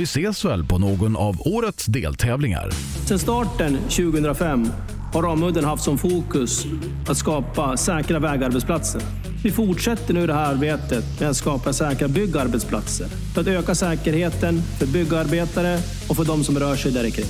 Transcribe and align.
Vi 0.00 0.04
ses 0.04 0.44
väl 0.44 0.64
på 0.64 0.78
någon 0.78 1.16
av 1.16 1.40
årets 1.40 1.86
deltävlingar. 1.86 2.70
Sedan 3.06 3.18
starten 3.18 3.78
2005 3.78 4.68
har 5.12 5.22
Ramudden 5.22 5.64
haft 5.64 5.82
som 5.82 5.98
fokus 5.98 6.66
att 7.08 7.16
skapa 7.16 7.76
säkra 7.76 8.18
vägarbetsplatser. 8.18 9.02
Vi 9.42 9.50
fortsätter 9.50 10.14
nu 10.14 10.26
det 10.26 10.34
här 10.34 10.54
arbetet 10.54 11.20
med 11.20 11.30
att 11.30 11.36
skapa 11.36 11.72
säkra 11.72 12.08
byggarbetsplatser 12.08 13.06
för 13.34 13.40
att 13.40 13.46
öka 13.46 13.74
säkerheten 13.74 14.62
för 14.78 14.86
byggarbetare 14.86 15.78
och 16.08 16.16
för 16.16 16.24
de 16.24 16.44
som 16.44 16.58
rör 16.58 16.76
sig 16.76 16.92
där 16.92 17.10
kring. 17.10 17.26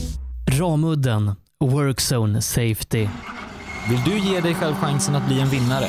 Ramudden 0.58 1.32
Workzone 1.60 2.42
Safety. 2.42 3.08
Vill 3.88 4.00
du 4.04 4.18
ge 4.18 4.40
dig 4.40 4.54
själv 4.54 4.74
chansen 4.74 5.14
att 5.14 5.28
bli 5.28 5.40
en 5.40 5.48
vinnare? 5.48 5.88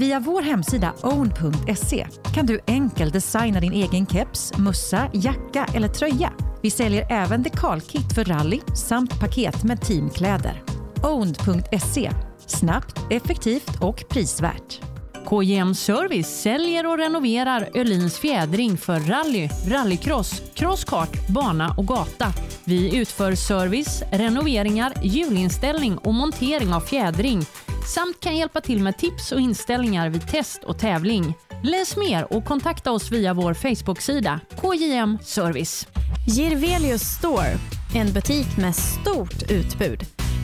Via 0.00 0.20
vår 0.20 0.42
hemsida 0.42 0.94
own.se 1.02 2.06
kan 2.34 2.46
du 2.46 2.60
enkelt 2.66 3.12
designa 3.12 3.60
din 3.60 3.72
egen 3.72 4.06
keps, 4.06 4.58
mussa, 4.58 5.10
jacka 5.14 5.66
eller 5.74 5.88
tröja. 5.88 6.32
Vi 6.62 6.70
säljer 6.70 7.12
även 7.12 7.42
dekalkit 7.42 8.14
för 8.14 8.24
rally 8.24 8.60
samt 8.76 9.20
paket 9.20 9.64
med 9.64 9.80
teamkläder. 9.80 10.62
Own.se 11.02 12.10
Snabbt, 12.46 12.98
effektivt 13.10 13.76
och 13.80 14.04
prisvärt. 14.08 14.80
KJM 15.26 15.74
Service 15.74 16.42
säljer 16.42 16.86
och 16.86 16.98
renoverar 16.98 17.68
Öhlins 17.74 18.18
fjädring 18.18 18.76
för 18.76 19.00
rally, 19.00 19.48
rallycross, 19.68 20.42
crosskart, 20.54 21.28
bana 21.28 21.74
och 21.78 21.86
gata. 21.86 22.32
Vi 22.64 22.96
utför 22.96 23.34
service, 23.34 24.02
renoveringar, 24.12 24.92
hjulinställning 25.02 25.98
och 25.98 26.14
montering 26.14 26.74
av 26.74 26.80
fjädring 26.80 27.42
samt 27.88 28.20
kan 28.20 28.36
hjälpa 28.36 28.60
till 28.60 28.82
med 28.82 28.98
tips 28.98 29.32
och 29.32 29.40
inställningar 29.40 30.08
vid 30.10 30.28
test 30.28 30.64
och 30.64 30.78
tävling. 30.78 31.34
Läs 31.62 31.96
mer 31.96 32.32
och 32.32 32.44
kontakta 32.44 32.92
oss 32.92 33.10
via 33.10 33.34
vår 33.34 33.54
Facebook-sida 33.54 34.40
KJM 34.62 35.18
Service. 35.22 35.86
Girvelius 36.26 37.02
Store, 37.02 37.58
en 37.94 38.12
butik 38.12 38.56
med 38.56 38.76
stort 38.76 39.50
utbud. 39.50 40.00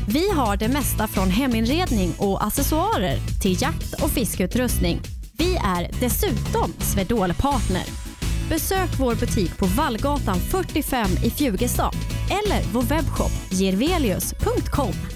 Vi 0.08 0.30
har 0.30 0.56
det 0.56 0.69
mesta 0.69 1.06
från 1.06 1.30
heminredning 1.30 2.14
och 2.19 2.44
accessoarer 2.44 3.19
till 3.42 3.62
jakt 3.62 4.03
och 4.03 4.10
fiskeutrustning. 4.10 5.00
Vi 5.38 5.56
är 5.56 6.00
dessutom 6.00 6.72
Swedol-partner. 6.78 7.84
Besök 8.48 8.91
vår 8.98 9.14
butik 9.14 9.58
på 9.58 9.66
Vallgatan 9.66 10.36
45 10.36 11.06
i 11.24 11.30
Fjugestad 11.30 11.94
eller 12.30 12.72
vår 12.72 12.82
webbshop 12.82 13.32
jirvelius.com. 13.50 15.16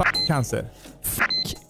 Fuck 0.00 0.26
cancer. 0.26 0.70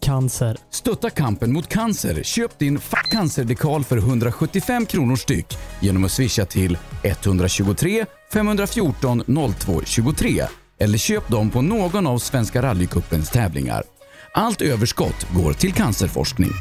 Cancer. 0.00 0.56
Stötta 0.70 1.10
kampen 1.10 1.52
mot 1.52 1.68
cancer. 1.68 2.22
Köp 2.22 2.58
din 2.58 2.78
Fuck 2.78 3.12
cancer-dekal 3.12 3.84
för 3.84 3.96
175 3.96 4.86
kronor 4.86 5.16
styck 5.16 5.46
genom 5.80 6.04
att 6.04 6.10
swisha 6.10 6.44
till 6.44 6.78
123 7.02 8.06
514 8.32 9.22
02 9.60 9.80
23 9.84 10.44
eller 10.78 10.98
köp 10.98 11.28
dem 11.28 11.50
på 11.50 11.62
någon 11.62 12.06
av 12.06 12.19
Svenska 12.19 12.62
rallycupens 12.62 13.30
tävlingar. 13.30 13.82
Allt 14.34 14.62
överskott 14.62 15.26
går 15.34 15.52
till 15.52 15.72
cancerforskning. 15.72 16.52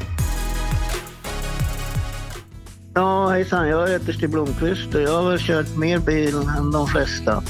Ja, 2.93 3.29
hejsan. 3.29 3.67
Jag 3.67 3.87
heter 3.87 4.13
Stig 4.13 4.29
Blomqvist 4.29 4.95
och 4.95 5.01
jag 5.01 5.21
har 5.21 5.29
väl 5.29 5.39
kört 5.39 5.77
mer 5.77 5.99
bil 5.99 6.35
än 6.35 6.71
de 6.71 6.87
flesta. 6.87 7.43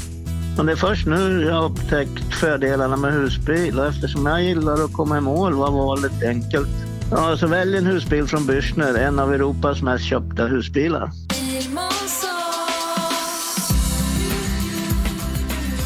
Men 0.59 0.66
det 0.66 0.72
är 0.72 0.75
först 0.75 1.06
nu 1.06 1.44
jag 1.44 1.53
har 1.53 1.66
upptäckt 1.66 2.34
fördelarna 2.34 2.97
med 2.97 3.14
husbil 3.14 3.80
och 3.80 3.86
eftersom 3.86 4.25
jag 4.25 4.44
gillar 4.44 4.86
att 4.86 4.94
komma 4.94 5.18
i 5.18 5.22
mål 5.22 5.53
var 5.53 5.72
valet 5.72 6.24
enkelt. 6.24 6.70
Ja, 7.12 7.38
så 7.38 7.47
välj 7.47 7.78
en 7.78 7.86
husbil 7.86 8.28
från 8.28 8.42
Bürstner, 8.42 8.97
en 8.97 9.20
av 9.20 9.34
Europas 9.34 9.81
mest 9.81 10.06
köpta 10.06 10.46
husbilar. 10.46 11.12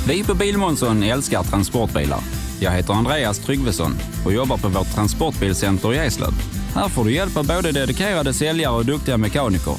Vi 0.07 0.23
på 0.23 0.33
Bilmånsson 0.33 1.03
älskar 1.03 1.43
transportbilar. 1.43 2.19
Jag 2.59 2.71
heter 2.71 2.93
Andreas 2.93 3.39
Tryggvesson 3.39 3.91
och 4.25 4.33
jobbar 4.33 4.57
på 4.57 4.67
vårt 4.67 4.95
transportbilcenter 4.95 5.93
i 5.93 5.97
Eslöv. 5.97 6.33
Här 6.75 6.89
får 6.89 7.05
du 7.05 7.13
hjälp 7.13 7.37
av 7.37 7.47
både 7.47 7.71
dedikerade 7.71 8.33
säljare 8.33 8.75
och 8.75 8.85
duktiga 8.85 9.17
mekaniker. 9.17 9.75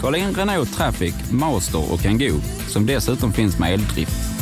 Kolla 0.00 0.18
in 0.18 0.34
Renault 0.34 0.76
Traffic, 0.76 1.14
Master 1.30 1.92
och 1.92 2.00
Kangoo 2.00 2.40
som 2.68 2.86
dessutom 2.86 3.32
finns 3.32 3.58
med 3.58 3.74
eldrift. 3.74 4.37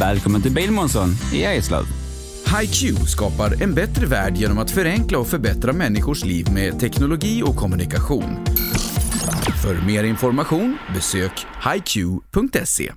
Välkommen 0.00 0.42
till 0.42 0.52
Bilmånsson 0.52 1.08
i 1.32 1.42
Eslöv. 1.44 1.84
HiQ 2.60 2.98
skapar 3.08 3.62
en 3.62 3.74
bättre 3.74 4.06
värld 4.06 4.36
genom 4.36 4.58
att 4.58 4.70
förenkla 4.70 5.18
och 5.18 5.26
förbättra 5.26 5.72
människors 5.72 6.24
liv 6.24 6.52
med 6.52 6.80
teknologi 6.80 7.42
och 7.42 7.56
kommunikation. 7.56 8.44
För 9.62 9.86
mer 9.86 10.04
information 10.04 10.78
besök 10.94 11.46
hiq.se. 11.64 12.92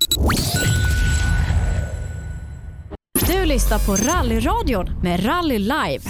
Du 3.26 3.44
lyssnar 3.44 3.86
på 3.86 4.10
Rallyradion 4.10 4.86
med 5.02 5.26
Rally 5.26 5.58
Live. 5.58 6.00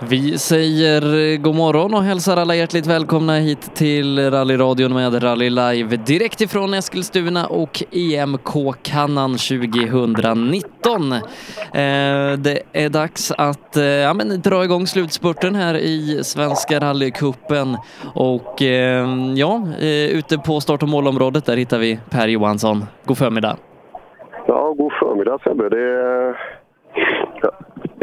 Vi 0.00 0.38
säger 0.38 1.32
eh, 1.32 1.38
god 1.38 1.54
morgon 1.54 1.94
och 1.94 2.02
hälsar 2.02 2.36
alla 2.36 2.54
hjärtligt 2.54 2.86
välkomna 2.86 3.32
hit 3.36 3.74
till 3.74 4.30
Rallyradion 4.30 4.94
med 4.94 5.22
Rally 5.22 5.50
Live 5.50 5.96
direkt 5.96 6.40
ifrån 6.40 6.74
Eskilstuna 6.74 7.46
och 7.46 7.82
EMK 7.90 8.82
Kannan 8.82 9.30
2019. 9.30 11.12
Eh, 11.12 11.20
det 12.38 12.62
är 12.72 12.88
dags 12.88 13.32
att 13.38 13.76
eh, 13.76 13.84
ja, 13.84 14.14
men, 14.14 14.40
dra 14.40 14.64
igång 14.64 14.86
slutspurten 14.86 15.54
här 15.54 15.74
i 15.74 16.24
Svenska 16.24 16.80
rallycupen 16.80 17.76
och 18.14 18.62
eh, 18.62 19.06
ja, 19.34 19.62
eh, 19.80 20.18
ute 20.18 20.38
på 20.38 20.60
start 20.60 20.82
och 20.82 20.88
målområdet 20.88 21.46
där 21.46 21.56
hittar 21.56 21.78
vi 21.78 22.00
Per 22.10 22.28
Johansson. 22.28 22.84
God 23.04 23.18
förmiddag. 23.18 23.56
Ja, 24.46 24.74
god 24.78 24.92
förmiddag 24.92 25.38
Sebbe. 25.44 25.68
Det 25.68 25.80
är, 25.80 26.36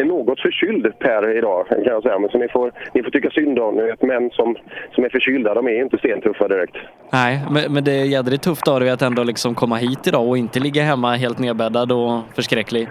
är 0.01 0.05
något 0.05 0.39
förkyld 0.39 0.99
Per 0.99 1.37
idag 1.37 1.67
kan 1.67 1.83
jag 1.83 2.03
säga. 2.03 2.19
Men 2.19 2.29
så 2.29 2.37
ni 2.37 2.47
får, 2.47 2.71
ni 2.93 3.03
får 3.03 3.11
tycka 3.11 3.29
synd 3.29 3.59
om 3.59 3.75
vet, 3.75 4.01
Män 4.01 4.29
som, 4.33 4.55
som 4.95 5.03
är 5.03 5.09
förkylda, 5.09 5.53
de 5.53 5.67
är 5.67 5.81
inte 5.81 5.97
stentuffa 5.97 6.47
direkt. 6.47 6.75
Nej, 7.13 7.39
men, 7.51 7.73
men 7.73 7.83
det 7.83 7.91
är 7.91 8.05
jädrigt 8.05 8.43
tufft 8.43 8.67
av 8.67 8.79
dig 8.79 8.89
att 8.89 9.01
ändå 9.01 9.23
liksom 9.23 9.55
komma 9.55 9.75
hit 9.75 10.07
idag 10.07 10.27
och 10.27 10.37
inte 10.37 10.59
ligga 10.59 10.83
hemma 10.83 11.15
helt 11.15 11.39
nedbäddad 11.39 11.91
och 11.91 12.21
förskräcklig. 12.35 12.87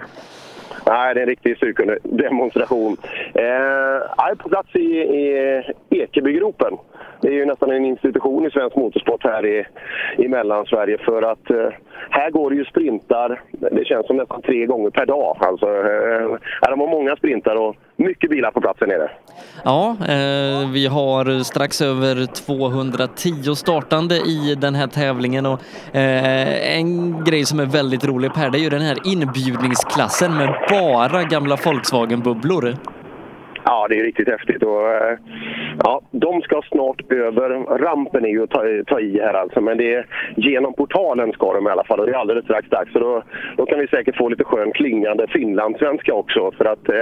Nej, 0.87 1.13
det 1.13 1.19
är 1.19 1.23
en 1.23 1.29
riktig 1.29 1.57
styrkedemonstration. 1.57 2.97
Eh, 3.33 3.43
jag 4.17 4.31
är 4.31 4.35
på 4.35 4.49
plats 4.49 4.75
i, 4.75 4.79
i 5.89 6.01
Ekebygropen. 6.01 6.77
Det 7.23 7.29
är 7.29 7.33
ju 7.33 7.45
nästan 7.45 7.71
en 7.71 7.85
institution 7.85 8.45
i 8.47 8.51
svensk 8.51 8.75
motorsport 8.75 9.23
här 9.23 9.45
i, 9.45 9.65
i 10.17 10.27
Mellansverige 10.27 10.97
för 10.97 11.21
att 11.21 11.49
eh, 11.49 11.69
här 12.09 12.31
går 12.31 12.49
det 12.49 12.55
ju 12.55 12.65
sprintar, 12.65 13.41
det 13.51 13.85
känns 13.85 14.07
som 14.07 14.17
nästan 14.17 14.41
tre 14.41 14.65
gånger 14.65 14.89
per 14.89 15.05
dag. 15.05 15.37
Alltså, 15.39 15.65
eh, 15.65 16.69
de 16.69 16.79
har 16.79 16.87
många 16.87 17.15
sprintar 17.15 17.55
och 17.55 17.75
mycket 17.95 18.29
bilar 18.29 18.51
på 18.51 18.61
platsen 18.61 18.89
nere. 18.89 19.11
Ja, 19.63 19.89
eh, 19.89 20.71
vi 20.73 20.87
har 20.87 21.43
strax 21.43 21.81
över 21.81 22.25
210 22.25 23.55
startande 23.55 24.15
i 24.15 24.55
den 24.61 24.75
här 24.75 24.87
tävlingen 24.87 25.45
och 25.45 25.59
eh, 25.95 26.77
en 26.79 27.23
grej 27.23 27.45
som 27.45 27.59
är 27.59 27.65
väldigt 27.65 28.05
rolig 28.05 28.33
Per, 28.33 28.49
det 28.49 28.57
är 28.57 28.63
ju 28.63 28.69
den 28.69 28.81
här 28.81 28.97
inbjudningsklassen 29.05 30.37
med 30.37 30.49
bara 30.69 31.23
gamla 31.23 31.55
Volkswagen-bubblor. 31.55 32.75
Ja, 33.65 33.87
det 33.89 33.99
är 33.99 34.03
riktigt 34.03 34.29
häftigt. 34.29 34.63
Och, 34.63 34.87
eh, 34.89 35.17
ja, 35.83 36.01
de 36.11 36.41
ska 36.41 36.61
snart 36.71 37.11
över. 37.11 37.49
Rampen 37.77 38.25
är 38.25 38.29
ju 38.29 38.43
att 38.43 38.49
ta, 38.49 38.67
eh, 38.67 38.83
ta 38.83 38.99
i 38.99 39.19
här 39.19 39.33
alltså, 39.33 39.61
men 39.61 39.77
det 39.77 39.93
är, 39.93 40.05
genom 40.35 40.73
portalen 40.73 41.31
ska 41.31 41.53
de 41.53 41.67
i 41.67 41.69
alla 41.69 41.83
fall 41.83 41.99
och 41.99 42.05
det 42.05 42.11
är 42.11 42.17
alldeles 42.17 42.43
strax 42.43 42.69
dags. 42.69 42.91
Så 42.93 42.99
då, 42.99 43.23
då 43.57 43.65
kan 43.65 43.79
vi 43.79 43.87
säkert 43.87 44.17
få 44.17 44.29
lite 44.29 44.43
skön 44.43 44.71
klingande 44.71 45.27
finlandssvenska 45.27 46.13
också. 46.13 46.51
För 46.57 46.65
att 46.65 46.89
eh, 46.89 46.95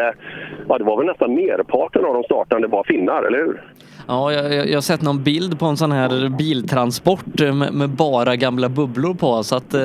ja, 0.68 0.78
det 0.78 0.84
var 0.84 0.98
väl 0.98 1.06
nästan 1.06 1.36
merparten 1.36 2.06
av 2.06 2.14
de 2.14 2.24
startande 2.24 2.68
var 2.68 2.84
finnar, 2.84 3.24
eller 3.24 3.38
hur? 3.38 3.64
Ja, 4.08 4.34
jag, 4.34 4.70
jag 4.70 4.74
har 4.76 4.82
sett 4.82 5.02
någon 5.02 5.24
bild 5.24 5.60
på 5.60 5.66
en 5.66 5.78
sån 5.78 5.92
här 5.92 6.38
biltransport 6.38 7.40
med, 7.40 7.74
med 7.74 7.90
bara 7.90 8.36
gamla 8.36 8.70
bubblor 8.70 9.14
på 9.14 9.44
så 9.44 9.56
att 9.56 9.76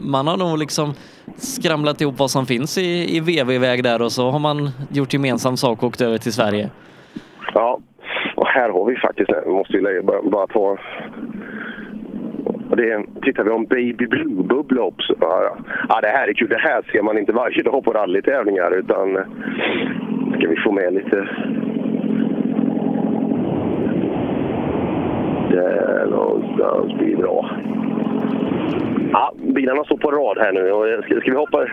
man 0.00 0.26
har 0.26 0.36
nog 0.36 0.58
liksom 0.58 0.94
skramlat 1.36 2.00
ihop 2.00 2.18
vad 2.18 2.30
som 2.30 2.46
finns 2.46 2.78
i, 2.78 3.16
i 3.16 3.20
VV-väg 3.20 3.82
där 3.82 4.02
och 4.02 4.12
så 4.12 4.30
har 4.30 4.38
man 4.38 4.70
gjort 4.90 5.12
gemensam 5.12 5.56
sak 5.56 5.82
och 5.82 5.88
åkt 5.88 6.00
över 6.00 6.18
till 6.18 6.32
Sverige. 6.32 6.70
Ja, 7.54 7.78
och 8.36 8.46
här 8.46 8.68
har 8.70 8.84
vi 8.84 8.96
faktiskt, 8.96 9.30
vi 9.46 9.52
måste 9.52 9.72
ju 9.76 10.02
bara, 10.02 10.22
bara 10.22 10.46
ta 10.46 10.78
och 12.70 12.76
det 12.76 13.04
tittar 13.22 13.44
vi 13.44 13.50
om 13.50 13.64
Baby 13.64 14.06
Blue-bubbla 14.06 14.82
också. 14.82 15.14
Ja, 15.20 15.56
ja, 15.88 16.00
det 16.00 16.08
här 16.08 16.28
är 16.28 16.32
kul. 16.32 16.48
Det 16.48 16.58
här 16.58 16.82
ser 16.92 17.02
man 17.02 17.18
inte 17.18 17.32
varje 17.32 17.62
dag 17.62 17.84
på 17.84 17.92
rallytävlingar 17.92 18.78
utan 18.78 19.14
ska 20.38 20.48
vi 20.48 20.56
få 20.56 20.72
med 20.72 20.94
lite 20.94 21.28
där 25.50 26.06
någonstans 26.10 26.98
blir 26.98 27.16
bra. 27.16 27.50
Ja, 29.12 29.32
bilarna 29.36 29.84
står 29.84 29.96
på 29.96 30.10
rad 30.10 30.38
här 30.38 30.52
nu. 30.52 30.72
Och 30.72 31.04
ska, 31.04 31.20
ska 31.20 31.30
vi 31.30 31.36
hoppa? 31.36 31.66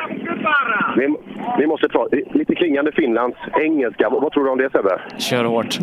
Vi, 0.97 1.15
vi 1.57 1.67
måste 1.67 1.87
ta 1.87 2.07
lite 2.33 2.55
klingande 2.55 2.91
Finlands 2.91 3.37
engelska. 3.61 4.09
Vad, 4.09 4.21
vad 4.21 4.31
tror 4.31 4.43
du 4.43 4.49
om 4.49 4.57
det 4.57 4.69
Sebbe? 4.71 5.01
Kör 5.17 5.43
hårt. 5.43 5.73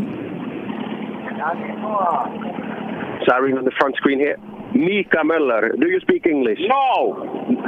Siren 3.25 3.59
on 3.59 3.65
the 3.65 3.71
front 3.71 3.97
screen 3.97 4.21
here. 4.21 4.37
Mika 4.75 5.25
Möller, 5.25 5.73
do 5.77 5.87
you 5.87 6.01
speak 6.01 6.27
English? 6.27 6.61
No. 6.69 7.15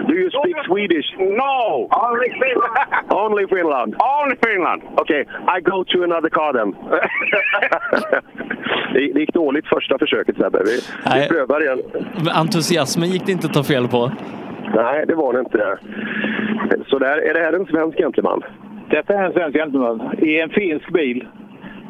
Do 0.09 0.15
you 0.15 0.31
speak 0.31 0.57
Swedish? 0.67 1.07
No. 1.19 1.89
Only 2.07 2.31
Finland. 2.43 3.11
Only 3.25 3.47
Finland. 3.47 3.95
Only 4.19 4.37
Finland. 4.47 4.83
Okay, 5.01 5.21
I 5.57 5.61
go 5.61 5.85
to 5.85 6.05
another 6.05 6.29
car 6.29 6.53
then. 6.53 6.73
det, 8.95 9.13
det 9.13 9.21
gick 9.21 9.33
dåligt 9.35 9.67
första 9.67 9.99
försöket 9.99 10.37
Sebbe. 10.37 10.63
Vi, 10.65 10.81
vi 11.21 11.29
prövar 11.29 11.63
igen. 11.63 11.83
Entusiasmen 12.35 13.09
gick 13.09 13.27
det 13.27 13.33
inte 13.33 13.47
att 13.47 13.55
ta 13.55 13.63
fel 13.63 13.89
på. 13.89 14.13
Nej, 14.75 15.05
det 15.07 15.15
var 15.15 15.33
det 15.33 15.41
inte. 15.41 15.79
Så 16.87 16.99
där, 16.99 17.19
är 17.19 17.35
det 17.35 17.41
här 17.41 17.53
en 17.53 17.67
svensk 17.67 17.99
gentleman? 17.99 18.43
Detta 18.91 19.15
är 19.15 19.25
en 19.25 19.33
svensk 19.33 19.57
gentleman 19.59 20.15
i 20.19 20.41
en 20.41 20.51
finsk 20.51 20.93
bil. 20.93 21.27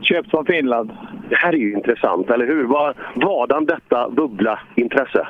Köpt 0.02 0.30
från 0.30 0.46
Finland. 0.46 0.90
Det 1.28 1.36
här 1.36 1.52
är 1.52 1.56
ju 1.58 1.72
intressant, 1.72 2.30
eller 2.30 2.46
hur? 2.46 2.64
Var, 2.64 2.94
vadan 3.14 3.64
detta 3.64 4.10
bubbla-intresse? 4.10 5.26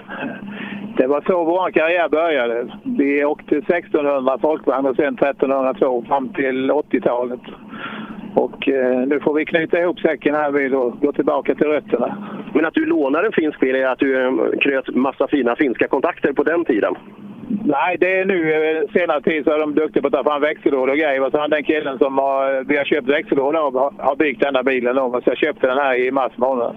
Det 0.97 1.07
var 1.07 1.21
så 1.27 1.45
vår 1.45 1.71
karriär 1.71 2.09
började. 2.09 2.67
Vi 2.85 3.25
åkte 3.25 3.57
1600 3.57 4.39
folkvagn 4.39 4.87
och 4.87 4.97
sen 4.97 5.15
1302 5.15 6.05
fram 6.09 6.29
till 6.29 6.71
80-talet. 6.71 7.41
Och 8.35 8.69
eh, 8.69 9.07
nu 9.07 9.21
får 9.21 9.35
vi 9.35 9.45
knyta 9.45 9.81
ihop 9.81 10.01
säcken 10.01 10.35
här 10.35 10.51
vid 10.51 10.75
och 10.75 11.01
gå 11.01 11.13
tillbaka 11.13 11.55
till 11.55 11.67
rötterna. 11.67 12.39
Men 12.55 12.67
att 12.67 12.75
du 12.75 12.87
lånar 12.87 13.25
en 13.25 13.33
finsk 13.33 13.61
bil 13.61 13.75
är 13.75 13.87
att 13.87 13.99
du 13.99 14.27
eh, 14.27 14.33
knöt 14.61 14.95
massa 14.95 15.29
fina 15.29 15.57
finska 15.57 15.89
kontakter 15.89 16.33
på 16.33 16.43
den 16.43 16.65
tiden? 16.65 16.95
Nej, 17.65 17.97
det 18.01 18.19
är 18.19 18.25
nu 18.25 18.53
eh, 18.53 18.83
senare 18.93 19.23
tid 19.23 19.45
så 19.45 19.51
är 19.51 19.59
de 19.59 19.75
duktiga 19.75 20.03
på 20.03 20.07
att 20.07 20.13
ta 20.13 20.25
fram 20.25 20.41
växellådor 20.41 20.91
och 20.91 20.97
grejer. 20.97 21.31
Så 21.31 21.39
han 21.39 21.51
den 21.51 21.65
killen 21.65 21.99
som 21.99 22.19
har, 22.19 22.65
vi 22.65 22.77
har 22.77 22.85
köpt 22.85 23.09
växellådor 23.09 23.67
av 23.67 23.75
har, 23.75 23.93
har 23.99 24.17
byggt 24.17 24.41
denna 24.41 24.63
bilen 24.63 24.99
om. 24.99 25.13
Så 25.13 25.23
jag 25.25 25.39
köpte 25.39 25.67
den 25.67 25.79
här 25.79 25.95
i 25.95 26.11
mars 26.11 26.33
månad. 26.37 26.77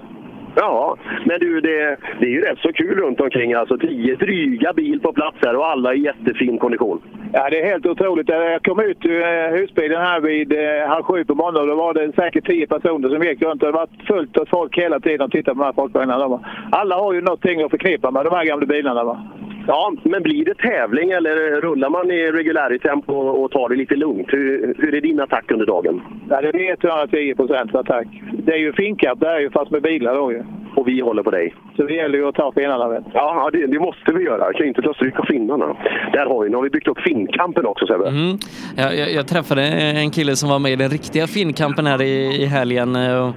Ja, 0.56 0.98
men 1.26 1.40
du, 1.40 1.62
det, 1.62 1.98
det 2.20 2.26
är 2.26 2.30
ju 2.30 2.42
rätt 2.42 2.60
så 2.60 2.74
kul 2.74 2.98
runt 2.98 3.22
omkring. 3.22 3.54
Alltså 3.54 3.78
tio 3.78 4.16
dryga 4.16 4.74
bil 4.74 5.00
på 5.00 5.14
plats 5.14 5.38
här 5.42 5.56
och 5.56 5.68
alla 5.68 5.94
i 5.94 6.00
jättefin 6.00 6.58
kondition. 6.58 7.02
Ja, 7.34 7.50
det 7.50 7.62
är 7.62 7.66
helt 7.66 7.86
otroligt. 7.86 8.30
Jag 8.30 8.64
kom 8.64 8.80
ut 8.80 9.06
ur 9.06 9.22
eh, 9.22 9.50
husbilen 9.52 10.02
här 10.02 10.20
vid 10.20 10.54
eh, 10.54 10.88
halv 10.88 11.04
sju 11.04 11.26
på 11.26 11.36
morgonen 11.36 11.62
och 11.62 11.68
då 11.68 11.76
var 11.76 11.94
det 11.94 12.16
säkert 12.16 12.48
tio 12.48 12.68
personer 12.68 13.10
som 13.10 13.24
gick 13.24 13.42
runt. 13.42 13.62
Det 13.62 13.72
var 13.72 13.88
fullt 14.08 14.38
av 14.38 14.46
folk 14.46 14.78
hela 14.78 15.00
tiden 15.00 15.22
och 15.22 15.32
tittade 15.32 15.56
på 15.56 15.62
de 15.62 15.66
här 15.66 15.74
folkvagnarna. 15.74 16.40
Alla 16.72 16.96
har 16.96 17.14
ju 17.14 17.22
någonting 17.22 17.62
att 17.64 17.72
förknippa 17.72 18.12
med 18.12 18.26
de 18.26 18.36
här 18.36 18.46
gamla 18.46 18.66
bilarna. 18.66 19.04
Va? 19.04 19.28
Ja, 19.68 19.94
men 20.04 20.24
blir 20.24 20.46
det 20.46 20.56
tävling 20.56 21.12
eller 21.12 21.62
rullar 21.62 21.90
man 21.90 22.12
i 22.12 22.32
regulärtempo 22.32 23.14
och 23.14 23.52
tar 23.52 23.70
det 23.70 23.76
lite 23.76 23.96
lugnt? 23.96 24.28
Hur, 24.34 24.76
hur 24.78 24.96
är 24.96 25.02
din 25.02 25.20
attack 25.20 25.52
under 25.52 25.66
dagen? 25.66 26.02
Ja, 26.30 26.42
det 26.42 26.48
är 26.48 26.88
110 26.88 27.36
procents 27.36 27.76
attack. 27.76 28.08
Det 28.34 28.54
är 28.54 28.58
ju 28.58 28.74
finkapp 28.74 29.20
det 29.20 29.28
är 29.28 29.40
ju 29.40 29.50
fast 29.50 29.72
med 29.72 29.82
bilar 29.82 30.16
då 30.16 30.32
ju. 30.32 30.43
Och 30.76 30.88
vi 30.88 31.02
håller 31.02 31.24
på 31.24 31.32
dig. 31.32 31.56
Så 31.76 31.84
det 31.84 31.94
gäller 31.94 32.18
ju 32.18 32.28
att 32.28 32.36
ta 32.36 32.52
finnarna 32.52 32.88
vet 32.90 33.04
Ja, 33.14 33.50
det, 33.54 33.68
det 33.68 33.80
måste 33.80 34.14
vi 34.14 34.24
göra. 34.24 34.46
Jag 34.46 34.56
kan 34.56 34.68
inte 34.68 34.82
ta 34.82 34.94
stryk 34.94 35.20
av 35.20 35.26
finnarna. 35.26 35.66
Där 36.14 36.26
har 36.26 36.44
vi, 36.44 36.50
nu 36.50 36.56
har 36.56 36.64
vi 36.64 36.70
byggt 36.70 36.88
upp 36.88 37.00
finnkampen 37.00 37.66
också 37.66 37.88
Sebbe. 37.88 38.08
Mm. 38.08 38.38
Jag, 38.78 38.98
jag, 38.98 39.12
jag, 39.14 39.28
träffade 39.28 39.62
en 40.04 40.12
kille 40.12 40.36
som 40.36 40.50
var 40.50 40.60
med 40.60 40.72
i 40.72 40.76
den 40.76 40.90
riktiga 40.90 41.28
finnkampen 41.28 41.86
här 41.86 42.02
i, 42.02 42.44
i 42.44 42.46
helgen 42.46 42.96
eh, 42.96 43.28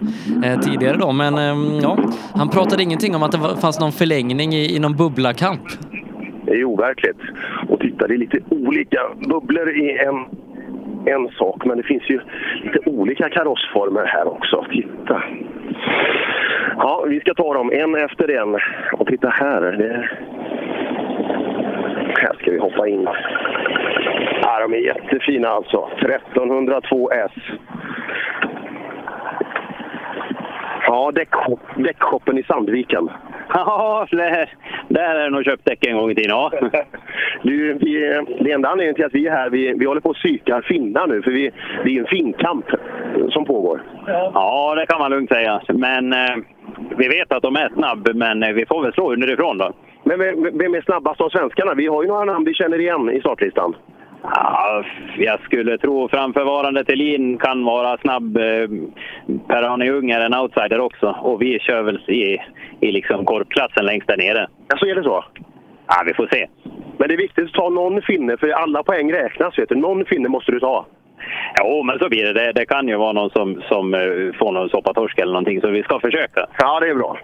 eh 0.44 0.60
tidigare 0.60 0.96
då. 0.96 1.12
Men 1.12 1.34
eh, 1.34 1.80
ja, 1.82 1.98
han 2.34 2.48
pratade 2.48 2.82
ingenting 2.82 3.14
om 3.14 3.22
att 3.22 3.32
det 3.32 3.38
fanns 3.60 3.80
någon 3.80 3.92
förlängning 3.92 4.52
i, 4.52 4.76
i 4.76 4.78
någon 4.78 4.96
bubblakamp. 4.96 5.62
Det 6.46 6.52
är 6.52 6.64
overkligt. 6.64 7.20
Och 7.68 7.80
titta, 7.80 8.06
det 8.06 8.14
är 8.14 8.18
lite 8.18 8.40
olika 8.50 9.00
bubblor 9.28 9.70
i 9.70 9.98
en, 9.98 10.16
en 11.14 11.28
sak, 11.28 11.64
men 11.64 11.76
det 11.76 11.82
finns 11.82 12.10
ju 12.10 12.20
lite 12.64 12.90
olika 12.90 13.28
karossformer 13.28 14.04
här 14.04 14.28
också. 14.28 14.66
Titta! 14.70 15.22
Ja, 16.76 17.04
vi 17.08 17.20
ska 17.20 17.34
ta 17.34 17.54
dem 17.54 17.72
en 17.72 17.94
efter 17.94 18.30
en. 18.30 18.58
Och 18.92 19.06
titta 19.06 19.28
här. 19.28 19.60
Det... 19.60 20.08
Här 22.20 22.32
ska 22.40 22.50
vi 22.50 22.58
hoppa 22.58 22.88
in. 22.88 23.08
Ja, 24.42 24.60
de 24.60 24.74
är 24.74 24.78
jättefina 24.78 25.48
alltså. 25.48 25.88
1302 25.98 27.10
S. 27.10 27.32
Ja, 30.86 31.12
däckshoppen 31.76 32.38
i 32.38 32.42
Sandviken. 32.42 33.10
Ja, 33.48 34.06
där, 34.10 34.50
där 34.88 35.14
är 35.14 35.24
det 35.24 35.30
nog 35.30 35.44
köpt 35.44 35.64
däck 35.64 35.86
en 35.86 35.96
gång 35.96 36.10
i 36.10 36.14
tiden. 36.14 36.30
Ja. 36.30 36.52
Du, 37.42 37.74
vi, 37.74 38.22
det 38.40 38.52
enda 38.52 38.68
anledningen 38.68 38.94
till 38.94 39.04
att 39.04 39.14
vi 39.14 39.26
är 39.26 39.30
här, 39.30 39.50
vi, 39.50 39.72
vi 39.78 39.86
håller 39.86 40.00
på 40.00 40.10
att 40.10 40.16
psyka 40.16 40.62
finnar 40.62 41.06
nu, 41.06 41.22
för 41.22 41.30
vi, 41.30 41.50
det 41.84 41.96
är 41.96 42.00
en 42.00 42.06
finkamp 42.06 42.64
som 43.30 43.44
pågår. 43.44 43.82
Ja, 44.06 44.74
det 44.74 44.86
kan 44.86 44.98
man 44.98 45.10
lugnt 45.10 45.30
säga. 45.30 45.60
Men 45.68 46.12
eh, 46.12 46.36
vi 46.96 47.08
vet 47.08 47.32
att 47.32 47.42
de 47.42 47.56
är 47.56 47.68
snabb, 47.68 48.08
men 48.14 48.42
eh, 48.42 48.52
vi 48.52 48.66
får 48.66 48.82
väl 48.82 48.92
slå 48.92 49.12
underifrån 49.12 49.58
då. 49.58 49.72
Men 50.04 50.18
vem 50.58 50.74
är 50.74 50.80
snabbast 50.80 51.20
av 51.20 51.28
svenskarna? 51.28 51.74
Vi 51.74 51.86
har 51.86 52.02
ju 52.02 52.08
några 52.08 52.24
namn 52.24 52.44
vi 52.44 52.54
känner 52.54 52.80
igen 52.80 53.10
i 53.10 53.20
startlistan. 53.20 53.74
Ja, 54.34 54.84
jag 55.18 55.40
skulle 55.40 55.78
tro 55.78 56.08
framförvarande 56.08 56.84
Thelin 56.84 57.38
kan 57.38 57.64
vara 57.64 57.98
snabb. 57.98 58.36
Eh, 58.36 58.68
Per-Arne 59.48 59.84
Ljung 59.84 60.10
är 60.10 60.20
en 60.20 60.34
outsider 60.34 60.80
också 60.80 61.16
och 61.22 61.42
vi 61.42 61.58
kör 61.58 61.82
väl 61.82 61.96
i, 62.10 62.38
i 62.80 62.92
liksom 62.92 63.24
korpplatsen 63.24 63.86
längst 63.86 64.08
där 64.08 64.16
nere. 64.16 64.48
Ja, 64.68 64.76
så 64.78 64.86
är 64.86 64.94
det 64.94 65.02
så? 65.02 65.24
Ja, 65.86 66.02
vi 66.06 66.14
får 66.14 66.28
se. 66.32 66.46
Men 66.98 67.08
det 67.08 67.14
är 67.14 67.18
viktigt 67.18 67.44
att 67.44 67.52
ta 67.52 67.68
någon 67.68 68.02
finne, 68.02 68.36
för 68.36 68.48
alla 68.48 68.82
poäng 68.82 69.12
räknas. 69.12 69.58
Vet 69.58 69.68
du. 69.68 69.74
Någon 69.74 70.04
finne 70.04 70.28
måste 70.28 70.52
du 70.52 70.60
ta. 70.60 70.86
Jo, 71.60 71.82
men 71.82 71.98
så 71.98 72.08
blir 72.08 72.24
det. 72.24 72.32
det. 72.32 72.52
Det 72.52 72.66
kan 72.66 72.88
ju 72.88 72.96
vara 72.96 73.12
någon 73.12 73.30
som, 73.30 73.62
som 73.68 73.94
eh, 73.94 74.00
får 74.38 74.52
någon 74.52 74.68
soppatorsk 74.68 75.18
eller 75.18 75.32
någonting, 75.32 75.60
så 75.60 75.68
vi 75.68 75.82
ska 75.82 76.00
försöka. 76.00 76.46
Ja, 76.58 76.80
det 76.80 76.88
är 76.88 76.94
bra. 76.94 77.18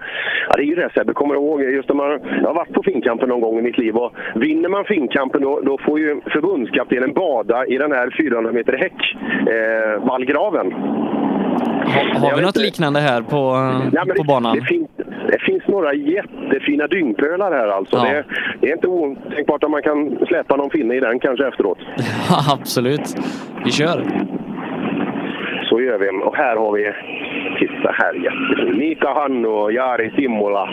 Ja, 0.48 0.56
det 0.56 0.62
är 0.62 0.66
ju 0.66 0.74
det 0.74 0.90
Sebbe, 0.94 1.12
kommer 1.12 1.34
ihåg. 1.34 1.62
Just 1.62 1.88
när 1.88 1.96
man, 1.96 2.10
jag 2.40 2.46
har 2.46 2.54
varit 2.54 2.72
på 2.72 2.82
Finnkampen 2.82 3.28
någon 3.28 3.40
gång 3.40 3.58
i 3.58 3.62
mitt 3.62 3.78
liv 3.78 3.96
och 3.96 4.12
vinner 4.34 4.68
man 4.68 4.84
Finnkampen 4.84 5.42
då, 5.42 5.60
då 5.60 5.78
får 5.78 6.00
ju 6.00 6.20
förbundskaptenen 6.32 7.12
bada 7.12 7.66
i 7.66 7.78
den 7.78 7.92
här 7.92 8.14
400 8.18 8.52
meter 8.52 8.72
häck, 8.72 9.16
eh, 9.54 10.06
vallgraven. 10.06 10.72
Ha, 11.92 12.28
har 12.28 12.36
vi 12.36 12.42
något 12.42 12.56
liknande 12.56 13.00
här 13.00 13.22
på, 13.22 13.36
Ja, 13.92 14.04
men 14.06 14.16
på 14.16 14.22
det, 14.22 14.26
banan? 14.28 14.56
Det, 14.56 14.64
finns, 14.64 14.88
det 15.28 15.38
finns 15.38 15.66
några 15.66 15.94
jättefina 15.94 16.86
dyngpölar 16.86 17.52
här 17.52 17.68
alltså. 17.68 17.96
Ja. 17.96 18.04
Det, 18.04 18.24
det 18.60 18.70
är 18.70 18.74
inte 18.74 18.86
otänkbart 18.86 19.64
att 19.64 19.70
man 19.70 19.82
kan 19.82 20.26
släppa 20.26 20.56
någon 20.56 20.70
finne 20.70 20.94
i 20.94 21.00
den 21.00 21.20
kanske 21.20 21.46
efteråt. 21.46 21.78
Absolut. 22.52 23.16
Vi 23.64 23.70
kör. 23.70 24.02
Så 25.68 25.80
gör 25.80 25.98
vi. 25.98 26.08
Och 26.08 26.36
här 26.36 26.56
har 26.56 26.72
vi, 26.72 26.92
titta 27.58 27.92
här 27.92 28.14
jättefin. 28.14 28.78
Mika 28.78 29.08
Hannu 29.08 29.48
och 29.48 29.72
Jari 29.72 30.12
Simmola 30.16 30.68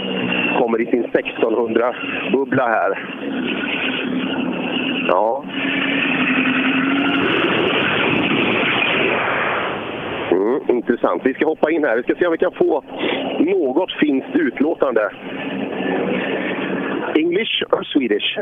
kommer 0.59 0.81
i 0.81 0.85
sin 0.85 1.05
1600-bubbla 1.05 2.67
här. 2.67 2.99
Ja. 5.07 5.43
Mm, 10.49 10.69
intressant. 10.69 11.21
Vi 11.25 11.33
ska 11.33 11.45
hoppa 11.45 11.71
in 11.71 11.83
här. 11.83 11.97
Vi 11.97 12.03
ska 12.03 12.15
se 12.15 12.25
om 12.25 12.31
vi 12.31 12.37
kan 12.37 12.51
få 12.51 12.83
något 13.39 13.91
finskt 13.91 14.35
utlåtande. 14.35 15.09
English 17.15 17.63
or 17.71 17.83
Swedish? 17.83 18.37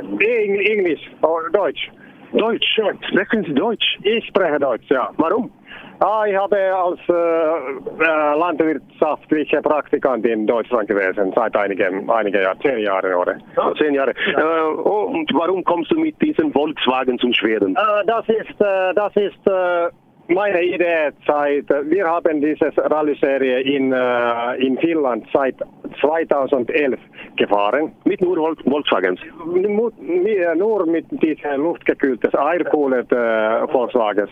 English 0.72 1.10
or 1.22 1.50
Deutsch? 1.50 1.90
Deutsch. 2.32 2.80
Sprechen 3.12 3.44
Sie 3.44 3.54
Deutsch? 3.54 3.98
Ich 4.04 4.26
spreche 4.28 4.60
Deutsch, 4.60 4.92
ja. 4.92 5.12
Warum? 5.18 5.52
Ja, 6.00 6.26
ich 6.26 6.36
habe 6.36 6.76
als 6.76 7.00
äh, 7.10 8.40
Landwirtschaft, 8.40 9.32
ich 9.32 9.50
bin 9.50 9.64
Praktikant 9.64 10.26
in 10.26 10.46
Deutschland 10.46 10.88
gewesen 10.88 11.34
seit 11.36 11.56
einigen, 11.58 12.08
einigen 12.10 12.42
Jahren, 12.42 12.60
zehn 12.62 12.80
Jahren 12.80 13.14
oder. 13.16 13.38
Ja, 13.56 13.74
zehn 13.80 13.96
Jahre. 13.96 14.12
Äh, 14.12 14.42
und 14.84 15.32
warum 15.34 15.64
kommst 15.64 15.92
du 15.92 16.00
mit 16.00 16.22
diesem 16.22 16.52
Volkswagen 16.52 17.18
zum 17.18 17.34
Schweden? 17.34 17.76
Äh, 17.76 18.06
das 18.06 18.28
ist, 18.30 18.62
äh, 18.62 18.94
das 18.94 19.16
ist 19.16 19.48
äh, 19.48 19.90
meine 20.30 20.62
Idee 20.62 21.12
seit, 21.26 21.70
wir 21.70 22.06
haben 22.06 22.42
diese 22.42 22.72
Rallye-Serie 22.78 23.62
in, 23.62 23.92
äh, 23.94 24.56
in 24.66 24.78
Finnland 24.78 25.26
seit 25.34 25.56
2011 26.02 27.00
gefahren. 27.36 27.94
Mit 28.06 28.22
nur 28.22 28.38
Vol 28.38 28.56
Volkswagens? 28.64 29.20
Nur, 29.46 30.86
mit 30.86 31.06
diesen 31.12 31.58
luftgekühlten 31.58 32.32
Aircooled 32.34 33.12
äh, 33.12 33.68
Volkswagens. 33.68 34.30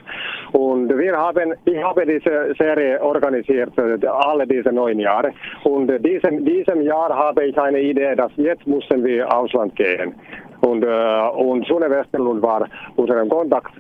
Und 0.52 0.90
wir 0.98 1.16
haben, 1.16 1.54
ich 1.66 1.82
habe 1.84 2.06
diese 2.06 2.54
Serie 2.58 3.02
organisiert 3.02 3.72
äh, 3.78 4.06
alle 4.08 4.46
diese 4.48 4.72
neun 4.72 5.00
Jahre. 5.00 5.32
Und 5.64 5.88
diesem, 6.06 6.46
diesem 6.46 6.82
Jahr 6.82 7.10
habe 7.16 7.46
ich 7.46 7.58
eine 7.58 7.80
Idee, 7.80 8.16
dass 8.16 8.32
jetzt 8.36 8.66
müssen 8.68 9.04
wir 9.04 9.32
Ausland 9.34 9.76
gehen. 9.76 10.16
Und, 10.62 10.84
äh, 10.84 11.30
und 11.36 11.66
Sune 11.68 11.90
Westerlund 11.90 12.42
war 12.42 12.68
unser 12.96 13.26
Kontakt 13.28 13.72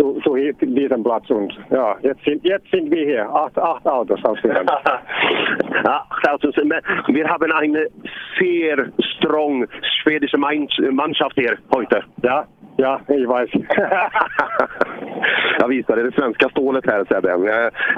zu, 0.00 0.20
zu 0.24 0.36
hi- 0.36 0.54
diesem 0.60 1.02
Platz. 1.02 1.30
Und 1.30 1.52
ja, 1.70 1.96
jetzt 2.02 2.24
sind, 2.24 2.44
jetzt 2.44 2.70
sind 2.70 2.90
wir 2.90 3.04
hier. 3.04 3.28
Acht, 3.28 3.58
acht 3.58 3.86
Autos 3.86 4.24
aus 4.24 4.38
alltså, 6.44 6.64
men 6.64 6.80
vi 7.08 7.22
har 7.22 7.38
eine 7.60 7.86
sehr 8.38 8.90
strong 9.16 9.66
schwedische 10.02 10.38
Mann- 10.38 10.68
Mannschaft 10.90 11.34
hier 11.36 11.58
heute. 11.74 12.02
Ja, 12.22 12.44
ja, 12.76 13.00
ich 13.08 13.28
weiß. 13.28 13.50
Jag 15.58 15.68
visade 15.68 16.02
det 16.02 16.12
svenska 16.12 16.48
stålet 16.48 16.86
här 16.86 17.04
Sebbe. 17.04 17.30
Eh, 17.30 17.36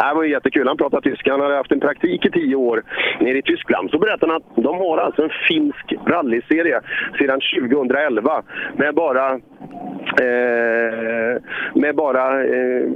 Det 0.08 0.14
var 0.14 0.22
ju 0.22 0.30
jättekul. 0.30 0.68
Han 0.68 0.76
pratade 0.76 1.10
tyska. 1.10 1.30
Han 1.30 1.40
hade 1.40 1.56
haft 1.56 1.72
en 1.72 1.80
praktik 1.80 2.26
i 2.26 2.30
tio 2.30 2.56
år 2.56 2.82
nere 3.20 3.38
i 3.38 3.42
Tyskland. 3.42 3.90
Så 3.90 3.98
berättade 3.98 4.32
han 4.32 4.36
att 4.42 4.64
de 4.64 4.78
har 4.78 4.98
alltså 4.98 5.22
en 5.22 5.30
finsk 5.48 5.94
rallyserie 6.06 6.80
sedan 7.18 7.40
2011 7.60 8.42
med 8.76 8.94
bara 8.94 9.40
Eh, 10.20 11.42
med, 11.74 11.91
bara, 11.92 12.44
eh, 12.44 12.90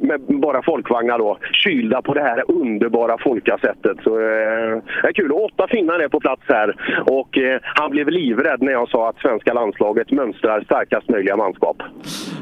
med 0.00 0.20
bara 0.20 0.62
folkvagnar 0.62 1.18
då, 1.18 1.38
kylda 1.52 2.02
på 2.02 2.14
det 2.14 2.20
här 2.20 2.44
underbara 2.48 3.16
folkasättet. 3.18 3.96
Så, 4.04 4.10
eh, 4.10 4.82
det 5.02 5.08
är 5.08 5.12
kul. 5.12 5.32
Och 5.32 5.44
Åtta 5.44 5.66
finnar 5.70 5.98
är 5.98 6.08
på 6.08 6.20
plats 6.20 6.42
här 6.48 6.76
och 7.06 7.38
eh, 7.38 7.60
han 7.62 7.90
blev 7.90 8.08
livrädd 8.08 8.62
när 8.62 8.72
jag 8.72 8.88
sa 8.88 9.08
att 9.08 9.18
svenska 9.18 9.52
landslaget 9.52 10.10
mönstrar 10.10 10.60
starkast 10.60 11.08
möjliga 11.08 11.36
manskap. 11.36 11.76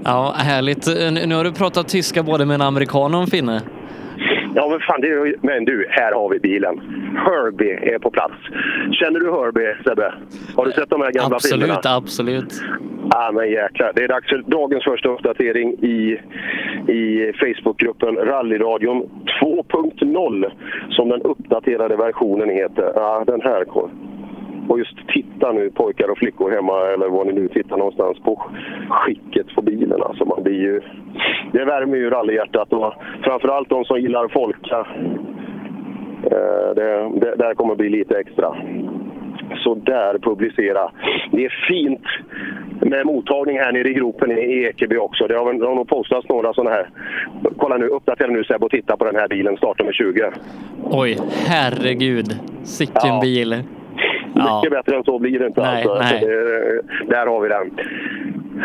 Ja, 0.04 0.34
härligt. 0.36 0.86
Eh, 0.88 1.28
nu 1.28 1.34
har 1.34 1.44
du 1.44 1.52
pratat 1.52 1.88
tyska 1.88 2.22
både 2.22 2.46
med 2.46 2.54
en 2.54 2.62
amerikan 2.62 3.14
och 3.14 3.20
en 3.20 3.26
finne. 3.26 3.60
Ja, 4.58 4.68
men 4.68 4.80
fan, 4.80 5.00
det 5.00 5.08
är, 5.08 5.34
men 5.40 5.64
du, 5.64 5.86
här 5.90 6.12
har 6.12 6.28
vi 6.28 6.38
bilen. 6.38 6.80
Herbie 7.16 7.94
är 7.94 7.98
på 7.98 8.10
plats. 8.10 8.34
Känner 8.92 9.20
du 9.20 9.30
Herbie, 9.30 9.76
Sebbe? 9.84 10.14
Har 10.56 10.64
du 10.64 10.72
sett 10.72 10.90
de 10.90 11.00
här 11.00 11.12
gamla 11.12 11.38
filmerna? 11.38 11.74
Absolut, 11.74 11.96
absolut. 12.02 12.62
Ja, 13.10 13.30
men 13.32 13.50
jäklar. 13.50 13.92
Det 13.94 14.04
är 14.04 14.08
dags 14.08 14.28
för 14.28 14.42
dagens 14.46 14.84
första 14.84 15.08
uppdatering 15.08 15.72
i, 15.72 16.20
i 16.92 17.32
Facebookgruppen 17.32 18.16
Rallyradion 18.16 19.08
2.0 19.42 20.50
som 20.90 21.08
den 21.08 21.22
uppdaterade 21.22 21.96
versionen 21.96 22.50
heter. 22.50 22.92
Ja, 22.94 23.24
den 23.26 23.40
här. 23.40 23.64
Och 24.68 24.78
just 24.78 24.96
titta 25.08 25.52
nu 25.52 25.70
pojkar 25.70 26.08
och 26.08 26.18
flickor 26.18 26.50
hemma 26.50 26.86
eller 26.86 27.08
var 27.08 27.24
ni 27.24 27.32
nu 27.32 27.48
tittar 27.48 27.76
någonstans 27.76 28.18
på 28.18 28.42
skicket 28.90 29.54
på 29.54 29.62
bilen. 29.62 30.02
Alltså 30.02 30.24
man 30.24 30.42
blir 30.42 30.60
ju, 30.60 30.80
det 31.52 31.64
värmer 31.64 31.96
ju 31.96 32.10
rallyhjärtat 32.10 32.72
och 32.72 32.94
framförallt 33.24 33.68
de 33.68 33.84
som 33.84 34.00
gillar 34.00 34.28
folka. 34.28 34.86
Eh, 36.30 36.74
Det, 36.76 37.10
det, 37.20 37.36
där 37.36 37.54
kommer 37.54 37.74
bli 37.74 37.88
lite 37.88 38.18
extra. 38.18 38.56
Så 39.64 39.74
där 39.74 40.18
publicera. 40.18 40.90
Det 41.32 41.44
är 41.44 41.54
fint 41.68 42.02
med 42.80 43.06
mottagning 43.06 43.58
här 43.58 43.72
nere 43.72 43.88
i 43.88 43.94
gropen 43.94 44.30
i 44.30 44.62
Ekeby 44.64 44.96
också. 44.96 45.26
Det 45.26 45.34
har, 45.36 45.52
det 45.52 45.66
har 45.66 45.74
nog 45.74 45.88
postats 45.88 46.28
några 46.28 46.52
sådana 46.54 46.70
här. 46.76 46.88
Kolla 47.56 47.76
nu, 47.76 47.86
uppdatera 47.86 48.28
nu 48.30 48.44
Seb 48.44 48.64
och 48.64 48.70
titta 48.70 48.96
på 48.96 49.04
den 49.04 49.16
här 49.16 49.28
bilen, 49.28 49.56
startnummer 49.56 49.92
20. 49.92 50.30
Oj, 50.90 51.18
herregud. 51.48 52.26
Sicken 52.64 53.00
Ja. 53.04 53.20
bil. 53.22 53.56
Ja. 54.34 54.56
Mycket 54.64 54.78
bättre 54.78 54.96
än 54.96 55.04
så 55.04 55.18
blir 55.18 55.38
det 55.38 55.46
inte. 55.46 55.60
Nej, 55.60 55.74
alltså. 55.84 55.94
nej. 55.98 56.20
Så 56.20 56.26
det, 56.26 56.82
där 57.14 57.26
har 57.26 57.40
vi 57.40 57.48
den. 57.48 57.70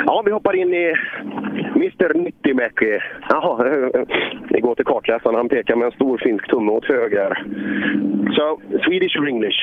Ja, 0.05 0.21
vi 0.25 0.31
hoppar 0.31 0.55
in 0.55 0.73
i 0.73 0.93
Mr 1.75 2.13
Nyttimäki. 2.13 2.99
Jaha, 3.29 3.63
vi 4.49 4.59
går 4.59 4.75
till 4.75 4.85
kartläsaren. 4.85 5.35
Han 5.35 5.49
pekar 5.49 5.75
med 5.75 5.85
en 5.85 5.91
stor 5.91 6.17
finsk 6.17 6.47
tumme 6.47 6.71
åt 6.71 6.85
höger. 6.85 7.45
So, 8.35 8.61
Swedish 8.83 9.17
or 9.19 9.27
English? 9.27 9.57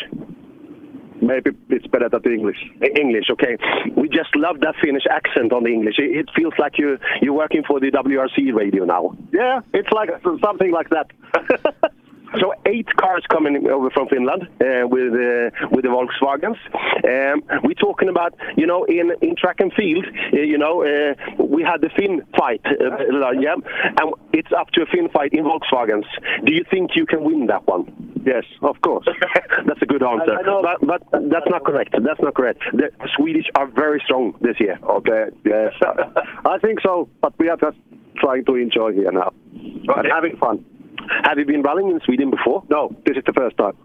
Maybe 1.21 1.51
it's 1.69 1.91
better 1.91 2.09
than 2.09 2.33
English. 2.33 2.59
English, 2.81 3.31
okay. 3.31 3.57
We 3.97 4.09
just 4.09 4.35
love 4.37 4.61
that 4.61 4.77
Finnish 4.77 5.07
accent 5.07 5.53
on 5.53 5.65
the 5.65 5.71
English. 5.71 5.99
It 5.99 6.31
feels 6.37 6.55
like 6.59 6.79
you, 6.79 6.99
you're 7.21 7.37
working 7.37 7.65
for 7.65 7.81
the 7.81 7.91
WRC 7.91 8.55
radio 8.55 8.85
now. 8.85 9.17
Yeah, 9.33 9.61
it's 9.73 9.91
like 9.93 10.11
something 10.45 10.73
like 10.73 10.91
that. 10.91 11.07
So 12.41 12.53
eight 12.67 12.87
cars 12.97 13.25
coming 13.31 13.67
over 13.69 13.91
from 13.91 14.09
Finland 14.09 14.43
uh, 14.61 14.87
with 14.87 15.13
uh, 15.15 15.51
with 15.71 15.85
the 15.85 15.89
Volkswagens. 15.91 16.59
Um, 17.05 17.43
we're 17.65 17.75
talking 17.75 18.09
about, 18.09 18.35
you 18.57 18.67
know, 18.67 18.85
in, 18.85 19.13
in 19.23 19.35
track 19.37 19.61
and 19.61 19.73
field, 19.73 20.05
uh, 20.33 20.37
you 20.37 20.59
know, 20.59 20.83
uh, 20.83 21.15
we 21.43 21.63
had 21.63 21.81
the 21.81 21.89
Finn 21.97 22.23
fight, 22.37 22.61
uh, 22.67 23.31
yeah, 23.41 23.55
and 24.01 24.13
it's 24.33 24.53
up 24.53 24.69
to 24.73 24.83
a 24.83 24.87
Finn 24.87 25.09
fight 25.09 25.33
in 25.33 25.45
Volkswagens. 25.45 26.05
Do 26.45 26.53
you 26.53 26.65
think 26.71 26.91
you 26.97 27.07
can 27.07 27.25
win 27.25 27.47
that 27.47 27.67
one? 27.67 27.85
Yes, 28.27 28.45
of 28.63 28.81
course. 28.83 29.07
that's 29.67 29.81
a 29.81 29.87
good 29.87 30.03
answer. 30.03 30.33
I- 30.33 30.41
I 30.41 30.77
But, 30.81 30.87
but 31.11 31.31
that's 31.31 31.49
not 31.49 31.65
correct. 31.65 31.93
That's 31.93 32.21
not 32.21 32.35
correct. 32.35 32.61
The 32.73 32.91
Swedish 33.17 33.47
are 33.55 33.67
very 33.67 34.01
strong 34.05 34.35
this 34.41 34.57
year. 34.61 34.79
Okay, 34.83 35.27
yes. 35.45 35.73
I 36.45 36.59
think 36.59 36.81
so, 36.83 37.09
but 37.23 37.33
we 37.39 37.49
are 37.49 37.57
just 37.57 37.79
trying 38.17 38.45
to 38.47 38.55
enjoy 38.57 38.93
here 38.93 39.13
now. 39.13 39.33
And 39.55 40.07
having 40.13 40.37
fun. 40.37 40.65
Have 41.25 41.39
you 41.39 41.45
been 41.45 41.63
rallying 41.63 41.91
in 41.91 42.01
Sweden 42.05 42.31
before? 42.31 42.65
No, 42.69 42.95
this 43.07 43.17
is 43.17 43.25
the 43.27 43.33
first 43.33 43.57
time. 43.57 43.77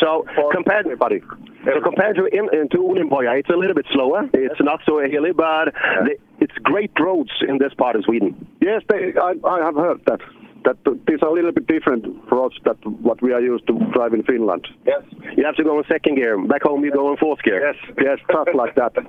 So 0.00 0.24
compared 0.52 0.86
everybody. 0.86 1.20
So 1.64 1.80
compared 1.82 2.16
to 2.16 2.26
in, 2.26 2.48
uh, 2.48 2.68
to 2.70 2.78
Ulimboja, 2.78 3.38
it's 3.40 3.48
a 3.48 3.56
little 3.56 3.74
bit 3.74 3.86
slower. 3.92 4.28
It's 4.34 4.60
not 4.60 4.80
so 4.86 5.00
hilly, 5.00 5.32
but 5.32 5.72
the, 6.04 6.16
it's 6.38 6.52
great 6.62 6.92
roads 7.00 7.30
in 7.48 7.58
this 7.58 7.72
part 7.74 7.96
of 7.96 8.04
Sweden. 8.04 8.46
Yes, 8.60 8.82
they, 8.88 9.14
I, 9.20 9.34
I 9.44 9.64
have 9.64 9.74
heard 9.74 10.00
that. 10.06 10.20
That 10.66 10.78
these 11.06 11.22
are 11.22 11.30
a 11.30 11.36
little 11.38 11.52
bit 11.52 11.66
different 11.66 12.04
roads 12.30 12.56
that 12.64 12.78
what 13.08 13.18
we 13.22 13.32
are 13.36 13.40
used 13.54 13.66
to 13.68 13.74
drive 13.94 14.12
in 14.18 14.22
Finland. 14.24 14.62
Yes. 14.92 15.02
You 15.36 15.44
have 15.44 15.56
to 15.56 15.64
go 15.64 15.78
in 15.78 15.84
second 15.88 16.16
gear. 16.16 16.36
Back 16.52 16.62
home, 16.68 16.84
you 16.84 16.92
go 16.92 17.10
in 17.12 17.16
fourth 17.16 17.42
gear. 17.46 17.60
Yes, 17.68 17.78
yes, 18.06 18.18
just 18.28 18.54
like 18.62 18.74
that. 18.80 18.92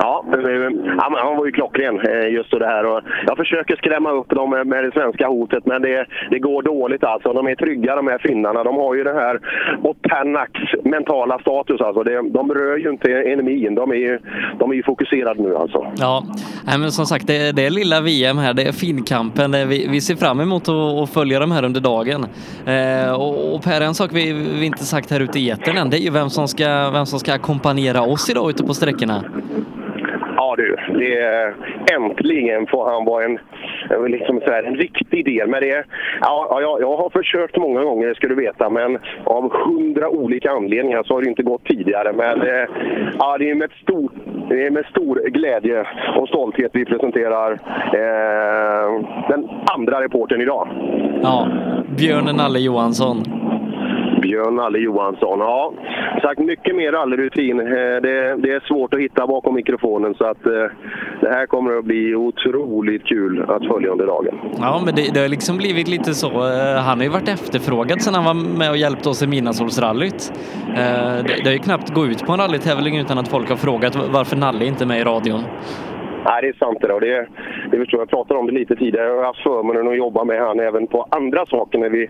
Ja, 0.00 0.24
ja 0.32 0.70
han 0.98 1.36
var 1.36 1.46
ju 1.46 1.52
klockren 1.52 2.00
eh, 2.00 2.28
just 2.28 2.50
det 2.50 2.66
här. 2.66 2.86
Och 2.86 3.00
jag 3.26 3.36
försöker 3.36 3.76
skrämma 3.76 4.10
upp 4.10 4.30
dem 4.30 4.50
med 4.50 4.84
det 4.84 4.92
svenska 4.92 5.26
hotet, 5.26 5.66
men 5.66 5.82
det, 5.82 6.06
det 6.30 6.38
går 6.38 6.62
dåligt 6.62 7.04
alltså. 7.04 7.32
De 7.32 7.46
är 7.46 7.54
trygga 7.54 7.96
de 7.96 8.06
här 8.06 8.18
finnarna. 8.18 8.64
De 8.64 8.76
har 8.76 8.94
ju 8.94 9.04
den 9.04 9.16
här 9.16 9.40
Otanax 9.82 10.52
mentala 10.84 11.38
status 11.38 11.80
alltså. 11.80 12.02
Det, 12.02 12.30
de 12.30 12.54
rör 12.54 12.76
ju 12.76 12.90
inte 12.90 13.10
enemin. 13.10 13.74
De 13.74 13.92
är, 13.92 14.20
de 14.58 14.70
är 14.70 14.74
ju 14.74 14.82
fokuserade 14.82 15.42
nu 15.42 15.56
alltså. 15.56 15.86
Ja, 15.98 16.24
men 16.66 16.92
som 16.92 17.06
sagt, 17.06 17.26
det, 17.26 17.56
det 17.56 17.66
är 17.66 17.70
lilla 17.70 18.00
VM 18.00 18.38
här. 18.38 18.54
Det 18.54 18.62
är 18.62 18.72
finkampen. 18.72 19.52
Vi, 19.52 19.88
vi 19.90 19.97
vi 19.98 20.02
ser 20.02 20.16
fram 20.16 20.40
emot 20.40 20.68
att, 20.68 21.10
följa 21.10 21.40
de 21.40 21.50
här 21.50 21.62
under 21.62 21.80
dagen. 21.80 22.26
Eh, 22.66 23.10
och, 23.10 23.54
och 23.54 23.62
Per, 23.62 23.80
en 23.80 23.94
sak 23.94 24.10
vi, 24.12 24.32
vi 24.32 24.66
inte 24.66 24.84
sagt 24.84 25.10
här 25.10 25.20
ute 25.20 25.38
i 25.38 25.50
etern 25.50 25.76
än, 25.76 25.90
det 25.90 25.98
är 25.98 26.00
ju 26.00 26.10
vem 26.10 26.30
som 26.30 26.48
ska, 26.48 26.90
vem 26.90 27.06
som 27.06 27.20
ska 27.20 27.32
ackompanjera 27.32 28.02
oss 28.02 28.30
idag 28.30 28.50
ute 28.50 28.64
på 28.64 28.74
sträckorna. 28.74 29.24
Ja 30.48 30.56
du, 30.56 30.76
det 30.98 31.18
är, 31.18 31.54
äntligen 31.96 32.66
får 32.66 32.90
han 32.90 33.04
vara 33.04 33.24
en, 33.24 33.38
liksom 34.10 34.40
så 34.40 34.50
här, 34.50 34.62
en 34.62 34.76
riktig 34.76 35.24
del. 35.24 35.48
Men 35.48 35.60
det, 35.60 35.84
ja, 36.20 36.58
jag, 36.60 36.80
jag 36.80 36.96
har 36.96 37.10
försökt 37.10 37.56
många 37.56 37.84
gånger, 37.84 38.14
ska 38.14 38.28
du 38.28 38.34
veta, 38.34 38.70
men 38.70 38.98
av 39.24 39.52
hundra 39.52 40.08
olika 40.08 40.50
anledningar 40.50 41.02
så 41.02 41.14
har 41.14 41.22
det 41.22 41.28
inte 41.28 41.42
gått 41.42 41.64
tidigare. 41.64 42.12
Men 42.12 42.42
eh, 42.42 42.68
ja, 43.18 43.38
det, 43.38 43.50
är 43.50 43.54
med 43.54 43.70
stor, 43.82 44.10
det 44.48 44.66
är 44.66 44.70
med 44.70 44.86
stor 44.86 45.30
glädje 45.30 45.86
och 46.16 46.28
stolthet 46.28 46.70
vi 46.74 46.84
presenterar 46.84 47.52
eh, 47.52 49.04
den 49.28 49.48
andra 49.76 50.02
reporten 50.02 50.40
idag. 50.40 50.68
Ja, 51.22 51.48
Björn 51.98 52.36
Nalle 52.36 52.58
Johansson. 52.58 53.16
Björn 54.20 54.56
Nalle 54.56 54.78
Johansson. 54.78 55.38
Ja, 55.38 55.72
sagt 56.22 56.40
mycket 56.40 56.76
mer 56.76 56.92
rallyrutin. 56.92 57.60
Eh, 57.60 57.66
det, 57.66 58.36
det, 58.36 58.52
är 58.52 58.66
svårt 58.68 58.94
att 58.94 59.00
hitta 59.00 59.26
bakom 59.26 59.54
mikrofonen 59.54 60.14
så 60.14 60.24
att 60.24 60.46
eh, 60.46 60.52
det 61.20 61.30
här 61.30 61.46
kommer 61.46 61.78
att 61.78 61.84
bli 61.84 62.14
otroligt 62.14 63.04
kul 63.06 63.42
att 63.48 63.66
följa 63.66 63.90
under 63.90 64.06
dagen. 64.06 64.34
Ja, 64.58 64.82
men 64.84 64.94
det, 64.94 65.14
det 65.14 65.20
har 65.20 65.28
liksom 65.28 65.56
blivit 65.56 65.88
lite 65.88 66.14
så. 66.14 66.28
Eh, 66.28 66.82
han 66.82 66.98
har 66.98 67.04
ju 67.04 67.10
varit 67.10 67.28
efterfrågad 67.28 68.02
sedan 68.02 68.14
han 68.14 68.24
var 68.24 68.58
med 68.58 68.70
och 68.70 68.76
hjälpte 68.76 69.08
oss 69.08 69.22
i 69.22 69.26
Midnattssolsrallyt. 69.26 70.32
Det, 70.76 71.34
det 71.42 71.44
har 71.44 71.52
ju 71.52 71.58
knappt 71.58 71.94
gått 71.94 72.08
ut 72.08 72.26
på 72.26 72.32
en 72.32 72.38
rallytävling 72.38 72.98
utan 72.98 73.18
att 73.18 73.28
folk 73.28 73.48
har 73.48 73.56
frågat 73.56 73.96
varför 74.12 74.36
Nalle 74.36 74.64
inte 74.64 74.84
är 74.84 74.86
med 74.86 75.00
i 75.00 75.04
radion. 75.04 75.40
Nej, 76.24 76.42
det 76.42 76.48
är 76.48 76.52
sant 76.52 76.78
det. 76.80 76.92
Och 76.92 77.00
det, 77.00 77.26
det 77.70 77.78
förstår 77.78 78.00
jag. 78.00 78.08
pratade 78.08 78.40
om 78.40 78.46
det 78.46 78.52
lite 78.52 78.76
tidigare. 78.76 79.06
Jag 79.06 79.16
har 79.16 79.24
haft 79.24 79.42
förmånen 79.42 79.88
att 79.88 79.96
jobba 79.96 80.24
med 80.24 80.40
han 80.40 80.60
även 80.60 80.86
på 80.86 81.06
andra 81.10 81.46
saker 81.46 81.78
när 81.78 81.88
vi 81.88 82.08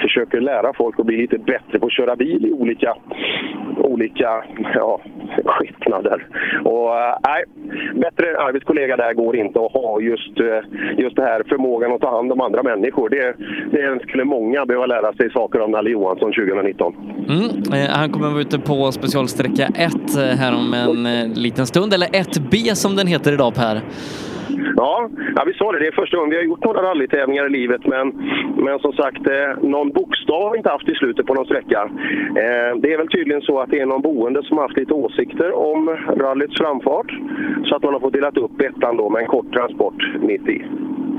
försöker 0.00 0.40
lära 0.40 0.72
folk 0.72 1.00
att 1.00 1.06
bli 1.06 1.16
lite 1.16 1.38
bättre 1.38 1.78
på 1.78 1.86
att 1.86 1.92
köra 1.92 2.16
bil 2.16 2.46
i 2.46 2.52
olika, 2.52 2.96
olika 3.76 4.44
ja, 4.74 5.00
skepnader. 5.44 6.26
Och 6.64 6.96
eh, 6.96 7.16
nej, 7.28 7.44
bättre 7.94 8.38
arbetskollega 8.38 8.96
där 8.96 9.14
går 9.14 9.36
inte 9.36 9.60
att 9.60 9.72
ha 9.72 10.00
just, 10.00 10.40
eh, 10.40 10.60
just 10.96 11.16
det 11.16 11.22
här 11.22 11.42
förmågan 11.48 11.92
att 11.92 12.00
ta 12.00 12.10
hand 12.16 12.32
om 12.32 12.40
andra 12.40 12.62
människor. 12.62 13.08
Det, 13.08 13.36
det 13.72 14.00
skulle 14.08 14.24
många 14.24 14.66
behöva 14.66 14.86
lära 14.86 15.12
sig 15.12 15.30
saker 15.30 15.60
om 15.60 15.70
Nalle 15.70 15.90
Johansson 15.90 16.32
2019. 16.32 16.94
Mm, 17.28 17.82
eh, 17.82 17.90
han 17.90 18.10
kommer 18.10 18.28
vara 18.28 18.40
ute 18.40 18.58
på 18.58 18.92
specialsträcka 18.92 19.66
1 19.74 19.92
här 20.38 20.52
om 20.54 20.74
en 20.74 21.32
liten 21.32 21.66
stund, 21.66 21.94
eller 21.94 22.06
1B 22.06 22.74
som 22.74 22.96
den 22.96 23.06
heter 23.06 23.32
idag 23.32 23.47
Per. 23.50 23.80
Ja, 24.76 25.08
ja, 25.36 25.44
vi 25.46 25.54
sa 25.54 25.72
det. 25.72 25.78
Det 25.78 25.86
är 25.86 25.92
första 25.92 26.16
gången 26.16 26.30
vi 26.30 26.36
har 26.36 26.42
gjort 26.42 26.64
några 26.64 26.82
rallytävlingar 26.82 27.46
i 27.46 27.50
livet. 27.50 27.86
Men, 27.86 28.06
men 28.56 28.78
som 28.78 28.92
sagt, 28.92 29.26
eh, 29.26 29.68
någon 29.68 29.90
bokstav 29.90 30.42
har 30.42 30.50
vi 30.52 30.58
inte 30.58 30.70
haft 30.70 30.88
i 30.88 30.94
slutet 30.94 31.26
på 31.26 31.34
någon 31.34 31.44
sträcka. 31.44 31.80
Eh, 32.42 32.70
det 32.82 32.92
är 32.92 32.98
väl 32.98 33.08
tydligen 33.08 33.42
så 33.42 33.60
att 33.60 33.70
det 33.70 33.80
är 33.80 33.86
någon 33.86 34.02
boende 34.02 34.42
som 34.42 34.56
har 34.56 34.64
haft 34.64 34.78
lite 34.78 34.92
åsikter 34.92 35.52
om 35.52 35.88
rallyts 36.16 36.56
framfart. 36.56 37.10
Så 37.64 37.76
att 37.76 37.82
man 37.82 37.92
har 37.92 38.00
fått 38.00 38.12
delat 38.12 38.36
upp 38.36 38.60
ettan 38.60 38.96
då 38.96 39.10
med 39.10 39.22
en 39.22 39.28
kort 39.28 39.52
transport 39.52 39.98
mitt 40.20 40.48
i. 40.48 40.62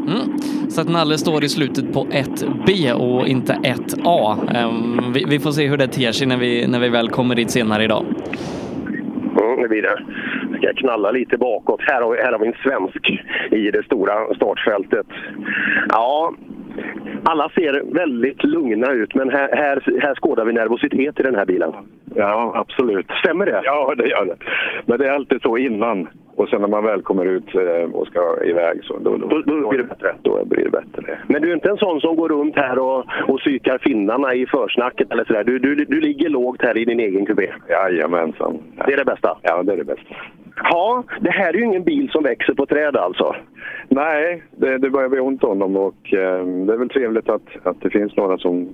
Mm. 0.08 0.38
Så 0.70 0.82
att 0.82 0.90
Nalle 0.90 1.18
står 1.18 1.44
i 1.44 1.50
slutet 1.50 1.94
på 1.94 2.06
1B 2.06 2.92
och 2.94 3.28
inte 3.28 3.54
1A. 3.54 4.38
Um, 4.66 5.14
vi, 5.14 5.26
vi, 5.30 5.40
får 5.40 5.52
se 5.52 5.68
hur 5.68 5.78
det 5.78 5.88
ter 5.88 6.12
sig 6.12 6.28
när 6.28 6.38
vi, 6.38 6.68
när 6.68 6.80
vi 6.80 6.90
väl 6.90 7.10
kommer 7.10 7.36
dit 7.36 7.52
senare 7.52 7.84
idag. 7.84 8.06
Mm, 9.44 9.62
det 9.62 9.68
blir 9.68 9.82
det. 9.82 10.00
Ska 10.58 10.68
jag 10.68 10.78
knalla 10.78 11.12
lite 11.12 11.38
bakåt. 11.38 11.82
Här 11.82 12.02
har, 12.02 12.16
här 12.16 12.32
har 12.32 12.40
vi 12.40 12.48
en 12.48 12.54
svensk 12.64 13.10
i 13.52 13.72
det 13.72 13.86
stora 13.86 14.36
startfältet. 14.36 15.08
Ja, 15.90 16.34
alla 17.24 17.50
ser 17.50 17.94
väldigt 17.94 18.44
lugna 18.44 18.92
ut, 18.92 19.16
men 19.16 19.30
här, 19.30 19.50
här, 19.56 20.00
här 20.02 20.16
skådar 20.16 20.46
vi 20.46 20.54
nervositet 20.54 21.20
i 21.20 21.24
den 21.24 21.36
här 21.36 21.46
bilen. 21.46 21.74
Ja, 22.16 22.52
absolut. 22.56 23.08
Stämmer 23.24 23.46
det? 23.46 23.62
Ja, 23.64 23.94
det 23.98 24.08
gör 24.08 24.26
det. 24.26 24.36
Men 24.86 25.00
det 25.00 25.08
är 25.08 25.12
alltid 25.12 25.42
så 25.42 25.58
innan. 25.58 26.08
Och 26.40 26.50
sen 26.50 26.62
när 26.62 26.68
man 26.68 26.84
väl 26.84 27.02
kommer 27.02 27.26
ut 27.26 27.56
eh, 27.56 27.96
och 27.96 28.08
ska 28.08 28.44
iväg 28.44 28.84
så 28.84 28.98
då, 29.00 29.18
då, 29.18 29.28
då, 29.28 29.42
då 29.42 29.70
blir 29.70 29.80
det 29.80 29.84
bättre. 29.84 30.16
Då 30.22 30.46
blir 30.46 30.64
det 30.64 30.70
bättre. 30.70 31.20
Men 31.28 31.42
du 31.42 31.50
är 31.50 31.54
inte 31.54 31.70
en 31.70 31.78
sån 31.78 32.02
som 32.02 32.16
går 32.16 32.30
runt 32.30 32.56
här 32.56 32.80
och, 32.80 33.06
och 33.28 33.40
psykar 33.40 33.78
finnarna 33.78 34.34
i 34.34 34.46
försnacket 34.46 35.12
eller 35.12 35.26
sådär. 35.26 35.44
Du, 35.44 35.60
du, 35.60 35.76
du 35.76 36.02
ligger 36.02 36.30
lågt 36.30 36.62
här 36.62 36.78
i 36.78 36.86
din 36.86 37.00
egen 37.00 37.26
kupé? 37.26 37.48
Jajamensan. 37.70 38.58
Det 38.86 38.94
är 38.94 38.98
det 38.98 39.06
bästa? 39.06 39.38
Ja, 39.42 39.64
det 39.64 39.74
är 39.74 39.78
det 39.78 39.84
bästa. 39.84 40.16
Ja, 40.64 41.04
det 41.22 41.32
här 41.32 41.54
är 41.54 41.58
ju 41.58 41.66
ingen 41.66 41.84
bil 41.84 42.10
som 42.12 42.24
växer 42.24 42.54
på 42.54 42.66
träd 42.66 42.98
alltså? 42.98 43.36
Nej, 43.90 44.44
det, 44.52 44.78
det 44.78 44.90
börjar 44.90 45.10
bli 45.10 45.20
ont 45.20 45.44
om 45.44 45.60
dem 45.60 45.78
och 45.78 46.14
eh, 46.14 46.46
det 46.46 46.74
är 46.74 46.78
väl 46.78 46.90
trevligt 46.90 47.30
att, 47.30 47.48
att 47.64 47.82
det 47.82 47.90
finns 47.90 48.16
några 48.16 48.38
som 48.38 48.70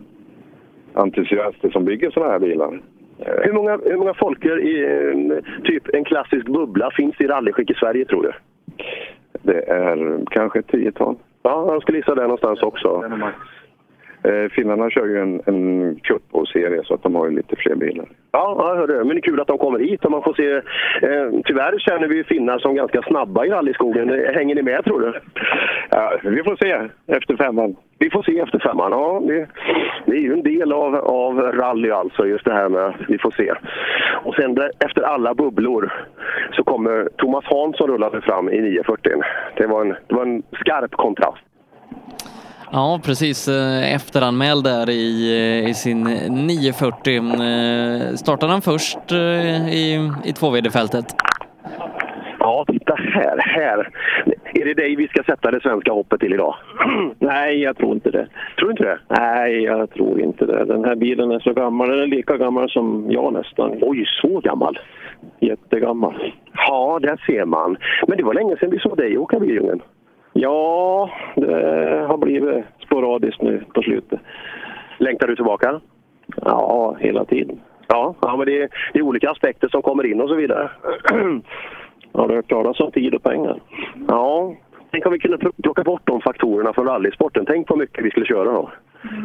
entusiaster 0.93 1.69
som 1.69 1.85
bygger 1.85 2.11
sådana 2.11 2.31
här 2.31 2.39
bilar. 2.39 2.81
Hur 3.17 3.53
många, 3.53 3.79
hur 3.85 3.97
många 3.97 4.13
folker 4.13 4.59
i 4.59 5.41
typ 5.63 5.95
en 5.95 6.03
klassisk 6.03 6.45
bubbla 6.45 6.91
finns 6.91 7.21
i 7.21 7.27
rallyskick 7.27 7.71
i 7.71 7.73
Sverige 7.73 8.05
tror 8.05 8.23
du? 8.23 8.31
Det 9.41 9.59
är 9.69 10.19
kanske 10.31 10.59
ett 10.59 10.67
tiotal. 10.67 11.15
Ja, 11.43 11.73
jag 11.73 11.81
skulle 11.81 11.97
gissa 11.97 12.15
det 12.15 12.21
någonstans 12.21 12.61
också. 12.61 13.03
Eh, 14.27 14.49
finnarna 14.49 14.89
kör 14.89 15.05
ju 15.05 15.19
en, 15.19 15.41
en 15.45 15.95
cup 15.95 16.23
och 16.31 16.47
serie 16.47 16.81
så 16.83 16.93
att 16.93 17.03
de 17.03 17.15
har 17.15 17.29
ju 17.29 17.35
lite 17.35 17.55
fler 17.55 17.75
bilar. 17.75 18.05
Ja, 18.31 18.55
jag 18.59 18.75
hörde. 18.75 18.97
men 18.97 19.07
det 19.07 19.19
är 19.19 19.21
kul 19.21 19.39
att 19.39 19.47
de 19.47 19.57
kommer 19.57 19.79
hit 19.79 20.05
och 20.05 20.11
man 20.11 20.23
får 20.23 20.33
se. 20.33 20.51
Eh, 21.07 21.41
tyvärr 21.45 21.79
känner 21.79 22.07
vi 22.07 22.23
finnar 22.23 22.59
som 22.59 22.75
ganska 22.75 23.01
snabba 23.01 23.45
i 23.45 23.49
rallyskogen. 23.49 24.09
Hänger 24.35 24.55
ni 24.55 24.61
med 24.61 24.85
tror 24.85 25.01
du? 25.01 25.13
Ja, 25.89 26.17
vi 26.23 26.43
får 26.43 26.55
se 26.55 26.89
efter 27.15 27.37
femman. 27.37 27.75
Vi 27.99 28.09
får 28.09 28.23
se 28.23 28.39
efter 28.39 28.59
femman, 28.59 28.91
ja. 28.91 29.21
Det, 29.27 29.47
det 30.05 30.17
är 30.17 30.21
ju 30.21 30.33
en 30.33 30.43
del 30.43 30.73
av, 30.73 30.95
av 30.95 31.41
rally 31.41 31.91
alltså, 31.91 32.27
just 32.27 32.45
det 32.45 32.53
här 32.53 32.69
med 32.69 32.93
vi 33.07 33.17
får 33.17 33.31
se. 33.31 33.53
Och 34.23 34.35
sen 34.35 34.55
där, 34.55 34.71
efter 34.85 35.01
alla 35.01 35.33
bubblor 35.33 35.93
så 36.51 36.63
kommer 36.63 37.09
Thomas 37.17 37.45
Hansson 37.45 37.89
rullande 37.89 38.21
fram 38.21 38.49
i 38.49 38.61
940. 38.61 39.11
Det 39.57 39.67
var 39.67 39.81
en, 39.81 39.95
det 40.07 40.15
var 40.15 40.21
en 40.21 40.43
skarp 40.51 40.91
kontrast. 40.91 41.43
Ja, 42.71 42.99
precis. 43.05 43.47
Efteranmäld 43.95 44.63
där 44.63 44.89
i, 44.89 45.65
i 45.69 45.73
sin 45.73 46.03
940. 46.03 48.17
Startade 48.17 48.51
han 48.51 48.61
först 48.61 49.11
i, 49.11 49.93
i 50.23 50.31
2VD-fältet? 50.31 51.05
Ja, 52.39 52.65
titta 52.67 52.95
här, 52.95 53.37
här. 53.37 53.89
Är 54.53 54.65
det 54.65 54.73
dig 54.73 54.95
vi 54.95 55.07
ska 55.07 55.23
sätta 55.23 55.51
det 55.51 55.61
svenska 55.61 55.91
hoppet 55.91 56.19
till 56.19 56.33
idag? 56.33 56.55
Nej, 57.19 57.61
jag 57.61 57.77
tror 57.77 57.93
inte 57.93 58.11
det. 58.11 58.27
Tror 58.57 58.67
du 58.67 58.71
inte 58.71 58.83
det? 58.83 58.99
Nej, 59.07 59.63
jag 59.63 59.93
tror 59.93 60.21
inte 60.21 60.45
det. 60.45 60.65
Den 60.65 60.85
här 60.85 60.95
bilen 60.95 61.31
är 61.31 61.39
så 61.39 61.53
gammal. 61.53 61.89
Den 61.89 61.99
är 61.99 62.07
lika 62.07 62.37
gammal 62.37 62.69
som 62.69 63.05
jag 63.09 63.33
nästan. 63.33 63.77
Oj, 63.81 64.05
så 64.21 64.39
gammal? 64.39 64.79
Jättegammal. 65.39 66.33
Ja, 66.67 66.99
där 67.01 67.21
ser 67.25 67.45
man. 67.45 67.77
Men 68.07 68.17
det 68.17 68.23
var 68.23 68.33
länge 68.33 68.57
sedan 68.57 68.69
vi 68.69 68.79
såg 68.79 68.97
dig 68.97 69.17
åka 69.17 69.39
biljungen. 69.39 69.81
Ja, 70.33 71.09
det 71.35 71.53
har 72.15 72.25
blivit 72.25 72.65
sporadiskt 72.85 73.41
nu 73.41 73.63
på 73.73 73.81
slutet. 73.81 74.19
Längtar 74.97 75.27
du 75.27 75.35
tillbaka? 75.35 75.81
Ja, 76.35 76.95
hela 76.99 77.25
tiden. 77.25 77.59
Ja, 77.87 78.15
ja 78.21 78.37
men 78.37 78.45
det 78.45 78.61
är, 78.61 78.69
det 78.93 78.99
är 78.99 79.03
olika 79.03 79.29
aspekter 79.29 79.67
som 79.67 79.81
kommer 79.81 80.05
in 80.05 80.21
och 80.21 80.29
så 80.29 80.35
vidare. 80.35 80.69
Ja, 82.13 82.27
det 82.27 82.33
har 82.35 82.41
klarat 82.41 82.75
som 82.75 82.91
tid 82.91 83.13
och 83.13 83.23
pengar. 83.23 83.59
Ja, 84.07 84.55
tänk 84.91 85.05
om 85.05 85.13
vi 85.13 85.19
kunde 85.19 85.37
plocka 85.63 85.83
bort 85.83 86.01
de 86.03 86.21
faktorerna 86.21 86.73
från 86.73 86.85
rallysporten. 86.85 87.45
Tänk 87.45 87.67
på 87.67 87.75
mycket 87.75 88.05
vi 88.05 88.09
skulle 88.09 88.25
köra 88.25 88.51
då. 88.51 88.69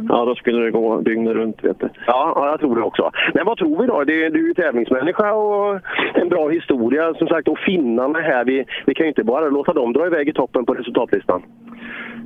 Ja, 0.08 0.24
då 0.24 0.34
skulle 0.34 0.64
det 0.64 0.70
gå 0.70 1.00
dygnet 1.00 1.34
runt, 1.34 1.64
vet 1.64 1.80
du. 1.80 1.88
Ja, 2.06 2.32
ja, 2.36 2.50
jag 2.50 2.60
tror 2.60 2.76
det 2.76 2.82
också. 2.82 3.10
Men 3.34 3.46
vad 3.46 3.58
tror 3.58 3.80
vi 3.80 3.86
då? 3.86 4.04
Det, 4.04 4.28
du 4.28 4.42
är 4.42 4.48
ju 4.48 4.54
tävlingsmänniska 4.54 5.32
och 5.32 5.80
en 6.14 6.28
bra 6.28 6.48
historia. 6.48 7.14
Som 7.14 7.28
sagt, 7.28 7.48
och 7.48 7.58
finnarna 7.58 8.18
här, 8.18 8.44
vi, 8.44 8.64
vi 8.86 8.94
kan 8.94 9.04
ju 9.04 9.08
inte 9.08 9.24
bara 9.24 9.48
låta 9.48 9.72
dem 9.72 9.92
dra 9.92 10.06
iväg 10.06 10.28
i 10.28 10.32
toppen 10.32 10.66
på 10.66 10.74
resultatlistan. 10.74 11.42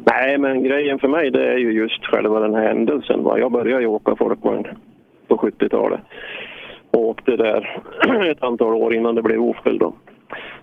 Nej, 0.06 0.38
men 0.38 0.62
grejen 0.62 0.98
för 0.98 1.08
mig 1.08 1.30
det 1.30 1.52
är 1.52 1.58
ju 1.58 1.72
just 1.72 2.04
själva 2.04 2.40
den 2.40 2.54
här 2.54 2.68
händelsen. 2.68 3.22
Va? 3.22 3.38
Jag 3.38 3.52
började 3.52 3.82
ju 3.82 3.86
åka 3.86 4.16
folkvagn 4.16 4.66
på 5.28 5.36
70-talet 5.36 6.00
och 6.90 7.08
åkte 7.08 7.36
där 7.36 7.82
ett 8.30 8.42
antal 8.42 8.74
år 8.74 8.94
innan 8.94 9.14
det 9.14 9.22
blev 9.22 9.40
Opel. 9.40 9.78
Då. 9.78 9.94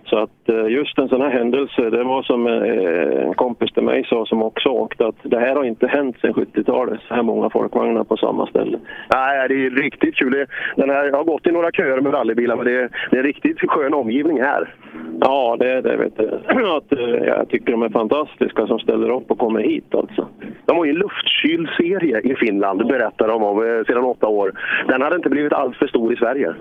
Så 0.04 0.18
att 0.18 0.48
eh, 0.48 0.66
just 0.68 0.98
en 0.98 1.08
sån 1.08 1.20
här 1.20 1.30
händelse, 1.30 1.90
det 1.90 2.04
var 2.04 2.22
som 2.22 2.46
eh, 2.46 3.26
en 3.26 3.34
kompis 3.34 3.72
till 3.72 3.82
mig 3.82 4.04
sa 4.08 4.26
som 4.26 4.42
också 4.42 4.68
åkte 4.68 5.06
att 5.06 5.16
det 5.22 5.38
här 5.38 5.56
har 5.56 5.64
inte 5.64 5.86
hänt 5.86 6.16
sedan 6.20 6.34
70-talet, 6.34 7.00
så 7.08 7.14
här 7.14 7.22
många 7.22 7.50
folkvagnar 7.50 8.04
på 8.04 8.16
samma 8.16 8.46
ställe. 8.46 8.78
Nej, 9.14 9.48
det 9.48 9.54
är 9.54 9.70
riktigt 9.70 10.14
kul. 10.14 10.46
Den 10.76 10.90
här 10.90 11.04
jag 11.04 11.16
har 11.16 11.24
gått 11.24 11.46
i 11.46 11.52
några 11.52 11.70
köer 11.70 12.00
med 12.00 12.14
rallybilar, 12.14 12.56
men 12.56 12.64
det 12.64 12.72
är, 12.72 12.88
det 13.10 13.18
är 13.18 13.22
riktigt 13.22 13.60
skön 13.60 13.94
omgivning 13.94 14.40
här. 14.40 14.74
Ja, 15.20 15.56
det 15.58 15.70
är 15.70 15.82
det. 15.82 15.96
Vet 15.96 16.16
du. 16.16 16.28
Att, 16.76 16.92
eh, 16.92 17.26
jag 17.26 17.48
tycker 17.48 17.72
de 17.72 17.82
är 17.82 17.88
fantastiska 17.88 18.66
som 18.66 18.78
ställer 18.78 19.10
upp 19.10 19.30
och 19.30 19.38
kommer 19.38 19.60
hit 19.60 19.94
alltså. 19.94 20.28
De 20.64 20.76
har 20.76 20.84
ju 20.84 20.90
en 20.90 20.98
luftkyld 20.98 21.68
serie 21.76 22.20
i 22.20 22.34
Finland, 22.34 22.86
berättar 22.86 23.28
de 23.28 23.42
om, 23.42 23.84
sedan 23.86 24.04
åtta 24.04 24.28
år. 24.28 24.52
Den 24.88 25.02
hade 25.02 25.16
inte 25.16 25.30
blivit 25.30 25.52
alls 25.52 25.76
för 25.76 25.86
stor 25.86 26.12
i 26.12 26.16
Sverige. 26.16 26.54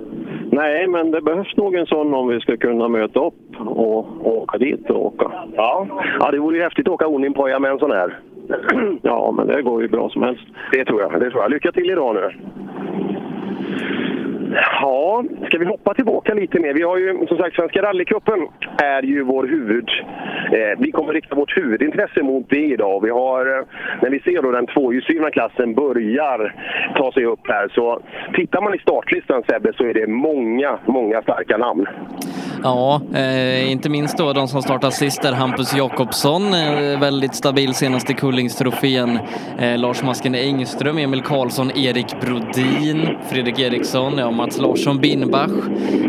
Nej, 0.51 0.87
men 0.87 1.11
det 1.11 1.21
behövs 1.21 1.57
nog 1.57 1.75
en 1.75 1.85
sån 1.85 2.13
om 2.13 2.27
vi 2.27 2.39
ska 2.39 2.57
kunna 2.57 2.87
möta 2.87 3.00
upp 3.03 3.59
och, 3.59 3.97
och 3.97 4.37
åka 4.37 4.57
dit 4.57 4.89
och 4.89 5.05
åka. 5.05 5.31
Ja, 5.55 5.87
ja 6.19 6.31
det 6.31 6.39
vore 6.39 6.57
ju 6.57 6.63
häftigt 6.63 6.87
att 6.87 6.93
åka 6.93 7.07
Oninpoja 7.07 7.59
med 7.59 7.71
en 7.71 7.79
sån 7.79 7.91
här. 7.91 8.19
Ja, 9.01 9.33
men 9.37 9.47
det 9.47 9.61
går 9.61 9.81
ju 9.81 9.87
bra 9.87 10.09
som 10.09 10.23
helst. 10.23 10.43
Det 10.71 10.85
tror 10.85 11.01
jag. 11.01 11.19
Det 11.19 11.29
tror 11.29 11.41
jag. 11.41 11.51
Lycka 11.51 11.71
till 11.71 11.91
idag 11.91 12.15
nu. 12.15 12.31
Ja, 14.81 15.23
ska 15.47 15.57
vi 15.57 15.65
hoppa 15.65 15.93
tillbaka 15.93 16.33
lite 16.33 16.59
mer? 16.59 16.73
Vi 16.73 16.81
har 16.81 16.97
ju 16.97 17.27
som 17.27 17.37
sagt 17.37 17.55
Svenska 17.55 17.81
rallycupen 17.81 18.47
är 18.83 19.03
ju 19.03 19.23
vår 19.23 19.43
huvud... 19.47 19.89
Eh, 20.51 20.79
vi 20.79 20.91
kommer 20.91 21.13
rikta 21.13 21.35
vårt 21.35 21.57
huvudintresse 21.57 22.23
mot 22.23 22.49
det 22.49 22.65
idag. 22.65 23.01
Vi 23.03 23.09
har, 23.09 23.57
eh, 23.57 23.65
när 24.01 24.09
vi 24.09 24.19
ser 24.19 24.41
då 24.41 24.51
den 24.51 24.67
tvåhjulsdrivna 24.67 25.31
klassen 25.31 25.73
börjar 25.73 26.55
ta 26.95 27.11
sig 27.11 27.25
upp 27.25 27.47
här 27.47 27.67
så 27.67 28.01
tittar 28.33 28.61
man 28.61 28.75
i 28.75 28.77
startlistan 28.77 29.43
Sebbe 29.49 29.73
så 29.73 29.83
är 29.83 29.93
det 29.93 30.07
många, 30.07 30.79
många 30.85 31.21
starka 31.21 31.57
namn. 31.57 31.87
Ja, 32.63 33.01
eh, 33.13 33.71
inte 33.71 33.89
minst 33.89 34.17
då 34.17 34.33
de 34.33 34.47
som 34.47 34.61
startar 34.61 34.89
sist 34.89 35.21
där, 35.21 35.33
Hampus 35.33 35.75
Jakobsson, 35.75 36.53
eh, 36.53 36.99
väldigt 36.99 37.35
stabil 37.35 37.73
senast 37.73 38.09
i 38.09 38.13
Kullingstrofén. 38.13 39.19
Eh, 39.59 39.77
Lars 39.77 40.03
Masken 40.03 40.35
Engström, 40.35 40.97
Emil 40.97 41.21
Karlsson, 41.21 41.71
Erik 41.71 42.21
Brodin, 42.21 43.09
Fredrik 43.29 43.59
Eriksson, 43.59 44.17
ja, 44.17 44.31
Mats 44.31 44.57
Larsson 44.59 44.99
Binbach, 44.99 45.51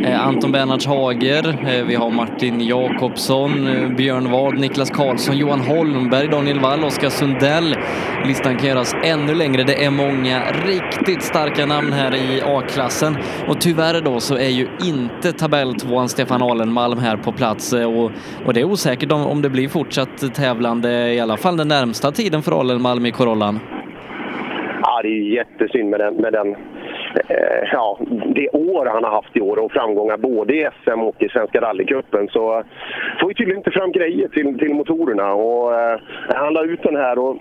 eh, 0.05 0.27
Anton 0.27 0.53
Bernhards 0.53 0.87
Hager, 0.87 1.49
eh, 1.69 1.85
vi 1.85 1.95
har 1.95 2.11
Martin 2.11 2.67
Jakobsson, 2.67 3.67
eh, 3.67 3.89
Björn 3.97 4.31
Ward, 4.31 4.59
Niklas 4.59 4.91
Karlsson, 4.91 5.37
Johan 5.37 5.61
Holmberg, 5.61 6.29
Daniel 6.29 6.61
Wall, 6.61 6.85
Oskar 6.85 7.11
Sundell. 7.11 7.77
Listan 8.27 8.57
kan 8.57 8.69
göras 8.69 8.95
ännu 9.05 9.35
längre. 9.35 9.65
Det 9.65 9.85
är 9.85 9.91
många 9.91 10.43
riktigt 10.67 11.23
starka 11.23 11.67
namn 11.67 11.93
här 11.93 12.15
i 12.15 12.43
A-klassen 12.47 13.17
och 13.49 13.61
tyvärr 13.61 14.01
då 14.01 14.21
så 14.21 14.37
är 14.37 14.49
ju 14.49 14.69
inte 14.85 15.33
tabelltvåan 15.33 16.09
Stefan 16.09 16.42
Alenmalm 16.43 16.99
här 16.99 17.17
på 17.17 17.33
plats 17.33 17.73
eh, 17.73 17.99
och, 17.99 18.11
och 18.47 18.55
det 18.55 18.61
är 18.61 18.65
osäkert 18.65 19.13
om, 19.13 19.27
om 19.27 19.43
det 19.43 19.51
blir 19.51 19.69
fortsatt 19.69 20.35
tävlande 20.35 21.15
i 21.15 21.21
alla 21.21 21.37
fall 21.37 21.57
den 21.57 21.69
närmsta 21.69 22.11
tiden 22.11 22.43
för 22.43 22.61
Alenmalm 22.61 23.07
i 23.07 23.13
Corollan. 23.13 23.61
Ja, 24.83 25.03
det 25.03 25.09
är 25.09 25.35
jättesynd 25.35 25.91
med 25.91 26.01
den, 26.01 26.15
med 26.15 26.33
den 26.33 26.49
eh, 27.29 27.63
ja, 27.73 27.99
det 28.35 28.49
år 28.49 28.87
han 28.87 29.05
har 29.05 29.11
haft 29.11 29.37
i 29.37 29.41
år 29.41 29.59
och 29.59 29.73
framgångar 29.73 30.17
både 30.17 30.55
i 30.55 30.69
SM 30.85 31.01
och 31.01 31.23
i 31.23 31.29
Svenska 31.29 31.61
rallycupen 31.61 32.29
så 32.29 32.63
får 33.21 33.29
vi 33.29 33.35
tydligen 33.35 33.59
inte 33.59 33.71
fram 33.71 33.93
grejer 33.93 34.29
till, 34.29 34.59
till 34.59 34.75
motorerna 34.75 35.33
och 35.33 35.75
eh, 35.75 36.01
han 36.29 36.53
la 36.53 36.65
ut 36.65 36.83
den 36.83 36.97
här 36.97 37.19
och 37.19 37.37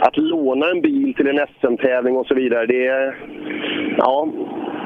att 0.00 0.16
låna 0.16 0.70
en 0.70 0.80
bil 0.80 1.14
till 1.14 1.26
en 1.26 1.46
SM-tävling 1.60 2.16
och 2.16 2.26
så 2.26 2.34
vidare, 2.34 2.66
det 2.66 2.86
är... 2.86 3.16
Ja, 3.98 4.28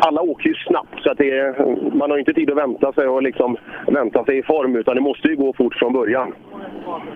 alla 0.01 0.21
åker 0.21 0.49
ju 0.49 0.55
snabbt 0.55 1.03
så 1.03 1.11
att 1.11 1.19
det 1.19 1.31
är, 1.31 1.97
man 1.97 2.11
har 2.11 2.19
inte 2.19 2.35
tid 2.35 2.51
att 2.51 2.57
vänta 2.57 2.93
sig 2.93 3.09
och 3.09 3.23
liksom 3.23 3.57
vänta 3.87 4.25
sig 4.25 4.39
i 4.39 4.43
form 4.43 4.77
utan 4.77 4.95
det 4.95 5.01
måste 5.01 5.29
ju 5.29 5.37
gå 5.37 5.53
fort 5.53 5.75
från 5.75 5.93
början. 5.93 6.33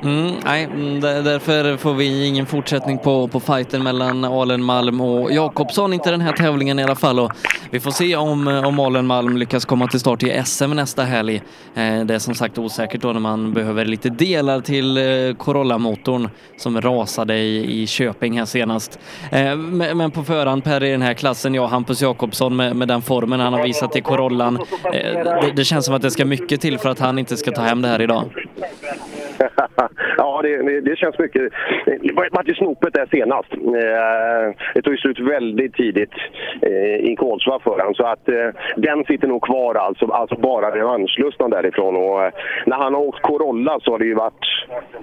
Mm, 0.02 0.32
nej, 0.44 0.64
mm, 0.64 1.00
därför 1.00 1.76
får 1.76 1.94
vi 1.94 2.28
ingen 2.28 2.46
fortsättning 2.46 2.98
på, 2.98 3.28
på 3.28 3.40
fighten 3.40 3.82
mellan 3.82 4.24
Alenmalm 4.24 5.00
och 5.00 5.32
Jakobsson, 5.32 5.92
inte 5.92 6.10
den 6.10 6.20
här 6.20 6.32
tävlingen 6.32 6.78
i 6.78 6.84
alla 6.84 6.94
fall. 6.94 7.18
Och 7.18 7.32
vi 7.70 7.80
får 7.80 7.90
se 7.90 8.16
om, 8.16 8.62
om 8.66 8.78
Alenmalm 8.78 9.36
lyckas 9.36 9.64
komma 9.64 9.86
till 9.86 10.00
start 10.00 10.22
i 10.22 10.42
SM 10.44 10.70
nästa 10.70 11.02
helg. 11.02 11.36
Eh, 11.74 12.04
det 12.04 12.14
är 12.14 12.18
som 12.18 12.34
sagt 12.34 12.58
osäkert 12.58 13.00
då 13.02 13.12
när 13.12 13.20
man 13.20 13.52
behöver 13.52 13.84
lite 13.84 14.10
delar 14.10 14.60
till 14.60 14.96
eh, 14.96 15.36
Corolla-motorn 15.36 16.28
som 16.56 16.80
rasade 16.80 17.36
i, 17.38 17.82
i 17.82 17.83
Köping 17.86 18.38
här 18.38 18.44
senast. 18.44 18.98
Eh, 19.30 19.56
men 19.56 20.10
på 20.10 20.24
förhand 20.24 20.64
Per 20.64 20.84
i 20.84 20.90
den 20.90 21.02
här 21.02 21.14
klassen, 21.14 21.54
ja 21.54 21.66
Hampus 21.66 22.02
Jakobsson 22.02 22.56
med, 22.56 22.76
med 22.76 22.88
den 22.88 23.02
formen 23.02 23.40
han 23.40 23.52
har 23.52 23.62
visat 23.62 23.96
i 23.96 24.00
Corollan. 24.00 24.58
Eh, 24.84 24.92
det, 24.92 25.52
det 25.56 25.64
känns 25.64 25.86
som 25.86 25.94
att 25.94 26.02
det 26.02 26.10
ska 26.10 26.24
mycket 26.24 26.60
till 26.60 26.78
för 26.78 26.88
att 26.88 26.98
han 26.98 27.18
inte 27.18 27.36
ska 27.36 27.50
ta 27.50 27.62
hem 27.62 27.82
det 27.82 27.88
här 27.88 28.02
idag. 28.02 28.24
ja, 30.16 30.40
det, 30.42 30.62
det, 30.62 30.80
det 30.80 30.96
känns 30.96 31.18
mycket. 31.18 31.52
Det 31.86 32.12
vart 32.32 32.48
ju 32.48 32.54
snopet 32.54 32.94
där 32.94 33.06
senast. 33.10 33.52
Eh, 33.52 34.54
det 34.74 34.82
tog 34.82 34.94
ju 34.94 34.98
slut 34.98 35.20
väldigt 35.20 35.74
tidigt 35.74 36.14
eh, 36.62 37.10
i 37.10 37.16
Kolsva 37.18 37.58
för 37.58 37.78
han, 37.78 37.94
så 37.94 38.06
att 38.06 38.28
eh, 38.28 38.48
den 38.76 39.04
sitter 39.04 39.28
nog 39.28 39.42
kvar 39.42 39.74
alltså, 39.74 40.06
alltså 40.06 40.36
bara 40.36 40.76
revanschlustan 40.76 41.50
därifrån. 41.50 41.96
Och 41.96 42.32
när 42.66 42.76
han 42.76 42.94
har 42.94 43.00
åkt 43.00 43.22
Corolla 43.22 43.80
så 43.80 43.90
har 43.90 43.98
det 43.98 44.04
ju 44.04 44.14
varit 44.14 44.46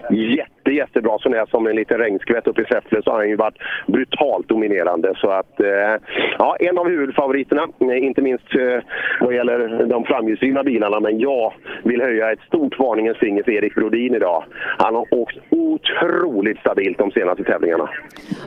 jätte, 0.10 0.72
jättebra. 0.72 1.18
Så 1.20 1.30
när 1.30 1.46
som 1.46 1.68
en 1.68 1.76
liten 1.76 1.98
regnskvätt 1.98 2.48
uppe 2.48 2.62
i 2.62 2.66
Säffle 2.66 3.02
så 3.04 3.12
har 3.12 3.18
han 3.18 3.30
ju 3.30 3.36
varit 3.36 3.58
brutalt 3.88 4.48
dominerande. 4.48 5.14
Så 5.18 5.30
att, 5.30 5.60
eh, 5.60 5.96
ja, 6.38 6.56
en 6.60 6.78
av 6.78 6.88
huvudfavoriterna, 6.88 7.68
inte 7.80 8.22
minst 8.22 8.56
eh, 8.56 8.84
vad 9.20 9.36
gäller 9.36 9.86
de 9.86 10.04
framhjulsdrivna 10.04 10.64
bilarna. 10.64 11.00
Men 11.00 11.20
jag 11.20 11.54
vill 11.84 12.02
höja 12.02 12.32
ett 12.32 12.42
stort 12.48 12.80
varningens 12.80 13.18
finger 13.18 13.44
för 13.44 13.52
Erik 13.52 13.76
Brodin 13.76 14.16
idag. 14.22 14.44
Han 14.78 14.96
har 14.96 15.14
åkt 15.14 15.38
otroligt 15.50 16.60
stabilt 16.60 16.98
de 16.98 17.12
senaste 17.12 17.44
tävlingarna. 17.44 17.90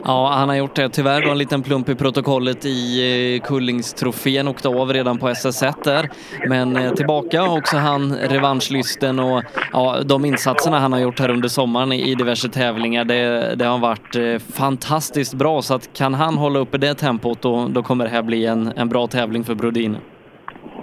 Ja, 0.05 0.31
han 0.37 0.49
har 0.49 0.55
gjort 0.55 0.75
det. 0.75 0.89
Tyvärr 0.89 1.21
då 1.21 1.31
en 1.31 1.37
liten 1.37 1.63
plump 1.63 1.89
i 1.89 1.95
protokollet 1.95 2.65
i 2.65 3.35
eh, 3.35 3.47
Kullingstrofén, 3.47 4.47
åkte 4.47 4.67
av 4.67 4.93
redan 4.93 5.17
på 5.17 5.29
SS1 5.29 5.73
där. 5.83 6.09
Men 6.47 6.77
eh, 6.77 6.93
tillbaka 6.93 7.43
också 7.43 7.77
han 7.77 8.15
revanschlysten 8.15 9.19
och 9.19 9.43
ja, 9.73 9.97
de 10.05 10.25
insatserna 10.25 10.79
han 10.79 10.93
har 10.93 10.99
gjort 10.99 11.19
här 11.19 11.29
under 11.29 11.49
sommaren 11.49 11.91
i 11.91 12.15
diverse 12.15 12.49
tävlingar, 12.49 13.05
det, 13.05 13.55
det 13.55 13.65
har 13.65 13.79
varit 13.79 14.15
eh, 14.15 14.53
fantastiskt 14.53 15.33
bra. 15.33 15.61
Så 15.61 15.73
att 15.73 15.93
kan 15.93 16.13
han 16.13 16.37
hålla 16.37 16.59
uppe 16.59 16.77
det 16.77 16.93
tempot 16.93 17.41
då, 17.41 17.67
då 17.67 17.83
kommer 17.83 18.05
det 18.05 18.11
här 18.11 18.23
bli 18.23 18.45
en, 18.45 18.73
en 18.75 18.89
bra 18.89 19.07
tävling 19.07 19.43
för 19.43 19.55
Brodin. 19.55 19.97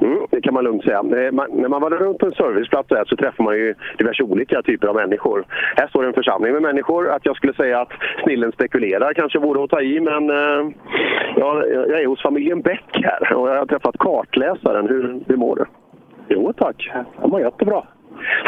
Mm, 0.03 0.27
det 0.31 0.41
kan 0.41 0.55
man 0.55 0.65
lugnt 0.65 0.85
säga. 0.85 0.99
Eh, 0.99 1.33
man, 1.33 1.47
när 1.53 1.69
man 1.69 1.81
var 1.81 1.91
runt 1.91 2.19
på 2.19 2.27
en 2.27 2.33
serviceplats 2.33 2.89
där 2.89 3.05
så 3.07 3.17
träffar 3.17 3.45
man 3.45 3.55
ju 3.55 3.75
diverse 3.99 4.23
olika 4.23 4.63
typer 4.63 4.89
av 4.89 4.95
människor. 4.95 5.45
Här 5.77 5.87
står 5.89 6.07
en 6.07 6.13
församling 6.13 6.53
med 6.53 6.63
människor. 6.63 7.11
Att 7.11 7.27
jag 7.27 7.37
skulle 7.37 7.55
säga 7.55 7.81
att 7.81 7.93
snillen 8.25 8.53
spekulerar 8.53 9.15
kanske 9.15 9.39
vore 9.39 9.65
att 9.65 9.71
ta 9.71 9.81
i, 9.81 10.01
men 10.01 10.31
eh, 10.31 10.73
jag, 11.37 11.71
jag 11.71 12.01
är 12.01 12.07
hos 12.07 12.23
familjen 12.23 12.61
Bäck 12.61 13.01
här 13.05 13.33
och 13.33 13.49
jag 13.49 13.59
har 13.59 13.67
träffat 13.67 13.99
kartläsaren. 13.99 14.89
Hur, 14.89 15.21
hur 15.27 15.37
mår 15.37 15.57
du? 15.57 15.65
Jo 16.29 16.53
tack, 16.53 16.91
jag 17.21 17.31
mår 17.31 17.41
jättebra. 17.41 17.83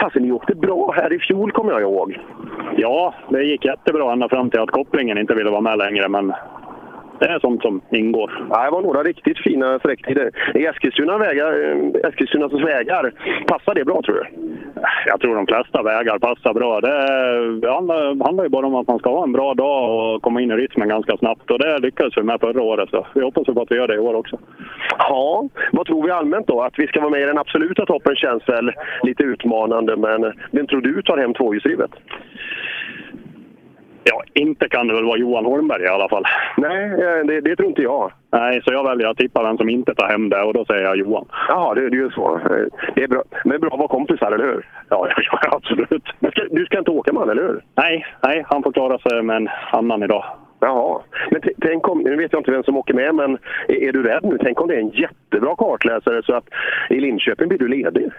Fasen, 0.00 0.22
ni 0.22 0.32
åkte 0.32 0.54
bra 0.54 0.92
här 0.96 1.12
i 1.12 1.18
fjol 1.18 1.52
kommer 1.52 1.72
jag 1.72 1.80
ihåg. 1.80 2.18
Ja, 2.76 3.14
det 3.28 3.42
gick 3.42 3.64
jättebra 3.64 4.12
ända 4.12 4.28
fram 4.28 4.50
till 4.50 4.60
att 4.60 4.70
kopplingen 4.70 5.18
inte 5.18 5.34
ville 5.34 5.50
vara 5.50 5.60
med 5.60 5.78
längre, 5.78 6.08
men 6.08 6.32
det 7.18 7.26
är 7.26 7.38
sånt 7.38 7.62
som 7.62 7.80
ingår. 7.90 8.46
Ja, 8.50 8.64
det 8.64 8.70
var 8.70 8.82
några 8.82 9.02
riktigt 9.02 9.38
fina 9.38 9.78
sträcktider. 9.78 10.30
I 10.54 10.66
Eskilstuna 10.66 11.18
vägar, 11.18 11.52
eh, 11.52 12.08
Eskilstunas 12.08 12.52
vägar, 12.52 13.12
passar 13.46 13.74
det 13.74 13.84
bra 13.84 14.02
tror 14.02 14.14
du? 14.14 14.24
Jag 15.06 15.20
tror 15.20 15.34
de 15.34 15.46
flesta 15.46 15.82
vägar 15.82 16.18
passar 16.18 16.54
bra. 16.54 16.80
Det 16.80 17.72
handlar, 17.72 18.24
handlar 18.24 18.44
ju 18.44 18.50
bara 18.50 18.66
om 18.66 18.74
att 18.74 18.88
man 18.88 18.98
ska 18.98 19.10
ha 19.10 19.24
en 19.24 19.32
bra 19.32 19.54
dag 19.54 20.14
och 20.14 20.22
komma 20.22 20.40
in 20.40 20.50
i 20.50 20.56
rytmen 20.56 20.88
ganska 20.88 21.16
snabbt. 21.16 21.50
Och 21.50 21.58
det 21.58 21.78
lyckades 21.78 22.16
vi 22.16 22.22
med 22.22 22.40
förra 22.40 22.62
året, 22.62 22.90
så 22.90 23.06
vi 23.14 23.20
hoppas 23.22 23.46
på 23.46 23.62
att 23.62 23.70
vi 23.70 23.76
gör 23.76 23.88
det 23.88 23.94
i 23.94 23.98
år 23.98 24.14
också. 24.14 24.38
Ja, 24.98 25.48
vad 25.72 25.86
tror 25.86 26.02
vi 26.02 26.10
allmänt 26.10 26.46
då? 26.46 26.62
Att 26.62 26.78
vi 26.78 26.86
ska 26.86 27.00
vara 27.00 27.10
med 27.10 27.22
i 27.22 27.26
den 27.26 27.38
absoluta 27.38 27.86
toppen 27.86 28.16
känns 28.16 28.48
väl 28.48 28.72
lite 29.02 29.22
utmanande, 29.22 29.96
men 29.96 30.32
vem 30.50 30.66
tror 30.66 30.80
du 30.80 31.02
tar 31.02 31.18
hem 31.18 31.34
tvåhjulsdrivet? 31.34 31.90
Ja, 34.06 34.22
inte 34.34 34.68
kan 34.68 34.86
det 34.88 34.94
väl 34.94 35.04
vara 35.04 35.18
Johan 35.18 35.44
Holmberg 35.44 35.82
i 35.82 35.88
alla 35.88 36.08
fall. 36.08 36.24
Nej, 36.56 36.84
eh, 36.84 37.26
det, 37.26 37.40
det 37.40 37.56
tror 37.56 37.68
inte 37.68 37.82
jag. 37.82 38.12
Nej, 38.32 38.62
så 38.64 38.72
jag 38.72 38.84
väljer 38.84 39.08
att 39.08 39.16
tippa 39.16 39.42
vem 39.42 39.56
som 39.56 39.68
inte 39.68 39.94
tar 39.94 40.08
hem 40.08 40.28
det 40.28 40.42
och 40.42 40.54
då 40.54 40.64
säger 40.64 40.82
jag 40.82 40.96
Johan. 40.96 41.24
Ja, 41.48 41.74
det, 41.74 41.80
det 41.90 41.96
är 41.96 42.00
ju 42.00 42.10
så. 42.10 42.34
Eh, 42.36 42.66
Det 42.94 43.02
är 43.02 43.08
bra. 43.08 43.22
Men 43.44 43.60
bra 43.60 43.70
att 43.72 43.78
vara 43.78 43.88
kompisar, 43.88 44.32
eller 44.32 44.44
hur? 44.44 44.66
Ja, 44.88 45.08
ja, 45.30 45.38
absolut. 45.50 46.04
Ska, 46.32 46.42
du 46.50 46.64
ska 46.66 46.78
inte 46.78 46.90
åka 46.90 47.12
med 47.12 47.28
eller 47.28 47.42
hur? 47.42 47.60
Nej, 47.76 48.06
nej, 48.22 48.44
han 48.48 48.62
får 48.62 48.72
klara 48.72 48.98
sig 48.98 49.22
med 49.22 49.36
en 49.36 49.48
annan 49.72 50.02
idag. 50.02 50.24
Jaha. 50.60 51.00
Men 51.30 51.40
tänk 51.60 51.88
om, 51.88 51.98
nu 51.98 52.16
vet 52.16 52.32
jag 52.32 52.40
inte 52.40 52.50
vem 52.50 52.62
som 52.62 52.76
åker 52.76 52.94
med, 52.94 53.14
men 53.14 53.38
är, 53.68 53.88
är 53.88 53.92
du 53.92 54.02
rädd 54.02 54.24
nu? 54.24 54.38
Tänk 54.42 54.60
om 54.60 54.68
det 54.68 54.74
är 54.74 54.80
en 54.80 54.88
jättebra 54.88 55.56
kartläsare 55.56 56.22
så 56.22 56.34
att 56.34 56.44
i 56.90 57.00
Linköping 57.00 57.48
blir 57.48 57.58
du 57.58 57.68
ledig? 57.68 58.10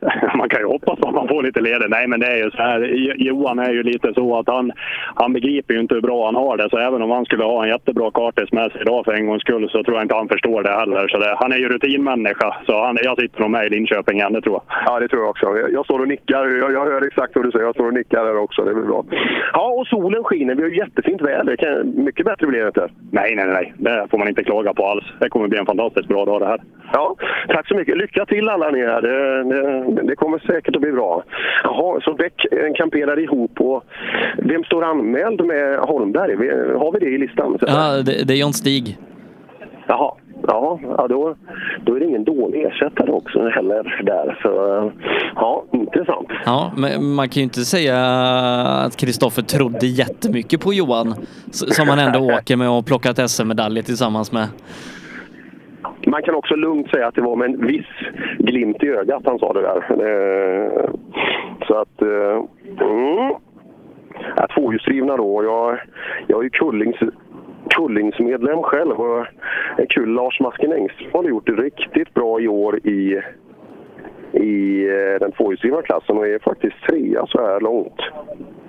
man 0.38 0.48
kan 0.48 0.60
ju 0.60 0.66
hoppas 0.66 0.98
att 1.00 1.14
man 1.14 1.28
får 1.28 1.42
lite 1.42 1.60
leder. 1.60 1.88
Nej, 1.88 2.06
men 2.06 2.20
det 2.20 2.26
är 2.26 2.44
ju 2.44 2.50
så 2.50 2.62
här. 2.62 2.80
Johan 3.16 3.58
är 3.58 3.72
ju 3.72 3.82
lite 3.82 4.14
så 4.14 4.38
att 4.38 4.48
han, 4.48 4.72
han 5.14 5.32
begriper 5.32 5.74
ju 5.74 5.80
inte 5.80 5.94
hur 5.94 6.02
bra 6.02 6.24
han 6.26 6.34
har 6.34 6.56
det. 6.56 6.70
Så 6.70 6.78
även 6.78 7.02
om 7.02 7.10
han 7.10 7.24
skulle 7.24 7.44
ha 7.44 7.62
en 7.64 7.68
jättebra 7.70 8.10
kartis 8.10 8.52
med 8.52 8.72
sig 8.72 8.80
idag 8.80 9.04
för 9.04 9.12
en 9.12 9.26
gångs 9.26 9.42
skull 9.42 9.68
så 9.70 9.84
tror 9.84 9.96
jag 9.96 10.04
inte 10.04 10.14
han 10.14 10.28
förstår 10.28 10.62
det 10.62 10.72
heller. 10.72 11.08
Så 11.08 11.18
det, 11.18 11.36
han 11.38 11.52
är 11.52 11.56
ju 11.56 11.68
rutinmänniska. 11.68 12.56
Så 12.66 12.84
han, 12.84 12.98
jag 13.02 13.20
sitter 13.20 13.40
nog 13.40 13.50
med 13.50 13.66
i 13.66 13.70
Linköping 13.70 14.18
igen, 14.18 14.32
det 14.32 14.40
tror 14.40 14.54
jag. 14.54 14.62
Ja, 14.86 15.00
det 15.00 15.08
tror 15.08 15.22
jag 15.22 15.30
också. 15.30 15.46
Jag, 15.46 15.72
jag 15.72 15.84
står 15.84 15.98
och 16.00 16.08
nickar. 16.08 16.46
Jag, 16.46 16.72
jag 16.72 16.84
hör 16.84 17.06
exakt 17.06 17.36
vad 17.36 17.44
du 17.44 17.50
säger. 17.50 17.64
Jag 17.64 17.74
står 17.74 17.86
och 17.86 17.94
nickar 17.94 18.24
där 18.24 18.36
också. 18.36 18.64
Det 18.64 18.74
blir 18.74 18.84
bra. 18.84 19.04
Ja, 19.52 19.66
och 19.68 19.86
solen 19.86 20.24
skiner. 20.24 20.54
Vi 20.54 20.62
har 20.62 20.68
ju 20.68 20.76
jättefint 20.76 21.22
väder. 21.22 21.56
Kan, 21.56 22.04
mycket 22.04 22.26
bättre 22.26 22.46
blir 22.46 22.60
det 22.60 22.66
inte. 22.66 22.88
Nej, 23.10 23.34
nej, 23.36 23.46
nej. 23.46 23.72
Det 23.76 24.06
får 24.10 24.18
man 24.18 24.28
inte 24.28 24.44
klaga 24.44 24.74
på 24.74 24.86
alls. 24.86 25.04
Det 25.20 25.28
kommer 25.28 25.48
bli 25.48 25.58
en 25.58 25.66
fantastiskt 25.66 26.08
bra 26.08 26.24
dag 26.24 26.40
det 26.40 26.46
här. 26.46 26.60
Ja, 26.92 27.16
tack 27.48 27.68
så 27.68 27.74
mycket. 27.74 27.96
Lycka 27.96 28.26
till 28.26 28.48
alla 28.48 28.70
ni 28.70 28.80
här. 28.86 29.02
Det, 29.02 29.44
det, 29.44 29.85
det 29.94 30.16
kommer 30.16 30.38
säkert 30.38 30.76
att 30.76 30.82
bli 30.82 30.92
bra. 30.92 31.22
Jaha, 31.64 32.00
så 32.00 32.14
Bäck 32.14 32.46
kamperar 32.76 33.18
ihop. 33.18 33.60
Och 33.60 33.84
vem 34.38 34.64
står 34.64 34.84
anmäld 34.84 35.44
med 35.44 35.78
Holmberg? 35.78 36.36
Har 36.78 36.92
vi 36.92 36.98
det 36.98 37.10
i 37.10 37.18
listan? 37.18 37.58
Ja, 37.60 38.02
det, 38.02 38.24
det 38.24 38.34
är 38.34 38.38
John 38.38 38.52
Stig. 38.52 38.98
Jaha. 39.86 40.14
Ja, 40.46 40.80
ja 40.82 41.06
då, 41.08 41.34
då 41.84 41.94
är 41.94 42.00
det 42.00 42.06
ingen 42.06 42.24
dålig 42.24 42.64
ersättare 42.64 43.10
också 43.10 43.48
heller 43.48 44.02
där. 44.06 44.38
Så, 44.42 44.48
ja, 45.34 45.64
intressant. 45.72 46.28
Ja, 46.44 46.72
men 46.76 47.14
man 47.14 47.28
kan 47.28 47.40
ju 47.40 47.44
inte 47.44 47.60
säga 47.60 47.98
att 48.86 48.96
Kristoffer 48.96 49.42
trodde 49.42 49.86
jättemycket 49.86 50.60
på 50.60 50.74
Johan, 50.74 51.14
som 51.50 51.88
han 51.88 51.98
ändå 51.98 52.18
åker 52.18 52.56
med 52.56 52.70
och 52.70 52.86
plockat 52.86 53.30
SM-medaljer 53.30 53.82
tillsammans 53.82 54.32
med. 54.32 54.46
Man 56.06 56.22
kan 56.22 56.34
också 56.34 56.54
lugnt 56.54 56.90
säga 56.90 57.06
att 57.06 57.14
det 57.14 57.20
var 57.20 57.36
med 57.36 57.50
en 57.50 57.66
viss 57.66 57.86
glimt 58.38 58.82
i 58.82 58.88
ögat 58.88 59.22
han 59.24 59.38
sa 59.38 59.52
det 59.52 59.60
där. 59.60 59.80
Eh, 60.06 60.90
så 61.66 61.74
att... 61.74 62.02
Eh, 62.02 62.44
mm. 62.80 63.34
Ja, 64.36 64.46
tvåhjulsdrivna 64.54 65.16
då. 65.16 65.44
Jag, 65.44 65.78
jag 66.26 66.38
är 66.38 66.42
ju 66.42 66.50
Kullings, 66.50 66.96
Kullingsmedlem 67.70 68.62
själv 68.62 69.00
och 69.00 69.26
det 69.76 69.82
är 69.82 69.86
kul. 69.86 70.08
Lars 70.08 70.40
Masken 70.40 70.72
Engström 70.72 71.10
har 71.12 71.24
gjort 71.24 71.46
det 71.46 71.52
riktigt 71.52 72.14
bra 72.14 72.40
i 72.40 72.48
år 72.48 72.86
i, 72.86 73.20
i 74.32 74.84
eh, 74.88 75.20
den 75.20 75.32
tvåhjulsdrivna 75.32 75.82
klassen 75.82 76.16
och 76.16 76.26
är 76.26 76.38
faktiskt 76.38 76.76
trea 76.88 77.26
så 77.26 77.38
här 77.46 77.60
långt. 77.60 78.00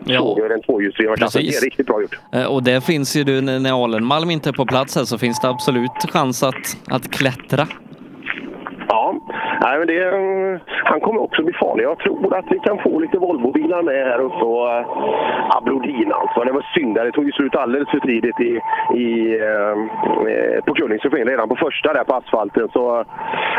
Ja. 0.06 0.20
Såg 0.20 0.40
jag 0.40 0.50
den 0.50 0.62
tvåhjulsdrivna 0.62 1.16
klassen. 1.16 1.42
Det 1.42 1.56
är 1.56 1.62
riktigt 1.62 1.88
bra 1.88 2.02
gjort. 2.02 2.20
Eh, 2.34 2.46
Och 2.46 2.64
det 2.64 2.84
finns 2.84 3.16
ju, 3.16 3.42
när 3.42 3.84
Alenmalm 3.84 4.32
inte 4.32 4.50
är 4.50 4.54
på 4.54 4.66
plats 4.66 4.96
här 4.96 5.04
så 5.04 5.18
finns 5.18 5.42
det 5.42 5.50
absolut 5.50 5.92
chans 6.14 6.44
att, 6.44 6.78
att 6.88 7.12
klättra. 7.12 7.68
Nej, 9.62 9.78
men 9.78 9.88
det, 9.88 10.04
eh, 10.04 10.60
han 10.84 11.00
kommer 11.00 11.22
också 11.22 11.44
bli 11.44 11.54
farlig. 11.54 11.84
Jag 11.84 12.00
tror 12.00 12.38
att 12.38 12.46
vi 12.50 12.60
kan 12.60 12.78
få 12.78 13.00
lite 13.00 13.18
Volvobilar 13.18 13.82
med 13.82 14.06
här 14.06 14.20
uppe 14.20 14.46
och 14.46 14.72
äh, 14.74 15.58
Abrodin 15.58 16.12
alltså. 16.14 16.44
Det 16.44 16.52
var 16.52 16.66
synd 16.74 16.96
där. 16.96 17.06
Det 17.06 17.12
tog 17.12 17.26
ju 17.26 17.32
slut 17.32 17.56
alldeles 17.56 17.90
för 17.90 18.00
tidigt 18.00 18.40
i, 18.40 18.54
i, 19.04 19.40
eh, 19.40 19.76
eh 20.34 20.64
på 20.66 20.74
Kullings, 20.74 21.06
Redan 21.06 21.50
på 21.50 21.56
första 21.56 21.94
där 21.94 22.04
på 22.04 22.14
asfalten 22.16 22.70
så 22.74 23.06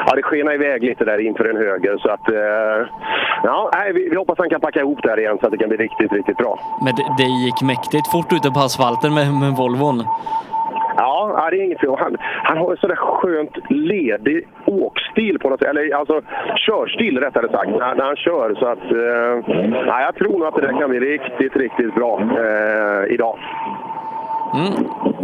ja, 0.07 0.15
det 0.17 0.23
skenade 0.23 0.55
iväg 0.55 0.83
lite 0.83 1.05
där 1.05 1.19
inför 1.19 1.45
en 1.45 1.57
höger. 1.57 1.99
Så 1.99 2.09
att, 2.11 2.29
eh, 2.29 2.79
ja, 3.43 3.71
nej, 3.75 3.93
vi, 3.93 4.09
vi 4.09 4.17
hoppas 4.17 4.39
han 4.39 4.51
kan 4.51 4.61
packa 4.61 4.81
ihop 4.81 5.03
där 5.03 5.19
igen 5.21 5.39
så 5.41 5.47
att 5.47 5.53
det 5.53 5.59
kan 5.59 5.69
bli 5.69 5.79
riktigt, 5.79 6.13
riktigt 6.13 6.37
bra. 6.37 6.59
Men 6.85 6.95
det, 6.95 7.05
det 7.19 7.29
gick 7.45 7.63
mäktigt 7.63 8.11
fort 8.13 8.33
ute 8.33 8.51
på 8.51 8.61
asfalten 8.61 9.15
med, 9.15 9.27
med 9.43 9.53
Volvon. 9.57 9.99
Ja, 11.01 11.49
det 11.51 11.57
är 11.57 11.65
inget 11.65 11.81
fel. 11.81 11.95
Han, 11.99 12.17
han 12.21 12.59
har 12.59 12.71
en 12.71 12.77
sådär 12.77 12.97
skönt 12.97 13.57
ledig 13.71 14.49
åkstil 14.65 15.39
på 15.39 15.49
något 15.49 15.61
sätt. 15.61 15.69
Eller 15.69 15.95
alltså 15.95 16.21
körstil 16.57 17.21
rättare 17.21 17.49
sagt, 17.49 17.71
när, 17.71 17.95
när 17.95 18.05
han 18.05 18.17
kör. 18.17 18.55
Så 18.55 18.67
att, 18.67 18.85
eh, 18.93 19.57
ja, 19.87 20.01
jag 20.01 20.15
tror 20.15 20.39
nog 20.39 20.45
att 20.45 20.55
det 20.55 20.61
där 20.61 20.81
kan 20.81 20.91
bli 20.91 21.01
riktigt, 21.01 21.57
riktigt 21.57 21.95
bra 21.95 22.21
eh, 22.21 23.15
idag. 23.15 23.39
Mm. 24.55 24.73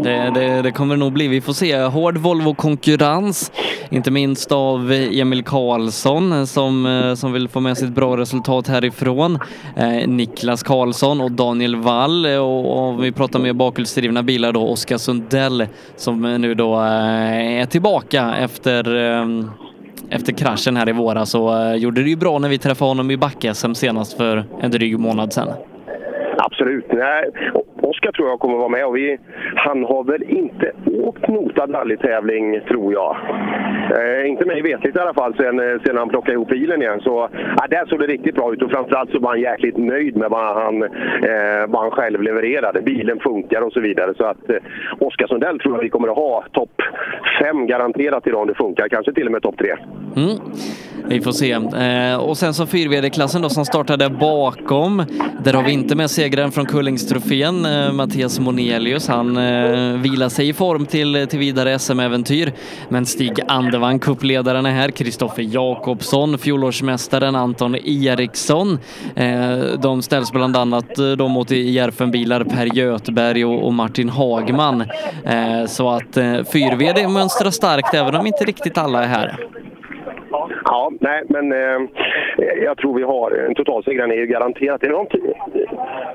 Det, 0.02 0.30
det, 0.34 0.62
det 0.62 0.72
kommer 0.72 0.94
det 0.94 0.98
nog 0.98 1.12
bli. 1.12 1.28
Vi 1.28 1.40
får 1.40 1.52
se. 1.52 1.82
Hård 1.82 2.18
Volvo-konkurrens, 2.18 3.52
inte 3.90 4.10
minst 4.10 4.52
av 4.52 4.92
Emil 4.92 5.44
Karlsson 5.44 6.32
eh, 6.32 6.44
som, 6.44 6.87
eh, 6.87 7.14
som 7.14 7.32
vill 7.32 7.48
få 7.48 7.60
med 7.60 7.78
sig 7.78 7.88
ett 7.88 7.94
bra 7.94 8.16
resultat 8.16 8.68
härifrån. 8.68 9.38
Eh, 9.76 10.08
Niklas 10.08 10.62
Karlsson 10.62 11.20
och 11.20 11.32
Daniel 11.32 11.76
Wall 11.76 12.26
eh, 12.26 12.38
och, 12.38 12.88
och 12.88 13.04
vi 13.04 13.12
pratar 13.12 13.38
med 13.38 13.56
bakhjulsdrivna 13.56 14.22
bilar 14.22 14.52
då, 14.52 14.68
Oskar 14.68 14.98
Sundell 14.98 15.66
som 15.96 16.22
nu 16.40 16.54
då 16.54 16.74
eh, 16.74 17.60
är 17.60 17.66
tillbaka 17.66 18.34
efter 18.38 18.96
eh, 18.96 19.26
efter 20.10 20.32
kraschen 20.32 20.76
här 20.76 20.88
i 20.88 20.92
våras 20.92 21.30
så 21.30 21.62
eh, 21.62 21.74
gjorde 21.74 22.02
det 22.02 22.08
ju 22.08 22.16
bra 22.16 22.38
när 22.38 22.48
vi 22.48 22.58
träffade 22.58 22.90
honom 22.90 23.10
i 23.10 23.16
back-SM 23.16 23.74
senast 23.74 24.16
för 24.16 24.44
en 24.60 24.70
dryg 24.70 24.98
månad 24.98 25.32
sedan. 25.32 25.48
Absolut. 26.38 26.84
Oskar 28.04 28.12
tror 28.12 28.28
jag 28.28 28.40
kommer 28.40 28.56
vara 28.56 28.68
med 28.68 28.86
och 28.86 28.96
vi, 28.96 29.18
han 29.56 29.84
har 29.84 30.04
väl 30.04 30.22
inte 30.22 30.72
åkt 31.02 31.28
notad 31.28 31.74
rallytävling 31.74 32.60
tror 32.68 32.92
jag. 32.92 33.16
Eh, 33.98 34.30
inte 34.30 34.44
mig 34.44 34.62
vetligt 34.62 34.96
i 34.96 34.98
alla 34.98 35.14
fall 35.14 35.34
sen, 35.36 35.80
sen 35.86 35.96
han 35.96 36.08
plockade 36.08 36.32
ihop 36.32 36.48
bilen 36.48 36.82
igen. 36.82 37.00
Så 37.00 37.28
ja, 37.56 37.66
där 37.70 37.86
såg 37.86 38.00
det 38.00 38.06
riktigt 38.06 38.34
bra 38.34 38.52
ut 38.52 38.62
och 38.62 38.70
framförallt 38.70 39.10
så 39.10 39.18
var 39.18 39.30
han 39.30 39.40
jäkligt 39.40 39.76
nöjd 39.76 40.16
med 40.16 40.30
vad 40.30 40.56
han, 40.62 40.82
eh, 40.82 41.62
vad 41.68 41.82
han 41.82 41.90
själv 41.90 42.22
levererade. 42.22 42.82
Bilen 42.82 43.20
funkar 43.20 43.60
och 43.60 43.72
så 43.72 43.80
vidare. 43.80 44.14
Så 44.16 44.24
att 44.24 44.50
eh, 44.50 44.56
Oskar 44.98 45.26
Sundell 45.26 45.58
tror 45.58 45.74
jag 45.74 45.82
vi 45.82 45.90
kommer 45.90 46.08
att 46.08 46.16
ha 46.16 46.44
topp 46.52 46.82
fem 47.40 47.66
garanterat 47.66 48.26
idag 48.26 48.40
om 48.40 48.46
det 48.46 48.54
funkar. 48.54 48.88
Kanske 48.88 49.12
till 49.12 49.26
och 49.26 49.32
med 49.32 49.42
topp 49.42 49.58
tre. 49.58 49.74
Mm. 50.16 50.36
Vi 51.08 51.20
får 51.20 51.32
se. 51.32 51.52
Eh, 51.52 52.16
och 52.16 52.36
sen 52.36 52.54
så 52.54 52.66
4 52.66 53.10
klassen 53.10 53.42
då 53.42 53.48
som 53.48 53.64
startade 53.64 54.10
bakom. 54.10 55.04
Där 55.44 55.52
har 55.52 55.62
vi 55.62 55.72
inte 55.72 55.96
med 55.96 56.10
segraren 56.10 56.52
från 56.52 56.66
Kullingstrofén, 56.66 57.64
eh, 57.64 57.92
Mattias 57.94 58.40
Monelius. 58.40 59.09
Han 59.09 59.37
eh, 59.37 60.00
vilar 60.02 60.28
sig 60.28 60.48
i 60.48 60.52
form 60.52 60.87
till, 60.87 61.26
till 61.26 61.38
vidare 61.38 61.78
SM-äventyr. 61.78 62.52
Men 62.88 63.07
Stig 63.07 63.40
Andervang, 63.48 63.98
kuppledaren 63.98 64.66
är 64.66 64.70
här. 64.70 64.88
Kristoffer 64.88 65.42
Jakobsson, 65.42 66.38
fjolårsmästaren 66.38 67.37
Anton 67.37 67.74
Eriksson. 67.74 68.78
Eh, 69.16 69.80
de 69.83 70.02
ställs 70.02 70.33
bland 70.33 70.57
annat 70.57 70.98
eh, 70.98 71.11
då 71.11 71.28
mot 71.28 71.50
Järfenbilar 71.50 72.44
Per 72.44 72.76
Göthberg 72.76 73.44
och, 73.44 73.66
och 73.66 73.74
Martin 73.74 74.09
Hagman. 74.09 74.80
Eh, 75.24 75.64
så 75.66 75.90
att 75.90 76.16
eh, 76.16 76.44
4 76.52 77.09
mönstrar 77.09 77.50
starkt 77.50 77.94
även 77.94 78.14
om 78.14 78.26
inte 78.26 78.44
riktigt 78.44 78.78
alla 78.78 79.04
är 79.04 79.09
här. 79.09 79.46
Ja, 80.64 80.92
nej, 81.00 81.22
men 81.28 81.52
eh, 81.52 81.88
jag 82.64 82.76
tror 82.76 82.94
vi 82.94 83.02
har 83.02 83.30
en 83.30 83.54
totalsegraren 83.54 84.11
är 84.11 84.14
ju 84.14 84.26
garanterat. 84.26 84.83
Är 84.83 84.88
det 84.88 85.00
inte, 85.00 85.18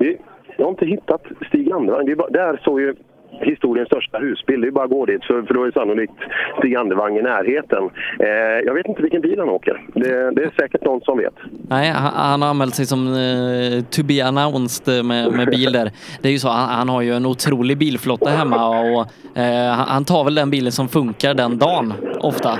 vi, 0.00 0.16
jag 0.60 0.66
har 0.66 0.70
inte 0.70 0.86
hittat 0.86 1.22
Stig 1.48 1.72
Andervang. 1.72 2.06
Det 2.06 2.12
är 2.12 2.16
bara, 2.16 2.30
där 2.30 2.60
såg 2.64 2.80
ju 2.80 2.94
historiens 3.30 3.88
största 3.88 4.18
husbil. 4.18 4.60
Det 4.60 4.66
är 4.66 4.70
bara 4.70 4.84
att 4.84 4.90
gå 4.90 5.06
dit, 5.06 5.24
för, 5.24 5.42
för 5.42 5.54
då 5.54 5.64
är 5.64 5.70
sannolikt 5.70 6.12
Stig 6.58 6.76
Andervang 6.76 7.16
i 7.18 7.22
närheten. 7.22 7.90
Eh, 8.18 8.28
jag 8.66 8.74
vet 8.74 8.86
inte 8.86 9.02
vilken 9.02 9.20
bil 9.20 9.38
han 9.38 9.48
åker. 9.48 9.82
Det, 9.94 10.30
det 10.30 10.42
är 10.42 10.50
säkert 10.60 10.84
någon 10.84 11.00
som 11.00 11.18
vet. 11.18 11.34
Nej, 11.68 11.90
han, 11.90 12.42
har 12.42 12.48
anmält 12.48 12.74
sig 12.74 12.86
som 12.86 13.06
eh, 13.06 13.84
to 13.90 14.02
be 14.04 14.26
announced 14.26 15.04
med, 15.04 15.32
med 15.32 15.48
bil 15.48 15.72
där. 15.72 15.90
Det 16.22 16.28
är 16.28 16.32
ju 16.32 16.38
så, 16.38 16.48
han, 16.48 16.68
han 16.68 16.88
har 16.88 17.02
ju 17.02 17.12
en 17.12 17.26
otrolig 17.26 17.78
bilflotta 17.78 18.30
hemma 18.30 18.68
och 18.68 19.00
eh, 19.38 19.72
han 19.72 20.04
tar 20.04 20.24
väl 20.24 20.34
den 20.34 20.50
bilen 20.50 20.72
som 20.72 20.88
funkar 20.88 21.34
den 21.34 21.58
dagen, 21.58 21.92
ofta. 22.20 22.58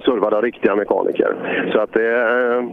Servad 0.00 0.34
av 0.34 0.42
riktiga 0.42 0.76
mekaniker. 0.76 1.34
Så 1.72 1.78
att 1.80 1.92
det... 1.92 2.10
Eh, 2.10 2.64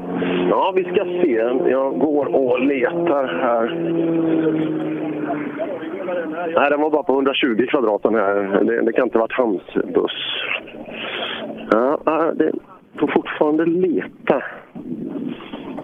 ja, 0.50 0.74
vi 0.76 0.84
ska 0.84 1.04
se. 1.06 1.34
Jag 1.70 2.00
går 2.00 2.36
och 2.36 2.60
letar 2.60 3.28
här. 3.28 3.66
Nej, 6.56 6.70
den 6.70 6.82
var 6.82 6.90
bara 6.90 7.04
på 7.04 7.14
120 7.14 7.66
kvadraten 7.70 8.16
här. 8.16 8.64
Det, 8.64 8.82
det 8.82 8.94
kan 8.94 9.04
inte 9.04 9.18
ha 9.18 9.24
varit 9.24 9.38
hans 9.38 9.94
buss. 9.94 10.42
Ja, 11.72 12.32
det 12.36 12.52
får 13.00 13.08
fortfarande 13.08 13.66
leta 13.66 14.44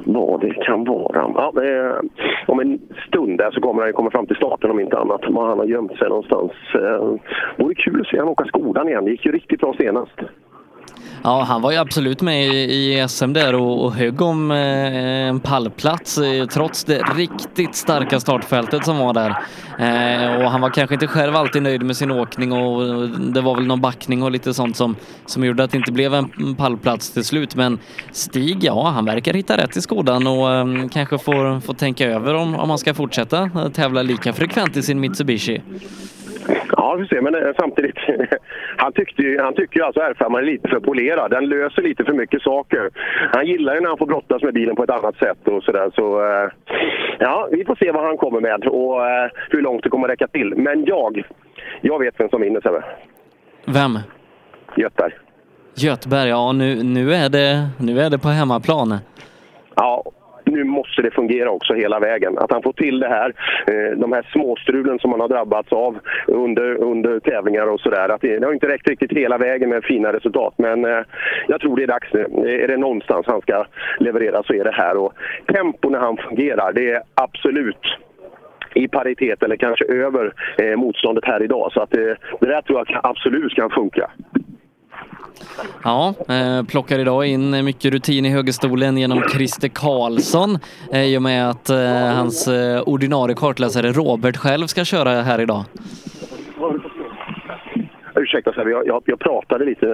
vad 0.06 0.42
det 0.42 0.54
kan 0.54 0.84
vara. 0.84 1.32
Ja, 1.36 1.52
det 1.56 1.70
är, 1.70 2.02
om 2.48 2.60
en 2.60 2.80
stund 3.08 3.38
där 3.38 3.52
så 3.52 3.62
kommer 3.62 3.84
han 3.84 3.94
komma 3.94 4.12
fram 4.12 4.26
till 4.26 4.36
starten 4.36 4.72
om 4.72 4.80
inte 4.80 4.98
annat. 4.98 5.22
Var 5.28 5.48
han 5.48 5.60
har 5.60 5.66
gömt 5.66 5.98
sig 5.98 6.10
någonstans. 6.10 6.52
Eh, 6.76 7.14
vore 7.58 7.76
kul 7.76 8.02
att 8.02 8.08
se 8.08 8.18
honom 8.18 8.32
åka 8.32 8.46
skodan 8.46 8.88
igen. 8.90 9.06
Det 9.06 9.12
gick 9.12 9.26
ju 9.26 9.32
riktigt 9.32 9.60
bra 9.60 9.74
senast. 9.78 10.20
Ja, 11.24 11.44
han 11.44 11.62
var 11.62 11.72
ju 11.72 11.78
absolut 11.78 12.22
med 12.22 12.48
i, 12.48 12.58
i 12.58 13.08
SM 13.08 13.34
där 13.34 13.56
och, 13.56 13.86
och 13.86 13.94
högg 13.94 14.22
om 14.22 14.52
eh, 14.52 14.58
en 15.28 15.40
pallplats 15.40 16.18
eh, 16.18 16.46
trots 16.46 16.84
det 16.84 17.02
riktigt 17.16 17.76
starka 17.76 18.20
startfältet 18.20 18.86
som 18.86 18.98
var 18.98 19.14
där. 19.14 19.30
Eh, 19.80 20.36
och 20.36 20.52
han 20.52 20.62
var 20.62 20.70
kanske 20.70 20.94
inte 20.96 21.08
själv 21.08 21.36
alltid 21.36 21.64
nöjd 21.64 21.84
med 21.84 21.98
sin 21.98 22.12
åkning 22.12 22.52
och 22.52 23.10
det 23.10 23.42
var 23.42 23.56
väl 23.56 23.66
någon 23.66 23.82
backning 23.82 24.24
och 24.24 24.32
lite 24.32 24.54
sånt 24.54 24.78
som, 24.78 24.96
som 25.26 25.44
gjorde 25.44 25.64
att 25.64 25.72
det 25.72 25.78
inte 25.78 25.92
blev 25.92 26.14
en 26.14 26.56
pallplats 26.56 27.12
till 27.12 27.26
slut. 27.26 27.56
Men 27.56 27.80
Stig, 28.12 28.64
ja, 28.64 28.90
han 28.90 29.06
verkar 29.06 29.34
hitta 29.34 29.58
rätt 29.58 29.78
i 29.78 29.82
skodan 29.82 30.28
och 30.28 30.54
eh, 30.54 30.88
kanske 30.92 31.18
får, 31.18 31.60
får 31.60 31.74
tänka 31.74 32.08
över 32.08 32.34
om, 32.34 32.56
om 32.56 32.70
han 32.70 32.80
ska 32.80 32.94
fortsätta 32.94 33.50
tävla 33.74 34.02
lika 34.02 34.34
frekvent 34.34 34.78
i 34.78 34.84
sin 34.84 35.00
Mitsubishi. 35.00 35.62
Ja, 36.78 36.96
vi 36.96 37.04
får 37.04 37.16
se. 37.16 37.22
Men 37.22 37.36
eh, 37.36 37.54
samtidigt, 37.60 37.98
han, 38.78 38.94
tyckte 38.94 39.22
ju, 39.22 39.42
han 39.42 39.54
tycker 39.54 39.80
ju 39.80 39.86
alltså 39.86 40.02
R5 40.02 40.38
är 40.38 40.42
lite 40.42 40.68
för 40.68 40.80
polerad. 40.80 41.32
Den 41.32 41.50
löser 41.50 41.82
lite 41.82 42.04
för 42.04 42.14
mycket 42.14 42.42
saker. 42.42 42.90
Han 43.34 43.46
gillar 43.46 43.76
ju 43.76 43.82
när 43.82 43.88
han 43.88 43.98
får 43.98 44.06
brottas 44.06 44.44
med 44.44 44.54
bilen 44.54 44.76
på 44.76 44.84
ett 44.84 44.90
annat 44.90 45.16
sätt 45.16 45.48
och 45.48 45.64
sådär. 45.64 45.92
Så, 45.96 46.26
eh, 46.26 46.52
ja, 47.20 47.48
vi 47.52 47.66
får 47.66 47.76
se 47.76 47.92
vad 47.92 48.04
han 48.04 48.18
kommer 48.18 48.42
med 48.42 48.68
och 48.68 49.08
eh, 49.08 49.30
hur 49.50 49.62
långt 49.62 49.84
det 49.84 49.90
kommer 49.90 50.08
räcka 50.08 50.28
till. 50.28 50.54
Men 50.58 50.86
jag, 50.86 51.24
jag 51.82 52.00
vet 52.00 52.20
vem 52.20 52.30
som 52.30 52.42
vinner 52.42 52.62
Sebbe. 52.62 52.84
Vem? 53.66 54.00
Göthberg. 54.76 55.14
Göthberg, 55.76 56.30
ja 56.30 56.52
nu, 56.52 56.84
nu, 56.84 57.14
är 57.14 57.30
det, 57.30 57.68
nu 57.80 58.00
är 58.00 58.10
det 58.10 58.20
på 58.20 58.28
hemmaplan. 58.28 58.98
Ja, 59.76 60.04
nu 60.48 60.64
måste 60.64 61.02
det 61.02 61.12
fungera 61.12 61.52
också 61.52 61.74
hela 61.74 62.00
vägen. 62.00 62.38
Att 62.38 62.52
han 62.52 62.62
får 62.62 62.74
till 62.74 63.00
det 63.00 63.08
här, 63.08 63.34
eh, 63.68 63.98
de 63.98 64.12
här 64.12 64.28
småstrulen 64.32 65.00
som 65.00 65.12
han 65.12 65.22
har 65.22 65.28
drabbats 65.28 65.72
av 65.72 66.00
under, 66.28 66.76
under 66.76 67.20
tävlingar 67.20 67.68
och 67.68 67.80
sådär. 67.80 68.18
Det, 68.22 68.40
det 68.40 68.46
har 68.46 68.54
inte 68.54 68.68
räckt 68.68 68.90
riktigt 68.90 69.12
hela 69.12 69.38
vägen 69.38 69.70
med 69.70 69.84
fina 69.84 70.14
resultat. 70.14 70.54
Men 70.58 70.86
eh, 70.86 71.02
jag 71.48 71.62
tror 71.62 71.76
det 71.76 71.84
är 71.84 71.88
dags 71.88 72.14
nu. 72.14 72.22
Eh, 72.22 72.64
är 72.64 72.68
det 72.68 72.78
någonstans 72.78 73.26
han 73.28 73.42
ska 73.42 73.66
leverera 74.00 74.44
så 74.44 74.54
är 74.54 74.64
det 74.64 74.72
här. 74.72 74.98
Och 74.98 75.14
tempo 75.54 75.90
när 75.90 76.00
han 76.00 76.18
fungerar, 76.18 76.74
det 76.74 76.92
är 76.92 77.02
absolut 77.14 77.98
i 78.74 78.88
paritet 78.88 79.44
eller 79.44 79.56
kanske 79.56 79.86
över 79.86 80.34
eh, 80.58 80.78
motståndet 80.78 81.26
här 81.26 81.44
idag. 81.44 81.72
Så 81.74 81.82
att 81.82 81.98
eh, 81.98 82.14
det 82.40 82.48
där 82.48 82.62
tror 82.62 82.80
jag 82.80 83.00
absolut 83.04 83.56
kan 83.56 83.70
funka. 83.70 84.12
Ja, 85.84 86.14
eh, 86.30 86.66
plockar 86.68 87.00
idag 87.00 87.26
in 87.26 87.66
mycket 87.66 87.94
rutin 87.94 88.26
i 88.26 88.30
högerstolen 88.30 88.98
genom 88.98 89.22
Christer 89.22 89.68
Karlsson 89.68 90.58
eh, 90.94 91.04
i 91.04 91.18
och 91.18 91.22
med 91.22 91.50
att 91.50 91.70
eh, 91.70 91.78
hans 92.16 92.50
ordinarie 92.86 93.36
kartläsare 93.36 93.92
Robert 93.92 94.38
själv 94.38 94.68
ska 94.68 94.86
köra 94.86 95.10
här 95.10 95.42
idag. 95.42 95.64
Ursäkta 98.16 98.54
Sebbe, 98.54 98.70
jag, 98.70 98.88
jag, 98.88 99.04
jag 99.06 99.20
pratade 99.20 99.66
lite. 99.66 99.86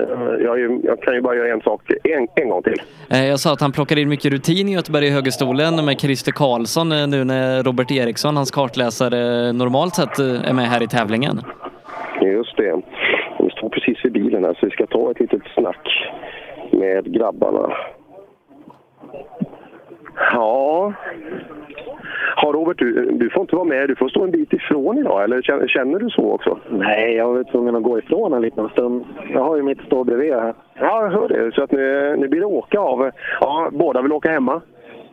Jag, 0.44 0.60
jag, 0.84 1.02
kan 1.02 1.14
ju 1.14 1.22
bara 1.22 1.36
göra 1.36 1.54
en 1.54 1.62
sak 1.62 1.82
en, 2.04 2.28
en 2.36 2.50
gång 2.50 2.64
till. 2.64 2.82
Jag 3.08 3.40
sa 3.40 3.54
att 3.54 3.62
han 3.62 3.72
plockar 3.72 3.98
in 4.00 4.10
mycket 4.10 4.32
rutin 4.32 4.70
i 4.70 4.74
Göteborg 4.74 5.08
i 5.08 5.10
högerstolen 5.10 5.86
med 5.86 6.00
Christer 6.00 6.32
Karlsson 6.32 6.90
nu 6.90 7.24
när 7.24 7.64
Robert 7.64 7.92
Eriksson, 7.92 8.36
hans 8.38 8.52
kartläsare, 8.52 9.54
normalt 9.54 9.96
sett 9.96 10.20
är 10.20 10.54
med 10.54 10.66
här 10.66 10.84
i 10.84 10.88
tävlingen. 10.88 11.42
Just 12.22 12.58
det. 12.58 12.82
Vi 13.40 13.50
står 13.50 13.70
precis 13.70 14.06
vid 14.06 14.12
bilen 14.12 14.33
här 14.46 14.54
så 14.54 14.66
vi 14.66 14.72
ska 14.72 14.86
ta 14.86 15.12
ett 15.12 15.20
litet 15.20 15.42
snack 15.56 16.12
med 16.72 17.14
grabbarna. 17.14 17.74
Ja... 20.34 20.94
Ja, 22.36 22.52
Robert, 22.54 22.78
du, 22.80 23.12
du 23.12 23.30
får 23.30 23.42
inte 23.42 23.56
vara 23.56 23.66
med. 23.66 23.90
Du 23.90 23.96
får 23.96 24.10
stå 24.10 24.24
en 24.24 24.32
bit 24.32 24.54
ifrån 24.54 24.98
idag, 24.98 25.24
eller 25.24 25.42
känner, 25.42 25.68
känner 25.68 26.00
du 26.00 26.10
så 26.10 26.32
också? 26.32 26.58
Nej, 26.70 27.14
jag 27.14 27.34
var 27.34 27.44
tvungen 27.44 27.76
att 27.76 27.84
gå 27.84 28.00
ifrån 28.00 28.34
en 28.34 28.42
liten 28.42 28.70
stund. 28.70 29.06
Jag 29.34 29.44
har 29.44 29.56
ju 29.56 29.64
mitt 29.64 29.82
stå 29.82 30.04
bredvid 30.04 30.34
här. 30.34 30.54
Ja, 30.80 31.04
jag 31.04 31.10
hör 31.10 31.28
det. 31.28 31.52
Så 31.56 31.64
att 31.64 31.72
nu, 31.72 32.16
nu 32.18 32.28
blir 32.28 32.40
det 32.40 32.46
åka 32.46 32.80
av. 32.80 33.12
Ja, 33.42 33.70
båda 33.72 34.02
vill 34.02 34.14
åka 34.14 34.32
hemma? 34.32 34.62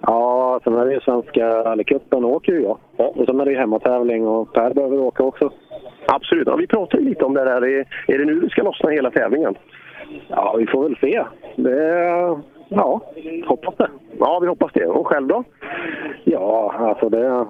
Ja, 0.00 0.60
sen 0.64 0.74
är 0.74 0.86
det 0.86 0.92
ju 0.92 1.00
Svenska 1.00 1.64
rallycupen 1.64 2.24
åker 2.24 2.52
ju 2.52 2.62
jag. 2.62 2.78
Ja. 2.96 3.12
Och 3.16 3.26
sen 3.26 3.40
är 3.40 3.44
det 3.44 3.50
ju 3.50 3.58
hemmatävling 3.58 4.26
och 4.26 4.52
Per 4.52 4.74
behöver 4.74 4.98
åka 4.98 5.22
också. 5.22 5.50
Absolut. 6.14 6.46
Ja, 6.46 6.56
vi 6.56 6.66
pratade 6.66 7.02
lite 7.02 7.24
om 7.24 7.34
det 7.34 7.44
där. 7.44 7.62
Är, 8.06 8.18
det 8.18 8.24
nu 8.24 8.40
det 8.40 8.50
ska 8.50 8.62
lossna 8.62 8.90
hela 8.90 9.10
tävlingen? 9.10 9.54
Ja, 10.28 10.54
vi 10.58 10.66
får 10.66 10.82
väl 10.82 10.96
se. 11.00 11.24
Det, 11.56 12.38
ja, 12.70 13.00
hoppas 13.46 13.76
det. 13.76 13.90
Ja, 14.18 14.38
vi 14.42 14.48
hoppas 14.48 14.72
det. 14.72 14.86
Och 14.86 15.06
själv 15.06 15.26
då? 15.26 15.44
Ja, 16.24 16.74
alltså 16.78 17.08
det, 17.08 17.46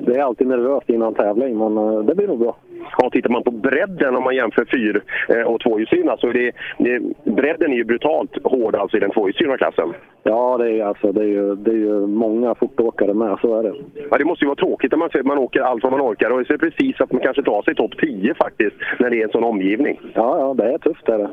det 0.00 0.16
är 0.16 0.22
alltid 0.22 0.46
nervöst 0.46 0.90
innan 0.90 1.14
tävling, 1.14 1.58
men 1.58 1.78
eh, 1.78 2.00
det 2.00 2.14
blir 2.14 2.28
nog 2.28 2.38
bra. 2.38 2.56
Ja, 2.98 3.10
tittar 3.10 3.30
man 3.30 3.42
på 3.42 3.50
bredden 3.50 4.16
om 4.16 4.24
man 4.24 4.36
jämför 4.36 4.64
fyr 4.64 5.02
eh, 5.28 5.42
och 5.42 5.60
tvåhjulsdrivna 5.60 6.16
så 6.16 6.28
är 6.28 6.32
det, 6.32 6.52
det, 6.78 7.02
bredden 7.24 7.72
är 7.72 7.76
ju 7.76 7.84
brutalt 7.84 8.30
hård 8.44 8.74
alltså 8.74 8.96
i 8.96 9.00
den 9.00 9.10
tvåhjulsdrivna 9.10 9.56
klassen. 9.56 9.92
Ja, 10.22 10.58
det 10.58 10.70
är, 10.70 10.84
alltså, 10.84 11.12
det, 11.12 11.20
är 11.20 11.26
ju, 11.26 11.54
det 11.54 11.70
är 11.70 11.74
ju 11.74 12.06
många 12.06 12.54
fortåkare 12.54 13.14
med, 13.14 13.38
så 13.40 13.58
är 13.58 13.62
det. 13.62 13.74
Ja, 14.10 14.18
det 14.18 14.24
måste 14.24 14.44
ju 14.44 14.48
vara 14.48 14.56
tråkigt 14.56 14.90
när 14.90 14.98
man 14.98 15.10
ser 15.10 15.18
att 15.20 15.26
man 15.26 15.38
åker 15.38 15.60
allt 15.60 15.82
vad 15.82 15.92
man 15.92 16.00
orkar 16.00 16.30
och 16.30 16.46
så 16.46 16.52
är 16.52 16.58
det 16.58 16.70
precis 16.70 17.00
att 17.00 17.12
man 17.12 17.22
kanske 17.22 17.42
tar 17.42 17.62
sig 17.62 17.74
topp 17.74 17.92
10 18.00 18.34
faktiskt 18.34 18.76
när 18.98 19.10
det 19.10 19.20
är 19.20 19.24
en 19.24 19.30
sån 19.30 19.44
omgivning. 19.44 20.00
Ja, 20.14 20.38
ja 20.38 20.54
det 20.54 20.72
är 20.72 20.78
tufft 20.78 21.08
är 21.08 21.18
det. 21.18 21.30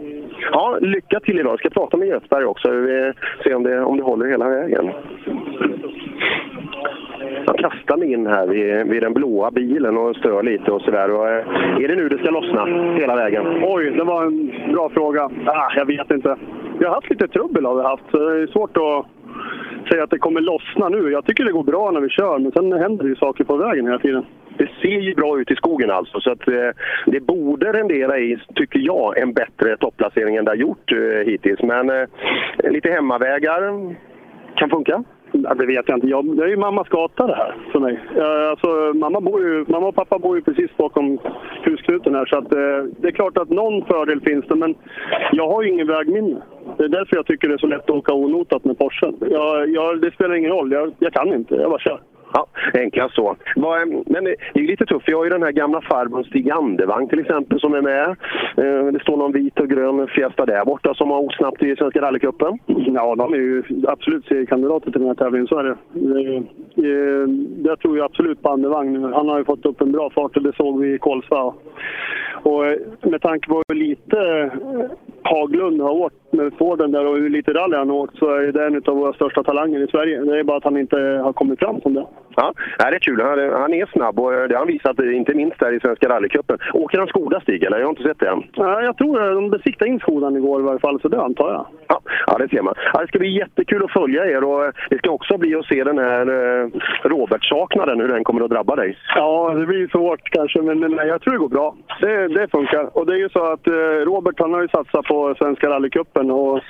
Ja, 0.51 0.77
lycka 0.81 1.19
till 1.19 1.39
idag. 1.39 1.51
Jag 1.51 1.59
ska 1.59 1.69
prata 1.69 1.97
med 1.97 2.07
Göthberg 2.07 2.45
också. 2.45 2.71
Vi 2.71 3.13
se 3.43 3.53
om 3.53 3.63
det, 3.63 3.79
om 3.81 3.97
det 3.97 4.03
håller 4.03 4.25
hela 4.25 4.49
vägen. 4.49 4.91
Jag 7.45 7.57
kastar 7.57 7.97
mig 7.97 8.11
in 8.11 8.27
här 8.27 8.47
vid, 8.47 8.87
vid 8.87 9.03
den 9.03 9.13
blåa 9.13 9.51
bilen 9.51 9.97
och 9.97 10.15
stör 10.15 10.43
lite 10.43 10.71
och 10.71 10.81
sådär. 10.81 11.09
Eh, 11.09 11.83
är 11.83 11.87
det 11.87 11.95
nu 11.95 12.09
det 12.09 12.17
ska 12.17 12.31
lossna 12.31 12.65
hela 12.95 13.15
vägen? 13.15 13.45
Oj, 13.63 13.91
det 13.91 14.03
var 14.03 14.25
en 14.25 14.51
bra 14.73 14.89
fråga. 14.89 15.29
Ah, 15.45 15.71
jag 15.75 15.85
vet 15.85 16.11
inte. 16.11 16.37
Vi 16.79 16.85
har 16.85 16.93
haft 16.93 17.09
lite 17.09 17.27
trubbel 17.27 17.65
har 17.65 17.75
vi 17.75 17.83
haft. 17.83 18.03
Så 18.11 18.17
det 18.17 18.41
är 18.41 18.47
svårt 18.47 18.77
att 18.77 19.05
säga 19.89 20.03
att 20.03 20.09
det 20.09 20.19
kommer 20.19 20.41
lossna 20.41 20.89
nu. 20.89 21.11
Jag 21.11 21.25
tycker 21.25 21.45
det 21.45 21.51
går 21.51 21.63
bra 21.63 21.91
när 21.91 22.01
vi 22.01 22.09
kör, 22.09 22.39
men 22.39 22.51
sen 22.51 22.73
händer 22.73 23.03
det 23.03 23.09
ju 23.09 23.15
saker 23.15 23.43
på 23.43 23.57
vägen 23.57 23.85
hela 23.85 23.99
tiden. 23.99 24.25
Det 24.57 24.69
ser 24.81 24.99
ju 25.01 25.15
bra 25.15 25.39
ut 25.39 25.51
i 25.51 25.55
skogen 25.55 25.91
alltså, 25.91 26.19
så 26.19 26.31
att 26.31 26.47
eh, 26.47 26.69
det 27.05 27.19
borde 27.19 27.73
rendera 27.73 28.19
i, 28.19 28.37
tycker 28.55 28.79
jag, 28.79 29.17
en 29.17 29.33
bättre 29.33 29.77
topplacering 29.77 30.35
än 30.35 30.45
det 30.45 30.51
har 30.51 30.55
gjort 30.55 30.91
eh, 30.91 31.25
hittills. 31.25 31.61
Men 31.61 31.89
eh, 31.89 32.07
lite 32.63 32.89
hemmavägar 32.91 33.95
kan 34.55 34.69
funka. 34.69 35.03
Ja, 35.31 35.53
det 35.53 35.65
vet 35.65 35.87
jag 35.87 35.97
inte. 35.97 36.07
Jag, 36.07 36.37
det 36.37 36.43
är 36.43 36.47
ju 36.47 36.57
mammas 36.57 36.87
gata 36.89 37.27
det 37.27 37.35
här 37.35 37.55
för 37.71 37.79
mig. 37.79 37.99
Eh, 38.15 38.49
Alltså, 38.49 38.67
mamma, 38.95 39.21
bor 39.21 39.41
ju, 39.41 39.65
mamma 39.67 39.87
och 39.87 39.95
pappa 39.95 40.19
bor 40.19 40.35
ju 40.35 40.41
precis 40.43 40.77
bakom 40.77 41.19
husknuten 41.63 42.15
här. 42.15 42.25
Så 42.25 42.37
att, 42.37 42.53
eh, 42.53 42.83
det 43.01 43.07
är 43.07 43.11
klart 43.11 43.37
att 43.37 43.49
någon 43.49 43.85
fördel 43.85 44.21
finns 44.21 44.45
det, 44.47 44.55
men 44.55 44.75
jag 45.31 45.47
har 45.49 45.63
ju 45.63 45.69
ingen 45.69 45.87
vägminne. 45.87 46.41
Det 46.77 46.83
är 46.83 46.87
därför 46.89 47.15
jag 47.15 47.25
tycker 47.25 47.47
det 47.47 47.53
är 47.53 47.57
så 47.57 47.67
lätt 47.67 47.89
att 47.89 47.89
åka 47.89 48.13
onotat 48.13 48.65
med 48.65 48.77
Porschen. 48.77 49.15
Jag, 49.31 49.69
jag, 49.69 50.01
det 50.01 50.11
spelar 50.11 50.35
ingen 50.35 50.51
roll. 50.51 50.71
Jag, 50.71 50.93
jag 50.99 51.13
kan 51.13 51.33
inte. 51.33 51.55
Jag 51.55 51.69
bara 51.69 51.79
kör. 51.79 51.99
Ja, 52.37 52.47
enklast 52.73 53.15
så. 53.15 53.29
Ehm, 53.29 54.03
men 54.05 54.23
det 54.23 54.35
är 54.53 54.59
ju 54.59 54.67
lite 54.67 54.85
tufft. 54.85 55.09
Vi 55.09 55.13
har 55.13 55.23
ju 55.23 55.29
den 55.29 55.43
här 55.43 55.51
gamla 55.51 55.81
farbrorn 55.81 56.23
Stig 56.23 56.51
Andevang 56.51 57.07
till 57.07 57.19
exempel 57.19 57.59
som 57.59 57.73
är 57.73 57.81
med. 57.81 58.09
Eh, 58.57 58.85
det 58.93 58.99
står 58.99 59.17
någon 59.17 59.31
vit 59.31 59.59
och 59.59 59.69
grön 59.69 60.07
Fiesta 60.07 60.45
där 60.45 60.65
borta 60.65 60.93
som 60.93 61.11
har 61.11 61.19
åkt 61.19 61.37
snabbt 61.37 61.63
i 61.63 61.75
Svenska 61.75 62.01
rallycupen. 62.01 62.59
Ja, 62.65 63.15
de 63.15 63.33
är 63.33 63.37
ju 63.37 63.63
absolut 63.87 64.25
seriekandidater 64.25 64.91
till 64.91 65.01
den 65.01 65.07
här 65.07 65.15
tävlingen, 65.15 65.47
så 65.47 65.59
är 65.59 65.63
det. 65.63 65.77
Eh, 65.95 66.37
eh, 66.85 67.29
jag 67.63 67.79
tror 67.79 67.97
ju 67.97 68.03
absolut 68.03 68.41
på 68.41 68.49
Andevang 68.49 68.93
nu. 68.93 69.13
Han 69.13 69.29
har 69.29 69.37
ju 69.37 69.45
fått 69.45 69.65
upp 69.65 69.81
en 69.81 69.91
bra 69.91 70.09
fart 70.09 70.37
och 70.37 70.43
det 70.43 70.55
såg 70.55 70.81
vi 70.81 70.93
i 70.93 70.97
Kolsva. 70.97 71.53
Och 72.43 72.63
med 73.01 73.21
tanke 73.21 73.49
på 73.49 73.63
hur 73.67 73.75
lite 73.75 74.51
Haglund 75.23 75.81
har 75.81 75.91
åkt 75.91 76.26
med 76.31 76.53
Forden 76.59 76.91
där 76.91 77.05
och 77.07 77.17
hur 77.17 77.29
lite 77.29 77.53
rally 77.53 77.75
han 77.75 77.89
har 77.89 77.97
åkt 77.97 78.17
så 78.17 78.29
är 78.29 78.51
det 78.51 78.65
en 78.65 78.81
av 78.85 78.97
våra 78.97 79.13
största 79.13 79.43
talanger 79.43 79.79
i 79.83 79.87
Sverige. 79.87 80.21
Det 80.21 80.39
är 80.39 80.43
bara 80.43 80.57
att 80.57 80.63
han 80.63 80.77
inte 80.77 80.97
har 80.97 81.33
kommit 81.33 81.59
fram 81.59 81.81
som 81.81 81.93
det. 81.93 82.05
Ja, 82.35 82.53
det 82.77 82.83
är 82.83 82.99
kul. 82.99 83.21
Han 83.21 83.39
är, 83.39 83.51
han 83.51 83.73
är 83.73 83.85
snabb 83.85 84.19
och 84.19 84.31
det 84.31 84.55
har 84.55 84.57
han 84.57 84.67
visat 84.67 84.99
eh, 84.99 85.17
inte 85.17 85.33
minst 85.33 85.59
där 85.59 85.73
i 85.73 85.79
Svenska 85.79 86.09
rallycupen. 86.09 86.57
Åker 86.73 86.97
han 86.97 87.07
Skoda 87.07 87.41
Stig 87.41 87.63
eller? 87.63 87.77
Jag 87.77 87.85
har 87.85 87.89
inte 87.89 88.03
sett 88.03 88.19
det 88.19 88.29
än. 88.29 88.43
Ja, 88.53 88.81
jag 88.81 88.97
tror 88.97 89.21
att 89.21 89.35
de 89.35 89.49
besiktade 89.49 89.91
in 89.91 89.99
Skodan 89.99 90.35
igår 90.35 90.59
i 90.59 90.63
varje 90.63 90.79
fall, 90.79 91.01
så 91.01 91.07
det 91.07 91.21
antar 91.21 91.49
jag. 91.51 91.65
Ja, 91.87 91.99
ja, 92.27 92.37
det 92.37 92.49
ser 92.49 92.61
man. 92.61 92.73
Ja, 92.93 93.01
det 93.01 93.07
ska 93.07 93.19
bli 93.19 93.37
jättekul 93.37 93.83
att 93.83 93.91
följa 93.91 94.25
er 94.25 94.43
och 94.43 94.65
eh, 94.65 94.71
det 94.89 94.97
ska 94.97 95.09
också 95.09 95.37
bli 95.37 95.55
att 95.55 95.65
se 95.65 95.83
den 95.83 95.97
här 95.97 96.25
eh, 96.27 96.69
Robert-saknaden, 97.03 98.01
hur 98.01 98.07
den 98.07 98.23
kommer 98.23 98.41
att 98.41 98.49
drabba 98.49 98.75
dig. 98.75 98.97
Ja, 99.15 99.53
det 99.59 99.65
blir 99.65 99.87
svårt 99.87 100.23
kanske, 100.23 100.61
men, 100.61 100.79
men 100.79 101.07
jag 101.07 101.21
tror 101.21 101.33
det 101.33 101.39
går 101.39 101.49
bra. 101.49 101.75
Det, 102.01 102.27
det 102.27 102.47
funkar. 102.51 102.97
Och 102.97 103.05
det 103.05 103.13
är 103.13 103.17
ju 103.25 103.29
så 103.29 103.43
att 103.53 103.67
eh, 103.67 103.99
Robert 104.11 104.39
han 104.39 104.53
har 104.53 104.61
ju 104.61 104.67
satsat 104.67 105.05
på 105.05 105.35
Svenska 105.37 105.69
rallycupen 105.69 106.16
och 106.17 106.61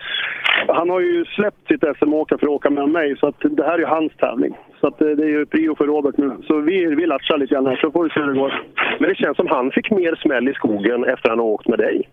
han 0.67 0.89
har 0.89 0.99
ju 0.99 1.25
släppt 1.25 1.67
sitt 1.67 1.83
SM-åka 1.99 2.37
för 2.37 2.45
att 2.45 2.51
åka 2.51 2.69
med 2.69 2.89
mig, 2.89 3.17
så 3.17 3.27
att 3.27 3.39
det 3.39 3.63
här 3.63 3.73
är 3.73 3.79
ju 3.79 3.85
hans 3.85 4.11
tävling. 4.17 4.57
Så 4.79 4.87
att 4.87 5.01
eh, 5.01 5.07
det 5.07 5.23
är 5.23 5.29
ju 5.29 5.45
prio 5.45 5.75
för 5.75 5.85
Robert 5.85 6.17
nu. 6.17 6.31
Så 6.47 6.59
vi, 6.59 6.85
vi 6.85 7.05
latchar 7.05 7.37
lite 7.37 7.53
grann 7.53 7.65
här, 7.65 7.75
så 7.75 7.91
får 7.91 8.03
vi 8.03 8.09
se 8.09 8.19
hur 8.19 8.27
det 8.27 8.39
går. 8.39 8.63
Men 8.99 9.09
det 9.09 9.15
känns 9.15 9.37
som 9.37 9.47
han 9.47 9.71
fick 9.71 9.91
mer 9.91 10.15
smäll 10.15 10.49
i 10.49 10.53
skogen 10.53 11.03
efter 11.03 11.29
att 11.29 11.31
han 11.31 11.39
har 11.39 11.45
åkt 11.45 11.67
med 11.67 11.79
dig. 11.79 12.09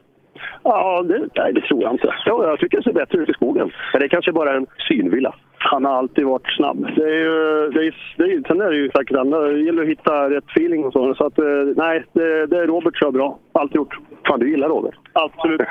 Ja, 0.63 1.03
det, 1.03 1.29
nej, 1.37 1.53
det 1.53 1.61
tror 1.61 1.83
jag 1.83 1.93
inte. 1.93 2.15
Ja, 2.27 2.47
jag 2.47 2.59
tycker 2.59 2.77
det 2.77 2.83
ser 2.85 2.93
bättre 2.93 3.19
ut 3.19 3.29
i 3.29 3.33
skogen. 3.33 3.73
Men 3.93 4.01
det 4.01 4.07
är 4.07 4.09
kanske 4.09 4.33
bara 4.33 4.57
en 4.57 4.67
synvilla. 4.89 5.35
Han 5.59 5.85
har 5.85 5.93
alltid 5.93 6.25
varit 6.25 6.57
snabb. 6.57 6.89
Det 6.97 7.03
är 7.03 7.19
ju, 7.19 7.71
det 7.71 7.87
är, 7.87 7.95
det 8.17 8.25
är, 8.25 8.43
sen 8.49 8.61
är 8.61 8.71
det 8.71 8.77
ju 8.77 8.91
säkert 8.91 9.17
andra. 9.17 9.41
Det 9.41 9.61
gäller 9.61 9.83
att 9.83 9.89
hitta 9.89 10.31
rätt 10.31 10.51
feeling 10.51 10.85
och 10.85 10.93
så. 10.93 11.15
Så 11.15 11.27
att, 11.27 11.39
eh, 11.39 11.45
nej, 11.77 12.05
det, 12.13 12.47
det 12.47 12.59
är 12.59 12.67
Robert 12.67 12.99
kör 12.99 13.11
bra. 13.11 13.39
Alltid 13.53 13.77
gjort. 13.77 13.99
Fan, 14.29 14.41
du 14.41 14.51
gillar 14.51 14.69
Robert? 14.69 14.95
Absolut. 15.13 15.61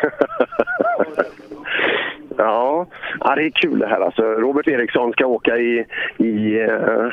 Ja, 2.37 2.85
ja, 3.19 3.35
det 3.35 3.45
är 3.45 3.49
kul 3.49 3.79
det 3.79 3.87
här. 3.87 4.01
Alltså, 4.01 4.23
Robert 4.23 4.67
Eriksson 4.67 5.11
ska 5.11 5.25
åka 5.25 5.57
i, 5.57 5.85
i, 6.17 6.59
eh, 6.59 7.07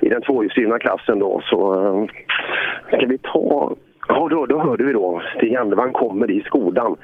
i 0.00 0.08
den 0.08 0.22
tvåhjulsdrivna 0.22 0.78
klassen 0.78 1.18
då. 1.18 1.42
Så 1.44 1.84
eh, 1.84 2.06
ska 2.86 3.06
vi 3.06 3.18
ta... 3.18 3.74
Ja, 4.08 4.28
då, 4.30 4.46
då 4.46 4.60
hörde 4.60 4.84
vi 4.84 4.92
då. 4.92 5.22
Stig 5.36 5.56
Andevang 5.56 5.92
kommer 5.92 6.30
i 6.30 6.42
Skodan. 6.42 6.96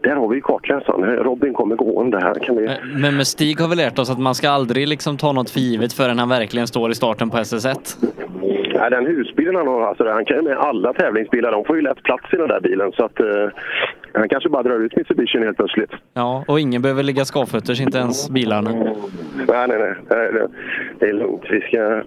Där 0.00 0.16
har 0.16 0.28
vi 0.28 0.40
kartläsaren. 0.40 1.16
Robin 1.16 1.54
kommer 1.54 1.76
gående 1.76 2.18
här. 2.20 2.34
Kan 2.34 2.56
vi... 2.56 2.68
Men 2.94 3.16
med 3.16 3.26
Stig 3.26 3.60
har 3.60 3.68
vi 3.68 3.76
lärt 3.76 3.98
oss 3.98 4.10
att 4.10 4.18
man 4.18 4.34
ska 4.34 4.50
aldrig 4.50 4.88
liksom 4.88 5.16
ta 5.16 5.32
något 5.32 5.50
för 5.50 5.60
givet 5.60 5.92
förrän 5.92 6.18
han 6.18 6.28
verkligen 6.28 6.66
står 6.66 6.90
i 6.90 6.94
starten 6.94 7.30
på 7.30 7.36
SS1. 7.36 7.76
Ja, 8.78 8.90
den 8.90 9.06
husbilen 9.06 9.56
han 9.56 9.66
har, 9.66 9.82
alltså, 9.82 10.08
han 10.08 10.24
kan 10.24 10.36
ju 10.36 10.42
med 10.42 10.58
alla 10.58 10.92
tävlingsbilar. 10.92 11.52
De 11.52 11.64
får 11.64 11.76
ju 11.76 11.82
lätt 11.82 12.02
plats 12.02 12.24
i 12.32 12.36
den 12.36 12.48
där 12.48 12.60
bilen. 12.60 12.92
Så 12.92 13.04
att, 13.04 13.20
eh, 13.20 13.48
han 14.12 14.28
kanske 14.28 14.48
bara 14.48 14.62
drar 14.62 14.80
ut 14.80 14.96
Mitsubishi 14.96 15.38
helt 15.38 15.56
plötsligt. 15.56 15.90
Ja, 16.14 16.44
och 16.48 16.60
ingen 16.60 16.82
behöver 16.82 17.02
ligga 17.02 17.24
skavfötters, 17.24 17.80
inte 17.80 17.98
ens 17.98 18.30
bilarna. 18.30 18.70
Nej, 18.70 19.68
nej, 19.68 19.78
nej. 19.78 19.94
nej 20.10 20.32
det, 20.32 20.48
det 20.98 21.06
är 21.06 21.12
lugnt. 21.12 21.42
Vi 21.50 21.60
ska 21.60 22.02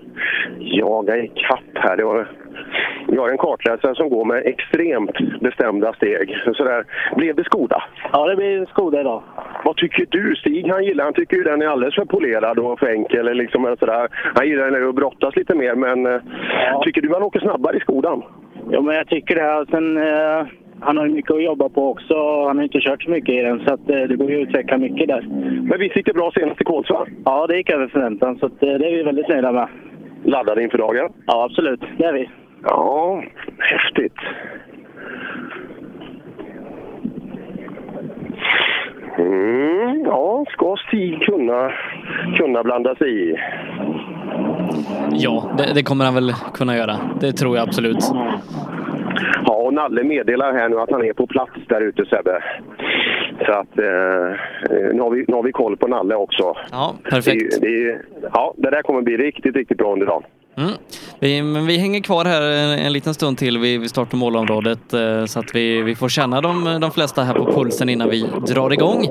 jaga 0.60 1.18
i 1.18 1.28
kapp 1.28 1.74
här. 1.74 1.98
Det 1.98 2.04
var, 2.04 2.28
jag 3.08 3.22
har 3.22 3.30
en 3.30 3.38
kartläsare 3.38 3.96
som 3.96 4.10
går 4.10 4.26
med 4.26 4.42
extremt 4.46 5.40
bestämda 5.42 5.94
steg. 5.94 6.38
Så 6.56 6.64
där, 6.64 6.86
blev 7.16 7.36
det 7.36 7.44
Skoda? 7.44 7.84
Ja, 8.12 8.28
det 8.28 8.36
blir 8.36 8.66
Skoda 8.66 9.02
idag. 9.02 9.24
Vad 9.66 9.76
tycker 9.76 10.06
du? 10.10 10.36
Stig 10.36 10.68
han 10.68 10.84
gillar, 10.84 11.04
han 11.04 11.14
tycker 11.14 11.38
ju 11.38 11.44
den 11.44 11.62
är 11.62 11.68
alldeles 11.68 11.96
för 11.96 12.06
polerad 12.06 12.60
och 12.60 12.80
för 12.80 12.88
enkel. 12.88 13.20
eller 13.20 13.40
Liksom, 13.40 13.66
eller 13.66 13.76
sådär. 13.78 14.08
Han 14.36 14.48
gillar 14.48 14.72
den 14.72 14.90
att 14.90 14.96
brottas 14.96 15.36
lite 15.36 15.56
mer, 15.56 15.76
men 15.76 16.22
eh, 16.60 16.82
tycker 16.82 17.02
du 17.02 17.14
han 17.14 17.24
åker 17.24 17.40
snabbare 17.40 17.78
i 17.78 17.80
Skodan? 17.80 18.24
Ja, 18.72 18.82
men 18.82 18.96
jag 18.96 19.08
tycker 19.08 19.36
det. 19.36 19.66
Sen, 19.72 19.98
eh, 19.98 20.48
han 20.80 20.98
har 20.98 21.06
ju 21.06 21.14
mycket 21.14 21.32
att 21.32 21.44
jobba 21.44 21.70
på 21.70 21.90
också. 21.90 22.46
Han 22.48 22.58
har 22.58 22.64
inte 22.64 22.80
kört 22.80 23.04
så 23.04 23.10
mycket 23.10 23.36
i 23.36 23.42
den, 23.42 23.60
så 23.60 23.74
att, 23.74 23.90
eh, 23.90 24.02
det 24.02 24.16
går 24.16 24.32
ju 24.32 24.42
att 24.42 24.48
utveckla 24.48 24.78
mycket 24.78 25.08
där. 25.08 25.22
Men 25.64 25.80
vi 25.80 25.90
sitter 25.90 26.14
bra 26.14 26.32
senast 26.32 26.62
i 26.62 26.64
Kolsva. 26.64 27.06
Ja, 27.26 27.48
det 27.48 27.58
gick 27.58 27.70
över 27.70 27.88
förväntan, 27.88 28.38
så 28.38 28.46
att, 28.46 28.64
eh, 28.64 28.74
det 28.74 28.88
är 28.88 28.92
vi 28.92 29.04
väldigt 29.04 29.28
nöjda 29.28 29.52
med. 29.52 29.68
Laddade 30.24 30.64
inför 30.64 30.78
dagen? 30.78 31.10
Ja, 31.26 31.44
absolut. 31.44 31.82
Det 31.98 32.06
är 32.06 32.14
vi. 32.14 32.30
Ja, 32.64 33.24
häftigt. 33.60 34.18
Mm, 39.18 40.06
ja, 40.06 40.46
ska 40.50 40.76
Stig 40.88 41.22
kunna, 41.22 41.72
kunna 42.38 42.64
blanda 42.64 42.96
sig 42.96 43.30
i? 43.30 43.36
Ja, 45.12 45.52
det, 45.58 45.74
det 45.74 45.84
kommer 45.84 46.06
han 46.06 46.14
väl 46.14 46.34
kunna 46.54 46.78
göra. 46.78 46.98
Det 47.20 47.34
tror 47.34 47.58
jag 47.58 47.68
absolut. 47.68 48.12
Ja, 49.46 49.54
och 49.54 49.74
Nalle 49.74 50.04
meddelar 50.04 50.54
här 50.54 50.70
nu 50.70 50.80
att 50.80 50.92
han 50.92 51.06
är 51.06 51.14
på 51.14 51.28
plats 51.28 51.52
där 51.68 51.82
ute 51.82 52.06
Sebbe. 52.06 52.44
Så 53.46 53.52
att 53.52 53.78
eh, 53.80 54.94
nu, 54.94 55.02
har 55.02 55.10
vi, 55.10 55.26
nu 55.28 55.34
har 55.34 55.44
vi 55.44 55.52
koll 55.52 55.78
på 55.78 55.88
Nalle 55.88 56.16
också. 56.16 56.56
Ja, 56.72 56.96
perfekt. 57.10 57.62
Det, 57.62 57.68
det, 57.68 58.02
ja, 58.34 58.54
det 58.58 58.70
där 58.70 58.82
kommer 58.82 59.02
bli 59.02 59.18
riktigt, 59.18 59.56
riktigt 59.56 59.78
bra 59.78 59.94
under 59.94 60.06
dagen. 60.06 60.24
Mm. 60.58 60.72
Vi, 61.20 61.42
men 61.42 61.66
vi 61.66 61.78
hänger 61.78 62.02
kvar 62.02 62.26
här 62.26 62.42
en, 62.42 62.80
en 62.80 62.94
liten 62.94 63.14
stund 63.14 63.38
till 63.38 63.58
vid, 63.58 63.80
vid 63.80 63.90
start 63.90 64.14
och 64.14 64.20
målområdet 64.20 64.94
eh, 64.94 65.26
så 65.26 65.40
att 65.40 65.56
vi, 65.56 65.82
vi 65.82 65.96
får 65.96 66.10
känna 66.10 66.42
de, 66.42 66.78
de 66.82 66.92
flesta 66.92 67.24
här 67.24 67.34
på 67.34 67.52
pulsen 67.52 67.90
innan 67.90 68.10
vi 68.10 68.26
drar 68.48 68.74
igång. 68.74 69.06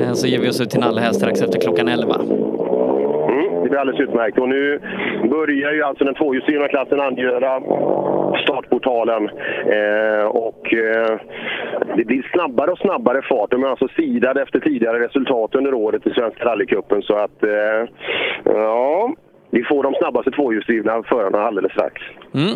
Eh, 0.00 0.12
så 0.12 0.26
ger 0.26 0.38
vi 0.38 0.48
oss 0.48 0.60
ut 0.60 0.70
till 0.70 0.80
Nalle 0.80 1.00
här 1.00 1.12
strax 1.12 1.42
efter 1.42 1.60
klockan 1.60 1.88
11. 1.88 2.20
Det 3.72 3.74
blir 3.76 3.80
alldeles 3.80 4.00
utmärkt. 4.08 4.38
Och 4.38 4.48
nu 4.48 4.80
börjar 5.30 5.72
ju 5.72 5.82
alltså 5.82 6.04
den 6.04 6.14
tvåhjulsdrivna 6.14 6.68
klassen 6.68 7.00
angöra 7.00 7.60
startportalen. 8.44 9.28
Eh, 9.76 10.24
och 10.26 10.74
eh, 10.74 11.18
det 11.96 12.04
blir 12.04 12.30
snabbare 12.32 12.70
och 12.70 12.78
snabbare 12.78 13.22
fart. 13.22 13.50
De 13.50 13.64
är 13.64 13.68
alltså 13.68 13.88
sidade 13.96 14.42
efter 14.42 14.60
tidigare 14.60 15.04
resultat 15.06 15.54
under 15.54 15.74
året 15.74 16.06
i 16.06 16.10
Svenska 16.10 16.44
rallycupen. 16.44 17.02
Så 17.02 17.14
att, 17.16 17.42
eh, 17.42 17.88
ja, 18.44 19.12
vi 19.50 19.62
får 19.64 19.82
de 19.82 19.94
snabbaste 19.94 20.30
tvåhjulsdrivna 20.30 21.02
förarna 21.02 21.38
alldeles 21.38 21.72
strax. 21.72 21.94
Mm. 22.34 22.48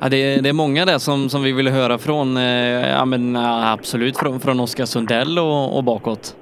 Ja, 0.00 0.08
det, 0.08 0.16
är- 0.16 0.42
det 0.42 0.48
är 0.48 0.52
många 0.52 0.84
där 0.84 0.98
som, 0.98 1.28
som 1.28 1.42
vi 1.42 1.52
vill 1.52 1.68
höra 1.68 1.98
från, 1.98 2.36
eh, 2.36 2.90
ja, 2.98 3.04
men, 3.04 3.36
absolut 3.74 4.16
från, 4.18 4.40
från 4.40 4.60
Oskar 4.60 4.84
Sundell 4.84 5.38
och, 5.38 5.76
och 5.76 5.84
bakåt. 5.84 6.36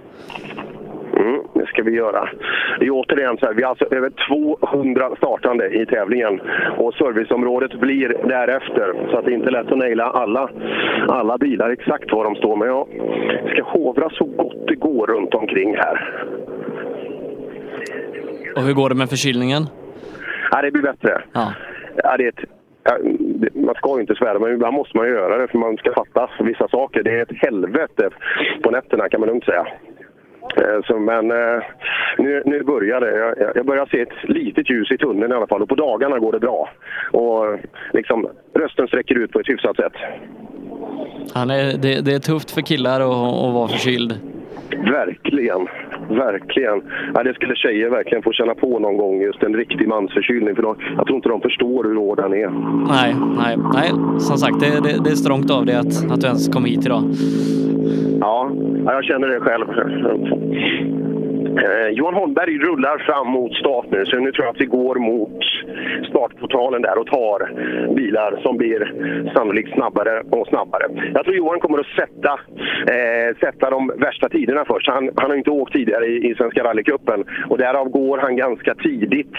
Ska 1.67 1.83
vi 1.83 1.91
göra. 1.91 2.29
Det 2.81 2.87
är 2.87 2.91
återigen 2.91 3.39
så 3.39 3.47
här, 3.47 3.55
vi 3.55 3.63
har 3.63 3.71
alltså 3.71 3.95
över 3.95 4.11
200 4.61 5.11
startande 5.17 5.69
i 5.69 5.87
tävlingen 5.87 6.41
och 6.79 6.95
serviceområdet 6.95 7.81
blir 7.81 8.09
därefter. 8.09 9.09
Så 9.11 9.19
att 9.19 9.25
det 9.25 9.31
är 9.31 9.35
inte 9.35 9.51
lätt 9.51 9.73
att 9.73 9.79
naila 9.79 10.05
alla, 10.05 10.51
alla 11.09 11.39
bilar 11.39 11.71
exakt 11.71 12.13
var 12.13 12.25
de 12.25 12.35
står. 12.35 12.57
Men 12.57 12.69
jag 12.69 12.89
ska 13.53 13.63
hovra 13.63 14.11
så 14.11 14.25
gott 14.25 14.67
det 14.67 14.75
går 14.75 15.07
runt 15.07 15.35
omkring 15.35 15.77
här. 15.77 16.25
Och 18.57 18.63
hur 18.63 18.75
går 18.75 18.89
det 18.89 18.95
med 18.95 19.09
förkylningen? 19.09 19.63
Ja, 20.51 20.63
det 20.63 20.71
blir 20.71 20.83
bättre. 20.83 21.23
Ja. 21.33 21.53
Ja, 22.05 22.17
det 22.17 22.25
är 22.25 22.29
ett, 22.29 22.45
man 23.55 23.75
ska 23.75 23.95
ju 23.95 24.01
inte 24.01 24.15
svära, 24.15 24.39
men 24.39 24.53
ibland 24.53 24.75
måste 24.75 24.97
man 24.97 25.07
ju 25.07 25.13
göra 25.13 25.39
det 25.39 25.49
för 25.49 25.59
man 25.59 25.77
ska 25.77 25.93
fatta 25.93 26.31
vissa 26.41 26.69
saker. 26.69 27.03
Det 27.03 27.19
är 27.19 27.23
ett 27.23 27.43
helvete 27.43 28.11
på 28.63 28.71
nätterna 28.71 29.09
kan 29.09 29.21
man 29.21 29.29
lugnt 29.29 29.45
säga. 29.45 29.67
Eh, 30.57 30.81
så, 30.87 30.99
men 30.99 31.31
eh, 31.31 31.63
nu, 32.19 32.43
nu 32.47 32.63
börjar 32.63 33.01
det. 33.01 33.19
Jag- 33.19 33.57
Jag, 33.57 33.67
börjar 33.67 33.87
se 33.87 34.01
ett 34.01 34.09
litet 34.31 34.71
ljus 34.71 34.91
i 34.91 34.99
tunneln 34.99 35.33
i 35.33 35.35
alla 35.35 35.47
fall 35.47 35.63
och 35.63 35.69
på 35.69 35.75
dagarna 35.75 36.19
går 36.19 36.33
det 36.33 36.41
bra. 36.41 36.69
Och 37.13 37.59
liksom, 37.93 38.29
rösten 38.55 38.87
sträcker 38.89 39.15
ut 39.15 39.33
på 39.33 39.41
ett 39.41 39.49
hyfsat 39.49 39.77
sätt. 39.77 39.93
Han 41.35 41.51
är, 41.51 41.65
det, 41.79 42.01
det 42.05 42.15
är 42.15 42.19
tufft 42.19 42.51
för 42.51 42.61
killar 42.61 43.01
att, 43.01 43.07
att 43.47 43.55
vara 43.55 43.69
förkyld. 43.69 44.15
Verkligen, 44.77 45.67
verkligen. 46.09 46.83
Ja, 47.15 47.23
det 47.23 47.35
skulle 47.35 47.57
tjejer 47.57 47.91
verkligen 47.91 48.23
få 48.23 48.33
känna 48.33 48.55
på 48.55 48.79
någon 48.79 48.97
gång, 48.97 49.23
just 49.23 49.43
en 49.43 49.57
riktig 49.57 49.89
mansförkylning. 49.89 50.55
För 50.57 50.63
de, 50.63 50.77
jag 50.97 51.07
tror 51.07 51.17
inte 51.17 51.29
de 51.29 51.41
förstår 51.41 51.85
hur 51.85 51.97
hård 51.97 52.19
den 52.19 52.33
är. 52.33 52.51
Nej, 52.89 53.15
nej, 53.37 53.57
nej. 53.73 53.91
Som 54.21 54.37
sagt, 54.37 54.61
det, 54.61 54.67
det, 54.67 55.05
det 55.05 55.11
är 55.11 55.15
strångt 55.15 55.51
av 55.51 55.67
dig 55.67 55.77
att, 55.77 56.13
att 56.13 56.21
du 56.21 56.27
ens 56.27 56.49
kom 56.49 56.65
hit 56.65 56.87
idag. 56.87 57.03
Ja, 58.21 58.51
ja, 58.85 58.93
jag 58.93 59.05
känner 59.05 59.29
det 59.29 59.41
själv. 59.41 59.67
Eh, 61.65 61.89
Johan 61.89 62.15
Holmberg 62.15 62.59
rullar 62.59 62.99
fram 62.99 63.27
mot 63.27 63.55
start 63.55 63.87
nu, 63.91 64.07
så 64.07 64.17
nu 64.19 64.33
tror 64.33 64.45
jag 64.47 64.55
att 64.55 64.61
vi 64.61 64.67
går 64.67 64.95
mot 64.95 65.39
startportalen 66.11 66.83
där 66.83 66.99
och 66.99 67.07
tar 67.07 67.41
bilar 67.95 68.41
som 68.43 68.57
blir 68.57 68.81
sannolikt 69.35 69.75
snabbare 69.75 70.23
och 70.31 70.47
snabbare. 70.47 70.85
Jag 71.15 71.25
tror 71.25 71.37
Johan 71.37 71.61
kommer 71.61 71.79
att 71.79 71.87
sätta, 71.87 72.33
eh, 72.95 73.37
sätta 73.41 73.71
de 73.71 73.93
värsta 73.97 74.29
tiderna 74.29 74.65
först. 74.65 74.89
Han, 74.89 75.11
han 75.17 75.31
har 75.31 75.37
inte 75.37 75.51
åkt 75.51 75.73
tidigare 75.73 76.07
i, 76.07 76.31
i 76.31 76.35
Svenska 76.35 76.65
rallycupen 76.65 77.25
och 77.51 77.59
därav 77.59 77.89
går 77.89 78.19
han 78.19 78.37
ganska 78.37 78.75
tidigt 78.75 79.37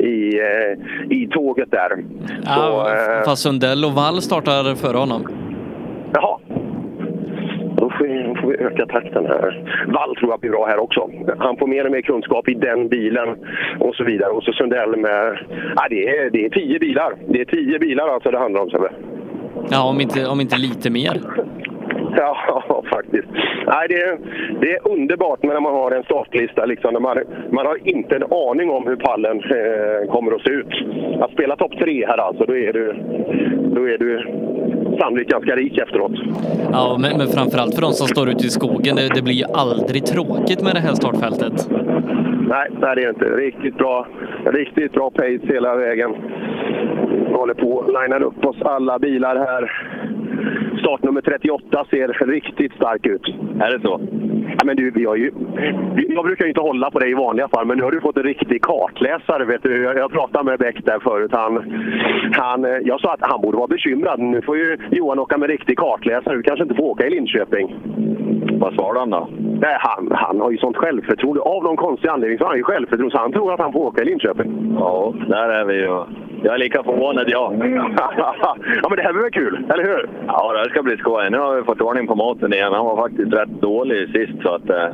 i, 0.00 0.38
eh, 0.38 1.16
i 1.18 1.28
tåget 1.30 1.70
där. 1.70 2.04
Ja, 2.44 2.90
eh, 2.90 3.24
fast 3.24 3.42
Sundell 3.42 3.84
och 3.84 3.92
Wall 3.92 4.22
startar 4.22 4.74
före 4.74 4.96
honom. 4.96 5.26
Jaha. 6.12 6.38
Får 8.44 8.50
vi, 8.50 8.64
öka 8.64 8.86
takten 8.86 9.26
här. 9.26 9.74
Wall 9.86 10.16
tror 10.16 10.30
jag 10.30 10.40
blir 10.40 10.50
bra 10.50 10.66
här 10.66 10.78
också. 10.78 11.10
Han 11.38 11.56
får 11.56 11.66
mer 11.66 11.84
och 11.84 11.92
mer 11.92 12.00
kunskap 12.00 12.48
i 12.48 12.54
den 12.54 12.88
bilen 12.88 13.28
och 13.80 13.94
så 13.94 14.04
vidare. 14.04 14.30
Och 14.30 14.42
så 14.42 14.52
Sundell 14.52 14.96
med... 14.96 15.38
Ja, 15.76 15.86
det, 15.90 16.08
är, 16.08 16.30
det 16.30 16.44
är 16.44 16.50
tio 16.50 16.78
bilar. 16.78 17.14
Det 17.28 17.40
är 17.40 17.44
tio 17.44 17.78
bilar 17.78 18.08
alltså 18.08 18.30
det 18.30 18.38
handlar 18.38 18.60
om, 18.60 18.70
Sebbe. 18.70 18.90
Ja, 19.70 19.90
om 19.90 20.00
inte, 20.00 20.26
om 20.26 20.40
inte 20.40 20.56
lite 20.56 20.90
mer. 20.90 21.20
Ja, 22.16 22.84
faktiskt. 22.92 23.28
Nej, 23.66 23.88
det, 23.88 24.00
är, 24.02 24.18
det 24.60 24.72
är 24.72 24.88
underbart 24.88 25.42
när 25.42 25.60
man 25.60 25.74
har 25.74 25.90
en 25.90 26.04
startlista. 26.04 26.64
Liksom, 26.64 27.02
man, 27.02 27.18
man 27.50 27.66
har 27.66 27.88
inte 27.88 28.16
en 28.16 28.32
aning 28.32 28.70
om 28.70 28.86
hur 28.86 28.96
pallen 28.96 29.36
eh, 29.36 30.12
kommer 30.12 30.32
att 30.32 30.42
se 30.42 30.50
ut. 30.50 30.74
Att 31.20 31.30
spela 31.30 31.56
topp 31.56 31.72
tre 31.78 32.06
här 32.06 32.18
alltså, 32.18 32.44
då 32.44 32.56
är 32.56 32.72
du, 32.72 32.92
då 33.74 33.88
är 33.88 33.98
du 33.98 34.26
sannolikt 34.98 35.30
ganska 35.30 35.56
rik 35.56 35.78
efteråt. 35.78 36.12
Ja, 36.72 36.98
men, 37.00 37.18
men 37.18 37.26
framförallt 37.26 37.74
för 37.74 37.82
de 37.82 37.92
som 37.92 38.06
står 38.06 38.28
ute 38.28 38.46
i 38.46 38.50
skogen. 38.50 38.96
Det, 38.96 39.08
det 39.14 39.22
blir 39.22 39.34
ju 39.34 39.44
aldrig 39.54 40.06
tråkigt 40.06 40.62
med 40.62 40.74
det 40.74 40.80
här 40.80 40.94
startfältet. 40.94 41.68
Nej, 42.48 42.68
nej, 42.80 42.96
det 42.96 43.02
är 43.02 43.08
inte. 43.08 43.24
Riktigt 43.24 43.78
bra, 43.78 44.06
riktigt 44.44 44.92
bra 44.92 45.10
pace 45.10 45.40
hela 45.42 45.76
vägen. 45.76 46.10
Vi 47.10 47.34
håller 47.34 47.54
på 47.54 47.80
att 47.80 47.86
linea 47.86 48.28
upp 48.28 48.44
oss 48.44 48.56
alla 48.62 48.98
bilar 48.98 49.36
här. 49.36 49.72
Startnummer 50.80 51.20
38 51.20 51.84
ser 51.90 52.26
riktigt 52.26 52.72
stark 52.72 53.06
ut. 53.06 53.28
Är 53.60 53.78
det 53.78 53.80
så? 53.80 54.00
Men 54.64 54.76
du, 54.76 54.90
vi 54.90 55.04
har 55.04 55.16
ju, 55.16 55.30
jag 56.08 56.24
brukar 56.24 56.44
ju 56.44 56.48
inte 56.48 56.60
hålla 56.60 56.90
på 56.90 56.98
dig 56.98 57.10
i 57.10 57.14
vanliga 57.14 57.48
fall, 57.48 57.66
men 57.66 57.76
nu 57.76 57.82
har 57.82 57.90
du 57.90 58.00
fått 58.00 58.16
en 58.16 58.22
riktig 58.22 58.62
kartläsare. 58.62 59.44
Vet 59.44 59.62
du. 59.62 59.82
Jag, 59.82 59.96
jag 59.96 60.12
pratade 60.12 60.44
med 60.44 60.58
Bäck 60.58 60.84
där 60.84 60.98
förut. 60.98 61.30
Han, 61.32 61.74
han, 62.32 62.64
eh, 62.64 62.70
jag 62.70 63.00
sa 63.00 63.12
att 63.12 63.20
han 63.22 63.40
borde 63.40 63.56
vara 63.56 63.66
bekymrad. 63.66 64.20
Nu 64.20 64.42
får 64.42 64.56
ju 64.56 64.76
Johan 64.90 65.18
åka 65.18 65.38
med 65.38 65.48
riktig 65.48 65.78
kartläsare. 65.78 66.36
Du 66.36 66.42
kanske 66.42 66.62
inte 66.62 66.74
får 66.74 66.84
åka 66.84 67.06
i 67.06 67.10
Linköping. 67.10 67.74
Svarade 68.70 69.00
han 69.00 69.10
då? 69.10 69.28
Nej, 69.60 69.76
han, 69.80 70.08
han 70.12 70.40
har 70.40 70.50
ju 70.50 70.58
sånt 70.58 70.76
självförtroende. 70.76 71.40
Av 71.40 71.64
någon 71.64 71.76
konstig 71.76 72.08
anledning 72.08 72.38
så 72.38 72.44
har 72.44 72.48
han 72.50 72.58
ju 72.58 72.64
självförtroende, 72.64 73.16
så 73.16 73.22
han 73.22 73.32
tror 73.32 73.54
att 73.54 73.60
han 73.60 73.72
får 73.72 73.80
åka 73.80 74.02
i 74.02 74.04
Linköping. 74.04 74.76
Ja, 74.78 75.14
där 75.28 75.48
är 75.48 75.64
vi 75.64 75.74
ju. 75.74 76.04
Jag 76.42 76.54
är 76.54 76.58
lika 76.58 76.82
förvånad 76.82 77.24
jag. 77.28 77.52
ja, 78.82 78.88
men 78.88 78.96
det 78.96 79.02
här 79.02 79.12
blir 79.12 79.22
väl 79.22 79.30
kul, 79.30 79.66
eller 79.72 79.84
hur? 79.84 80.08
Ja, 80.26 80.52
det 80.52 80.58
här 80.58 80.68
ska 80.68 80.82
bli 80.82 80.96
skoj. 80.96 81.30
Nu 81.30 81.38
har 81.38 81.56
vi 81.56 81.62
fått 81.62 81.80
ordning 81.80 82.06
på 82.06 82.14
maten 82.14 82.52
igen. 82.52 82.72
Han 82.72 82.84
var 82.84 82.96
faktiskt 82.96 83.32
rätt 83.32 83.60
dålig 83.60 84.08
sist, 84.08 84.42
så 84.42 84.54
att 84.54 84.70
eh, 84.70 84.88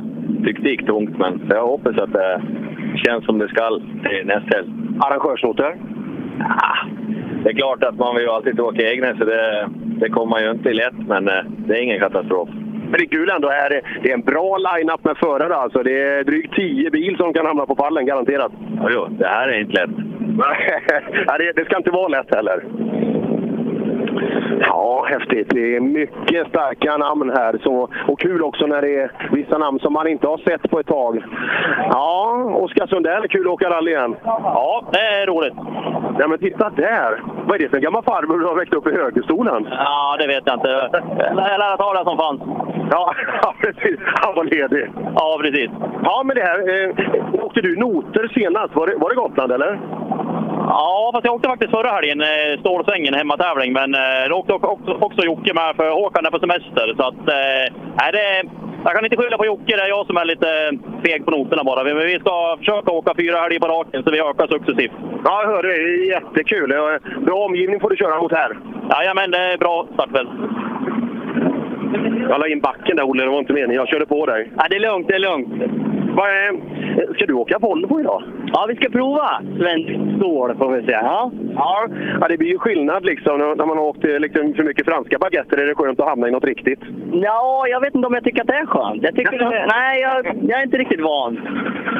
tyckte 0.45 0.63
det 0.63 0.69
gick 0.69 0.85
tungt. 0.85 1.17
Men 1.17 1.41
jag 1.49 1.67
hoppas 1.67 1.97
att 1.97 2.13
det 2.13 2.41
känns 3.05 3.25
som 3.25 3.39
det 3.39 3.47
skall 3.47 3.81
till 3.81 4.27
nästa 4.27 4.57
helg. 4.57 4.69
Arrangörsnoter? 4.99 5.75
Ja, 6.39 6.75
det 7.43 7.49
är 7.49 7.53
klart 7.53 7.83
att 7.83 7.97
man 7.97 8.15
vill 8.15 8.23
ju 8.23 8.29
alltid 8.29 8.59
åka 8.59 8.91
egna, 8.91 9.17
så 9.17 9.25
det, 9.25 9.69
det 9.99 10.09
kommer 10.09 10.29
man 10.29 10.43
ju 10.43 10.51
inte 10.51 10.73
lätt. 10.73 11.07
Men 11.07 11.27
eh, 11.27 11.43
det 11.57 11.73
är 11.73 11.83
ingen 11.83 11.99
katastrof. 11.99 12.49
Men 12.91 12.99
det 12.99 13.05
är 13.05 13.17
kul 13.17 13.29
ändå. 13.29 13.49
Är, 13.49 13.81
det 14.03 14.09
är 14.09 14.13
en 14.13 14.21
bra 14.21 14.57
line-up 14.57 15.03
med 15.03 15.17
förare 15.17 15.55
alltså. 15.55 15.83
Det 15.83 16.01
är 16.01 16.23
drygt 16.23 16.55
10 16.55 16.89
bil 16.91 17.17
som 17.17 17.33
kan 17.33 17.45
hamna 17.45 17.65
på 17.65 17.75
pallen, 17.75 18.05
garanterat. 18.05 18.51
Jo, 18.89 19.07
det 19.09 19.27
här 19.27 19.47
är 19.47 19.59
inte 19.59 19.73
lätt. 19.73 19.89
Nej, 21.27 21.37
det, 21.37 21.51
det 21.55 21.65
ska 21.65 21.77
inte 21.77 21.91
vara 21.91 22.07
lätt 22.07 22.35
heller. 22.35 22.63
Ja, 24.59 25.05
häftigt. 25.09 25.47
Det 25.49 25.75
är 25.75 25.79
mycket 25.79 26.47
starka 26.47 26.97
namn 26.97 27.31
här. 27.35 27.59
Så, 27.63 27.89
och 28.07 28.19
kul 28.19 28.43
också 28.43 28.65
när 28.65 28.81
det 28.81 28.95
är 28.95 29.11
vissa 29.31 29.57
namn 29.57 29.79
som 29.79 29.93
man 29.93 30.07
inte 30.07 30.27
har 30.27 30.37
sett 30.37 30.69
på 30.71 30.79
ett 30.79 30.87
tag. 30.87 31.23
Ja, 31.89 32.43
Oskar 32.55 32.87
Sundell, 32.87 33.27
kul 33.27 33.41
att 33.47 33.53
åka 33.53 33.69
rally 33.69 33.91
igen. 33.91 34.15
Ja, 34.23 34.83
det 34.91 34.99
är 34.99 35.27
roligt. 35.27 35.53
Ja, 36.19 36.27
men 36.27 36.39
titta 36.39 36.69
där! 36.69 37.21
Vad 37.45 37.55
är 37.55 37.59
det 37.59 37.69
för 37.69 37.77
en 37.77 37.83
gammal 37.83 38.03
farbror 38.03 38.39
du 38.39 38.45
har 38.45 38.55
väckt 38.55 38.73
upp 38.73 38.87
i 38.87 38.91
högerstolen? 38.91 39.67
Ja, 39.71 40.17
det 40.19 40.27
vet 40.27 40.43
jag 40.45 40.55
inte. 40.55 40.89
Jag 41.17 41.35
lär 41.35 41.77
ta 41.77 41.93
det 41.93 42.03
som 42.03 42.17
fanns. 42.17 42.41
Ja, 42.91 43.13
ja, 43.41 43.53
precis. 43.61 43.99
Han 44.05 44.35
var 44.35 44.43
ledig. 44.43 44.89
Ja, 45.15 45.37
precis. 45.41 45.69
Ja, 46.03 46.23
men 46.25 46.35
det 46.35 46.41
här. 46.41 46.59
Eh, 46.59 47.43
åkte 47.45 47.61
du 47.61 47.75
noter 47.75 48.31
senast? 48.33 48.75
Var 48.75 48.87
det, 48.87 48.95
var 48.97 49.09
det 49.09 49.15
Gotland, 49.15 49.51
eller? 49.51 49.79
Ja, 50.73 51.11
fast 51.13 51.25
jag 51.25 51.35
åkte 51.35 51.49
faktiskt 51.49 51.71
förra 51.71 51.89
helgen 51.89 52.21
eh, 52.21 52.59
Stålsängen 52.59 53.13
hemmatävling, 53.13 53.73
men 53.73 53.95
eh, 53.95 54.23
då 54.29 54.35
åkte 54.35 54.53
också, 54.53 54.91
också 55.07 55.21
Jocke 55.25 55.53
med 55.53 55.75
för 55.75 55.89
Håkan 55.89 56.25
är 56.25 56.31
på 56.31 56.39
semester. 56.39 56.93
Så 56.97 57.03
att, 57.09 57.23
eh, 57.37 57.65
nej, 57.99 58.11
det, 58.11 58.49
jag 58.83 58.93
kan 58.93 59.05
inte 59.05 59.17
skylla 59.17 59.37
på 59.37 59.45
Jocke, 59.45 59.75
det 59.77 59.83
är 59.83 59.87
jag 59.87 60.05
som 60.05 60.17
är 60.17 60.25
lite 60.25 60.49
feg 61.05 61.25
på 61.25 61.31
noterna 61.31 61.63
bara. 61.63 61.83
Men 61.83 61.97
vi 61.97 62.19
ska 62.19 62.55
försöka 62.57 62.91
åka 62.91 63.13
fyra 63.17 63.37
helger 63.37 63.59
på 63.59 63.67
raken 63.67 64.03
så 64.03 64.11
vi 64.11 64.19
ökar 64.19 64.47
successivt. 64.47 64.91
Ja, 65.25 65.41
jag 65.43 65.49
hörde 65.49 65.67
det. 65.67 65.73
Det 65.73 66.05
är 66.05 66.09
jättekul. 66.15 66.69
Bra 67.25 67.45
omgivning 67.45 67.79
får 67.79 67.89
du 67.89 67.95
köra 67.95 68.21
mot 68.21 68.31
här. 68.31 68.57
Jajamän, 68.89 69.31
det 69.31 69.37
är 69.37 69.57
bra 69.57 69.87
startfält. 69.93 70.29
Jag 72.29 72.39
la 72.39 72.47
in 72.47 72.59
backen 72.59 72.95
där, 72.95 73.09
Olle. 73.09 73.23
Det 73.23 73.29
var 73.29 73.39
inte 73.39 73.53
meningen. 73.53 73.75
Jag 73.75 73.87
körde 73.87 74.05
på 74.05 74.25
dig. 74.25 74.51
Ja, 74.57 74.65
det 74.69 74.75
är 74.75 74.79
lugnt, 74.79 75.07
det 75.07 75.15
är 75.15 75.19
lugnt. 75.19 75.53
Ska 77.15 77.25
du 77.25 77.33
åka 77.33 77.59
Volvo 77.59 77.99
idag? 77.99 78.23
Ja, 78.53 78.65
vi 78.69 78.75
ska 78.75 78.89
prova 78.89 79.41
svensk 79.59 80.17
stål 80.17 80.55
får 80.57 80.71
vi 80.71 80.85
se. 80.85 80.91
Ja. 80.91 81.31
Ja, 81.55 81.87
ja 82.21 82.27
det 82.27 82.37
blir 82.37 82.49
ju 82.49 82.57
skillnad 82.57 83.05
liksom. 83.05 83.39
När 83.39 83.65
man 83.65 83.77
har 83.77 83.85
åkt 83.85 84.03
liksom, 84.03 84.53
för 84.53 84.63
mycket 84.63 84.85
franska 84.85 85.17
baguetter 85.19 85.57
är 85.57 85.67
det 85.67 85.75
skönt 85.75 85.99
att 85.99 86.07
hamna 86.07 86.27
i 86.27 86.31
något 86.31 86.43
riktigt. 86.43 86.79
Ja, 87.13 87.65
jag 87.67 87.81
vet 87.81 87.95
inte 87.95 88.07
om 88.07 88.13
jag 88.13 88.23
tycker 88.23 88.41
att 88.41 88.47
det 88.47 88.53
är 88.53 88.65
skönt. 88.65 89.03
Jag 89.03 89.15
tycker 89.15 89.39
det, 89.39 89.65
nej, 89.75 90.01
jag, 90.01 90.25
jag 90.49 90.59
är 90.59 90.63
inte 90.63 90.77
riktigt 90.77 91.01
van. 91.01 91.39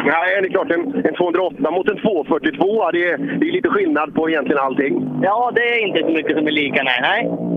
Nej, 0.05 0.41
det 0.41 0.47
är 0.47 0.51
klart. 0.51 0.72
En, 0.72 1.05
en 1.05 1.14
208 1.14 1.72
mot 1.72 1.89
en 1.89 1.97
242, 1.97 2.91
det 2.91 3.09
är, 3.09 3.18
det 3.18 3.47
är 3.47 3.51
lite 3.51 3.70
skillnad 3.70 4.16
på 4.16 4.30
egentligen 4.30 4.62
allting. 4.62 5.09
Ja, 5.22 5.51
det 5.55 5.62
är 5.62 5.88
inte 5.88 5.99
så 5.99 6.09
mycket 6.09 6.38
som 6.38 6.47
är 6.47 6.51
lika, 6.51 6.84
nej. 6.84 6.99
nej. 7.01 7.51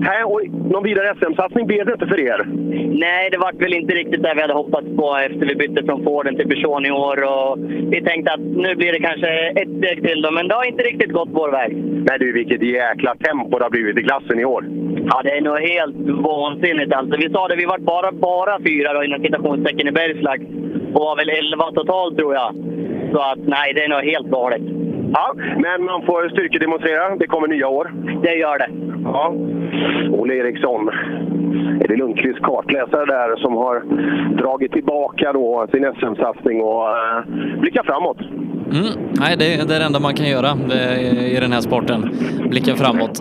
Nej, 0.00 0.24
och 0.24 0.40
någon 0.72 0.84
vidare 0.84 1.14
SM-satsning 1.14 1.66
blev 1.66 1.86
det 1.86 1.92
inte 1.92 2.06
för 2.06 2.20
er? 2.20 2.46
Nej, 3.04 3.30
det 3.30 3.38
var 3.38 3.52
väl 3.52 3.74
inte 3.74 3.94
riktigt 3.94 4.22
det 4.22 4.32
vi 4.34 4.40
hade 4.40 4.54
hoppats 4.54 4.86
på 4.96 5.16
efter 5.16 5.46
vi 5.46 5.54
bytte 5.54 5.84
från 5.84 6.04
Forden 6.04 6.36
till 6.36 6.48
Peugeot 6.48 6.86
i 6.86 6.90
år. 6.90 7.16
Och 7.34 7.58
vi 7.92 8.02
tänkte 8.02 8.32
att 8.32 8.40
nu 8.40 8.74
blir 8.74 8.92
det 8.92 9.00
kanske 9.00 9.28
ett 9.60 9.68
steg 9.78 10.02
till 10.06 10.22
då, 10.22 10.30
men 10.30 10.48
det 10.48 10.54
har 10.54 10.64
inte 10.64 10.82
riktigt 10.82 11.12
gått 11.12 11.28
vår 11.32 11.50
väg. 11.50 11.76
Nej 11.76 12.18
du, 12.18 12.32
vilket 12.32 12.62
jäkla 12.62 13.14
tempo 13.14 13.58
det 13.58 13.64
har 13.64 13.70
blivit 13.70 13.98
i 13.98 14.02
klassen 14.02 14.40
i 14.40 14.44
år. 14.44 14.64
Ja, 15.10 15.20
det 15.24 15.30
är 15.36 15.40
nog 15.40 15.58
helt 15.58 15.96
vansinnigt 16.32 16.92
alltså. 16.92 17.16
Vi 17.18 17.30
sa 17.30 17.48
det, 17.48 17.56
vi 17.56 17.64
var 17.64 17.78
bara, 17.78 18.12
bara 18.12 18.58
fyra 18.66 18.92
då, 18.92 19.04
inom 19.04 19.20
citationstecken 19.22 19.88
i 19.88 19.92
Bergslag 19.92 20.40
och 20.94 21.00
var 21.00 21.16
väl 21.16 21.28
elva 21.28 21.72
totalt 21.72 22.18
tror 22.18 22.34
jag. 22.34 22.54
Så 23.12 23.20
att 23.20 23.38
nej, 23.38 23.72
det 23.74 23.84
är 23.84 23.88
nog 23.88 24.02
helt 24.12 24.26
galet. 24.26 24.62
Ja, 25.16 25.34
men 25.36 25.84
man 25.84 26.02
får 26.06 26.28
styrkedemonstrera. 26.28 27.16
Det 27.16 27.26
kommer 27.26 27.48
nya 27.48 27.68
år. 27.68 27.92
Det 28.22 28.34
gör 28.34 28.58
det. 28.58 28.70
Ja. 29.04 29.34
Olle 30.20 30.34
Eriksson. 30.34 30.88
Är 31.80 31.88
det 31.88 31.96
Lundqvists 31.96 32.40
kartläsare 32.40 33.04
där 33.06 33.36
som 33.36 33.52
har 33.56 33.82
dragit 34.42 34.72
tillbaka 34.72 35.32
då 35.32 35.66
sin 35.72 35.84
SM-satsning 35.98 36.60
och 36.62 36.88
äh, 36.88 37.58
blickar 37.60 37.82
framåt? 37.82 38.20
Mm. 38.20 39.12
Nej, 39.20 39.36
det 39.38 39.54
är 39.54 39.78
det 39.78 39.84
enda 39.84 40.00
man 40.00 40.14
kan 40.14 40.28
göra 40.28 40.50
i 41.32 41.38
den 41.40 41.52
här 41.52 41.60
sporten. 41.60 42.10
Blicka 42.50 42.74
framåt. 42.74 43.20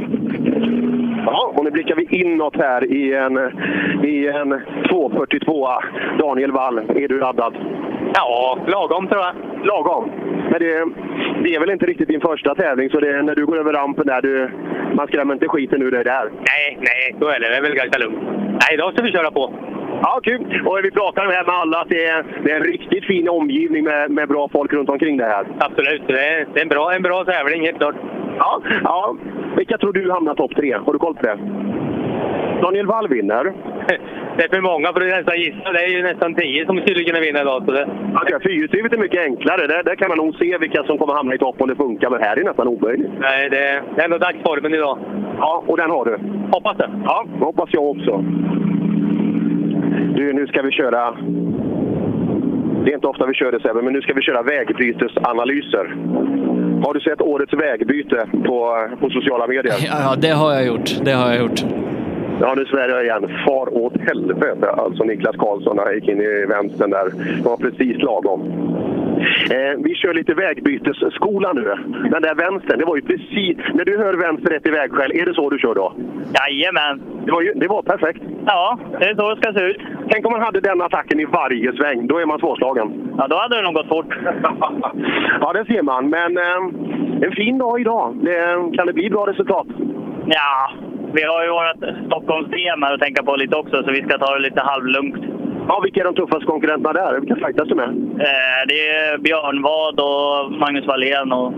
Ja, 1.25 1.53
och 1.55 1.63
nu 1.63 1.71
blickar 1.71 1.95
vi 1.95 2.21
inåt 2.21 2.55
här 2.55 2.91
i 2.91 3.13
en, 3.13 3.37
i 4.03 4.27
en 4.27 4.61
242. 4.89 5.69
Daniel 6.19 6.51
Wall, 6.51 6.77
är 6.77 7.07
du 7.07 7.19
laddad? 7.19 7.55
Ja, 8.13 8.57
lagom 8.67 9.07
tror 9.07 9.21
jag. 9.21 9.33
Lagom? 9.65 10.11
Men 10.51 10.59
det, 10.59 10.85
det 11.43 11.55
är 11.55 11.59
väl 11.59 11.69
inte 11.69 11.85
riktigt 11.85 12.07
din 12.07 12.21
första 12.21 12.55
tävling, 12.55 12.89
så 12.89 12.99
det, 12.99 13.21
när 13.21 13.35
du 13.35 13.45
går 13.45 13.57
över 13.57 13.73
rampen 13.73 14.07
där, 14.07 14.21
du, 14.21 14.49
man 14.95 15.07
skrämmer 15.07 15.33
inte 15.33 15.47
skiten 15.47 15.81
ur 15.81 15.91
dig 15.91 16.03
där? 16.03 16.29
Nej, 16.31 16.77
nej, 16.79 17.15
så 17.19 17.27
är 17.27 17.39
det. 17.39 17.49
Det 17.49 17.57
är 17.57 17.61
väl 17.61 17.75
ganska 17.75 17.99
lugnt. 17.99 18.19
Nej, 18.61 18.73
idag 18.73 18.93
ska 18.93 19.03
vi 19.03 19.11
köra 19.11 19.31
på. 19.31 19.53
Ja, 20.01 20.19
kul! 20.23 20.61
Och 20.65 20.79
vi 20.83 20.91
pratar 20.91 21.21
här 21.21 21.45
med 21.45 21.55
alla 21.55 21.77
att 21.77 21.89
det 21.89 22.05
är, 22.05 22.25
det 22.43 22.51
är 22.51 22.55
en 22.55 22.63
riktigt 22.63 23.05
fin 23.05 23.29
omgivning 23.29 23.83
med, 23.83 24.11
med 24.11 24.27
bra 24.27 24.49
folk 24.51 24.73
runt 24.73 24.89
omkring 24.89 25.17
det 25.17 25.25
här. 25.25 25.45
Absolut, 25.59 26.03
det 26.07 26.27
är, 26.27 26.47
det 26.53 26.59
är 26.59 26.63
en, 26.63 26.69
bra, 26.69 26.93
en 26.93 27.01
bra 27.01 27.25
tävling 27.25 27.65
helt 27.65 27.77
klart. 27.77 27.95
Ja, 28.37 28.61
ja. 28.83 29.15
Vilka 29.57 29.77
tror 29.77 29.93
du 29.93 30.11
hamnar 30.11 30.35
topp 30.35 30.55
tre? 30.55 30.73
Har 30.73 30.93
du 30.93 30.99
koll 30.99 31.15
på 31.15 31.21
det? 31.21 31.37
Daniel 32.61 32.87
Wall 32.87 33.07
vinner. 33.07 33.53
Det 34.37 34.43
är 34.43 34.49
för 34.49 34.61
många 34.61 34.93
för 34.93 35.01
att 35.01 35.17
nästan 35.17 35.39
gissa. 35.39 35.71
Det 35.71 35.83
är 35.83 35.87
ju 35.87 36.03
nästan 36.03 36.35
tio 36.35 36.65
som 36.65 36.77
skulle 36.77 37.03
kunna 37.03 37.19
vinna 37.19 37.41
idag. 37.41 37.63
Så 37.65 37.71
det... 37.71 37.87
Ja, 38.13 38.39
fyrhjulsdrivet 38.43 38.93
är 38.93 38.97
mycket 38.97 39.21
enklare. 39.23 39.67
Där, 39.67 39.83
där 39.83 39.95
kan 39.95 40.09
man 40.09 40.17
nog 40.17 40.35
se 40.35 40.57
vilka 40.57 40.83
som 40.83 40.97
kommer 40.97 41.13
hamna 41.13 41.35
i 41.35 41.37
topp 41.37 41.61
om 41.61 41.67
det 41.67 41.75
funkar. 41.75 42.09
Men 42.09 42.21
här 42.21 42.31
är 42.31 42.35
det 42.35 42.49
nästan 42.49 42.67
omöjligt. 42.67 43.11
Nej, 43.19 43.49
det, 43.49 43.81
det 43.95 44.01
är 44.01 44.05
ändå 44.05 44.17
dagsformen 44.17 44.73
idag. 44.73 44.97
Ja, 45.37 45.63
och 45.67 45.77
den 45.77 45.89
har 45.89 46.05
du? 46.05 46.17
Hoppas 46.51 46.77
det. 46.77 46.89
Ja, 47.03 47.25
hoppas 47.39 47.69
jag 47.71 47.83
också. 47.83 48.23
Du, 50.15 50.33
nu 50.33 50.47
ska 50.47 50.61
vi 50.61 50.71
köra... 50.71 51.17
Det 52.85 52.91
är 52.91 52.95
inte 52.95 53.07
ofta 53.07 53.25
vi 53.25 53.33
kör 53.33 53.51
det 53.51 53.59
Sebbe, 53.59 53.81
men 53.81 53.93
nu 53.93 54.01
ska 54.01 54.13
vi 54.13 54.21
köra 54.21 54.41
vägbytesanalyser. 54.41 55.95
Har 56.83 56.93
du 56.93 56.99
sett 56.99 57.21
årets 57.21 57.53
vägbyte 57.53 58.27
på, 58.45 58.87
på 58.99 59.09
sociala 59.09 59.47
medier? 59.47 59.75
Ja, 59.87 60.15
det 60.17 60.29
har 60.29 60.53
jag 60.53 60.65
gjort. 60.65 60.99
Det 61.05 61.11
har 61.11 61.29
jag 61.29 61.41
gjort. 61.41 61.65
Ja, 62.41 62.53
nu 62.57 62.65
svär 62.65 62.89
jag 62.89 63.03
igen. 63.03 63.29
Far 63.45 63.77
åt 63.77 63.93
helvete. 63.97 64.69
Alltså 64.69 65.03
Niklas 65.03 65.35
Karlsson 65.35 65.79
han 65.79 65.93
gick 65.95 66.07
in 66.07 66.21
i 66.21 66.45
vänstern 66.45 66.89
där. 66.89 67.05
Det 67.43 67.49
var 67.49 67.57
precis 67.57 67.97
lagom. 68.01 68.41
Eh, 69.51 69.73
vi 69.77 69.95
kör 69.95 70.13
lite 70.13 70.33
vägbytesskola 70.33 71.53
nu. 71.53 71.75
Den 72.11 72.21
där 72.21 72.35
vänstern, 72.35 72.79
det 72.79 72.85
var 72.85 72.95
ju 72.95 73.01
precis... 73.01 73.57
När 73.73 73.85
du 73.85 73.97
hör 73.97 74.13
vänster 74.13 74.49
rätt 74.49 74.67
i 74.67 74.71
vägskäl, 74.71 75.11
är 75.11 75.25
det 75.25 75.33
så 75.33 75.49
du 75.49 75.59
kör 75.59 75.75
då? 75.75 75.93
Jajamän! 76.39 77.01
Det 77.25 77.31
var, 77.31 77.41
ju, 77.41 77.53
det 77.53 77.67
var 77.67 77.81
perfekt. 77.81 78.21
Ja, 78.45 78.79
det 78.99 79.05
är 79.05 79.15
så 79.15 79.33
det 79.33 79.41
ska 79.41 79.53
se 79.53 79.65
ut. 79.65 79.81
Tänk 80.09 80.25
om 80.25 80.31
man 80.31 80.41
hade 80.41 80.59
den 80.59 80.81
attacken 80.81 81.19
i 81.19 81.25
varje 81.25 81.73
sväng. 81.73 82.07
Då 82.07 82.17
är 82.17 82.25
man 82.25 82.39
svårslagen. 82.39 83.15
Ja, 83.17 83.27
då 83.27 83.35
hade 83.35 83.55
det 83.55 83.61
nog 83.61 83.73
gått 83.73 83.87
fort. 83.87 84.17
ja, 85.41 85.53
det 85.53 85.65
ser 85.65 85.81
man. 85.81 86.09
Men 86.09 86.37
eh, 86.37 87.25
en 87.25 87.31
fin 87.31 87.57
dag 87.57 87.81
idag. 87.81 88.15
Det, 88.21 88.37
kan 88.77 88.87
det 88.87 88.93
bli 88.93 89.09
bra 89.09 89.27
resultat? 89.27 89.67
Ja, 90.25 90.71
vi 91.13 91.23
har 91.23 91.43
ju 91.43 91.49
vårt 91.49 92.05
Stockholms-VM 92.05 92.83
att 92.83 92.99
tänka 92.99 93.23
på 93.23 93.35
lite 93.35 93.55
också, 93.55 93.83
så 93.83 93.91
vi 93.91 94.01
ska 94.01 94.17
ta 94.17 94.33
det 94.33 94.41
lite 94.41 94.61
halvlugnt. 94.61 95.15
Ja, 95.67 95.79
vilka 95.83 95.99
är 95.99 96.03
de 96.03 96.15
tuffaste 96.15 96.45
konkurrenterna 96.45 96.93
där? 96.93 97.19
Vilka 97.19 97.35
fightas 97.35 97.67
du 97.67 97.75
med? 97.75 97.89
Eh, 97.89 98.61
det 98.67 98.87
är 98.87 99.17
Björn 99.17 99.61
Wad 99.61 99.99
och 99.99 100.59
Magnus 100.59 100.87
Wallén. 100.87 101.31
Och... 101.31 101.53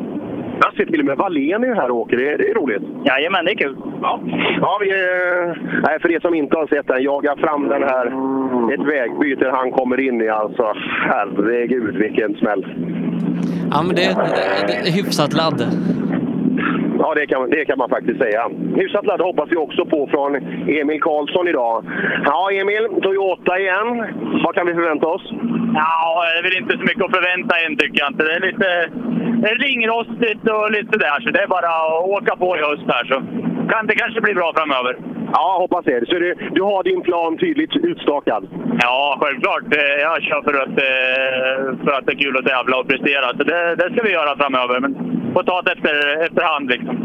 Jag 0.62 0.74
ser 0.76 0.86
till 0.86 1.00
och 1.00 1.06
med 1.06 1.18
Wallén 1.18 1.64
är 1.64 1.76
här 1.76 1.92
och 1.92 1.98
åker. 1.98 2.18
Det 2.18 2.34
är, 2.34 2.38
det 2.38 2.50
är 2.50 2.56
roligt. 2.56 2.84
Jajamän, 3.06 3.46
det 3.46 3.52
är 3.52 3.56
kul. 3.56 3.76
Ja, 4.02 4.20
ja 4.62 4.78
vi, 4.82 4.90
eh, 4.90 6.00
för 6.02 6.12
er 6.12 6.20
som 6.20 6.34
inte 6.34 6.58
har 6.58 6.68
sett 6.68 6.88
den, 6.88 7.04
jaga 7.04 7.36
fram 7.36 7.68
den 7.68 7.84
här. 7.84 8.06
Ett 8.74 8.88
vägbyte 8.88 9.50
han 9.50 9.72
kommer 9.72 10.00
in 10.00 10.22
i 10.22 10.30
alltså. 10.30 10.74
Herregud, 11.10 11.96
vilken 11.96 12.36
smäll! 12.36 12.66
Ja, 13.72 13.84
men 13.84 13.96
det 13.96 14.04
är, 14.04 14.16
det 14.68 14.74
är 14.74 14.92
hyfsat 14.92 15.34
ladd. 15.34 15.62
Ja, 17.08 17.14
det 17.14 17.28
kan, 17.28 17.50
det 17.50 17.66
kan 17.66 17.78
man 17.78 17.90
faktiskt 17.90 18.20
säga. 18.20 18.42
Hyfsat 18.76 19.06
ladd 19.06 19.22
hoppas 19.22 19.52
vi 19.52 19.56
också 19.56 19.86
på 19.86 20.08
från 20.08 20.36
Emil 20.80 21.02
Karlsson 21.02 21.48
idag. 21.48 21.86
Ja, 22.26 22.52
Emil, 22.52 22.84
Toyota 23.02 23.60
igen. 23.60 23.90
Vad 24.44 24.56
kan 24.56 24.68
vi 24.68 24.74
förvänta 24.74 25.08
oss? 25.08 25.26
Ja, 25.74 26.24
det 26.26 26.40
är 26.40 26.44
väl 26.44 26.62
inte 26.62 26.78
så 26.78 26.84
mycket 26.90 27.04
att 27.06 27.18
förvänta 27.18 27.54
än 27.66 27.78
tycker 27.78 28.00
jag 28.00 28.12
inte. 28.12 28.24
Det 28.24 28.36
är 28.36 28.46
lite 28.50 28.68
det 29.42 29.50
är 29.50 29.56
ringrostigt 29.56 30.44
och 30.50 30.72
lite 30.72 30.98
där, 31.06 31.18
så 31.22 31.30
det 31.30 31.42
är 31.44 31.48
bara 31.48 31.72
att 31.82 32.04
åka 32.18 32.36
på 32.36 32.58
i 32.58 32.62
höst 32.68 32.88
här 32.94 33.06
så 33.12 33.18
kan 33.70 33.88
det 33.88 33.96
kanske 33.96 34.22
bli 34.22 34.34
bra 34.34 34.54
framöver. 34.56 34.98
Ja, 35.34 35.58
hoppas 35.60 35.86
det. 35.86 36.06
Så 36.08 36.14
du, 36.14 36.34
du 36.52 36.62
har 36.62 36.84
din 36.84 37.02
plan 37.02 37.38
tydligt 37.38 37.76
utstakad? 37.76 38.48
Ja, 38.82 39.18
självklart. 39.22 39.64
Jag 40.02 40.24
kör 40.24 40.42
för 40.42 40.54
att, 40.54 40.76
för 41.86 41.92
att 41.92 42.06
det 42.06 42.12
är 42.12 42.18
kul 42.24 42.38
att 42.38 42.46
tävla 42.46 42.78
och 42.78 42.88
prestera. 42.88 43.28
Så 43.38 43.44
det, 43.44 43.76
det 43.76 43.94
ska 43.94 44.04
vi 44.04 44.12
göra 44.12 44.38
framöver. 44.38 44.80
Men 44.80 44.94
får 45.34 45.44
ta 45.44 45.62
det 45.62 45.72
efter, 45.72 46.22
efterhand 46.24 46.70
liksom. 46.70 46.96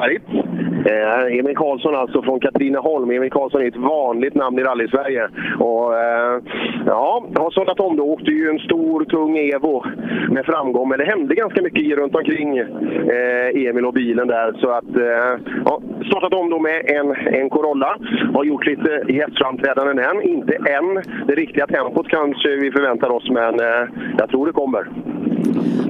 Härligt. 0.00 0.41
Eh, 0.86 1.38
Emil 1.38 1.56
Karlsson 1.56 1.94
alltså 1.94 2.22
från 2.22 2.40
Katrineholm. 2.40 3.10
Emil 3.10 3.30
Karlsson 3.30 3.62
är 3.62 3.68
ett 3.68 3.76
vanligt 3.76 4.34
namn 4.34 4.58
i 4.58 4.62
rally-Sverige. 4.62 5.28
Och 5.58 5.98
eh, 5.98 6.40
ja, 6.86 7.24
har 7.36 7.50
sållat 7.50 7.80
om 7.80 7.96
då. 7.96 8.04
Åkte 8.04 8.30
ju 8.30 8.48
en 8.48 8.58
stor, 8.58 9.04
tung 9.04 9.38
Evo 9.38 9.84
med 10.28 10.46
framgång. 10.46 10.88
Men 10.88 10.98
det 10.98 11.04
hände 11.04 11.34
ganska 11.34 11.62
mycket 11.62 11.98
runt 11.98 12.14
omkring 12.14 12.58
eh, 12.58 13.66
Emil 13.68 13.86
och 13.86 13.94
bilen 13.94 14.28
där. 14.28 14.52
Så 14.52 14.70
att, 14.70 14.96
eh, 14.96 15.40
ja, 15.64 15.80
startat 16.06 16.34
om 16.34 16.50
då 16.50 16.58
med 16.58 16.90
en, 16.90 17.16
en 17.40 17.50
Corolla. 17.50 17.96
Har 18.34 18.44
gjort 18.44 18.66
lite 18.66 19.02
gästframträdanden 19.08 19.98
än. 19.98 20.22
Inte 20.22 20.54
än 20.54 20.94
det 21.26 21.34
riktiga 21.34 21.66
tempot 21.66 22.08
kanske 22.08 22.48
vi 22.48 22.70
förväntar 22.70 23.10
oss, 23.10 23.30
men 23.30 23.60
eh, 23.60 23.88
jag 24.18 24.28
tror 24.30 24.46
det 24.46 24.52
kommer. 24.52 24.88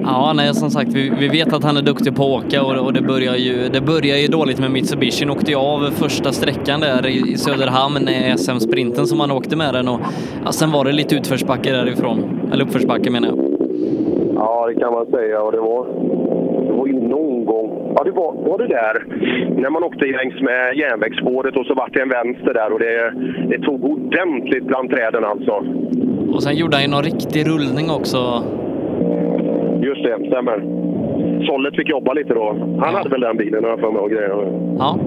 Ja, 0.03 0.33
nej, 0.35 0.53
som 0.53 0.69
sagt, 0.69 0.93
vi, 0.93 1.11
vi 1.19 1.27
vet 1.27 1.53
att 1.53 1.63
han 1.63 1.77
är 1.77 1.81
duktig 1.81 2.15
på 2.15 2.23
att 2.23 2.45
åka 2.45 2.63
och, 2.63 2.85
och 2.85 2.93
det, 2.93 3.01
börjar 3.01 3.35
ju, 3.35 3.69
det 3.69 3.81
börjar 3.81 4.17
ju 4.17 4.27
dåligt 4.27 4.59
med 4.59 4.71
Mitsubishi. 4.71 5.29
åkte 5.29 5.51
ju 5.51 5.57
av 5.57 5.79
första 5.79 6.31
sträckan 6.31 6.79
där 6.79 7.07
i, 7.07 7.33
i 7.33 7.37
Söderhamn, 7.37 8.09
SM-sprinten 8.37 9.05
som 9.05 9.19
han 9.19 9.31
åkte 9.31 9.55
med 9.55 9.73
den 9.73 9.87
och 9.87 9.99
ja, 10.45 10.51
sen 10.51 10.71
var 10.71 10.85
det 10.85 10.91
lite 10.91 11.15
utförsbacke 11.15 11.71
därifrån. 11.71 12.39
Eller 12.53 12.63
uppförsbacke 12.65 13.09
menar 13.09 13.27
jag. 13.27 13.37
Ja, 14.35 14.67
det 14.67 14.79
kan 14.79 14.93
man 14.93 15.05
säga. 15.05 15.41
Och 15.41 15.51
det 15.51 15.59
var, 15.59 15.87
det 16.67 16.73
var 16.73 16.87
ju 16.87 16.93
någon 16.93 17.45
gång... 17.45 17.93
Ja, 17.95 18.03
det 18.03 18.11
var, 18.11 18.33
var 18.49 18.57
det 18.57 18.67
där 18.67 19.05
när 19.61 19.69
man 19.69 19.83
åkte 19.83 20.05
längs 20.05 20.41
med 20.41 20.77
järnvägsspåret 20.77 21.55
och 21.57 21.65
så 21.65 21.73
vart 21.73 21.93
det 21.93 22.01
en 22.01 22.09
vänster 22.09 22.53
där 22.53 22.73
och 22.73 22.79
det, 22.79 23.13
det 23.49 23.59
tog 23.59 23.83
ordentligt 23.85 24.63
bland 24.63 24.89
träden 24.89 25.23
alltså. 25.25 25.63
Och 26.33 26.43
sen 26.43 26.55
gjorde 26.55 26.75
han 26.75 26.83
ju 26.83 26.89
någon 26.89 27.03
riktig 27.03 27.47
rullning 27.47 27.89
också. 27.89 28.43
Just 29.83 30.03
det, 30.03 30.27
stämmer. 30.27 30.63
Sollet 31.45 31.75
fick 31.75 31.89
jobba 31.89 32.13
lite 32.13 32.33
då. 32.33 32.77
Han 32.79 32.95
hade 32.95 33.09
väl 33.09 33.21
den 33.21 33.37
bilen 33.37 33.63
har 33.63 33.71
jag 33.71 33.79
för 33.79 33.91
mig 33.91 34.01
och 34.01 34.09
grejer. 34.09 34.29
Ja. 34.79 34.99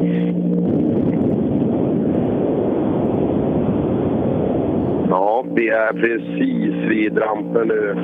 Ja, 5.11 5.45
vi 5.55 5.69
är 5.69 5.93
precis 5.93 6.91
vid 6.91 7.19
rampen 7.19 7.69
nu. 7.69 7.95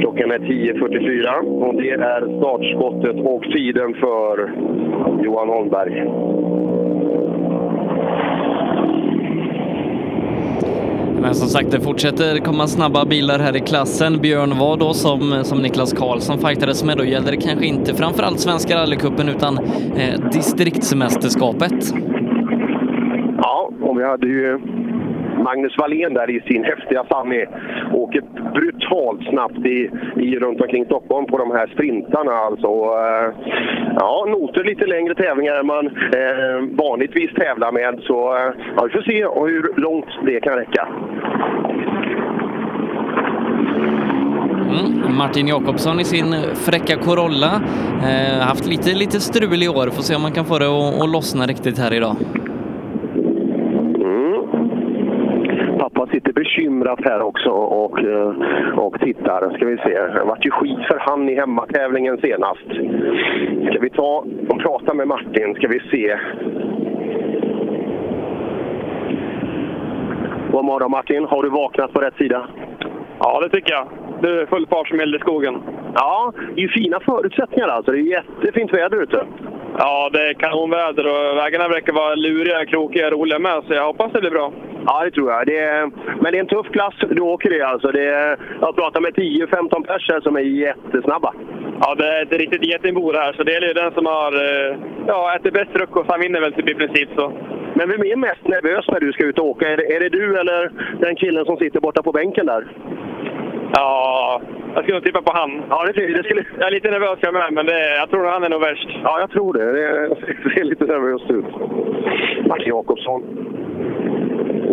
Klockan 0.00 0.30
är 0.30 0.38
10.44 0.38 1.62
och 1.62 1.74
det 1.74 1.90
är 1.90 2.38
startskottet 2.38 3.16
och 3.26 3.42
tiden 3.42 3.94
för 3.94 4.50
Johan 5.24 5.48
Holmberg. 5.48 6.04
Men 11.20 11.34
som 11.34 11.48
sagt, 11.48 11.70
det 11.70 11.80
fortsätter 11.80 12.38
komma 12.38 12.66
snabba 12.66 13.04
bilar 13.04 13.38
här 13.38 13.56
i 13.56 13.60
klassen. 13.60 14.20
Björn 14.20 14.58
var 14.58 14.76
då 14.76 14.94
som, 14.94 15.44
som 15.44 15.58
Niklas 15.58 15.92
Karlsson 15.92 16.38
fightades 16.38 16.84
med. 16.84 16.96
Då 16.96 17.04
gällde 17.04 17.30
det 17.30 17.36
kanske 17.36 17.66
inte 17.66 17.94
framförallt 17.94 18.40
Svenska 18.40 18.76
rallycupen 18.76 19.28
utan 19.28 19.58
eh, 19.96 20.30
distriktsmästerskapet. 20.32 21.94
Ja, 23.36 23.70
och 23.82 23.98
vi 23.98 24.04
hade 24.04 24.26
ju 24.26 24.60
Magnus 25.38 25.78
Wallén 25.78 26.14
där 26.14 26.30
i 26.30 26.40
sin 26.40 26.64
häftiga 26.64 27.04
Sunny 27.10 27.46
åker 27.92 28.22
brutalt 28.54 29.22
snabbt 29.30 29.66
i, 29.66 29.90
i 30.16 30.38
runt 30.38 30.60
omkring 30.60 30.84
Stockholm 30.84 31.26
på 31.26 31.38
de 31.38 31.50
här 31.50 31.66
sprintarna. 31.66 32.32
Alltså. 32.32 32.66
Eh, 32.66 33.32
ja, 33.98 34.26
noter 34.28 34.64
lite 34.64 34.86
längre 34.86 35.14
tävlingar 35.14 35.54
än 35.54 35.66
man 35.66 35.86
eh, 35.86 36.58
vanligtvis 36.70 37.34
tävlar 37.34 37.72
med. 37.72 38.00
Så 38.02 38.36
eh, 38.36 38.52
ja, 38.76 38.84
vi 38.84 38.90
får 38.90 39.02
se 39.02 39.24
hur 39.24 39.80
långt 39.80 40.06
det 40.24 40.40
kan 40.40 40.56
räcka. 40.56 40.88
Mm. 44.68 45.16
Martin 45.16 45.48
Jakobsson 45.48 46.00
i 46.00 46.04
sin 46.04 46.34
fräcka 46.54 46.96
Corolla. 46.96 47.62
Eh, 48.02 48.40
haft 48.40 48.66
lite, 48.66 48.94
lite 48.94 49.20
strul 49.20 49.62
i 49.62 49.68
år. 49.68 49.90
Får 49.90 50.02
se 50.02 50.16
om 50.16 50.22
man 50.22 50.32
kan 50.32 50.44
få 50.44 50.58
det 50.58 50.66
att 50.66 51.08
lossna 51.08 51.46
riktigt 51.46 51.78
här 51.78 51.94
idag. 51.94 52.16
Man 55.98 56.08
sitter 56.08 56.32
bekymrat 56.32 57.00
här 57.04 57.22
också 57.22 57.50
och, 57.50 57.98
eh, 58.04 58.78
och 58.78 59.00
tittar. 59.00 59.56
Ska 59.56 59.66
vi 59.66 59.76
se. 59.76 60.00
Det 60.00 60.24
vart 60.24 60.46
ju 60.46 60.50
skit 60.50 60.78
för 60.90 60.98
han 60.98 61.28
i 61.28 61.34
hemmatävlingen 61.34 62.18
senast. 62.18 62.68
Ska 63.70 63.80
vi 63.80 63.90
ta 63.90 64.24
och 64.48 64.58
prata 64.60 64.94
med 64.94 65.08
Martin? 65.08 65.54
Ska 65.54 65.68
vi 65.68 65.80
se. 65.80 66.18
God 70.52 70.64
morgon 70.64 70.90
Martin. 70.90 71.24
Har 71.24 71.42
du 71.42 71.48
vaknat 71.48 71.92
på 71.92 72.00
rätt 72.00 72.16
sida? 72.16 72.48
Ja, 73.18 73.40
det 73.40 73.48
tycker 73.48 73.72
jag. 73.72 73.88
Det 74.22 74.28
är 74.28 74.46
full 74.46 74.66
fart 74.66 74.88
som 74.88 74.98
gäller 74.98 75.18
i 75.18 75.20
skogen. 75.20 75.54
Ja, 76.00 76.32
det 76.54 76.60
är 76.60 76.66
ju 76.66 76.68
fina 76.68 77.00
förutsättningar 77.00 77.68
alltså. 77.68 77.92
Det 77.92 77.98
är 77.98 78.02
jättefint 78.02 78.74
väder 78.74 79.02
ute. 79.02 79.26
Ja, 79.78 80.10
det 80.12 80.28
är 80.28 80.34
kanonväder 80.34 81.06
och 81.06 81.36
vägarna 81.36 81.68
verkar 81.68 81.92
vara 81.92 82.14
luriga, 82.14 82.66
krokiga, 82.66 83.10
roliga 83.10 83.38
med, 83.38 83.62
så 83.66 83.74
jag 83.74 83.86
hoppas 83.86 84.12
det 84.12 84.20
blir 84.20 84.30
bra. 84.30 84.52
Ja, 84.86 85.04
det 85.04 85.10
tror 85.10 85.30
jag. 85.32 85.46
Det 85.46 85.58
är, 85.58 85.90
men 86.20 86.32
det 86.32 86.38
är 86.38 86.40
en 86.40 86.46
tuff 86.46 86.66
klass 86.66 86.94
du 87.10 87.20
åker 87.20 87.52
i 87.52 87.62
alltså. 87.62 87.88
Det 87.92 88.04
är, 88.08 88.38
jag 88.60 88.76
pratar 88.76 89.00
med 89.00 89.14
10-15 89.14 89.86
personer 89.86 90.20
som 90.20 90.36
är 90.36 90.40
jättesnabba. 90.40 91.32
Ja, 91.80 91.94
det 91.94 92.06
är 92.06 92.22
ett 92.22 92.32
riktigt 92.32 92.64
getingbo 92.64 93.12
det 93.12 93.20
här, 93.20 93.32
så 93.32 93.42
det 93.42 93.54
är 93.56 93.60
ju 93.60 93.72
den 93.72 93.92
som 93.92 94.06
har 94.06 94.32
eh, 94.32 94.76
ja, 95.06 95.36
ätit 95.36 95.52
bäst 95.52 95.70
frukost, 95.72 96.10
han 96.10 96.20
vinner 96.20 96.40
väl 96.40 96.52
typ 96.52 96.68
i 96.68 96.74
princip. 96.74 97.08
Så. 97.16 97.32
Men 97.74 97.88
vem 97.88 98.02
är 98.02 98.16
mest 98.16 98.44
nervös 98.44 98.84
när 98.88 99.00
du 99.00 99.12
ska 99.12 99.24
ut 99.24 99.38
och 99.38 99.46
åka? 99.46 99.68
Är 99.68 99.76
det, 99.76 99.96
är 99.96 100.00
det 100.00 100.08
du 100.08 100.38
eller 100.40 100.70
den 101.00 101.16
killen 101.16 101.44
som 101.44 101.56
sitter 101.56 101.80
borta 101.80 102.02
på 102.02 102.12
bänken 102.12 102.46
där? 102.46 102.66
Ja, 103.72 104.40
jag 104.74 104.82
skulle 104.82 104.96
nog 104.96 105.04
tippa 105.04 105.22
på 105.22 105.32
han. 105.34 105.62
Ja, 105.70 105.84
det, 105.86 106.06
det 106.06 106.24
skulle... 106.24 106.44
Jag 106.58 106.66
är 106.66 106.70
lite 106.70 106.90
nervös 106.90 107.18
jag 107.22 107.34
med, 107.34 107.52
men 107.52 107.66
det, 107.66 107.96
jag 107.96 108.10
tror 108.10 108.26
att 108.26 108.32
han 108.32 108.44
är 108.44 108.48
nog 108.48 108.60
värst. 108.60 108.88
Ja, 109.04 109.20
jag 109.20 109.30
tror 109.30 109.52
det. 109.52 109.72
Det 109.72 110.50
ser 110.54 110.64
lite 110.64 110.84
nervöst 110.84 111.30
ut. 111.30 111.44
Martin 112.46 112.68
Jakobsson. 112.68 113.22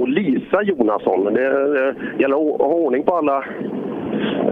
Och 0.06 0.12
Lisa 0.12 0.64
Jonasson. 0.64 1.34
Det, 1.34 1.34
det 1.34 2.22
gäller 2.22 2.36
att 2.36 2.62
ha 2.62 2.68
ordning 2.68 3.04
på 3.04 3.16
alla, 3.16 3.46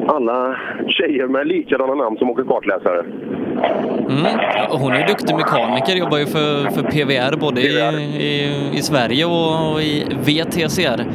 alla 0.07 0.57
tjejer 0.87 1.27
med 1.27 1.47
likadana 1.47 1.95
namn 1.95 2.17
som 2.17 2.29
åker 2.29 2.43
kartläsare. 2.43 2.99
Mm. 2.99 4.25
Hon 4.69 4.91
är 4.91 5.07
duktig 5.07 5.35
mekaniker, 5.35 5.95
jobbar 5.95 6.17
ju 6.17 6.25
för, 6.25 6.69
för 6.75 6.83
PVR 6.83 7.39
både 7.39 7.61
PVR. 7.61 7.99
I, 7.99 8.03
i, 8.03 8.77
i 8.77 8.81
Sverige 8.81 9.25
och 9.25 9.81
i 9.81 10.05
VTCR. 10.25 11.05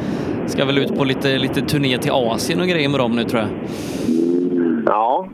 Ska 0.45 0.65
väl 0.65 0.77
ut 0.77 0.97
på 0.97 1.03
lite, 1.03 1.37
lite 1.37 1.61
turné 1.61 1.97
till 1.97 2.11
Asien 2.11 2.61
och 2.61 2.67
grejer 2.67 2.89
med 2.89 2.99
dem 2.99 3.15
nu 3.15 3.23
tror 3.23 3.41
jag. 3.41 3.49
Ja, 4.85 5.27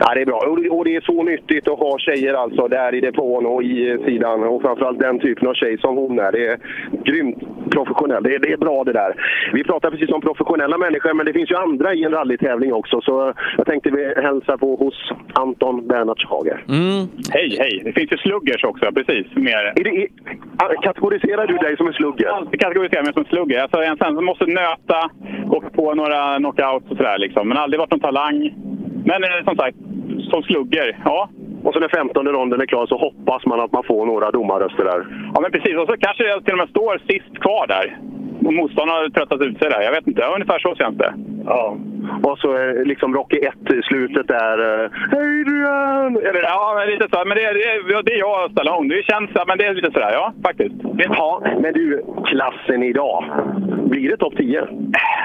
Ja, 0.00 0.14
det 0.14 0.20
är 0.20 0.26
bra. 0.26 0.38
Och 0.70 0.84
det 0.84 0.96
är 0.96 1.00
så 1.00 1.22
nyttigt 1.22 1.68
att 1.68 1.78
ha 1.78 1.98
tjejer 1.98 2.34
alltså 2.34 2.68
där 2.68 2.94
i 2.94 3.00
depån 3.00 3.46
och 3.46 3.62
i 3.62 3.98
sidan. 4.06 4.44
Och 4.44 4.62
framförallt 4.62 4.98
den 4.98 5.18
typen 5.18 5.48
av 5.48 5.54
tjej 5.54 5.78
som 5.78 5.96
hon 5.96 6.18
är. 6.18 6.32
Det 6.32 6.46
är 6.46 6.58
grymt 7.04 7.38
professionell. 7.70 8.22
Det 8.22 8.34
är, 8.34 8.38
det 8.38 8.52
är 8.52 8.56
bra 8.56 8.84
det 8.84 8.92
där. 8.92 9.12
Vi 9.52 9.64
pratar 9.64 9.90
precis 9.90 10.10
om 10.10 10.20
professionella 10.20 10.78
människor, 10.78 11.14
men 11.14 11.26
det 11.26 11.32
finns 11.32 11.50
ju 11.50 11.56
andra 11.56 11.94
i 11.94 12.04
en 12.04 12.12
rallytävling 12.12 12.72
också. 12.72 13.00
Så 13.00 13.32
jag 13.56 13.66
tänkte 13.66 13.90
vi 13.90 14.22
hälsa 14.22 14.58
på 14.58 14.76
hos 14.76 15.12
Anton 15.32 15.86
Bernhardshager. 15.86 16.64
Mm. 16.68 17.08
Hej, 17.30 17.56
hej! 17.58 17.82
Det 17.84 17.92
finns 17.92 18.12
ju 18.12 18.16
sluggers 18.16 18.64
också, 18.64 18.92
precis. 18.92 19.26
Mer... 19.36 19.72
Är 19.76 19.84
det, 19.84 19.90
är, 19.90 20.82
kategoriserar 20.82 21.46
du 21.46 21.56
dig 21.56 21.76
som 21.76 21.86
en 21.86 21.92
slugger? 21.92 22.26
Jag 22.26 22.60
kategoriserar 22.60 23.02
mig 23.02 23.12
som 23.12 23.22
en 23.22 23.28
slugger. 23.28 23.62
Alltså 23.62 23.78
en 23.82 23.96
som 23.98 24.24
måste 24.24 24.46
nöta, 24.46 25.10
åka 25.50 25.70
på 25.70 25.94
några 25.94 26.36
knockouts 26.36 26.90
och 26.90 26.96
sådär 26.96 27.18
liksom. 27.18 27.48
Men 27.48 27.58
aldrig 27.58 27.78
varit 27.80 27.90
någon 27.90 28.00
talang. 28.00 28.54
Men 29.10 29.24
eh, 29.24 29.44
som 29.44 29.56
sagt, 29.56 29.76
som 30.30 30.42
slugger, 30.42 30.98
ja. 31.04 31.28
Och 31.64 31.72
så 31.72 31.80
när 31.80 31.88
15 31.88 32.28
ronden 32.28 32.60
är 32.60 32.66
klar 32.66 32.86
så 32.86 32.96
hoppas 32.96 33.46
man 33.46 33.60
att 33.60 33.72
man 33.72 33.84
får 33.84 34.06
några 34.06 34.30
domarröster 34.30 34.84
där. 34.84 35.06
Ja, 35.34 35.40
men 35.40 35.50
precis. 35.50 35.76
Och 35.76 35.88
så 35.88 35.96
kanske 35.96 36.24
jag 36.24 36.44
till 36.44 36.52
och 36.52 36.58
med 36.58 36.68
står 36.68 36.98
sist 37.08 37.38
kvar 37.44 37.66
där. 37.66 37.98
Och 38.46 38.54
motståndaren 38.54 39.02
har 39.02 39.08
tröttat 39.08 39.40
ut 39.40 39.58
sig 39.58 39.70
där. 39.70 39.82
Jag 39.82 39.92
vet 39.92 40.06
inte. 40.06 40.22
Ungefär 40.22 40.58
så 40.58 40.74
känns 40.74 40.98
det. 40.98 41.14
Ja. 41.46 41.76
Och 42.22 42.38
så 42.38 42.72
liksom 42.84 43.14
Rocky 43.14 43.38
1-slutet 43.38 44.28
där. 44.28 44.58
Adrian! 45.12 46.16
Eller, 46.16 46.42
ja, 46.42 46.84
lite 46.88 47.08
så. 47.12 47.24
Men 47.26 47.36
det 47.36 47.44
är, 47.44 47.54
det 48.02 48.12
är, 48.12 48.18
jag 48.18 48.44
och 48.44 48.50
Stallone. 48.50 48.94
Det 48.94 49.02
känns... 49.02 49.30
Men 49.46 49.58
det 49.58 49.64
är 49.64 49.74
lite 49.74 49.92
sådär, 49.92 50.12
ja. 50.12 50.32
Faktiskt. 50.44 50.74
Ja, 50.98 51.42
men 51.60 51.72
du, 51.72 52.04
klassen 52.24 52.82
idag. 52.82 53.24
Blir 53.90 54.08
det 54.10 54.16
topp 54.16 54.36
10? 54.36 54.66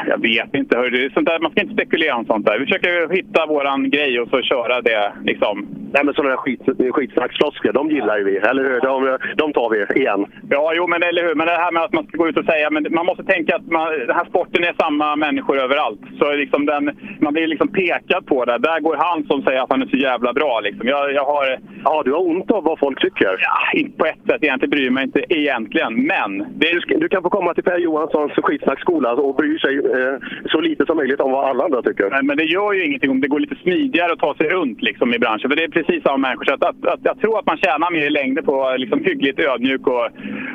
Jag 0.08 0.22
vet 0.22 0.56
inte. 0.56 0.78
Hör 0.78 1.14
sånt 1.14 1.28
där, 1.28 1.40
man 1.40 1.52
ska 1.52 1.62
inte 1.62 1.74
spekulera 1.74 2.16
om 2.16 2.26
sånt 2.26 2.46
där. 2.46 2.60
Vi 2.60 2.66
försöker 2.66 3.14
hitta 3.16 3.46
våran 3.46 3.90
grej 3.90 4.20
och 4.20 4.30
så 4.30 4.42
köra 4.42 4.82
det 4.82 5.14
liksom. 5.24 5.68
Nej, 5.94 6.04
men 6.06 6.14
sådana 6.14 6.30
där 6.30 6.38
skit, 6.38 6.62
skitsnacksfloskler, 6.92 7.74
de 7.74 7.92
gillar 7.92 8.18
ju 8.18 8.24
vi. 8.24 8.38
Eller 8.38 8.64
hur? 8.64 8.82
De, 8.82 9.18
de 9.36 9.54
tar 9.54 9.70
vi 9.70 10.00
igen. 10.00 10.26
Ja, 10.50 10.74
jo, 10.76 10.88
men 10.88 11.04
eller 11.04 11.24
hur. 11.24 11.36
Men 11.36 11.48
det 11.48 11.54
här 11.54 11.72
med 11.72 11.84
att 11.84 11.94
man 11.94 12.08
ska 12.08 12.18
gå 12.18 12.28
ut 12.30 12.38
och 12.38 12.46
säga... 12.46 12.70
Men 12.70 12.88
man 12.92 13.06
måste 13.12 13.34
tänka 13.34 13.56
att 13.56 13.68
man, 13.68 13.88
den 14.08 14.16
här 14.20 14.26
sporten 14.26 14.64
är 14.64 14.74
samma 14.84 15.16
människor 15.16 15.58
överallt. 15.66 16.02
Så 16.20 16.34
liksom 16.34 16.66
den, 16.66 16.84
man 17.20 17.34
blir 17.34 17.48
liksom 17.48 17.68
pekad 17.68 18.26
på 18.26 18.46
det. 18.46 18.58
Där 18.58 18.80
går 18.80 18.96
han 19.00 19.24
som 19.24 19.44
säger 19.44 19.62
att 19.62 19.72
han 19.72 19.82
är 19.82 19.86
så 19.86 19.98
jävla 19.98 20.34
bra. 20.34 20.60
Liksom. 20.60 20.88
Jag, 20.88 21.14
jag 21.14 21.26
har... 21.26 21.60
Ja, 21.84 22.02
du 22.06 22.12
har 22.12 22.28
ont 22.30 22.52
av 22.52 22.64
vad 22.64 22.80
folk 22.80 23.02
tycker? 23.02 23.32
Ja, 23.48 23.80
inte 23.80 23.98
på 23.98 24.06
ett 24.06 24.24
sätt 24.30 24.44
egentligen. 24.44 24.70
Bryr 24.70 24.90
mig 24.90 25.04
inte 25.04 25.22
egentligen. 25.30 25.94
Men... 26.14 26.30
Det... 26.60 26.72
Du, 26.72 26.98
du, 26.98 27.10
kan 27.10 27.24
få 27.24 27.30
komma 27.30 27.54
till 27.54 27.64
Per 27.64 27.78
Johanssons 27.78 28.32
skitsnacksskola 28.32 29.12
och 29.14 29.36
bry 29.36 29.60
sig 29.60 29.76
eh, 29.78 30.16
så 30.52 30.62
lite 30.62 30.86
som 30.86 30.98
möjligt 30.98 31.20
om 31.20 31.32
vad 31.32 31.50
alla 31.50 31.64
andra 31.64 31.82
tycker. 31.82 32.10
Men, 32.10 32.26
men, 32.28 32.38
det 32.38 32.44
gör 32.44 32.74
ju 32.74 32.86
ingenting 32.86 33.10
om 33.10 33.22
det 33.22 33.28
går 33.28 33.40
lite 33.40 33.56
smidigare 33.56 34.12
att 34.12 34.20
ta 34.20 34.36
sig 34.36 34.48
runt 34.50 34.82
liksom, 34.82 35.14
i 35.14 35.20
branschen. 35.20 35.50
För 35.50 35.58
det 35.58 35.64
är 35.64 35.68
precis 35.68 36.04
samma 36.04 36.18
människor. 36.18 36.46
Så 36.46 36.54
att, 36.54 36.64
att, 36.64 36.86
att, 36.86 37.00
jag 37.04 37.20
tror 37.20 37.40
att 37.40 37.46
man 37.46 37.58
tjänar 37.58 37.92
mer 37.92 38.06
i 38.06 38.10
längden 38.10 38.46
på 38.46 38.76
liksom, 38.78 39.04
hyggligt 39.04 39.40
ödmjuk 39.40 39.88
och, 39.88 40.08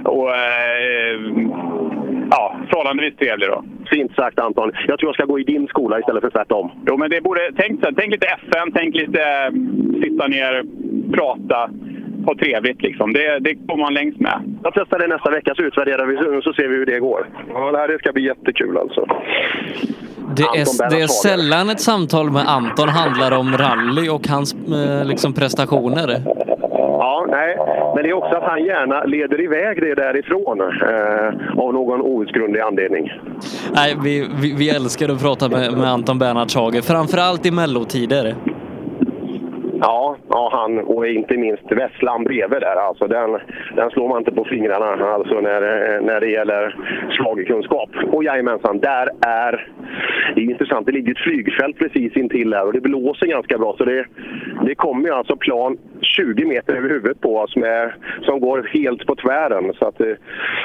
och 0.05 0.31
eh, 0.31 1.21
ja, 2.31 2.57
förhållandevis 2.71 3.17
trevlig. 3.17 3.49
Då. 3.49 3.65
Fint 3.91 4.15
sagt 4.15 4.39
Anton. 4.39 4.73
Jag 4.87 4.99
tror 4.99 5.09
jag 5.09 5.15
ska 5.15 5.25
gå 5.25 5.41
i 5.41 5.45
din 5.45 5.67
skola 5.67 5.99
istället 5.99 6.23
för 6.23 6.31
tvärtom. 6.31 6.71
Jo, 6.87 6.97
men 6.97 7.11
det 7.11 7.21
borde... 7.21 7.41
Tänk, 7.57 7.81
tänk 7.97 8.11
lite 8.13 8.27
FN, 8.27 8.73
tänk 8.75 8.95
lite 8.95 9.23
eh, 9.23 9.51
sitta 10.03 10.27
ner, 10.27 10.65
prata 11.13 11.71
ha 12.27 12.39
trevligt. 12.39 12.83
Liksom. 12.83 13.13
Det, 13.13 13.39
det 13.39 13.55
kommer 13.55 13.85
man 13.85 13.95
längst 13.95 14.21
med. 14.21 14.59
Jag 14.63 14.75
testar 14.75 14.99
det 14.99 15.07
nästa 15.07 15.31
vecka 15.31 15.55
så 15.57 15.63
utvärderar 15.63 16.07
vi 16.07 16.43
så 16.43 16.53
ser 16.53 16.69
vi 16.69 16.77
hur 16.77 16.87
det 16.87 16.99
går. 16.99 17.29
Ja, 17.55 17.73
det 17.73 17.79
här 17.79 17.99
ska 17.99 18.13
bli 18.13 18.25
jättekul 18.25 18.79
alltså. 18.79 19.07
Det 20.37 20.43
är, 20.43 20.91
det 20.91 21.01
är 21.03 21.07
sällan 21.07 21.71
ett 21.71 21.81
samtal 21.81 22.31
med 22.31 22.43
Anton 22.47 22.89
handlar 22.89 23.39
om 23.39 23.57
rally 23.57 24.09
och 24.09 24.29
hans 24.29 24.55
eh, 24.55 25.09
liksom 25.09 25.33
prestationer. 25.33 26.23
Ja, 26.99 27.27
nej. 27.31 27.57
Men 27.95 28.05
det 28.05 28.09
är 28.09 28.13
också 28.13 28.37
att 28.37 28.43
han 28.43 28.65
gärna 28.65 29.05
leder 29.05 29.41
iväg 29.41 29.81
det 29.81 29.95
därifrån 29.95 30.61
eh, 30.61 31.59
av 31.65 31.73
någon 31.73 32.01
outgrundlig 32.01 32.61
anledning. 32.61 33.13
Nej, 33.75 33.97
vi, 34.05 34.29
vi, 34.43 34.55
vi 34.59 34.71
älskar 34.71 35.09
att 35.09 35.23
prata 35.23 35.49
med, 35.49 35.73
med 35.73 35.89
Anton 35.89 36.19
Bernhardshager, 36.19 36.83
framförallt 36.83 37.47
i 37.47 37.51
mellotider. 37.51 38.35
Ja, 39.81 40.17
ja, 40.29 40.51
han 40.53 40.79
och 40.79 41.07
inte 41.07 41.37
minst 41.37 41.73
Vesslan 41.73 42.25
bredvid 42.25 42.61
där. 42.61 42.77
Alltså 42.77 43.07
den, 43.07 43.39
den 43.77 43.91
slår 43.91 44.09
man 44.09 44.19
inte 44.19 44.33
på 44.33 44.45
fingrarna 44.45 45.07
alltså 45.07 45.41
när, 45.41 45.61
när 46.01 46.21
det 46.21 46.31
gäller 46.31 46.77
schlagerkunskap. 47.11 47.91
Och 48.13 48.25
jajamensan, 48.25 48.79
där 48.79 49.11
är... 49.27 49.69
Det 50.35 50.41
är 50.41 50.45
intressant, 50.45 50.87
det 50.87 50.93
ligger 50.93 51.13
ett 51.13 51.19
flygfält 51.19 51.79
precis 51.79 52.17
intill 52.17 52.51
där 52.51 52.67
och 52.67 52.73
det 52.73 52.81
blåser 52.81 53.27
ganska 53.27 53.59
bra. 53.59 53.75
Så 53.79 53.85
det, 53.85 54.07
det 54.67 54.75
kommer 54.75 55.09
ju 55.09 55.15
alltså 55.15 55.37
plan 55.37 55.79
20 56.01 56.45
meter 56.45 56.75
över 56.75 56.89
huvudet 56.89 57.21
på 57.21 57.39
oss 57.39 57.57
med, 57.57 57.93
som 58.23 58.41
går 58.41 58.71
helt 58.73 59.07
på 59.07 59.15
tvären. 59.17 59.73
Så 59.79 59.89
att, 59.89 60.01
eh, 60.01 60.07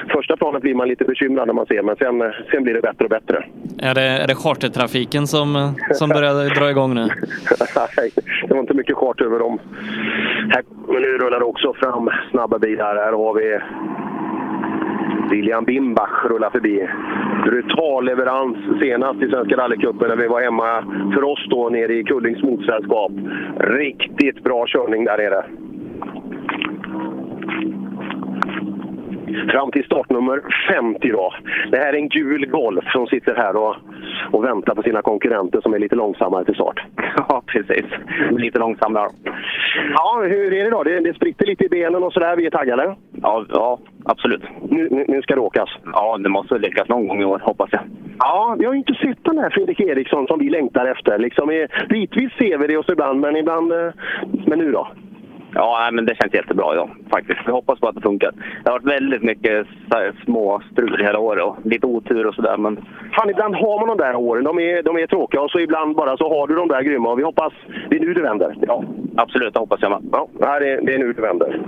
första 0.09 0.37
planet 0.37 0.61
blir 0.61 0.75
man 0.75 0.87
lite 0.87 1.03
bekymrad 1.03 1.47
när 1.47 1.53
man 1.53 1.65
ser, 1.65 1.81
men 1.81 1.95
sen, 1.95 2.33
sen 2.51 2.63
blir 2.63 2.73
det 2.73 2.81
bättre 2.81 3.03
och 3.03 3.09
bättre. 3.09 3.45
Är 3.79 3.95
det, 3.95 4.01
är 4.01 4.27
det 4.27 4.35
chartertrafiken 4.35 5.27
som, 5.27 5.55
eh, 5.55 5.71
som 5.91 6.09
börjar 6.09 6.59
dra 6.59 6.69
igång 6.69 6.95
nu? 6.95 7.01
Nej, 7.97 8.11
det 8.47 8.53
var 8.53 8.59
inte 8.59 8.73
mycket 8.73 8.95
fart 9.01 9.21
över 9.21 9.39
dem. 9.39 9.59
Här, 10.49 10.63
men 10.87 11.01
nu 11.01 11.17
rullar 11.17 11.39
det 11.39 11.45
också 11.45 11.73
fram 11.73 12.09
snabba 12.31 12.59
bilar. 12.59 12.95
Här 12.95 13.13
har 13.13 13.33
vi 13.33 13.59
William 15.31 15.65
Bimbach 15.65 16.25
rullar 16.25 16.49
förbi. 16.49 16.87
Brutal 17.45 18.05
leverans 18.05 18.57
senast 18.81 19.23
i 19.23 19.29
Svenska 19.29 19.57
rallycupen 19.57 20.07
när 20.09 20.15
vi 20.15 20.27
var 20.27 20.41
hemma 20.41 20.83
för 21.13 21.23
oss 21.23 21.45
då 21.49 21.69
nere 21.69 21.93
i 21.93 22.03
Kullings 22.03 22.43
motsällskap. 22.43 23.11
Riktigt 23.59 24.43
bra 24.43 24.65
körning 24.67 25.05
där 25.05 25.17
nere. 25.17 25.45
Fram 29.49 29.71
till 29.71 29.85
startnummer 29.85 30.41
50 30.67 31.11
då. 31.11 31.33
Det 31.71 31.77
här 31.77 31.93
är 31.93 31.97
en 31.97 32.09
gul 32.09 32.45
Golf 32.45 32.85
som 32.91 33.07
sitter 33.07 33.35
här 33.35 33.55
och, 33.55 33.75
och 34.31 34.43
väntar 34.43 34.75
på 34.75 34.83
sina 34.83 35.01
konkurrenter 35.01 35.61
som 35.61 35.73
är 35.73 35.79
lite 35.79 35.95
långsammare 35.95 36.45
till 36.45 36.55
start. 36.55 36.79
Ja, 37.29 37.41
precis. 37.45 37.85
Lite 38.31 38.59
långsammare. 38.59 39.09
Ja, 39.93 40.21
hur 40.23 40.53
är 40.53 40.63
det 40.63 40.69
då? 40.69 40.83
Det, 40.83 40.99
det 40.99 41.13
spritter 41.13 41.45
lite 41.45 41.65
i 41.65 41.69
benen 41.69 42.03
och 42.03 42.13
sådär. 42.13 42.35
Vi 42.35 42.45
är 42.45 42.49
taggade. 42.49 42.95
Ja, 43.21 43.45
ja 43.49 43.79
absolut. 44.05 44.41
Nu, 44.69 45.05
nu, 45.07 45.21
ska 45.21 45.35
det 45.35 45.41
åkas. 45.41 45.69
Ja, 45.93 46.17
det 46.17 46.29
måste 46.29 46.57
lyckas 46.57 46.89
någon 46.89 47.07
gång 47.07 47.21
i 47.21 47.25
år, 47.25 47.39
hoppas 47.43 47.69
jag. 47.71 47.81
Ja, 48.19 48.55
vi 48.59 48.65
har 48.65 48.73
ju 48.73 48.79
inte 48.79 48.93
sett 48.93 49.23
den 49.23 49.37
här 49.37 49.49
Fredrik 49.49 49.79
Eriksson 49.79 50.27
som 50.27 50.39
vi 50.39 50.49
längtar 50.49 50.85
efter. 50.85 51.17
Liksom, 51.17 51.67
bitvis 51.89 52.31
ser 52.39 52.57
vi 52.57 52.67
det 52.67 52.77
oss 52.77 52.89
ibland, 52.89 53.19
men 53.19 53.35
ibland... 53.35 53.71
eh, 53.71 53.91
Men 54.47 54.59
nu 54.59 54.71
då? 54.71 54.87
Ja, 55.53 55.89
men 55.91 56.05
det 56.05 56.15
känns 56.15 56.33
jättebra 56.33 56.73
idag 56.73 56.89
faktiskt. 57.09 57.39
Vi 57.45 57.51
hoppas 57.51 57.79
på 57.79 57.87
att 57.87 57.95
det 57.95 58.01
funkar. 58.01 58.31
Det 58.63 58.69
har 58.69 58.79
varit 58.79 58.93
väldigt 58.93 59.23
mycket 59.23 59.67
små 60.25 60.61
strul 60.71 61.03
hela 61.03 61.19
året 61.19 61.43
och 61.43 61.57
lite 61.63 61.85
otur 61.85 62.27
och 62.27 62.35
sådär. 62.35 62.57
Men 62.57 62.85
Fan, 63.15 63.29
ibland 63.29 63.55
har 63.55 63.79
man 63.79 63.97
de 63.97 64.03
där 64.03 64.15
åren. 64.15 64.43
De 64.43 64.59
är, 64.59 64.83
de 64.83 64.97
är 64.97 65.07
tråkiga 65.07 65.41
och 65.41 65.51
så 65.51 65.59
ibland 65.59 65.95
bara 65.95 66.17
så 66.17 66.29
har 66.29 66.47
du 66.47 66.55
de 66.55 66.67
där 66.67 66.81
grymma. 66.81 67.11
Och 67.11 67.19
vi 67.19 67.23
hoppas... 67.23 67.53
Det 67.89 67.95
är 67.95 67.99
nu 67.99 68.13
det 68.13 68.21
vänder. 68.21 68.55
Ja, 68.61 68.83
absolut, 69.15 69.53
det 69.53 69.59
hoppas 69.59 69.81
jag 69.81 69.91
med. 69.91 70.01
Ja, 70.39 70.59
det, 70.59 70.79
det 70.81 70.93
är 70.93 70.99
nu 70.99 71.13
det 71.13 71.21
vänder. 71.21 71.59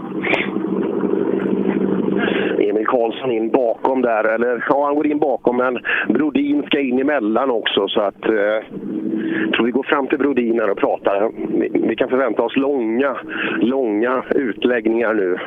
Emil 2.60 2.86
Karlsson 2.86 3.32
in 3.32 3.50
bakom 3.50 4.02
där, 4.02 4.24
eller 4.24 4.66
ja, 4.70 4.86
han 4.86 4.96
går 4.96 5.08
in 5.08 5.20
bakom 5.20 5.58
men 5.58 5.80
Brodin 6.08 6.64
ska 6.64 6.80
in 6.80 7.00
emellan 7.00 7.52
också 7.52 7.88
så 7.88 8.02
att 8.02 8.26
eh, 8.26 8.34
jag 8.34 9.54
tror 9.54 9.66
vi 9.66 9.72
går 9.72 9.84
fram 9.84 10.08
till 10.08 10.18
Brodin 10.18 10.60
här 10.60 10.70
och 10.70 10.78
pratar. 10.78 11.32
Vi, 11.60 11.70
vi 11.74 11.96
kan 11.96 12.10
förvänta 12.10 12.42
oss 12.42 12.56
långa, 12.56 13.18
långa 13.62 14.24
utläggningar 14.36 15.14
nu 15.14 15.38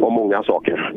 om 0.00 0.12
många 0.12 0.42
saker. 0.42 0.92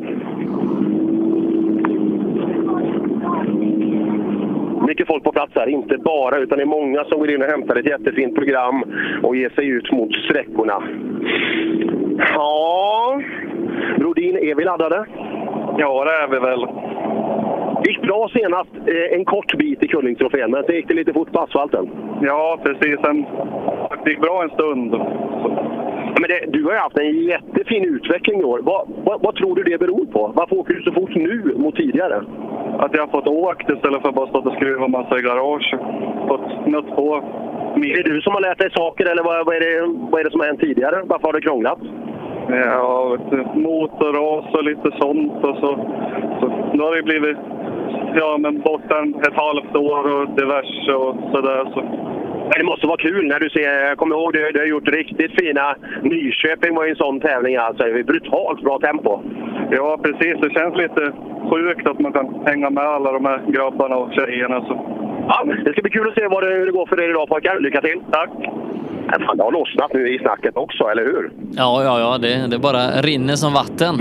Mycket 4.90 5.06
folk 5.06 5.24
på 5.24 5.32
plats 5.32 5.52
här, 5.54 5.68
inte 5.68 5.98
bara 5.98 6.38
utan 6.38 6.58
det 6.58 6.64
är 6.64 6.66
många 6.66 7.04
som 7.04 7.18
går 7.18 7.30
in 7.30 7.42
och 7.42 7.48
hämtar 7.48 7.76
ett 7.76 7.86
jättefint 7.86 8.34
program 8.34 8.84
och 9.22 9.36
ger 9.36 9.50
sig 9.50 9.68
ut 9.68 9.92
mot 9.92 10.12
sträckorna. 10.12 10.82
Ja, 12.34 13.20
Brodin, 13.98 14.36
är 14.36 14.54
vi 14.54 14.64
laddade? 14.64 15.04
Ja, 15.78 16.04
det 16.04 16.10
är 16.10 16.28
vi 16.28 16.38
väl. 16.38 16.66
Det 17.82 17.90
gick 17.90 18.02
bra 18.02 18.28
senast, 18.32 18.70
eh, 18.86 19.18
en 19.18 19.24
kort 19.24 19.54
bit 19.54 19.84
i 19.84 19.88
Kullingstrofén, 19.88 20.50
men 20.50 20.64
sen 20.64 20.74
gick 20.74 20.88
det 20.88 20.94
lite 20.94 21.12
fort 21.12 21.32
på 21.32 21.40
asfalten. 21.40 21.90
Ja, 22.22 22.58
precis. 22.62 22.98
Det 24.04 24.10
gick 24.10 24.20
bra 24.20 24.42
en 24.42 24.50
stund. 24.50 24.94
Ja, 26.14 26.20
Men 26.20 26.28
det, 26.30 26.58
du 26.58 26.64
har 26.64 26.72
ju 26.72 26.78
haft 26.78 26.98
en 26.98 27.20
jättefin 27.32 27.84
utveckling 27.84 28.40
i 28.40 28.44
år. 28.44 28.60
Vad, 28.62 28.88
vad, 29.04 29.22
vad 29.22 29.34
tror 29.34 29.56
du 29.56 29.62
det 29.62 29.78
beror 29.78 30.06
på? 30.06 30.32
Varför 30.34 30.56
åker 30.56 30.74
du 30.74 30.82
så 30.82 30.92
fort 30.92 31.14
nu 31.14 31.54
mot 31.56 31.76
tidigare? 31.76 32.16
Att 32.78 32.94
jag 32.94 33.00
har 33.06 33.12
fått 33.16 33.26
åkt 33.26 33.70
istället 33.70 34.02
för 34.02 34.08
att 34.08 34.14
bara 34.14 34.28
stått 34.28 34.46
och 34.46 34.52
skruvat 34.52 34.90
massa 34.90 35.18
i 35.18 35.22
garage. 35.22 35.74
Fått 36.28 36.66
nött 36.66 36.96
på. 36.96 37.24
Är 37.76 38.02
det 38.02 38.14
du 38.14 38.20
som 38.20 38.34
har 38.34 38.40
lärt 38.40 38.58
dig 38.58 38.70
saker 38.70 39.04
eller 39.10 39.22
vad, 39.22 39.46
vad, 39.46 39.56
är, 39.56 39.60
det, 39.60 39.76
vad 40.10 40.20
är 40.20 40.24
det 40.24 40.30
som 40.30 40.40
har 40.40 40.46
hänt 40.46 40.60
tidigare? 40.60 41.02
Varför 41.04 41.26
har 41.28 41.32
det 41.32 41.40
krånglat? 41.40 41.78
Ja, 42.48 43.16
motorras 43.54 44.54
och 44.54 44.64
lite 44.64 44.90
sånt. 45.00 45.44
Och 45.44 45.56
så, 45.56 45.70
så, 46.40 46.46
då 46.74 46.84
har 46.84 46.96
det 46.96 47.02
blivit 47.02 47.38
ja, 48.14 48.38
men 48.38 48.60
borta 48.60 48.96
ett 49.26 49.34
halvt 49.34 49.76
år 49.76 50.02
och 50.14 50.28
diverse 50.40 50.92
och 50.92 51.16
sådär. 51.32 51.64
Så. 51.74 51.80
Men 52.50 52.58
det 52.58 52.64
måste 52.64 52.86
vara 52.86 52.96
kul 52.96 53.26
när 53.26 53.40
du 53.40 53.50
ser, 53.50 53.88
jag 53.88 53.98
kommer 53.98 54.14
ihåg 54.16 54.32
du, 54.32 54.50
du 54.52 54.58
har 54.58 54.66
gjort 54.66 54.88
riktigt 54.88 55.32
fina, 55.40 55.76
Nyköping 56.02 56.74
var 56.74 56.84
ju 56.84 56.90
en 56.90 56.96
sån 56.96 57.20
tävling 57.20 57.56
alltså, 57.56 57.82
det 57.84 57.92
var 57.92 58.02
brutalt 58.02 58.60
bra 58.62 58.78
tempo. 58.78 59.22
Ja, 59.70 59.98
precis. 60.02 60.36
Det 60.42 60.50
känns 60.50 60.76
lite 60.76 61.12
sjukt 61.50 61.86
att 61.86 61.98
man 61.98 62.12
kan 62.12 62.26
hänga 62.46 62.70
med 62.70 62.84
alla 62.84 63.12
de 63.12 63.24
här 63.24 63.40
grabbarna 63.46 63.96
och 63.96 64.12
tjejerna. 64.12 64.60
Så. 64.60 64.74
Ja, 65.28 65.44
det 65.64 65.72
ska 65.72 65.82
bli 65.82 65.90
kul 65.90 66.08
att 66.08 66.14
se 66.14 66.26
vad 66.28 66.42
det, 66.42 66.54
hur 66.54 66.66
det 66.66 66.72
går 66.72 66.86
för 66.86 67.02
er 67.02 67.10
idag 67.10 67.28
pojkar. 67.28 67.60
Lycka 67.60 67.80
till! 67.80 68.00
Tack! 68.12 68.30
Fan, 69.26 69.36
det 69.36 69.42
har 69.42 69.52
lossnat 69.52 69.92
nu 69.92 70.14
i 70.14 70.18
snacket 70.18 70.56
också, 70.56 70.84
eller 70.84 71.02
hur? 71.02 71.30
Ja, 71.56 71.84
ja, 71.84 72.00
ja, 72.00 72.18
det, 72.18 72.50
det 72.50 72.58
bara 72.58 72.82
rinner 73.02 73.34
som 73.34 73.52
vatten. 73.52 73.94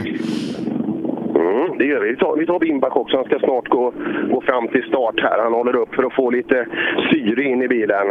Mm, 1.49 1.77
det 1.77 1.85
gör 1.85 1.99
vi. 1.99 2.09
Vi 2.09 2.17
tar, 2.17 2.35
vi 2.35 2.45
tar 2.45 2.59
Bimbach 2.59 2.95
också. 2.95 3.17
Han 3.17 3.25
ska 3.25 3.39
snart 3.39 3.67
gå, 3.67 3.93
gå 4.31 4.41
fram 4.41 4.67
till 4.67 4.83
start 4.83 5.19
här. 5.21 5.43
Han 5.43 5.53
håller 5.53 5.75
upp 5.75 5.95
för 5.95 6.03
att 6.03 6.13
få 6.13 6.29
lite 6.29 6.65
syre 7.11 7.43
in 7.43 7.63
i 7.63 7.67
bilen. 7.67 8.07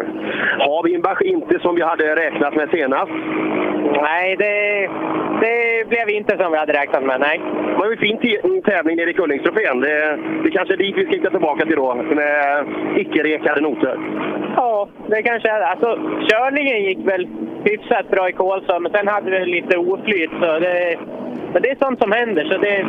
Har 0.58 0.82
Bimbach 0.82 1.22
inte 1.22 1.58
som 1.58 1.74
vi 1.74 1.82
hade 1.82 2.16
räknat 2.16 2.54
med 2.56 2.68
senast? 2.70 3.12
Nej, 4.02 4.36
det, 4.36 4.54
det 5.40 5.88
blev 5.88 6.10
inte 6.10 6.38
som 6.38 6.52
vi 6.52 6.58
hade 6.58 6.72
räknat 6.72 7.04
med. 7.04 7.20
Nej. 7.20 7.40
Det 7.66 7.78
var 7.78 7.86
ju 7.86 7.92
en 7.92 7.98
fin 7.98 8.62
tävling 8.62 8.96
nere 8.96 9.10
i 9.10 9.14
Kullingstrofén. 9.14 9.80
Det, 9.80 10.18
det 10.44 10.50
kanske 10.50 10.74
är 10.74 10.78
dit 10.78 10.96
vi 10.96 11.04
ska 11.04 11.12
hitta 11.12 11.30
tillbaka 11.30 11.66
till 11.66 11.76
då, 11.76 11.94
med 11.94 12.66
icke-rekade 12.96 13.60
noter. 13.60 13.98
Ja, 14.56 14.88
det 15.06 15.22
kanske 15.22 15.48
är 15.50 15.60
Alltså, 15.60 15.98
körningen 16.30 16.82
gick 16.82 16.98
väl 17.06 17.28
hyfsat 17.64 18.10
bra 18.10 18.28
i 18.28 18.32
Kolsva, 18.32 18.78
men 18.78 18.92
sen 18.92 19.08
hade 19.08 19.30
vi 19.30 19.46
lite 19.46 19.78
oflyt. 19.78 20.30
Så 20.40 20.58
det, 20.58 20.98
men 21.52 21.62
det 21.62 21.70
är 21.70 21.76
sånt 21.84 22.00
som 22.02 22.12
händer. 22.12 22.44
Så 22.44 22.58
det, 22.58 22.86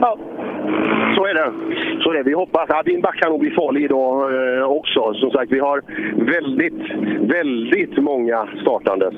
ja. 0.00 0.18
Så 1.16 1.26
är 1.26 1.34
det. 1.34 1.52
Så 2.02 2.10
är 2.10 2.14
det. 2.14 2.22
Vi 2.22 2.32
hoppas 2.32 2.70
att 2.70 2.84
Bimbach 2.84 3.16
kan 3.20 3.30
nog 3.30 3.40
bli 3.40 3.50
farlig 3.50 3.84
idag 3.84 4.14
eh, 4.58 4.64
också. 4.64 5.14
Som 5.14 5.30
sagt, 5.30 5.52
vi 5.52 5.58
har 5.58 5.82
väldigt, 6.14 6.82
väldigt 7.30 8.02
många 8.02 8.48
startandes. 8.62 9.14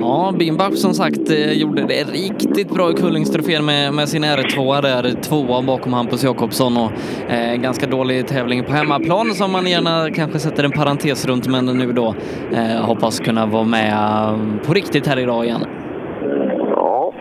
Ja, 0.00 0.34
Bimbach 0.38 0.74
som 0.74 0.94
sagt 0.94 1.30
eh, 1.30 1.52
gjorde 1.52 1.82
det 1.82 2.02
riktigt 2.02 2.74
bra 2.74 2.90
i 2.90 2.94
Kullingstrofén 2.94 3.64
med, 3.64 3.94
med 3.94 4.08
sin 4.08 4.24
R2 4.24 4.82
där, 4.82 5.22
tvåa 5.22 5.62
bakom 5.62 5.92
Hampus 5.92 6.24
Jakobsson 6.24 6.76
och 6.76 6.92
eh, 7.32 7.56
ganska 7.56 7.86
dålig 7.86 8.26
tävling 8.26 8.64
på 8.64 8.72
hemmaplan 8.72 9.30
som 9.30 9.52
man 9.52 9.66
gärna 9.66 10.10
kanske 10.14 10.38
sätter 10.38 10.64
en 10.64 10.70
parentes 10.70 11.26
runt 11.26 11.48
men 11.48 11.66
nu 11.66 11.92
då 11.92 12.14
eh, 12.52 12.86
hoppas 12.86 13.20
kunna 13.20 13.46
vara 13.46 13.64
med 13.64 13.92
eh, 13.92 14.66
på 14.66 14.72
riktigt 14.72 15.06
här 15.06 15.18
idag 15.18 15.44
igen. 15.44 15.64
Ja. 16.70 17.12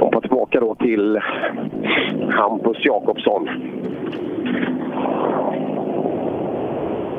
Hoppa 0.00 0.20
tillbaka 0.20 0.60
då 0.60 0.75
till 0.86 1.20
Hampus 2.30 2.76
Jakobsson. 2.84 3.48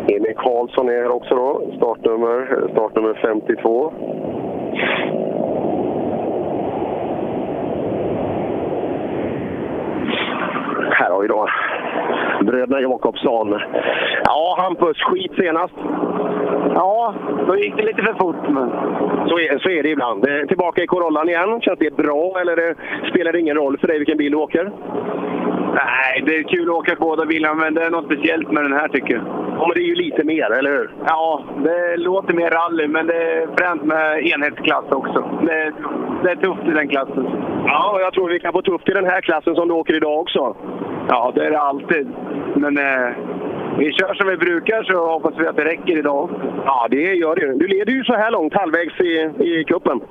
Emil 0.08 0.36
Karlsson 0.36 0.90
är 0.90 0.94
här 0.94 1.12
också 1.12 1.36
då, 1.36 1.62
startnummer, 1.78 2.68
startnummer 2.72 3.14
52. 3.22 3.94
Här 10.92 11.12
har 11.12 11.22
vi 11.22 11.28
då 11.28 11.48
bröderna 12.42 12.82
Jakobsson. 12.82 13.60
Ja, 14.24 14.56
Hampus, 14.60 14.98
skit 14.98 15.32
senast. 15.38 15.74
Ja, 16.76 17.14
då 17.48 17.58
gick 17.58 17.76
det 17.78 17.84
lite 17.84 18.02
för 18.02 18.14
fort. 18.14 18.50
Men... 18.50 18.70
Så, 19.28 19.40
är, 19.40 19.60
så 19.60 19.70
är 19.70 19.84
det 19.84 19.90
ibland. 19.90 20.28
Eh, 20.28 20.48
Tillbaka 20.48 20.84
i 20.84 20.88
Corollan 20.88 21.30
igen. 21.30 21.62
Känns 21.62 21.80
det 21.80 21.96
bra 21.96 22.40
eller 22.42 22.70
eh, 22.70 22.76
spelar 23.10 23.32
det 23.32 23.40
ingen 23.40 23.56
roll 23.56 23.78
för 23.78 23.88
dig 23.88 23.98
vilken 23.98 24.18
bil 24.18 24.32
du 24.32 24.38
åker? 24.38 24.72
Nej, 25.86 26.24
det 26.26 26.36
är 26.36 26.44
kul 26.44 26.70
att 26.70 26.76
åka 26.76 26.96
båda 27.00 27.26
bilarna, 27.26 27.56
men 27.56 27.74
det 27.74 27.84
är 27.84 27.90
något 27.90 28.06
speciellt 28.06 28.52
med 28.52 28.64
den 28.64 28.74
här 28.74 28.88
tycker 28.88 29.14
jag. 29.14 29.24
Ja, 29.58 29.68
men 29.68 29.76
det 29.76 29.82
är 29.82 29.92
ju 29.94 29.96
lite 29.96 30.24
mer, 30.24 30.52
eller 30.52 30.72
hur? 30.72 30.90
Ja, 31.06 31.44
det 31.64 31.98
låter 31.98 32.34
mer 32.34 32.50
rally, 32.50 32.88
men 32.88 33.08
det 33.08 33.22
är 33.34 33.48
fränt 33.58 33.84
med 33.84 34.26
enhetsklass 34.26 34.86
också. 34.92 35.20
Det 35.46 35.54
är, 35.54 35.74
det 36.24 36.32
är 36.32 36.36
tufft 36.36 36.68
i 36.68 36.72
den 36.72 36.88
klassen. 36.88 37.26
Ja, 37.66 37.92
och 37.94 38.02
jag 38.02 38.14
tror 38.14 38.30
vi 38.30 38.40
kan 38.40 38.54
få 38.54 38.62
tufft 38.62 38.90
i 38.90 38.94
den 38.94 39.06
här 39.06 39.22
klassen 39.22 39.56
som 39.56 39.68
du 39.68 39.74
åker 39.74 39.96
idag 39.96 40.20
också. 40.20 40.56
Ja, 41.10 41.32
det 41.36 41.46
är 41.46 41.52
det 41.52 41.60
alltid. 41.60 42.08
Men 42.56 42.78
eh, 42.78 43.10
vi 43.78 43.92
kör 43.92 44.14
som 44.14 44.28
vi 44.28 44.38
brukar 44.38 44.84
så 44.84 45.08
hoppas 45.08 45.34
vi 45.38 45.48
att 45.48 45.56
det 45.56 45.66
räcker 45.66 45.98
idag. 45.98 46.30
Ja, 46.66 46.88
det 46.90 47.14
gör 47.14 47.36
det. 47.36 47.58
Du 47.58 47.68
leder 47.68 47.94
ju 47.94 48.04
så 48.04 48.14
här 48.14 48.32
långt, 48.32 48.54
halvvägs 48.54 49.00
i, 49.00 49.14
i 49.44 49.64
kuppen. 49.64 50.02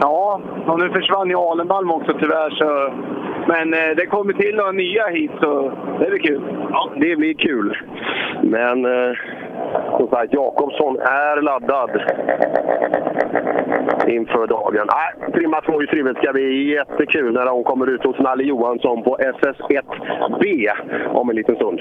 Ja, 0.00 0.40
och 0.66 0.80
nu 0.80 0.90
försvann 0.90 1.28
ju 1.28 1.36
Alenbalm 1.36 1.90
också 1.90 2.12
tyvärr. 2.20 2.50
Så... 2.50 2.92
Men 3.48 3.74
eh, 3.74 3.96
det 3.96 4.06
kommer 4.06 4.32
till 4.32 4.56
några 4.56 4.72
nya 4.72 5.06
hit 5.06 5.30
så 5.40 5.72
det 6.00 6.10
blir 6.10 6.18
kul. 6.18 6.42
Ja, 6.70 6.90
det 6.96 7.16
blir 7.16 7.34
kul. 7.34 7.76
Men 8.42 8.84
eh, 8.84 9.16
som 9.98 10.08
sagt, 10.08 10.32
Jakobsson 10.32 10.98
är 10.98 11.42
laddad 11.42 11.90
inför 14.08 14.46
dagen. 14.46 14.86
Nej, 14.94 15.32
trimma 15.32 15.60
tvåhjulsdrivet 15.60 16.16
ska 16.16 16.32
bli 16.32 16.74
jättekul 16.74 17.32
när 17.34 17.46
hon 17.46 17.64
kommer 17.64 17.86
ut 17.86 18.04
hos 18.04 18.18
Nalle 18.18 18.44
Johansson 18.44 19.02
på 19.02 19.16
SS1B 19.16 20.70
om 21.08 21.30
en 21.30 21.36
liten 21.36 21.56
stund. 21.56 21.80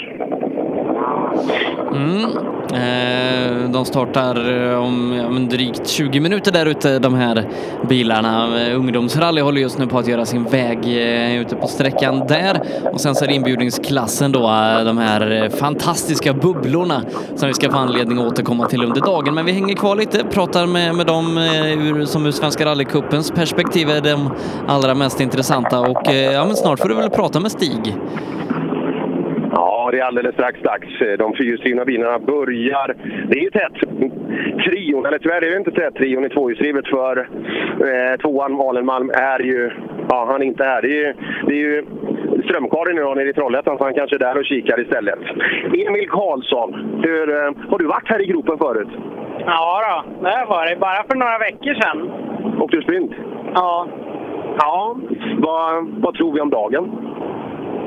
Mm. 1.95 2.59
Eh, 2.73 3.69
de 3.71 3.85
startar 3.85 4.35
eh, 4.35 4.83
om 4.83 5.13
ja, 5.23 5.29
men 5.29 5.49
drygt 5.49 5.87
20 5.87 6.19
minuter 6.19 6.51
där 6.51 6.65
ute, 6.65 6.99
de 6.99 7.13
här 7.13 7.43
bilarna. 7.89 8.61
Eh, 8.61 8.75
ungdomsrally 8.75 9.41
håller 9.41 9.61
just 9.61 9.79
nu 9.79 9.87
på 9.87 9.97
att 9.97 10.07
göra 10.07 10.25
sin 10.25 10.43
väg 10.43 10.77
eh, 10.77 11.41
ute 11.41 11.55
på 11.55 11.67
sträckan 11.67 12.27
där. 12.27 12.61
Och 12.93 13.01
sen 13.01 13.15
så 13.15 13.25
är 13.25 13.27
det 13.27 13.33
inbjudningsklassen 13.33 14.31
då, 14.31 14.39
eh, 14.39 14.83
de 14.85 14.97
här 14.97 15.49
fantastiska 15.49 16.33
bubblorna 16.33 17.01
som 17.35 17.47
vi 17.47 17.53
ska 17.53 17.71
få 17.71 17.77
anledning 17.79 18.17
att 18.17 18.31
återkomma 18.31 18.65
till 18.65 18.83
under 18.83 19.01
dagen. 19.01 19.35
Men 19.35 19.45
vi 19.45 19.51
hänger 19.51 19.75
kvar 19.75 19.95
lite, 19.95 20.17
pratar 20.25 20.67
med, 20.67 20.95
med 20.95 21.07
dem 21.07 21.37
eh, 21.37 21.87
ur, 21.87 22.05
som 22.05 22.25
ur 22.25 22.31
Svenska 22.31 22.65
rallycupens 22.65 23.31
perspektiv 23.31 23.89
är 23.89 24.01
de 24.01 24.31
allra 24.67 24.95
mest 24.95 25.21
intressanta 25.21 25.79
och 25.79 26.07
eh, 26.07 26.33
ja, 26.33 26.45
men 26.45 26.55
snart 26.55 26.79
får 26.79 26.89
du 26.89 26.95
väl 26.95 27.09
prata 27.09 27.39
med 27.39 27.51
Stig. 27.51 27.83
Ja, 29.51 29.89
det 29.91 29.99
är 29.99 30.03
alldeles 30.03 30.33
strax 30.33 30.61
dags. 30.61 30.87
De 31.17 31.33
fyrhjulsdrivna 31.33 31.85
bilarna 31.85 32.19
börjar. 32.19 32.95
Det 33.29 33.37
är 33.39 33.43
ju 33.43 33.49
tätt. 33.49 33.77
Trion, 34.65 35.05
eller 35.05 35.19
tyvärr 35.19 35.41
är 35.41 35.51
det 35.51 35.57
inte 35.57 35.71
tätt, 35.71 35.95
trion 35.95 36.25
i 36.25 36.29
tvåhjulsdrivet 36.29 36.87
för 36.87 37.17
eh, 37.17 38.17
tvåan 38.21 38.85
Malm 38.85 39.09
är 39.09 39.39
ju... 39.39 39.71
Ja, 40.09 40.25
han 40.31 40.41
är 40.41 40.45
inte 40.45 40.63
här. 40.63 40.81
Det 40.81 40.87
är 40.87 41.05
ju, 41.05 41.13
det 41.47 41.53
är 41.53 41.57
ju 41.57 41.85
Strömkarin 42.43 42.97
idag 42.97 43.17
nere 43.17 43.29
i 43.29 43.33
Trollhättan, 43.33 43.77
så 43.77 43.83
han 43.83 43.93
kanske 43.93 44.15
är 44.15 44.19
där 44.19 44.37
och 44.37 44.45
kikar 44.45 44.79
istället. 44.79 45.19
Emil 45.87 46.09
Karlsson, 46.09 46.99
hur, 47.03 47.29
eh, 47.29 47.51
har 47.69 47.77
du 47.77 47.85
varit 47.85 48.09
här 48.09 48.21
i 48.21 48.25
gropen 48.25 48.57
förut? 48.57 48.87
Ja 49.45 50.03
då, 50.05 50.23
det 50.23 50.29
har 50.29 50.39
jag 50.39 50.47
varit. 50.47 50.79
Bara 50.79 51.03
för 51.09 51.15
några 51.15 51.37
veckor 51.37 51.73
sedan. 51.73 52.11
Åkte 52.61 52.77
du 52.77 52.81
sprint? 52.83 53.11
Ja. 53.55 53.87
Ja, 54.57 54.97
vad, 55.37 55.87
vad 55.87 56.13
tror 56.13 56.33
vi 56.33 56.41
om 56.41 56.49
dagen? 56.49 56.91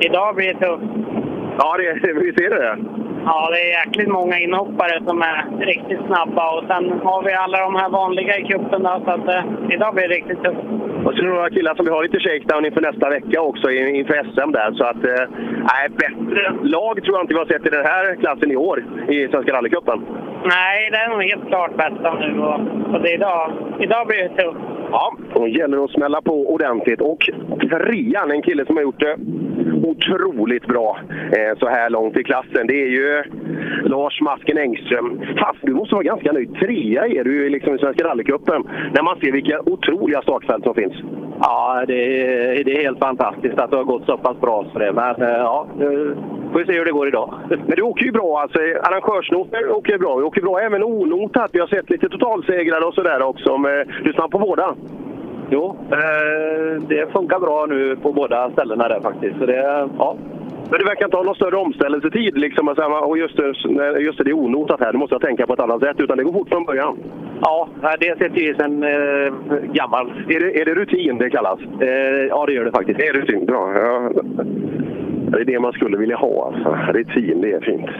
Idag 0.00 0.34
blir 0.34 0.54
det 0.54 0.66
tufft. 0.66 0.84
Ja, 1.58 1.76
det, 1.78 2.12
vi 2.12 2.32
ser 2.38 2.50
det. 2.50 2.76
Ja, 3.24 3.50
det 3.50 3.60
är 3.60 3.70
jäkligt 3.84 4.08
många 4.08 4.38
inhoppare 4.38 5.02
som 5.06 5.22
är 5.22 5.44
riktigt 5.66 6.06
snabba 6.06 6.44
och 6.58 6.64
sen 6.68 7.00
har 7.04 7.22
vi 7.22 7.32
alla 7.32 7.58
de 7.60 7.74
här 7.74 7.88
vanliga 7.88 8.38
i 8.38 8.42
cupen 8.44 8.82
så 8.82 9.10
att 9.10 9.28
eh, 9.28 9.44
idag 9.70 9.94
blir 9.94 10.08
det 10.08 10.14
riktigt 10.14 10.42
tufft. 10.44 10.58
Och 11.04 11.12
så 11.14 11.18
är 11.18 11.22
det 11.22 11.28
några 11.34 11.50
killar 11.50 11.74
som 11.74 11.84
vi 11.84 11.90
har 11.92 12.02
lite 12.02 12.20
shakedown 12.20 12.64
inför 12.66 12.80
nästa 12.80 13.08
vecka 13.10 13.40
också, 13.40 13.70
in- 13.70 13.94
inför 13.96 14.14
SM 14.14 14.52
där. 14.52 14.72
Så 14.72 14.84
att, 14.84 15.04
eh, 15.04 15.24
nej, 15.70 15.88
bättre 16.04 16.52
lag 16.62 17.02
tror 17.02 17.16
jag 17.16 17.22
inte 17.24 17.34
vi 17.34 17.38
har 17.38 17.46
sett 17.46 17.66
i 17.66 17.70
den 17.70 17.84
här 17.86 18.14
klassen 18.16 18.50
i 18.50 18.56
år 18.56 18.84
i 19.08 19.28
Svenska 19.28 19.52
rallycupen. 19.52 19.98
Nej, 20.44 20.90
det 20.90 20.96
är 20.96 21.08
nog 21.08 21.22
helt 21.22 21.46
klart 21.48 21.76
bästa 21.76 22.14
nu 22.14 22.40
och, 22.40 22.60
och 22.94 23.00
det 23.02 23.08
är 23.10 23.14
idag, 23.14 23.52
idag 23.80 24.06
blir 24.06 24.22
det 24.22 24.28
tufft. 24.42 24.58
Ja, 24.90 25.12
då 25.34 25.48
gäller 25.48 25.76
det 25.76 25.84
att 25.84 25.90
smälla 25.90 26.20
på 26.22 26.52
ordentligt. 26.54 27.00
Och 27.00 27.30
trean, 27.70 28.30
en 28.30 28.42
kille 28.42 28.66
som 28.66 28.76
har 28.76 28.82
gjort 28.82 29.00
det 29.00 29.16
otroligt 29.84 30.66
bra 30.66 30.98
eh, 31.10 31.58
så 31.58 31.68
här 31.68 31.90
långt 31.90 32.16
i 32.16 32.24
klassen, 32.24 32.66
det 32.66 32.82
är 32.82 32.88
ju 32.88 33.22
Lars 33.84 34.20
Masken 34.20 34.58
Engström. 34.58 35.20
Fast 35.38 35.58
du 35.62 35.72
måste 35.72 35.94
vara 35.94 36.04
ganska 36.04 36.32
nöjd. 36.32 36.54
Trea 36.54 37.06
är 37.06 37.24
du 37.24 37.48
liksom 37.48 37.74
i 37.74 37.78
Svenska 37.78 38.04
rallycupen 38.04 38.62
när 38.94 39.02
man 39.02 39.20
ser 39.20 39.32
vilka 39.32 39.60
otroliga 39.60 40.22
startfält 40.22 40.64
som 40.64 40.74
finns. 40.74 40.94
Ja, 41.40 41.84
det 41.86 42.22
är, 42.22 42.64
det 42.64 42.76
är 42.76 42.82
helt 42.82 42.98
fantastiskt 42.98 43.58
att 43.58 43.70
det 43.70 43.76
har 43.76 43.84
gått 43.84 44.06
så 44.06 44.18
pass 44.18 44.40
bra 44.40 44.66
för 44.72 44.80
det. 44.80 44.92
Men 44.92 45.22
eh, 45.22 45.28
ja, 45.28 45.66
nu 45.78 46.16
får 46.52 46.58
vi 46.58 46.64
se 46.64 46.72
hur 46.72 46.84
det 46.84 46.92
går 46.92 47.08
idag. 47.08 47.34
Men 47.48 47.76
du 47.76 47.82
åker 47.82 48.04
ju 48.04 48.12
bra 48.12 48.40
alltså. 48.40 48.58
Arrangörsnoter 48.58 49.70
åker 49.70 49.98
bra. 49.98 50.18
Du 50.18 50.24
åker 50.24 50.40
bra 50.40 50.60
även 50.60 50.82
onotat. 50.82 51.50
Vi 51.52 51.60
har 51.60 51.66
sett 51.66 51.90
lite 51.90 52.08
totalsegrare 52.08 52.84
och 52.84 52.94
sådär 52.94 53.22
också. 53.22 53.58
Du 54.02 54.10
är 54.10 54.12
snabb 54.12 54.30
på 54.30 54.38
båda. 54.38 54.74
Jo, 55.54 55.76
eh, 55.90 56.82
det 56.88 57.12
funkar 57.12 57.40
bra 57.40 57.66
nu 57.68 57.96
på 57.96 58.12
båda 58.12 58.50
ställena 58.50 58.88
där 58.88 59.00
faktiskt. 59.00 59.38
Så 59.38 59.46
det, 59.46 59.88
ja. 59.98 60.16
Men 60.70 60.78
du 60.78 60.84
verkar 60.84 61.04
inte 61.04 61.16
ha 61.16 61.24
någon 61.24 61.34
större 61.34 61.56
omställelsetid. 61.56 62.38
Liksom, 62.38 62.68
och 62.68 62.76
så 62.76 62.82
här, 62.82 63.08
och 63.08 63.18
just 63.18 63.36
det, 63.36 63.46
just 64.00 64.18
det, 64.18 64.24
det 64.24 64.30
är 64.30 64.38
onotat 64.38 64.80
här. 64.80 64.92
Du 64.92 64.98
måste 64.98 65.14
jag 65.14 65.22
tänka 65.22 65.46
på 65.46 65.52
ett 65.52 65.60
annat 65.60 65.80
sätt. 65.80 65.96
Utan 65.98 66.16
det 66.16 66.24
går 66.24 66.32
fort 66.32 66.48
från 66.48 66.64
början. 66.64 66.98
Ja, 67.40 67.68
det 68.00 68.18
sitter 68.18 68.40
ju 68.40 68.54
sedan 68.54 68.82
eh, 68.82 69.32
gammalt. 69.72 70.12
Är 70.28 70.40
det, 70.40 70.60
är 70.60 70.64
det 70.64 70.74
rutin 70.74 71.18
det 71.18 71.30
kallas? 71.30 71.58
Eh, 71.80 71.88
ja, 72.28 72.46
det 72.46 72.52
gör 72.52 72.64
det 72.64 72.70
faktiskt. 72.72 72.98
Det 72.98 73.06
är 73.06 73.12
rutin, 73.12 73.46
bra. 73.46 73.72
Ja. 73.74 74.10
Det 75.32 75.40
är 75.40 75.44
det 75.44 75.60
man 75.60 75.72
skulle 75.72 75.96
vilja 75.96 76.16
ha. 76.16 76.46
Alltså. 76.46 76.92
Rutin, 76.92 77.40
det 77.40 77.52
är 77.52 77.60
fint. 77.60 77.90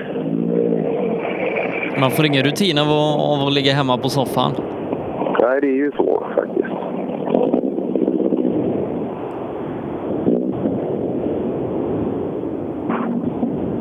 Man 2.00 2.11
får 2.11 2.26
ingen 2.26 2.44
rutin 2.44 2.78
av 2.78 2.84
att, 2.84 3.20
av 3.32 3.46
att 3.46 3.55
ligga 3.55 3.72
hemma 3.72 3.98
på 3.98 4.09
soffan. 4.09 4.53
Nej, 5.42 5.61
det 5.61 5.66
är 5.66 5.76
ju 5.76 5.92
så 5.96 6.26
faktiskt. 6.34 6.72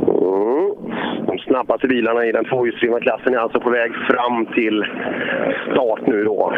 Mm. 0.08 0.72
De 1.28 1.38
snabbaste 1.52 1.88
bilarna 1.88 2.26
i 2.26 2.32
den 2.32 2.46
tvåhjulsdrivna 2.46 3.00
klassen 3.00 3.34
är 3.34 3.38
alltså 3.38 3.60
på 3.60 3.70
väg 3.70 3.92
fram 4.10 4.46
till 4.46 4.86
start 5.72 6.08
nu 6.08 6.24
då. 6.24 6.54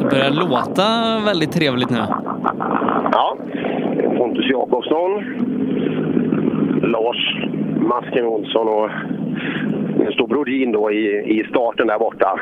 Det 0.00 0.10
börjar 0.10 0.30
låta 0.30 0.84
väldigt 1.26 1.52
trevligt 1.52 1.90
nu. 1.90 1.98
Ja, 3.12 3.36
Pontus 4.18 4.50
Jakobsson, 4.50 5.24
Lars 6.82 7.46
Masken 7.76 8.26
Olsson 8.26 8.68
och 8.68 8.90
en 10.06 10.12
stor 10.12 10.26
Brodin 10.26 10.72
då 10.72 10.90
i, 10.90 11.40
i 11.40 11.46
starten 11.50 11.86
där 11.86 11.98
borta. 11.98 12.40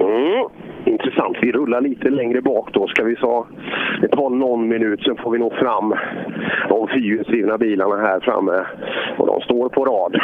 Mm 0.00 0.48
rulla 1.68 1.80
Vi 1.80 1.86
rullar 1.86 1.88
lite 1.88 2.10
längre 2.10 2.40
bak 2.42 2.72
då. 2.72 2.86
Ska 2.86 3.04
vi 3.04 3.16
ta, 3.16 3.46
det 4.00 4.08
tar 4.08 4.30
någon 4.30 4.68
minut, 4.68 5.02
sen 5.02 5.16
får 5.16 5.30
vi 5.30 5.38
nå 5.38 5.50
fram 5.50 5.94
de 6.68 6.88
fyrhjulsdrivna 6.88 7.58
bilarna 7.58 7.96
här 7.96 8.20
framme. 8.20 8.66
Och 9.18 9.26
de 9.26 9.40
står 9.40 9.68
på 9.68 9.84
rad. 9.84 10.16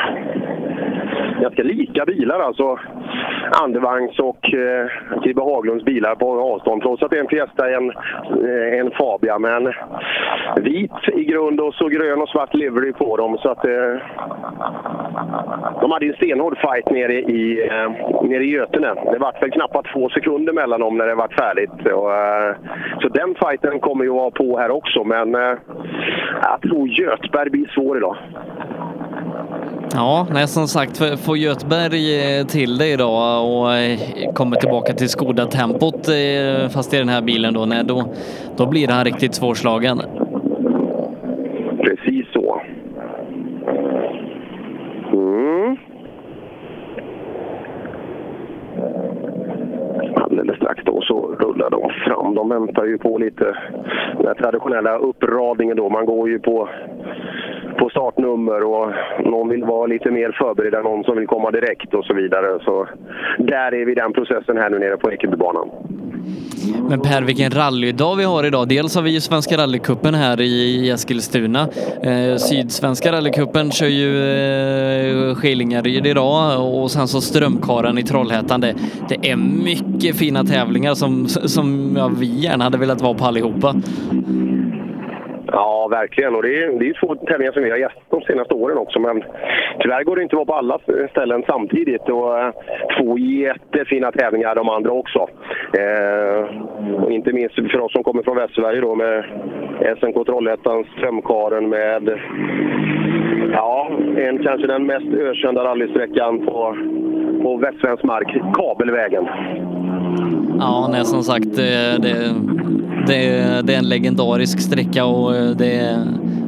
Ganska 1.41 1.63
lika 1.63 2.05
bilar 2.05 2.41
alltså. 2.41 2.79
Andevagns 3.63 4.19
och 4.19 4.55
eh, 4.55 5.45
Haglunds 5.55 5.85
bilar 5.85 6.15
på 6.15 6.41
avstånd. 6.41 6.83
Trots 6.83 7.03
att 7.03 7.11
det 7.11 7.17
är 7.17 7.21
en 7.21 7.29
Fiesta, 7.29 7.71
en, 7.71 7.91
eh, 7.91 8.79
en 8.81 8.91
Fabia. 8.91 9.39
Men 9.39 9.73
vit 10.57 11.09
i 11.13 11.25
grund 11.25 11.61
och 11.61 11.75
så 11.75 11.89
grön 11.89 12.23
och 12.23 12.29
svart 12.29 12.55
livery 12.55 12.93
på 12.93 13.17
dem. 13.17 13.39
Så 13.39 13.51
att, 13.51 13.65
eh, 13.65 13.97
de 15.81 15.91
hade 15.91 16.07
en 16.07 16.15
stenhård 16.15 16.59
fight 16.59 16.91
nere 16.91 17.13
i, 17.13 17.69
eh, 17.69 17.91
nere 18.23 18.45
i 18.45 18.51
Götene. 18.51 18.95
Det 19.13 19.19
vart 19.19 19.43
väl 19.43 19.51
knappt 19.51 19.93
två 19.93 20.09
sekunder 20.09 20.53
mellan 20.53 20.81
dem 20.81 20.99
när 20.99 21.07
det 21.07 21.15
vart 21.15 21.35
färdigt. 21.35 21.87
Och, 21.87 22.15
eh, 22.15 22.57
så 23.01 23.09
den 23.09 23.35
fighten 23.35 23.81
kommer 23.81 24.05
ju 24.05 24.11
att 24.11 24.17
vara 24.17 24.31
på 24.31 24.59
här 24.59 24.71
också, 24.71 25.05
men 25.05 25.35
eh, 25.35 25.55
jag 26.43 26.61
tror 26.63 26.89
Götberg 26.89 27.51
blir 27.51 27.69
svår 27.75 27.97
idag. 27.97 28.17
Ja, 29.93 30.27
nej, 30.31 30.49
som 30.49 30.69
sagt, 30.69 31.21
får 31.25 31.37
Göteborg 31.39 32.39
eh, 32.39 32.47
till 32.47 32.79
det 32.79 32.89
idag 32.89 33.45
och 33.51 33.75
eh, 33.75 33.99
kommer 34.33 34.57
tillbaka 34.57 34.93
till 34.93 35.09
Skoda-tempot 35.09 36.09
eh, 36.09 36.69
fast 36.69 36.95
i 36.95 36.97
den 36.97 37.09
här 37.09 37.23
bilen 37.23 37.55
då, 37.55 37.65
nej, 37.65 37.85
då, 37.85 38.15
då 38.57 38.67
blir 38.67 38.89
han 38.89 39.05
riktigt 39.05 39.35
svårslagen. 39.35 40.03
Precis 41.81 42.27
så. 42.33 42.61
Mm. 45.13 45.77
Alldeles 50.41 50.57
strax 50.57 50.83
så 50.85 51.37
rullar 51.39 51.71
de 51.71 51.91
fram. 51.91 52.35
De 52.35 52.49
väntar 52.49 52.85
ju 52.85 52.99
på 52.99 53.19
lite 53.19 53.57
den 54.23 54.35
traditionella 54.35 54.99
uppradningen 54.99 55.77
då. 55.77 55.89
Man 55.89 56.07
går 56.07 56.29
ju 56.29 56.39
på, 56.39 56.69
på 57.79 57.89
startnummer 57.89 58.65
och 58.65 58.93
någon 59.25 59.49
vill 59.49 59.65
vara 59.65 59.87
lite 59.87 60.11
mer 60.11 60.33
förberedd 60.33 60.75
än 60.75 60.83
någon 60.83 61.05
som 61.05 61.17
vill 61.17 61.27
komma 61.27 61.51
direkt 61.51 61.95
och 61.95 62.05
så 62.05 62.15
vidare. 62.15 62.59
Så 62.65 62.89
där 63.39 63.75
är 63.75 63.85
vi 63.85 63.93
i 63.93 63.95
den 63.95 64.13
processen 64.13 64.57
här 64.57 64.71
nu 64.71 64.79
nere 64.79 64.97
på 64.97 65.13
Ekebybanan. 65.13 65.71
Men 66.89 67.01
Per, 67.01 67.23
vilken 67.23 67.51
rallydag 67.51 68.17
vi 68.17 68.25
har 68.25 68.45
idag. 68.45 68.69
Dels 68.69 68.95
har 68.95 69.03
vi 69.03 69.11
ju 69.11 69.21
Svenska 69.21 69.57
rallycupen 69.57 70.15
här 70.15 70.41
i 70.41 70.91
Eskilstuna. 70.91 71.69
Eh, 72.03 72.37
Sydsvenska 72.37 73.13
rallycupen 73.13 73.73
kör 73.73 73.87
ju 73.87 74.33
eh, 75.31 75.35
Skillingaryd 75.35 76.07
idag 76.07 76.75
och 76.75 76.91
sen 76.91 77.09
så 77.09 77.21
Strömkaran 77.21 77.99
i 77.99 78.03
Trollhättan. 78.03 78.61
Det, 78.61 78.75
det 79.09 79.31
är 79.31 79.37
mycket 79.37 80.17
fina 80.17 80.45
tävlingar 80.45 80.95
som, 80.95 81.29
som 81.29 81.97
ja, 81.97 82.09
vi 82.09 82.27
gärna 82.27 82.65
hade 82.65 82.79
velat 82.79 83.01
vara 83.01 83.15
på 83.15 83.25
allihopa. 83.25 83.75
Ja, 85.47 85.89
verkligen. 85.91 86.35
Och 86.35 86.43
det 86.43 86.63
är, 86.63 86.79
det 86.79 86.89
är 86.89 87.01
två 87.01 87.15
tävlingar 87.15 87.53
som 87.53 87.63
vi 87.63 87.71
har 87.71 87.77
gästat 87.77 88.03
de 88.11 88.21
senaste 88.21 88.55
åren 88.55 88.79
också. 88.79 89.01
Men 89.01 89.25
tyvärr 89.81 90.05
går 90.05 90.17
det 90.17 90.23
inte 90.23 90.37
att 90.37 90.47
vara 90.47 90.47
på 90.47 90.55
alla 90.55 90.79
ställen 91.11 91.43
samtidigt. 91.47 92.09
Och 92.09 92.39
eh, 92.39 92.53
två 92.99 93.19
jättefina 93.19 94.13
tävlingar 94.13 94.55
de 94.55 94.69
andra 94.69 94.93
också. 94.93 95.29
Eh, 95.79 96.41
och 97.05 97.13
inte 97.13 97.33
minst 97.33 97.55
för 97.55 97.81
oss 97.81 97.93
som 97.93 98.05
kommer 98.05 98.23
från 98.23 98.37
Västsverige 98.37 98.81
då 98.81 98.95
med 98.95 99.25
SNK 99.99 100.27
Trollhättan, 100.27 100.85
Strömkaren 100.97 101.69
med 101.69 102.21
ja, 103.53 103.91
en 104.17 104.43
kanske 104.43 104.67
den 104.67 104.87
mest 104.87 105.07
ökända 105.07 105.65
rallysträckan 105.65 106.47
på, 106.47 106.77
på 107.43 107.57
västsvensk 107.57 108.05
mark, 108.05 108.37
kabelvägen. 108.55 109.29
Ja, 110.59 110.89
nej, 110.93 111.05
som 111.05 111.23
sagt, 111.23 111.59
eh, 111.59 112.01
det, 112.01 112.35
det, 113.07 113.67
det, 113.67 113.75
är 113.75 113.79
en 113.79 113.89
legendarisk 113.89 114.61
sträcka 114.61 115.05
och 115.05 115.33
det 115.57 115.75
är 115.75 115.99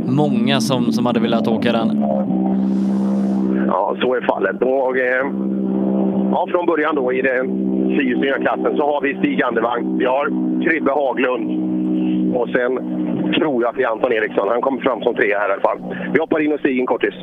många 0.06 0.60
som, 0.60 0.92
som 0.92 1.06
hade 1.06 1.20
velat 1.20 1.48
åka 1.48 1.72
den. 1.72 1.88
Ja, 3.66 3.96
så 4.00 4.14
är 4.14 4.20
fallet. 4.20 4.62
Och, 4.62 4.98
eh, 4.98 5.26
ja, 6.30 6.46
från 6.50 6.66
början 6.66 6.94
då 6.94 7.12
i 7.12 7.22
den 7.22 7.46
fyrhjulsdrivna 7.96 8.38
klassen 8.38 8.76
så 8.76 8.82
har 8.92 9.00
vi 9.00 9.14
Stig 9.14 9.42
Andevang, 9.42 9.98
vi 9.98 10.04
har 10.04 10.26
Kribbe 10.64 10.92
Haglund 10.92 11.46
och 12.36 12.48
sen 12.48 12.72
tror 13.38 13.62
jag 13.62 13.70
att 13.70 13.76
det 13.76 13.82
är 13.82 13.88
Anton 13.88 14.12
Eriksson. 14.12 14.48
Han 14.48 14.60
kommer 14.60 14.80
fram 14.80 15.02
som 15.02 15.14
trea 15.14 15.38
här 15.38 15.48
i 15.48 15.52
alla 15.52 15.60
fall. 15.60 15.78
Vi 16.12 16.20
hoppar 16.20 16.40
in 16.40 16.52
och 16.52 16.60
stiger 16.60 16.80
en 16.80 16.86
kortis. 16.86 17.14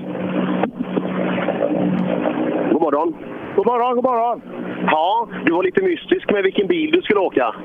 God 2.72 2.82
morgon! 2.82 3.16
God 3.56 3.66
morgon, 3.66 3.96
god 3.96 4.04
morgon! 4.04 4.42
Ja, 4.86 5.28
du 5.46 5.52
var 5.52 5.64
lite 5.64 5.82
mystisk 5.84 6.32
med 6.32 6.44
vilken 6.44 6.68
bil 6.68 6.92
du 6.92 7.02
skulle 7.02 7.20
åka. 7.20 7.56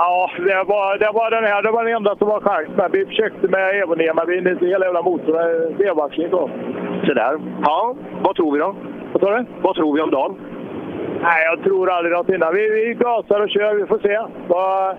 Ja, 0.00 0.30
det 0.36 0.64
var, 0.72 0.98
det 0.98 1.10
var 1.14 1.30
den 1.30 1.44
här. 1.44 1.62
Det 1.62 1.70
var 1.70 1.84
den 1.84 1.96
enda 1.96 2.16
som 2.16 2.28
var 2.28 2.40
chans. 2.40 2.68
Men 2.76 2.90
vi 2.92 3.06
försökte 3.06 3.48
med 3.48 3.82
Evonia, 3.82 4.14
men 4.14 4.26
vi 4.26 4.38
inte 4.38 4.66
hela 4.66 4.84
jävla 4.86 5.02
motorn. 5.02 5.76
Vevaxling 5.78 6.30
då. 6.30 6.50
Så 7.06 7.14
där. 7.14 7.38
Ja, 7.64 7.94
vad 8.22 8.36
tror 8.36 8.52
vi 8.52 8.58
då? 8.58 8.74
Vad 9.12 9.22
sa 9.22 9.36
du? 9.38 9.44
Vad 9.62 9.74
tror 9.76 9.94
vi 9.94 10.00
om 10.00 10.10
dagen? 10.10 10.36
Nej, 11.22 11.44
jag 11.50 11.62
tror 11.64 11.90
aldrig 11.90 12.12
något 12.16 12.28
innan. 12.28 12.54
Vi, 12.54 12.70
vi 12.70 12.94
gasar 12.94 13.40
och 13.40 13.50
kör. 13.50 13.74
Vi 13.74 13.86
får 13.86 13.98
se. 13.98 14.18
Vad- 14.48 14.96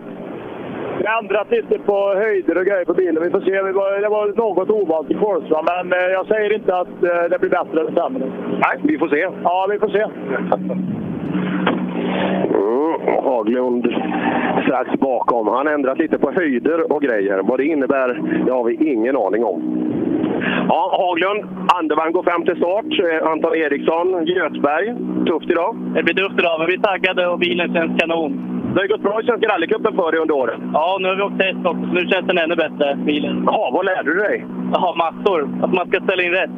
Vi 1.00 1.06
har 1.08 1.20
ändrat 1.20 1.52
lite 1.52 1.80
på 1.80 2.14
höjder 2.16 2.58
och 2.58 2.66
grejer 2.66 2.86
på 2.86 2.94
bilen. 2.94 3.24
Vi 3.24 3.30
får 3.30 3.42
se. 3.42 3.62
Vi 3.64 3.72
var, 3.72 4.02
det 4.02 4.10
var 4.10 4.28
något 4.28 4.70
ovant 4.70 5.12
i 5.12 5.14
Kolsva, 5.14 5.62
men 5.72 5.94
eh, 6.00 6.08
jag 6.18 6.26
säger 6.28 6.54
inte 6.54 6.76
att 6.78 7.04
eh, 7.04 7.24
det 7.30 7.40
blir 7.40 7.50
bättre 7.50 7.80
eller 7.82 7.92
sämre. 8.02 8.26
Nej, 8.66 8.76
vi 8.84 8.98
får 8.98 9.08
se. 9.08 9.28
Ja, 9.44 9.68
vi 9.72 9.80
får 9.80 9.90
se. 9.90 10.06
Mm, 12.60 13.24
Haglund 13.24 13.86
strax 14.64 14.90
bakom. 15.00 15.48
Han 15.48 15.68
har 15.68 15.74
ändrat 15.74 15.98
lite 15.98 16.18
på 16.18 16.32
höjder 16.32 16.94
och 16.94 17.02
grejer. 17.02 17.42
Vad 17.44 17.60
det 17.60 17.66
innebär, 17.66 18.22
det 18.46 18.52
har 18.52 18.64
vi 18.64 18.92
ingen 18.92 19.18
aning 19.18 19.44
om. 19.44 19.62
Ja, 20.68 20.82
Haglund, 21.02 21.42
Andevang 21.80 22.12
går 22.12 22.24
fram 22.24 22.46
till 22.46 22.56
start. 22.56 22.86
Eh, 23.00 23.28
Anton 23.32 23.56
Eriksson, 23.56 24.26
Götberg. 24.26 24.96
Tufft 25.28 25.52
idag. 25.52 25.76
Det 25.96 26.04
blir 26.04 26.14
tufft 26.14 26.40
idag, 26.40 26.56
men 26.60 26.68
vi 26.68 26.74
är 26.74 26.80
taggade 26.80 27.28
och 27.28 27.40
bilen 27.40 27.74
känns 27.74 28.00
kanon. 28.00 28.32
Det 28.74 28.80
har 28.80 28.88
ju 28.88 28.94
gått 28.94 29.08
bra 29.08 29.22
i 29.22 29.26
Svenska 29.26 29.48
rallycupen 29.48 29.96
för 29.96 30.12
dig 30.12 30.22
under 30.22 30.36
åren. 30.36 30.72
Ja, 30.74 30.98
nu 31.00 31.08
har 31.08 31.16
vi 31.16 31.22
åkt 31.22 31.40
test 31.40 31.66
också, 31.66 31.86
så 31.88 31.94
nu 31.94 32.08
känns 32.08 32.28
den 32.28 32.38
ännu 32.38 32.56
bättre, 32.56 32.98
bilen. 33.06 33.44
Ja, 33.46 33.70
vad 33.74 33.86
lärde 33.86 34.14
du 34.14 34.20
dig? 34.20 34.46
Ja, 34.74 34.96
massor. 34.98 35.50
Att 35.64 35.74
man 35.74 35.88
ska 35.88 36.00
ställa 36.00 36.24
in 36.24 36.32
rätt. 36.32 36.52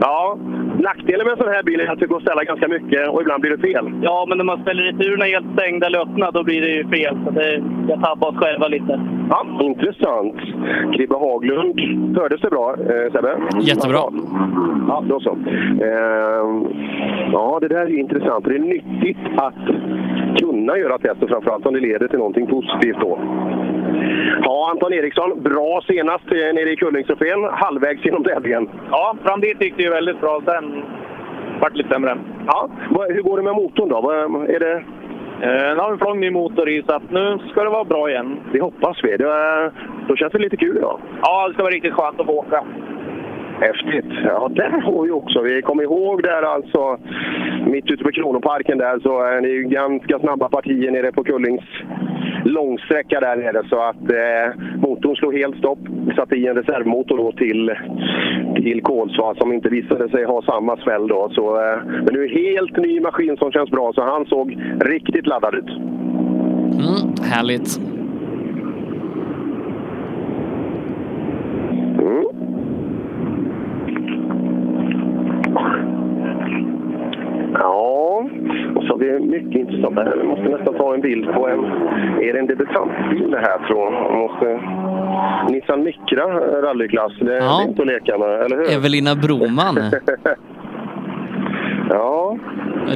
Ja, 0.00 0.38
nackdelen 0.78 1.26
med 1.26 1.32
en 1.32 1.38
sån 1.38 1.54
här 1.54 1.62
bil 1.62 1.80
är 1.80 1.92
att 1.92 1.98
det 1.98 2.06
går 2.06 2.16
att 2.16 2.22
ställa 2.22 2.44
ganska 2.44 2.68
mycket 2.68 3.08
och 3.08 3.20
ibland 3.22 3.40
blir 3.40 3.50
det 3.56 3.58
fel. 3.68 3.86
Ja, 4.02 4.26
men 4.28 4.38
när 4.38 4.44
man 4.44 4.62
ställer 4.62 4.82
returerna 4.82 5.24
helt 5.24 5.46
stängda 5.58 5.86
eller 5.86 5.98
öppna, 5.98 6.30
då 6.30 6.44
blir 6.44 6.60
det 6.60 6.68
ju 6.68 6.88
fel. 6.88 7.18
Så 7.24 7.30
det, 7.30 7.62
jag 7.88 8.00
tappar 8.02 8.28
oss 8.28 8.36
själva 8.36 8.68
lite. 8.68 9.00
Ja, 9.30 9.46
intressant. 9.60 10.36
Kribbe 10.94 11.14
Haglund, 11.14 11.80
hördes 12.18 12.40
det 12.40 12.50
bra 12.50 12.70
eh, 12.72 13.12
Sebbe? 13.12 13.32
Jättebra. 13.60 14.04
Ja, 14.88 15.04
då 15.08 15.20
så. 15.20 15.30
Eh, 15.80 16.44
ja, 17.32 17.58
det 17.60 17.68
där 17.68 17.86
är 17.86 17.88
ju 17.88 18.00
intressant. 18.00 18.44
Det 18.44 18.54
är 18.54 18.58
nyttigt 18.58 19.18
att 19.36 19.64
kunna 20.40 20.78
göra 20.78 20.98
test 20.98 21.22
och 21.22 21.28
framförallt 21.28 21.66
om 21.66 21.74
det 21.74 21.80
leder 21.80 22.08
till 22.08 22.18
någonting 22.18 22.46
positivt 22.46 23.00
då. 23.00 23.18
Ja, 24.42 24.70
Anton 24.70 24.92
Eriksson, 24.92 25.42
bra 25.42 25.80
senast 25.86 26.32
eh, 26.32 26.54
nere 26.54 26.70
i 26.72 26.76
Kullingstrofén, 26.76 27.44
halvvägs 27.52 28.04
genom 28.04 28.24
tävlingen. 28.24 28.68
Ja, 28.90 29.16
fram 29.24 29.40
dit 29.40 29.62
gick 29.62 29.76
det 29.76 29.82
ju 29.82 29.90
väldigt 29.90 30.20
bra. 30.20 30.42
Sen 30.46 30.82
vart 31.60 31.76
lite 31.76 31.88
sämre. 31.88 32.18
Ja, 32.46 32.68
hur 33.08 33.22
går 33.22 33.36
det 33.36 33.42
med 33.42 33.54
motorn 33.54 33.88
då? 33.88 34.10
Är 34.48 34.60
det... 34.60 34.84
Eh, 35.42 35.74
nu 35.74 35.80
har 35.80 35.92
en 35.92 35.98
flång 35.98 36.20
ny 36.20 36.30
motor 36.30 36.68
i, 36.68 36.82
så 36.82 36.92
att 36.94 37.10
nu 37.10 37.38
ska 37.50 37.64
det 37.64 37.70
vara 37.70 37.84
bra 37.84 38.10
igen. 38.10 38.40
Det 38.52 38.60
hoppas 38.60 38.96
vi. 39.02 39.16
Det, 39.16 39.72
då 40.08 40.16
känns 40.16 40.32
det 40.32 40.38
lite 40.38 40.56
kul 40.56 40.76
idag. 40.76 41.00
Ja, 41.22 41.48
det 41.48 41.54
ska 41.54 41.62
vara 41.62 41.74
riktigt 41.74 41.92
skönt 41.92 42.20
att 42.20 42.26
få 42.26 42.32
åka. 42.32 42.64
Häftigt. 43.60 44.12
Ja, 44.24 44.48
där 44.54 44.80
har 44.80 45.02
vi 45.02 45.10
också. 45.10 45.42
Vi 45.42 45.62
kommer 45.62 45.82
ihåg 45.82 46.22
där 46.22 46.42
alltså, 46.42 46.98
mitt 47.66 47.90
ute 47.90 48.04
på 48.04 48.12
Kronoparken 48.12 48.78
där 48.78 48.98
så 48.98 49.22
är 49.22 49.40
det 49.40 49.48
ju 49.48 49.62
ganska 49.62 50.18
snabba 50.18 50.48
partier 50.48 50.90
nere 50.90 51.12
på 51.12 51.24
Kullings 51.24 51.64
långsträcka 52.44 53.20
där 53.20 53.36
nere 53.36 53.68
så 53.68 53.82
att 53.82 54.10
eh, 54.10 54.78
motorn 54.80 55.16
slog 55.16 55.34
helt 55.34 55.56
stopp. 55.56 55.78
Satte 56.16 56.36
i 56.36 56.46
en 56.46 56.56
reservmotor 56.56 57.16
då 57.16 57.32
till, 57.32 57.72
till 58.54 58.82
Kolsva 58.82 59.34
som 59.34 59.52
inte 59.52 59.68
visade 59.68 60.08
sig 60.08 60.24
ha 60.24 60.42
samma 60.42 60.76
sväll 60.76 61.08
då. 61.08 61.28
Så, 61.32 61.56
eh, 61.56 61.78
men 61.84 62.14
nu 62.14 62.24
är 62.24 62.28
det 62.28 62.50
helt 62.50 62.76
ny 62.76 63.00
maskin 63.00 63.36
som 63.36 63.52
känns 63.52 63.70
bra 63.70 63.92
så 63.94 64.02
han 64.02 64.26
såg 64.26 64.58
riktigt 64.80 65.26
laddad 65.26 65.54
ut. 65.54 65.70
Mm, 66.74 67.30
härligt. 67.30 67.78
Mm. 71.98 72.24
Ja, 77.54 78.28
och 78.76 78.82
så 78.82 78.88
har 78.88 78.98
vi 78.98 79.18
intressant 79.84 80.08
här. 80.08 80.16
Vi 80.16 80.28
måste 80.28 80.48
nästan 80.48 80.74
ta 80.74 80.94
en 80.94 81.00
bild 81.00 81.32
på 81.34 81.48
en... 81.48 81.64
Är 82.22 82.32
det 82.32 82.38
en 82.38 82.46
debutantbil 82.46 83.30
det 83.30 83.38
här 83.38 83.66
tror 83.66 83.92
jag? 83.92 84.12
Måste... 84.18 84.60
Nissan 85.52 85.82
Micra 85.82 86.24
rallyklass, 86.62 87.12
det, 87.18 87.24
det 87.24 87.36
är 87.36 87.68
inte 87.68 87.82
att 87.82 87.88
leka 87.88 88.18
med, 88.18 88.40
eller 88.40 88.56
hur? 88.56 88.76
Evelina 88.76 89.14
Broman. 89.14 89.76
ja. 91.90 92.38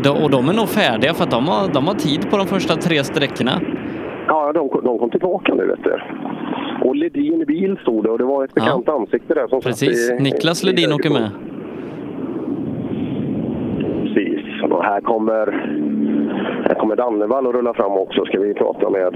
De, 0.03 0.25
och 0.25 0.31
de 0.31 0.49
är 0.49 0.53
nog 0.53 0.69
färdiga 0.69 1.15
för 1.15 1.25
att 1.25 1.31
de 1.31 1.49
har, 1.49 1.69
de 1.75 1.87
har 1.87 1.95
tid 1.95 2.31
på 2.31 2.37
de 2.37 2.47
första 2.47 2.75
tre 2.75 3.05
sträckorna. 3.05 3.61
Ja, 4.27 4.53
de, 4.53 4.69
de 4.85 4.99
kom 4.99 5.11
tillbaka 5.11 5.55
nu 5.55 5.67
vet 5.67 5.85
du. 5.85 6.01
Och 6.81 6.97
Ledin 6.97 7.45
bil 7.45 7.79
stod 7.83 8.05
det 8.05 8.11
och 8.11 8.19
det 8.19 8.25
var 8.25 8.45
ett 8.45 8.55
bekant 8.55 8.89
ansikte 8.89 9.35
där 9.35 9.49
som 9.49 9.61
Precis. 9.61 10.09
satt 10.09 10.21
i... 10.21 10.23
Niklas 10.23 10.65
Ledin 10.65 10.93
åker 10.93 11.11
med. 11.11 11.31
Precis. 14.03 14.63
Och 14.63 14.85
här 14.85 15.01
kommer, 15.01 15.47
här 16.65 16.75
kommer 16.75 16.97
Dannevall 16.97 17.47
att 17.47 17.55
rulla 17.55 17.75
fram 17.75 17.93
också, 17.93 18.25
ska 18.25 18.41
vi 18.41 18.55
prata 18.55 18.91
med. 18.91 19.15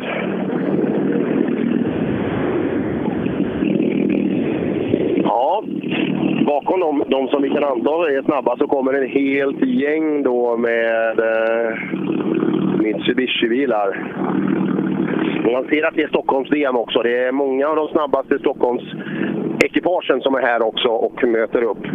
Ja, 5.24 5.64
bakom 6.46 6.80
dem 6.80 7.04
de 7.08 7.28
som 7.28 7.42
vi 7.42 7.50
kan 7.50 7.64
anta 7.64 7.90
är 7.90 8.22
snabba 8.22 8.56
så 8.56 8.66
kommer 8.66 8.92
en 8.94 9.08
helt 9.08 9.66
gäng 9.66 10.22
då 10.22 10.56
med 10.56 11.18
eh, 11.20 11.76
Mitsubishi-bilar. 12.78 14.12
Man 15.52 15.64
ser 15.64 15.86
att 15.86 15.94
det 15.94 16.02
är 16.02 16.08
Stockholms-DM 16.08 16.76
också. 16.76 17.02
Det 17.02 17.18
är 17.18 17.32
många 17.32 17.68
av 17.68 17.76
de 17.76 17.88
snabbaste 17.88 18.38
Stockholms-ekipagen 18.38 20.20
som 20.20 20.34
är 20.34 20.42
här 20.42 20.62
också 20.62 20.88
och 20.88 21.24
möter 21.24 21.62
upp. 21.62 21.86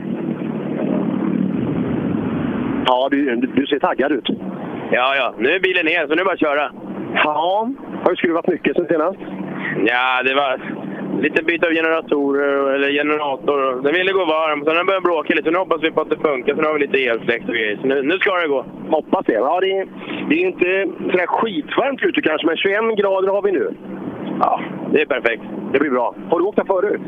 Ja, 2.85 3.07
du, 3.11 3.35
du 3.35 3.65
ser 3.65 3.79
taggad 3.79 4.11
ut. 4.11 4.29
Ja, 4.91 5.15
ja. 5.15 5.33
Nu 5.37 5.49
är 5.51 5.59
bilen 5.59 5.85
ner, 5.85 6.01
så 6.01 6.07
nu 6.07 6.13
är 6.13 6.17
det 6.17 6.23
bara 6.23 6.33
att 6.33 6.39
köra. 6.39 6.71
Ja, 7.23 7.69
har 8.03 8.09
du 8.09 8.15
skruvat 8.15 8.47
mycket 8.47 8.75
sen 8.75 8.87
senast? 8.87 9.19
Ja, 9.85 10.23
det 10.23 10.33
var, 10.33 10.59
lite 11.21 11.43
byte 11.43 11.67
av 11.67 11.73
generatorer 11.73 12.73
eller 12.75 12.91
generator. 12.91 13.81
Den 13.81 13.93
ville 13.93 14.11
gå 14.11 14.25
varm, 14.25 14.63
sen 14.65 14.75
den 14.75 14.85
börjat 14.85 15.03
bråka 15.03 15.33
lite. 15.35 15.51
Nu 15.51 15.57
hoppas 15.57 15.83
vi 15.83 15.91
på 15.91 16.01
att 16.01 16.09
det 16.09 16.27
funkar. 16.29 16.55
Sen 16.55 16.65
har 16.65 16.73
vi 16.73 16.79
lite 16.79 17.05
elfläkt 17.05 17.49
och 17.49 17.55
grejer. 17.55 17.77
Så 17.81 17.87
nu, 17.87 18.01
nu 18.01 18.19
ska 18.19 18.35
det 18.35 18.47
gå. 18.47 18.65
Hoppas 18.89 19.25
det. 19.25 19.33
Ja, 19.33 19.59
det, 19.59 19.71
är, 19.71 19.87
det 20.29 20.35
är 20.35 20.45
inte 20.51 20.69
sådär 21.11 21.27
skitvarmt 21.27 22.03
ute 22.03 22.21
kanske, 22.21 22.47
men 22.47 22.57
21 22.57 22.97
grader 22.97 23.27
har 23.27 23.41
vi 23.41 23.51
nu. 23.51 23.67
Ja, 24.39 24.61
det 24.91 25.01
är 25.01 25.05
perfekt. 25.05 25.43
Det 25.73 25.79
blir 25.79 25.89
bra. 25.89 26.15
Har 26.29 26.39
du 26.39 26.45
åkt 26.45 26.57
där 26.57 26.65
förut? 26.65 27.01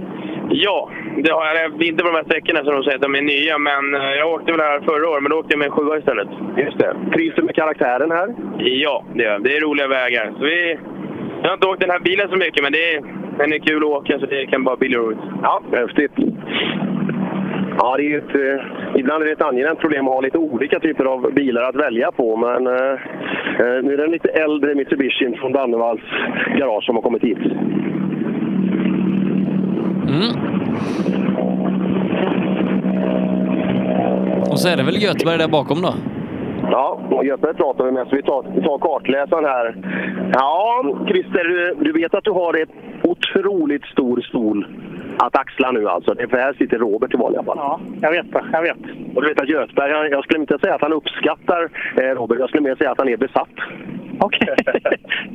Ja, 0.49 0.89
det 1.23 1.31
har 1.31 1.45
jag. 1.45 1.83
Inte 1.83 2.03
på 2.03 2.09
de 2.09 2.15
här 2.15 2.23
sträckorna 2.23 2.63
som 2.63 2.73
de 2.73 2.83
säger 2.83 2.95
att 2.95 3.01
de 3.01 3.15
är 3.15 3.21
nya, 3.21 3.57
men 3.57 3.95
eh, 3.95 4.13
jag 4.19 4.33
åkte 4.33 4.51
väl 4.51 4.61
här 4.61 4.79
förra 4.79 5.09
året, 5.09 5.23
men 5.23 5.29
då 5.29 5.37
åkte 5.37 5.53
jag 5.53 5.59
med 5.59 5.65
en 5.65 5.71
sjua 5.71 5.97
istället. 5.97 6.27
Just 6.57 6.79
det. 6.79 6.95
Trivs 7.13 7.35
du 7.35 7.41
med 7.41 7.55
karaktären 7.55 8.11
här? 8.11 8.35
Ja, 8.57 9.03
det 9.13 9.23
gör 9.23 9.31
jag. 9.31 9.43
Det 9.43 9.57
är 9.57 9.61
roliga 9.61 9.87
vägar. 9.87 10.33
Så 10.37 10.43
vi, 10.43 10.77
jag 11.41 11.49
har 11.49 11.53
inte 11.53 11.67
åkt 11.67 11.81
den 11.81 11.89
här 11.89 11.99
bilen 11.99 12.29
så 12.29 12.35
mycket, 12.35 12.63
men 12.63 12.71
det 12.71 12.93
är, 12.93 13.01
den 13.37 13.53
är 13.53 13.59
kul 13.59 13.83
att 13.83 13.89
åka, 13.97 14.19
så 14.19 14.25
det 14.25 14.45
kan 14.45 14.63
bara 14.63 14.75
bli 14.75 14.95
roligt. 14.95 15.19
Ja, 15.43 15.61
häftigt. 15.71 16.11
Ja, 17.81 17.97
det 17.97 18.13
är 18.13 18.17
ett, 18.17 18.35
eh, 18.35 18.99
ibland 18.99 19.23
är 19.23 19.25
det 19.25 19.31
ett 19.31 19.41
angenämt 19.41 19.79
problem 19.79 20.07
att 20.07 20.13
ha 20.13 20.21
lite 20.21 20.37
olika 20.37 20.79
typer 20.79 21.05
av 21.05 21.33
bilar 21.33 21.63
att 21.63 21.75
välja 21.75 22.11
på. 22.11 22.37
Men 22.37 22.67
eh, 22.67 22.91
eh, 23.59 23.83
nu 23.83 23.93
är 23.93 23.97
det 23.97 24.03
en 24.03 24.11
lite 24.11 24.29
äldre 24.29 24.75
Mitsubishi 24.75 25.37
från 25.37 25.51
Dannevalls 25.51 26.01
garage 26.57 26.83
som 26.85 26.95
har 26.95 27.01
kommit 27.01 27.23
hit. 27.23 27.37
Mm. 30.07 30.29
Och 34.51 34.59
så 34.59 34.69
är 34.69 34.77
det 34.77 34.83
väl 34.83 35.03
Göteborg 35.03 35.37
där 35.37 35.47
bakom 35.47 35.81
då? 35.81 35.93
Ja, 36.71 37.01
Göteborg 37.23 37.55
pratar 37.55 37.85
vi 37.85 37.91
med, 37.91 38.07
så 38.07 38.15
vi 38.15 38.21
tar, 38.21 38.45
vi 38.55 38.61
tar 38.61 38.77
kartläsaren 38.77 39.45
här. 39.45 39.75
Ja, 40.33 40.83
Christer, 41.07 41.73
du, 41.83 41.91
vet 41.91 42.13
att 42.13 42.23
du 42.23 42.31
har 42.31 42.61
ett 42.61 42.69
otroligt 43.03 43.85
stor 43.85 44.21
stol 44.21 44.65
att 45.23 45.35
axla 45.37 45.71
nu 45.71 45.87
alltså. 45.89 46.13
Det 46.13 46.23
är 46.23 46.27
för 46.27 46.37
här 46.37 46.53
sitter 46.53 46.77
Robert 46.77 47.13
i 47.13 47.17
vanliga 47.17 47.43
fall. 47.43 47.57
Ja, 47.57 47.79
jag 48.01 48.11
vet 48.11 48.31
det. 48.31 48.43
Jag 48.53 48.61
vet. 48.61 48.77
Och 49.15 49.21
du 49.21 49.27
vet 49.27 49.41
att 49.41 49.49
Göthberg, 49.49 50.11
jag 50.11 50.23
skulle 50.23 50.39
inte 50.39 50.59
säga 50.59 50.75
att 50.75 50.81
han 50.81 50.93
uppskattar 50.93 51.69
eh, 52.01 52.03
Robert, 52.15 52.39
jag 52.39 52.49
skulle 52.49 52.63
mer 52.63 52.75
säga 52.75 52.91
att 52.91 52.97
han 52.97 53.09
är 53.09 53.17
besatt. 53.17 53.49
Okej. 54.19 54.55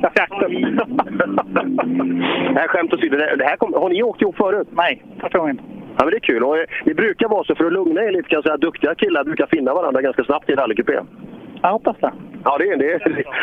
jag 0.01 0.11
fick. 0.49 0.65
Nej, 2.53 2.67
skämt 2.67 2.93
åsido, 2.93 3.17
det, 3.17 3.35
det 3.35 3.45
här 3.45 3.55
kom, 3.57 3.73
har 3.73 3.89
ni 3.89 4.03
åkt 4.03 4.21
ihop 4.21 4.37
förut? 4.37 4.67
Nej, 4.71 5.03
första 5.21 5.37
gången. 5.37 5.59
Ja, 5.97 6.03
men 6.05 6.09
det 6.11 6.17
är 6.17 6.19
kul. 6.19 6.43
Och, 6.43 6.57
eh, 6.57 6.65
det 6.85 6.93
brukar 6.93 7.27
vara 7.29 7.43
så, 7.43 7.55
för 7.55 7.65
att 7.65 7.73
lugna 7.73 8.03
er 8.03 8.11
lite, 8.11 8.29
kan 8.29 8.37
jag 8.37 8.43
säga, 8.43 8.53
att 8.55 8.61
duktiga 8.61 8.95
killar 8.95 9.23
brukar 9.23 9.47
finna 9.47 9.73
varandra 9.73 10.01
ganska 10.01 10.23
snabbt 10.23 10.49
i 10.49 10.51
en 10.51 10.57
rallykupé. 10.57 10.99
Jag 11.61 11.71
hoppas 11.71 11.97
det. 12.01 12.11
Ja, 12.43 12.57
det, 12.57 12.69
är- 12.69 12.77
det, 12.77 12.99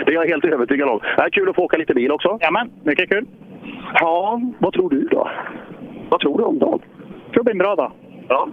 det 0.07 0.13
är 0.13 0.15
jag 0.15 0.27
helt 0.27 0.45
övertygad 0.45 0.89
om. 0.89 1.01
Det 1.17 1.23
är 1.23 1.31
kul 1.31 1.49
att 1.49 1.57
få 1.57 1.63
åka 1.63 1.77
lite 1.77 1.95
bil 1.95 2.13
också. 2.13 2.39
Jajamän, 2.41 2.71
mycket 2.85 3.09
kul. 3.09 3.27
Ja, 4.01 4.41
vad 4.59 4.73
tror 4.73 4.91
du 4.91 5.01
då? 5.01 5.29
Vad 6.13 6.21
tror 6.21 6.39
du 6.39 6.45
om 6.45 6.59
dagen? 6.59 6.79
tror 7.33 7.45
det 7.45 7.45
blir 7.45 7.53
en 7.53 7.59
bra 7.59 7.75
dag. 7.77 7.93
Ja. 8.29 8.49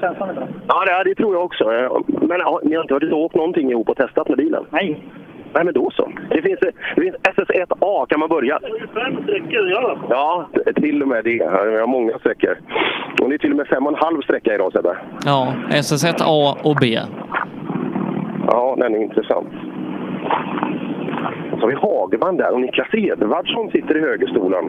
Känslan 0.00 0.30
är 0.30 0.34
bra. 0.34 0.48
Ja, 0.68 0.84
det, 0.84 1.10
det 1.10 1.14
tror 1.14 1.34
jag 1.34 1.44
också. 1.44 1.64
Eh, 1.74 1.90
Men 2.06 2.38
ja, 2.38 2.60
ni 2.62 2.74
har 2.74 2.82
inte 2.82 2.94
varit 2.94 3.12
åkt 3.12 3.34
någonting 3.34 3.70
ihop 3.70 3.88
och 3.88 3.96
testat 3.96 4.28
med 4.28 4.36
bilen? 4.38 4.64
Nej. 4.70 5.04
Nej, 5.54 5.64
men 5.64 5.74
då 5.74 5.90
så. 5.90 6.08
Det 6.30 6.42
finns, 6.42 6.60
det 6.96 7.02
finns 7.02 7.16
SS1A, 7.16 8.06
kan 8.06 8.20
man 8.20 8.28
börja? 8.28 8.58
Fem 8.94 9.22
sträckor 9.22 9.70
i 9.70 9.74
alla 9.74 9.88
fall. 9.96 10.06
Ja, 10.10 10.48
till 10.74 11.02
och 11.02 11.08
med 11.08 11.24
det. 11.24 11.30
Vi 11.70 11.78
har 11.78 11.86
många 11.86 12.18
sträckor. 12.18 12.56
Och 13.22 13.28
det 13.28 13.34
är 13.34 13.38
till 13.38 13.50
och 13.50 13.56
med 13.56 13.66
fem 13.66 13.86
och 13.86 13.92
en 13.92 13.98
halv 14.04 14.20
sträcka 14.22 14.54
idag, 14.54 14.72
Sebbe. 14.72 14.96
Ja, 15.24 15.54
SS1 15.68 16.22
A 16.24 16.56
och 16.64 16.76
B. 16.80 16.98
Ja, 18.46 18.74
den 18.78 18.94
är 18.94 18.98
intressant. 18.98 19.48
Så 21.50 21.58
har 21.60 21.68
vi 21.68 21.74
Hagman 21.74 22.36
där 22.36 22.52
och 22.52 22.60
Niklas 22.60 22.94
Edvardsson 22.94 23.70
sitter 23.70 23.96
i 23.96 24.00
högerstolen. 24.00 24.64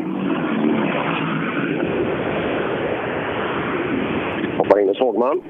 Hoppar 4.57 4.79
in 4.79 4.87
hos 4.87 4.99
Hagman. 4.99 5.41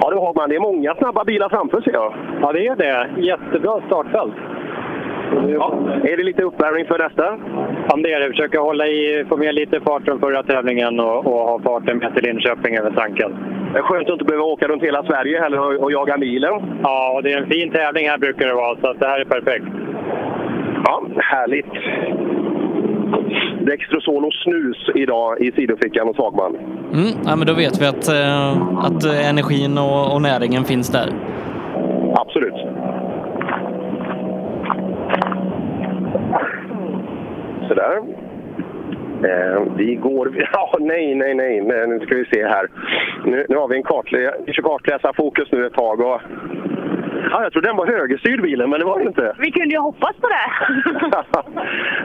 Ja 0.00 0.10
du 0.10 0.16
Hagman, 0.16 0.48
det 0.48 0.56
är 0.56 0.60
många 0.60 0.94
snabba 0.94 1.24
bilar 1.24 1.48
framför 1.48 1.80
ser 1.80 1.92
jag. 1.92 2.14
Ja, 2.40 2.52
det 2.52 2.66
är 2.66 2.76
det. 2.76 3.08
Jättebra 3.22 3.80
startfält. 3.86 4.34
Ja. 5.48 5.78
Är 6.04 6.16
det 6.16 6.22
lite 6.22 6.42
uppvärmning 6.42 6.86
för 6.86 6.98
nästa? 6.98 7.38
Ja, 7.88 7.96
det 7.96 8.12
är 8.12 8.20
det. 8.20 8.28
Försöka 8.28 8.60
hålla 8.60 8.86
i, 8.86 9.24
få 9.28 9.36
med 9.36 9.54
lite 9.54 9.80
fart 9.80 10.04
från 10.04 10.20
förra 10.20 10.42
tävlingen 10.42 11.00
och, 11.00 11.26
och 11.26 11.48
ha 11.48 11.60
farten 11.60 11.98
med 11.98 12.14
till 12.14 12.24
Linköping 12.24 12.76
över 12.76 12.90
tanken. 12.90 13.36
Det 13.72 13.78
är 13.78 13.82
skönt 13.82 14.08
att 14.08 14.12
inte 14.12 14.24
behöva 14.24 14.44
åka 14.44 14.68
runt 14.68 14.82
hela 14.82 15.02
Sverige 15.02 15.40
heller 15.40 15.60
och, 15.60 15.82
och 15.82 15.92
jaga 15.92 16.16
milen. 16.16 16.52
Ja, 16.82 17.12
och 17.14 17.22
det 17.22 17.32
är 17.32 17.38
en 17.38 17.50
fin 17.50 17.70
tävling 17.70 18.08
här 18.08 18.18
brukar 18.18 18.46
det 18.46 18.54
vara, 18.54 18.76
så 18.80 18.88
att 18.88 19.00
det 19.00 19.06
här 19.06 19.20
är 19.20 19.24
perfekt. 19.24 19.66
Ja, 20.84 21.02
härligt. 21.16 21.72
Dextrosol 23.60 24.24
och 24.24 24.32
snus 24.32 24.90
idag 24.94 25.40
i 25.40 25.52
sidofickan 25.52 26.06
hos 26.06 26.16
Hagman. 26.16 26.56
Mm, 26.92 27.06
ja, 27.26 27.36
men 27.36 27.46
då 27.46 27.54
vet 27.54 27.80
vi 27.80 27.86
att, 27.86 28.08
eh, 28.08 28.50
att 28.78 29.04
eh, 29.04 29.28
energin 29.28 29.78
och, 29.78 30.14
och 30.14 30.22
näringen 30.22 30.64
finns 30.64 30.88
där. 30.92 31.08
Absolut. 32.14 32.54
Sådär. 37.68 37.96
Eh, 39.24 39.62
vi 39.76 39.94
går... 39.94 40.32
Ja, 40.52 40.76
nej, 40.80 41.14
nej, 41.14 41.34
nej. 41.34 41.60
Men 41.60 41.90
Nu 41.90 42.00
ska 42.00 42.14
vi 42.14 42.24
se 42.24 42.46
här. 42.46 42.66
Nu, 43.24 43.46
nu 43.48 43.56
har 43.56 43.68
vi 43.68 43.76
en 43.76 43.82
kartläsarfokus 44.62 45.52
nu 45.52 45.66
ett 45.66 45.74
tag. 45.74 46.00
Och... 46.00 46.20
Ja, 47.30 47.42
jag 47.42 47.52
tror 47.52 47.62
den 47.62 47.76
var 47.76 47.86
högerstyrd 47.86 48.42
bilen, 48.42 48.70
men 48.70 48.80
det 48.80 48.86
var 48.86 48.98
den 48.98 49.08
inte. 49.08 49.34
Vi 49.38 49.50
kunde 49.50 49.74
ju 49.74 49.78
hoppas 49.80 50.16
på 50.16 50.28
det. 50.28 50.46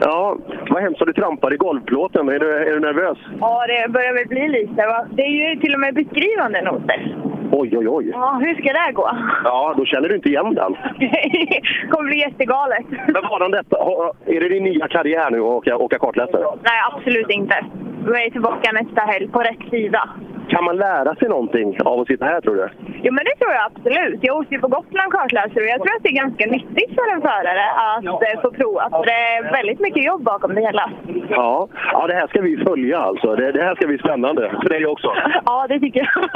ja, 0.00 0.36
vad 0.70 0.82
hemskt 0.82 1.00
att 1.02 1.06
du 1.06 1.12
trampade 1.12 1.54
i 1.54 1.58
golvplåten. 1.58 2.28
Är 2.28 2.38
du, 2.38 2.56
är 2.56 2.72
du 2.72 2.80
nervös? 2.80 3.18
Ja, 3.40 3.64
det 3.66 3.92
börjar 3.92 4.14
väl 4.14 4.26
bli 4.28 4.48
lite. 4.48 4.86
Va? 4.86 5.06
Det 5.10 5.22
är 5.22 5.50
ju 5.54 5.60
till 5.60 5.74
och 5.74 5.80
med 5.80 5.94
beskrivande 5.94 6.62
noter. 6.62 7.16
Oj, 7.52 7.76
oj, 7.78 7.88
oj. 7.88 8.10
Ja, 8.12 8.40
hur 8.44 8.54
ska 8.54 8.72
det 8.72 8.92
gå? 8.92 9.10
Ja, 9.44 9.74
då 9.76 9.84
känner 9.84 10.08
du 10.08 10.14
inte 10.14 10.28
igen 10.28 10.54
den. 10.54 10.74
kommer 11.90 12.08
bli 12.08 12.18
jättegalet. 12.18 12.86
Men 13.06 13.22
vadan 13.30 13.50
detta? 13.50 13.76
Ha- 13.76 14.12
Är 14.26 14.40
det 14.40 14.48
din 14.48 14.64
nya 14.64 14.88
karriär 14.88 15.30
nu 15.30 15.38
att 15.38 15.44
åka, 15.44 15.76
åka 15.76 15.98
kartläsare? 15.98 16.42
Nej, 16.62 16.80
absolut 16.92 17.30
inte. 17.30 17.64
Vi 18.06 18.26
är 18.26 18.30
tillbaka 18.30 18.72
nästa 18.72 19.00
helg 19.00 19.28
på 19.28 19.40
rätt 19.40 19.70
sida. 19.70 20.08
Kan 20.50 20.64
man 20.64 20.76
lära 20.76 21.14
sig 21.14 21.28
någonting 21.28 21.78
av 21.84 22.00
att 22.00 22.06
sitta 22.06 22.24
här, 22.24 22.40
tror 22.40 22.56
du? 22.56 22.68
Jo, 23.02 23.12
men 23.12 23.24
det 23.24 23.34
tror 23.40 23.52
jag 23.52 23.64
absolut. 23.70 24.18
Jag 24.22 24.36
åkte 24.36 24.54
ju 24.54 24.60
på 24.60 24.68
Gotland 24.68 25.12
kartläsare 25.12 25.64
och 25.64 25.70
jag 25.74 25.82
tror 25.82 25.96
att 25.96 26.02
det 26.02 26.08
är 26.08 26.22
ganska 26.24 26.46
nyttigt 26.46 26.94
för 26.94 27.14
en 27.14 27.20
förare 27.20 27.64
att 27.90 28.04
eh, 28.04 28.40
få 28.42 28.50
prova. 28.50 28.90
För 28.90 29.04
det 29.04 29.20
är 29.36 29.52
väldigt 29.52 29.80
mycket 29.80 30.04
jobb 30.04 30.22
bakom 30.22 30.54
det 30.54 30.60
hela. 30.60 30.90
Ja, 31.28 31.68
ja 31.92 32.06
det 32.06 32.14
här 32.14 32.26
ska 32.26 32.40
vi 32.40 32.56
följa 32.56 32.98
alltså. 32.98 33.36
Det, 33.36 33.52
det 33.52 33.62
här 33.62 33.74
ska 33.74 33.86
bli 33.86 33.98
spännande 33.98 34.50
för 34.62 34.68
dig 34.68 34.86
också. 34.86 35.12
Ja, 35.46 35.66
det 35.68 35.80
tycker 35.80 36.00
jag. 36.00 36.30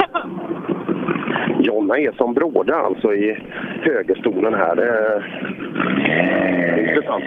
Jonna 1.59 1.97
är 1.97 2.11
som 2.11 2.33
bråda 2.33 2.75
alltså 2.75 3.13
i 3.13 3.37
högerstolen 3.81 4.53
här. 4.53 4.75
Det 4.75 4.89
är 6.07 6.89
intressant. 6.89 7.23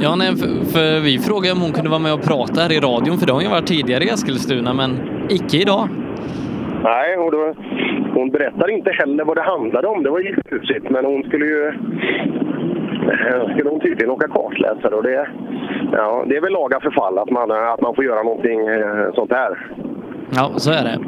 Ja, 0.00 0.16
nej, 0.16 0.36
för, 0.36 0.48
för 0.74 1.00
vi 1.00 1.18
frågade 1.18 1.52
om 1.52 1.60
hon 1.60 1.72
kunde 1.72 1.90
vara 1.90 2.00
med 2.06 2.12
och 2.14 2.22
prata 2.22 2.60
här 2.60 2.72
i 2.72 2.80
radion, 2.80 3.16
för 3.18 3.26
det 3.26 3.32
har 3.32 3.38
hon 3.40 3.44
ju 3.44 3.50
varit 3.50 3.66
tidigare 3.66 4.04
i 4.04 4.08
Eskilstuna, 4.08 4.72
men 4.74 4.90
icke 5.28 5.56
idag. 5.56 5.88
Nej, 6.82 7.16
och 7.16 7.32
då, 7.32 7.54
hon 8.14 8.30
berättar 8.30 8.70
inte 8.70 8.90
heller 8.90 9.24
vad 9.24 9.36
det 9.36 9.42
handlade 9.42 9.88
om. 9.88 10.02
Det 10.02 10.10
var 10.10 10.18
ju 10.20 10.36
tjusigt, 10.50 10.90
men 10.90 11.04
hon 11.04 11.22
skulle 11.22 11.44
ju... 11.46 11.66
eh, 11.68 13.52
Skulle 13.54 13.70
hon 13.70 13.80
tydligen 13.80 14.10
åka 14.10 14.28
kartläsare 14.28 14.94
och 14.94 15.02
det... 15.02 15.28
Ja, 15.92 16.24
det 16.28 16.36
är 16.36 16.40
väl 16.40 16.52
laga 16.52 16.80
förfall 16.80 17.18
att 17.18 17.30
man, 17.30 17.50
att 17.50 17.80
man 17.80 17.94
får 17.94 18.04
göra 18.04 18.22
någonting 18.22 18.60
eh, 18.68 19.12
sånt 19.14 19.30
här. 19.32 19.66
Ja, 20.36 20.50
så 20.56 20.70
är 20.70 20.84
det. 20.84 20.98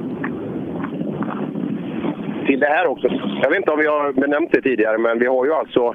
till 2.47 2.61
det 2.61 2.66
här 2.66 2.87
också. 2.87 3.09
Jag 3.43 3.49
vet 3.51 3.57
inte 3.59 3.71
om 3.71 3.79
vi 3.79 3.87
har 3.87 4.12
benämnt 4.12 4.51
det 4.53 4.62
tidigare, 4.62 4.99
men 4.99 5.19
vi 5.19 5.27
har 5.27 5.45
ju 5.45 5.53
alltså 5.53 5.95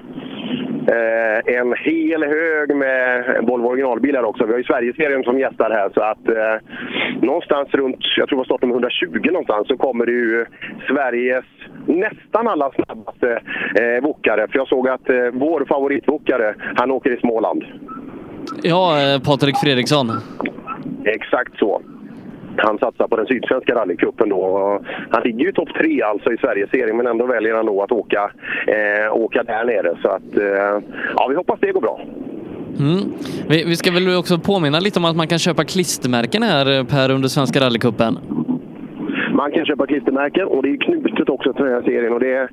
eh, 0.88 1.56
en 1.60 1.74
hel 1.78 2.24
hög 2.24 2.76
med 2.76 3.24
Volvo 3.48 3.68
originalbilar 3.68 4.24
också. 4.24 4.46
Vi 4.46 4.52
har 4.52 4.58
ju 4.58 4.64
Sverigeserien 4.64 5.24
som 5.24 5.40
gästar 5.40 5.70
här, 5.70 5.90
så 5.94 6.02
att 6.02 6.28
eh, 6.28 6.56
någonstans 7.22 7.70
runt, 7.72 8.00
jag 8.18 8.28
tror 8.28 8.38
det 8.38 8.40
var 8.40 8.46
startnummer 8.46 8.74
120 8.74 9.32
någonstans, 9.32 9.68
så 9.68 9.78
kommer 9.78 10.06
det 10.06 10.12
ju 10.12 10.46
Sveriges 10.88 11.46
nästan 11.86 12.48
alla 12.48 12.72
snabbaste 12.72 13.42
eh, 13.82 14.04
wokare. 14.04 14.48
För 14.48 14.58
jag 14.58 14.68
såg 14.68 14.90
att 14.90 15.10
eh, 15.10 15.16
vår 15.34 15.66
favoritvokare, 15.70 16.56
han 16.76 16.92
åker 16.92 17.18
i 17.18 17.20
Småland. 17.20 17.64
Ja, 18.64 19.02
eh, 19.02 19.22
Patrik 19.22 19.58
Fredriksson. 19.58 20.12
Exakt 21.06 21.58
så. 21.60 21.82
Han 22.58 22.78
satsar 22.78 23.08
på 23.08 23.16
den 23.16 23.26
sydsvenska 23.26 23.76
rallycupen 23.76 24.30
då. 24.30 24.82
Han 25.10 25.24
ligger 25.24 25.46
ju 25.46 25.52
topp 25.52 25.70
tre 25.78 26.02
alltså 26.02 26.34
i 26.34 26.38
Sverigeserien 26.38 26.98
men 26.98 27.08
ändå 27.08 27.26
väljer 27.26 27.56
han 27.56 27.66
då 27.66 27.82
att 27.82 27.92
åka, 27.92 28.32
eh, 28.68 29.16
åka 29.16 29.44
där 29.44 29.66
nere. 29.66 29.98
Så 30.02 30.10
att, 30.10 30.38
eh, 30.38 30.82
ja, 31.16 31.28
vi 31.30 31.36
hoppas 31.36 31.60
det 31.60 31.72
går 31.72 31.82
bra. 31.82 32.02
Mm. 32.80 33.14
Vi, 33.50 33.64
vi 33.64 33.76
ska 33.76 33.92
väl 33.92 34.18
också 34.18 34.40
påminna 34.40 34.80
lite 34.80 35.00
om 35.00 35.06
att 35.06 35.16
man 35.16 35.28
kan 35.28 35.40
köpa 35.40 35.64
klistermärken 35.64 36.44
här, 36.44 36.80
eh, 36.80 36.84
Per, 36.84 37.12
under 37.12 37.28
Svenska 37.28 37.60
rallycupen. 37.60 38.18
Man 39.34 39.52
kan 39.52 39.66
köpa 39.66 39.88
klistermärken 39.88 40.48
och 40.48 40.64
det 40.64 40.70
är 40.70 40.78
knutet 40.78 41.30
också 41.30 41.54
till 41.54 41.66
den 41.66 41.74
här 41.74 41.82
serien 41.82 42.14
och 42.14 42.20
det 42.20 42.34
är, 42.34 42.50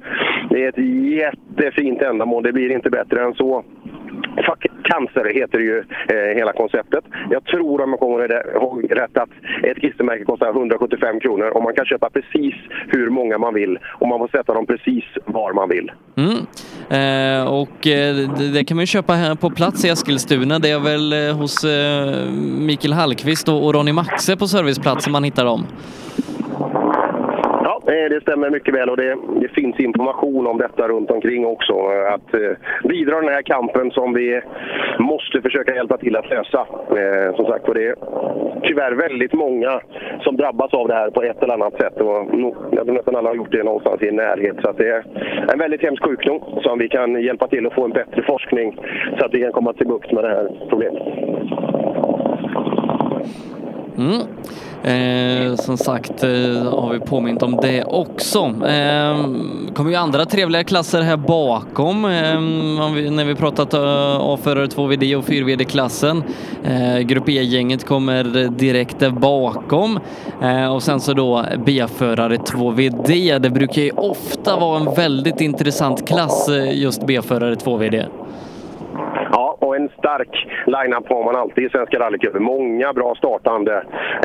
det 0.51 0.65
är 0.65 0.69
ett 0.69 0.79
jättefint 1.19 2.03
ändamål. 2.03 2.43
Det 2.43 2.53
blir 2.53 2.73
inte 2.73 2.91
bättre 2.91 3.25
än 3.25 3.35
så. 3.35 3.65
Fuck 4.36 4.66
cancer 4.85 5.35
heter 5.35 5.59
ju 5.59 5.78
eh, 6.09 6.36
hela 6.36 6.52
konceptet. 6.52 7.05
Jag 7.31 7.44
tror 7.44 7.81
om 7.81 7.90
jag 7.90 8.01
kommer 8.01 8.55
ihåg 8.57 8.86
rätt 8.90 9.19
att 9.19 9.31
ett 9.62 9.77
klistermärke 9.77 10.24
kostar 10.24 10.48
175 10.48 11.20
kronor 11.20 11.48
och 11.48 11.62
man 11.62 11.74
kan 11.74 11.85
köpa 11.85 12.11
precis 12.11 12.55
hur 12.89 13.11
många 13.11 13.39
man 13.39 13.55
vill 13.55 13.78
och 13.98 14.09
man 14.09 14.19
får 14.19 14.28
sätta 14.28 14.55
dem 14.55 14.66
precis 14.66 15.05
var 15.24 15.52
man 15.52 15.69
vill. 15.69 15.93
Mm. 16.16 16.39
Eh, 16.90 17.52
och 17.52 17.86
eh, 17.86 18.16
det, 18.39 18.52
det 18.52 18.65
kan 18.65 18.77
man 18.77 18.82
ju 18.82 18.86
köpa 18.86 19.12
här 19.12 19.35
på 19.35 19.51
plats 19.51 19.85
i 19.85 19.89
Eskilstuna. 19.89 20.59
Det 20.59 20.70
är 20.70 20.81
väl 20.81 21.12
eh, 21.12 21.36
hos 21.36 21.65
eh, 21.65 22.31
Mikael 22.59 22.93
Hallqvist 22.93 23.48
och, 23.48 23.66
och 23.66 23.74
Ronny 23.74 23.93
Maxe 23.93 24.36
på 24.36 24.47
serviceplatsen 24.47 25.12
man 25.12 25.24
hittar 25.24 25.44
dem. 25.44 25.66
Ja, 27.86 28.09
det 28.09 28.20
stämmer 28.20 28.51
mycket 28.51 28.74
väl 28.74 28.90
och 28.90 28.97
det, 28.97 29.16
det 29.40 29.48
finns 29.48 29.81
information 29.81 30.47
om 30.47 30.59
detta 30.59 30.89
runt 30.89 31.11
omkring 31.11 31.47
också. 31.47 31.74
Att 32.15 32.35
eh, 32.35 32.89
bidra 32.89 33.20
den 33.20 33.28
här 33.28 33.43
kampen 33.43 33.90
som 33.90 34.12
vi 34.15 34.40
måste 34.98 35.43
försöka 35.43 35.74
hjälpa 35.74 35.98
till 35.98 36.16
att 36.16 36.31
lösa. 36.31 36.66
Eh, 36.90 37.36
som 37.36 37.44
sagt, 37.47 37.69
och 37.69 37.74
det 37.74 37.86
är 37.86 37.94
tyvärr 38.62 38.93
väldigt 38.93 39.32
många 39.32 39.81
som 40.20 40.36
drabbas 40.36 40.74
av 40.74 40.89
det 40.89 40.94
här 40.94 41.11
på 41.11 41.23
ett 41.23 41.43
eller 41.43 41.55
annat 41.55 41.81
sätt. 41.81 42.01
Och 42.01 42.39
no, 42.39 42.57
jag 42.73 42.85
tror 42.85 42.94
nästan 42.94 43.16
alla 43.16 43.28
har 43.28 43.36
gjort 43.36 43.52
det 43.52 43.62
någonstans 43.62 44.02
i 44.02 44.11
närhet. 44.11 44.57
Så 44.62 44.70
att 44.70 44.77
det 44.77 44.89
är 44.89 45.05
en 45.52 45.59
väldigt 45.59 45.82
hemsk 45.82 46.05
sjukdom 46.05 46.40
som 46.62 46.78
vi 46.78 46.89
kan 46.89 47.23
hjälpa 47.23 47.48
till 47.48 47.66
att 47.66 47.74
få 47.74 47.85
en 47.85 47.90
bättre 47.90 48.23
forskning 48.23 48.78
så 49.19 49.24
att 49.24 49.35
vi 49.35 49.40
kan 49.40 49.52
komma 49.52 49.73
till 49.73 49.86
bukt 49.86 50.12
med 50.12 50.24
det 50.24 50.28
här 50.28 50.51
problemet. 50.69 51.02
Mm. 54.01 54.21
Eh, 54.83 55.57
som 55.57 55.77
sagt 55.77 56.25
eh, 56.25 56.31
har 56.81 56.93
vi 56.93 57.01
påmint 57.01 57.43
om 57.43 57.57
det 57.63 57.85
också. 57.85 58.39
Eh, 58.67 59.25
kommer 59.75 59.91
ju 59.91 59.97
andra 59.97 60.25
trevliga 60.25 60.65
klasser 60.65 61.03
här 61.03 61.17
bakom. 61.17 62.05
Eh, 62.05 62.41
vi, 62.95 63.11
när 63.11 63.25
vi 63.25 63.35
pratat 63.35 63.75
uh, 63.75 63.81
A-förare 64.21 64.67
2VD 64.67 65.15
och 65.17 65.25
4VD-klassen. 65.25 66.23
Eh, 66.65 66.99
Grupp 66.99 67.29
E-gänget 67.29 67.87
kommer 67.87 68.49
direkt 68.49 68.99
där 68.99 69.11
bakom. 69.11 70.01
Eh, 70.43 70.75
och 70.75 70.83
sen 70.83 71.01
så 71.01 71.15
då 71.15 71.45
B-förare 71.67 72.37
2VD. 72.37 73.39
Det 73.39 73.51
brukar 73.51 73.83
ju 73.83 73.91
ofta 73.91 74.57
vara 74.57 74.81
en 74.81 74.95
väldigt 74.95 75.41
intressant 75.41 76.09
klass 76.09 76.49
eh, 76.49 76.79
just 76.79 77.07
B-förare 77.07 77.55
2VD. 77.55 78.07
En 79.81 79.89
stark 79.98 80.48
line-up 80.66 81.09
har 81.09 81.24
man 81.24 81.36
alltid 81.36 81.65
i 81.65 81.70
Svenska 81.70 81.98
rallycupen. 81.98 82.43
Många 82.43 82.93
bra 82.93 83.15
startande 83.15 83.74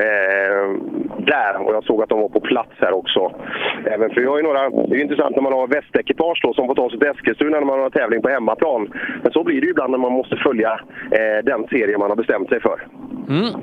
eh, 0.05 0.65
där 1.17 1.53
och 1.65 1.73
jag 1.73 1.83
såg 1.83 2.03
att 2.03 2.09
de 2.09 2.21
var 2.21 2.29
på 2.29 2.39
plats 2.39 2.71
här 2.79 2.93
också. 2.93 3.31
Även 3.85 4.09
för 4.09 4.21
jag 4.21 4.29
har 4.31 4.37
ju 4.37 4.43
några, 4.43 4.69
det 4.69 4.93
är 4.93 4.95
ju 4.95 5.01
intressant 5.01 5.35
när 5.35 5.43
man 5.43 5.53
har 5.53 5.67
västekipage 5.67 6.39
då, 6.43 6.53
som 6.53 6.67
får 6.67 6.75
ta 6.75 6.89
sig 6.89 6.99
till 6.99 7.07
Eskilstuna 7.07 7.59
när 7.59 7.65
man 7.65 7.79
har 7.79 7.89
tävling 7.89 8.21
på 8.21 8.29
hemmaplan. 8.29 8.93
Men 9.23 9.31
så 9.31 9.43
blir 9.43 9.61
det 9.61 9.65
ju 9.65 9.71
ibland 9.71 9.91
när 9.91 9.97
man 9.97 10.11
måste 10.11 10.35
följa 10.35 10.79
eh, 11.11 11.43
den 11.43 11.67
serie 11.67 11.97
man 11.97 12.09
har 12.09 12.17
bestämt 12.17 12.49
sig 12.49 12.61
för. 12.61 12.87
Mm. 13.29 13.53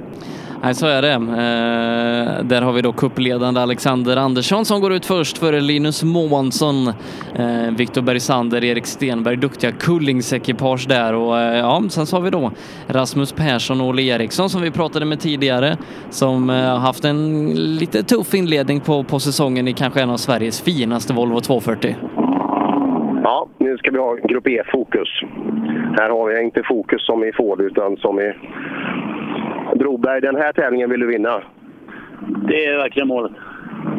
Nej, 0.64 0.74
så 0.74 0.86
är 0.86 1.02
det. 1.02 1.12
Eh, 1.12 2.44
där 2.44 2.62
har 2.62 2.72
vi 2.72 2.82
då 2.82 2.92
kuppledande 2.92 3.60
Alexander 3.60 4.16
Andersson 4.16 4.64
som 4.64 4.80
går 4.80 4.92
ut 4.92 5.06
först 5.06 5.38
före 5.38 5.60
Linus 5.60 6.04
Månsson, 6.04 6.88
eh, 7.36 7.76
Viktor 7.78 8.02
Bergsander, 8.02 8.64
Erik 8.64 8.86
Stenberg, 8.86 9.36
duktiga 9.36 9.72
Kullingsekipage 9.72 10.88
där 10.88 11.14
och 11.14 11.38
eh, 11.38 11.58
ja, 11.58 11.82
sen 11.88 12.06
så 12.06 12.16
har 12.16 12.22
vi 12.22 12.30
då 12.30 12.52
Rasmus 12.86 13.32
Persson 13.32 13.80
och 13.80 13.86
Olle 13.86 14.02
Eriksson 14.02 14.50
som 14.50 14.62
vi 14.62 14.70
pratade 14.70 15.04
med 15.04 15.20
tidigare 15.20 15.76
som 16.10 16.50
eh, 16.50 16.56
har 16.56 16.78
haft 16.78 17.04
en 17.04 17.50
lite 17.54 18.02
tuff 18.02 18.34
inledning 18.34 18.80
på, 18.80 19.04
på 19.04 19.20
säsongen 19.20 19.68
i 19.68 19.72
kanske 19.72 20.00
en 20.02 20.10
av 20.10 20.16
Sveriges 20.16 20.62
finaste 20.62 21.12
Volvo 21.12 21.40
240. 21.40 21.96
Ja, 23.22 23.48
nu 23.58 23.76
ska 23.76 23.90
vi 23.90 23.98
ha 23.98 24.14
Grupp 24.14 24.46
E-fokus. 24.46 25.08
Här 25.98 26.10
har 26.10 26.28
vi 26.28 26.42
inte 26.42 26.62
fokus 26.68 27.06
som 27.06 27.24
i 27.24 27.32
Ford 27.32 27.60
utan 27.60 27.96
som 27.96 28.20
i 28.20 28.32
Broberg. 29.82 30.20
Den 30.20 30.36
här 30.36 30.52
tävlingen 30.52 30.90
vill 30.90 31.00
du 31.00 31.06
vinna. 31.06 31.42
Det 32.48 32.64
är 32.66 32.76
verkligen 32.76 33.08
målet. 33.08 33.32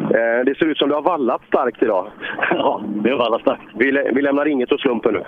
Eh, 0.04 0.44
det 0.46 0.58
ser 0.58 0.66
ut 0.66 0.78
som 0.78 0.88
du 0.88 0.94
har 0.94 1.02
vallat 1.02 1.42
starkt 1.46 1.82
idag. 1.82 2.06
Ja, 2.50 2.82
det 3.02 3.10
är 3.10 3.16
vallat 3.16 3.40
starkt. 3.40 3.62
Vi, 3.74 3.92
lä 3.92 4.10
vi 4.14 4.22
lämnar 4.22 4.46
inget 4.46 4.72
åt 4.72 4.80
slumpen 4.80 5.14
nu. 5.14 5.22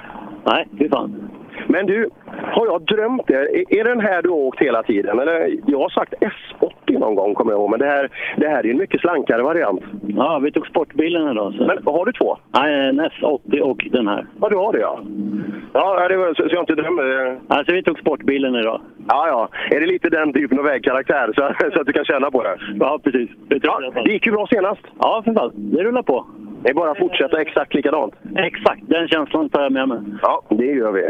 Nej, 0.44 0.68
är 0.78 0.88
fan. 0.88 1.30
Men 1.66 1.86
du, 1.86 2.10
har 2.42 2.66
jag 2.66 2.82
drömt 2.82 3.26
det? 3.26 3.78
Är, 3.78 3.84
den 3.84 4.00
här 4.00 4.22
du 4.22 4.28
har 4.28 4.36
åkt 4.36 4.60
hela 4.60 4.82
tiden? 4.82 5.18
Eller, 5.18 5.50
jag 5.66 5.78
har 5.78 5.88
sagt 5.88 6.14
S80 6.20 6.98
någon 6.98 7.14
gång, 7.14 7.34
kommer 7.34 7.52
jag 7.52 7.58
ihåg. 7.60 7.70
Men 7.70 7.78
det 7.80 7.86
här, 7.86 8.10
det 8.36 8.48
här 8.48 8.66
är 8.66 8.70
en 8.70 8.78
mycket 8.78 9.00
slankare 9.00 9.42
variant. 9.42 9.82
Ja, 10.06 10.38
vi 10.38 10.52
tog 10.52 10.66
sportbilen 10.66 11.30
idag. 11.30 11.54
Så. 11.54 11.66
Men 11.66 11.78
har 11.84 12.06
du 12.06 12.12
två? 12.12 12.36
Nej, 12.54 12.88
en 12.88 13.00
S80 13.00 13.60
och 13.60 13.88
den 13.92 14.08
här. 14.08 14.26
Ja, 14.40 14.48
du 14.48 14.56
har 14.56 14.72
det 14.72 14.78
ja. 14.78 15.00
Ja, 15.72 16.08
det 16.08 16.16
var, 16.16 16.34
så, 16.34 16.48
så 16.48 16.54
jag 16.54 16.62
inte 16.62 16.74
drömmer. 16.74 17.38
Alltså, 17.48 17.72
vi 17.74 17.82
tog 17.82 17.98
sportbilen 17.98 18.54
idag. 18.54 18.80
Ja, 19.08 19.28
ja. 19.28 19.48
Är 19.76 19.80
det 19.80 19.86
lite 19.86 20.08
den 20.08 20.32
typen 20.32 20.58
av 20.58 20.64
vägkaraktär 20.64 21.32
så, 21.34 21.70
så 21.74 21.80
att 21.80 21.86
du 21.86 21.92
kan 21.92 22.04
känna 22.04 22.30
på 22.30 22.42
det? 22.42 22.56
Ja, 22.80 22.98
precis. 23.04 23.30
Det, 23.48 23.60
ja, 23.62 23.92
det 24.04 24.12
gick 24.12 24.26
ju 24.26 24.32
bra 24.32 24.46
senast. 24.46 24.82
Ja, 25.00 25.22
för 25.24 25.34
fan. 25.34 25.50
Det 25.54 25.82
rullar 25.82 26.02
på. 26.02 26.26
Det 26.66 26.70
är 26.70 26.74
bara 26.74 26.90
att 26.90 26.98
fortsätta 26.98 27.40
exakt 27.40 27.74
likadant. 27.74 28.14
Exakt, 28.36 28.80
den 28.86 29.08
känslan 29.08 29.48
tar 29.48 29.62
jag 29.62 29.72
med 29.72 29.88
mig. 29.88 29.98
Ja, 30.22 30.42
det 30.48 30.64
gör 30.64 30.92
vi. 30.92 31.02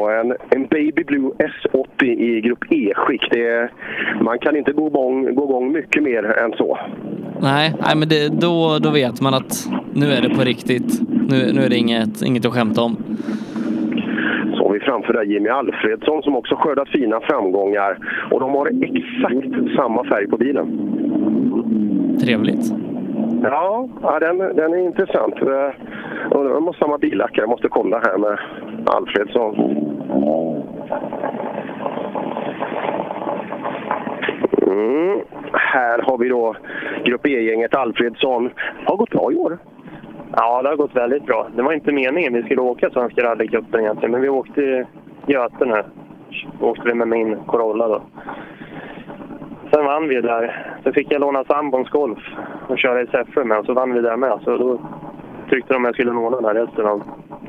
Och 0.00 0.12
en, 0.12 0.36
en 0.50 0.66
Baby 0.66 1.04
Blue 1.04 1.30
S80 1.30 2.04
i 2.04 2.40
Grupp 2.40 2.72
E-skick. 2.72 3.22
Man 4.20 4.38
kan 4.38 4.56
inte 4.56 4.72
gå 4.72 4.86
igång, 4.86 5.34
gå 5.34 5.44
igång 5.44 5.72
mycket 5.72 6.02
mer 6.02 6.24
än 6.24 6.52
så. 6.52 6.78
Nej, 7.40 7.74
nej 7.86 7.96
men 7.96 8.08
det, 8.08 8.40
då, 8.40 8.78
då 8.82 8.90
vet 8.90 9.20
man 9.20 9.34
att 9.34 9.68
nu 9.92 10.06
är 10.06 10.22
det 10.22 10.34
på 10.34 10.42
riktigt. 10.42 11.00
Nu, 11.28 11.52
nu 11.52 11.60
är 11.60 11.68
det 11.68 11.76
inget, 11.76 12.22
inget 12.22 12.46
att 12.46 12.52
skämta 12.52 12.82
om. 12.82 12.96
Så 14.56 14.64
har 14.64 14.72
vi 14.72 14.80
framför 14.80 15.12
där 15.12 15.22
Jimmy 15.22 15.48
Alfredsson 15.48 16.22
som 16.22 16.36
också 16.36 16.54
skördat 16.56 16.88
fina 16.88 17.20
framgångar. 17.20 17.98
Och 18.30 18.40
de 18.40 18.50
har 18.50 18.66
exakt 18.66 19.76
samma 19.76 20.04
färg 20.04 20.26
på 20.28 20.36
bilen. 20.36 20.66
Trevligt. 22.24 22.72
Ja, 23.42 23.88
ja 24.02 24.18
den, 24.20 24.38
den 24.38 24.72
är 24.72 24.78
intressant. 24.78 25.34
Eh, 25.42 25.70
undrar 26.30 26.50
om 26.50 26.54
de 26.54 26.66
har 26.66 26.72
samma 26.72 26.98
billackare. 26.98 27.42
Jag 27.42 27.48
måste 27.48 27.68
kolla 27.68 27.98
här 27.98 28.18
med 28.18 28.38
Alfredsson. 28.86 29.54
Mm. 34.66 35.20
Här 35.52 36.02
har 36.02 36.18
vi 36.18 36.28
då 36.28 36.56
Grupp 37.04 37.26
E-gänget 37.26 37.74
Alfredsson. 37.74 38.50
Har 38.84 38.96
gått 38.96 39.10
bra 39.10 39.32
i 39.32 39.36
år. 39.36 39.58
Ja, 40.36 40.62
det 40.62 40.68
har 40.68 40.76
gått 40.76 40.96
väldigt 40.96 41.26
bra. 41.26 41.48
Det 41.56 41.62
var 41.62 41.72
inte 41.72 41.92
meningen 41.92 42.34
vi 42.34 42.42
skulle 42.42 42.60
åka 42.60 42.90
Svenska 42.90 43.22
rallycupen 43.22 43.80
egentligen, 43.80 44.12
men 44.12 44.20
vi 44.20 44.28
åkte 44.28 44.86
Göten 45.26 45.70
här. 45.70 45.84
åkte 46.60 46.82
vi 46.84 46.94
med 46.94 47.08
min 47.08 47.36
Corolla 47.46 47.88
då. 47.88 48.02
Sen 49.70 49.84
vann 49.84 50.08
vi 50.08 50.20
där. 50.20 50.74
Sen 50.82 50.92
fick 50.92 51.12
jag 51.12 51.20
låna 51.20 51.44
sambons 51.44 51.88
golf 51.88 52.18
och 52.68 52.78
köra 52.78 53.02
i 53.02 53.06
Säffle 53.06 53.44
med 53.44 53.58
och 53.58 53.66
så 53.66 53.72
vann 53.72 53.94
vi 53.94 54.00
där 54.00 54.16
med. 54.16 54.38
Så 54.44 54.56
då 54.56 54.80
tyckte 55.50 55.74
de 55.74 55.84
jag 55.84 55.94
skulle 55.94 56.12
låna 56.12 56.40
den 56.40 56.66
resten 56.66 56.86
av 56.86 57.02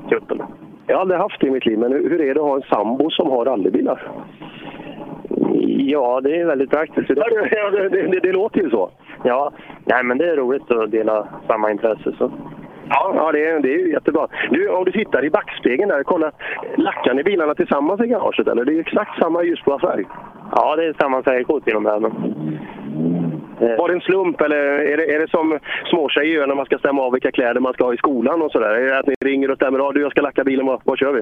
cupen. 0.09 0.41
Jag 0.87 0.95
har 0.95 1.01
aldrig 1.01 1.19
haft 1.19 1.41
det 1.41 1.47
i 1.47 1.51
mitt 1.51 1.65
liv, 1.65 1.79
men 1.79 1.91
hur 1.91 2.21
är 2.21 2.33
det 2.33 2.41
att 2.41 2.47
ha 2.47 2.55
en 2.55 2.61
sambo 2.61 3.09
som 3.09 3.29
har 3.31 3.45
rallybilar? 3.45 4.11
Ja, 5.77 6.21
det 6.21 6.39
är 6.39 6.45
väldigt 6.45 6.69
praktiskt. 6.69 7.07
Det, 7.07 7.15
det, 7.71 7.89
det, 7.89 8.19
det 8.19 8.31
låter 8.31 8.61
ju 8.61 8.69
så. 8.69 8.89
Ja, 9.23 9.51
nej, 9.85 10.03
men 10.03 10.17
det 10.17 10.29
är 10.29 10.35
roligt 10.35 10.71
att 10.71 10.91
dela 10.91 11.27
samma 11.47 11.71
intresse. 11.71 12.13
Så. 12.17 12.31
Ja, 12.89 13.11
ja 13.15 13.31
det, 13.31 13.45
är, 13.45 13.59
det 13.59 13.73
är 13.73 13.87
jättebra. 13.87 14.27
Du, 14.51 14.69
om 14.69 14.85
du 14.85 14.91
tittar 14.91 15.25
i 15.25 15.29
backspegeln 15.29 15.89
där, 15.89 16.03
kolla. 16.03 16.31
Lackar 16.75 17.13
ni 17.13 17.23
bilarna 17.23 17.55
tillsammans 17.55 18.01
i 18.01 18.07
garaget 18.07 18.47
eller? 18.47 18.65
Det 18.65 18.73
är 18.73 18.79
exakt 18.79 19.19
samma 19.19 19.43
ljusblå 19.43 19.79
färg. 19.79 20.05
Ja, 20.51 20.75
det 20.75 20.85
är 20.85 20.95
samma 20.99 21.23
färgkod 21.23 21.65
till 21.65 21.75
och 21.75 21.81
med. 21.81 22.11
Men... 23.59 23.77
Var 23.77 23.87
det 23.87 23.93
en 23.93 24.01
slump 24.01 24.41
eller 24.41 24.57
är 24.91 24.97
det, 24.97 25.15
är 25.15 25.19
det 25.19 25.29
som 25.29 25.59
småtjejer 25.89 26.35
gör 26.35 26.47
när 26.47 26.55
man 26.55 26.65
ska 26.65 26.77
stämma 26.77 27.01
av 27.01 27.11
vilka 27.11 27.31
kläder 27.31 27.59
man 27.61 27.73
ska 27.73 27.85
ha 27.85 27.93
i 27.93 27.97
skolan 27.97 28.41
och 28.41 28.51
sådär? 28.51 28.69
Är 28.69 28.85
det 28.85 28.99
att 28.99 29.07
ni 29.07 29.15
ringer 29.25 29.51
och 29.51 29.57
stämmer 29.57 29.79
av? 29.79 29.93
Du, 29.93 30.01
jag 30.01 30.11
ska 30.11 30.21
lacka 30.21 30.43
bilen, 30.43 30.65
vad, 30.65 30.81
vad 30.83 30.97
kör 30.97 31.13
vi? 31.13 31.21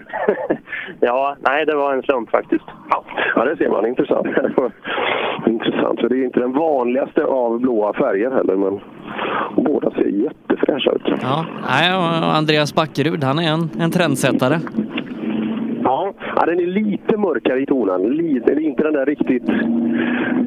ja, 0.99 1.35
nej 1.39 1.65
det 1.65 1.75
var 1.75 1.93
en 1.93 2.03
slump 2.03 2.29
faktiskt. 2.29 2.65
Ja, 2.89 3.03
ja 3.35 3.45
det 3.45 3.57
ser 3.57 3.69
man. 3.69 3.85
Intressant. 3.85 4.27
Intressant. 5.47 5.99
Så 5.99 6.07
det 6.07 6.15
är 6.15 6.25
inte 6.25 6.39
den 6.39 6.53
vanligaste 6.53 7.23
av 7.23 7.59
blåa 7.59 7.93
färger 7.93 8.31
heller, 8.31 8.55
men 8.55 8.79
båda 9.55 9.91
ser 9.91 10.05
jättefräscha 10.05 10.91
ut. 10.91 11.19
Ja, 11.21 11.45
nej, 11.69 11.95
och 11.95 12.35
Andreas 12.35 12.75
Backerud, 12.75 13.23
han 13.23 13.39
är 13.39 13.51
en, 13.51 13.69
en 13.79 13.91
trendsättare. 13.91 14.59
Ja, 15.87 16.13
ja, 16.35 16.45
den 16.45 16.59
är 16.59 16.65
lite 16.65 17.17
mörkare 17.17 17.61
i 17.61 17.65
tonen. 17.65 18.01
Lite, 18.01 18.53
inte 18.53 18.83
den 18.83 18.93
där 18.93 19.05
riktigt 19.05 19.45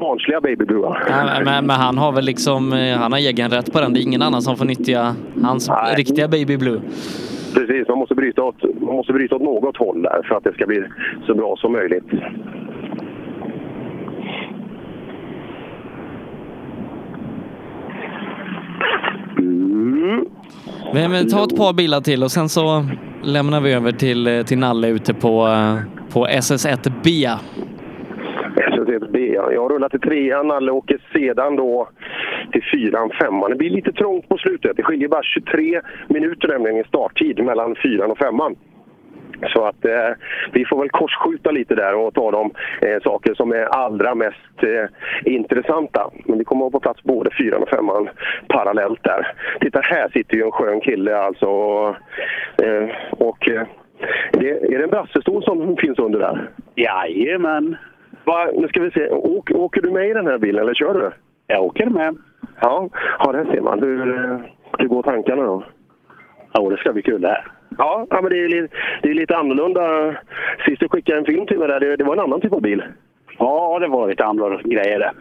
barnsliga 0.01 0.41
babyblua. 0.41 0.97
Ja, 1.09 1.43
men, 1.45 1.67
men, 1.67 1.77
han 1.77 1.99
har 1.99 2.13
väl 2.13 2.25
liksom, 2.25 2.73
han 2.99 3.13
har 3.13 3.19
egen 3.19 3.51
rätt 3.51 3.73
på 3.73 3.81
den. 3.81 3.93
Det 3.93 4.01
är 4.01 4.03
ingen 4.03 4.23
annan 4.23 4.43
som 4.43 4.57
får 4.57 4.65
nyttja 4.65 5.15
hans 5.43 5.69
Nej. 5.69 5.95
riktiga 5.97 6.29
baby 6.29 6.57
blue. 6.57 6.81
Precis, 7.55 7.89
man 7.89 7.99
måste, 7.99 8.15
bryta 8.15 8.43
åt, 8.43 8.63
man 8.81 8.97
måste 8.97 9.13
bryta 9.13 9.35
åt 9.35 9.43
något 9.43 9.77
håll 9.77 10.03
där 10.03 10.23
för 10.29 10.35
att 10.35 10.45
det 10.45 10.53
ska 10.53 10.67
bli 10.67 10.85
så 11.27 11.35
bra 11.35 11.57
som 11.57 11.73
möjligt. 11.73 12.11
Mm. 19.39 20.25
Men, 20.95 21.29
ta 21.29 21.45
ett 21.45 21.57
par 21.57 21.73
bilar 21.73 22.01
till 22.01 22.23
och 22.23 22.31
sen 22.31 22.49
så 22.49 22.85
lämnar 23.23 23.61
vi 23.61 23.73
över 23.73 23.93
till, 23.93 24.27
eh, 24.27 24.43
till 24.43 24.59
Nalle 24.59 24.89
ute 24.89 25.15
på, 25.15 25.47
eh, 25.47 25.77
på 26.13 26.27
SS1B. 26.27 27.29
SS1B, 28.57 29.35
ja. 29.35 29.53
Jag 29.53 29.71
rullar 29.73 29.89
till 29.89 30.01
trean, 30.01 30.49
Nalle 30.49 30.73
åker 30.73 31.01
sedan 31.13 31.57
då 31.57 31.89
till 32.53 32.63
fyran, 32.73 33.11
femman. 33.23 33.51
Det 33.51 33.57
blir 33.57 33.71
lite 33.71 33.93
trångt 33.93 34.29
på 34.29 34.39
slutet. 34.39 34.77
Det 34.77 34.83
skiljer 34.83 35.09
bara 35.09 35.23
23 35.23 35.81
minuter 36.09 36.49
nämligen 36.49 36.77
i 36.77 36.85
starttid 36.85 37.45
mellan 37.45 37.75
fyran 37.83 38.11
och 38.11 38.19
femman. 38.19 38.57
Så 39.49 39.65
att 39.65 39.85
eh, 39.85 40.11
vi 40.53 40.65
får 40.65 40.79
väl 40.79 40.91
korsskjuta 40.91 41.51
lite 41.51 41.75
där 41.75 41.95
och 41.95 42.15
ta 42.15 42.31
de 42.31 42.51
eh, 42.81 43.03
saker 43.03 43.35
som 43.35 43.53
är 43.53 43.65
allra 43.65 44.15
mest 44.15 44.63
eh, 44.63 45.33
intressanta. 45.33 46.11
Men 46.25 46.39
vi 46.39 46.45
kommer 46.45 46.67
att 46.67 46.73
ha 46.73 46.79
på 46.79 46.83
plats 46.83 47.03
både 47.03 47.31
fyran 47.39 47.63
och 47.63 47.69
femman 47.69 48.09
parallellt 48.49 49.03
där. 49.03 49.33
Titta, 49.61 49.81
här 49.81 50.09
sitter 50.09 50.37
ju 50.37 50.43
en 50.43 50.51
skön 50.51 50.81
kille 50.81 51.17
alltså. 51.17 51.47
Eh, 52.63 52.89
och 53.11 53.49
eh, 53.49 53.67
det, 54.33 54.51
är 54.51 54.79
det 54.79 54.85
en 54.85 54.91
brassestol 54.91 55.45
som 55.45 55.77
finns 55.77 55.99
under 55.99 56.19
där? 56.19 56.51
Jajamän. 56.75 57.77
Va, 58.25 58.49
nu 58.55 58.69
ska 58.69 58.81
vi 58.81 58.91
se. 58.91 59.09
Åk, 59.11 59.51
åker 59.55 59.83
du 59.83 59.91
med 59.91 60.11
i 60.11 60.13
den 60.13 60.27
här 60.27 60.39
bilen 60.39 60.63
eller 60.63 60.75
kör 60.75 60.95
du? 60.95 61.11
Jag 61.47 61.65
åker 61.65 61.87
med. 61.87 62.17
Ja, 62.61 62.89
ja 63.19 63.33
där 63.33 63.45
ser 63.45 63.61
man. 63.61 63.81
Hur, 63.81 64.25
eh, 64.25 64.39
hur 64.79 64.89
går 64.89 65.03
tankarna 65.03 65.43
då? 65.43 65.65
Ja, 66.53 66.71
det 66.71 66.77
ska 66.77 66.93
bli 66.93 67.03
kul 67.03 67.21
det 67.21 67.29
här. 67.29 67.60
Ja, 67.79 68.07
ja 68.11 68.21
men 68.23 68.31
det 68.31 68.45
är, 68.45 68.49
lite, 68.49 68.75
det 69.03 69.11
är 69.11 69.15
lite 69.15 69.37
annorlunda. 69.37 70.15
Sist 70.67 70.81
du 70.81 70.89
skickade 70.89 71.19
en 71.19 71.25
film 71.25 71.47
till 71.47 71.59
mig 71.59 71.69
där, 71.69 71.81
det, 71.81 71.97
det 71.97 72.05
var 72.05 72.13
en 72.13 72.21
annan 72.21 72.41
typ 72.41 72.53
av 72.53 72.63
bil. 72.63 72.83
Ja, 73.39 73.79
det 73.79 73.89
var 73.89 74.09
lite 74.09 74.25
andra 74.25 74.57
grejer 74.65 74.99
det. 74.99 75.13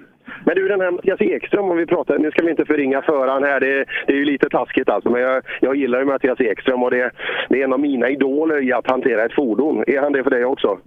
Men 0.45 0.55
du, 0.55 0.67
den 0.67 0.81
här 0.81 0.91
Mattias 0.91 1.21
Ekström, 1.21 1.71
om 1.71 1.77
vi 1.77 1.85
pratar, 1.85 2.17
nu 2.17 2.31
ska 2.31 2.45
vi 2.45 2.51
inte 2.51 2.65
förringa 2.65 3.01
föraren 3.01 3.43
här, 3.43 3.59
det, 3.59 3.85
det 4.07 4.13
är 4.13 4.17
ju 4.17 4.25
lite 4.25 4.49
taskigt 4.49 4.89
alltså, 4.89 5.09
men 5.09 5.21
jag, 5.21 5.43
jag 5.61 5.75
gillar 5.75 5.99
ju 5.99 6.05
Mattias 6.05 6.41
Ekström 6.41 6.83
och 6.83 6.91
det, 6.91 7.11
det 7.49 7.61
är 7.61 7.63
en 7.63 7.73
av 7.73 7.79
mina 7.79 8.09
idoler 8.09 8.63
i 8.63 8.73
att 8.73 8.89
hantera 8.89 9.25
ett 9.25 9.35
fordon. 9.35 9.83
Är 9.87 10.01
han 10.01 10.13
det 10.13 10.23
för 10.23 10.29
dig 10.29 10.45
också? 10.45 10.77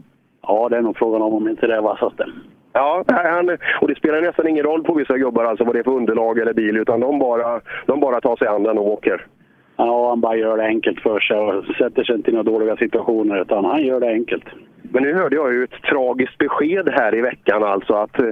Ja, 0.42 0.68
det 0.68 0.76
är 0.76 0.80
nog 0.82 0.96
frågan 0.96 1.22
om 1.22 1.34
om 1.34 1.48
inte 1.48 1.66
det 1.66 1.74
är 1.74 1.80
vassaste. 1.80 2.26
Ja, 2.72 3.04
han, 3.06 3.58
och 3.80 3.88
det 3.88 3.94
spelar 3.94 4.20
nästan 4.20 4.48
ingen 4.48 4.64
roll 4.64 4.84
på 4.84 4.94
vissa 4.94 5.18
gubbar 5.18 5.44
alltså 5.44 5.64
vad 5.64 5.74
det 5.74 5.78
är 5.78 5.84
för 5.84 5.96
underlag 5.96 6.38
eller 6.38 6.52
bil, 6.52 6.76
utan 6.76 7.00
de 7.00 7.18
bara, 7.18 7.60
de 7.86 8.00
bara 8.00 8.20
tar 8.20 8.36
sig 8.36 8.48
an 8.48 8.62
den 8.62 8.78
och 8.78 8.86
åker. 8.86 9.26
Ja, 9.76 10.08
han 10.08 10.20
bara 10.20 10.36
gör 10.36 10.56
det 10.56 10.64
enkelt 10.64 11.00
för 11.00 11.20
sig 11.20 11.36
och 11.36 11.64
sätter 11.64 12.04
sig 12.04 12.14
inte 12.14 12.30
i 12.30 12.34
några 12.34 12.50
dåliga 12.50 12.76
situationer, 12.76 13.42
utan 13.42 13.64
han 13.64 13.84
gör 13.84 14.00
det 14.00 14.08
enkelt. 14.08 14.44
Men 14.82 15.02
nu 15.02 15.14
hörde 15.14 15.36
jag 15.36 15.52
ju 15.52 15.64
ett 15.64 15.82
tragiskt 15.82 16.38
besked 16.38 16.88
här 16.88 17.14
i 17.14 17.20
veckan 17.20 17.62
alltså 17.62 17.94
att 17.94 18.18
eh, 18.18 18.28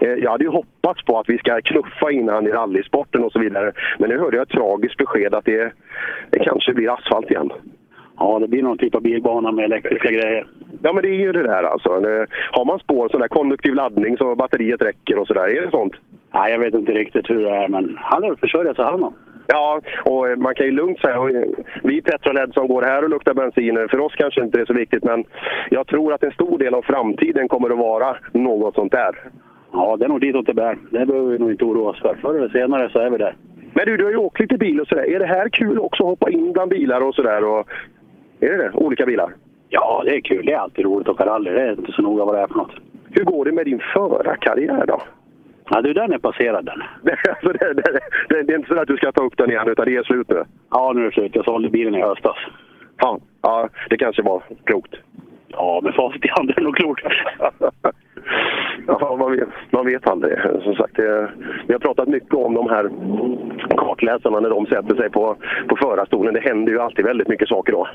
jag 0.00 0.30
hade 0.30 0.44
ju 0.44 0.50
hoppats 0.50 1.04
på 1.04 1.18
att 1.18 1.28
vi 1.28 1.38
ska 1.38 1.60
knuffa 1.60 2.10
in 2.10 2.28
han 2.28 2.46
i 2.46 2.50
rallysporten 2.50 3.24
och 3.24 3.32
så 3.32 3.38
vidare. 3.38 3.72
Men 3.98 4.10
nu 4.10 4.18
hörde 4.18 4.36
jag 4.36 4.42
ett 4.42 4.58
tragiskt 4.58 4.96
besked 4.96 5.34
att 5.34 5.44
det, 5.44 5.72
det 6.30 6.38
kanske 6.38 6.74
blir 6.74 6.94
asfalt 6.94 7.30
igen. 7.30 7.50
Ja, 8.18 8.38
det 8.38 8.48
blir 8.48 8.62
någon 8.62 8.78
typ 8.78 8.94
av 8.94 9.02
bilbana 9.02 9.52
med 9.52 9.64
elektriska 9.64 10.10
grejer. 10.10 10.46
Ja, 10.82 10.92
men 10.92 11.02
det 11.02 11.08
är 11.08 11.20
ju 11.20 11.32
det 11.32 11.42
där 11.42 11.62
alltså. 11.62 11.88
Har 12.50 12.64
man 12.64 12.78
spår, 12.78 13.08
sån 13.08 13.20
där 13.20 13.28
konduktiv 13.28 13.74
laddning 13.74 14.16
så 14.16 14.34
batteriet 14.34 14.82
räcker 14.82 15.18
och 15.18 15.26
sådär, 15.26 15.56
är 15.56 15.62
det 15.62 15.70
sånt? 15.70 15.94
Nej, 16.34 16.52
jag 16.52 16.58
vet 16.58 16.74
inte 16.74 16.92
riktigt 16.92 17.30
hur 17.30 17.44
det 17.44 17.50
är, 17.50 17.68
men 17.68 17.98
han 18.00 18.24
är 18.24 18.34
försörjare 18.34 18.74
så 18.74 18.82
han 18.82 19.02
har. 19.02 19.12
Ja, 19.46 19.80
och 20.04 20.38
man 20.38 20.54
kan 20.54 20.66
ju 20.66 20.72
lugnt 20.72 21.00
säga, 21.00 21.44
vi 21.82 22.02
Petroled 22.02 22.54
som 22.54 22.68
går 22.68 22.82
här 22.82 23.04
och 23.04 23.10
luktar 23.10 23.34
bensin, 23.34 23.88
för 23.90 24.00
oss 24.00 24.14
kanske 24.14 24.42
inte 24.42 24.58
det 24.58 24.62
är 24.62 24.66
så 24.66 24.72
viktigt, 24.72 25.04
men 25.04 25.24
jag 25.70 25.86
tror 25.86 26.12
att 26.12 26.22
en 26.22 26.32
stor 26.32 26.58
del 26.58 26.74
av 26.74 26.82
framtiden 26.82 27.48
kommer 27.48 27.70
att 27.70 27.78
vara 27.78 28.16
något 28.32 28.74
sånt 28.74 28.92
där. 28.92 29.14
Ja, 29.72 29.96
det 29.96 30.04
är 30.04 30.08
nog 30.08 30.20
ditåt 30.20 30.46
det 30.46 30.54
bär. 30.54 30.78
Det 30.90 31.06
behöver 31.06 31.30
vi 31.30 31.38
nog 31.38 31.50
inte 31.50 31.64
oroa 31.64 31.90
oss 31.90 32.00
för. 32.00 32.14
Förr 32.14 32.34
eller 32.34 32.48
senare 32.48 32.90
så 32.90 32.98
är 32.98 33.10
vi 33.10 33.18
där. 33.18 33.36
Men 33.72 33.86
du, 33.86 33.96
du 33.96 34.04
har 34.04 34.10
ju 34.10 34.16
åkt 34.16 34.40
lite 34.40 34.56
bil 34.56 34.80
och 34.80 34.88
sådär. 34.88 35.10
Är 35.14 35.18
det 35.18 35.26
här 35.26 35.48
kul 35.48 35.78
också 35.78 36.02
att 36.02 36.08
hoppa 36.08 36.30
in 36.30 36.52
bland 36.52 36.70
bilar 36.70 37.00
och 37.00 37.14
sådär? 37.14 37.44
Och... 37.44 37.68
Är 38.40 38.48
det 38.48 38.56
det? 38.56 38.70
Olika 38.74 39.06
bilar? 39.06 39.34
Ja, 39.68 40.02
det 40.04 40.16
är 40.16 40.20
kul. 40.20 40.46
Det 40.46 40.52
är 40.52 40.58
alltid 40.58 40.84
roligt 40.84 41.08
att 41.08 41.14
åka 41.14 41.26
rally. 41.26 41.50
Det 41.50 41.62
är 41.62 41.70
inte 41.70 41.92
så 41.92 42.02
noga 42.02 42.24
vad 42.24 42.34
det 42.34 42.40
är 42.40 42.46
för 42.46 42.54
något. 42.54 42.74
Hur 43.10 43.24
går 43.24 43.44
det 43.44 43.52
med 43.52 43.66
din 43.66 43.80
förarkarriär 43.94 44.86
då? 44.86 45.02
Ja, 45.70 45.82
du, 45.82 45.92
den 45.92 46.12
är 46.12 46.18
passerad 46.18 46.64
den. 46.64 46.82
alltså, 47.28 47.52
det, 47.58 47.74
det, 47.74 48.00
det, 48.28 48.42
det 48.42 48.52
är 48.52 48.58
inte 48.58 48.74
så 48.74 48.80
att 48.80 48.88
du 48.88 48.96
ska 48.96 49.12
ta 49.12 49.24
upp 49.24 49.36
den 49.36 49.50
igen, 49.50 49.68
utan 49.68 49.84
det 49.84 49.96
är 49.96 50.02
slut 50.02 50.28
nu? 50.28 50.44
Ja, 50.70 50.92
nu 50.94 51.00
är 51.00 51.04
det 51.04 51.12
slut. 51.12 51.34
Jag 51.34 51.44
sålde 51.44 51.68
bilen 51.68 51.94
i 51.94 52.02
höstas. 52.02 52.36
Ja, 52.98 53.18
ja 53.42 53.68
det 53.90 53.96
kanske 53.96 54.22
var 54.22 54.42
klokt. 54.64 54.94
Ja, 55.48 55.80
med 55.82 55.94
facit 55.94 56.24
i 56.24 56.28
hand 56.28 56.50
är 56.50 56.54
det 56.54 56.62
nog 56.62 56.76
klokt. 56.76 57.04
ja, 58.86 59.16
man 59.18 59.36
vet, 59.36 59.48
man 59.70 59.86
vet 59.86 60.08
aldrig. 60.08 60.38
Som 60.62 60.74
sagt, 60.74 60.96
det, 60.96 61.30
vi 61.66 61.72
har 61.72 61.80
pratat 61.80 62.08
mycket 62.08 62.34
om 62.34 62.54
de 62.54 62.68
här 62.68 62.90
kartläsarna 63.76 64.40
när 64.40 64.50
de 64.50 64.66
sätter 64.66 64.96
sig 64.96 65.10
på, 65.10 65.36
på 65.68 65.76
förarstolen. 65.76 66.34
Det 66.34 66.40
händer 66.40 66.72
ju 66.72 66.80
alltid 66.80 67.04
väldigt 67.04 67.28
mycket 67.28 67.48
saker 67.48 67.72
då. 67.72 67.88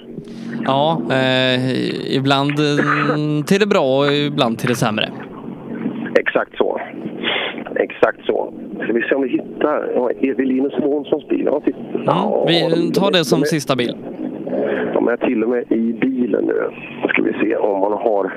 Ja, 0.65 1.01
eh, 1.11 2.15
ibland 2.15 2.51
eh, 2.51 3.45
till 3.45 3.59
det 3.59 3.67
bra 3.67 3.99
och 3.99 4.13
ibland 4.13 4.59
till 4.59 4.69
det 4.69 4.75
sämre. 4.75 5.09
Exakt 6.19 6.57
så. 6.57 6.81
Exakt 7.79 8.25
så. 8.25 8.53
Ska 8.83 8.93
vi 8.93 9.01
se 9.01 9.15
om 9.15 9.21
vi 9.21 9.29
hittar 9.29 9.91
ja, 9.95 10.11
Evelinus 10.21 10.73
Månssons 10.79 11.27
bil? 11.27 11.41
Ja. 11.45 11.61
Ja, 12.05 12.45
vi 12.47 12.91
tar 12.91 13.11
det 13.11 13.25
som 13.25 13.41
sista 13.43 13.75
bil. 13.75 13.95
De 14.93 15.07
är 15.07 15.17
till 15.17 15.43
och 15.43 15.49
med 15.49 15.71
i 15.71 15.93
bilen 15.93 16.43
nu. 16.45 16.69
Ska 17.09 17.21
vi 17.21 17.33
se 17.33 17.55
om 17.55 17.81
han 17.81 17.91
har 17.91 18.33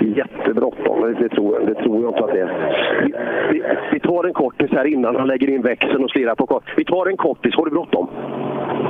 jättebråttom. 0.00 1.14
Det 1.20 1.28
tror, 1.28 1.54
jag, 1.54 1.66
det 1.66 1.74
tror 1.74 2.02
jag 2.02 2.10
inte 2.10 2.24
att 2.24 2.32
det 2.32 2.40
är. 2.40 2.74
Vi, 3.02 3.14
vi, 3.50 3.62
vi 3.92 4.00
tar 4.00 4.24
en 4.24 4.32
kortis 4.32 4.70
här 4.70 4.84
innan 4.84 5.16
han 5.16 5.28
lägger 5.28 5.50
in 5.50 5.62
växeln 5.62 6.04
och 6.04 6.10
slirar 6.10 6.34
på 6.34 6.46
kort. 6.46 6.74
Vi 6.76 6.84
tar 6.84 7.06
en 7.06 7.16
kortis. 7.16 7.54
Har 7.54 7.64
du 7.64 7.70
bråttom? 7.70 8.08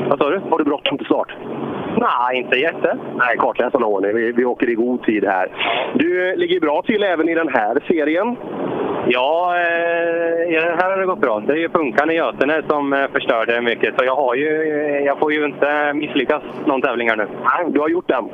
Vad 0.09 0.19
sa 0.19 0.31
du? 0.31 0.40
Har 0.51 0.59
du 0.59 0.65
bråttom 0.65 0.98
till 0.98 1.06
start? 1.06 1.36
Nej, 2.01 2.36
inte 2.36 2.56
jätte. 2.56 2.97
Nej, 3.16 3.36
kartläsaren 3.39 3.82
har 3.82 3.90
ordning. 3.90 4.16
Vi, 4.16 4.32
vi 4.32 4.44
åker 4.44 4.70
i 4.70 4.74
god 4.74 5.02
tid 5.02 5.24
här. 5.24 5.48
Du 5.94 6.36
ligger 6.36 6.61
bra 6.61 6.82
till 6.82 7.02
även 7.02 7.28
i 7.28 7.35
den 7.35 7.48
här 7.48 7.78
serien. 7.89 8.36
Ja, 9.06 9.55
eh, 9.56 10.77
här 10.78 10.90
har 10.90 10.98
det 10.98 11.06
gått 11.06 11.20
bra. 11.20 11.40
Det 11.40 11.52
är 11.52 11.56
ju 11.56 11.69
punkan 11.69 12.11
i 12.11 12.15
Götene 12.15 12.62
som 12.69 12.93
eh, 12.93 13.09
förstörde 13.12 13.61
mycket. 13.61 13.94
Så 13.98 14.05
jag, 14.05 14.16
har 14.16 14.35
ju, 14.35 14.62
eh, 14.62 15.05
jag 15.05 15.19
får 15.19 15.32
ju 15.32 15.44
inte 15.44 15.93
misslyckas 15.94 16.43
någon 16.66 16.82
tävling 16.82 17.09
här 17.09 17.16
nu. 17.16 17.27
Nej, 17.44 17.66
du 17.69 17.81
har 17.81 17.89
gjort 17.89 18.09
den? 18.09 18.24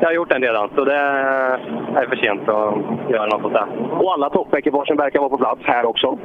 Jag 0.00 0.08
har 0.08 0.14
gjort 0.14 0.28
den 0.28 0.42
redan, 0.42 0.70
så 0.74 0.84
det 0.84 0.94
är 0.94 2.06
för 2.08 2.16
sent 2.16 2.48
att 2.48 3.10
göra 3.10 3.26
något 3.26 3.42
sånt 3.42 3.54
där. 3.54 3.66
Och 4.02 4.12
alla 4.12 4.30
toppekipagen 4.30 4.96
verkar 4.96 5.20
vara 5.20 5.30
på 5.30 5.38
plats 5.38 5.60
här 5.64 5.86
också? 5.86 6.18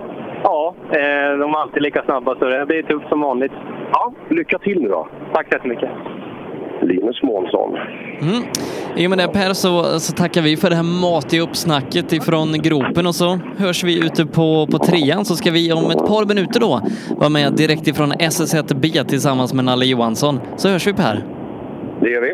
Ja, 0.44 0.76
eh, 0.90 1.38
de 1.40 1.54
är 1.54 1.58
alltid 1.62 1.84
lika 1.84 2.04
snabba, 2.04 2.36
så 2.40 2.45
det 2.45 2.66
blir 2.66 2.84
tufft 2.84 3.10
som 3.10 3.22
vanligt. 3.22 3.52
Ja, 3.91 4.14
lycka 4.30 4.60
till 4.60 4.82
nu 4.82 4.90
då! 4.90 5.08
Tack 5.34 5.48
så 5.48 5.54
jättemycket! 5.54 5.90
Linus 6.82 7.24
Månsson. 7.24 7.78
Mm. 8.22 8.44
I 8.95 9.08
och 9.08 9.10
med 9.10 9.20
det 9.20 9.28
Per 9.28 9.54
så, 9.54 10.00
så 10.00 10.14
tackar 10.14 10.41
vi 10.41 10.58
för 10.58 10.70
det 10.70 10.76
här 10.76 11.02
matiga 11.02 11.41
uppsnacket 11.41 12.14
ifrån 12.14 12.54
gropen 12.62 13.08
och 13.08 13.16
så 13.16 13.40
hörs 13.58 13.84
vi 13.84 14.06
ute 14.06 14.26
på, 14.26 14.68
på 14.72 14.78
trean 14.78 15.26
så 15.26 15.36
ska 15.36 15.52
vi 15.52 15.74
om 15.74 15.91
ett 15.91 16.08
par 16.08 16.26
minuter 16.26 16.60
då 16.60 16.82
vara 17.18 17.30
med 17.30 17.54
direkt 17.54 17.88
ifrån 17.88 18.12
SS1B 18.12 19.04
tillsammans 19.04 19.54
med 19.54 19.66
Nalle 19.66 19.86
Johansson. 19.86 20.40
Så 20.56 20.70
hörs 20.70 20.88
vi 20.88 20.94
Per. 20.94 21.24
Det 22.02 22.10
gör 22.10 22.22
vi. 22.22 22.34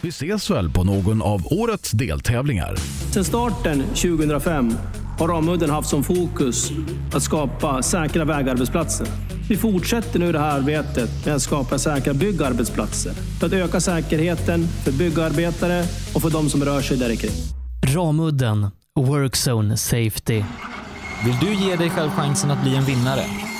Vi 0.00 0.08
ses 0.08 0.50
väl 0.50 0.70
på 0.70 0.84
någon 0.84 1.22
av 1.22 1.46
årets 1.52 1.90
deltävlingar. 1.90 2.76
Sedan 3.12 3.24
starten 3.24 3.82
2005 3.82 4.72
har 5.18 5.28
Ramudden 5.28 5.70
haft 5.70 5.88
som 5.88 6.04
fokus 6.04 6.70
att 7.14 7.22
skapa 7.22 7.82
säkra 7.82 8.24
vägarbetsplatser. 8.24 9.06
Vi 9.48 9.56
fortsätter 9.56 10.18
nu 10.18 10.32
det 10.32 10.38
här 10.38 10.58
arbetet 10.58 11.26
med 11.26 11.34
att 11.34 11.42
skapa 11.42 11.78
säkra 11.78 12.14
byggarbetsplatser 12.14 13.12
för 13.12 13.46
att 13.46 13.52
öka 13.52 13.80
säkerheten 13.80 14.68
för 14.84 14.92
byggarbetare 14.92 15.84
och 16.14 16.22
för 16.22 16.30
de 16.30 16.48
som 16.48 16.64
rör 16.64 16.80
sig 16.80 16.96
där 16.96 17.14
kring. 17.14 17.34
Ramudden 17.94 18.66
Workzone 18.96 19.76
Safety. 19.76 20.42
Vill 21.24 21.36
du 21.40 21.54
ge 21.54 21.76
dig 21.76 21.90
själv 21.90 22.10
chansen 22.10 22.50
att 22.50 22.62
bli 22.62 22.76
en 22.76 22.84
vinnare? 22.84 23.24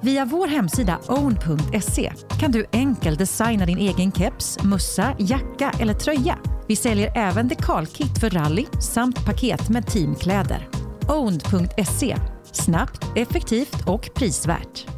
Via 0.00 0.24
vår 0.24 0.46
hemsida 0.46 0.98
own.se 1.08 2.12
kan 2.40 2.52
du 2.52 2.66
enkelt 2.72 3.18
designa 3.18 3.66
din 3.66 3.78
egen 3.78 4.12
keps, 4.12 4.62
mussa, 4.62 5.16
jacka 5.18 5.72
eller 5.80 5.94
tröja. 5.94 6.38
Vi 6.66 6.76
säljer 6.76 7.12
även 7.16 7.48
dekalkit 7.48 8.18
för 8.20 8.30
rally 8.30 8.66
samt 8.80 9.26
paket 9.26 9.68
med 9.68 9.86
teamkläder. 9.86 10.68
Own.se 11.08 12.16
snabbt, 12.52 13.04
effektivt 13.16 13.88
och 13.88 14.10
prisvärt. 14.14 14.97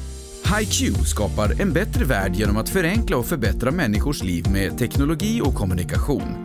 HiQ 0.59 0.95
skapar 1.05 1.61
en 1.61 1.73
bättre 1.73 2.05
värld 2.05 2.35
genom 2.35 2.57
att 2.57 2.69
förenkla 2.69 3.17
och 3.17 3.25
förbättra 3.25 3.71
människors 3.71 4.23
liv 4.23 4.45
med 4.51 4.77
teknologi 4.77 5.41
och 5.43 5.55
kommunikation. 5.55 6.43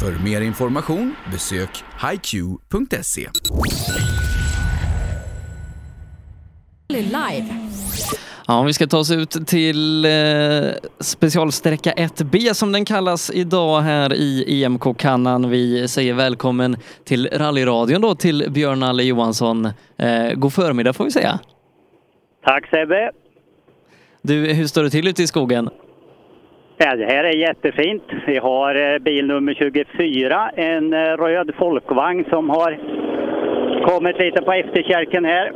För 0.00 0.24
mer 0.24 0.40
information 0.40 1.14
besök 1.32 1.84
hiq.se. 2.00 3.28
Live. 6.88 7.46
Ja, 8.46 8.62
vi 8.62 8.72
ska 8.72 8.86
ta 8.86 8.98
oss 8.98 9.10
ut 9.10 9.46
till 9.46 10.04
eh, 10.04 10.10
specialsträcka 11.00 11.92
1B 11.92 12.54
som 12.54 12.72
den 12.72 12.84
kallas 12.84 13.30
idag 13.30 13.80
här 13.80 14.14
i 14.14 14.62
EMK-kannan. 14.62 15.50
Vi 15.50 15.88
säger 15.88 16.14
välkommen 16.14 16.76
till 17.04 17.28
rallyradion 17.32 18.00
då 18.00 18.14
till 18.14 18.46
Björn 18.50 18.82
Alle 18.82 19.02
Johansson. 19.02 19.66
Eh, 19.98 20.32
god 20.34 20.52
förmiddag 20.52 20.92
får 20.92 21.04
vi 21.04 21.10
säga. 21.10 21.40
Tack 22.44 22.66
Sebbe! 22.70 23.10
Du, 24.22 24.52
hur 24.52 24.64
står 24.64 24.82
det 24.82 24.90
till 24.90 25.08
ute 25.08 25.22
i 25.22 25.26
skogen? 25.26 25.70
Ja, 26.76 26.96
det 26.96 27.04
här 27.04 27.24
är 27.24 27.36
jättefint. 27.48 28.02
Vi 28.26 28.36
har 28.38 28.74
eh, 28.74 28.98
bil 28.98 29.26
nummer 29.26 29.54
24, 29.54 30.50
en 30.50 30.92
eh, 30.92 30.98
röd 30.98 31.54
folkvagn 31.58 32.24
som 32.30 32.50
har 32.50 32.78
kommit 33.86 34.18
lite 34.18 34.42
på 34.42 34.52
efterkälken 34.52 35.24
här. 35.24 35.52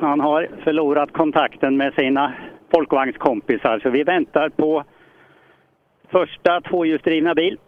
Han 0.00 0.20
har 0.20 0.48
förlorat 0.64 1.12
kontakten 1.12 1.76
med 1.76 1.94
sina 1.94 2.32
folkvagnskompisar 2.74 3.80
så 3.82 3.90
vi 3.90 4.02
väntar 4.02 4.48
på 4.48 4.84
första 6.10 6.60
tvåhjulsdrivna 6.60 7.34
bil. 7.34 7.58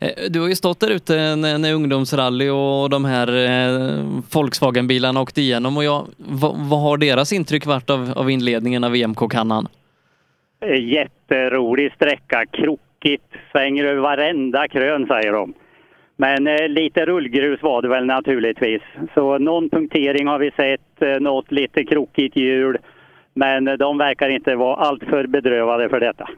Eh, 0.00 0.30
du 0.30 0.40
har 0.40 0.48
ju 0.48 0.54
stått 0.54 0.80
där 0.80 0.90
ute 0.90 1.36
när, 1.36 1.74
ungdomsrally 1.74 2.48
och 2.48 2.90
de 2.90 3.04
här 3.04 3.28
eh, 3.28 4.04
Volkswagen-bilarna 4.32 5.20
åkte 5.20 5.40
igenom 5.40 5.76
och 5.76 5.84
jag, 5.84 6.06
vad, 6.16 6.56
vad 6.56 6.80
har 6.80 6.96
deras 6.96 7.32
intryck 7.32 7.66
varit 7.66 7.90
av, 7.90 8.12
av 8.16 8.30
inledningen 8.30 8.84
av 8.84 8.96
EMK-kannan? 8.96 9.68
Eh, 10.60 10.84
jätterolig 10.84 11.92
sträcka, 11.94 12.46
krokigt, 12.46 13.24
svänger 13.52 13.84
över 13.84 14.00
varenda 14.00 14.68
krön 14.68 15.06
säger 15.06 15.32
de. 15.32 15.54
Men 16.16 16.46
eh, 16.46 16.68
lite 16.68 17.06
rullgrus 17.06 17.62
var 17.62 17.82
det 17.82 17.88
väl 17.88 18.06
naturligtvis. 18.06 18.82
Så 19.14 19.38
någon 19.38 19.70
punktering 19.70 20.26
har 20.26 20.38
vi 20.38 20.50
sett, 20.50 21.02
eh, 21.02 21.20
något 21.20 21.52
lite 21.52 21.84
krokigt 21.84 22.36
hjul. 22.36 22.78
Men 23.34 23.64
de 23.64 23.98
verkar 23.98 24.28
inte 24.28 24.54
vara 24.54 24.76
alltför 24.76 25.26
bedrövade 25.26 25.88
för 25.88 26.00
detta. 26.00 26.28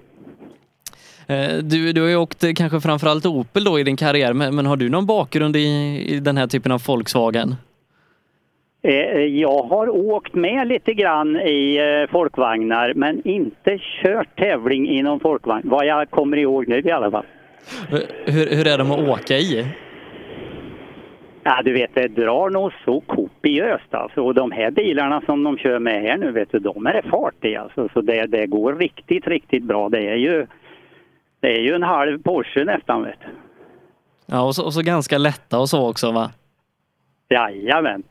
Eh, 1.31 1.59
Du, 1.63 1.93
du 1.93 2.01
har 2.03 2.09
ju 2.09 2.17
åkt 2.17 2.45
eh, 2.45 2.51
kanske 2.57 2.81
framförallt 2.81 3.27
Opel 3.27 3.65
då 3.65 3.79
i 3.79 3.83
din 3.83 3.97
karriär, 3.97 4.33
men, 4.33 4.57
men 4.57 4.67
har 4.67 4.77
du 4.77 4.89
någon 4.89 5.07
bakgrund 5.07 5.57
i, 5.57 5.61
i 6.09 6.21
den 6.21 6.37
här 6.37 6.47
typen 6.47 6.73
av 6.73 6.83
Volkswagen? 6.87 7.55
Eh, 8.83 9.21
Jag 9.21 9.63
har 9.63 9.89
åkt 9.89 10.35
med 10.35 10.69
lite 10.69 10.95
grann 10.95 11.37
i 11.37 11.79
folkvagnar 12.11 12.93
men 12.95 13.29
inte 13.29 13.79
kört 14.03 14.39
tävling 14.39 14.89
i 14.89 15.03
någon 15.03 15.21
folkvagn. 15.21 15.69
Vad 15.69 15.87
jag 15.87 16.11
kommer 16.11 16.37
ihåg 16.37 16.69
nu 16.69 16.81
i 16.85 16.91
alla 16.91 17.11
fall. 17.11 17.25
Hur, 18.27 18.57
hur 18.57 18.67
är 18.67 18.79
de 18.79 18.91
att 18.91 19.09
åka 19.09 19.35
i? 19.35 19.67
Ja, 21.43 21.63
du 21.65 21.73
vet, 21.73 21.91
det 21.95 22.09
drar 22.09 22.51
nog 22.51 22.73
så 22.85 23.01
kopiöst 23.01 23.95
alltså. 23.95 24.21
Och 24.23 24.35
de 24.35 24.53
här 24.53 24.71
bilarna 24.71 25.23
som 25.27 25.45
de 25.45 25.59
kör 25.59 25.79
med 25.79 26.03
här 26.03 26.17
nu, 26.19 26.31
vet 26.31 26.53
du, 26.53 26.59
de 26.59 26.87
är 26.87 26.93
det 26.93 27.03
fart 27.11 27.45
i 27.45 27.57
alltså. 27.57 27.89
Så 27.93 28.01
det, 28.01 28.27
det 28.27 28.47
går 28.47 28.75
riktigt, 28.75 29.27
riktigt 29.27 29.63
bra. 29.63 29.89
Det 29.89 30.09
är 30.09 30.17
ju, 30.17 30.47
det 31.41 31.59
är 31.59 31.61
ju 31.61 31.75
en 31.75 31.83
halv 31.83 32.23
Porsche 32.23 32.65
nästan, 32.65 33.03
vet 33.03 33.21
du. 33.21 33.27
Ja, 34.27 34.43
och 34.43 34.55
så, 34.55 34.65
och 34.65 34.75
så 34.75 34.83
ganska 34.83 35.19
lätta 35.19 35.59
och 35.59 35.69
så 35.69 35.91
också 35.91 36.13
va? 36.13 36.31
Jajamän. 37.29 38.03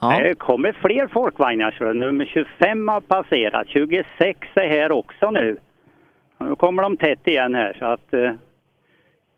Ja. 0.00 0.20
Det 0.22 0.34
kommer 0.34 0.72
fler 0.72 1.08
folkvagnar. 1.08 1.70
Så 1.78 1.92
nummer 1.92 2.24
25 2.24 2.88
har 2.88 3.00
passerat. 3.00 3.68
26 3.68 4.38
är 4.54 4.68
här 4.68 4.92
också 4.92 5.30
nu. 5.30 5.56
Nu 6.38 6.56
kommer 6.56 6.82
de 6.82 6.96
tätt 6.96 7.26
igen 7.26 7.54
här 7.54 7.76
så 7.78 7.84
att 7.84 8.14
eh, 8.14 8.32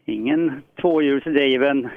ingen 0.04 0.62
tvåhjulsdriven 0.80 1.88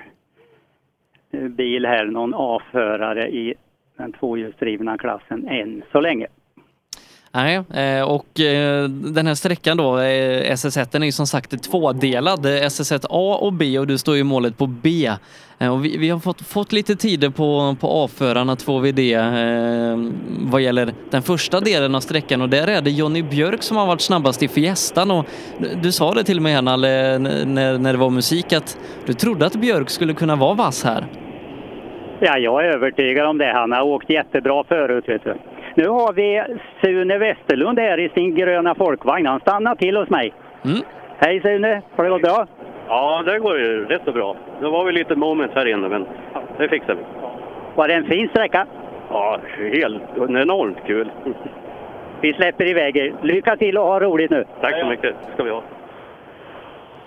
eh, 1.32 1.48
bil 1.48 1.86
här, 1.86 2.06
någon 2.06 2.34
avförare 2.34 3.30
i 3.30 3.54
den 3.98 4.14
tvåhjulsdrivna 4.14 4.98
klassen 4.98 5.48
än 5.48 5.84
så 5.92 6.02
länge. 6.02 6.28
Nej, 7.36 7.56
eh, 7.56 8.04
och 8.04 8.40
eh, 8.40 8.84
den 8.90 9.28
här 9.28 9.36
sträckan 9.36 9.78
då, 9.78 9.98
eh, 10.00 10.52
SS1, 10.52 10.88
den 10.92 11.02
är 11.02 11.06
ju 11.06 11.12
som 11.12 11.28
sagt 11.28 11.64
tvådelad. 11.64 12.46
SS1 12.46 13.06
A 13.10 13.38
och 13.42 13.54
B 13.54 13.80
och 13.80 13.88
du 13.88 13.98
står 13.98 14.16
ju 14.16 14.24
målet 14.24 14.58
på 14.58 14.68
B. 14.68 15.12
Och 15.60 15.86
vi, 15.86 15.98
vi 15.98 16.10
har 16.10 16.20
fått, 16.20 16.42
fått 16.42 16.72
lite 16.72 16.96
tider 16.96 17.30
på, 17.30 17.76
på 17.80 17.88
avförarna 17.88 18.56
2VD 18.56 19.18
eh, 19.18 20.12
vad 20.52 20.62
gäller 20.62 20.94
den 21.10 21.22
första 21.22 21.60
delen 21.60 21.96
av 21.96 22.00
sträckan 22.00 22.42
och 22.42 22.50
där 22.50 22.68
är 22.68 22.82
det 22.82 22.92
Jonny 22.92 23.24
Björk 23.24 23.64
som 23.64 23.78
har 23.78 23.88
varit 23.88 24.02
snabbast 24.02 24.44
i 24.44 24.48
Fiestan 24.48 25.12
och 25.12 25.26
du, 25.82 25.92
sa 25.92 26.14
det 26.14 26.24
till 26.24 26.42
mig, 26.42 26.54
här 26.54 26.62
Nalle, 26.62 27.18
när, 27.18 27.78
när 27.78 27.94
det 27.94 28.00
var 28.00 28.10
musik 28.10 28.54
att 28.54 28.78
du 29.06 29.14
trodde 29.14 29.46
att 29.46 29.56
Björk 29.56 29.90
skulle 29.90 30.14
kunna 30.14 30.36
vara 30.36 30.54
vass 30.54 30.84
här. 30.84 31.06
Ja, 32.20 32.38
jag 32.38 32.66
är 32.66 32.70
övertygad 32.76 33.28
om 33.28 33.38
det. 33.38 33.54
Han 33.54 33.72
har 33.72 33.82
åkt 33.82 34.10
jättebra 34.10 34.64
förut. 34.64 35.04
Vet 35.08 35.24
du. 35.24 35.34
Nu 35.76 35.88
har 35.88 36.14
vi 36.14 36.44
Sune 36.82 37.18
Westerlund 37.18 37.80
här 37.80 38.00
i 38.00 38.10
sin 38.10 38.36
gröna 38.36 38.76
folkvagn. 38.76 39.26
Han 39.26 39.40
stannar 39.40 39.76
till 39.76 39.98
hos 39.98 40.10
mig. 40.10 40.34
Mm. 40.66 40.78
Hej 41.18 41.42
Sune, 41.42 41.82
har 41.96 42.04
det 42.04 42.10
gått 42.10 42.22
bra? 42.22 42.48
Ja, 42.88 43.24
det 43.26 43.40
går 43.40 43.60
ju 43.60 43.86
rätt 43.86 44.02
så 44.06 44.12
bra. 44.12 44.36
Det 44.62 44.70
var 44.70 44.86
väl 44.86 44.96
lite 44.96 45.16
moment 45.16 45.52
här 45.56 45.66
inne, 45.66 45.90
men 45.90 46.06
det 46.58 46.70
fixar 46.70 46.96
vi. 46.96 47.02
Var 47.76 47.88
det 47.88 47.94
en 47.94 48.06
fin 48.06 48.30
sträcka? 48.30 48.66
Ja, 49.10 49.40
helt 49.74 50.18
enormt 50.18 50.78
kul. 50.86 51.12
Vi 52.22 52.34
släpper 52.34 52.66
iväg 52.66 52.98
er. 52.98 53.14
Lycka 53.22 53.56
till 53.56 53.78
och 53.78 53.86
ha 53.86 54.00
roligt 54.00 54.32
nu. 54.32 54.46
Tack 54.62 54.80
så 54.80 54.86
mycket. 54.86 55.16
ska 55.34 55.44
vi 55.44 55.50
ha. 55.50 55.64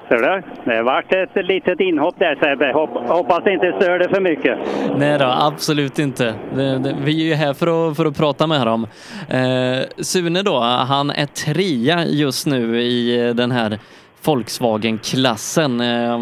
Ser 0.08 0.16
du? 0.16 0.42
Det 0.64 0.82
vart 0.82 1.12
ett 1.12 1.46
litet 1.46 1.80
inhopp 1.80 2.14
där 2.18 2.34
Sebbe. 2.34 2.72
Hopp, 2.72 3.08
hoppas 3.08 3.44
det 3.44 3.52
inte 3.52 3.72
stör 3.80 3.98
det 3.98 4.08
för 4.08 4.20
mycket. 4.20 4.58
Nej 4.96 5.18
då, 5.18 5.24
absolut 5.24 5.98
inte. 5.98 6.34
Det, 6.54 6.78
det, 6.78 6.96
vi 7.04 7.22
är 7.22 7.26
ju 7.26 7.34
här 7.34 7.54
för 7.54 7.90
att, 7.90 7.96
för 7.96 8.04
att 8.04 8.16
prata 8.16 8.46
med 8.46 8.66
dem. 8.66 8.86
Eh, 9.28 10.02
Sune 10.02 10.42
då, 10.42 10.60
han 10.60 11.10
är 11.10 11.26
trea 11.26 12.04
just 12.06 12.46
nu 12.46 12.80
i 12.82 13.32
den 13.36 13.50
här 13.50 13.78
Volkswagen-klassen. 14.24 15.80
Eh, 15.80 16.20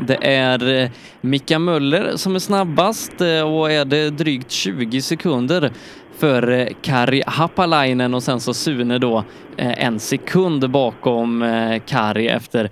det 0.00 0.26
är 0.26 0.90
Mika 1.20 1.58
Möller 1.58 2.12
som 2.16 2.34
är 2.34 2.38
snabbast 2.38 3.20
eh, 3.20 3.54
och 3.54 3.70
är 3.72 3.84
det 3.84 4.10
drygt 4.10 4.50
20 4.50 5.02
sekunder 5.02 5.70
för 6.18 6.50
eh, 6.50 6.66
Kari 6.82 7.22
Happalainen 7.26 8.14
och 8.14 8.22
sen 8.22 8.40
så 8.40 8.54
Sune 8.54 8.98
då 8.98 9.24
eh, 9.56 9.84
en 9.86 9.98
sekund 10.00 10.70
bakom 10.70 11.42
eh, 11.42 11.80
Kari 11.86 12.28
efter 12.28 12.70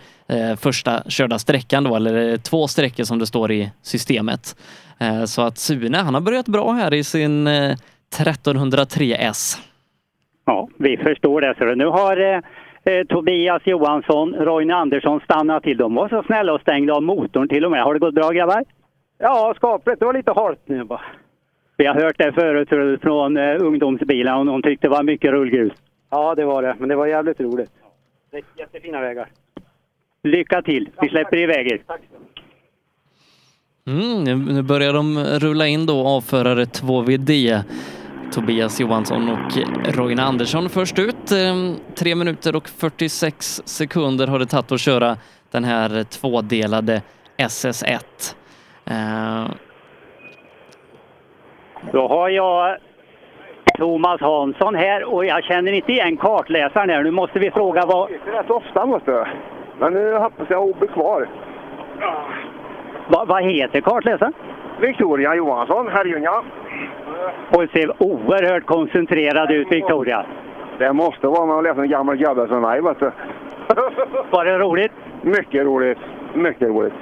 första 0.56 1.02
körda 1.08 1.38
sträckan 1.38 1.84
då, 1.84 1.96
eller 1.96 2.36
två 2.36 2.68
sträckor 2.68 3.04
som 3.04 3.18
det 3.18 3.26
står 3.26 3.52
i 3.52 3.70
systemet. 3.82 4.56
Så 5.26 5.42
att 5.42 5.58
Sune, 5.58 5.98
han 5.98 6.14
har 6.14 6.20
börjat 6.20 6.48
bra 6.48 6.72
här 6.72 6.94
i 6.94 7.04
sin 7.04 7.46
eh, 7.46 7.74
1303 8.18 9.16
S. 9.18 9.56
Ja, 10.46 10.68
vi 10.78 10.96
förstår 10.96 11.40
det. 11.40 11.54
Så 11.58 11.64
nu 11.64 11.86
har 11.86 12.42
eh, 12.84 13.04
Tobias 13.08 13.62
Johansson, 13.64 14.34
Roine 14.34 14.70
Andersson 14.74 15.20
stannat 15.20 15.62
till. 15.62 15.76
De 15.76 15.94
var 15.94 16.08
så 16.08 16.22
snälla 16.22 16.52
och 16.52 16.60
stängde 16.60 16.92
av 16.92 17.02
motorn 17.02 17.48
till 17.48 17.64
och 17.64 17.70
med. 17.70 17.82
Har 17.82 17.94
det 17.94 18.00
gått 18.00 18.14
bra 18.14 18.30
grabbar? 18.30 18.64
Ja, 19.18 19.54
skapligt. 19.56 20.00
Det 20.00 20.06
var 20.06 20.14
lite 20.14 20.32
halt 20.32 20.60
nu 20.64 20.84
bara. 20.84 21.00
Vi 21.81 21.86
har 21.86 21.94
hört 21.94 22.19
det 22.19 22.32
förut 22.32 23.01
från 23.02 23.36
eh, 23.36 23.57
ungdomsbilarna 23.61 24.39
och 24.39 24.47
de 24.47 24.62
tyckte 24.62 24.86
det 24.86 24.90
var 24.90 25.02
mycket 25.02 25.31
rullgrus. 25.31 25.73
Ja, 26.11 26.35
det 26.35 26.44
var 26.44 26.62
det. 26.62 26.77
Men 26.78 26.89
det 26.89 26.97
var 26.97 27.07
jävligt 27.07 27.40
roligt. 27.40 27.70
Det 28.31 28.36
är 28.36 28.43
jättefina 28.59 29.01
vägar. 29.01 29.28
Lycka 30.23 30.62
till! 30.62 30.89
Vi 31.02 31.09
släpper 31.09 31.36
iväg 31.36 31.66
er. 31.73 31.81
Mm, 33.86 34.44
nu- 34.44 34.62
börjar 34.62 34.93
de 34.93 35.19
rulla 35.19 35.66
in 35.66 35.86
då 35.86 36.07
avförare 36.07 36.65
2VD. 36.65 37.62
Tobias 38.32 38.81
Johansson 38.81 39.28
och 39.31 39.57
Roine 39.94 40.20
Andersson 40.23 40.69
först 40.69 40.98
ut. 40.98 41.32
Eh, 41.32 41.73
Tre 41.94 42.15
minuter 42.15 42.57
och 42.57 42.69
46 42.69 43.62
sekunder 43.65 44.27
har 44.27 44.39
det 44.39 44.47
tagit 44.47 44.73
att 44.73 44.81
köra 44.81 45.16
den 45.51 45.65
här 45.65 46.05
tvådelade 46.05 47.02
SS1. 47.36 48.35
Då 51.93 52.09
har 52.09 52.28
jag 52.28 52.77
Thomas 53.78 54.20
Hansson 54.20 54.74
här 54.74 55.15
och 55.15 55.24
jag 55.24 55.44
känner 55.44 55.73
inte 55.73 55.93
igen 55.93 56.16
kartläsaren 56.16 56.90
här. 56.90 57.02
Nu 57.02 57.11
måste 57.11 57.39
vi 57.39 57.51
fråga 57.51 57.86
vad... 57.86 58.11
Rätt 58.11 58.51
ofta 58.51 58.86
måste 58.86 59.11
jag. 59.11 59.28
Men 59.78 59.93
nu 59.93 60.16
hoppas 60.16 60.51
jag 60.51 60.77
bli 60.77 60.89
kvar. 60.89 61.28
Va, 63.09 63.24
vad 63.28 63.43
heter 63.43 63.81
kartläsaren? 63.81 64.32
Victoria 64.81 65.35
Johansson, 65.35 65.89
Herrljunga. 65.89 66.43
Och 67.51 67.65
ser 67.73 68.02
oerhört 68.02 68.66
koncentrerad 68.66 69.51
ut, 69.51 69.73
Victoria. 69.73 70.27
Det 70.78 70.93
måste 70.93 71.27
vara 71.27 71.47
man 71.47 71.65
läser 71.65 71.82
en 71.82 71.89
gammal 71.89 72.16
gubbe 72.16 72.48
som 72.48 72.61
mig, 72.61 72.81
vet 72.81 72.98
du. 73.01 73.11
Var 74.31 74.44
det 74.44 74.59
roligt? 74.59 74.93
Mycket 75.23 75.65
roligt. 75.65 75.98
Mycket 76.35 76.69
roligt. 76.69 76.94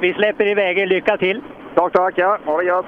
Vi 0.00 0.14
släpper 0.14 0.46
iväg 0.46 0.78
er. 0.78 0.86
Lycka 0.86 1.16
till! 1.16 1.42
Tack, 1.74 1.92
tack. 1.92 2.14
Ja. 2.16 2.38
Ha 2.44 2.56
det 2.56 2.64
gött. 2.64 2.86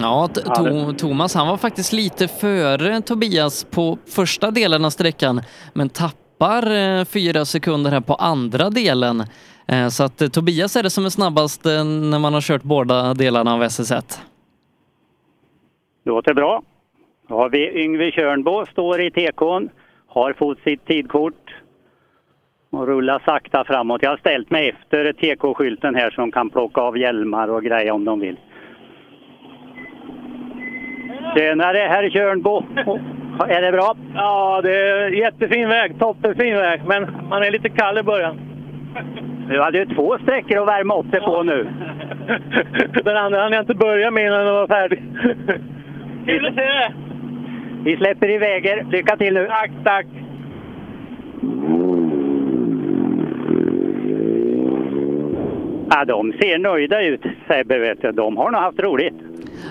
Ja, 0.00 0.28
to- 0.34 0.94
Thomas 0.94 1.34
han 1.34 1.48
var 1.48 1.56
faktiskt 1.56 1.92
lite 1.92 2.28
före 2.28 3.00
Tobias 3.00 3.64
på 3.64 3.98
första 4.06 4.50
delen 4.50 4.84
av 4.84 4.90
sträckan 4.90 5.40
men 5.72 5.88
tappar 5.88 6.70
eh, 6.76 7.04
fyra 7.04 7.44
sekunder 7.44 7.90
här 7.90 8.00
på 8.00 8.14
andra 8.14 8.70
delen. 8.70 9.24
Eh, 9.66 9.88
Så 9.88 10.04
att 10.04 10.22
eh, 10.22 10.28
Tobias 10.28 10.76
är 10.76 10.82
det 10.82 10.90
som 10.90 11.04
är 11.04 11.10
snabbast 11.10 11.64
när 11.64 12.18
man 12.18 12.34
har 12.34 12.40
kört 12.40 12.62
båda 12.62 13.14
delarna 13.14 13.54
av 13.54 13.62
SS1. 13.62 14.18
Låter 16.04 16.34
bra. 16.34 16.62
Då 17.28 17.34
har 17.34 17.48
vi 17.50 17.82
Yngve 17.84 18.10
Tjörnbo, 18.10 18.66
står 18.66 19.00
i 19.00 19.10
tekon, 19.10 19.68
har 20.06 20.32
fått 20.32 20.58
sitt 20.60 20.86
tidkort 20.86 21.54
och 22.72 22.86
rullar 22.86 23.22
sakta 23.24 23.64
framåt. 23.64 24.02
Jag 24.02 24.10
har 24.10 24.16
ställt 24.16 24.50
mig 24.50 24.68
efter 24.68 25.12
TK-skylten 25.12 25.94
här 25.94 26.10
som 26.10 26.32
kan 26.32 26.50
plocka 26.50 26.80
av 26.80 26.98
hjälmar 26.98 27.48
och 27.48 27.62
grejer 27.62 27.90
om 27.90 28.04
de 28.04 28.20
vill. 28.20 28.36
Tjenare 31.34 31.78
herr 31.78 32.10
Tjörnbo! 32.10 32.62
Är 33.48 33.62
det 33.62 33.72
bra? 33.72 33.96
Ja, 34.14 34.60
det 34.62 34.76
är 34.76 35.08
jättefin 35.08 35.68
väg. 35.68 35.98
Toppenfin 35.98 36.56
väg. 36.56 36.80
Men 36.86 37.06
man 37.30 37.42
är 37.42 37.50
lite 37.50 37.68
kall 37.68 37.98
i 37.98 38.02
början. 38.02 38.40
Du 39.48 39.60
hade 39.60 39.78
ju 39.78 39.86
två 39.86 40.18
sträckor 40.22 40.62
att 40.62 40.68
värma 40.68 40.98
upp 40.98 41.10
sig 41.10 41.20
på 41.20 41.42
nu. 41.42 41.68
Den 43.04 43.16
andra 43.16 43.42
hann 43.42 43.52
jag 43.52 43.62
inte 43.62 43.74
börja 43.74 44.10
med 44.10 44.26
innan 44.26 44.44
den 44.44 44.54
var 44.54 44.66
färdig. 44.66 45.02
Kul 46.26 46.46
att 46.46 46.54
se 46.54 46.60
dig! 46.60 46.94
Vi 47.84 47.96
släpper 47.96 48.30
iväg 48.30 48.66
er. 48.66 48.86
Lycka 48.90 49.16
till 49.16 49.34
nu! 49.34 49.46
Tack, 49.46 49.70
tack! 49.84 50.06
Ja, 55.90 56.04
de 56.04 56.32
ser 56.32 56.58
nöjda 56.58 57.02
ut, 57.02 57.22
Sebbe. 57.48 57.94
De 58.12 58.36
har 58.36 58.50
nog 58.50 58.60
haft 58.60 58.80
roligt. 58.80 59.14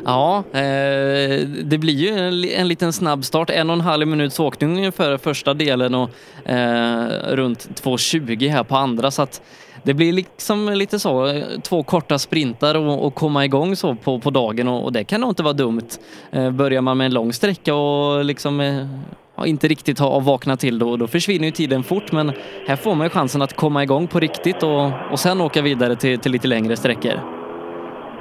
Ja, 0.05 0.43
eh, 0.51 1.47
det 1.63 1.77
blir 1.77 1.93
ju 1.93 2.09
en, 2.09 2.43
en 2.43 2.67
liten 2.67 2.93
snabb 2.93 3.25
start. 3.25 3.49
En 3.49 3.69
och 3.69 3.73
en 3.73 3.81
halv 3.81 4.07
minuts 4.07 4.39
åkning 4.39 4.77
ungefär 4.77 5.17
första 5.17 5.53
delen 5.53 5.95
och 5.95 6.09
eh, 6.45 7.05
runt 7.27 7.81
2.20 7.83 8.49
här 8.49 8.63
på 8.63 8.75
andra. 8.75 9.11
Så 9.11 9.21
att 9.21 9.41
det 9.83 9.93
blir 9.93 10.13
liksom 10.13 10.69
lite 10.73 10.99
så, 10.99 11.27
eh, 11.27 11.43
två 11.63 11.83
korta 11.83 12.19
sprintar 12.19 12.75
och, 12.75 13.05
och 13.05 13.15
komma 13.15 13.45
igång 13.45 13.75
så 13.75 13.95
på, 13.95 14.19
på 14.19 14.29
dagen 14.29 14.67
och, 14.67 14.83
och 14.83 14.93
det 14.93 15.03
kan 15.03 15.21
nog 15.21 15.29
inte 15.29 15.43
vara 15.43 15.53
dumt. 15.53 15.89
Eh, 16.31 16.51
börjar 16.51 16.81
man 16.81 16.97
med 16.97 17.05
en 17.05 17.13
lång 17.13 17.33
sträcka 17.33 17.75
och 17.75 18.25
liksom 18.25 18.59
eh, 18.59 18.87
ja, 19.35 19.45
inte 19.45 19.67
riktigt 19.67 19.99
ha 19.99 20.19
vaknat 20.19 20.59
till 20.59 20.79
då, 20.79 20.97
då 20.97 21.07
försvinner 21.07 21.45
ju 21.45 21.51
tiden 21.51 21.83
fort 21.83 22.11
men 22.11 22.31
här 22.67 22.75
får 22.75 22.95
man 22.95 23.05
ju 23.05 23.09
chansen 23.09 23.41
att 23.41 23.55
komma 23.55 23.83
igång 23.83 24.07
på 24.07 24.19
riktigt 24.19 24.63
och, 24.63 24.91
och 25.11 25.19
sen 25.19 25.41
åka 25.41 25.61
vidare 25.61 25.95
till, 25.95 26.19
till 26.19 26.31
lite 26.31 26.47
längre 26.47 26.77
sträckor. 26.77 27.32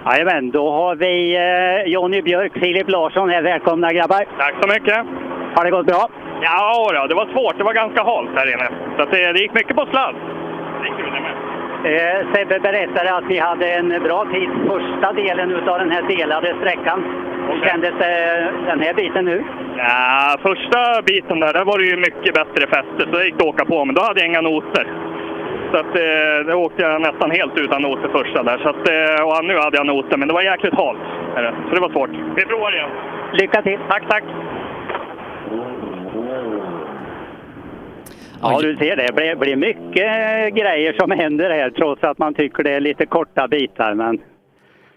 Jajamän, 0.06 0.50
då 0.50 0.70
har 0.70 0.96
vi 0.96 1.36
eh, 1.36 1.92
Jonny 1.92 2.22
Björk, 2.22 2.52
Filip 2.52 2.88
Larsson 2.90 3.30
här. 3.30 3.42
Välkomna 3.42 3.92
grabbar! 3.92 4.24
Tack 4.38 4.54
så 4.62 4.68
mycket! 4.68 4.98
Har 5.54 5.64
det 5.64 5.70
gått 5.70 5.86
bra? 5.86 6.08
Ja, 6.42 6.90
då, 6.94 7.06
det 7.06 7.14
var 7.14 7.26
svårt. 7.32 7.58
Det 7.58 7.64
var 7.64 7.74
ganska 7.74 8.02
halt 8.02 8.30
här 8.36 8.52
inne. 8.54 8.68
Så 8.96 9.02
att 9.02 9.10
det, 9.10 9.32
det 9.32 9.38
gick 9.38 9.54
mycket 9.54 9.76
på 9.76 9.86
sladd. 9.86 10.14
Det 10.82 10.88
är 10.88 10.96
kul 10.96 11.12
det 11.14 11.20
med. 11.20 11.34
Eh, 11.84 12.32
Sebbe 12.32 12.58
berättade 12.60 13.14
att 13.16 13.24
vi 13.28 13.38
hade 13.38 13.72
en 13.72 13.88
bra 13.88 14.24
tid 14.32 14.48
första 14.66 15.12
delen 15.12 15.50
utav 15.50 15.78
den 15.78 15.90
här 15.90 16.02
delade 16.02 16.54
sträckan. 16.60 17.04
Hur 17.48 17.68
kändes 17.68 17.92
det 17.98 18.52
den 18.66 18.80
här 18.80 18.94
biten 18.94 19.24
nu? 19.24 19.44
Ja, 19.76 20.36
första 20.42 21.02
biten 21.02 21.40
där, 21.40 21.52
där 21.52 21.64
var 21.64 21.78
det 21.78 21.84
ju 21.84 21.96
mycket 21.96 22.34
bättre 22.34 22.66
fäste, 22.66 23.00
så 23.10 23.18
det 23.18 23.24
gick 23.24 23.34
att 23.34 23.42
åka 23.42 23.64
på. 23.64 23.84
Men 23.84 23.94
då 23.94 24.02
hade 24.02 24.20
jag 24.20 24.28
inga 24.28 24.40
noter. 24.40 24.86
Så 25.73 25.78
att, 25.78 25.97
eh, 25.97 26.47
då 26.47 26.55
åkte 26.55 26.82
jag 26.82 27.01
nästan 27.01 27.31
helt 27.31 27.59
utan 27.59 27.82
noter 27.82 28.09
första 28.09 28.43
där. 28.43 28.59
Så 28.59 28.69
att, 28.69 28.89
eh, 28.89 29.27
och 29.27 29.44
nu 29.44 29.59
hade 29.59 29.77
jag 29.77 29.86
noter, 29.86 30.16
men 30.16 30.28
det 30.28 30.35
var 30.35 30.43
jäkligt 30.43 30.74
halt. 30.74 30.99
Så 31.69 31.74
det 31.74 31.81
var 31.81 31.90
svårt. 31.90 32.11
Vi 32.36 32.44
provar 32.44 32.73
igen. 32.73 32.90
Lycka 33.32 33.62
till! 33.62 33.78
Tack, 33.89 34.03
tack! 34.09 34.24
Ja, 38.43 38.59
du 38.62 38.77
ser 38.77 38.97
det. 38.97 39.07
Det 39.07 39.15
blir, 39.15 39.36
blir 39.36 39.57
mycket 39.57 40.55
grejer 40.55 40.93
som 40.99 41.11
händer 41.11 41.51
här 41.51 41.70
trots 41.70 42.05
att 42.05 42.19
man 42.19 42.35
tycker 42.35 42.62
det 42.62 42.70
är 42.70 42.81
lite 42.81 43.07
korta 43.07 43.49
bitar. 43.49 43.94
Men 43.94 44.19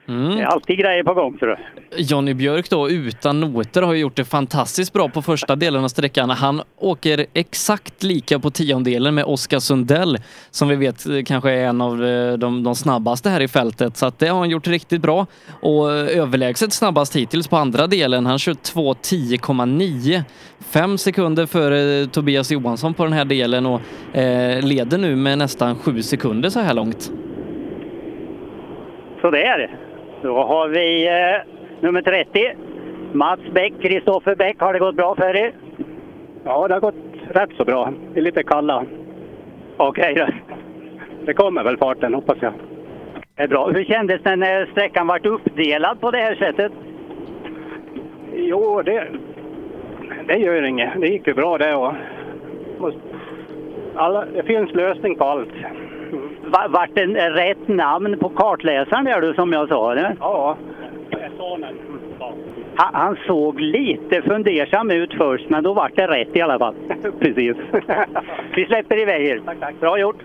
det 0.06 0.42
är 0.42 0.46
alltid 0.46 0.78
grejer 0.78 1.04
på 1.04 1.14
gång 1.14 1.38
tror 1.38 1.50
du. 1.50 1.58
Johnny 2.04 2.34
Björk 2.34 2.70
då 2.70 2.90
utan 2.90 3.40
noter 3.40 3.82
har 3.82 3.94
ju 3.94 4.00
gjort 4.00 4.16
det 4.16 4.26
fantastiskt 4.26 4.94
bra 4.94 5.10
på 5.10 5.22
första 5.22 5.56
delen 5.56 5.84
av 5.84 5.88
sträckan. 5.88 6.30
Han 6.30 6.62
åker 6.78 7.26
exakt 7.34 8.04
lika 8.04 8.40
på 8.40 8.52
tiondelen 8.52 9.16
med 9.16 9.26
Oskar 9.26 9.60
Sundell 9.60 10.18
som 10.52 10.68
vi 10.68 10.76
vet 10.76 11.06
eh, 11.06 11.24
kanske 11.26 11.52
är 11.52 11.68
en 11.68 11.82
av 11.82 12.06
eh, 12.06 12.34
de, 12.34 12.64
de 12.64 12.76
snabbaste 12.76 13.30
här 13.30 13.42
i 13.42 13.48
fältet. 13.48 13.98
Så 13.98 14.12
det 14.18 14.28
har 14.28 14.40
han 14.40 14.50
gjort 14.50 14.68
riktigt 14.68 15.02
bra 15.02 15.26
och 15.62 15.94
eh, 15.94 16.20
överlägset 16.20 16.74
snabbast 16.74 17.16
hittills 17.16 17.48
på 17.48 17.58
andra 17.58 17.88
delen. 17.88 18.26
Han 18.26 18.40
kör 18.40 18.54
2.10,9. 18.54 20.24
Fem 20.70 20.98
sekunder 20.98 21.46
före 21.46 22.08
Tobias 22.08 22.52
Johansson 22.52 22.94
på 22.94 23.04
den 23.04 23.14
här 23.14 23.26
delen 23.26 23.66
och 23.66 23.82
eh, 24.18 24.62
leder 24.62 24.98
nu 24.98 25.16
med 25.16 25.38
nästan 25.38 25.76
sju 25.76 26.02
sekunder 26.02 26.50
så 26.50 26.60
här 26.60 26.74
långt. 26.74 27.12
Så 29.22 29.32
det 29.32 29.44
är 29.44 29.58
det. 29.58 29.85
Då 30.26 30.44
har 30.44 30.68
vi 30.68 31.08
eh, 31.08 31.42
nummer 31.80 32.02
30. 32.02 32.56
Mats 33.12 33.40
Bäck, 33.54 33.74
Kristoffer 33.82 34.36
Bäck. 34.36 34.60
Har 34.60 34.74
det 34.74 34.80
gått 34.80 34.96
bra 34.96 35.16
för 35.16 35.36
er? 35.36 35.52
Ja, 36.44 36.68
det 36.68 36.74
har 36.74 36.82
gått 36.82 36.96
rätt 37.30 37.50
så 37.58 37.66
bra. 37.66 37.94
Vi 38.14 38.20
är 38.20 38.24
lite 38.24 38.44
kalla. 38.44 38.86
Okej 39.78 40.16
då. 40.16 40.28
Det 41.26 41.34
kommer 41.34 41.64
väl 41.64 41.78
farten, 41.78 42.14
hoppas 42.14 42.38
jag. 42.42 42.54
Det 43.36 43.44
är 43.44 43.48
bra. 43.48 43.70
Hur 43.70 43.84
kändes 43.84 44.22
det 44.24 44.36
när 44.36 44.66
sträckan 44.66 45.08
vart 45.08 45.26
uppdelad 45.26 46.02
på 46.02 46.12
det 46.12 46.18
här 46.18 46.36
sättet? 46.36 46.72
Jo, 48.34 48.82
det, 48.82 49.08
det 50.28 50.38
gör 50.38 50.64
inget. 50.64 51.02
Det 51.02 51.08
gick 51.08 51.28
ju 51.28 51.34
bra 51.34 51.58
det. 51.58 51.76
Och, 51.76 51.94
alla, 53.96 54.26
det 54.26 54.44
finns 54.44 54.74
lösning 54.74 55.16
på 55.16 55.24
allt. 55.24 55.54
Va- 56.56 56.68
Vart 56.70 56.90
det 56.96 57.06
rätt 57.30 57.68
namn 57.68 58.18
på 58.20 58.30
kartläsaren 58.30 59.06
där 59.06 59.22
du 59.22 59.34
som 59.34 59.54
jag 59.54 59.68
sa? 59.70 59.92
Eller? 59.92 60.16
Ja. 60.20 60.58
Han, 62.76 62.94
han 62.94 63.18
såg 63.28 63.60
lite 63.60 64.22
fundersam 64.22 64.92
ut 64.92 65.14
först, 65.14 65.50
men 65.50 65.64
då 65.64 65.74
vart 65.74 65.96
det 65.96 66.08
rätt 66.08 66.36
i 66.36 66.42
alla 66.42 66.60
fall. 66.60 66.76
Precis. 67.20 67.58
Vi 68.56 68.66
släpper 68.66 69.00
iväg 69.02 69.26
er. 69.26 69.42
Tack, 69.46 69.60
tack. 69.60 69.80
Bra 69.80 70.00
gjort. 70.00 70.18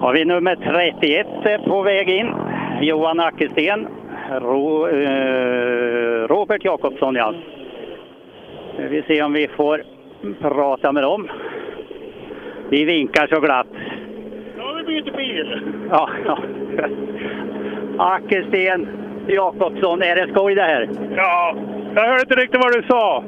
Har 0.00 0.12
vi 0.12 0.24
nummer 0.24 0.56
31 0.56 1.26
eh, 1.44 1.64
på 1.64 1.82
väg 1.82 2.08
in. 2.08 2.30
Johan 2.80 3.20
Ackersten. 3.20 3.88
Ro, 4.30 4.86
eh, 4.88 6.26
Robert 6.28 6.64
Jakobsson, 6.64 7.14
ja. 7.14 7.34
Vi 8.78 9.02
ser 9.02 9.24
om 9.24 9.32
vi 9.32 9.48
får 9.48 9.82
prata 10.40 10.92
med 10.92 11.02
dem. 11.02 11.28
Vi 12.72 12.84
vinkar 12.84 13.26
så 13.26 13.40
glatt. 13.40 13.66
Ja, 14.58 14.74
vi 14.76 14.84
byter 14.84 15.16
bil. 15.16 15.60
Ja, 15.90 16.08
ja. 16.26 16.38
Ackersten, 17.98 18.88
Jakobsson, 19.26 20.02
är 20.02 20.16
det 20.16 20.32
skoj 20.32 20.54
det 20.54 20.62
här? 20.62 20.88
Ja, 21.16 21.56
jag 21.94 22.02
hörde 22.02 22.20
inte 22.20 22.34
riktigt 22.34 22.64
vad 22.64 22.72
du 22.72 22.82
sa. 22.88 23.24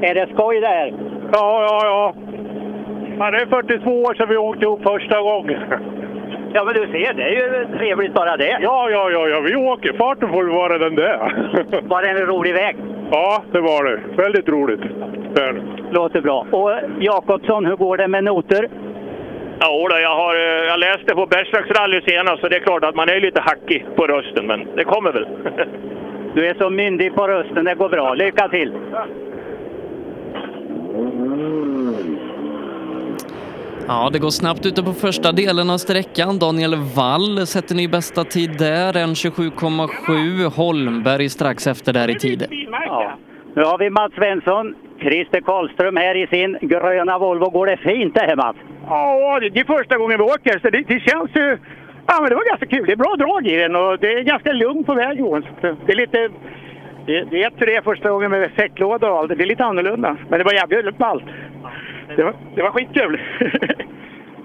Är 0.00 0.14
det 0.14 0.28
skoj 0.34 0.60
det 0.60 0.66
här? 0.66 0.94
Ja, 1.32 1.62
ja, 1.68 1.80
ja. 1.84 2.14
ja 3.18 3.30
det 3.30 3.42
är 3.42 3.46
42 3.46 4.02
år 4.02 4.14
sedan 4.14 4.28
vi 4.28 4.36
åkte 4.36 4.64
ihop 4.64 4.82
första 4.82 5.20
gången. 5.20 5.60
Ja, 6.52 6.64
men 6.64 6.74
du 6.74 6.80
ser, 6.80 7.12
det 7.12 7.22
är 7.22 7.30
ju 7.30 7.78
trevligt 7.78 8.14
bara 8.14 8.36
det. 8.36 8.58
Ja, 8.60 8.90
ja, 8.90 9.10
ja, 9.10 9.28
ja, 9.28 9.40
vi 9.40 9.56
åker. 9.56 9.92
Farten 9.92 10.28
får 10.32 10.44
vara 10.44 10.78
den 10.78 10.94
där. 10.94 11.18
Var 11.88 12.02
det 12.02 12.08
en 12.08 12.26
rolig 12.26 12.54
väg? 12.54 12.76
Ja, 13.10 13.42
det 13.52 13.60
var 13.60 13.84
det. 13.84 14.22
Väldigt 14.22 14.48
roligt. 14.48 14.80
Det 15.34 15.42
är 15.42 15.52
det. 15.52 15.62
Låter 15.90 16.20
bra. 16.20 16.46
Och 16.50 16.72
Jakobsson, 17.00 17.66
hur 17.66 17.76
går 17.76 17.96
det 17.96 18.08
med 18.08 18.24
noter? 18.24 18.68
Ja, 19.60 19.88
då, 19.90 19.98
jag, 19.98 20.16
har, 20.16 20.34
eh, 20.34 20.64
jag 20.66 20.80
läste 20.80 21.14
på 21.14 21.26
Bergslags 21.26 21.70
rally 21.70 22.00
senast 22.06 22.40
så 22.40 22.48
det 22.48 22.56
är 22.56 22.60
klart 22.60 22.84
att 22.84 22.94
man 22.94 23.08
är 23.08 23.20
lite 23.20 23.40
hackig 23.40 23.86
på 23.96 24.06
rösten, 24.06 24.46
men 24.46 24.66
det 24.76 24.84
kommer 24.84 25.12
väl. 25.12 25.26
Du 26.34 26.46
är 26.46 26.54
så 26.54 26.70
myndig 26.70 27.14
på 27.14 27.28
rösten, 27.28 27.64
det 27.64 27.74
går 27.74 27.88
bra. 27.88 28.14
Lycka 28.14 28.48
till! 28.48 28.72
Ja, 33.88 34.10
det 34.12 34.18
går 34.18 34.30
snabbt 34.30 34.66
ute 34.66 34.82
på 34.82 34.92
första 34.92 35.32
delen 35.32 35.70
av 35.70 35.78
sträckan. 35.78 36.38
Daniel 36.38 36.74
Wall 36.96 37.46
sätter 37.46 37.74
ny 37.74 37.88
bästa 37.88 38.24
tid 38.24 38.50
där, 38.58 38.92
1.27,7. 38.92 40.56
Holmberg 40.56 41.28
strax 41.28 41.66
efter 41.66 41.92
där 41.92 42.10
i 42.10 42.14
tid. 42.14 42.46
Ja. 42.70 43.18
Nu 43.54 43.62
har 43.62 43.78
vi 43.78 43.90
Mats 43.90 44.14
Svensson, 44.14 44.74
Christer 45.00 45.40
Karlström 45.40 45.96
här 45.96 46.14
i 46.14 46.26
sin 46.26 46.58
gröna 46.60 47.18
Volvo. 47.18 47.50
Går 47.50 47.66
det 47.66 47.76
fint 47.76 48.14
det 48.14 48.20
här 48.20 48.36
Mats? 48.36 48.56
Ja, 48.86 49.40
det 49.40 49.60
är 49.60 49.64
första 49.64 49.98
gången 49.98 50.18
vi 50.18 50.24
åker 50.24 50.58
så 50.58 50.70
det, 50.70 50.82
det 50.88 51.00
känns 51.00 51.30
ju... 51.34 51.58
Ja, 52.06 52.14
men 52.20 52.28
det 52.30 52.34
var 52.34 52.48
ganska 52.48 52.66
kul. 52.66 52.86
Det 52.86 52.92
är 52.92 52.96
bra 52.96 53.16
drag 53.18 53.46
i 53.46 53.56
den 53.56 53.76
och 53.76 53.98
det 53.98 54.12
är 54.12 54.22
ganska 54.22 54.52
lugnt 54.52 54.86
på 54.86 54.94
väg 54.94 55.18
Johan. 55.18 55.42
Så 55.60 55.76
Det 55.86 55.92
är 55.92 55.96
lite... 55.96 56.28
Det, 57.06 57.24
det 57.30 57.42
är 57.42 57.68
är 57.68 57.82
första 57.82 58.10
gången 58.10 58.30
med 58.30 58.50
säcklåda 58.56 59.10
och 59.10 59.18
allt. 59.18 59.28
Det 59.38 59.44
är 59.44 59.46
lite 59.46 59.64
annorlunda. 59.64 60.16
Men 60.28 60.38
det 60.38 60.44
var 60.44 60.52
jävligt 60.52 60.98
ballt. 60.98 61.24
Det 62.16 62.22
var, 62.22 62.34
det 62.54 62.62
var 62.62 62.70
skitkul. 62.70 63.20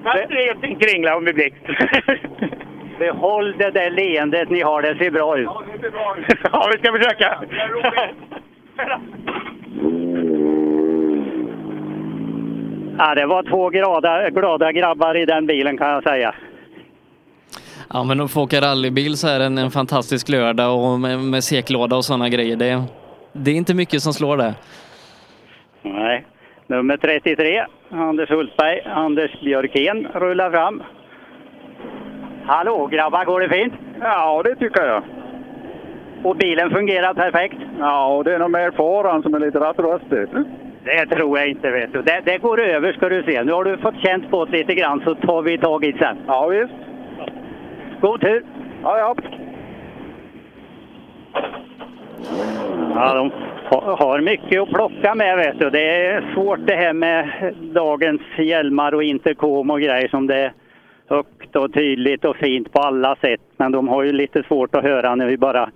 Bättre 0.04 0.68
än 0.68 0.76
kringla 0.76 1.16
om 1.16 1.26
vi 1.26 1.34
blixt. 1.34 1.58
Behåll 3.00 3.56
det 3.58 3.72
där 3.72 3.92
leendet 3.92 4.50
ni 4.50 4.62
har, 4.62 4.82
det 4.82 4.98
ser 4.98 5.12
bra 5.12 5.38
ut. 5.38 5.48
Ja, 6.52 6.70
vi 6.74 6.78
ska 6.78 6.92
försöka. 6.92 7.44
Ja, 12.98 13.16
det 13.16 13.26
var 13.26 13.44
två 13.44 13.70
glada, 13.70 14.30
glada 14.30 14.72
grabbar 14.72 15.18
i 15.18 15.26
den 15.26 15.48
bilen 15.48 15.78
kan 15.78 15.90
jag 15.90 16.04
säga. 16.04 16.36
Ja, 17.94 18.04
men 18.04 18.22
att 18.22 18.32
få 18.32 18.42
åka 18.42 18.62
rallybil 18.62 19.18
så 19.18 19.28
är 19.28 19.40
det 19.40 19.46
en, 19.46 19.58
en 19.58 19.72
fantastisk 19.72 20.30
lördag 20.30 20.92
och 20.92 21.00
med, 21.00 21.20
med 21.20 21.44
seklåda 21.44 21.96
och 21.96 22.06
sådana 22.06 22.30
grejer. 22.30 22.56
Det, 22.56 22.84
det 23.34 23.52
är 23.52 23.56
inte 23.56 23.74
mycket 23.74 24.02
som 24.02 24.14
slår 24.14 24.38
det. 24.38 24.56
Nej. 25.82 26.26
Nummer 26.72 26.98
33, 26.98 27.66
Anders 27.90 28.30
Hultberg, 28.30 28.82
Anders 28.86 29.42
Björkén 29.42 30.08
rullar 30.14 30.52
fram. 30.52 30.84
Hallå 32.46 32.88
grabbar, 32.88 33.26
går 33.26 33.40
det 33.40 33.50
fint? 33.50 33.74
Ja, 34.02 34.42
det 34.44 34.56
tycker 34.56 34.86
jag. 34.86 35.04
Och 36.24 36.36
bilen 36.36 36.70
fungerar 36.70 37.14
perfekt? 37.14 37.58
Ja, 37.80 38.16
och 38.16 38.24
det 38.24 38.36
är 38.36 38.40
nog 38.40 38.52
mer 38.52 38.72
faran 38.72 39.22
som 39.22 39.34
är 39.34 39.40
lite 39.40 39.60
rattröstig. 39.60 40.28
Det 40.84 41.06
tror 41.06 41.40
jag 41.40 41.50
inte 41.50 41.72
vet 41.72 41.94
du. 41.94 42.02
Det, 42.02 42.22
det 42.26 42.38
går 42.38 42.62
över 42.62 42.94
ska 42.94 43.10
du 43.10 43.24
se. 43.24 43.44
Nu 43.44 43.52
har 43.52 43.64
du 43.64 43.78
fått 43.78 44.04
känt 44.04 44.32
på 44.32 44.46
det 44.46 44.58
lite 44.58 44.76
grann 44.76 45.02
så 45.06 45.16
tar 45.16 45.42
vi 45.42 45.58
tag 45.58 45.86
i 45.86 45.92
det 45.92 45.98
sen. 45.98 46.18
Ja, 46.28 46.48
visst. 46.48 46.74
God 48.02 48.22
tur! 48.22 48.44
Ja, 48.84 48.98
ja. 48.98 49.16
Ja, 52.96 53.14
de 53.14 53.32
har 53.72 54.22
mycket 54.22 54.62
att 54.62 54.70
plocka 54.70 55.16
med 55.16 55.38
vet 55.38 55.60
du. 55.60 55.70
Det 55.70 55.96
är 55.96 56.34
svårt 56.34 56.60
det 56.68 56.76
här 56.76 56.94
med 56.94 57.54
dagens 57.74 58.22
hjälmar 58.38 58.94
och 58.94 59.04
intercom 59.04 59.70
och 59.70 59.82
grejer 59.82 60.08
som 60.08 60.28
det 60.28 60.36
är 60.36 60.54
högt 61.10 61.56
och 61.56 61.74
tydligt 61.74 62.26
och 62.26 62.36
fint 62.36 62.72
på 62.72 62.80
alla 62.80 63.16
sätt. 63.16 63.42
Men 63.58 63.72
de 63.72 63.88
har 63.88 64.04
ju 64.04 64.12
lite 64.14 64.44
svårt 64.44 64.76
att 64.76 64.84
höra 64.84 65.16
när 65.16 65.28
vi 65.28 65.38
bara 65.38 65.70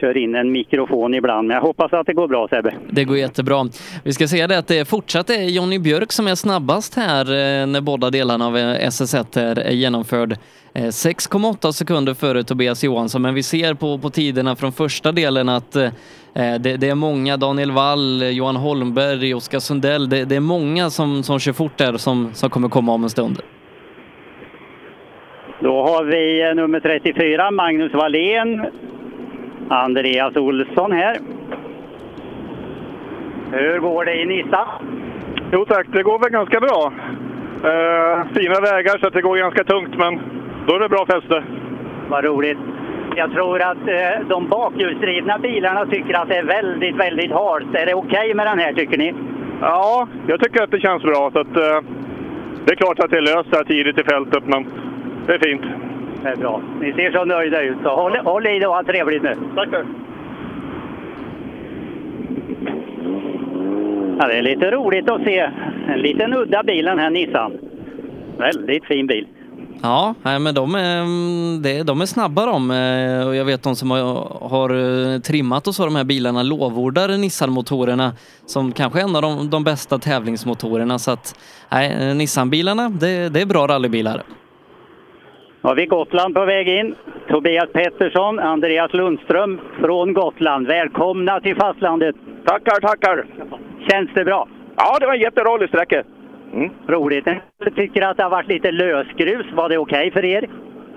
kör 0.00 0.16
in 0.16 0.34
en 0.34 0.52
mikrofon 0.52 1.14
ibland. 1.14 1.48
Men 1.48 1.54
jag 1.54 1.62
hoppas 1.62 1.92
att 1.92 2.06
det 2.06 2.12
går 2.12 2.28
bra 2.28 2.48
Sebbe. 2.48 2.74
Det 2.90 3.04
går 3.04 3.16
jättebra. 3.16 3.68
Vi 4.04 4.12
ska 4.12 4.28
säga 4.28 4.46
det 4.46 4.58
att 4.58 4.68
det 4.68 4.88
fortsatt 4.88 5.30
är 5.30 5.42
Jonny 5.42 5.78
Björk 5.78 6.12
som 6.12 6.26
är 6.26 6.34
snabbast 6.34 6.94
här 6.94 7.24
eh, 7.24 7.66
när 7.66 7.80
båda 7.80 8.10
delarna 8.10 8.46
av 8.46 8.56
eh, 8.56 8.88
SS1 8.88 9.38
är 9.60 9.70
genomförd. 9.70 10.36
Eh, 10.78 10.82
6,8 10.82 11.72
sekunder 11.72 12.14
före 12.14 12.42
Tobias 12.42 12.84
Johansson, 12.84 13.22
men 13.22 13.34
vi 13.34 13.42
ser 13.42 13.74
på, 13.74 13.98
på 13.98 14.10
tiderna 14.10 14.56
från 14.56 14.72
första 14.72 15.12
delen 15.12 15.48
att 15.48 15.76
eh, 15.76 15.90
det, 16.34 16.76
det 16.76 16.88
är 16.88 16.94
många, 16.94 17.36
Daniel 17.36 17.70
Wall, 17.70 18.22
Johan 18.22 18.56
Holmberg, 18.56 19.34
Oskar 19.34 19.58
Sundell, 19.58 20.08
det, 20.08 20.24
det 20.24 20.36
är 20.36 20.40
många 20.40 20.90
som, 20.90 21.22
som 21.22 21.38
kör 21.38 21.52
fort 21.52 21.76
där 21.76 21.96
som, 21.96 22.30
som 22.32 22.50
kommer 22.50 22.68
komma 22.68 22.92
om 22.92 23.02
en 23.02 23.10
stund. 23.10 23.42
Då 25.60 25.82
har 25.82 26.04
vi 26.04 26.48
eh, 26.48 26.54
nummer 26.54 26.80
34, 26.80 27.50
Magnus 27.50 27.92
Wallén. 27.92 28.66
Andreas 29.68 30.36
Olsson 30.36 30.92
här. 30.92 31.16
Hur 33.52 33.78
går 33.78 34.04
det 34.04 34.22
i 34.22 34.26
Nissa? 34.26 34.68
Jo 35.52 35.64
tack, 35.64 35.86
det 35.92 36.02
går 36.02 36.18
väl 36.18 36.30
ganska 36.30 36.60
bra. 36.60 36.92
Eh, 37.64 38.26
fina 38.34 38.60
vägar 38.60 38.98
så 38.98 39.06
att 39.06 39.12
det 39.12 39.22
går 39.22 39.36
ganska 39.36 39.64
tungt, 39.64 39.96
men 39.98 40.37
då 40.68 40.74
är 40.74 40.80
det 40.80 40.88
bra 40.88 41.06
fäste. 41.06 41.44
Vad 42.08 42.24
roligt. 42.24 42.58
Jag 43.16 43.32
tror 43.32 43.62
att 43.62 43.88
eh, 43.88 44.28
de 44.28 44.48
bakhjulsdrivna 44.48 45.38
bilarna 45.38 45.86
tycker 45.86 46.14
att 46.14 46.28
det 46.28 46.36
är 46.36 46.44
väldigt, 46.44 46.96
väldigt 46.96 47.32
halt. 47.32 47.74
Är 47.74 47.86
det 47.86 47.94
okej 47.94 48.34
med 48.34 48.46
den 48.46 48.58
här 48.58 48.72
tycker 48.72 48.98
ni? 48.98 49.14
Ja, 49.60 50.08
jag 50.26 50.40
tycker 50.40 50.62
att 50.62 50.70
det 50.70 50.80
känns 50.80 51.02
bra. 51.02 51.30
Så 51.32 51.40
att, 51.40 51.56
eh, 51.56 51.80
det 52.64 52.72
är 52.72 52.76
klart 52.76 52.98
att 52.98 53.10
det 53.10 53.16
är 53.16 53.20
löst 53.20 53.48
här 53.52 53.64
tidigt 53.64 53.98
i 53.98 54.04
fältet, 54.04 54.42
men 54.46 54.66
det 55.26 55.34
är 55.34 55.38
fint. 55.38 55.62
Det 56.22 56.28
är 56.28 56.36
bra. 56.36 56.62
Ni 56.80 56.92
ser 56.92 57.10
så 57.10 57.24
nöjda 57.24 57.62
ut. 57.62 57.76
Så 57.82 57.88
håll, 57.88 58.16
håll 58.16 58.46
i 58.46 58.58
det 58.58 58.66
och 58.66 58.74
ha 58.74 58.82
trevligt 58.82 59.22
nu. 59.22 59.34
Tackar. 59.54 59.84
Ja, 64.18 64.26
det 64.26 64.38
är 64.38 64.42
lite 64.42 64.70
roligt 64.70 65.10
att 65.10 65.24
se. 65.24 65.50
En 65.88 65.98
liten 65.98 66.34
udda 66.34 66.62
bil 66.62 66.84
den 66.84 66.98
här 66.98 67.10
Nissan. 67.10 67.52
Väldigt 68.38 68.84
fin 68.84 69.06
bil. 69.06 69.26
Ja, 69.82 70.14
nej, 70.22 70.38
men 70.38 70.54
de 70.54 70.74
är, 70.74 71.00
mm, 71.00 71.86
de 71.86 72.00
är 72.00 72.06
snabba 72.06 72.46
de. 72.46 72.70
eh, 72.70 73.28
Och 73.28 73.36
jag 73.36 73.44
vet 73.44 73.62
de 73.62 73.76
som 73.76 73.90
har, 73.90 74.48
har 74.48 74.70
eh, 75.14 75.18
trimmat 75.20 75.66
och 75.66 75.74
så 75.74 75.84
de 75.84 75.96
här 75.96 76.04
bilarna 76.04 76.42
lovordar 76.42 77.08
Nissan-motorerna 77.08 78.12
som 78.46 78.72
kanske 78.72 79.00
en 79.00 79.16
av 79.16 79.22
de, 79.22 79.50
de 79.50 79.64
bästa 79.64 79.98
tävlingsmotorerna. 79.98 80.98
Så 80.98 81.10
att 81.10 81.34
nej, 81.72 81.92
eh, 82.00 82.14
Nissan-bilarna, 82.16 82.88
det, 82.88 83.28
det 83.28 83.40
är 83.40 83.46
bra 83.46 83.66
rallybilar. 83.66 84.22
Har 85.62 85.74
vi 85.74 85.86
Gotland 85.86 86.34
på 86.34 86.44
väg 86.44 86.68
in. 86.68 86.94
Tobias 87.28 87.72
Pettersson, 87.72 88.38
Andreas 88.38 88.92
Lundström 88.92 89.60
från 89.80 90.12
Gotland. 90.14 90.66
Välkomna 90.66 91.40
till 91.40 91.56
fastlandet. 91.56 92.16
Tackar, 92.46 92.80
tackar. 92.80 93.26
Känns 93.90 94.10
det 94.14 94.24
bra? 94.24 94.48
Ja, 94.76 94.98
det 95.00 95.06
var 95.06 95.14
en 95.14 95.20
jätterolig 95.20 95.68
sträcka. 95.68 96.02
Mm. 96.52 96.70
Roligt. 96.86 97.26
Jag 97.58 97.74
tycker 97.74 98.02
att 98.02 98.16
det 98.16 98.22
har 98.22 98.30
varit 98.30 98.48
lite 98.48 98.70
lösgrus. 98.70 99.46
Var 99.52 99.68
det 99.68 99.78
okej 99.78 100.10
för 100.10 100.24
er? 100.24 100.48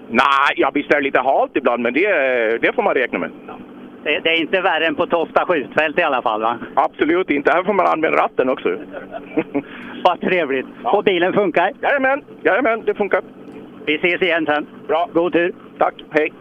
Nej, 0.09 0.53
ja, 0.55 0.71
visst 0.73 0.91
är 0.93 0.95
det 0.95 1.01
lite 1.03 1.19
halt 1.19 1.51
ibland, 1.55 1.83
men 1.83 1.93
det, 1.93 2.07
det 2.61 2.75
får 2.75 2.83
man 2.83 2.93
räkna 2.93 3.19
med. 3.19 3.29
Det, 4.03 4.19
det 4.19 4.29
är 4.29 4.41
inte 4.41 4.61
värre 4.61 4.85
än 4.85 4.95
på 4.95 5.07
Tofta 5.07 5.45
skjutfält 5.45 5.99
i 5.99 6.03
alla 6.03 6.21
fall 6.21 6.41
va? 6.41 6.59
Absolut 6.75 7.29
inte. 7.29 7.51
Här 7.51 7.63
får 7.63 7.73
man 7.73 7.87
använda 7.87 8.17
ratten 8.17 8.49
också. 8.49 8.69
Vad 10.03 10.21
trevligt. 10.21 10.65
Och 10.83 11.03
bilen 11.03 11.33
funkar? 11.33 11.71
Jajamän, 11.81 12.21
jajamän, 12.43 12.81
det 12.85 12.93
funkar. 12.93 13.21
Vi 13.85 13.95
ses 13.95 14.21
igen 14.21 14.45
sen. 14.45 14.67
Bra. 14.87 15.09
God 15.13 15.33
tur. 15.33 15.51
Tack, 15.77 15.93
hej. 16.11 16.31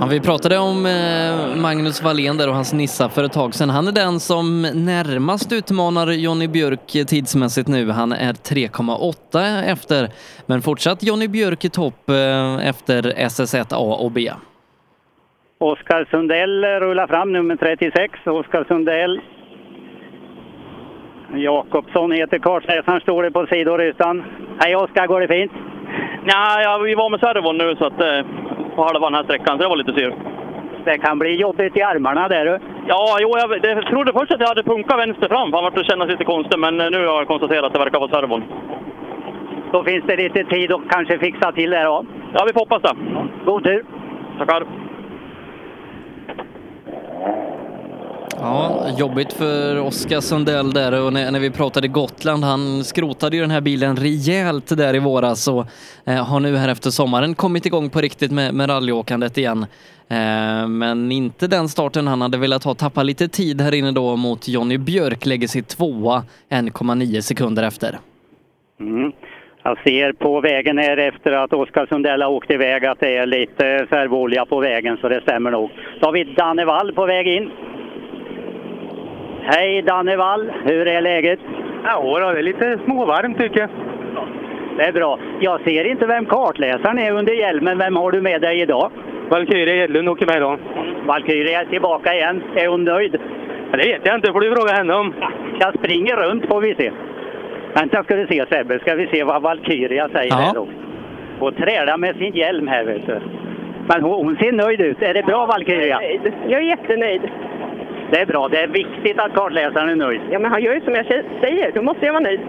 Ja, 0.00 0.06
vi 0.10 0.20
pratade 0.20 0.58
om 0.58 0.86
eh, 0.86 1.62
Magnus 1.62 2.02
Wallén 2.02 2.36
där 2.36 2.48
och 2.48 2.54
hans 2.54 2.72
Nissa 2.72 3.08
för 3.08 3.24
ett 3.24 3.32
tag 3.32 3.54
sedan. 3.54 3.70
Han 3.70 3.88
är 3.88 3.92
den 3.92 4.20
som 4.20 4.62
närmast 4.62 5.52
utmanar 5.52 6.06
Jonny 6.06 6.48
Björk 6.48 6.94
eh, 6.94 7.04
tidsmässigt 7.04 7.68
nu. 7.68 7.90
Han 7.90 8.12
är 8.12 8.32
3,8 8.32 9.62
efter, 9.72 10.08
men 10.46 10.62
fortsatt 10.62 11.02
Jonny 11.02 11.28
Björk 11.28 11.64
i 11.64 11.70
topp 11.70 12.08
eh, 12.08 12.68
efter 12.68 13.02
SS1 13.02 13.74
A 13.74 13.96
och 14.00 14.10
B. 14.10 14.30
Oskar 15.58 16.08
Sundell 16.10 16.64
rullar 16.64 17.06
fram, 17.06 17.32
nummer 17.32 17.56
36. 17.56 18.26
Oskar 18.26 18.64
Sundell. 18.68 19.20
Jakobsson 21.34 22.12
heter 22.12 22.38
kartläsaren, 22.38 23.00
står 23.00 23.22
det 23.22 23.30
på 23.30 23.46
sidorutan. 23.46 24.24
Hej 24.60 24.76
Oskar, 24.76 25.06
går 25.06 25.20
det 25.20 25.28
fint? 25.28 25.52
Nej, 26.24 26.62
ja, 26.64 26.78
vi 26.78 26.94
var 26.94 27.10
med 27.10 27.20
servon 27.20 27.58
nu 27.58 27.76
så 27.76 27.86
att, 27.86 28.00
eh, 28.00 28.26
på 28.74 28.82
halva 28.84 29.06
den 29.06 29.14
här 29.14 29.24
sträckan, 29.24 29.56
så 29.56 29.62
det 29.62 29.68
var 29.68 29.76
lite 29.76 29.92
syr. 29.92 30.14
Det 30.84 30.98
kan 30.98 31.18
bli 31.18 31.40
jobbigt 31.40 31.76
i 31.76 31.82
armarna 31.82 32.28
där 32.28 32.44
du. 32.44 32.58
Ja, 32.88 33.16
jo, 33.20 33.30
jag, 33.38 33.62
det, 33.62 33.82
trodde 33.82 34.12
först 34.12 34.32
att 34.32 34.40
jag 34.40 34.48
hade 34.48 34.62
punkat 34.62 34.98
vänster 34.98 35.28
fram, 35.28 35.50
för 35.50 35.70
det 35.70 35.84
kändes 35.84 36.08
lite 36.08 36.24
konstigt, 36.24 36.58
men 36.58 36.80
eh, 36.80 36.90
nu 36.90 37.06
har 37.06 37.16
jag 37.16 37.28
konstaterat 37.28 37.64
att 37.64 37.72
det 37.72 37.78
verkar 37.78 38.00
vara 38.00 38.10
servon. 38.10 38.44
Då 39.72 39.84
finns 39.84 40.04
det 40.06 40.16
lite 40.16 40.44
tid 40.44 40.72
att 40.72 40.88
kanske 40.90 41.18
fixa 41.18 41.52
till 41.52 41.70
det 41.70 41.82
då. 41.82 42.04
Ja, 42.34 42.44
vi 42.46 42.52
får 42.52 42.60
hoppas 42.60 42.82
det. 42.82 42.94
God 43.44 43.64
tur! 43.64 43.84
Tackar! 44.38 44.64
Ja, 48.40 48.86
jobbigt 48.98 49.32
för 49.32 49.80
Oskar 49.80 50.20
Sundell 50.20 50.72
där 50.72 51.04
och 51.04 51.12
när, 51.12 51.30
när 51.30 51.40
vi 51.40 51.50
pratade 51.50 51.88
Gotland, 51.88 52.44
han 52.44 52.84
skrotade 52.84 53.36
ju 53.36 53.42
den 53.42 53.50
här 53.50 53.60
bilen 53.60 53.96
rejält 53.96 54.76
där 54.76 54.94
i 54.94 54.98
våras 54.98 55.48
och 55.48 55.66
eh, 56.04 56.26
har 56.26 56.40
nu 56.40 56.56
här 56.56 56.68
efter 56.68 56.90
sommaren 56.90 57.34
kommit 57.34 57.66
igång 57.66 57.90
på 57.90 58.00
riktigt 58.00 58.32
med, 58.32 58.54
med 58.54 58.70
rallyåkandet 58.70 59.38
igen. 59.38 59.66
Eh, 60.08 60.68
men 60.68 61.12
inte 61.12 61.46
den 61.46 61.68
starten 61.68 62.06
han 62.06 62.20
hade 62.20 62.38
velat 62.38 62.64
ha, 62.64 62.74
tappa 62.74 63.02
lite 63.02 63.28
tid 63.28 63.60
här 63.60 63.74
inne 63.74 63.90
då 63.90 64.16
mot 64.16 64.48
Jonny 64.48 64.78
Björk, 64.78 65.26
lägger 65.26 65.48
sig 65.48 65.62
tvåa 65.62 66.22
1,9 66.48 67.20
sekunder 67.20 67.62
efter. 67.62 67.98
Mm. 68.80 69.12
Jag 69.62 69.78
ser 69.84 70.12
på 70.12 70.40
vägen 70.40 70.78
här 70.78 70.96
efter 70.96 71.32
att 71.32 71.52
Oskar 71.52 71.86
Sundell 71.86 72.22
har 72.22 72.30
åkt 72.30 72.50
iväg 72.50 72.84
att 72.84 73.00
det 73.00 73.16
är 73.16 73.26
lite 73.26 73.86
färgolja 73.90 74.46
på 74.46 74.60
vägen 74.60 74.96
så 75.00 75.08
det 75.08 75.20
stämmer 75.20 75.50
nog. 75.50 75.70
Då 76.00 76.06
har 76.06 76.12
vi 76.12 76.24
Danne 76.24 76.64
Wall 76.64 76.92
på 76.92 77.06
väg 77.06 77.26
in. 77.26 77.50
Hej 79.46 79.82
Danne 79.82 80.16
Wall, 80.16 80.52
hur 80.64 80.88
är 80.88 81.00
läget? 81.00 81.38
Ja, 81.84 82.18
då, 82.20 82.32
det 82.32 82.38
är 82.38 82.42
lite 82.42 82.78
småvarmt 82.84 83.38
tycker 83.38 83.60
jag. 83.60 83.68
Det 84.76 84.82
är 84.84 84.92
bra. 84.92 85.18
Jag 85.40 85.60
ser 85.60 85.84
inte 85.84 86.06
vem 86.06 86.26
kartläsaren 86.26 86.98
är 86.98 87.12
under 87.12 87.32
hjälmen. 87.32 87.78
Vem 87.78 87.96
har 87.96 88.10
du 88.12 88.20
med 88.20 88.40
dig 88.40 88.60
idag? 88.60 88.90
Valkyria 89.28 89.74
Hedlund 89.74 90.08
åker 90.08 90.26
med 90.26 90.36
idag. 90.36 90.58
Valkyria 91.06 91.60
är 91.60 91.64
tillbaka 91.64 92.14
igen. 92.14 92.42
Är 92.56 92.68
hon 92.68 92.84
nöjd? 92.84 93.16
Ja, 93.70 93.76
det 93.76 93.86
vet 93.92 94.00
jag 94.06 94.14
inte, 94.14 94.32
får 94.32 94.40
du 94.40 94.54
fråga 94.54 94.72
henne 94.72 94.94
om. 94.94 95.14
Jag 95.60 95.74
springer 95.78 96.16
runt 96.16 96.46
får 96.46 96.60
vi 96.60 96.74
se. 96.74 96.90
Vänta 97.74 98.04
ska 98.04 98.16
du 98.16 98.26
se 98.26 98.44
Sebbe, 98.50 98.78
ska 98.78 98.94
vi 98.94 99.06
se 99.06 99.24
vad 99.24 99.42
Valkyria 99.42 100.08
säger 100.08 100.30
Ja. 100.30 100.36
här 100.36 100.54
då. 100.54 100.68
Och 101.40 101.56
träda 101.56 101.96
med 101.96 102.16
sin 102.16 102.34
hjälm 102.34 102.68
här 102.68 102.84
vet 102.84 103.06
du. 103.06 103.20
Men 103.88 104.02
hon, 104.02 104.24
hon 104.24 104.36
ser 104.36 104.52
nöjd 104.52 104.80
ut. 104.80 105.02
Är 105.02 105.14
det 105.14 105.22
bra 105.22 105.46
Valkyria? 105.46 106.00
Jag 106.48 106.60
är 106.60 106.64
jättenöjd. 106.68 107.22
Det 108.10 108.20
är 108.20 108.26
bra. 108.26 108.48
Det 108.48 108.60
är 108.60 108.68
viktigt 108.68 109.18
att 109.18 109.34
kartläsaren 109.34 109.88
är 109.88 109.96
nöjd. 109.96 110.20
Ja, 110.30 110.38
men 110.38 110.50
han 110.50 110.62
gör 110.62 110.74
ju 110.74 110.80
som 110.80 110.94
jag 110.94 111.06
säger. 111.06 111.72
Då 111.74 111.82
måste 111.82 112.06
jag 112.06 112.12
vara 112.12 112.22
nöjd. 112.22 112.40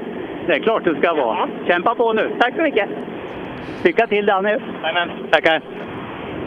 Det 0.47 0.53
är 0.53 0.59
klart 0.59 0.83
du 0.83 0.95
ska 0.95 1.13
vara. 1.13 1.49
Kämpa 1.67 1.95
på 1.95 2.13
nu. 2.13 2.31
Tack 2.39 2.55
så 2.55 2.61
mycket. 2.61 2.89
Lycka 3.83 4.07
till 4.07 4.25
Danne. 4.25 4.59
Jajamän, 4.83 5.09
tackar. 5.31 5.61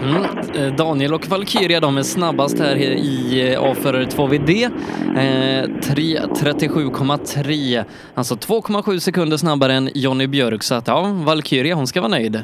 Mm. 0.03 0.23
eh, 0.69 0.75
Daniel 0.77 1.15
och 1.15 1.27
Valkyria 1.27 1.81
de 1.81 1.99
är 1.99 2.03
snabbast 2.03 2.61
här 2.61 2.77
i 2.77 3.53
eh, 3.53 3.63
A-förare 3.63 4.05
2VD. 4.05 4.65
Eh, 4.65 4.71
3.37,3, 5.19 7.85
alltså 8.15 8.35
2,7 8.35 8.99
sekunder 8.99 9.37
snabbare 9.37 9.73
än 9.73 9.89
Jonny 9.95 10.27
Björk. 10.27 10.63
Så 10.63 10.75
att 10.75 10.89
ja, 10.89 11.07
Valkyria 11.27 11.75
hon 11.75 11.87
ska 11.87 12.01
vara 12.01 12.11
nöjd. 12.11 12.43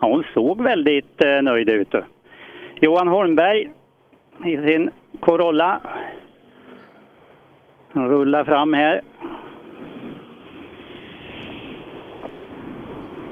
Ja, 0.00 0.08
hon 0.08 0.24
såg 0.34 0.62
väldigt 0.62 1.24
eh, 1.24 1.42
nöjd 1.42 1.68
ut. 1.68 1.94
Johan 2.80 3.08
Holmberg 3.08 3.70
i 4.44 4.56
sin 4.56 4.90
Corolla. 5.20 5.80
Han 7.92 8.08
rullar 8.08 8.44
fram 8.44 8.72
här. 8.72 9.00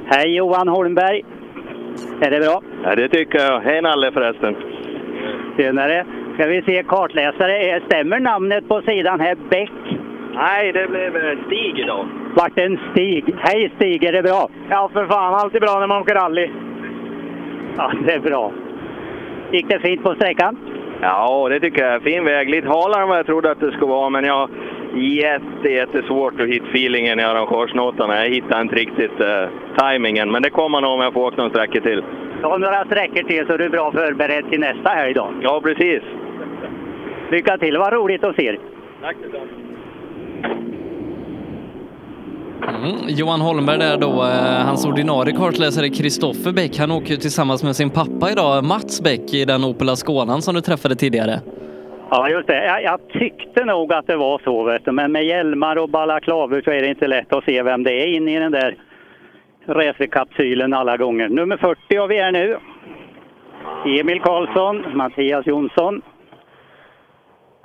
Hej 0.06 0.36
Johan 0.36 0.68
Holmberg! 0.68 1.22
Är 2.20 2.30
det 2.30 2.40
bra? 2.40 2.62
Ja, 2.84 2.94
det 2.94 3.08
tycker 3.08 3.38
jag. 3.38 3.60
Hej 3.60 3.82
Nalle 3.82 4.12
förresten. 4.12 4.56
Tjenare! 5.56 6.06
Ska 6.34 6.46
vi 6.48 6.62
se 6.62 6.82
kartläsare. 6.82 7.58
Eh, 7.58 7.82
Stämmer 7.86 8.20
namnet 8.20 8.68
på 8.68 8.82
sidan 8.82 9.20
här? 9.20 9.36
Bäck? 9.50 9.70
Nej, 10.34 10.72
det 10.72 10.88
blev 10.88 11.16
eh, 11.16 11.38
Stig 11.46 11.78
idag. 11.78 12.08
Vart 12.36 12.58
en 12.58 12.78
Stig? 12.92 13.34
Hej 13.38 13.72
Stig, 13.76 14.04
är 14.04 14.12
det 14.12 14.22
bra? 14.22 14.48
Ja, 14.70 14.90
för 14.92 15.06
fan. 15.06 15.34
Alltid 15.34 15.60
bra 15.60 15.78
när 15.80 15.86
man 15.86 16.02
åker 16.02 16.14
rally. 16.14 16.50
Ja, 17.76 17.92
det 18.06 18.12
är 18.12 18.20
bra. 18.20 18.52
Gick 19.52 19.68
det 19.68 19.78
fint 19.80 20.02
på 20.02 20.14
sträckan? 20.14 20.58
Ja, 21.00 21.48
det 21.48 21.60
tycker 21.60 21.84
jag. 21.86 22.02
Fin 22.02 22.24
väg. 22.24 22.50
Lite 22.50 22.68
halare 22.68 23.02
än 23.02 23.08
vad 23.08 23.18
jag 23.18 23.26
trodde 23.26 23.50
att 23.50 23.60
det 23.60 23.72
skulle 23.72 23.90
vara, 23.90 24.10
men 24.10 24.24
jag 24.24 24.34
har 24.34 24.50
jätte, 24.94 25.68
jättesvårt 25.68 26.40
att 26.40 26.48
hitta 26.48 26.66
feelingen 26.66 27.20
i 27.20 27.22
arrangörsnoterna. 27.22 28.24
Jag 28.24 28.30
hittar 28.34 28.60
inte 28.60 28.74
riktigt 28.74 29.20
eh, 29.20 29.48
tajmingen, 29.76 30.30
men 30.30 30.42
det 30.42 30.50
kommer 30.50 30.80
nog 30.80 30.92
om 30.92 31.00
jag 31.00 31.12
får 31.12 31.26
åka 31.26 31.42
någon 31.42 31.50
sträcka 31.50 31.80
till. 31.80 32.02
Ta 32.42 32.58
några 32.58 32.84
sträckor 32.84 33.22
till 33.22 33.46
så 33.46 33.52
är 33.52 33.58
du 33.58 33.68
bra 33.68 33.92
förberedd 33.92 34.50
till 34.50 34.60
nästa 34.60 34.88
helg 34.88 35.14
då. 35.14 35.30
Ja, 35.42 35.60
precis. 35.60 36.02
Lycka 37.30 37.58
till, 37.58 37.78
vad 37.78 37.92
roligt 37.92 38.24
att 38.24 38.36
se 38.36 38.46
er. 38.46 38.58
Tack 39.02 39.16
detsamma. 39.22 39.44
Mm. 42.62 43.08
Johan 43.08 43.40
Holmberg 43.40 43.78
där 43.78 43.96
då, 43.96 44.08
eh, 44.08 44.66
hans 44.66 44.86
ordinarie 44.86 45.34
kartläsare 45.34 45.88
Kristoffer 45.88 46.52
Bäck, 46.52 46.78
han 46.78 46.90
åker 46.90 47.10
ju 47.10 47.16
tillsammans 47.16 47.62
med 47.62 47.76
sin 47.76 47.90
pappa 47.90 48.30
idag, 48.30 48.64
Mats 48.64 49.02
Bäck, 49.02 49.34
i 49.34 49.44
den 49.44 49.64
Opel 49.64 49.88
Asconan 49.88 50.42
som 50.42 50.54
du 50.54 50.60
träffade 50.60 50.94
tidigare. 50.94 51.40
Ja, 52.10 52.28
just 52.28 52.46
det. 52.46 52.64
Jag, 52.64 52.82
jag 52.82 53.00
tyckte 53.08 53.64
nog 53.64 53.92
att 53.92 54.06
det 54.06 54.16
var 54.16 54.40
så, 54.44 54.64
vet 54.64 54.84
du. 54.84 54.92
men 54.92 55.12
med 55.12 55.24
hjälmar 55.24 55.76
och 55.76 55.88
balaklavor 55.88 56.62
så 56.64 56.70
är 56.70 56.82
det 56.82 56.88
inte 56.88 57.06
lätt 57.06 57.32
att 57.32 57.44
se 57.44 57.62
vem 57.62 57.82
det 57.82 57.92
är 57.92 58.06
inne 58.06 58.36
i 58.36 58.38
den 58.38 58.52
där 58.52 58.76
racerkapsylen 59.66 60.74
alla 60.74 60.96
gånger. 60.96 61.28
Nummer 61.28 61.56
40 61.56 61.96
har 61.96 62.08
vi 62.08 62.22
här 62.22 62.32
nu. 62.32 62.58
Emil 64.00 64.20
Karlsson, 64.20 64.96
Mattias 64.96 65.46
Jonsson. 65.46 66.02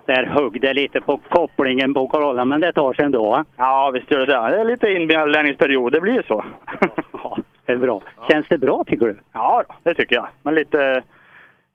Där 0.06 0.26
högg 0.26 0.62
det 0.62 0.74
lite 0.74 1.02
på 1.02 1.18
kopplingen 1.30 1.94
på 1.94 2.08
Corolla, 2.08 2.46
men 2.46 2.62
det 2.62 2.74
tar 2.74 2.94
sig 2.94 3.06
ändå. 3.06 3.44
Ja, 3.58 3.92
visst 3.94 4.12
gör 4.12 4.20
det 4.20 4.26
det. 4.26 4.50
Det 4.50 4.60
är 4.60 4.66
lite 4.66 4.90
inlärningsperiod. 4.90 5.92
Det 5.92 6.02
blir 6.02 6.14
ju 6.14 6.24
så. 6.24 6.46
Det 7.66 7.72
är 7.72 7.78
bra. 7.78 8.02
Känns 8.30 8.48
det 8.48 8.58
bra 8.58 8.84
tycker 8.84 9.06
du? 9.06 9.18
Ja, 9.34 9.64
det 9.84 9.94
tycker 9.94 10.16
jag. 10.16 10.28
Men 10.44 10.56
lite... 10.56 11.04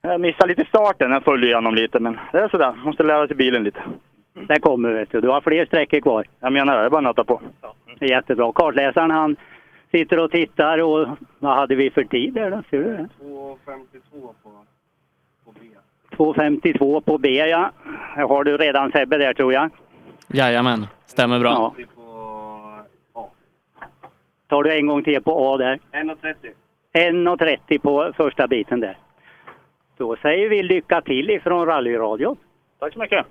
Jag 0.01 0.21
missade 0.21 0.47
lite 0.47 0.65
starten, 0.65 1.11
jag 1.11 1.23
följde 1.23 1.47
igenom 1.47 1.75
lite, 1.75 1.99
men 1.99 2.19
det 2.31 2.39
är 2.39 2.49
sådär. 2.49 2.73
Måste 2.83 3.03
lära 3.03 3.27
sig 3.27 3.35
bilen 3.35 3.63
lite. 3.63 3.83
Det 4.47 4.59
kommer 4.59 4.93
vet 4.93 5.11
du. 5.11 5.21
Du 5.21 5.29
har 5.29 5.41
fler 5.41 5.65
sträckor 5.65 5.99
kvar. 5.99 6.25
Jag 6.39 6.53
menar 6.53 6.75
det, 6.75 6.81
det 6.81 6.85
är 6.85 6.89
bara 6.89 6.97
att 6.97 7.03
nöta 7.03 7.23
på. 7.23 7.41
Det 7.99 8.05
är 8.05 8.09
jättebra. 8.09 8.51
Kartläsaren 8.51 9.11
han 9.11 9.35
sitter 9.91 10.19
och 10.19 10.31
tittar 10.31 10.77
och 10.77 11.07
vad 11.39 11.55
hade 11.55 11.75
vi 11.75 11.89
för 11.89 12.03
tid 12.03 12.33
där 12.33 12.51
då? 12.51 12.63
Ser 12.69 12.77
du 12.77 12.97
det? 12.97 13.09
2.52 13.21 13.57
på, 14.11 14.19
på 14.19 14.33
B. 14.33 14.38
2.52 16.19 17.01
på 17.01 17.17
B 17.17 17.29
ja. 17.29 17.71
Har 18.15 18.43
du 18.43 18.57
redan 18.57 18.91
Sebbe 18.91 19.17
där 19.17 19.33
tror 19.33 19.53
jag. 19.53 19.69
Jajamän, 20.27 20.87
stämmer 21.05 21.39
bra. 21.39 21.73
Ja. 21.77 23.29
Tar 24.47 24.63
du 24.63 24.73
en 24.77 24.87
gång 24.87 25.03
till 25.03 25.23
på 25.23 25.53
A 25.53 25.57
där. 25.57 25.79
1.30. 25.91 26.35
1.30 26.93 27.79
på 27.79 28.13
första 28.17 28.47
biten 28.47 28.79
där. 28.79 28.97
Då 29.97 30.15
säger 30.15 30.49
vi 30.49 30.63
lycka 30.63 31.01
till 31.01 31.29
ifrån 31.29 31.65
rallyradion. 31.65 32.37
Tack 32.79 32.93
så 32.93 32.99
mycket. 32.99 33.25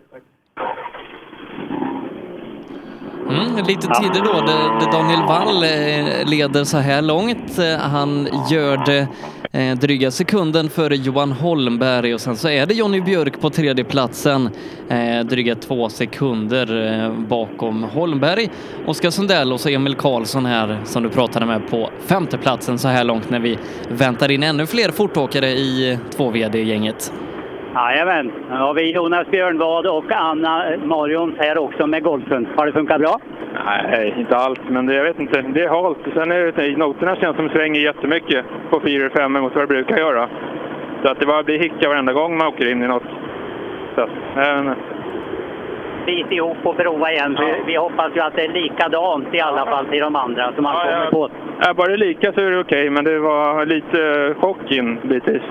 Mm, 3.30 3.56
lite 3.66 3.86
tider 3.86 4.24
då, 4.24 4.32
där, 4.32 4.92
Daniel 4.92 5.22
Wall 5.22 5.64
eh, 5.64 6.28
leder 6.30 6.64
så 6.64 6.76
här 6.78 7.02
långt. 7.02 7.58
Eh, 7.58 7.76
han 7.76 8.28
gör 8.50 8.82
det 8.86 9.08
eh, 9.52 9.78
dryga 9.78 10.10
sekunden 10.10 10.70
före 10.70 10.96
Johan 10.96 11.32
Holmberg 11.32 12.14
och 12.14 12.20
sen 12.20 12.36
så 12.36 12.48
är 12.48 12.66
det 12.66 12.74
Jonny 12.74 13.00
Björk 13.00 13.40
på 13.40 13.50
tredje 13.50 13.84
platsen, 13.84 14.50
dryga 15.24 15.54
två 15.54 15.88
sekunder 15.88 17.10
bakom 17.28 17.82
Holmberg. 17.82 18.50
Oskar 18.86 19.10
Sundell 19.10 19.52
och 19.52 19.60
så 19.60 19.68
Emil 19.68 19.94
Karlsson 19.94 20.46
här 20.46 20.80
som 20.84 21.02
du 21.02 21.08
pratade 21.08 21.46
med 21.46 21.70
på 21.70 21.90
femte 22.06 22.38
platsen 22.38 22.78
så 22.78 22.88
här 22.88 23.04
långt 23.04 23.30
när 23.30 23.40
vi 23.40 23.58
väntar 23.88 24.30
in 24.30 24.42
ännu 24.42 24.66
fler 24.66 24.90
fortåkare 24.90 25.48
i 25.48 25.98
2VD-gänget. 26.16 27.12
Jajamän, 27.74 28.32
nu 28.50 28.56
har 28.56 28.74
vi 28.74 28.92
Jonas 28.92 29.26
Björnvad 29.30 29.86
och 29.86 30.12
Anna 30.12 30.64
Marions 30.84 31.34
här 31.38 31.58
också 31.58 31.86
med 31.86 32.02
golfen. 32.02 32.48
Har 32.56 32.66
det 32.66 32.72
funkat 32.72 33.00
bra? 33.00 33.20
Nej, 33.64 34.14
inte 34.18 34.36
alls. 34.36 34.58
Men 34.68 34.86
det, 34.86 34.94
jag 34.94 35.04
vet 35.04 35.20
inte. 35.20 35.42
Det 35.42 35.64
är 35.64 35.68
halt. 35.68 35.98
Sen 36.14 36.32
är 36.32 36.52
det, 36.56 36.76
noterna 36.76 37.16
känns 37.16 37.36
som 37.36 37.48
svänger 37.48 37.80
jättemycket 37.80 38.44
på 38.70 38.80
4 38.80 39.10
5 39.10 39.32
mot 39.32 39.54
vad 39.54 39.62
det 39.62 39.66
brukar 39.66 39.96
göra. 39.98 40.28
Så 41.02 41.08
att 41.08 41.20
det 41.20 41.26
bara 41.26 41.42
blir 41.42 41.58
hicka 41.58 41.88
varenda 41.88 42.12
gång 42.12 42.38
man 42.38 42.46
åker 42.46 42.70
in 42.70 42.82
i 42.82 42.86
något. 42.86 43.02
Så, 43.94 44.00
att, 44.00 44.10
Bit 46.06 46.32
ihop 46.32 46.56
och 46.64 46.76
prova 46.76 47.12
igen. 47.12 47.36
Vi, 47.40 47.54
vi 47.72 47.76
hoppas 47.76 48.10
ju 48.16 48.20
att 48.20 48.36
det 48.36 48.44
är 48.44 48.52
likadant 48.52 49.34
i 49.34 49.40
alla 49.40 49.66
fall 49.66 49.86
till 49.86 50.00
de 50.00 50.16
andra 50.16 50.52
som 50.54 50.62
man 50.62 50.74
Ja, 50.76 50.82
kommer 50.82 51.04
ja. 51.04 51.10
på. 51.10 51.28
är 51.68 51.74
bara 51.74 51.88
det 51.88 51.96
lika 51.96 52.32
så 52.32 52.40
är 52.40 52.50
det 52.50 52.58
okej, 52.60 52.90
men 52.90 53.04
det 53.04 53.18
var 53.18 53.66
lite 53.66 54.34
chock 54.40 54.70
in 54.72 54.98
bitvis. 55.02 55.42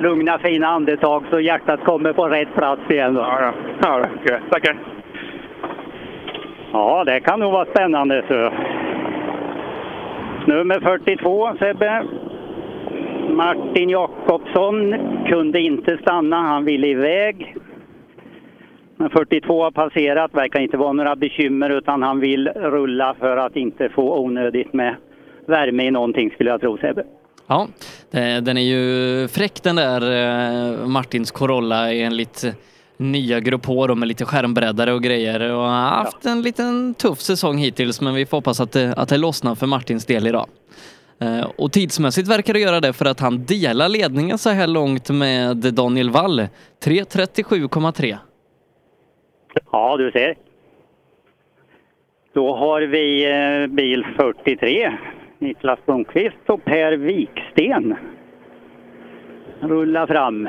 Lugna 0.00 0.38
fina 0.38 0.66
andetag 0.66 1.24
så 1.30 1.40
hjärtat 1.40 1.84
kommer 1.84 2.12
på 2.12 2.28
rätt 2.28 2.54
plats 2.54 2.82
igen. 2.90 3.14
Då. 3.14 3.20
Ja, 3.20 3.52
ja. 3.80 4.06
ja 4.24 4.38
tackar. 4.50 4.76
Ja, 6.72 7.04
det 7.04 7.20
kan 7.20 7.40
nog 7.40 7.52
vara 7.52 7.64
spännande. 7.64 8.24
Så. 8.28 8.52
Nummer 10.52 10.80
42, 10.80 11.56
Sebbe. 11.58 12.04
Martin 13.30 13.90
Jakobsson 13.90 14.94
kunde 15.26 15.60
inte 15.60 15.98
stanna, 15.98 16.36
han 16.36 16.64
ville 16.64 16.86
iväg. 16.86 17.56
Men 18.96 19.10
42 19.10 19.62
har 19.62 19.70
passerat, 19.70 20.34
verkar 20.34 20.60
inte 20.60 20.76
vara 20.76 20.92
några 20.92 21.16
bekymmer 21.16 21.70
utan 21.70 22.02
han 22.02 22.20
vill 22.20 22.48
rulla 22.48 23.14
för 23.20 23.36
att 23.36 23.56
inte 23.56 23.88
få 23.88 24.18
onödigt 24.18 24.72
med 24.72 24.94
värme 25.46 25.84
i 25.84 25.90
någonting 25.90 26.30
skulle 26.30 26.50
jag 26.50 26.60
tro 26.60 26.76
Sebbe. 26.76 27.04
Ja, 27.46 27.68
den 28.42 28.56
är 28.56 28.62
ju 28.62 29.28
fräck 29.28 29.62
den 29.62 29.76
där 29.76 30.02
eh, 30.80 30.86
Martins 30.86 31.30
Corolla 31.30 31.92
enligt 31.92 32.44
nya 32.96 33.40
Grupp 33.40 33.66
H 33.66 33.94
med 33.94 34.08
lite 34.08 34.24
skärmbreddare 34.24 34.92
och 34.92 35.02
grejer 35.02 35.40
och 35.52 35.62
har 35.62 35.88
haft 35.88 36.26
en 36.26 36.42
liten 36.42 36.94
tuff 36.94 37.20
säsong 37.20 37.58
hittills 37.58 38.00
men 38.00 38.14
vi 38.14 38.26
får 38.26 38.36
hoppas 38.36 38.60
att 38.60 38.72
det, 38.72 38.94
att 38.96 39.08
det 39.08 39.16
lossnar 39.16 39.54
för 39.54 39.66
Martins 39.66 40.06
del 40.06 40.26
idag. 40.26 40.46
Eh, 41.20 41.46
Och 41.56 41.72
tidsmässigt 41.72 42.28
verkar 42.28 42.52
det 42.54 42.60
göra 42.60 42.80
det 42.80 42.92
för 42.92 43.04
att 43.04 43.20
han 43.20 43.44
delar 43.44 43.88
ledningen 43.88 44.38
så 44.38 44.50
här 44.50 44.66
långt 44.66 45.10
med 45.10 45.56
Daniel 45.56 46.10
Wall. 46.10 46.40
3.37,3. 46.84 48.16
Ja, 49.72 49.96
du 49.96 50.10
ser. 50.10 50.34
Då 52.34 52.56
har 52.56 52.80
vi 52.82 53.24
eh, 53.24 53.74
bil 53.74 54.06
43, 54.16 54.92
Niklas 55.38 55.78
Blomqvist 55.86 56.36
och 56.46 56.64
Per 56.64 56.92
Viksten. 56.92 57.96
Rulla 59.60 60.06
fram. 60.06 60.48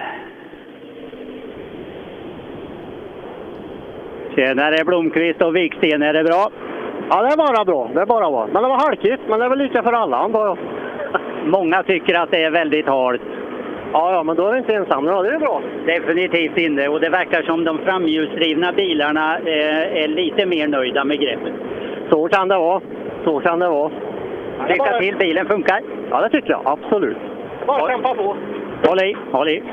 Tjenare 4.36 4.86
Blomqvist 4.86 5.42
och 5.42 5.56
Viksten, 5.56 6.02
är 6.02 6.14
det 6.14 6.24
bra? 6.24 6.52
Ja, 7.10 7.22
det 7.22 7.28
är 7.28 7.38
bara 7.38 7.66
bra. 7.66 7.90
Det 7.94 8.02
är 8.02 8.06
bara 8.06 8.32
bra. 8.32 8.48
Men 8.54 8.64
det 8.64 8.70
var 8.70 8.80
halkigt, 8.80 9.22
men 9.30 9.40
det 9.40 9.46
är 9.46 9.50
väl 9.50 9.60
lika 9.60 9.84
för 9.84 9.94
alla 9.94 10.18
antar 10.18 10.46
jag. 10.46 10.58
Många 11.46 11.84
tycker 11.84 12.16
att 12.16 12.32
det 12.32 12.44
är 12.44 12.52
väldigt 12.52 12.88
halt. 12.88 13.22
Ja, 13.94 14.14
ja, 14.14 14.24
men 14.24 14.36
då 14.36 14.48
är 14.48 14.52
det 14.52 14.58
inte 14.58 14.76
ensam. 14.76 15.06
Ja, 15.06 15.22
det 15.22 15.30
är 15.30 15.40
bra. 15.40 15.62
Definitivt 15.86 16.58
inte. 16.58 16.88
Och 16.88 17.00
det 17.00 17.10
verkar 17.10 17.42
som 17.42 17.64
de 17.64 17.78
framhjulsdrivna 17.78 18.72
bilarna 18.72 19.38
eh, 19.38 20.04
är 20.04 20.08
lite 20.08 20.46
mer 20.46 20.68
nöjda 20.68 21.04
med 21.04 21.20
greppet. 21.20 21.54
Så 22.10 22.28
kan 22.28 22.48
det 22.48 22.58
vara. 22.58 22.82
Så 23.24 23.40
kan 23.40 23.60
det 23.60 23.70
vara. 23.70 23.92
Lycka 24.70 25.00
till, 25.00 25.18
bilen 25.18 25.48
funkar. 25.48 25.82
Ja, 26.10 26.22
det 26.22 26.30
tycker 26.30 26.50
jag. 26.50 26.62
Absolut. 26.66 27.18
Bara 27.68 27.92
kämpa 27.92 28.14
på. 28.14 28.36
Håll 28.88 29.00
i, 29.00 29.16
håll 29.32 29.50
i. 29.50 29.64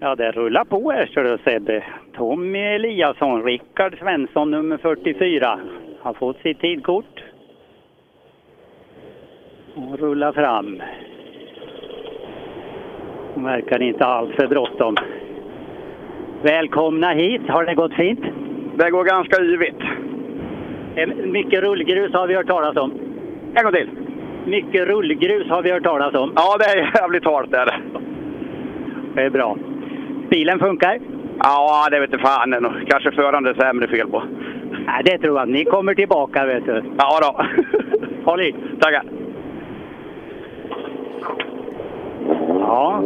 Ja, 0.00 0.14
det 0.14 0.30
rullar 0.30 0.64
på 0.64 0.90
här 0.90 1.06
ser 1.06 1.24
du 1.24 1.38
Sebbe. 1.44 1.84
Tommy 2.16 2.58
Eliasson, 2.58 3.44
Rickard 3.44 3.98
Svensson 3.98 4.50
nummer 4.50 4.76
44 4.76 5.60
har 6.00 6.14
fått 6.14 6.40
sitt 6.40 6.60
tidkort. 6.60 7.24
Och 9.74 9.98
rullar 9.98 10.32
fram. 10.32 10.82
De 13.34 13.44
verkar 13.44 13.82
inte 13.82 14.04
alls 14.04 14.34
för 14.34 14.46
bråttom. 14.46 14.96
Välkomna 16.44 17.12
hit, 17.12 17.42
har 17.48 17.64
det 17.64 17.74
gått 17.74 17.94
fint? 17.94 18.20
Det 18.76 18.90
går 18.90 19.04
ganska 19.04 19.42
yvigt. 19.42 19.82
Mycket 21.32 21.62
rullgrus 21.62 22.12
har 22.12 22.26
vi 22.26 22.34
hört 22.34 22.46
talas 22.46 22.76
om. 22.76 22.92
En 23.54 23.64
gång 23.64 23.72
till. 23.72 23.90
Mycket 24.46 24.88
rullgrus 24.88 25.48
har 25.48 25.62
vi 25.62 25.70
hört 25.70 25.82
talas 25.82 26.14
om. 26.14 26.32
Ja, 26.36 26.56
det 26.58 26.64
är 26.64 27.00
jävligt 27.00 27.24
halt 27.24 27.50
där. 27.50 27.80
Det 29.14 29.22
är 29.22 29.30
bra. 29.30 29.56
Bilen 30.30 30.58
funkar? 30.58 30.98
Ja, 31.38 31.88
det 31.90 32.00
vet 32.00 32.12
inte 32.12 32.24
fan. 32.24 32.74
Kanske 32.86 33.10
förande 33.10 33.50
är 33.50 33.54
sämre 33.54 33.88
fel 33.88 34.08
på. 34.08 34.22
Nej, 34.86 35.02
det 35.04 35.18
tror 35.18 35.38
jag. 35.38 35.48
Ni 35.48 35.64
kommer 35.64 35.94
tillbaka 35.94 36.44
vet 36.44 36.66
du. 36.66 36.82
Ja 36.98 37.20
då. 37.20 37.44
Håll 38.24 38.40
i. 38.40 38.54
Tackar. 38.80 39.02
Ja. 42.74 43.00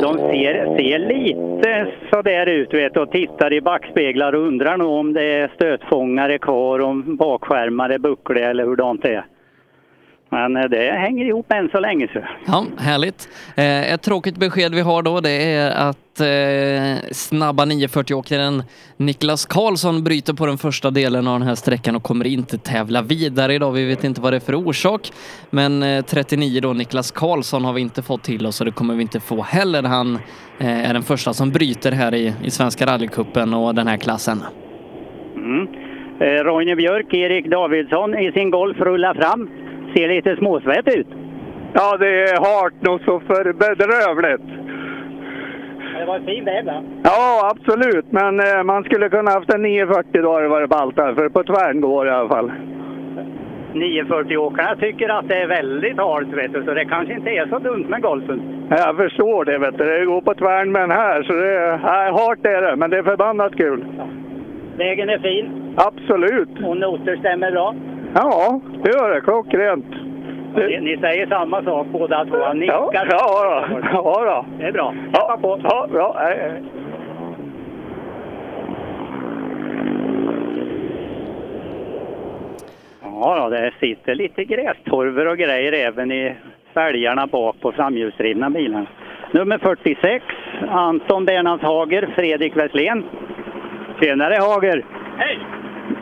De 0.00 0.18
ser, 0.18 0.76
ser 0.76 0.98
lite 0.98 1.86
sådär 2.12 2.46
ut 2.46 2.74
vet, 2.74 2.96
och 2.96 3.10
tittar 3.10 3.52
i 3.52 3.60
backspeglar 3.60 4.32
och 4.32 4.46
undrar 4.46 4.76
nog 4.76 4.90
om 4.90 5.12
det 5.12 5.22
är 5.24 5.50
stötfångare 5.54 6.38
kvar, 6.38 6.80
om 6.80 7.16
bakskärmar 7.16 7.90
är 7.90 7.98
buckliga 7.98 8.50
eller 8.50 8.64
hurdant 8.64 9.02
det 9.02 9.14
är. 9.14 9.24
Men 10.32 10.56
eh, 10.56 10.64
det 10.64 10.92
hänger 10.92 11.24
ihop 11.24 11.52
än 11.52 11.68
så 11.68 11.80
länge. 11.80 12.08
Så. 12.12 12.20
Ja, 12.46 12.66
härligt. 12.78 13.28
Eh, 13.56 13.92
ett 13.92 14.02
tråkigt 14.02 14.36
besked 14.36 14.74
vi 14.74 14.80
har 14.80 15.02
då 15.02 15.20
det 15.20 15.30
är 15.30 15.70
att 15.70 16.20
eh, 16.20 17.10
snabba 17.12 17.64
940-åkaren 17.64 18.62
Niklas 18.96 19.46
Karlsson 19.46 20.04
bryter 20.04 20.34
på 20.34 20.46
den 20.46 20.58
första 20.58 20.90
delen 20.90 21.26
av 21.26 21.38
den 21.38 21.48
här 21.48 21.54
sträckan 21.54 21.96
och 21.96 22.02
kommer 22.02 22.26
inte 22.26 22.58
tävla 22.58 23.02
vidare 23.02 23.54
idag. 23.54 23.72
Vi 23.72 23.84
vet 23.84 24.04
inte 24.04 24.20
vad 24.20 24.32
det 24.32 24.36
är 24.36 24.40
för 24.40 24.54
orsak. 24.54 25.10
Men 25.50 25.82
eh, 25.82 26.04
39 26.04 26.60
då, 26.60 26.72
Niklas 26.72 27.10
Karlsson 27.10 27.64
har 27.64 27.72
vi 27.72 27.80
inte 27.80 28.02
fått 28.02 28.22
till 28.22 28.46
oss 28.46 28.60
och 28.60 28.66
det 28.66 28.72
kommer 28.72 28.94
vi 28.94 29.02
inte 29.02 29.20
få 29.20 29.42
heller. 29.42 29.82
Han 29.82 30.18
är 30.58 30.92
den 30.92 31.02
första 31.02 31.32
som 31.32 31.50
bryter 31.50 31.92
här 31.92 32.14
i, 32.14 32.34
i 32.44 32.50
Svenska 32.50 32.86
rallycupen 32.86 33.54
och 33.54 33.74
den 33.74 33.86
här 33.86 33.96
klassen. 33.96 34.42
Mm. 35.36 35.66
Roine 36.20 36.76
Björk, 36.76 37.14
Erik 37.14 37.46
Davidsson 37.46 38.18
i 38.18 38.32
sin 38.32 38.50
Golf 38.50 38.76
rullar 38.80 39.14
fram. 39.14 39.48
Ser 39.94 40.08
lite 40.08 40.36
småsvett 40.36 40.96
ut. 40.96 41.06
Ja, 41.74 41.96
det 41.96 42.22
är 42.22 42.36
hart 42.36 42.82
nog 42.82 43.00
så 43.04 43.20
för 43.20 43.52
bedrövligt. 43.52 44.62
Det 45.98 46.06
var 46.06 46.16
en 46.16 46.24
fin 46.24 46.44
väg 46.44 46.64
va? 46.64 46.82
Ja, 47.04 47.50
absolut. 47.54 48.12
Men 48.12 48.40
eh, 48.40 48.62
man 48.64 48.84
skulle 48.84 49.08
kunna 49.08 49.30
haft 49.30 49.54
en 49.54 49.62
940 49.62 50.22
då 50.22 50.32
hade 50.32 50.60
det 50.60 50.66
ballt 50.66 50.94
för 50.94 51.28
på 51.28 51.42
tvären 51.44 51.80
går 51.80 52.04
det 52.04 52.10
i 52.10 52.14
alla 52.14 52.28
fall. 52.28 52.52
940-åkarna 53.74 54.76
tycker 54.76 55.08
att 55.08 55.28
det 55.28 55.36
är 55.36 55.46
väldigt 55.46 55.98
halt, 55.98 56.28
vet 56.28 56.52
du, 56.52 56.64
så 56.64 56.74
det 56.74 56.84
kanske 56.84 57.14
inte 57.14 57.30
är 57.30 57.46
så 57.46 57.58
dumt 57.58 57.86
med 57.88 58.02
golfen. 58.02 58.66
Jag 58.70 58.96
förstår 58.96 59.44
det, 59.44 59.58
vet 59.58 59.78
du. 59.78 59.84
Det 59.84 60.04
går 60.04 60.20
på 60.20 60.34
tvärn 60.34 60.90
här, 60.90 61.22
så 61.22 61.32
det 61.32 61.50
är 61.58 61.78
nej, 61.84 62.10
hårt 62.10 62.46
är 62.46 62.62
det, 62.62 62.76
men 62.76 62.90
det 62.90 62.98
är 62.98 63.02
förbannat 63.02 63.56
kul. 63.56 63.84
Vägen 64.76 65.08
är 65.08 65.18
fin 65.18 65.74
Absolut. 65.76 66.66
och 66.66 66.76
noter 66.76 67.16
stämmer 67.16 67.50
bra. 67.50 67.74
Ja, 68.14 68.60
det 68.84 68.90
gör 68.90 69.14
det. 69.14 69.20
Klockrent. 69.20 69.86
Ni, 70.56 70.80
ni 70.80 70.96
säger 70.96 71.26
samma 71.26 71.62
sak 71.62 71.86
båda 71.86 72.24
två. 72.24 72.44
Han 72.44 72.58
nickar. 72.58 72.74
Ja, 72.74 72.90
ja, 72.94 73.66
då. 73.70 73.80
ja 73.92 74.24
då. 74.24 74.46
Det 74.58 74.64
är 74.64 74.72
bra. 74.72 74.94
Ja, 75.12 75.38
på. 75.42 75.60
ja 75.62 75.86
bra. 75.92 76.16
Nej, 76.18 76.38
nej. 76.38 76.62
Ja, 83.02 83.48
det 83.48 83.72
sitter 83.80 84.14
lite 84.14 84.44
grästorver 84.44 85.28
och 85.28 85.38
grejer 85.38 85.72
även 85.72 86.12
i 86.12 86.34
fälgarna 86.74 87.26
bak 87.26 87.60
på 87.60 87.72
framhjulsdrivna 87.72 88.50
bilar. 88.50 88.86
Nummer 89.30 89.58
46, 89.58 90.24
Anton 90.68 91.24
Bernhardshager, 91.24 92.12
Fredrik 92.16 92.56
Westlén. 92.56 93.04
Tjenare 94.00 94.34
Hager! 94.34 94.84
Hej! 95.16 95.38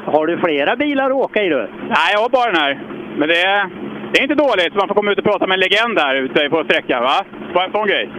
Har 0.04 0.26
du 0.26 0.38
flera 0.38 0.76
bilar 0.76 1.06
att 1.06 1.16
åka 1.24 1.42
i 1.42 1.48
du? 1.48 1.68
Nej, 1.88 2.10
jag 2.12 2.20
har 2.20 2.28
bara 2.28 2.52
den 2.52 2.60
här. 2.60 2.80
Men 3.18 3.28
det 3.28 3.40
är, 3.40 3.66
det 4.12 4.18
är 4.18 4.22
inte 4.22 4.34
dåligt. 4.34 4.74
Man 4.74 4.88
får 4.88 4.94
komma 4.94 5.12
ut 5.12 5.18
och 5.18 5.24
prata 5.24 5.46
med 5.46 5.54
en 5.54 5.60
legend 5.60 5.96
där 5.96 6.14
ute 6.14 6.48
på 6.50 6.64
sträckan. 6.64 7.02
Va? 7.02 7.24
Bara 7.54 7.64
en 7.64 7.72
sån 7.72 7.88
grej. 7.88 8.10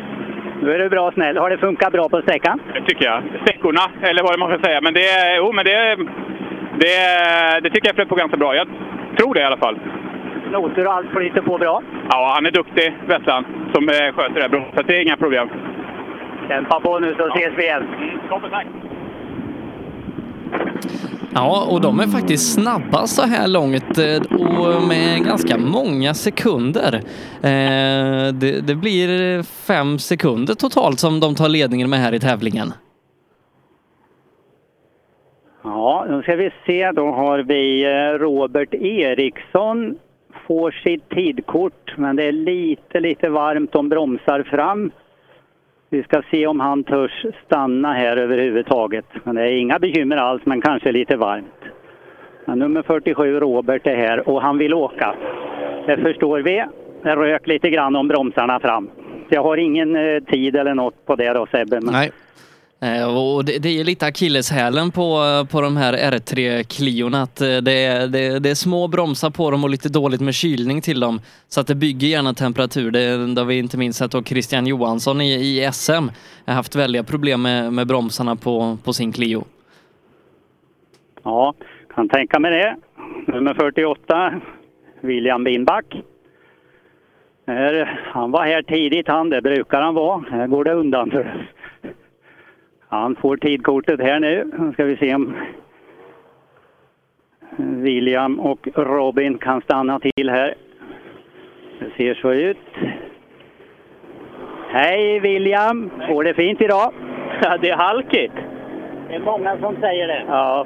Nu 0.61 0.73
är 0.73 0.79
du 0.79 0.89
bra 0.89 1.11
snäll. 1.11 1.37
Har 1.37 1.49
det 1.49 1.57
funkat 1.57 1.91
bra 1.91 2.09
på 2.09 2.21
sträckan? 2.21 2.59
Det 2.73 2.81
tycker 2.81 3.05
jag. 3.05 3.23
Sträckorna, 3.41 3.85
eller 4.01 4.23
vad 4.23 4.39
man 4.39 4.49
ska 4.51 4.67
säga. 4.67 4.81
Men 4.81 4.93
det, 4.93 5.35
jo, 5.37 5.51
men 5.51 5.65
det, 5.65 5.95
det, 6.79 6.95
det 7.63 7.69
tycker 7.69 7.87
jag 7.87 7.95
flöt 7.95 8.09
på 8.09 8.15
ganska 8.15 8.37
bra. 8.37 8.55
Jag 8.55 8.67
tror 9.17 9.33
det 9.33 9.39
i 9.39 9.43
alla 9.43 9.57
fall. 9.57 9.79
Noter 10.51 10.87
och 10.87 10.93
allt 10.93 11.09
flyter 11.09 11.41
på 11.41 11.57
bra? 11.57 11.83
Ja, 12.09 12.31
han 12.35 12.45
är 12.45 12.51
duktig, 12.51 12.93
Westland, 13.05 13.45
som 13.73 13.89
eh, 13.89 13.95
sköter 14.15 14.33
det 14.33 14.41
här 14.41 14.49
bra. 14.49 14.65
Så 14.75 14.81
det 14.81 14.97
är 14.97 15.01
inga 15.01 15.17
problem. 15.17 15.49
Kämpa 16.47 16.79
på 16.79 16.99
nu 16.99 17.15
så 17.17 17.27
ses 17.27 17.53
vi 17.57 17.63
igen. 17.63 17.87
Toppen, 18.29 18.49
tack! 18.49 18.65
Ja, 21.33 21.67
och 21.69 21.81
de 21.81 21.99
är 21.99 22.07
faktiskt 22.07 22.53
snabba 22.53 23.07
så 23.07 23.21
här 23.21 23.47
långt 23.47 23.97
eh, 23.97 24.39
och 24.49 24.87
med 24.87 25.23
ganska 25.25 25.57
många 25.57 26.13
sekunder. 26.13 26.93
Eh, 27.43 28.33
det, 28.33 28.67
det 28.67 28.75
blir 28.75 29.43
fem 29.43 29.99
sekunder 29.99 30.53
totalt 30.53 30.99
som 30.99 31.19
de 31.19 31.35
tar 31.35 31.49
ledningen 31.49 31.89
med 31.89 31.99
här 31.99 32.13
i 32.13 32.19
tävlingen. 32.19 32.73
Ja, 35.63 36.05
då 36.09 36.21
ska 36.21 36.35
vi 36.35 36.51
se. 36.65 36.91
Då 36.91 37.11
har 37.11 37.39
vi 37.39 37.83
eh, 37.83 38.19
Robert 38.19 38.73
Eriksson 38.73 39.95
får 40.47 40.71
sitt 40.71 41.09
tidkort, 41.09 41.93
men 41.97 42.15
det 42.15 42.23
är 42.23 42.31
lite, 42.31 42.99
lite 42.99 43.29
varmt. 43.29 43.71
De 43.71 43.89
bromsar 43.89 44.43
fram. 44.43 44.91
Vi 45.93 46.03
ska 46.03 46.21
se 46.31 46.47
om 46.47 46.59
han 46.59 46.83
törs 46.83 47.25
stanna 47.45 47.93
här 47.93 48.17
överhuvudtaget. 48.17 49.05
Men 49.23 49.35
det 49.35 49.41
är 49.41 49.51
inga 49.51 49.79
bekymmer 49.79 50.17
alls, 50.17 50.41
men 50.45 50.61
kanske 50.61 50.91
lite 50.91 51.15
varmt. 51.15 51.61
Men 52.45 52.59
nummer 52.59 52.81
47, 52.81 53.39
Robert, 53.39 53.87
är 53.87 53.95
här 53.95 54.29
och 54.29 54.41
han 54.41 54.57
vill 54.57 54.73
åka. 54.73 55.15
Det 55.85 55.97
förstår 55.97 56.39
vi. 56.39 56.65
Det 57.03 57.15
rök 57.15 57.47
lite 57.47 57.69
grann 57.69 57.95
om 57.95 58.07
bromsarna 58.07 58.59
fram. 58.59 58.89
Jag 59.29 59.43
har 59.43 59.57
ingen 59.57 59.95
eh, 59.95 60.23
tid 60.23 60.55
eller 60.55 60.73
något 60.73 61.05
på 61.05 61.15
det 61.15 61.33
då 61.33 61.45
Sebbe. 61.45 61.81
Men... 61.81 61.93
Nej. 61.93 62.11
Eh, 62.83 63.17
och 63.17 63.45
det, 63.45 63.59
det 63.59 63.79
är 63.79 63.83
lite 63.83 64.05
akilleshälen 64.05 64.91
på, 64.91 65.21
på 65.51 65.61
de 65.61 65.77
här 65.77 65.93
R3-kliorna. 65.93 67.21
att 67.21 67.41
eh, 67.41 67.57
det 67.57 67.85
är, 67.85 68.07
det, 68.07 68.39
det 68.39 68.49
är 68.49 68.55
små 68.55 68.87
bromsar 68.87 69.29
på 69.29 69.51
dem 69.51 69.63
och 69.63 69.69
lite 69.69 69.89
dåligt 69.89 70.21
med 70.21 70.33
kylning 70.33 70.81
till 70.81 70.99
dem. 70.99 71.21
Så 71.47 71.61
att 71.61 71.67
det 71.67 71.75
bygger 71.75 72.07
gärna 72.07 72.33
temperatur. 72.33 72.91
Det, 72.91 73.33
det 73.33 73.41
har 73.41 73.45
vi 73.45 73.57
inte 73.57 73.77
minst 73.77 73.99
sett 73.99 74.11
då 74.11 74.23
Christian 74.23 74.67
Johansson 74.67 75.21
i, 75.21 75.33
i 75.33 75.69
SM 75.73 75.91
har 76.45 76.53
haft 76.53 76.75
väldiga 76.75 77.03
problem 77.03 77.41
med, 77.41 77.73
med 77.73 77.87
bromsarna 77.87 78.35
på, 78.35 78.77
på 78.83 78.93
sin 78.93 79.11
Clio. 79.11 79.43
Ja, 81.23 81.53
kan 81.95 82.09
tänka 82.09 82.39
mig 82.39 82.51
det. 82.51 82.75
Nummer 83.33 83.53
48, 83.53 84.41
William 85.01 85.43
Winback. 85.43 85.85
Han 88.13 88.31
var 88.31 88.45
här 88.45 88.61
tidigt 88.61 89.07
han, 89.07 89.29
det 89.29 89.41
brukar 89.41 89.81
han 89.81 89.93
vara. 89.93 90.23
Här 90.31 90.47
går 90.47 90.63
det 90.63 90.73
undan 90.73 91.11
för 91.11 91.47
han 92.91 93.15
får 93.15 93.37
tidkortet 93.37 93.99
här 93.99 94.19
nu. 94.19 94.51
Nu 94.59 94.73
ska 94.73 94.83
vi 94.83 94.97
se 94.97 95.15
om 95.15 95.33
William 97.57 98.39
och 98.39 98.67
Robin 98.75 99.37
kan 99.37 99.61
stanna 99.61 99.99
till 99.99 100.29
här. 100.29 100.53
Det 101.79 101.89
ser 101.97 102.13
så 102.13 102.33
ut. 102.33 102.57
Hej 104.69 105.19
William! 105.19 105.91
Går 106.09 106.23
det 106.23 106.33
fint 106.33 106.61
idag? 106.61 106.93
Ja, 107.41 107.57
det 107.57 107.69
är 107.69 107.77
halkigt. 107.77 108.33
Det 109.09 109.15
är 109.15 109.19
många 109.19 109.57
som 109.57 109.75
säger 109.75 110.07
det. 110.07 110.23
Ja, 110.27 110.65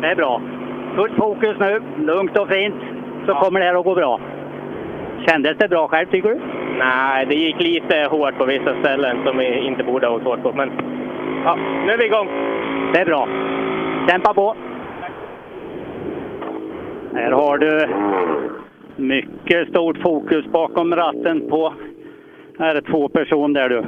det 0.00 0.06
är 0.06 0.16
bra. 0.16 0.42
Fullt 0.96 1.16
fokus 1.16 1.56
nu, 1.60 1.82
lugnt 1.98 2.38
och 2.38 2.48
fint, 2.48 2.82
så 3.26 3.34
kommer 3.34 3.60
det 3.60 3.66
här 3.66 3.74
att 3.74 3.84
gå 3.84 3.94
bra. 3.94 4.20
Kändes 5.26 5.58
det 5.58 5.68
bra 5.68 5.88
själv 5.88 6.06
tycker 6.06 6.28
du? 6.28 6.40
Nej, 6.78 7.26
det 7.26 7.34
gick 7.34 7.60
lite 7.60 8.08
hårt 8.10 8.38
på 8.38 8.44
vissa 8.44 8.80
ställen 8.80 9.16
som 9.24 9.38
vi 9.38 9.58
inte 9.58 9.84
borde 9.84 10.06
ha 10.06 10.14
åkt 10.14 10.24
hårt 10.24 10.42
på. 10.42 10.52
Men 10.52 10.70
ja, 11.44 11.54
nu 11.86 11.92
är 11.92 11.98
vi 11.98 12.06
igång. 12.06 12.26
Det 12.92 13.00
är 13.00 13.04
bra. 13.04 13.28
Kämpa 14.08 14.34
på! 14.34 14.56
Här 17.14 17.30
har 17.30 17.58
du 17.58 17.88
mycket 18.96 19.68
stort 19.68 19.98
fokus 20.02 20.44
bakom 20.52 20.94
ratten 20.96 21.48
på 21.50 21.74
här 22.58 22.74
är 22.74 22.80
två 22.80 23.08
person 23.08 23.52
där 23.52 23.68
du. 23.68 23.84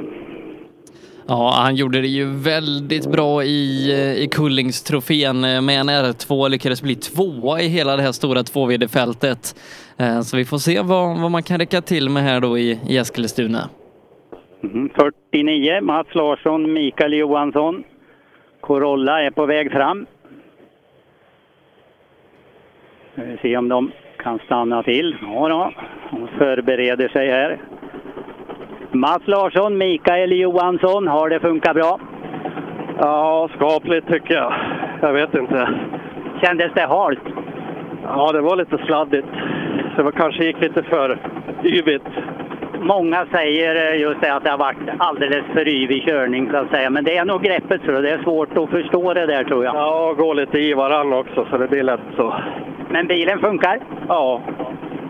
Ja, 1.27 1.53
han 1.55 1.75
gjorde 1.75 2.01
det 2.01 2.07
ju 2.07 2.25
väldigt 2.25 3.11
bra 3.11 3.43
i, 3.43 3.91
eh, 3.93 4.23
i 4.23 4.27
Kullingstrofén 4.31 5.43
eh, 5.43 5.61
med 5.61 5.79
en 5.79 5.89
R2 5.89 6.49
lyckades 6.49 6.81
bli 6.81 6.95
tvåa 6.95 7.61
i 7.61 7.67
hela 7.67 7.95
det 7.95 8.01
här 8.01 8.11
stora 8.11 8.41
2VD-fältet. 8.43 9.55
Eh, 9.97 10.21
Så 10.21 10.37
vi 10.37 10.45
får 10.45 10.57
se 10.57 10.81
vad, 10.81 11.21
vad 11.21 11.31
man 11.31 11.43
kan 11.43 11.59
räcka 11.59 11.81
till 11.81 12.09
med 12.09 12.23
här 12.23 12.39
då 12.39 12.57
i, 12.57 12.79
i 12.87 12.97
Eskilstuna. 12.97 13.69
Mhm, 14.61 14.89
49, 15.31 15.81
Mats 15.81 16.15
Larsson, 16.15 16.73
Mikael 16.73 17.13
Johansson. 17.13 17.83
Corolla 18.61 19.21
är 19.21 19.31
på 19.31 19.45
väg 19.45 19.71
fram. 19.71 20.05
Ska 23.13 23.23
vi 23.23 23.37
se 23.37 23.57
om 23.57 23.69
de 23.69 23.91
kan 24.17 24.39
stanna 24.39 24.83
till. 24.83 25.15
Ja 25.21 25.47
då, 25.49 25.71
de 26.11 26.27
förbereder 26.37 27.07
sig 27.07 27.29
här. 27.29 27.57
Mats 28.91 29.27
Larsson, 29.27 29.77
Mikael 29.77 30.31
Johansson, 30.31 31.07
har 31.07 31.29
det 31.29 31.39
funkat 31.39 31.75
bra? 31.75 31.99
Ja, 32.99 33.49
skapligt 33.55 34.07
tycker 34.07 34.33
jag. 34.35 34.53
Jag 35.01 35.13
vet 35.13 35.35
inte. 35.35 35.69
Kändes 36.41 36.73
det 36.73 36.85
halt? 36.87 37.19
Ja, 38.03 38.31
det 38.31 38.41
var 38.41 38.55
lite 38.55 38.77
sladdigt. 38.77 39.27
Det 39.95 40.11
kanske 40.11 40.45
gick 40.45 40.61
lite 40.61 40.83
för 40.83 41.17
yvigt. 41.63 42.07
Många 42.81 43.25
säger 43.31 43.93
eh, 43.93 44.01
just 44.01 44.21
det 44.21 44.33
att 44.33 44.43
det 44.43 44.49
har 44.49 44.57
varit 44.57 44.77
alldeles 44.97 45.45
för 45.53 45.67
yvig 45.67 46.03
körning 46.05 46.49
så 46.51 46.57
att 46.57 46.69
säga. 46.69 46.89
Men 46.89 47.03
det 47.03 47.17
är 47.17 47.25
nog 47.25 47.43
greppet 47.43 47.81
tror 47.81 47.95
jag. 47.95 48.03
Det 48.03 48.11
är 48.11 48.23
svårt 48.23 48.57
att 48.57 48.69
förstå 48.69 49.13
det 49.13 49.25
där 49.25 49.43
tror 49.43 49.65
jag. 49.65 49.75
Ja, 49.75 50.09
och 50.09 50.17
gå 50.17 50.33
lite 50.33 50.59
i 50.59 50.73
varann 50.73 51.13
också 51.13 51.47
så 51.49 51.57
det 51.57 51.67
blir 51.67 51.83
lätt 51.83 51.99
så. 52.15 52.33
Men 52.89 53.07
bilen 53.07 53.39
funkar? 53.39 53.79
Ja. 54.07 54.41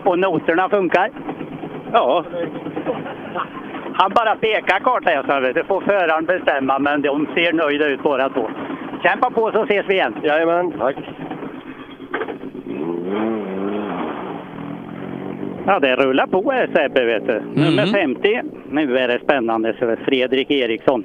Och 0.04 0.18
noterna 0.18 0.68
funkar? 0.68 1.10
Ja. 1.92 2.24
Han 3.92 4.12
bara 4.14 4.36
pekar 4.36 4.78
kartläsaren. 4.78 5.54
Det 5.54 5.64
får 5.64 5.80
föraren 5.80 6.24
bestämma 6.24 6.78
men 6.78 7.02
de 7.02 7.26
ser 7.34 7.52
nöjda 7.52 7.86
ut 7.86 8.02
båda 8.02 8.28
två. 8.28 8.50
Kämpa 9.02 9.30
på 9.30 9.52
så 9.52 9.62
ses 9.62 9.86
vi 9.88 9.94
igen. 9.94 10.14
Jajamän, 10.22 10.72
tack. 10.78 10.96
Ja, 15.68 15.80
det 15.80 15.96
rullar 15.96 16.26
på 16.26 16.50
här 16.50 16.66
Sebbe, 16.66 17.04
vet 17.04 17.26
du. 17.26 17.42
Nummer 17.62 17.86
50. 17.86 18.42
Nu 18.70 18.98
är 18.98 19.08
det 19.08 19.20
spännande. 19.24 19.76
Så 19.78 19.96
Fredrik 20.04 20.50
Eriksson. 20.50 21.04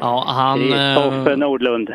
Ja, 0.00 0.24
han... 0.26 0.58
Kristoffer 0.58 1.30
eh, 1.30 1.36
Nordlund. 1.36 1.90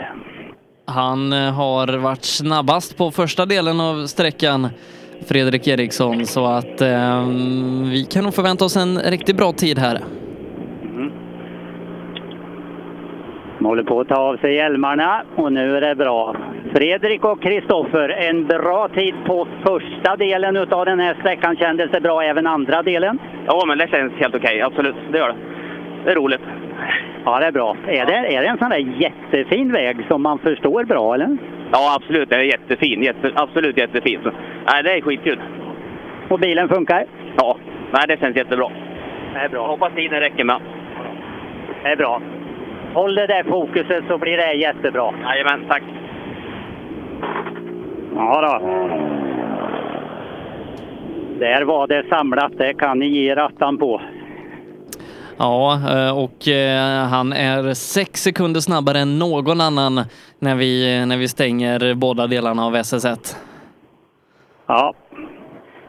Han 0.86 1.34
eh, 1.34 1.54
har 1.54 1.98
varit 1.98 2.24
snabbast 2.24 2.98
på 2.98 3.12
första 3.12 3.46
delen 3.46 3.80
av 3.80 4.08
sträckan, 4.08 4.68
Fredrik 5.28 5.68
Eriksson, 5.68 6.26
så 6.26 6.46
att 6.46 6.82
eh, 6.82 7.28
vi 7.92 8.08
kan 8.10 8.24
nog 8.24 8.34
förvänta 8.34 8.66
oss 8.66 8.78
en 8.78 9.00
riktigt 9.00 9.38
bra 9.38 9.52
tid 9.52 9.80
här. 9.80 10.00
De 13.58 13.66
håller 13.66 13.84
på 13.84 14.00
att 14.00 14.08
ta 14.08 14.16
av 14.16 14.38
sig 14.38 14.56
hjälmarna 14.56 15.24
och 15.36 15.54
nu 15.54 15.78
är 15.78 15.82
det 15.82 15.96
bra. 15.96 16.36
Fredrik 16.74 17.26
och 17.26 17.42
Kristoffer, 17.42 18.10
en 18.10 18.48
bra 18.48 18.88
tid 18.88 19.16
på 19.26 19.48
första 19.66 20.16
delen 20.16 20.58
av 20.58 20.86
den 20.86 21.00
här 21.00 21.16
sträckan. 21.20 21.56
Kändes 21.56 21.92
det 21.92 22.02
bra 22.02 22.24
även 22.24 22.48
andra 22.48 22.84
delen? 22.84 23.20
Ja, 23.48 23.64
men 23.68 23.78
det 23.78 23.88
känns 23.88 24.14
helt 24.14 24.36
okej. 24.36 24.62
Absolut, 24.62 24.96
det 25.12 25.18
gör 25.18 25.28
det. 25.28 25.36
Det 26.06 26.12
är 26.12 26.16
roligt. 26.16 26.42
Ja, 27.26 27.40
det 27.40 27.46
är 27.46 27.52
bra. 27.52 27.76
Är 27.88 28.06
det, 28.06 28.36
är 28.36 28.42
det 28.42 28.48
en 28.48 28.58
sån 28.58 28.70
där 28.70 28.78
jättefin 28.78 29.72
väg 29.72 29.98
som 30.08 30.22
man 30.22 30.40
förstår 30.40 30.84
bra, 30.84 31.14
eller? 31.14 31.38
Ja, 31.72 31.96
absolut. 31.96 32.30
Den 32.30 32.40
är 32.40 32.44
jättefin. 32.44 33.04
Jätte, 33.04 33.32
absolut 33.36 33.78
jättefin. 33.78 34.20
Så 34.24 34.32
Nej, 34.72 34.84
det 34.84 34.92
är 34.92 35.02
skitkul. 35.02 35.40
Och 36.30 36.40
bilen 36.40 36.70
funkar? 36.70 37.06
Ja, 37.38 37.58
nej, 37.92 38.04
det 38.08 38.20
känns 38.20 38.36
jättebra. 38.36 38.70
Det 39.34 39.40
är 39.40 39.50
bra. 39.50 39.68
Hoppas 39.68 39.94
tiden 39.96 40.20
räcker 40.20 40.44
med. 40.44 40.60
Det 41.84 41.90
är 41.90 41.96
bra. 41.96 42.22
Håll 42.96 43.16
det 43.16 43.28
där 43.28 43.44
fokuset 43.44 44.04
så 44.08 44.18
blir 44.18 44.38
det 44.38 44.54
jättebra. 44.54 45.14
Jajamän, 45.24 45.66
tack. 45.68 45.84
Ja 48.16 48.42
då. 48.42 48.68
Där 51.40 51.62
var 51.62 51.88
det 51.88 52.06
samlat, 52.10 52.52
det 52.58 52.74
kan 52.74 53.00
ni 53.00 53.08
ge 53.08 53.36
rattan 53.36 53.78
på. 53.78 54.02
Ja, 55.38 55.80
eh, 55.92 56.24
och 56.24 56.48
eh, 56.48 57.08
han 57.08 57.34
är 57.34 57.74
sex 57.74 58.24
sekunder 58.24 58.60
snabbare 58.60 59.00
än 59.00 59.20
någon 59.20 59.62
annan 59.62 60.02
när 60.40 60.56
vi, 60.56 61.06
när 61.06 61.18
vi 61.18 61.28
stänger 61.28 61.94
båda 61.94 62.28
delarna 62.28 62.66
av 62.66 62.76
SS1. 62.76 63.36
Ja, 64.68 64.94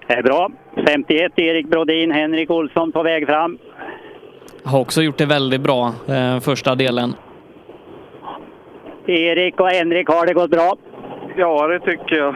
det 0.07 0.15
är 0.15 0.23
bra. 0.23 0.51
51 0.87 1.33
Erik 1.37 1.67
Brodin, 1.67 2.11
Henrik 2.11 2.51
Olsson 2.51 2.93
på 2.93 3.03
väg 3.03 3.27
fram. 3.27 3.59
Har 4.67 4.81
också 4.81 5.03
gjort 5.03 5.19
det 5.19 5.27
väldigt 5.27 5.61
bra 5.61 5.93
eh, 6.09 6.41
första 6.41 6.75
delen. 6.75 7.15
Erik 9.07 9.61
och 9.61 9.69
Henrik, 9.69 10.09
har 10.09 10.27
det 10.27 10.33
gått 10.33 10.51
bra? 10.51 10.77
Ja, 11.37 11.67
det 11.67 11.81
tycker 11.81 12.17
jag. 12.17 12.35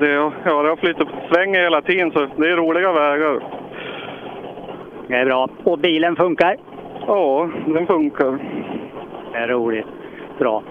Det, 0.00 0.10
ja, 0.44 0.62
det 0.62 0.68
har 0.68 0.76
flyttat 0.76 1.08
svänger 1.32 1.62
hela 1.62 1.82
tiden, 1.82 2.10
så 2.10 2.18
det 2.36 2.50
är 2.50 2.56
roliga 2.56 2.92
vägar. 2.92 3.40
Det 5.08 5.14
är 5.14 5.24
bra. 5.24 5.48
Och 5.64 5.78
bilen 5.78 6.16
funkar? 6.16 6.56
Ja, 7.06 7.50
den 7.66 7.86
funkar. 7.86 8.38
Det 9.32 9.38
är 9.38 9.48
roligt. 9.48 9.86
Bra. 10.38 10.62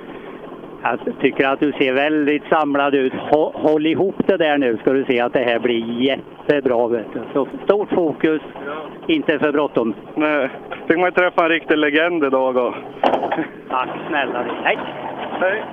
Jag 0.83 0.99
tycker 1.21 1.47
att 1.47 1.59
du 1.59 1.71
ser 1.71 1.93
väldigt 1.93 2.43
samlad 2.49 2.95
ut. 2.95 3.13
Hå- 3.13 3.51
Håll 3.53 3.85
ihop 3.85 4.15
det 4.27 4.37
där 4.37 4.57
nu 4.57 4.77
ska 4.77 4.93
du 4.93 5.05
se 5.05 5.19
att 5.21 5.33
det 5.33 5.39
här 5.43 5.59
blir 5.59 6.01
jättebra. 6.01 6.87
Vet 6.87 7.13
du. 7.13 7.19
Så 7.33 7.47
stort 7.65 7.89
fokus, 7.89 8.41
inte 9.07 9.39
för 9.39 9.51
bråttom. 9.51 9.93
Nej, 10.15 10.49
fick 10.87 10.97
man 10.97 11.11
träffa 11.11 11.43
en 11.43 11.49
riktig 11.49 11.77
legend 11.77 12.23
idag. 12.23 12.57
Och... 12.57 12.73
Tack 13.69 13.89
snälla. 14.07 14.45
Hej! 14.63 14.77
Hej! 15.41 15.63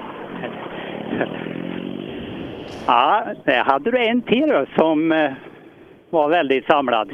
Ja, 2.87 3.25
där 3.45 3.65
hade 3.65 3.91
du 3.91 3.99
en 3.99 4.23
till 4.23 4.67
som 4.77 5.13
eh, 5.13 5.31
var 6.11 6.29
väldigt 6.29 6.67
samlad. 6.67 7.11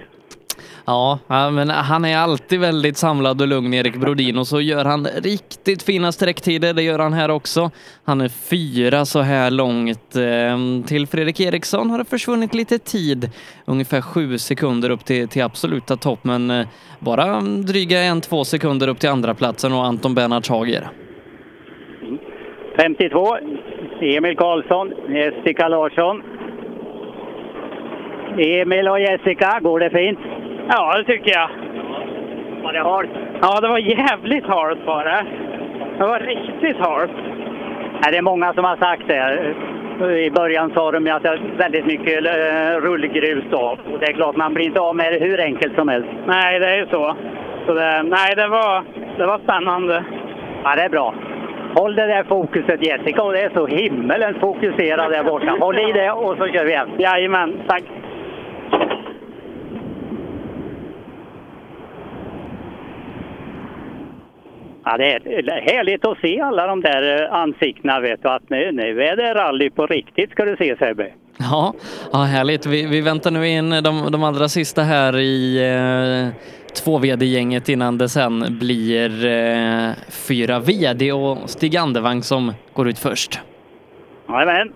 Ja, 0.86 1.18
men 1.28 1.70
han 1.70 2.04
är 2.04 2.16
alltid 2.16 2.60
väldigt 2.60 2.96
samlad 2.96 3.40
och 3.40 3.48
lugn, 3.48 3.74
Erik 3.74 3.96
Brodin, 3.96 4.38
och 4.38 4.46
så 4.46 4.60
gör 4.60 4.84
han 4.84 5.06
riktigt 5.06 5.82
fina 5.82 6.12
sträcktider. 6.12 6.74
Det 6.74 6.82
gör 6.82 6.98
han 6.98 7.12
här 7.12 7.30
också. 7.30 7.70
Han 8.04 8.20
är 8.20 8.28
fyra 8.28 9.04
så 9.04 9.20
här 9.20 9.50
långt. 9.50 10.16
Ehm, 10.16 10.82
till 10.82 11.06
Fredrik 11.06 11.40
Eriksson 11.40 11.90
har 11.90 11.98
det 11.98 12.04
försvunnit 12.04 12.54
lite 12.54 12.78
tid, 12.78 13.30
ungefär 13.64 14.00
sju 14.00 14.38
sekunder 14.38 14.90
upp 14.90 15.04
till, 15.04 15.28
till 15.28 15.42
absoluta 15.42 15.96
topp, 15.96 16.18
men 16.22 16.50
eh, 16.50 16.66
bara 16.98 17.40
dryga 17.40 18.00
en, 18.00 18.20
två 18.20 18.44
sekunder 18.44 18.88
upp 18.88 18.98
till 18.98 19.10
andra 19.10 19.34
platsen 19.34 19.72
och 19.72 19.84
Anton 19.84 20.14
Bernhards 20.14 20.48
Hager. 20.48 20.88
52, 22.76 23.36
mm. 23.36 23.58
Emil 24.00 24.36
Karlsson, 24.36 24.92
Jessica 25.08 25.68
Larsson. 25.68 26.22
Emil 28.38 28.88
och 28.88 29.00
Jessica, 29.00 29.60
går 29.60 29.80
det 29.80 29.90
fint? 29.90 30.18
Ja, 30.68 30.98
det 30.98 31.04
tycker 31.04 31.30
jag. 31.30 31.48
Var 32.62 32.72
det 32.72 32.82
halt? 32.82 33.10
Ja, 33.42 33.60
det 33.60 33.68
var 33.68 33.78
jävligt 33.78 34.46
halt 34.46 34.78
var 34.86 35.04
det. 35.04 35.24
Var 36.04 36.20
riktigt 36.20 36.76
halt. 36.76 37.10
Ja, 38.02 38.10
det 38.10 38.16
är 38.16 38.22
många 38.22 38.54
som 38.54 38.64
har 38.64 38.76
sagt 38.76 39.08
det. 39.08 39.54
I 40.26 40.30
början 40.30 40.72
sa 40.74 40.90
de 40.90 41.10
att 41.10 41.22
det 41.22 41.28
är 41.28 41.40
väldigt 41.56 41.86
mycket 41.86 42.26
eh, 42.26 42.80
rullgrus 42.80 43.44
då. 43.50 43.76
Och 43.92 43.98
det 44.00 44.06
är 44.06 44.12
klart, 44.12 44.36
man 44.36 44.54
blir 44.54 44.66
inte 44.66 44.80
av 44.80 44.96
med 44.96 45.12
det 45.12 45.26
hur 45.26 45.40
enkelt 45.40 45.74
som 45.74 45.88
helst. 45.88 46.08
Nej, 46.26 46.60
det 46.60 46.66
är 46.66 46.76
ju 46.76 46.86
så. 46.86 47.16
så 47.66 47.74
det, 47.74 48.02
nej, 48.02 48.34
det 48.36 48.48
var, 48.48 48.84
det 49.18 49.26
var 49.26 49.38
spännande. 49.38 50.04
Ja, 50.64 50.74
det 50.76 50.82
är 50.82 50.88
bra. 50.88 51.14
Håll 51.74 51.94
det 51.94 52.06
där 52.06 52.24
fokuset 52.24 52.86
Jessica, 52.86 53.22
och 53.22 53.32
det 53.32 53.40
är 53.40 53.50
så 53.54 53.66
himmelens 53.66 54.38
fokuserad 54.40 55.12
där 55.12 55.24
borta. 55.24 55.56
Håll 55.60 55.78
i 55.78 55.92
det 55.92 56.10
och 56.10 56.36
så 56.36 56.46
kör 56.46 56.64
vi 56.64 56.70
igen. 56.70 56.90
Jajamän, 56.98 57.60
tack. 57.68 57.82
Ja, 64.84 64.96
det 64.96 65.04
är 65.04 65.72
härligt 65.72 66.06
att 66.06 66.18
se 66.18 66.40
alla 66.40 66.66
de 66.66 66.80
där 66.80 67.22
eh, 67.22 67.34
ansiktena 67.34 68.00
vet 68.00 68.22
du. 68.22 68.28
Att 68.28 68.50
nu, 68.50 68.72
nu 68.72 69.02
är 69.02 69.16
det 69.16 69.34
rally 69.34 69.70
på 69.70 69.86
riktigt 69.86 70.30
ska 70.30 70.44
du 70.44 70.56
se 70.56 70.76
Sebbe. 70.76 71.12
Ja, 71.38 71.74
ja 72.12 72.18
härligt. 72.18 72.66
Vi, 72.66 72.86
vi 72.86 73.00
väntar 73.00 73.30
nu 73.30 73.48
in 73.48 73.70
de, 73.70 74.12
de 74.12 74.24
allra 74.24 74.48
sista 74.48 74.82
här 74.82 75.18
i 75.18 75.58
eh, 75.58 76.42
två 76.84 76.98
VD-gänget 76.98 77.68
innan 77.68 77.98
det 77.98 78.08
sen 78.08 78.58
blir 78.60 79.26
eh, 79.26 79.90
fyra 80.28 80.58
VD 80.58 81.12
och 81.12 81.50
Stig 81.50 81.76
Andevang 81.76 82.22
som 82.22 82.52
går 82.72 82.88
ut 82.88 82.98
först. 82.98 83.40
Jajamän. 84.28 84.72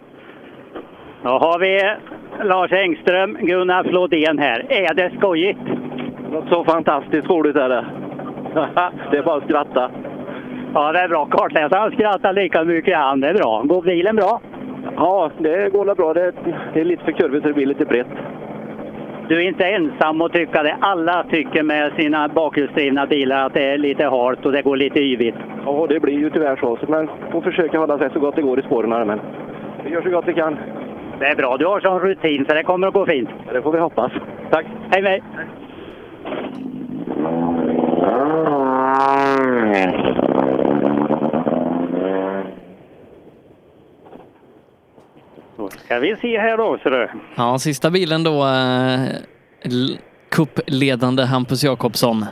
Då 1.22 1.30
har 1.30 1.58
vi 1.58 1.96
Lars 2.44 2.72
Engström, 2.72 3.38
Gunnar 3.40 3.84
Flodén 3.84 4.38
här. 4.38 4.72
Är 4.72 4.94
det 4.94 5.12
skojigt? 5.18 5.60
Så 6.48 6.64
fantastiskt 6.64 7.30
roligt 7.30 7.56
är 7.56 7.68
det. 7.68 7.86
det 9.10 9.18
är 9.18 9.22
bara 9.22 9.36
att 9.36 9.44
skratta. 9.44 9.90
Ja, 10.74 10.92
det 10.92 10.98
är 10.98 11.08
bra. 11.08 11.26
Kartläsaren 11.26 11.92
skrattar 11.92 12.32
lika 12.32 12.64
mycket 12.64 12.96
han. 12.96 13.20
Det 13.20 13.28
är 13.28 13.34
bra. 13.34 13.62
Går 13.62 13.82
bilen 13.82 14.16
bra? 14.16 14.40
Ja, 14.96 15.30
det 15.38 15.72
går 15.72 15.94
bra. 15.94 16.14
Det, 16.14 16.32
är 16.74 16.84
lite 16.84 17.04
för 17.04 17.12
kurvigt 17.12 17.42
så 17.42 17.48
det 17.48 17.54
blir 17.54 17.66
lite 17.66 17.84
brett. 17.84 18.06
Du 19.28 19.36
är 19.36 19.48
inte 19.48 19.64
ensam 19.64 20.20
att 20.20 20.32
tycka 20.32 20.62
det. 20.62 20.76
Alla 20.80 21.24
tycker 21.30 21.62
med 21.62 21.92
sina 21.92 22.28
bakhjulsdrivna 22.28 23.06
bilar 23.06 23.46
att 23.46 23.54
det 23.54 23.64
är 23.64 23.78
lite 23.78 24.04
halt 24.04 24.46
och 24.46 24.52
det 24.52 24.62
går 24.62 24.76
lite 24.76 25.00
yvigt. 25.00 25.36
Ja, 25.64 25.86
det 25.88 26.00
blir 26.00 26.18
ju 26.18 26.30
tyvärr 26.30 26.56
så. 26.56 26.76
så 26.76 26.90
Men 26.90 27.08
får 27.32 27.40
försöka 27.40 27.78
hålla 27.78 27.98
sig 27.98 28.10
så 28.12 28.20
gott 28.20 28.36
det 28.36 28.42
går 28.42 28.58
i 28.58 28.62
spåren. 28.62 29.06
Men 29.06 29.20
vi 29.84 29.90
gör 29.90 30.02
så 30.02 30.10
gott 30.10 30.28
vi 30.28 30.34
kan. 30.34 30.56
Det 31.18 31.26
är 31.26 31.36
bra. 31.36 31.56
Du 31.56 31.66
har 31.66 31.80
sån 31.80 32.00
rutin 32.00 32.44
så 32.48 32.54
det 32.54 32.62
kommer 32.62 32.86
att 32.86 32.94
gå 32.94 33.06
fint. 33.06 33.28
Det 33.52 33.62
får 33.62 33.72
vi 33.72 33.78
hoppas. 33.78 34.12
Tack! 34.50 34.66
Hej 34.90 35.02
med 35.02 35.20
Då 45.56 45.68
ska 45.70 45.98
vi 45.98 46.16
se 46.16 46.38
här 46.38 46.56
då, 46.56 46.78
ser 46.82 46.90
du. 46.90 47.08
Ja, 47.36 47.58
sista 47.58 47.90
bilen 47.90 48.24
då, 48.24 48.44
eh, 48.44 49.00
kuppledande 50.30 51.22
Hampus 51.24 51.64
Jakobsson. 51.64 52.24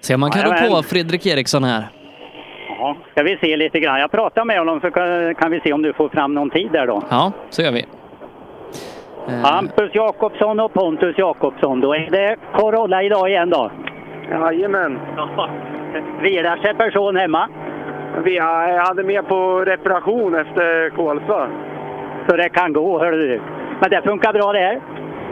Se 0.00 0.14
om 0.14 0.20
man 0.20 0.30
kan 0.30 0.40
Jajamän. 0.42 0.70
på 0.70 0.82
Fredrik 0.82 1.26
Eriksson 1.26 1.64
här. 1.64 1.88
Ja, 2.68 2.96
ska 3.12 3.22
vi 3.22 3.36
se 3.40 3.56
lite 3.56 3.80
grann. 3.80 4.00
Jag 4.00 4.10
pratar 4.10 4.44
med 4.44 4.58
honom 4.58 4.80
så 4.80 4.90
kan, 4.90 5.34
kan 5.34 5.50
vi 5.50 5.60
se 5.60 5.72
om 5.72 5.82
du 5.82 5.92
får 5.92 6.08
fram 6.08 6.34
någon 6.34 6.50
tid 6.50 6.68
där 6.72 6.86
då. 6.86 7.02
Ja, 7.10 7.32
så 7.50 7.62
gör 7.62 7.72
vi. 7.72 7.84
Hampus 9.42 9.90
Jakobsson 9.94 10.60
och 10.60 10.72
Pontus 10.72 11.18
Jakobsson. 11.18 11.80
Då 11.80 11.94
är 11.94 12.10
det 12.10 12.36
Corolla 12.56 13.02
idag 13.02 13.28
igen 13.28 13.50
då. 13.50 13.70
Jajamän. 14.30 14.98
Vilar 16.22 16.56
sig 16.56 16.74
person 16.74 17.16
hemma. 17.16 17.48
Vi 18.24 18.38
hade 18.38 19.02
med 19.02 19.28
på 19.28 19.64
reparation 19.64 20.34
efter 20.34 20.90
Kolsva. 20.90 21.48
Så 22.28 22.36
det 22.36 22.48
kan 22.48 22.72
gå, 22.72 22.98
hör 22.98 23.12
du. 23.12 23.40
Men 23.80 23.90
det 23.90 24.02
funkar 24.02 24.32
bra 24.32 24.52
det 24.52 24.58
här? 24.58 24.80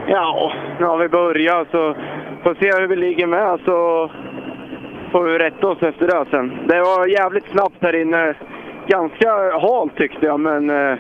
Ja, 0.07 0.53
nu 0.79 0.87
har 0.87 0.99
vi 0.99 1.09
börjat 1.09 1.69
så 1.71 1.95
får 2.43 2.55
se 2.55 2.81
hur 2.81 2.87
vi 2.87 2.97
ligger 2.97 3.27
med 3.27 3.59
så 3.65 4.11
får 5.13 5.23
vi 5.23 5.39
rätta 5.39 5.67
oss 5.67 5.83
efter 5.83 6.07
det 6.07 6.25
sen. 6.31 6.59
Det 6.67 6.81
var 6.81 7.07
jävligt 7.07 7.51
snabbt 7.51 7.77
här 7.81 7.95
inne. 8.01 8.35
Ganska 8.87 9.59
halt 9.59 9.97
tyckte 9.97 10.27
jag, 10.27 10.41
men 10.41 10.71
eh, 10.71 10.99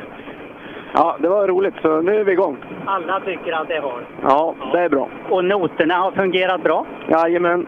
ja, 0.93 1.17
det 1.21 1.29
var 1.29 1.49
roligt 1.49 1.75
så 1.83 2.01
nu 2.01 2.21
är 2.21 2.25
vi 2.25 2.33
igång. 2.33 2.57
Alla 2.87 3.21
tycker 3.21 3.53
att 3.53 3.69
det 3.69 3.79
har. 3.79 4.01
Ja, 4.23 4.55
det 4.73 4.81
är 4.81 4.89
bra. 4.89 5.09
Och 5.31 5.45
noterna 5.45 5.95
har 5.95 6.11
fungerat 6.11 6.63
bra? 6.63 6.87
Jajamän. 7.09 7.67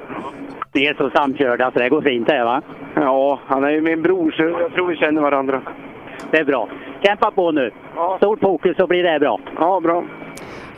Ni 0.75 0.87
är 0.87 0.95
så 0.95 1.11
samkörda 1.11 1.71
så 1.71 1.79
det 1.79 1.89
går 1.89 2.03
fint 2.03 2.27
det 2.27 2.45
va? 2.45 2.63
Ja, 2.95 3.41
han 3.47 3.65
är 3.65 3.71
ju 3.71 3.81
min 3.81 4.03
bror 4.03 4.31
så 4.31 4.43
jag 4.43 4.73
tror 4.73 4.87
vi 4.87 4.97
känner 4.97 5.21
varandra. 5.23 5.63
Det 6.31 6.39
är 6.39 6.45
bra. 6.45 6.69
Kämpa 7.03 7.31
på 7.31 7.53
nu. 7.53 7.71
Stort 8.17 8.41
fokus 8.41 8.77
så 8.77 8.87
blir 8.87 9.03
det 9.03 9.21
bra. 9.21 9.41
Ja, 9.59 9.81
bra. 9.81 10.05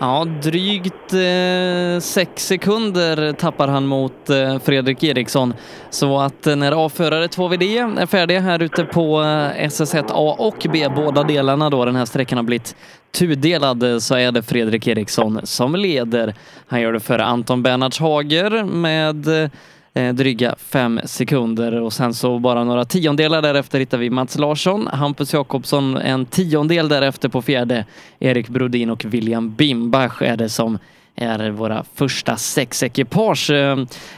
Ja, 0.02 0.27
drygt 0.43 1.12
eh, 1.12 2.01
sex 2.01 2.47
sekunder 2.47 3.32
tappar 3.32 3.68
han 3.68 3.86
mot 3.86 4.31
eh, 4.31 4.59
Fredrik 4.59 5.05
Eriksson. 5.05 5.55
Så 5.90 6.20
att 6.20 6.47
eh, 6.47 6.56
när 6.56 6.86
A-förare 6.86 7.27
2VD 7.27 7.98
är 8.01 8.06
färdiga 8.06 8.40
här 8.40 8.62
ute 8.62 8.85
på 8.85 9.20
eh, 9.20 9.66
SS1A 9.66 10.35
och 10.39 10.66
B, 10.72 10.89
båda 10.97 11.22
delarna 11.22 11.70
då, 11.70 11.85
den 11.85 11.97
här 11.97 12.05
sträckan 12.05 12.39
har 12.39 12.43
blivit 12.43 12.77
tudelad, 13.12 13.82
eh, 13.82 13.98
så 13.98 14.14
är 14.14 14.32
det 14.32 14.43
Fredrik 14.43 14.86
Eriksson 14.86 15.40
som 15.44 15.74
leder. 15.74 16.35
Han 16.66 16.81
gör 16.81 16.93
det 16.93 17.01
före 17.01 17.24
Anton 17.24 17.62
Bernhards 17.62 17.98
Hager 17.98 18.64
med 18.64 19.43
eh, 19.43 19.51
eh, 19.94 20.14
dryga 20.14 20.54
fem 20.58 21.00
sekunder 21.04 21.80
och 21.80 21.92
sen 21.92 22.14
så 22.14 22.38
bara 22.38 22.64
några 22.64 22.84
tiondelar 22.84 23.42
därefter 23.42 23.78
hittar 23.78 23.98
vi 23.98 24.10
Mats 24.10 24.38
Larsson, 24.38 24.86
Hampus 24.86 25.32
Jakobsson 25.32 25.96
en 25.96 26.26
tiondel 26.26 26.88
därefter 26.88 27.28
på 27.28 27.42
fjärde, 27.42 27.84
Erik 28.18 28.48
Brodin 28.48 28.90
och 28.90 29.04
William 29.04 29.54
Bimbach 29.54 30.22
är 30.22 30.36
det 30.36 30.48
som 30.48 30.78
är 31.20 31.50
våra 31.50 31.84
första 31.94 32.36
sex 32.36 32.82
ekipage. 32.82 33.50
Eh, 33.50 33.76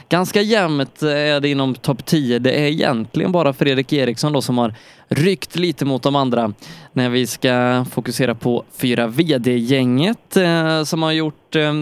ganska 0.09 0.41
jämnt 0.41 1.01
är 1.01 1.39
det 1.39 1.49
inom 1.49 1.75
topp 1.75 2.05
10. 2.05 2.39
Det 2.39 2.51
är 2.51 2.65
egentligen 2.65 3.31
bara 3.31 3.53
Fredrik 3.53 3.93
Eriksson 3.93 4.33
då 4.33 4.41
som 4.41 4.57
har 4.57 4.73
ryckt 5.07 5.55
lite 5.55 5.85
mot 5.85 6.03
de 6.03 6.15
andra 6.15 6.53
när 6.93 7.09
vi 7.09 7.27
ska 7.27 7.85
fokusera 7.91 8.35
på 8.35 8.63
fyra 8.77 9.07
VD-gänget 9.07 10.37
eh, 10.37 10.83
som 10.83 11.03
har 11.03 11.11
gjort 11.11 11.55
eh, 11.55 11.73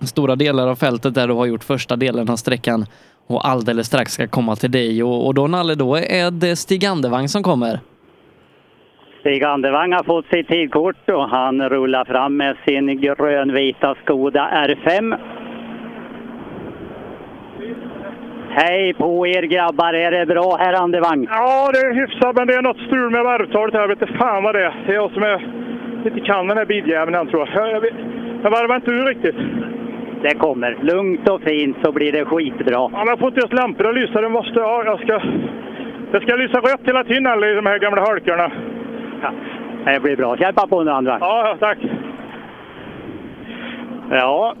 stora 0.00 0.36
delar 0.36 0.68
av 0.68 0.76
fältet 0.76 1.14
där 1.14 1.28
du 1.28 1.34
har 1.34 1.46
gjort 1.46 1.64
första 1.64 1.96
delen 1.96 2.28
av 2.28 2.36
sträckan 2.36 2.86
och 3.26 3.48
alldeles 3.48 3.86
strax 3.86 4.12
ska 4.12 4.26
komma 4.26 4.56
till 4.56 4.70
dig. 4.70 5.02
Och, 5.02 5.26
och 5.26 5.34
då 5.34 5.46
Nalle, 5.46 5.74
då 5.74 5.96
är 5.96 6.30
det 6.30 6.56
Stig 6.56 6.84
Andevang 6.86 7.28
som 7.28 7.42
kommer. 7.42 7.78
Stig 9.20 9.44
Andevang 9.44 9.92
har 9.92 10.04
fått 10.04 10.26
sitt 10.26 10.48
tidkort 10.48 11.10
och 11.10 11.28
han 11.28 11.68
rullar 11.68 12.04
fram 12.04 12.36
med 12.36 12.56
sin 12.66 13.00
grönvita 13.00 13.94
Skoda 14.04 14.50
R5. 14.66 15.18
Hej 18.56 18.94
på 18.94 19.26
er 19.26 19.42
grabbar! 19.42 19.94
Är 19.94 20.10
det 20.10 20.26
bra 20.26 20.56
herr 20.60 20.72
Andevang? 20.72 21.26
Ja, 21.30 21.70
det 21.72 21.78
är 21.78 21.94
hyfsat, 21.94 22.36
men 22.36 22.46
det 22.46 22.54
är 22.54 22.62
något 22.62 22.86
strul 22.86 23.10
med 23.10 23.24
varvtalet 23.24 23.74
här. 23.74 23.80
Jag 23.80 23.88
vet 23.88 24.02
inte 24.02 24.18
fan 24.18 24.42
vad 24.42 24.54
det 24.54 24.64
är. 24.64 24.84
Det 24.86 24.92
är 24.92 24.96
jag 24.96 25.12
som 25.12 25.22
är, 25.22 25.38
inte 26.06 26.20
kan 26.20 26.46
den 26.48 26.56
här 26.58 26.64
biljäveln, 26.64 27.28
tror 27.28 27.48
jag. 27.54 27.68
Jag, 27.68 27.74
jag, 27.74 27.84
jag 28.42 28.50
varvar 28.50 28.76
inte 28.76 28.90
ur 28.90 29.06
riktigt. 29.06 29.36
Det 30.24 30.34
kommer. 30.34 30.78
Lugnt 30.82 31.28
och 31.28 31.42
fint 31.42 31.76
så 31.84 31.92
blir 31.92 32.12
det 32.12 32.24
skitbra. 32.24 32.90
Ja, 32.92 33.04
jag 33.06 33.18
får 33.18 33.28
inte 33.28 33.40
just 33.40 33.52
lampor 33.52 33.88
att 33.88 33.94
lysa. 33.94 34.20
Det 34.20 34.28
måste, 34.28 34.58
ja, 34.58 34.84
jag 34.84 35.00
ska, 35.00 35.18
det 36.12 36.20
ska 36.20 36.36
lysa 36.36 36.58
rött 36.58 36.80
hela 36.84 37.04
tiden 37.04 37.26
eller, 37.26 37.52
i 37.52 37.54
de 37.54 37.66
här 37.66 37.78
gamla 37.78 38.00
halkorna. 38.00 38.52
Det 39.84 40.00
blir 40.00 40.16
bra. 40.16 40.36
Kämpa 40.36 40.66
på 40.66 40.82
nu! 40.82 40.90
Ja, 40.90 41.18
ja, 41.20 41.56
tack! 41.60 41.78
Ja, 44.10 44.54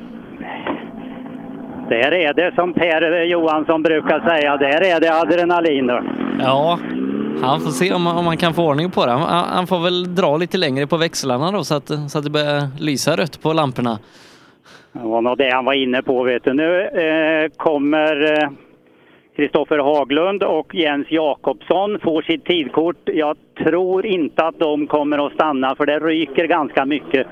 där 1.88 2.14
är 2.14 2.34
det 2.34 2.54
som 2.54 2.72
Per 2.72 3.24
Johansson 3.24 3.82
brukar 3.82 4.20
säga. 4.20 4.56
Där 4.56 4.96
är 4.96 5.00
det 5.00 5.20
adrenalin. 5.20 5.86
Då. 5.86 6.00
Ja, 6.40 6.78
han 7.42 7.60
får 7.60 7.70
se 7.70 7.92
om, 7.92 8.06
om 8.06 8.26
han 8.26 8.36
kan 8.36 8.54
få 8.54 8.68
ordning 8.68 8.90
på 8.90 9.06
det. 9.06 9.12
Han, 9.12 9.44
han 9.48 9.66
får 9.66 9.80
väl 9.80 10.14
dra 10.14 10.36
lite 10.36 10.58
längre 10.58 10.86
på 10.86 10.96
växlarna 10.96 11.50
då 11.50 11.64
så 11.64 11.74
att, 11.74 11.90
så 12.10 12.18
att 12.18 12.24
det 12.24 12.30
börjar 12.30 12.80
lysa 12.80 13.16
rött 13.16 13.42
på 13.42 13.52
lamporna. 13.52 13.98
Det 14.94 15.08
var 15.08 15.22
nog 15.22 15.38
det 15.38 15.50
han 15.52 15.64
var 15.64 15.72
inne 15.72 16.02
på. 16.02 16.22
Vet 16.22 16.44
du. 16.44 16.52
Nu 16.52 16.80
eh, 16.80 17.48
kommer 17.56 18.32
eh, 18.32 18.48
Kristoffer 19.36 19.78
Haglund 19.78 20.42
och 20.42 20.74
Jens 20.74 21.10
Jakobsson 21.10 21.98
får 22.00 22.22
sitt 22.22 22.44
tidkort. 22.44 22.96
Jag 23.04 23.36
tror 23.64 24.06
inte 24.06 24.44
att 24.44 24.58
de 24.58 24.86
kommer 24.86 25.26
att 25.26 25.32
stanna 25.32 25.74
för 25.76 25.86
det 25.86 25.98
ryker 25.98 26.44
ganska 26.44 26.86
mycket 26.86 27.26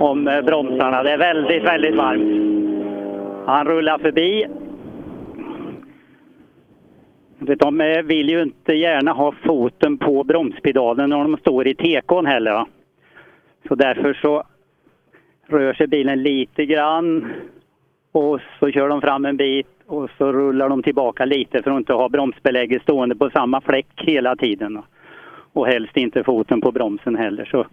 om 0.00 0.28
eh, 0.28 0.40
bromsarna. 0.42 1.02
Det 1.02 1.10
är 1.10 1.18
väldigt, 1.18 1.62
väldigt 1.62 1.96
varmt. 1.96 2.42
Han 3.46 3.66
rullar 3.66 3.98
förbi. 3.98 4.46
De 7.38 7.80
eh, 7.80 8.02
vill 8.02 8.28
ju 8.28 8.42
inte 8.42 8.72
gärna 8.72 9.12
ha 9.12 9.32
foten 9.32 9.98
på 9.98 10.24
bromspedalen 10.24 11.10
när 11.10 11.18
de 11.18 11.36
står 11.36 11.66
i 11.66 11.74
tekon 11.74 12.26
heller. 12.26 12.52
Va? 12.52 12.66
Så 13.68 13.74
därför 13.74 14.14
så 14.14 14.42
rör 15.52 15.74
sig 15.74 15.86
bilen 15.86 16.22
lite 16.22 16.66
grann 16.66 17.32
och 18.12 18.40
så 18.60 18.70
kör 18.70 18.88
de 18.88 19.00
fram 19.00 19.24
en 19.24 19.36
bit 19.36 19.66
och 19.86 20.10
så 20.18 20.32
rullar 20.32 20.68
de 20.68 20.82
tillbaka 20.82 21.24
lite 21.24 21.62
för 21.62 21.70
att 21.70 21.78
inte 21.78 21.92
ha 21.92 22.08
bromsbelägget 22.08 22.82
stående 22.82 23.16
på 23.16 23.30
samma 23.30 23.60
fläck 23.60 23.86
hela 23.96 24.36
tiden. 24.36 24.82
Och 25.52 25.66
helst 25.66 25.96
inte 25.96 26.24
foten 26.24 26.60
på 26.60 26.72
bromsen 26.72 27.16
heller. 27.16 27.44
Så 27.44 27.66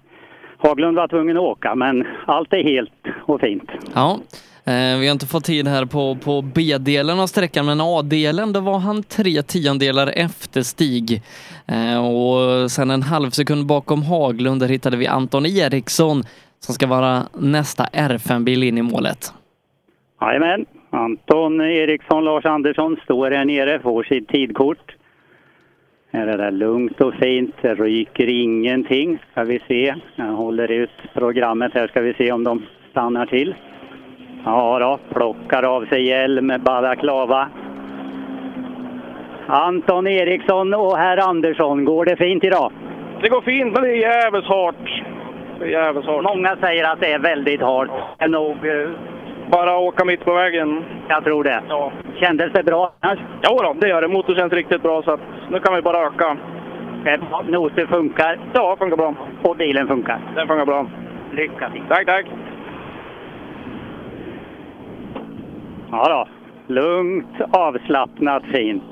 Haglund 0.58 0.98
var 0.98 1.08
tvungen 1.08 1.38
att 1.38 1.44
åka 1.44 1.76
men 1.76 2.08
allt 2.26 2.54
är 2.54 2.64
helt 2.64 2.92
och 3.22 3.42
fint. 3.42 3.70
Ja, 3.94 4.20
eh, 4.64 5.00
vi 5.00 5.08
har 5.08 5.12
inte 5.12 5.26
fått 5.26 5.44
tid 5.44 5.68
här 5.68 5.86
på, 5.86 6.18
på 6.24 6.42
B-delen 6.42 7.20
av 7.20 7.28
sträckan, 7.28 7.66
men 7.66 7.82
A-delen, 7.82 8.54
då 8.54 8.60
var 8.60 8.80
han 8.80 9.04
tre 9.04 9.44
tiondelar 9.44 10.12
efter 10.16 10.62
Stig. 10.62 11.22
Eh, 11.68 12.06
och 12.08 12.72
sen 12.72 12.92
en 12.92 13.04
halv 13.04 13.30
sekund 13.30 13.66
bakom 13.66 14.04
Haglund, 14.04 14.62
där 14.62 14.68
hittade 14.68 14.98
vi 14.98 15.08
Anton 15.08 15.46
Eriksson 15.46 16.24
som 16.60 16.76
ska 16.76 16.88
vara 16.88 17.24
nästa 17.34 17.84
R5-bil 17.84 18.64
in 18.64 18.78
i 18.78 18.82
målet. 18.82 19.34
Jajamän. 20.22 20.66
Anton 20.90 21.62
Eriksson, 21.62 22.26
Lars 22.26 22.46
Andersson 22.46 22.98
står 23.04 23.32
här 23.32 23.46
nere, 23.46 23.80
får 23.80 24.04
sitt 24.04 24.28
tidkort. 24.28 24.96
Här 26.12 26.28
är 26.28 26.38
det 26.38 26.52
lugnt 26.52 27.02
och 27.02 27.14
fint, 27.14 27.56
det 27.62 27.76
ryker 27.76 28.28
ingenting. 28.28 29.20
Ska 29.32 29.44
vi 29.44 29.60
se, 29.68 29.96
jag 30.16 30.26
håller 30.26 30.72
ut 30.72 30.90
programmet 31.14 31.74
här, 31.74 31.88
ska 31.88 32.02
vi 32.02 32.14
se 32.14 32.32
om 32.32 32.44
de 32.44 32.66
stannar 32.92 33.26
till. 33.26 33.56
Ja 34.46 34.80
då, 34.80 35.00
plockar 35.14 35.64
av 35.64 35.86
sig 35.86 36.08
hjälm, 36.08 36.54
balaklava. 36.66 37.50
Anton 39.48 40.08
Eriksson 40.08 40.74
och 40.74 40.98
herr 40.98 41.18
Andersson, 41.18 41.86
går 41.86 42.06
det 42.06 42.16
fint 42.16 42.44
idag? 42.44 42.72
Det 43.22 43.30
går 43.30 43.42
fint, 43.42 43.74
men 43.74 43.84
det 43.84 43.90
är 43.90 43.96
jävligt 43.96 44.46
hårt. 44.46 45.04
Det 45.60 45.66
är 45.66 45.70
jävligt 45.70 46.06
hårt. 46.06 46.24
Många 46.24 46.56
säger 46.62 46.92
att 46.92 47.00
det 47.00 47.12
är 47.14 47.20
väldigt 47.20 47.62
hårt. 47.62 47.88
Nog... 48.28 48.68
eh, 48.68 48.90
Bara 49.52 49.78
åka 49.78 50.06
mitt 50.06 50.26
på 50.26 50.34
vägen. 50.34 50.84
Jag 51.08 51.24
tror 51.24 51.44
det. 51.44 51.64
Ja. 51.70 51.92
Kändes 52.20 52.52
det 52.54 52.64
bra 52.64 52.94
annars? 53.00 53.20
Jo 53.50 53.58
då, 53.64 53.74
det 53.74 53.88
gör 53.90 54.02
det. 54.02 54.08
Motorn 54.08 54.36
känns 54.36 54.54
riktigt 54.54 54.82
bra, 54.84 55.02
så 55.04 55.12
att 55.12 55.20
nu 55.50 55.60
kan 55.60 55.76
vi 55.76 55.82
bara 55.82 55.98
öka. 56.08 56.38
Noter 57.48 57.86
funkar? 57.86 58.40
Ja, 58.54 58.76
funkar 58.80 58.98
bra. 58.98 59.14
Och 59.44 59.56
bilen 59.56 59.88
funkar? 59.88 60.20
Den 60.36 60.48
funkar 60.48 60.66
bra. 60.66 60.86
Lycka 61.34 61.70
till! 61.70 61.82
Tack, 61.90 62.06
tack! 62.06 62.26
Ja 65.92 66.06
då. 66.10 66.28
Lugnt, 66.74 67.42
avslappnat, 67.52 68.44
fint. 68.54 68.84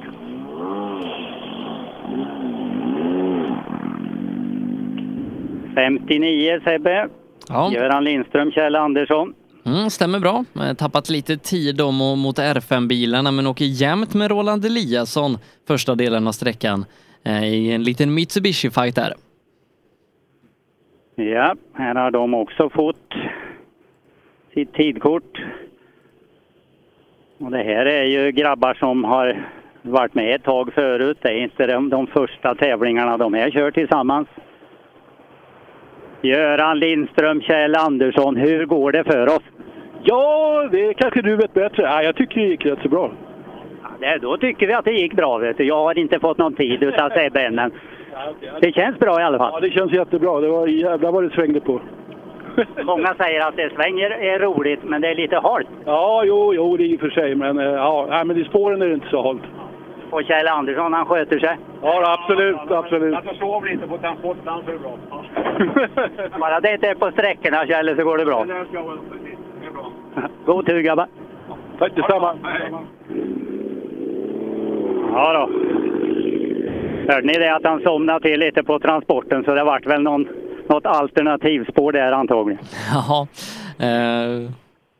...59 5.77 6.63
Sebbe. 6.63 7.07
Ja. 7.49 7.71
Göran 7.73 8.03
Lindström, 8.03 8.51
Kjell 8.51 8.75
Andersson. 8.75 9.33
Mm, 9.65 9.89
stämmer 9.89 10.19
bra. 10.19 10.45
Eh, 10.55 10.73
Tappat 10.73 11.09
lite 11.09 11.37
tid 11.37 11.75
då 11.75 11.87
mo- 11.91 12.15
mot 12.15 12.39
R5-bilarna 12.39 13.31
men 13.31 13.47
åker 13.47 13.65
jämnt 13.65 14.13
med 14.13 14.31
Roland 14.31 14.65
Eliasson 14.65 15.37
första 15.67 15.95
delen 15.95 16.27
av 16.27 16.31
sträckan 16.31 16.85
eh, 17.23 17.43
i 17.43 17.71
en 17.71 17.83
liten 17.83 18.17
Mitsubishi-fight 18.17 18.95
där. 18.95 19.13
Ja, 21.15 21.55
här 21.73 21.95
har 21.95 22.11
de 22.11 22.33
också 22.33 22.69
fått 22.69 23.13
sitt 24.53 24.73
tidkort. 24.73 25.37
Och 27.39 27.51
det 27.51 27.63
här 27.63 27.85
är 27.85 28.03
ju 28.03 28.31
grabbar 28.31 28.73
som 28.73 29.03
har 29.03 29.47
varit 29.81 30.13
med 30.15 30.35
ett 30.35 30.43
tag 30.43 30.73
förut. 30.73 31.17
Det 31.21 31.29
är 31.29 31.43
inte 31.43 31.67
de, 31.67 31.89
de 31.89 32.07
första 32.07 32.55
tävlingarna 32.55 33.17
de 33.17 33.33
här 33.33 33.51
kör 33.51 33.71
tillsammans. 33.71 34.27
Göran 36.21 36.79
Lindström, 36.79 37.41
Kjell 37.41 37.75
Andersson, 37.75 38.35
hur 38.35 38.65
går 38.65 38.91
det 38.91 39.03
för 39.03 39.27
oss? 39.27 39.43
Ja, 40.03 40.67
det 40.71 40.93
kanske 40.93 41.21
du 41.21 41.35
vet 41.35 41.53
bättre. 41.53 41.83
Ja, 41.83 42.03
jag 42.03 42.15
tycker 42.15 42.41
det 42.41 42.47
gick 42.47 42.65
rätt 42.65 42.79
så 42.81 42.89
bra. 42.89 43.11
Det, 43.99 44.17
då 44.21 44.37
tycker 44.37 44.67
vi 44.67 44.73
att 44.73 44.85
det 44.85 44.91
gick 44.91 45.13
bra. 45.13 45.37
Vet 45.37 45.57
du. 45.57 45.63
Jag 45.63 45.83
har 45.83 45.97
inte 45.97 46.19
fått 46.19 46.37
någon 46.37 46.55
tid 46.55 46.83
utav 46.83 47.09
Sebbe 47.09 47.41
än, 47.41 47.55
men 47.55 47.71
det 48.61 48.75
känns 48.75 48.99
bra 48.99 49.21
i 49.21 49.23
alla 49.23 49.37
fall. 49.37 49.51
Ja, 49.53 49.59
det 49.59 49.71
känns 49.71 49.91
jättebra. 49.91 50.39
Det 50.39 50.47
var 50.47 50.67
jävla 50.67 51.11
vad 51.11 51.23
det 51.23 51.29
svängde 51.29 51.59
på. 51.59 51.81
Många 52.83 53.13
säger 53.13 53.47
att 53.47 53.55
det 53.55 53.73
svänger 53.75 54.09
är 54.09 54.39
roligt, 54.39 54.83
men 54.83 55.01
det 55.01 55.07
är 55.07 55.15
lite 55.15 55.35
halt. 55.35 55.67
Ja, 55.85 56.23
jo, 56.25 56.53
jo, 56.53 56.77
det 56.77 56.83
är 56.83 56.87
i 56.87 56.95
och 56.95 56.99
för 56.99 57.09
sig. 57.09 57.35
Men, 57.35 57.59
eh, 57.59 57.65
ja, 57.65 58.07
nej, 58.09 58.25
men 58.25 58.37
i 58.37 58.43
spåren 58.43 58.81
är 58.81 58.87
det 58.87 58.93
inte 58.93 59.09
så 59.09 59.21
halt. 59.21 59.41
Och 60.09 60.23
Kjell 60.23 60.47
Andersson, 60.47 60.93
han 60.93 61.05
sköter 61.05 61.39
sig. 61.39 61.57
Ja, 61.81 62.17
absolut, 62.19 62.71
absolut. 62.71 63.17
Jag 63.25 63.35
sov 63.35 63.65
lite 63.65 63.87
på 63.87 63.97
transportplan 63.97 64.63
så 64.65 64.69
är 64.69 64.73
det 64.73 64.79
bra. 64.79 66.39
Bara 66.39 66.59
det 66.59 66.73
inte 66.73 66.87
är 66.87 66.95
på 66.95 67.11
sträckorna, 67.11 67.67
Kjell, 67.67 67.95
så 67.97 68.03
går 68.03 68.17
det 68.17 68.25
bra. 68.25 68.45
God 70.45 70.65
tur, 70.65 70.81
grabbar. 70.81 71.07
Tack 71.79 71.95
detsamma. 71.95 72.35
Ja 75.13 75.33
då. 75.33 75.49
Hörde 77.13 77.27
ni 77.27 77.33
det 77.33 77.55
att 77.55 77.63
han 77.63 77.81
somnade 77.81 78.19
till 78.19 78.39
lite 78.39 78.63
på 78.63 78.79
transporten 78.79 79.43
så 79.43 79.53
det 79.53 79.63
vart 79.63 79.85
väl 79.85 80.01
någon, 80.01 80.27
något 80.69 80.85
alternativspår 80.85 81.91
där 81.91 82.11
antagligen. 82.11 82.59
Jaha. 82.93 83.27
Eh, 83.79 84.51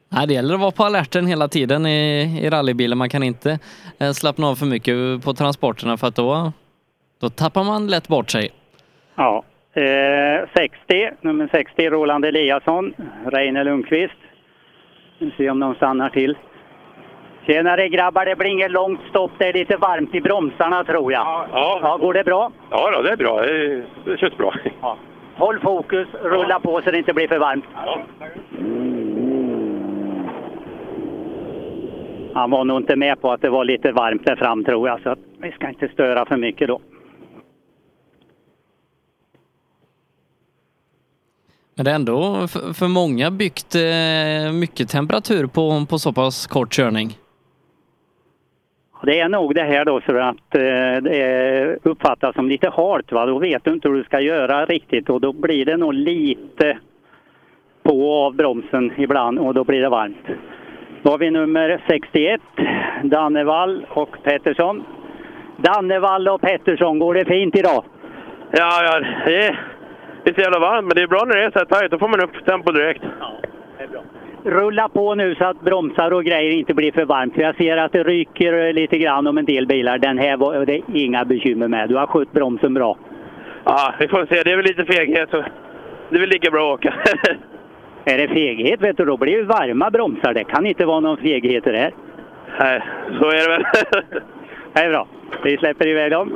nej, 0.10 0.28
det 0.28 0.34
gäller 0.34 0.54
att 0.54 0.60
vara 0.60 0.72
på 0.72 0.84
alerten 0.84 1.28
hela 1.28 1.48
tiden 1.48 1.86
i, 1.86 2.40
i 2.44 2.50
rallybilen. 2.50 2.98
Man 2.98 3.10
kan 3.10 3.24
inte 3.24 3.60
eh, 4.00 4.12
slappna 4.12 4.48
av 4.48 4.56
för 4.56 4.66
mycket 4.66 5.24
på 5.26 5.34
transporterna 5.34 5.98
för 5.98 6.08
att 6.08 6.16
då, 6.16 6.52
då 7.22 7.30
tappar 7.30 7.64
man 7.64 7.88
lätt 7.88 8.08
bort 8.08 8.30
sig. 8.30 8.52
Ja. 9.16 9.44
Eh, 9.74 10.48
60, 10.56 11.10
nummer 11.22 11.50
60, 11.52 11.90
Roland 11.90 12.26
Eliasson, 12.26 12.94
Reine 13.26 13.64
Lundqvist. 13.64 14.14
Vi 15.20 15.32
ser 15.38 15.50
om 15.50 15.60
de 15.60 15.76
stannar 15.76 16.10
till. 16.10 16.38
Tjenare 17.48 17.90
grabbar, 17.90 18.26
det 18.26 18.36
blir 18.36 18.50
inget 18.50 18.72
långt 18.72 19.00
stopp. 19.10 19.32
Det 19.38 19.48
är 19.48 19.54
lite 19.54 19.78
varmt 19.78 20.16
i 20.16 20.22
bromsarna 20.22 20.84
tror 20.84 21.12
jag. 21.12 21.22
Ja. 21.22 21.80
Ja, 21.82 21.98
går 21.98 22.14
det 22.14 22.24
bra? 22.24 22.52
Ja, 22.72 22.92
då, 22.92 23.02
det 23.02 23.12
är 23.12 23.18
bra. 23.18 23.42
Det, 23.42 23.84
det 24.06 24.18
känns 24.18 24.38
bra. 24.38 24.54
Ja. 24.82 24.98
Håll 25.36 25.60
fokus, 25.60 26.08
rulla 26.24 26.60
på 26.60 26.82
så 26.82 26.92
det 26.92 26.98
inte 26.98 27.14
blir 27.14 27.28
för 27.28 27.40
varmt. 27.40 27.66
Han 32.38 32.50
var 32.50 32.66
nog 32.66 32.78
inte 32.78 32.96
med 32.96 33.22
på 33.22 33.32
att 33.32 33.42
det 33.42 33.50
var 33.50 33.66
lite 33.66 33.92
varmt 33.92 34.26
där 34.26 34.36
fram 34.36 34.64
tror 34.64 34.88
jag, 34.88 35.02
så 35.02 35.10
att 35.10 35.20
vi 35.42 35.52
ska 35.52 35.70
inte 35.70 35.88
störa 35.88 36.26
för 36.26 36.38
mycket 36.38 36.68
då. 36.68 36.80
Men 41.76 41.86
det 41.86 41.92
är 41.92 41.96
ändå 41.96 42.48
för, 42.48 42.74
för 42.74 42.88
många 42.88 43.32
byggt 43.32 43.76
eh, 43.76 44.54
mycket 44.54 44.90
temperatur 44.90 45.48
på, 45.48 45.86
på 45.90 46.00
så 46.00 46.14
pass 46.14 46.48
kort 46.48 46.74
körning. 46.74 47.10
Det 49.04 49.20
är 49.20 49.30
nog 49.30 49.56
det 49.56 49.64
här 49.64 49.86
då 49.86 50.02
så 50.02 50.18
att 50.18 50.56
eh, 50.56 51.04
det 51.04 51.78
uppfattas 51.84 52.36
som 52.36 52.50
lite 52.50 52.70
halt. 52.70 53.12
Va? 53.12 53.26
Då 53.26 53.40
vet 53.40 53.64
du 53.64 53.74
inte 53.74 53.88
hur 53.88 53.96
du 53.96 54.04
ska 54.04 54.20
göra 54.20 54.66
riktigt 54.66 55.10
och 55.10 55.22
då 55.22 55.34
blir 55.34 55.66
det 55.66 55.78
nog 55.78 55.94
lite 55.94 56.78
på 57.84 58.14
av 58.14 58.36
bromsen 58.36 58.92
ibland 58.98 59.40
och 59.40 59.54
då 59.54 59.64
blir 59.64 59.82
det 59.82 59.90
varmt. 59.90 60.28
Då 61.08 61.12
har 61.12 61.18
vi 61.18 61.32
nummer 61.32 61.84
61, 61.88 62.42
Dannevall 63.04 63.86
och 63.90 64.24
Pettersson. 64.24 64.84
Dannevall 65.58 66.28
och 66.28 66.42
Pettersson, 66.42 67.00
går 67.00 67.14
det 67.14 67.26
fint 67.26 67.56
idag? 67.56 67.84
Ja, 68.52 68.84
ja 68.84 69.00
det, 69.26 69.46
är, 69.46 69.60
det 70.24 70.30
är 70.30 70.34
så 70.34 70.42
jävla 70.42 70.60
varmt, 70.60 70.88
men 70.88 70.96
det 70.96 71.02
är 71.02 71.08
bra 71.08 71.24
när 71.26 71.36
det 71.36 71.44
är 71.44 71.52
så 71.52 71.60
här 71.60 71.66
tajt. 71.66 71.92
Då 71.92 72.00
får 72.00 72.08
man 72.08 72.22
upp 72.22 72.46
tempo 72.46 72.72
direkt. 72.72 73.04
Rulla 74.44 74.90
på 74.90 75.16
nu 75.16 75.36
så 75.36 75.46
att 75.46 75.62
bromsar 75.62 76.12
och 76.14 76.24
grejer 76.24 76.52
inte 76.52 76.74
blir 76.74 76.92
för 76.92 77.06
varmt. 77.06 77.34
För 77.34 77.42
jag 77.42 77.56
ser 77.56 77.78
att 77.78 77.92
det 77.92 78.04
ryker 78.04 78.74
lite 78.74 78.98
grann 78.98 79.28
om 79.28 79.38
en 79.38 79.46
del 79.46 79.68
bilar. 79.68 79.98
Den 79.98 80.18
här 80.18 80.38
var 80.38 80.66
det 80.66 80.76
är 80.76 80.84
inga 80.88 81.26
bekymmer 81.26 81.68
med. 81.68 81.90
Du 81.90 81.96
har 81.96 82.08
skött 82.08 82.32
bromsen 82.32 82.74
bra. 82.74 82.98
Ja, 83.64 83.94
vi 84.00 84.08
får 84.08 84.26
se. 84.26 84.44
Det 84.44 84.52
är 84.52 84.58
väl 84.58 84.66
lite 84.66 84.86
feghet. 84.86 85.30
Så 85.30 85.44
det 86.10 86.16
är 86.16 86.20
väl 86.20 86.30
lika 86.30 86.52
bra 86.52 86.74
att 86.74 86.80
åka. 86.80 86.94
Är 88.10 88.18
det 88.18 88.28
feghet 88.28 88.82
vet 88.82 88.98
du, 88.98 89.06
då 89.06 89.18
blir 89.18 89.38
det 89.38 89.44
varma 89.44 89.90
bromsar. 89.90 90.34
Det 90.34 90.44
kan 90.44 90.66
inte 90.66 90.86
vara 90.86 91.00
någon 91.00 91.18
feghet 91.18 91.68
i 91.68 91.72
det 91.72 91.78
här. 91.78 91.94
Nej, 92.60 92.82
så 93.20 93.26
är 93.30 93.36
det 93.36 93.50
väl. 93.50 93.64
Det 94.74 94.84
är 94.84 94.90
bra. 94.90 95.08
Vi 95.44 95.58
släpper 95.58 95.88
iväg 95.88 96.12
dem. 96.12 96.30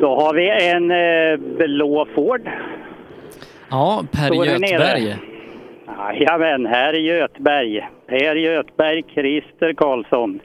Då 0.00 0.14
har 0.20 0.34
vi 0.34 0.50
en 0.50 0.90
eh, 0.90 1.56
blå 1.56 2.06
Ford. 2.14 2.50
Ja, 3.70 4.04
Per? 4.12 4.44
Göthberg. 4.44 5.16
Jajamän, 5.98 6.66
här 6.66 6.94
är 6.94 6.98
Göthberg. 6.98 7.88
Per 8.06 8.36
Göthberg, 8.36 9.02
Christer 9.14 9.72
Karlsson. 9.72 10.40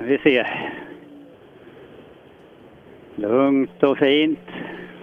Vi 0.00 0.18
ser. 0.18 0.72
Lugnt 3.14 3.82
och 3.82 3.98
fint. 3.98 4.48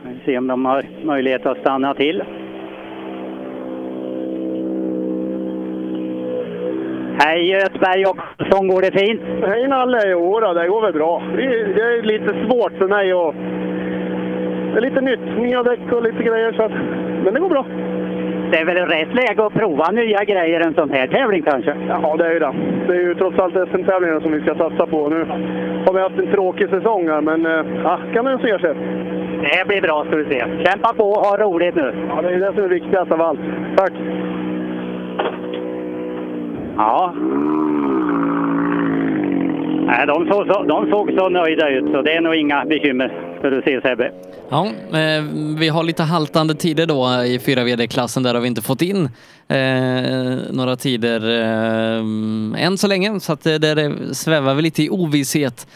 Vi 0.03 0.19
ser 0.25 0.37
om 0.37 0.47
de 0.47 0.65
har 0.65 0.85
möjlighet 1.03 1.45
att 1.45 1.57
stanna 1.57 1.93
till. 1.93 2.23
Hej 7.19 7.49
Göthberg 7.49 8.05
och 8.05 8.17
Karlsson, 8.17 8.67
går 8.67 8.81
det 8.81 8.99
fint? 8.99 9.21
Hej 9.47 9.67
Nalle! 9.67 10.09
Jodå, 10.09 10.53
det 10.53 10.67
går 10.67 10.81
väl 10.81 10.93
bra. 10.93 11.23
Det 11.35 11.45
är, 11.45 11.67
det 11.75 11.81
är 11.81 12.01
lite 12.01 12.45
svårt 12.45 12.73
för 12.77 12.87
mig 12.87 13.11
att... 13.11 13.35
Det 14.71 14.77
är 14.77 14.81
lite 14.81 15.01
nytt, 15.01 15.37
nya 15.37 15.63
däck 15.63 15.91
och 15.91 16.03
lite 16.03 16.23
grejer 16.23 16.51
så 16.51 16.63
att... 16.63 16.71
Men 17.23 17.33
det 17.33 17.39
går 17.39 17.49
bra. 17.49 17.65
Det 18.51 18.57
är 18.57 18.65
väl 18.65 18.75
rätt 18.75 19.13
läge 19.13 19.45
att 19.45 19.53
prova 19.53 19.91
nya 19.91 20.23
grejer 20.23 20.59
en 20.59 20.73
sån 20.73 20.89
här 20.89 21.07
tävling 21.07 21.41
kanske? 21.41 21.75
Ja, 21.87 22.15
det 22.17 22.25
är 22.25 22.33
ju 22.33 22.39
det. 22.39 22.53
Det 22.87 22.93
är 22.93 22.99
ju 22.99 23.15
trots 23.15 23.39
allt 23.39 23.53
SM-tävlingarna 23.53 24.21
som 24.21 24.31
vi 24.31 24.41
ska 24.41 24.55
satsa 24.55 24.85
på. 24.85 25.09
Nu 25.09 25.25
har 25.85 25.93
vi 25.93 25.99
haft 25.99 26.19
en 26.19 26.31
tråkig 26.31 26.69
säsong 26.69 27.07
här, 27.07 27.21
men 27.21 27.45
eh, 27.45 27.65
ja, 27.83 27.99
kan 28.13 28.25
man 28.25 28.39
se 28.39 28.59
sig. 28.59 28.75
Det 29.41 29.67
blir 29.67 29.81
bra 29.81 30.05
ska 30.05 30.15
du 30.15 30.25
se. 30.25 30.45
Kämpa 30.65 30.93
på 30.93 31.03
och 31.03 31.25
ha 31.25 31.37
roligt 31.37 31.75
nu. 31.75 31.93
Ja, 32.09 32.21
det 32.21 32.29
är 32.29 32.39
det 32.39 32.53
som 32.53 32.63
är 32.63 32.67
viktigast 32.67 33.11
av 33.11 33.21
allt. 33.21 33.39
Tack! 33.77 33.93
Ja. 36.77 37.13
Nej, 39.85 40.07
de 40.07 40.27
såg, 40.31 40.47
så, 40.47 40.63
de 40.63 40.91
såg 40.91 41.11
så 41.17 41.29
nöjda 41.29 41.69
ut 41.69 41.91
så 41.91 42.01
det 42.01 42.13
är 42.13 42.21
nog 42.21 42.35
inga 42.35 42.65
bekymmer 42.65 43.30
ska 43.41 43.49
du 43.49 43.61
se 43.61 43.81
Sebbe. 43.81 44.11
Ja, 44.49 44.65
eh, 44.65 45.23
vi 45.59 45.69
har 45.69 45.83
lite 45.83 46.03
haltande 46.03 46.55
tider 46.55 46.85
då 46.85 47.23
i 47.25 47.37
4VD-klassen. 47.37 48.23
Där 48.23 48.33
har 48.33 48.41
vi 48.41 48.47
inte 48.47 48.61
fått 48.61 48.81
in 48.81 49.09
eh, 49.47 50.53
några 50.53 50.75
tider 50.75 51.41
eh, 51.41 52.65
än 52.65 52.77
så 52.77 52.87
länge, 52.87 53.19
så 53.19 53.33
att 53.33 53.43
det, 53.43 53.57
där 53.57 54.13
svävar 54.13 54.53
vi 54.53 54.61
lite 54.61 54.83
i 54.83 54.89
ovisshet. 54.89 55.67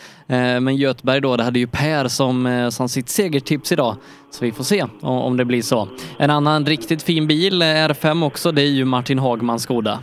Men 0.62 0.76
Göteborg 0.76 1.22
då, 1.22 1.38
det 1.38 1.44
hade 1.44 1.60
ju 1.60 1.68
Per 1.68 2.08
som, 2.08 2.70
som 2.72 2.90
sitt 2.90 3.10
segertips 3.10 3.72
idag, 3.72 3.96
så 4.32 4.46
vi 4.46 4.52
får 4.52 4.64
se 4.64 4.84
om, 5.02 5.18
om 5.18 5.38
det 5.38 5.46
blir 5.46 5.62
så. 5.62 5.88
En 6.20 6.30
annan 6.30 6.66
riktigt 6.66 7.04
fin 7.04 7.28
bil, 7.28 7.62
eh, 7.62 7.66
R5 7.66 8.26
också, 8.26 8.52
det 8.52 8.62
är 8.62 8.72
ju 8.72 8.86
Martin 8.86 9.20
Hagmans 9.20 9.64
Skoda. 9.64 10.00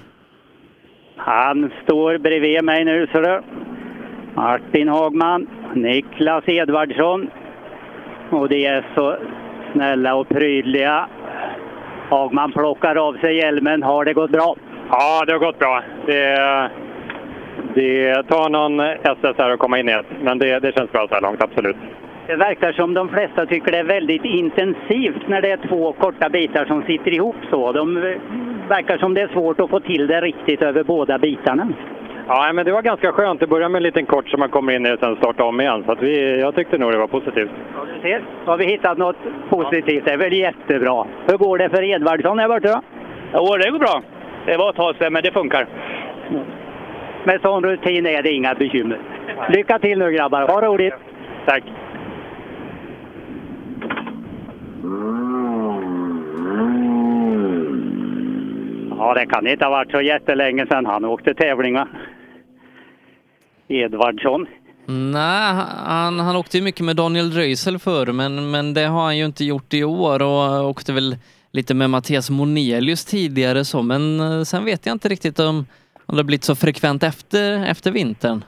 Han 1.17 1.71
står 1.83 2.19
bredvid 2.19 2.65
mig 2.65 2.85
nu 2.85 3.07
ser 3.13 3.23
du. 3.23 3.43
Martin 4.35 4.89
Hagman, 4.89 5.47
Niklas 5.75 6.45
Edvardsson. 6.47 7.31
Och 8.33 8.49
det 8.49 8.67
är 8.67 8.85
så 8.95 9.17
snälla 9.73 10.15
och 10.15 10.29
prydliga. 10.29 11.07
Hagman 12.11 12.53
plockar 12.53 13.09
av 13.09 13.13
sig 13.13 13.37
hjälmen. 13.37 13.83
Har 13.83 14.05
det 14.05 14.13
gått 14.13 14.31
bra? 14.31 14.57
Ja, 14.91 15.25
det 15.27 15.33
har 15.33 15.39
gått 15.39 15.59
bra. 15.59 15.83
Det, 16.07 16.71
det 17.75 18.23
tar 18.23 18.49
någon 18.49 18.81
SS 18.81 19.37
här 19.39 19.51
att 19.51 19.59
komma 19.59 19.79
in 19.79 19.89
i 19.89 19.93
det, 19.93 20.05
men 20.23 20.39
det, 20.39 20.59
det 20.59 20.73
känns 20.77 20.93
bra 20.93 21.09
så 21.09 21.15
här 21.15 21.21
långt, 21.21 21.43
absolut. 21.43 21.77
Det 22.27 22.37
verkar 22.37 22.73
som 22.73 22.95
de 22.95 23.09
flesta 23.09 23.47
tycker 23.47 23.73
det 23.73 23.79
är 23.79 23.85
väldigt 23.85 24.25
intensivt 24.25 25.29
när 25.29 25.43
det 25.43 25.51
är 25.51 25.69
två 25.69 25.93
korta 25.93 26.29
bitar 26.29 26.65
som 26.65 26.83
sitter 26.83 27.15
ihop 27.15 27.37
så. 27.51 27.73
De 27.73 27.95
verkar 28.69 28.99
som 28.99 29.15
det 29.15 29.21
är 29.21 29.29
svårt 29.29 29.61
att 29.61 29.71
få 29.71 29.81
till 29.81 30.07
det 30.07 30.21
riktigt 30.21 30.63
över 30.63 30.85
båda 30.85 31.19
bitarna. 31.19 31.69
Ja, 32.29 32.53
men 32.53 32.65
det 32.65 32.73
var 32.73 32.83
ganska 32.83 33.13
skönt. 33.13 33.41
Det 33.41 33.47
börjar 33.47 33.69
med 33.69 33.79
en 33.79 33.83
liten 33.83 34.07
kort 34.07 34.29
som 34.29 34.41
man 34.41 34.49
kommer 34.49 34.73
in 34.73 34.87
i 34.87 34.95
och 34.95 34.99
sen 34.99 35.17
starta 35.17 35.45
om 35.45 35.61
igen. 35.61 35.83
Så 35.87 35.93
att 35.93 36.03
vi, 36.03 36.41
jag 36.41 36.55
tyckte 36.55 36.79
nog 36.79 36.93
det 36.93 36.99
var 36.99 37.07
positivt. 37.07 37.51
Du 37.95 38.01
ser, 38.03 38.23
har 38.45 38.57
vi 38.57 38.67
hittat 38.67 38.99
något 38.99 39.17
positivt. 39.51 40.05
Det 40.05 40.13
är 40.13 40.17
väl 40.17 40.33
jättebra. 40.33 41.07
Hur 41.27 41.37
går 41.37 41.59
det 41.59 41.71
för 41.71 41.83
Edvardsson 41.83 42.39
här 42.39 42.49
borta? 42.49 42.83
Jo, 43.35 43.57
det 43.57 43.71
går 43.71 43.79
bra. 43.79 44.03
Det 44.47 44.57
var 44.57 44.71
ett 44.71 44.77
tag 44.77 44.97
sedan, 44.97 45.13
men 45.13 45.23
det 45.23 45.33
funkar. 45.33 45.67
Med 47.25 47.41
sån 47.41 47.65
rutin 47.65 48.07
är 48.07 48.23
det 48.23 48.31
inga 48.31 48.55
bekymmer. 48.55 48.99
Lycka 49.49 49.79
till 49.79 49.99
nu 49.99 50.13
grabbar. 50.13 50.49
Ha 50.49 50.61
roligt! 50.61 50.95
Tack! 51.47 51.63
Ja, 59.03 59.15
det 59.15 59.27
kan 59.27 59.47
inte 59.47 59.65
ha 59.65 59.71
varit 59.71 59.91
så 59.91 60.01
jättelänge 60.01 60.67
sedan 60.67 60.87
han 60.87 61.05
åkte 61.05 61.35
tävling 61.35 61.75
va? 61.75 61.89
Edvardsson. 63.69 64.47
Nej, 64.87 65.55
han, 65.87 66.21
han 66.21 66.37
åkte 66.37 66.59
ju 66.59 66.65
mycket 66.65 66.87
med 66.87 66.97
Daniel 66.97 67.33
Röisel 67.33 67.79
förr, 67.79 68.13
men, 68.13 68.51
men 68.51 68.75
det 68.75 68.85
har 68.85 69.03
han 69.03 69.19
ju 69.19 69.25
inte 69.25 69.45
gjort 69.45 69.75
i 69.75 69.85
år 69.85 70.23
och 70.23 70.69
åkte 70.69 70.93
väl 70.93 71.17
lite 71.53 71.75
med 71.75 71.91
Mattias 71.91 72.31
Monelius 72.31 73.05
tidigare 73.05 73.65
så, 73.65 73.83
men 73.83 74.21
eh, 74.21 74.43
sen 74.43 74.65
vet 74.65 74.87
jag 74.87 74.95
inte 74.95 75.09
riktigt 75.09 75.39
om, 75.39 75.67
om 76.07 76.17
det 76.17 76.25
blivit 76.25 76.45
så 76.45 76.55
frekvent 76.55 77.03
efter, 77.03 77.65
efter 77.65 77.91
vintern. 77.91 78.45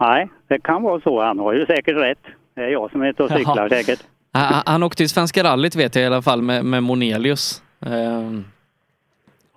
Nej, 0.00 0.28
det 0.48 0.62
kan 0.62 0.82
vara 0.82 1.00
så. 1.00 1.22
Han 1.22 1.38
har 1.38 1.52
ju 1.52 1.66
säkert 1.66 1.96
rätt. 1.96 2.24
Det 2.54 2.60
är 2.60 2.68
jag 2.68 2.90
som 2.90 3.02
är 3.02 3.06
ute 3.06 3.22
och 3.22 3.30
cyklar 3.30 3.56
Jaha. 3.56 3.68
säkert. 3.68 4.00
Han, 4.32 4.62
han 4.66 4.82
åkte 4.82 5.02
ju 5.02 5.08
Svenska 5.08 5.44
rallyt 5.44 5.76
vet 5.76 5.94
jag 5.94 6.02
i 6.04 6.06
alla 6.06 6.22
fall 6.22 6.42
med, 6.42 6.64
med 6.64 6.82
Monelius. 6.82 7.62
Ehm, 7.86 8.44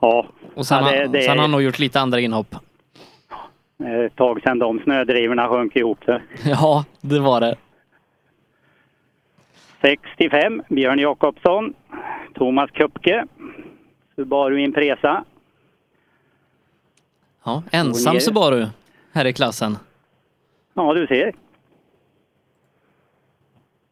Ja. 0.04 0.26
och 0.56 0.66
sen, 0.66 0.84
Ja, 0.84 0.92
det- 0.92 0.98
har- 1.00 1.08
det- 1.08 1.22
sen 1.22 1.30
har 1.30 1.38
han 1.38 1.52
nog 1.52 1.62
gjort 1.62 1.80
lite 1.80 2.00
andra 2.00 2.20
inhopp. 2.20 2.56
Är 3.84 4.04
Ett 4.04 4.16
tag 4.16 4.42
sedan 4.42 4.60
de 4.60 4.80
snödrivorna 4.80 5.48
sjönk 5.50 5.76
ihop 5.76 6.04
sig. 6.04 6.22
Ja, 6.46 6.86
det 7.02 7.20
var 7.20 7.42
det. 7.42 7.56
65, 9.82 10.64
Björn 10.70 11.00
Jakobsson. 11.00 11.74
Thomas 12.36 12.72
Kupke. 12.72 13.26
Subaru 14.16 14.60
Impresa. 14.60 15.24
Ja, 17.44 17.64
ensam. 17.72 18.20
Subaru 18.20 18.66
här 19.14 19.26
i 19.26 19.34
klassen. 19.34 19.78
Ja, 20.74 20.94
du 20.94 21.08
ser. 21.08 21.34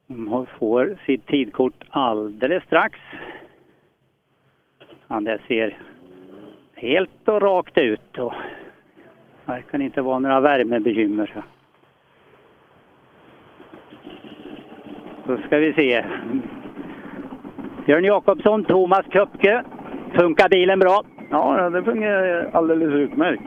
De 0.07 0.45
får 0.59 0.97
sitt 1.05 1.27
tidkort 1.27 1.83
alldeles 1.89 2.63
strax. 2.63 2.99
Ja, 5.07 5.19
det 5.19 5.39
ser 5.47 5.77
helt 6.81 7.27
och 7.27 7.41
rakt 7.41 7.77
ut. 7.77 8.17
Och 8.17 8.33
verkar 9.45 9.81
inte 9.81 10.01
vara 10.01 10.19
några 10.19 10.39
värmebekymmer. 10.39 11.31
Så. 11.33 11.43
Då 15.27 15.37
ska 15.37 15.57
vi 15.57 15.73
se. 15.73 16.05
Björn 17.85 18.03
Jakobsson, 18.03 18.63
Thomas 18.63 19.05
Köpke. 19.13 19.63
Funkar 20.13 20.49
bilen 20.49 20.79
bra? 20.79 21.03
Ja, 21.29 21.69
det 21.69 21.83
fungerar 21.83 22.49
alldeles 22.53 22.93
utmärkt. 22.93 23.43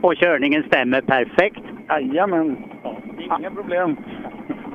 Och 0.00 0.14
körningen 0.16 0.62
stämmer 0.62 1.00
perfekt? 1.00 1.62
Jajamän. 1.88 2.56
Inga 3.38 3.50
problem. 3.50 3.96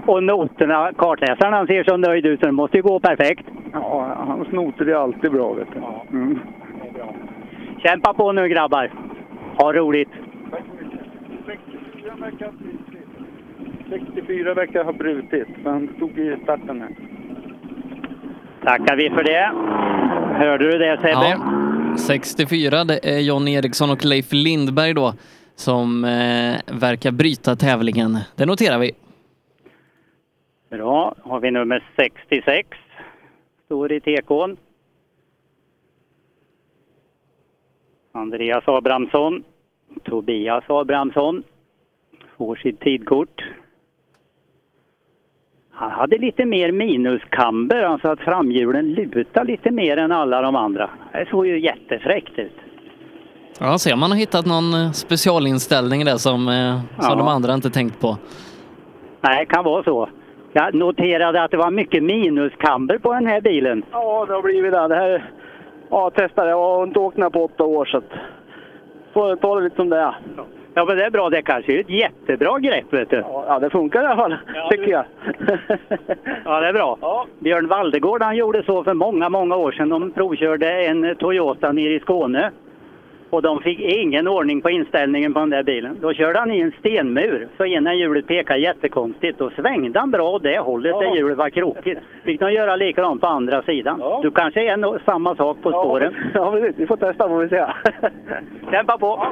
Och 0.05 0.23
noterna, 0.23 0.93
kartläsaren 0.97 1.53
han 1.53 1.67
ser 1.67 1.83
så 1.83 1.97
nöjd 1.97 2.25
ut 2.25 2.39
så 2.39 2.45
det 2.45 2.51
måste 2.51 2.77
ju 2.77 2.83
gå 2.83 2.99
perfekt. 2.99 3.45
Ja, 3.73 4.15
hans 4.17 4.51
noter 4.51 4.85
är 4.89 4.95
alltid 4.95 5.31
bra 5.31 5.53
vet 5.53 5.67
du. 5.73 5.79
Mm. 6.17 6.39
Kämpa 7.83 8.13
på 8.13 8.31
nu 8.31 8.47
grabbar. 8.47 8.91
Ha 9.57 9.73
roligt. 9.73 10.09
64 13.89 14.53
veckor 14.53 14.83
har 14.83 14.93
brutit, 14.93 15.47
så 15.63 15.69
han 15.69 15.89
stod 15.95 16.19
i 16.19 16.37
starten 16.43 16.81
här. 16.81 16.95
Tackar 18.63 18.95
vi 18.95 19.09
för 19.09 19.23
det. 19.23 19.51
Hörde 20.45 20.71
du 20.71 20.77
det 20.77 20.97
Sebbe? 20.97 21.11
Ja, 21.11 21.97
64, 21.97 22.83
det 22.83 22.99
är 23.03 23.19
John 23.19 23.47
Eriksson 23.47 23.89
och 23.89 24.05
Leif 24.05 24.31
Lindberg 24.31 24.93
då 24.93 25.13
som 25.55 26.03
eh, 26.05 26.79
verkar 26.79 27.11
bryta 27.11 27.55
tävlingen. 27.55 28.17
Det 28.35 28.45
noterar 28.45 28.79
vi. 28.79 28.91
Bra. 30.69 31.15
Har 31.21 31.39
vi 31.39 31.51
nummer 31.51 31.83
66. 31.95 32.67
Står 33.65 33.91
i 33.91 33.99
tekon. 33.99 34.57
Andreas 38.11 38.63
Abrahamsson. 38.67 39.43
Tobias 40.03 40.63
Abrahamsson. 40.67 41.43
Får 42.37 42.55
sitt 42.55 42.79
tidkort. 42.79 43.43
Han 45.71 45.91
hade 45.91 46.17
lite 46.17 46.45
mer 46.45 46.71
minuskamber, 46.71 47.83
alltså 47.83 48.07
att 48.07 48.19
framhjulen 48.19 48.93
lutar 48.93 49.45
lite 49.45 49.71
mer 49.71 49.97
än 49.97 50.11
alla 50.11 50.41
de 50.41 50.55
andra. 50.55 50.89
Det 51.13 51.27
såg 51.29 51.47
ju 51.47 51.59
jättefräckt 51.59 52.39
ut. 52.39 52.55
Ja, 53.59 53.77
ser 53.77 53.95
man 53.95 54.11
har 54.11 54.17
hittat 54.17 54.45
någon 54.45 54.73
eh, 54.73 54.91
specialinställning 54.91 56.05
där 56.05 56.17
som, 56.17 56.47
eh, 56.47 56.79
som 57.01 57.09
Ja. 57.09 57.15
de 57.15 57.27
andra 57.27 57.53
inte 57.53 57.69
tänkt 57.69 57.99
på. 58.01 58.17
Nej, 59.21 59.45
kan 59.45 59.63
vara 59.63 59.83
så. 59.83 60.09
Jag 60.53 60.75
noterade 60.75 61.43
att 61.43 61.51
det 61.51 61.57
var 61.57 61.71
mycket 61.71 62.03
minuskamber 62.03 62.97
på 62.97 63.13
den 63.13 63.25
här 63.25 63.41
bilen. 63.41 63.83
Ja, 63.91 64.25
det 64.25 64.33
har 64.33 64.41
blivit 64.41 64.71
det. 64.71 64.87
det 64.87 64.95
här, 64.95 65.31
ja, 65.91 66.09
testade. 66.09 66.49
Jag 66.49 66.57
har 66.57 66.83
inte 66.83 66.99
åkt 66.99 67.15
den 67.15 67.23
här 67.23 67.29
på 67.29 67.43
åtta 67.43 67.63
år 67.63 67.85
så 67.85 67.97
att, 67.97 68.11
får 69.13 69.35
ta 69.35 69.55
det 69.55 69.61
lite 69.61 69.75
som 69.75 69.89
det 69.89 69.97
är. 69.97 70.15
Ja, 70.73 70.85
men 70.85 70.97
det 70.97 71.05
är 71.05 71.09
bra. 71.09 71.27
Är 71.27 71.79
ett 71.79 71.89
jättebra 71.89 72.59
grepp, 72.59 72.93
vet 72.93 73.09
du. 73.09 73.23
Ja, 73.47 73.59
det 73.59 73.69
funkar 73.69 74.03
i 74.03 74.05
alla 74.05 74.15
fall, 74.15 74.37
tycker 74.69 74.91
jag. 74.91 75.05
Ja, 76.45 76.59
det 76.59 76.67
är 76.67 76.73
bra. 76.73 77.25
Björn 77.39 77.67
Valdegård 77.67 78.23
han 78.23 78.35
gjorde 78.35 78.63
så 78.63 78.83
för 78.83 78.93
många, 78.93 79.29
många 79.29 79.55
år 79.55 79.71
sedan. 79.71 79.89
De 79.89 80.11
provkörde 80.11 80.85
en 80.85 81.15
Toyota 81.15 81.71
nere 81.71 81.93
i 81.93 81.99
Skåne. 81.99 82.51
Och 83.31 83.41
de 83.41 83.59
fick 83.61 83.79
ingen 83.79 84.27
ordning 84.27 84.61
på 84.61 84.69
inställningen 84.69 85.33
på 85.33 85.39
den 85.39 85.49
där 85.49 85.63
bilen. 85.63 85.97
Då 86.01 86.13
körde 86.13 86.39
han 86.39 86.51
i 86.51 86.59
en 86.59 86.71
stenmur, 86.79 87.47
så 87.57 87.65
ena 87.65 87.95
hjulet 87.95 88.27
pekade 88.27 88.59
jättekonstigt. 88.59 89.39
Då 89.39 89.49
svängde 89.49 89.99
han 89.99 90.11
bra 90.11 90.29
åt 90.29 90.43
det 90.43 90.59
hållet 90.59 90.99
där 90.99 91.15
hjulet 91.15 91.37
var 91.37 91.49
krokigt. 91.49 92.01
Fick 92.23 92.39
de 92.39 92.51
göra 92.53 92.75
likadant 92.75 93.21
på 93.21 93.27
andra 93.27 93.61
sidan. 93.61 94.01
Du 94.21 94.31
kanske 94.31 94.71
är 94.71 94.77
no- 94.77 94.99
samma 95.05 95.35
sak 95.35 95.57
på 95.61 95.69
spåren. 95.69 96.15
Ja, 96.33 96.51
precis. 96.51 96.75
Vi 96.79 96.87
får 96.87 96.97
testa 96.97 97.27
får 97.27 97.39
vi 97.39 97.49
se. 97.49 97.65
Kämpa 98.71 98.97
på! 98.97 99.27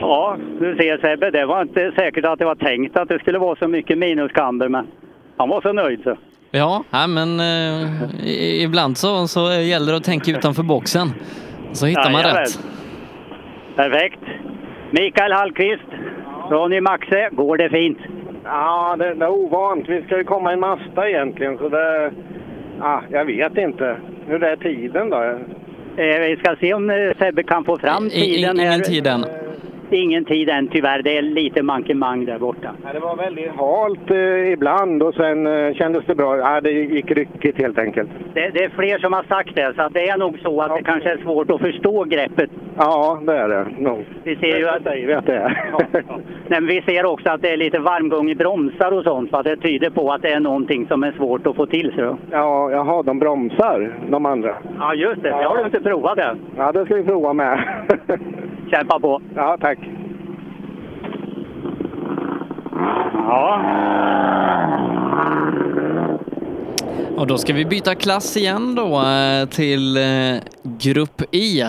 Ja, 0.00 0.36
du 0.60 0.76
ser 0.76 0.98
Sebbe, 0.98 1.30
det 1.30 1.46
var 1.46 1.62
inte 1.62 1.92
säkert 1.96 2.24
att 2.24 2.38
det 2.38 2.44
var 2.44 2.54
tänkt 2.54 2.96
att 2.96 3.08
det 3.08 3.18
skulle 3.18 3.38
vara 3.38 3.56
så 3.56 3.68
mycket 3.68 3.98
minuskamber, 3.98 4.68
men 4.68 4.86
han 5.36 5.48
var 5.48 5.60
så 5.60 5.72
nöjd 5.72 6.00
så. 6.04 6.16
Ja, 6.50 6.84
nej, 6.90 7.08
men 7.08 7.40
eh, 7.40 8.26
i- 8.26 8.62
ibland 8.62 8.96
så, 8.98 9.28
så 9.28 9.40
gäller 9.52 9.92
det 9.92 9.96
att 9.98 10.04
tänka 10.04 10.30
utanför 10.30 10.62
boxen. 10.62 11.08
Så 11.72 11.86
hittar 11.86 12.10
man 12.10 12.20
Jajamän. 12.22 12.42
rätt. 12.42 12.58
Perfekt. 13.76 14.20
Mikael 14.90 15.32
Hallqvist, 15.32 15.82
Ronny 16.50 16.80
Maxe, 16.80 17.28
går 17.32 17.56
det 17.56 17.70
fint? 17.70 17.98
Ja, 18.44 18.96
det, 18.98 19.14
det 19.14 19.24
är 19.24 19.30
ovant. 19.30 19.84
Vi 19.88 20.02
ska 20.02 20.16
ju 20.18 20.24
komma 20.24 20.52
i 20.52 20.56
Mazda 20.56 21.08
egentligen, 21.08 21.58
så 21.58 21.68
det... 21.68 22.12
Ja, 22.80 23.02
jag 23.10 23.24
vet 23.24 23.56
inte. 23.58 23.96
Hur 24.26 24.42
är 24.42 24.56
tiden 24.56 25.10
då? 25.10 25.22
Eh, 25.22 26.20
vi 26.20 26.36
ska 26.44 26.56
se 26.60 26.74
om 26.74 26.90
eh, 26.90 26.96
Sebbe 27.18 27.42
kan 27.42 27.64
få 27.64 27.78
fram 27.78 28.06
I- 28.06 28.10
tiden. 28.10 28.56
ingen 28.60 28.72
här. 28.72 28.78
tid 28.80 29.06
än. 29.06 29.24
Ingen 29.90 30.24
tid 30.24 30.48
än 30.48 30.68
tyvärr. 30.68 31.02
Det 31.02 31.18
är 31.18 31.22
lite 31.22 31.62
mankemang 31.62 32.24
där 32.24 32.38
borta. 32.38 32.70
Ja, 32.84 32.92
det 32.92 33.00
var 33.00 33.16
väldigt 33.16 33.50
halt 33.50 34.10
eh, 34.10 34.52
ibland 34.52 35.02
och 35.02 35.14
sen 35.14 35.46
eh, 35.46 35.74
kändes 35.74 36.04
det 36.06 36.14
bra. 36.14 36.36
Ja, 36.36 36.60
det 36.60 36.70
gick 36.70 37.10
ryckigt 37.10 37.58
helt 37.58 37.78
enkelt. 37.78 38.10
Det, 38.34 38.50
det 38.50 38.64
är 38.64 38.68
fler 38.68 38.98
som 38.98 39.12
har 39.12 39.22
sagt 39.22 39.54
det, 39.54 39.72
så 39.76 39.82
att 39.82 39.94
det 39.94 40.08
är 40.08 40.18
nog 40.18 40.38
så 40.38 40.60
att 40.60 40.76
det 40.76 40.82
kanske 40.82 41.10
är 41.10 41.16
svårt 41.16 41.50
att 41.50 41.60
förstå 41.60 42.04
greppet. 42.04 42.50
Ja, 42.76 43.20
det 43.26 43.36
är 43.36 43.48
det 43.48 43.66
nog. 43.78 44.04
Vi 44.24 44.36
ser 44.36 44.58
ju 44.58 44.68
att, 44.68 44.82
säger 44.82 45.06
vi 45.06 45.14
att 45.14 45.26
det 45.26 45.36
är. 45.36 45.70
Nej, 46.48 46.60
men 46.60 46.66
vi 46.66 46.82
ser 46.82 47.06
också 47.06 47.30
att 47.30 47.42
det 47.42 47.50
är 47.50 47.56
lite 47.56 47.78
varmgång 47.78 48.30
i 48.30 48.34
bromsar 48.34 48.92
och 48.92 49.04
sånt, 49.04 49.30
så 49.30 49.36
att 49.36 49.44
det 49.44 49.56
tyder 49.56 49.90
på 49.90 50.12
att 50.12 50.22
det 50.22 50.32
är 50.32 50.40
någonting 50.40 50.86
som 50.86 51.02
är 51.02 51.12
svårt 51.12 51.46
att 51.46 51.56
få 51.56 51.66
till 51.66 51.92
då. 51.96 52.18
Ja, 52.30 52.70
jaha, 52.70 53.02
de 53.02 53.18
bromsar, 53.18 53.98
de 54.10 54.26
andra. 54.26 54.54
Ja, 54.78 54.94
just 54.94 55.22
det. 55.22 55.28
Det 55.28 55.44
har 55.44 55.58
du 55.58 55.64
inte 55.64 55.80
provat 55.80 56.18
än. 56.18 56.38
Ja, 56.56 56.72
det 56.72 56.84
ska 56.84 56.94
vi 56.94 57.04
prova 57.04 57.32
med. 57.32 57.62
Kämpa 58.70 59.00
på. 59.00 59.22
Ja, 59.34 59.56
tack. 59.60 59.78
Ja. 63.14 63.60
Och 67.16 67.26
då 67.26 67.38
ska 67.38 67.52
vi 67.52 67.64
byta 67.64 67.94
klass 67.94 68.36
igen 68.36 68.74
då 68.74 69.02
eh, 69.02 69.48
till 69.48 69.96
eh, 69.96 70.02
Grupp 70.62 71.22
E. 71.32 71.66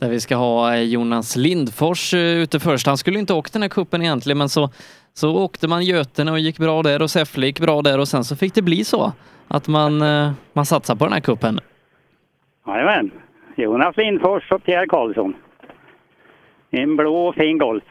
Där 0.00 0.10
vi 0.10 0.20
ska 0.20 0.36
ha 0.36 0.74
eh, 0.74 0.82
Jonas 0.82 1.36
Lindfors 1.36 2.14
ute 2.14 2.60
först. 2.60 2.86
Han 2.86 2.96
skulle 2.96 3.18
inte 3.18 3.34
åkt 3.34 3.52
den 3.52 3.62
här 3.62 3.68
kuppen 3.68 4.02
egentligen 4.02 4.38
men 4.38 4.48
så, 4.48 4.70
så 5.14 5.36
åkte 5.36 5.68
man 5.68 5.84
Götene 5.84 6.30
och 6.32 6.38
gick 6.38 6.58
bra 6.58 6.82
där 6.82 7.02
och 7.02 7.10
Säffle 7.10 7.46
gick 7.46 7.60
bra 7.60 7.82
där 7.82 7.98
och 7.98 8.08
sen 8.08 8.24
så 8.24 8.36
fick 8.36 8.54
det 8.54 8.62
bli 8.62 8.84
så 8.84 9.12
att 9.48 9.68
man, 9.68 9.98
man 10.52 10.66
satsar 10.66 10.94
på 10.94 11.04
den 11.04 11.12
här 11.12 11.20
kuppen. 11.20 11.60
Jajamän. 12.66 13.10
Jonas 13.56 13.96
Lindfors 13.96 14.52
och 14.52 14.64
Pierre 14.64 14.86
Karlsson. 14.86 15.34
En 16.70 16.96
blå 16.96 17.32
fin 17.32 17.58
Golf. 17.58 17.84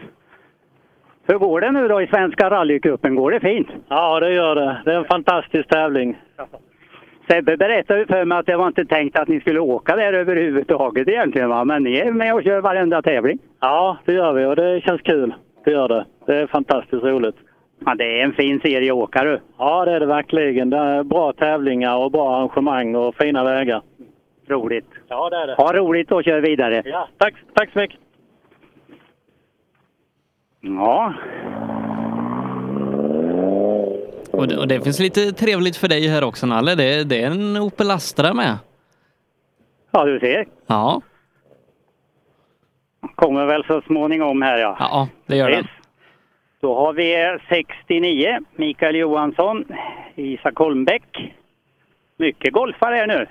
Hur 1.28 1.38
går 1.38 1.62
det 1.62 1.72
nu 1.72 1.88
då 1.88 2.02
i 2.02 2.08
Svenska 2.08 2.50
rallycupen? 2.50 3.16
Går 3.16 3.32
det 3.32 3.40
fint? 3.40 3.68
Ja, 3.88 4.20
det 4.20 4.34
gör 4.34 4.56
det. 4.56 4.82
Det 4.86 4.94
är 4.94 4.98
en 4.98 5.06
fantastisk 5.06 5.68
tävling. 5.70 6.18
Sebbe 7.28 7.58
berättade 7.58 8.00
ju 8.00 8.06
för 8.06 8.26
mig 8.26 8.38
att 8.38 8.46
det 8.46 8.58
var 8.58 8.68
inte 8.68 8.86
tänkt 8.86 9.20
att 9.20 9.28
ni 9.28 9.40
skulle 9.40 9.60
åka 9.60 9.96
där 9.96 10.14
överhuvudtaget 10.14 11.08
egentligen 11.08 11.50
va? 11.50 11.66
Men 11.66 11.84
ni 11.84 11.98
är 11.98 12.12
med 12.12 12.34
och 12.34 12.44
kör 12.44 12.62
varenda 12.62 13.02
tävling. 13.02 13.40
Ja, 13.60 13.98
det 14.06 14.14
gör 14.14 14.34
vi 14.34 14.46
och 14.46 14.56
det 14.56 14.82
känns 14.82 15.02
kul. 15.02 15.34
Det 15.66 15.72
gör 15.72 15.88
det. 15.88 16.06
Det 16.26 16.36
är 16.36 16.48
fantastiskt 16.48 17.04
roligt. 17.04 17.36
Ja, 17.86 17.96
det 17.96 18.20
är 18.20 18.24
en 18.24 18.34
fin 18.34 18.60
serie 18.60 18.92
åkare. 18.92 19.40
Ja, 19.58 19.86
det 19.86 19.92
är 19.92 20.00
det 20.00 20.06
verkligen. 20.06 20.70
Det 20.70 20.78
är 20.78 21.04
bra 21.04 21.34
tävlingar 21.34 21.98
och 21.98 22.12
bra 22.12 22.36
arrangemang 22.36 22.96
och 22.96 23.16
fina 23.16 23.44
vägar. 23.44 23.82
Roligt. 24.48 24.90
Ja, 25.08 25.30
det 25.30 25.36
är 25.38 25.48
det. 25.48 25.54
Ha 25.54 25.74
roligt 25.74 26.12
och 26.12 26.24
kör 26.24 26.42
vidare. 26.42 26.82
Ja, 26.86 27.08
tack, 27.18 27.34
tack 27.54 27.72
så 27.74 27.80
mycket. 27.80 28.00
Ja. 30.66 31.14
Och 34.32 34.48
det, 34.48 34.58
och 34.58 34.68
det 34.68 34.82
finns 34.82 35.00
lite 35.00 35.32
trevligt 35.32 35.78
för 35.78 35.88
dig 35.88 36.08
här 36.08 36.24
också 36.24 36.46
Nalle. 36.46 36.76
Det, 36.76 37.04
det 37.04 37.22
är 37.22 37.32
en 37.32 37.58
Opel 37.58 37.92
Astra 37.92 38.34
med. 38.34 38.58
Ja, 39.92 40.06
du 40.06 40.20
ser. 40.20 40.46
Ja, 40.68 41.02
Kommer 43.16 43.46
väl 43.46 43.64
så 43.64 43.82
småningom 43.82 44.42
här 44.42 44.58
ja. 44.58 44.76
ja 44.80 45.08
det 45.26 45.38
gör 45.38 45.52
den. 45.52 45.68
Då 46.62 46.76
har 46.76 46.94
vi 46.94 47.38
69, 47.50 48.40
Mikael 48.56 48.96
Johansson, 48.96 49.66
Isak 50.16 50.58
Holmbäck. 50.58 51.34
Mycket 52.18 52.54
golfare 52.54 52.96
här 52.96 53.08
nu. 53.08 53.28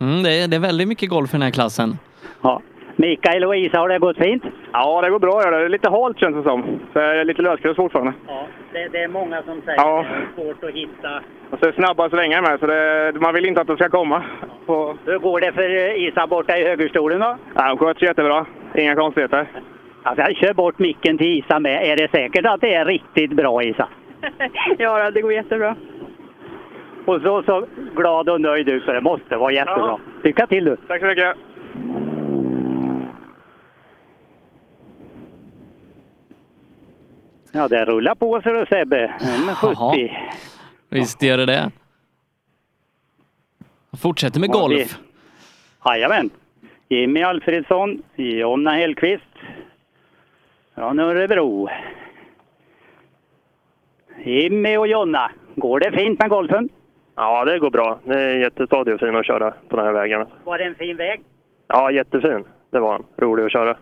Mm, 0.00 0.22
det, 0.22 0.42
är, 0.42 0.48
det 0.48 0.56
är 0.56 0.60
väldigt 0.60 0.88
mycket 0.88 1.10
golf 1.10 1.30
i 1.30 1.32
den 1.32 1.42
här 1.42 1.50
klassen. 1.50 1.98
Ja. 2.42 2.62
Mikael 2.96 3.44
och 3.44 3.56
Isa, 3.56 3.78
har 3.78 3.88
det 3.88 3.98
gått 3.98 4.16
fint? 4.16 4.44
Ja, 4.72 5.00
det 5.02 5.10
går 5.10 5.18
bra. 5.18 5.40
Det 5.50 5.56
är 5.64 5.68
lite 5.68 5.90
halt 5.90 6.18
känns 6.20 6.36
det 6.36 6.42
som. 6.42 6.62
Så 6.92 6.98
jag 6.98 7.16
är 7.20 7.24
lite 7.24 7.42
lösgrus 7.42 7.76
fortfarande. 7.76 8.12
Ja, 8.28 8.46
det, 8.72 8.88
det 8.88 8.98
är 9.02 9.08
många 9.08 9.42
som 9.42 9.60
säger 9.64 9.78
Ja. 9.80 10.04
det 10.36 10.42
är 10.42 10.44
svårt 10.44 10.64
att 10.64 10.70
hitta. 10.74 11.20
Och 11.50 11.58
så 11.58 11.72
snabba 11.72 12.10
svängar 12.10 12.42
med, 12.42 12.60
så 12.60 12.66
det, 12.66 13.12
man 13.20 13.34
vill 13.34 13.46
inte 13.46 13.60
att 13.60 13.66
de 13.66 13.76
ska 13.76 13.88
komma. 13.88 14.22
På... 14.66 14.96
Hur 15.04 15.18
går 15.18 15.40
det 15.40 15.52
för 15.52 15.96
Isa 16.08 16.26
borta 16.26 16.56
i 16.58 16.64
högerstolen 16.64 17.20
då? 17.20 17.36
Ja, 17.54 17.68
de 17.68 17.78
sköts 17.78 18.02
jättebra. 18.02 18.46
Inga 18.74 18.94
konstigheter. 18.94 19.46
Alltså, 20.02 20.22
jag 20.22 20.36
kör 20.36 20.54
bort 20.54 20.78
micken 20.78 21.18
till 21.18 21.38
Isa 21.38 21.58
med. 21.60 21.82
Är 21.92 21.96
det 21.96 22.10
säkert 22.10 22.46
att 22.46 22.60
det 22.60 22.74
är 22.74 22.84
riktigt 22.84 23.32
bra 23.32 23.62
Isa? 23.62 23.88
ja, 24.78 25.10
det 25.10 25.20
går 25.20 25.32
jättebra. 25.32 25.76
Och 27.04 27.20
så, 27.20 27.42
så 27.42 27.66
glad 27.96 28.28
och 28.28 28.40
nöjd 28.40 28.68
ut 28.68 28.84
så 28.84 28.92
det 28.92 29.00
måste 29.00 29.36
vara 29.36 29.52
jättebra. 29.52 29.98
Lycka 30.22 30.46
till 30.46 30.64
du! 30.64 30.76
Tack 30.88 31.00
så 31.00 31.06
mycket! 31.06 31.36
Ja, 37.56 37.68
det 37.68 37.84
rullar 37.84 38.14
på 38.14 38.42
sig 38.42 38.52
du 38.52 38.66
Sebbe. 38.66 39.04
En 39.20 39.54
70. 39.54 39.74
Jaha. 39.78 40.08
Visst 40.88 41.22
gör 41.22 41.36
det 41.38 41.46
det. 41.46 41.70
Fortsätter 44.02 44.40
med 44.40 44.50
golf. 44.50 44.98
Jajamän. 45.84 46.30
Jimmy 46.88 47.22
Alfredsson, 47.22 48.02
Jonna 48.16 48.70
Hellqvist 48.70 49.24
från 50.74 50.98
Örebro. 50.98 51.68
Jimmy 54.24 54.76
och 54.76 54.86
Jonna, 54.86 55.30
går 55.54 55.80
det 55.80 55.92
fint 55.92 56.18
med 56.20 56.28
golfen? 56.30 56.68
Ja, 57.14 57.44
det 57.44 57.58
går 57.58 57.70
bra. 57.70 57.98
Det 58.04 58.20
är 58.20 58.36
jättestadig 58.36 58.94
och 58.94 59.00
fin 59.00 59.16
att 59.16 59.26
köra 59.26 59.50
på 59.68 59.76
den 59.76 59.86
här 59.86 59.92
vägen. 59.92 60.26
Var 60.44 60.58
det 60.58 60.64
en 60.64 60.74
fin 60.74 60.96
väg? 60.96 61.20
Ja, 61.68 61.90
jättefin. 61.90 62.44
Det 62.70 62.80
var 62.80 62.92
han. 62.92 63.04
Rolig 63.16 63.44
att 63.44 63.52
köra. 63.52 63.76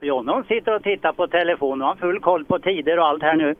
Jonna 0.00 0.32
hon 0.32 0.44
sitter 0.44 0.74
och 0.74 0.82
tittar 0.82 1.12
på 1.12 1.26
telefonen 1.26 1.82
och 1.82 1.88
har 1.88 1.96
full 1.96 2.20
koll 2.20 2.44
på 2.44 2.58
tider 2.58 2.98
och 2.98 3.06
allt 3.06 3.22
här 3.22 3.36
nu. 3.36 3.54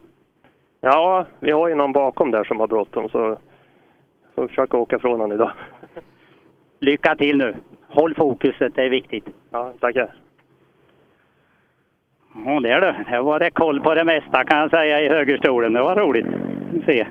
Ja, 0.81 1.27
vi 1.41 1.51
har 1.51 1.69
ju 1.69 1.75
någon 1.75 1.93
bakom 1.93 2.31
där 2.31 2.45
som 2.45 2.61
har 2.61 2.67
bråttom 2.67 3.09
så 3.09 3.39
får 4.35 4.49
försöka 4.49 4.77
åka 4.77 4.99
från 4.99 5.13
honom 5.13 5.33
idag. 5.33 5.53
Lycka 6.81 7.17
till 7.17 7.37
nu. 7.37 7.55
Håll 7.89 8.15
fokuset, 8.15 8.75
det 8.75 8.83
är 8.83 8.91
viktigt. 8.91 9.27
Ja, 9.51 9.73
tackar. 9.81 10.15
Ja, 12.45 12.61
det 12.61 12.71
är 12.71 12.81
det. 12.81 12.97
Här 13.07 13.23
var 13.23 13.39
det 13.39 13.51
koll 13.51 13.81
på 13.81 13.95
det 13.95 14.05
mesta 14.05 14.45
kan 14.45 14.59
jag 14.59 14.71
säga 14.71 15.01
i 15.01 15.09
högerstolen. 15.09 15.73
Det 15.73 15.83
var 15.83 15.97
roligt. 15.97 16.27
Se. 16.87 17.07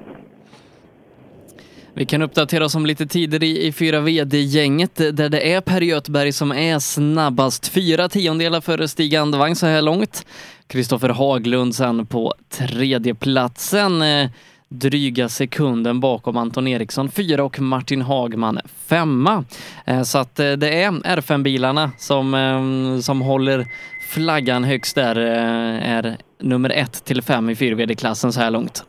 Vi 1.97 2.05
kan 2.05 2.21
uppdatera 2.21 2.65
oss 2.65 2.75
om 2.75 2.85
lite 2.85 3.05
tider 3.07 3.43
i, 3.43 3.67
i 3.67 3.71
4VD-gänget 3.71 4.99
eh, 5.01 5.07
där 5.07 5.29
det 5.29 5.53
är 5.53 5.61
Per 5.61 5.81
Göthberg 5.81 6.31
som 6.31 6.51
är 6.51 6.79
snabbast. 6.79 7.67
Fyra 7.67 8.09
tiondelar 8.09 8.61
före 8.61 8.87
Stig 8.87 9.15
Andevang 9.15 9.55
så 9.55 9.65
här 9.65 9.81
långt. 9.81 10.25
Kristoffer 10.67 11.09
Haglund 11.09 11.75
sen 11.75 12.05
på 12.05 12.33
tredjeplatsen. 12.49 14.01
Eh, 14.01 14.29
dryga 14.69 15.29
sekunden 15.29 15.99
bakom 15.99 16.37
Anton 16.37 16.67
Eriksson 16.67 17.11
fyra 17.11 17.43
och 17.43 17.59
Martin 17.59 18.01
Hagman 18.01 18.59
femma. 18.85 19.43
Eh, 19.85 20.01
Så 20.01 20.17
att 20.17 20.39
eh, 20.39 20.51
det 20.51 20.83
är 20.83 20.91
R5-bilarna 20.91 21.91
som, 21.97 22.33
eh, 22.33 22.99
som 23.01 23.21
håller 23.21 23.67
flaggan 24.09 24.63
högst 24.63 24.95
där, 24.95 25.15
eh, 25.15 25.91
är 25.91 26.17
nummer 26.41 26.69
ett 26.69 27.05
till 27.05 27.21
fem 27.21 27.49
i 27.49 27.53
4VD-klassen 27.55 28.33
så 28.33 28.39
här 28.39 28.51
långt. 28.51 28.83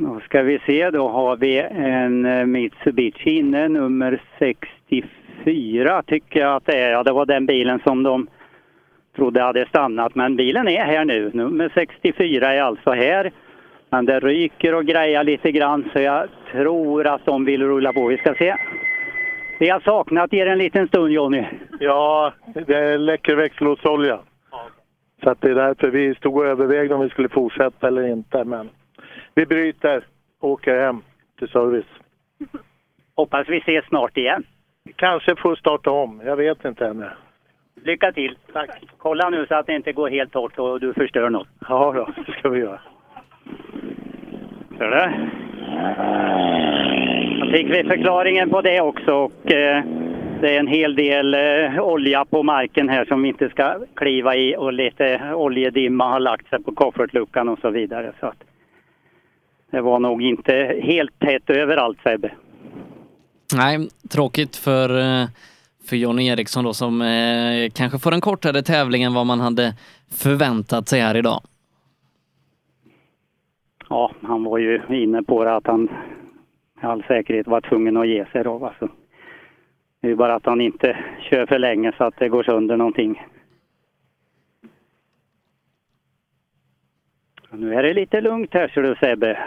Då 0.00 0.20
ska 0.20 0.42
vi 0.42 0.58
se, 0.66 0.90
då 0.90 1.08
har 1.08 1.36
vi 1.36 1.58
en 1.70 2.26
eh, 2.26 2.46
Mitsubishi 2.46 3.30
inne, 3.30 3.68
nummer 3.68 4.22
64 4.38 6.02
tycker 6.02 6.40
jag 6.40 6.56
att 6.56 6.66
det 6.66 6.76
är. 6.76 6.90
Ja, 6.90 7.02
det 7.02 7.12
var 7.12 7.26
den 7.26 7.46
bilen 7.46 7.80
som 7.84 8.02
de 8.02 8.26
trodde 9.16 9.42
hade 9.42 9.66
stannat, 9.66 10.14
men 10.14 10.36
bilen 10.36 10.68
är 10.68 10.84
här 10.84 11.04
nu. 11.04 11.30
Nummer 11.34 11.70
64 11.74 12.54
är 12.54 12.62
alltså 12.62 12.90
här. 12.90 13.32
Men 13.90 14.04
det 14.04 14.20
ryker 14.20 14.74
och 14.74 14.84
grejar 14.84 15.24
lite 15.24 15.52
grann 15.52 15.90
så 15.92 16.00
jag 16.00 16.28
tror 16.52 17.06
att 17.06 17.24
de 17.26 17.44
vill 17.44 17.62
rulla 17.62 17.92
på. 17.92 18.06
Vi 18.06 18.18
ska 18.18 18.34
se. 18.34 18.56
Vi 19.58 19.68
har 19.68 19.80
saknat 19.80 20.32
er 20.32 20.46
en 20.46 20.58
liten 20.58 20.88
stund 20.88 21.12
Jonny. 21.12 21.44
Ja, 21.80 22.32
det 22.66 22.98
läcker 22.98 23.36
växellådsolja. 23.36 24.18
Så 25.22 25.30
att 25.30 25.40
det 25.40 25.50
är 25.50 25.54
därför 25.54 25.90
vi 25.90 26.14
stod 26.14 26.36
och 26.36 26.46
övervägde 26.46 26.94
om 26.94 27.00
vi 27.00 27.08
skulle 27.08 27.28
fortsätta 27.28 27.86
eller 27.86 28.08
inte. 28.08 28.44
Men 28.44 28.68
vi 29.38 29.46
bryter 29.46 30.04
och 30.40 30.50
åker 30.50 30.80
hem 30.80 31.02
till 31.38 31.48
service. 31.48 31.86
Hoppas 33.14 33.48
vi 33.48 33.58
ses 33.58 33.84
snart 33.86 34.16
igen. 34.16 34.44
Kanske 34.96 35.36
får 35.36 35.56
starta 35.56 35.90
om, 35.90 36.22
jag 36.24 36.36
vet 36.36 36.64
inte 36.64 36.86
ännu. 36.86 37.10
Lycka 37.84 38.12
till! 38.12 38.38
Tack! 38.52 38.70
Kolla 38.98 39.30
nu 39.30 39.46
så 39.46 39.54
att 39.54 39.66
det 39.66 39.74
inte 39.74 39.92
går 39.92 40.08
helt 40.08 40.32
torrt 40.32 40.58
och 40.58 40.80
du 40.80 40.94
förstör 40.94 41.30
något. 41.30 41.48
Ja, 41.68 41.92
då, 41.92 42.08
det 42.26 42.32
ska 42.32 42.48
vi 42.48 42.60
göra. 42.60 42.80
Ser 44.78 44.90
du? 44.90 45.28
Då 47.40 47.50
fick 47.52 47.70
vi 47.70 47.84
förklaringen 47.84 48.50
på 48.50 48.60
det 48.60 48.80
också 48.80 49.12
och 49.12 49.52
eh, 49.52 49.84
det 50.40 50.56
är 50.56 50.60
en 50.60 50.66
hel 50.66 50.94
del 50.94 51.34
eh, 51.34 51.80
olja 51.80 52.24
på 52.24 52.42
marken 52.42 52.88
här 52.88 53.04
som 53.04 53.22
vi 53.22 53.28
inte 53.28 53.48
ska 53.48 53.78
kliva 53.94 54.36
i 54.36 54.56
och 54.56 54.72
lite 54.72 55.32
oljedimma 55.34 56.08
har 56.08 56.20
lagt 56.20 56.48
sig 56.48 56.62
på 56.62 56.72
koffertluckan 56.72 57.48
och 57.48 57.58
så 57.58 57.70
vidare. 57.70 58.12
Så 58.20 58.26
att 58.26 58.44
det 59.70 59.80
var 59.80 59.98
nog 59.98 60.22
inte 60.22 60.80
helt 60.82 61.18
tätt 61.18 61.50
överallt 61.50 61.98
Sebbe. 62.02 62.32
Nej, 63.56 63.88
tråkigt 64.10 64.56
för, 64.56 64.98
eh, 64.98 65.26
för 65.88 65.96
Johnny 65.96 66.26
Eriksson 66.26 66.64
då 66.64 66.72
som 66.72 67.02
eh, 67.02 67.70
kanske 67.74 67.98
får 67.98 68.12
en 68.14 68.20
kortare 68.20 68.62
tävling 68.62 69.02
än 69.02 69.14
vad 69.14 69.26
man 69.26 69.40
hade 69.40 69.74
förväntat 70.22 70.88
sig 70.88 71.00
här 71.00 71.16
idag. 71.16 71.40
Ja, 73.88 74.10
han 74.22 74.44
var 74.44 74.58
ju 74.58 74.80
inne 74.88 75.22
på 75.22 75.44
det 75.44 75.56
att 75.56 75.66
han 75.66 75.88
med 76.80 76.90
all 76.90 77.02
säkerhet 77.02 77.46
var 77.46 77.60
tvungen 77.60 77.96
att 77.96 78.08
ge 78.08 78.26
sig 78.26 78.44
då. 78.44 78.66
Alltså. 78.66 78.88
Det 80.00 80.10
är 80.10 80.14
bara 80.14 80.34
att 80.34 80.46
han 80.46 80.60
inte 80.60 80.98
kör 81.30 81.46
för 81.46 81.58
länge 81.58 81.92
så 81.96 82.04
att 82.04 82.16
det 82.18 82.28
går 82.28 82.42
sönder 82.42 82.76
någonting. 82.76 83.22
Nu 87.50 87.74
är 87.74 87.82
det 87.82 87.94
lite 87.94 88.20
lugnt 88.20 88.54
här 88.54 88.68
ser 88.68 88.82
du 88.82 88.94
Sebbe. 88.94 89.38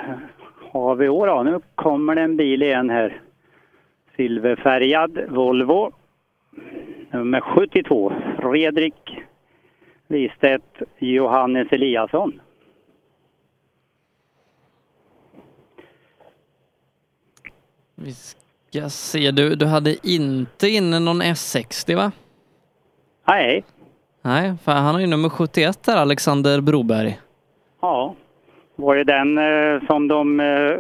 Har 0.72 0.96
vi 0.96 1.10
år 1.10 1.28
då? 1.28 1.44
Nu 1.44 1.60
kommer 1.76 2.16
det 2.16 2.22
en 2.22 2.38
bil 2.38 2.64
igen 2.64 2.90
här. 2.90 3.22
Silverfärgad 4.16 5.20
Volvo. 5.30 5.92
Nummer 7.12 7.42
72. 7.42 8.14
Fredrik 8.42 9.18
Wistedt 10.08 10.82
Johannes 11.00 11.68
Eliasson. 11.72 12.42
Vi 17.96 18.14
ska 18.14 18.90
se, 18.90 19.32
du, 19.32 19.56
du 19.56 19.66
hade 19.66 20.08
inte 20.08 20.68
inne 20.68 21.00
någon 21.00 21.22
S60 21.22 21.96
va? 21.96 22.12
Nej. 23.28 23.64
Nej, 24.22 24.54
för 24.64 24.72
han 24.72 24.94
har 24.94 25.02
ju 25.02 25.08
nummer 25.08 25.30
71 25.30 25.84
där, 25.84 25.98
Alexander 25.98 26.62
Broberg. 26.62 27.20
Ja, 27.82 28.16
var 28.76 28.96
ju 28.96 29.04
den 29.04 29.38
eh, 29.38 29.82
som 29.88 30.08
de 30.08 30.40
eh, 30.40 30.78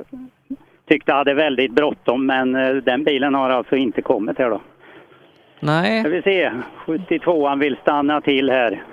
tyckte 0.90 1.14
hade 1.14 1.34
väldigt 1.34 1.72
bråttom 1.72 2.26
men 2.26 2.56
eh, 2.56 2.76
den 2.76 3.03
bilen 3.03 3.34
har 3.34 3.49
alltså 3.49 3.76
inte 3.76 4.02
kommit 4.02 4.38
här 4.38 4.49
då. 4.49 4.61
Nej. 5.60 5.99
Ska 5.99 6.10
vi 6.10 6.22
se, 6.22 6.52
72an 6.86 7.60
vill 7.60 7.78
stanna 7.82 8.22
till 8.22 8.49
här. 8.49 8.84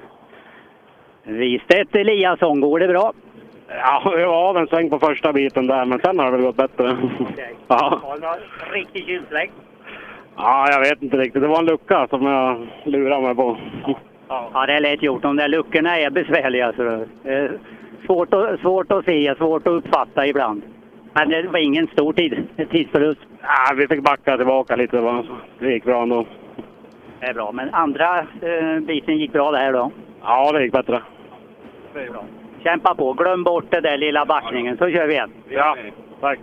Wistedt 1.22 1.96
Eliasson, 1.96 2.60
går 2.60 2.78
det 2.80 2.88
bra? 2.88 3.12
Ja, 3.68 4.18
jag 4.18 4.28
var 4.28 4.48
av 4.48 4.56
en 4.56 4.66
sväng 4.66 4.90
på 4.90 4.98
första 4.98 5.32
biten 5.32 5.66
där, 5.66 5.84
men 5.84 6.00
sen 6.00 6.18
har 6.18 6.26
det 6.26 6.32
väl 6.32 6.42
gått 6.42 6.56
bättre. 6.56 6.96
Ja. 7.68 8.00
Har 8.02 8.14
du 8.14 8.20
någon 8.20 8.72
riktig 8.72 9.06
tjuvsläng? 9.06 9.50
ja, 10.36 10.70
jag 10.70 10.80
vet 10.80 11.02
inte 11.02 11.16
riktigt. 11.16 11.42
Det 11.42 11.48
var 11.48 11.58
en 11.58 11.66
lucka 11.66 12.06
som 12.10 12.26
jag 12.26 12.68
lurade 12.84 13.22
mig 13.22 13.34
på. 13.34 13.56
Ja, 14.28 14.66
det 14.66 14.72
är 14.72 14.80
lätt 14.80 15.02
gjort. 15.02 15.22
De 15.22 15.36
där 15.36 15.48
luckorna 15.48 15.98
är 15.98 16.10
besvärliga. 16.10 16.72
Så 16.76 16.82
det 17.22 17.50
svårt, 18.06 18.34
att, 18.34 18.60
svårt 18.60 18.92
att 18.92 19.04
se, 19.04 19.34
svårt 19.38 19.66
att 19.66 19.72
uppfatta 19.72 20.26
ibland. 20.26 20.62
Men 21.12 21.28
det 21.28 21.42
var 21.42 21.58
ingen 21.58 21.86
stor 21.86 22.12
tid, 22.12 22.46
tidsförlust. 22.70 23.20
Ja, 23.42 23.74
vi 23.76 23.88
fick 23.88 24.02
backa 24.02 24.36
tillbaka 24.36 24.76
lite. 24.76 25.00
Va? 25.00 25.24
Det 25.58 25.72
gick 25.72 25.84
bra 25.84 26.02
ändå. 26.02 26.26
Det 27.20 27.26
är 27.26 27.34
bra. 27.34 27.52
Men 27.52 27.74
andra 27.74 28.18
eh, 28.18 28.80
biten 28.80 29.18
gick 29.18 29.32
bra 29.32 29.50
det 29.50 29.58
här 29.58 29.72
då? 29.72 29.90
Ja, 30.22 30.52
det 30.52 30.64
gick 30.64 30.72
bättre. 30.72 31.02
Det 31.94 32.00
är 32.00 32.10
bra. 32.10 32.24
Kämpa 32.64 32.94
på. 32.94 33.12
Glöm 33.12 33.44
bort 33.44 33.70
den 33.70 33.82
där 33.82 33.98
lilla 33.98 34.26
backningen 34.26 34.76
så 34.76 34.90
kör 34.90 35.06
vi 35.06 35.12
igen. 35.14 35.32
Ja, 35.48 35.76
tack. 36.20 36.38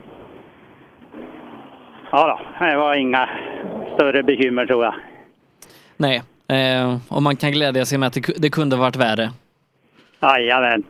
Ja 2.11 2.39
då, 2.59 2.65
det 2.65 2.77
var 2.77 2.95
inga 2.95 3.29
större 3.95 4.23
bekymmer 4.23 4.65
tror 4.65 4.83
jag. 4.83 4.95
Nej, 5.97 6.21
eh, 6.47 6.97
och 7.09 7.23
man 7.23 7.35
kan 7.35 7.51
glädja 7.51 7.85
sig 7.85 7.97
med 7.97 8.07
att 8.07 8.17
det 8.37 8.49
kunde 8.49 8.75
varit 8.75 8.95
värre. 8.95 9.29
Jajamän. 10.21 10.83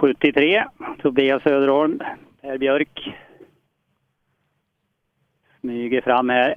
73, 0.00 0.64
Tobias 1.02 1.42
Söderholm, 1.42 2.00
Per 2.42 2.58
Björk. 2.58 3.14
Smyger 5.60 6.00
fram 6.00 6.28
här. 6.28 6.54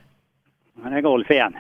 Han 0.84 0.94
är 0.94 1.02
golf 1.02 1.32
igen. 1.32 1.54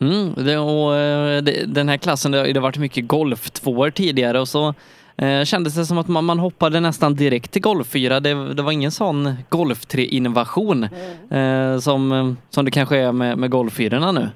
Mm, 0.00 0.34
det, 0.34 0.58
och, 0.58 0.96
eh, 0.96 1.42
det, 1.42 1.74
den 1.74 1.88
här 1.88 1.96
klassen, 1.96 2.32
det 2.32 2.38
har 2.38 2.60
varit 2.60 2.78
mycket 2.78 3.08
golf 3.08 3.50
tvåor 3.50 3.90
tidigare 3.90 4.40
och 4.40 4.48
så 4.48 4.74
eh, 5.16 5.44
kändes 5.44 5.74
det 5.74 5.84
som 5.86 5.98
att 5.98 6.08
man, 6.08 6.24
man 6.24 6.38
hoppade 6.38 6.80
nästan 6.80 7.14
direkt 7.14 7.52
till 7.52 7.62
golf 7.62 7.88
4. 7.88 8.20
Det, 8.20 8.54
det 8.54 8.62
var 8.62 8.72
ingen 8.72 8.90
sån 8.90 9.34
golf 9.48 9.86
3-innovation 9.86 10.88
eh, 11.30 11.78
som, 11.78 12.36
som 12.50 12.64
det 12.64 12.70
kanske 12.70 12.96
är 12.96 13.12
med, 13.12 13.38
med 13.38 13.50
golf 13.50 13.72
4 13.72 14.12
nu. 14.12 14.28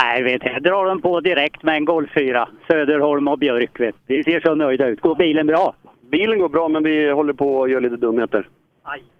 Nej, 0.00 0.22
vet 0.22 0.44
jag 0.44 0.62
drar 0.62 0.84
de 0.86 1.00
på 1.02 1.20
direkt 1.20 1.62
med 1.62 1.76
en 1.76 1.84
golffyra. 1.84 2.48
Söderholm 2.66 3.28
och 3.28 3.38
Björk, 3.38 3.80
vet 3.80 3.94
Vi 4.06 4.24
ser 4.24 4.40
så 4.40 4.54
nöjda 4.54 4.86
ut. 4.86 5.00
Går 5.00 5.14
bilen 5.14 5.46
bra? 5.46 5.74
Bilen 6.10 6.38
går 6.38 6.48
bra, 6.48 6.68
men 6.68 6.82
vi 6.82 7.10
håller 7.10 7.32
på 7.32 7.62
att 7.64 7.70
göra 7.70 7.80
lite 7.80 7.96
dumheter. 7.96 8.48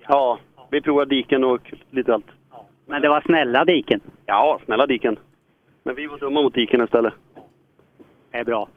Ja, 0.09 0.39
vi 0.71 0.81
provar 0.81 1.07
diken 1.07 1.45
och 1.45 1.73
lite 1.91 2.15
allt. 2.15 2.27
Men 2.87 3.03
det 3.03 3.09
var 3.09 3.21
snälla 3.21 3.65
diken. 3.65 4.01
Ja, 4.27 4.61
snälla 4.65 4.87
diken. 4.87 5.17
Men 5.83 5.95
vi 5.95 6.07
var 6.07 6.19
dumma 6.19 6.43
mot 6.43 6.55
diken 6.55 6.85
istället. 6.85 7.15
Det 8.31 8.39
är 8.39 8.45
bra. 8.45 8.69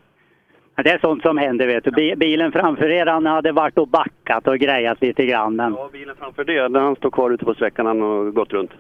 Det 0.76 0.90
är 0.90 1.00
sånt 1.00 1.22
som 1.22 1.38
händer 1.38 1.68
vet 1.68 1.84
du. 1.84 1.92
Bi- 1.92 2.16
Bilen 2.16 2.52
framför 2.52 2.90
er 2.90 3.06
han 3.06 3.26
hade 3.26 3.52
varit 3.52 3.78
och 3.78 3.88
backat 3.88 4.48
och 4.48 4.58
grejat 4.58 5.02
lite 5.02 5.26
grann. 5.26 5.56
Men... 5.56 5.74
Ja, 5.74 5.90
bilen 5.94 6.16
framför 6.20 6.44
det, 6.44 6.70
när 6.70 6.80
han 6.80 6.96
står 6.96 7.12
kvar 7.12 7.32
ute 7.32 7.46
på 7.46 7.54
sträckan, 7.54 7.86
han 7.86 8.02
har 8.02 8.32
gått 8.32 8.54
runt. 8.54 8.72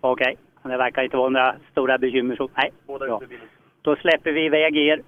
Okej, 0.00 0.36
Men 0.53 0.53
det 0.70 0.76
verkar 0.76 1.02
inte 1.02 1.16
vara 1.16 1.28
några 1.28 1.54
stora 1.70 1.98
bekymmer. 1.98 2.36
Så... 2.36 2.48
Nej, 2.56 2.72
bra. 2.86 3.20
Då 3.82 3.96
släpper 3.96 4.32
vi 4.32 4.44
iväg 4.44 4.76
er. 4.76 5.02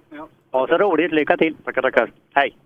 Ja, 0.51 0.67
så 0.67 0.77
roligt. 0.77 1.11
Lycka 1.11 1.37
till! 1.37 1.55
Tackar, 1.55 1.81
tackar. 1.81 2.11
Hej! 2.33 2.57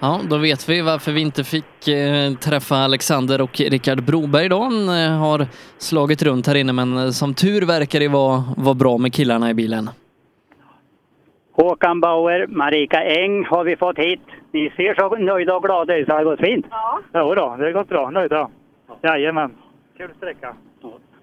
Ja, 0.00 0.20
då 0.30 0.38
vet 0.38 0.68
vi 0.68 0.80
varför 0.80 1.12
vi 1.12 1.20
inte 1.20 1.44
fick 1.44 1.88
eh, 1.88 2.32
träffa 2.34 2.76
Alexander 2.76 3.40
och 3.40 3.60
Rickard 3.60 4.04
Broberg 4.04 4.44
idag. 4.44 4.62
Han 4.62 4.88
eh, 4.88 5.18
har 5.18 5.46
slagit 5.78 6.22
runt 6.22 6.46
här 6.46 6.54
inne, 6.54 6.72
men 6.72 6.98
eh, 6.98 7.10
som 7.10 7.34
tur 7.34 7.66
verkar 7.66 8.00
det 8.00 8.08
vara, 8.08 8.44
vara 8.56 8.74
bra 8.74 8.98
med 8.98 9.14
killarna 9.14 9.50
i 9.50 9.54
bilen. 9.54 9.90
Håkan 11.56 12.00
Bauer, 12.00 12.46
Marika 12.46 13.02
Eng 13.02 13.44
har 13.44 13.64
vi 13.64 13.76
fått 13.76 13.98
hit. 13.98 14.20
Ni 14.50 14.70
ser 14.70 14.94
så 14.94 15.16
nöjda 15.16 15.56
och 15.56 15.62
glada 15.62 15.96
ut. 15.96 16.06
så 16.06 16.12
Det 16.12 16.18
har 16.18 16.24
gått 16.24 16.40
fint. 16.40 16.66
Ja. 16.70 17.00
Jo 17.14 17.34
då, 17.34 17.56
det 17.58 17.64
har 17.64 17.72
gått 17.72 17.88
bra. 17.88 18.10
Nöjda. 18.10 18.50
Jajamän. 19.02 19.50
Kul 19.96 20.10
sträcka. 20.16 20.54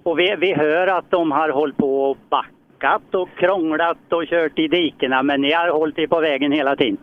Och 0.03 0.19
vi, 0.19 0.35
vi 0.35 0.53
hör 0.53 0.87
att 0.87 1.11
de 1.11 1.31
har 1.31 1.49
hållit 1.49 1.77
på 1.77 2.03
och 2.03 2.17
backat 2.29 3.15
och 3.15 3.29
krånglat 3.37 4.13
och 4.13 4.25
kört 4.25 4.59
i 4.59 4.67
dikena, 4.67 5.23
men 5.23 5.41
ni 5.41 5.53
har 5.53 5.69
hållit 5.69 5.97
er 5.97 6.07
på 6.07 6.19
vägen 6.19 6.51
hela 6.51 6.75
tiden. 6.75 6.97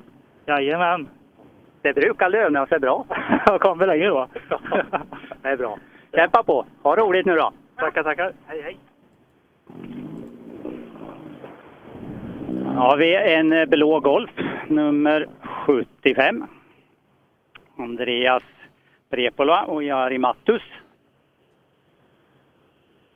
Jajamän. 0.46 1.08
Det 1.82 1.92
brukar 1.92 2.30
löna 2.30 2.66
sig 2.66 2.78
bra. 2.78 3.04
Jag 3.46 3.60
kommer 3.60 3.86
längre 3.86 4.08
då. 4.08 4.28
det 5.42 5.48
är 5.48 5.56
bra. 5.56 5.78
Kämpa 6.14 6.42
på. 6.42 6.66
Ha 6.82 6.96
roligt 6.96 7.26
nu 7.26 7.34
då. 7.34 7.52
Tackar, 7.76 8.02
tackar. 8.02 8.32
Hej, 8.46 8.62
hej. 8.62 8.76
Har 12.78 12.96
vi 12.96 13.14
en 13.16 13.52
eh, 13.52 13.64
blå 13.66 14.00
Golf, 14.00 14.30
nummer 14.68 15.26
75. 15.66 16.44
Andreas 17.78 18.42
Prepola 19.10 19.62
och 19.64 19.82
Jari 19.82 20.18
Mattus. 20.18 20.62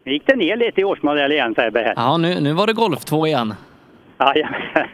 Nu 0.05 0.13
gick 0.13 0.27
det 0.27 0.37
ner 0.37 0.57
lite 0.57 0.81
i 0.81 0.85
årsmodell 0.85 1.33
igen 1.33 1.55
Sebbe. 1.55 1.81
här. 1.81 1.95
Ja, 1.97 2.17
nu, 2.17 2.41
nu 2.41 2.53
var 2.53 2.67
det 2.67 2.73
Golf 2.73 3.05
2 3.05 3.27
igen. 3.27 3.55
Jajamän. 4.19 4.89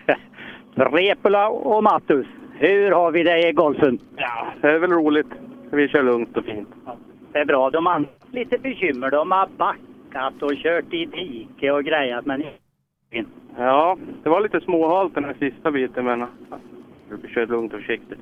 Prepola 0.74 1.49
och 1.49 1.82
Mattus. 1.82 2.27
Hur 2.59 2.90
har 2.90 3.11
vi 3.11 3.23
det 3.23 3.49
i 3.49 3.53
golfen? 3.53 3.99
Ja, 4.16 4.47
det 4.61 4.69
är 4.69 4.78
väl 4.78 4.90
roligt. 4.93 5.27
Vi 5.70 5.89
kör 5.89 6.03
lugnt 6.03 6.36
och 6.36 6.45
fint. 6.45 6.69
Det 7.32 7.39
är 7.39 7.45
bra. 7.45 7.70
De 7.70 7.86
har 7.86 8.05
lite 8.32 8.59
bekymmer. 8.59 9.11
De 9.11 9.31
har 9.32 9.49
backat 9.57 10.43
och 10.43 10.53
kört 10.57 10.93
i 10.95 11.05
dike 11.07 11.70
och 11.70 11.85
grejat, 11.85 12.27
men 12.27 12.45
Ja, 13.57 13.97
det 14.23 14.29
var 14.29 14.41
lite 14.41 14.61
småhalt 14.61 15.15
den 15.15 15.25
här 15.25 15.35
sista 15.39 15.71
biten, 15.71 16.05
men 16.05 16.27
vi 17.23 17.29
kör 17.29 17.47
lugnt 17.47 17.73
och 17.73 17.81
försiktigt. 17.81 18.19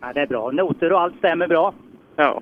ja, 0.00 0.12
det 0.12 0.20
är 0.20 0.26
bra. 0.26 0.50
Noter 0.50 0.92
och 0.92 1.00
allt 1.00 1.16
stämmer 1.18 1.48
bra. 1.48 1.74
Ja. 2.16 2.40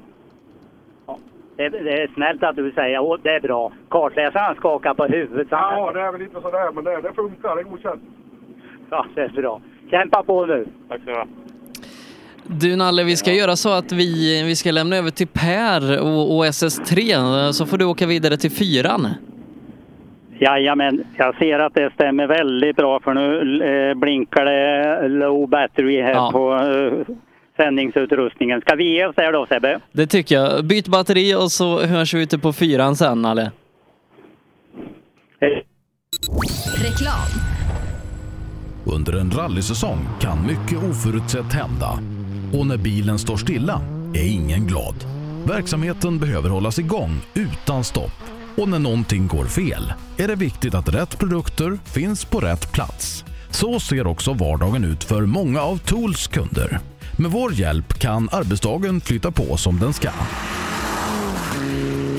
Det, 1.57 1.69
det 1.69 2.03
är 2.03 2.11
snällt 2.15 2.43
att 2.43 2.57
du 2.57 2.73
säger 2.73 3.15
att 3.15 3.23
det 3.23 3.31
är 3.31 3.41
bra. 3.41 3.73
Kartläsaren 3.89 4.57
skakar 4.57 4.95
på 4.95 5.05
huvudet. 5.05 5.47
Ja, 5.51 5.91
det 5.95 6.01
är 6.01 6.13
väl 6.13 6.23
inte 6.23 6.41
sådär, 6.41 6.73
men 6.73 6.85
det, 6.85 7.01
det 7.01 7.13
funkar. 7.13 7.57
Det 7.57 7.61
är 7.61 7.65
godkänt. 7.65 8.03
Ja, 8.91 9.07
det 9.15 9.21
är 9.21 9.29
bra. 9.29 9.61
Kämpa 9.91 10.23
på 10.23 10.47
nu. 10.47 10.67
Tack 10.89 11.01
så 11.05 11.11
mycket. 11.11 11.29
Du 12.61 12.77
Nalle, 12.77 13.05
vi 13.05 13.17
ska 13.17 13.33
göra 13.33 13.57
så 13.57 13.73
att 13.73 13.93
vi, 13.93 14.43
vi 14.43 14.57
ska 14.57 14.71
lämna 14.71 14.97
över 14.97 15.11
till 15.11 15.29
Per 15.29 16.01
och, 16.03 16.37
och 16.37 16.45
SS3, 16.45 17.53
så 17.53 17.67
får 17.67 17.79
du 17.79 17.85
åka 17.85 18.07
vidare 18.07 18.37
till 18.37 18.51
fyran. 18.51 19.09
Jajamän, 20.41 21.05
jag 21.17 21.37
ser 21.39 21.59
att 21.59 21.75
det 21.75 21.93
stämmer 21.95 22.27
väldigt 22.27 22.77
bra 22.77 23.01
för 23.01 23.15
nu 23.15 23.63
eh, 23.91 23.95
blinkar 23.99 24.45
det 24.45 25.09
low 25.09 25.49
battery 25.49 26.03
här 26.03 26.13
Ja. 26.13 26.31
på 26.33 26.55
eh, 26.55 27.15
sändningsutrustningen. 27.57 28.61
Ska 28.61 28.75
vi 28.75 28.85
ge 28.97 29.07
oss 29.07 29.15
där 29.17 29.33
då 29.33 29.47
Sebbe? 29.47 29.81
Det 29.93 30.07
tycker 30.07 30.35
jag. 30.35 30.65
Byt 30.65 30.89
batteri 30.89 31.35
och 31.35 31.53
så 31.53 31.81
hörs 31.81 32.15
vi 32.15 32.23
ute 32.23 32.39
på 32.39 32.53
fyran 32.53 32.97
sen, 32.97 33.23
Nalle. 33.23 33.51
Reklam. 36.85 37.29
Under 38.97 39.13
en 39.21 39.31
rallysäsong 39.31 39.99
kan 40.21 40.47
mycket 40.47 40.79
oförutsett 40.91 41.53
hända. 41.53 41.91
Och 42.59 42.67
när 42.67 42.77
bilen 42.77 43.19
står 43.19 43.37
stilla 43.37 43.81
är 44.15 44.33
ingen 44.33 44.67
glad. 44.67 44.95
Verksamheten 45.49 46.19
behöver 46.19 46.51
hållas 46.51 46.79
igång 46.79 47.11
utan 47.35 47.85
stopp. 47.85 48.36
Och 48.57 48.69
när 48.69 48.79
någonting 48.79 49.27
går 49.27 49.45
fel 49.45 49.93
är 50.17 50.29
det 50.29 50.35
viktigt 50.35 50.75
att 50.75 50.95
rätt 50.95 51.19
produkter 51.19 51.79
finns 51.85 52.25
på 52.25 52.41
rätt 52.41 52.73
plats. 52.73 53.25
Så 53.51 53.81
ser 53.81 54.07
också 54.07 54.33
vardagen 54.33 54.85
ut 54.85 55.05
för 55.05 55.23
många 55.23 55.61
av 55.61 55.79
Tools 55.79 56.27
kunder. 56.27 56.81
Med 57.19 57.31
vår 57.31 57.53
hjälp 57.53 57.99
kan 57.99 58.29
arbetsdagen 58.33 59.01
flytta 59.01 59.31
på 59.31 59.57
som 59.57 59.79
den 59.79 59.93
ska. 59.93 60.11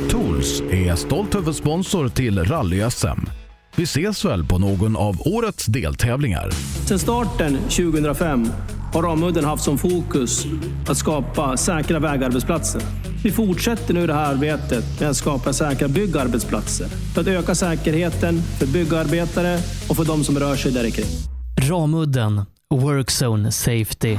Tools 0.10 0.62
är 0.62 0.96
stolt 0.96 1.36
huvudsponsor 1.36 2.10
till 2.10 2.40
Rally-SM. 2.44 3.20
Vi 3.78 3.84
ses 3.84 4.26
väl 4.26 4.44
på 4.46 4.58
någon 4.58 4.96
av 4.96 5.22
årets 5.28 5.66
deltävlingar. 5.66 6.52
Sedan 6.86 7.00
starten 7.00 7.58
2005 7.58 8.50
har 8.94 9.04
Ramudden 9.04 9.46
haft 9.46 9.64
som 9.64 9.78
fokus 9.78 10.46
att 10.88 10.98
skapa 10.98 11.58
säkra 11.58 12.00
vägarbetsplatser. 12.00 12.82
Vi 13.24 13.32
fortsätter 13.32 13.94
nu 13.94 14.08
det 14.08 14.14
här 14.14 14.34
arbetet 14.34 15.00
med 15.00 15.10
att 15.10 15.18
skapa 15.18 15.54
säkra 15.54 15.88
byggarbetsplatser 15.88 16.88
för 16.88 17.22
att 17.22 17.28
öka 17.28 17.56
säkerheten 17.56 18.42
för 18.42 18.68
byggarbetare 18.68 19.60
och 19.90 19.96
för 19.96 20.06
de 20.06 20.24
som 20.24 20.40
rör 20.40 20.56
sig 20.56 20.72
där 20.72 20.90
kring. 20.90 21.06
Ramudden 21.70 22.42
Workzone 22.70 23.52
Safety. 23.52 24.18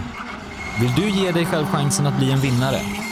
Vill 0.81 0.93
du 0.97 1.11
ge 1.11 1.33
dig 1.33 1.45
själv 1.45 1.67
chansen 1.67 2.07
att 2.07 2.19
bli 2.19 2.33
en 2.33 2.41
vinnare? 2.41 2.81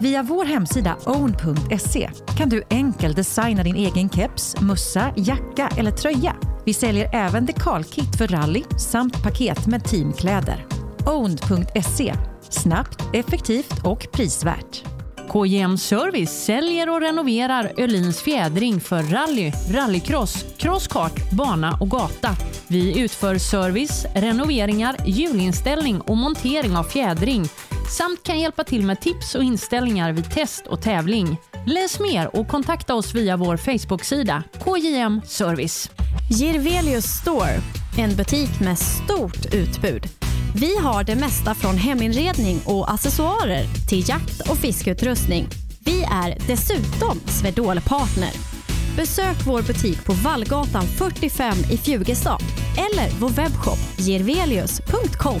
Via 0.00 0.22
vår 0.22 0.44
hemsida 0.44 0.96
own.se 1.06 2.10
kan 2.38 2.48
du 2.48 2.62
enkelt 2.70 3.16
designa 3.16 3.62
din 3.62 3.76
egen 3.76 4.10
keps, 4.10 4.60
mössa, 4.60 5.12
jacka 5.16 5.68
eller 5.76 5.90
tröja. 5.90 6.36
Vi 6.64 6.74
säljer 6.74 7.14
även 7.14 7.46
dekalkit 7.46 8.16
för 8.18 8.28
rally 8.28 8.62
samt 8.78 9.22
paket 9.22 9.66
med 9.66 9.84
teamkläder. 9.84 10.66
Own.se 11.06 12.14
snabbt, 12.50 13.02
effektivt 13.12 13.84
och 13.84 14.06
prisvärt. 14.12 14.84
KJM 15.28 15.78
Service 15.78 16.44
säljer 16.44 16.90
och 16.90 17.00
renoverar 17.00 17.72
Öhlins 17.76 18.22
fjädring 18.22 18.80
för 18.80 19.02
rally, 19.02 19.52
rallycross, 19.70 20.44
crosskart, 20.56 21.30
bana 21.30 21.78
och 21.80 21.90
gata. 21.90 22.36
Vi 22.68 23.00
utför 23.00 23.38
service, 23.38 24.06
renoveringar, 24.14 24.96
hjulinställning 25.06 26.00
och 26.00 26.16
montering 26.16 26.76
av 26.76 26.84
fjädring 26.84 27.44
samt 27.90 28.22
kan 28.22 28.40
hjälpa 28.40 28.64
till 28.64 28.82
med 28.86 29.00
tips 29.00 29.34
och 29.34 29.42
inställningar 29.42 30.12
vid 30.12 30.30
test 30.30 30.66
och 30.66 30.82
tävling. 30.82 31.36
Läs 31.66 32.00
mer 32.00 32.36
och 32.36 32.48
kontakta 32.48 32.94
oss 32.94 33.14
via 33.14 33.36
vår 33.36 33.56
Facebook-sida 33.56 34.42
KJM 34.64 35.20
Service. 35.24 35.90
Girvelius 36.30 37.04
Store, 37.04 37.60
en 37.98 38.16
butik 38.16 38.60
med 38.60 38.78
stort 38.78 39.54
utbud. 39.54 40.06
Vi 40.54 40.76
har 40.76 41.04
det 41.04 41.16
mesta 41.16 41.54
från 41.54 41.76
heminredning 41.76 42.60
och 42.64 42.92
accessoarer 42.92 43.64
till 43.88 44.08
jakt 44.08 44.50
och 44.50 44.56
fiskeutrustning. 44.56 45.46
Vi 45.84 46.02
är 46.02 46.38
dessutom 46.46 47.20
Swedol-partner. 47.26 48.30
Besök 48.96 49.36
vår 49.46 49.62
butik 49.62 50.04
på 50.04 50.12
Vallgatan 50.12 50.84
45 50.84 51.58
i 51.70 51.76
Fjugestad 51.76 52.40
eller 52.76 53.20
vår 53.20 53.30
webbshop 53.30 53.78
girvelius.com. 53.98 55.40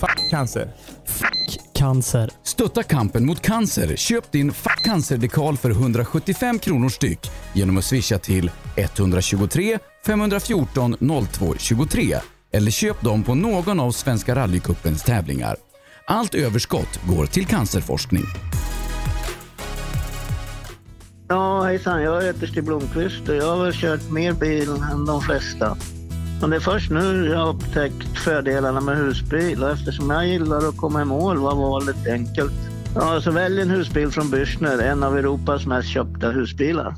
Fuck 0.00 0.30
cancer. 0.30 0.72
Cancer. 1.74 2.30
Stötta 2.42 2.82
kampen 2.82 3.26
mot 3.26 3.40
cancer. 3.40 3.96
Köp 3.96 4.32
din 4.32 4.52
Fuck 4.52 4.84
cancer-dekal 4.84 5.56
för 5.56 5.70
175 5.70 6.58
kronor 6.58 6.88
styck 6.88 7.30
genom 7.52 7.78
att 7.78 7.84
swisha 7.84 8.18
till 8.18 8.50
123 8.76 9.78
514 10.06 10.96
02 11.32 11.54
23 11.58 12.16
eller 12.52 12.70
köp 12.70 13.00
dem 13.00 13.22
på 13.22 13.34
någon 13.34 13.80
av 13.80 13.90
Svenska 13.90 14.34
rallycupens 14.34 15.02
tävlingar. 15.02 15.56
Allt 16.06 16.34
överskott 16.34 17.00
går 17.08 17.26
till 17.26 17.46
cancerforskning. 17.46 18.24
Ja, 21.28 21.62
hejsan. 21.62 22.02
Jag 22.02 22.22
heter 22.22 22.46
Stig 22.46 22.64
Blomqvist 22.64 23.28
och 23.28 23.36
jag 23.36 23.56
har 23.56 23.64
väl 23.64 23.72
kört 23.74 24.10
mer 24.10 24.32
bil 24.32 24.68
än 24.92 25.06
de 25.06 25.22
flesta. 25.22 25.76
Men 26.40 26.50
det 26.50 26.56
är 26.56 26.60
först 26.60 26.90
nu 26.90 27.26
jag 27.26 27.38
har 27.38 27.48
upptäckt 27.48 28.18
fördelarna 28.24 28.80
med 28.80 28.96
husbil 28.96 29.62
och 29.62 29.70
eftersom 29.70 30.10
jag 30.10 30.28
gillar 30.28 30.68
att 30.68 30.76
komma 30.76 31.02
i 31.02 31.04
mål 31.04 31.38
var 31.38 31.54
valet 31.54 32.06
enkelt. 32.06 32.52
Ja, 32.94 33.20
så 33.20 33.30
välj 33.30 33.60
en 33.60 33.70
husbil 33.70 34.10
från 34.10 34.26
Bürstner, 34.26 34.82
en 34.82 35.02
av 35.02 35.18
Europas 35.18 35.66
mest 35.66 35.88
köpta 35.88 36.30
husbilar. 36.30 36.94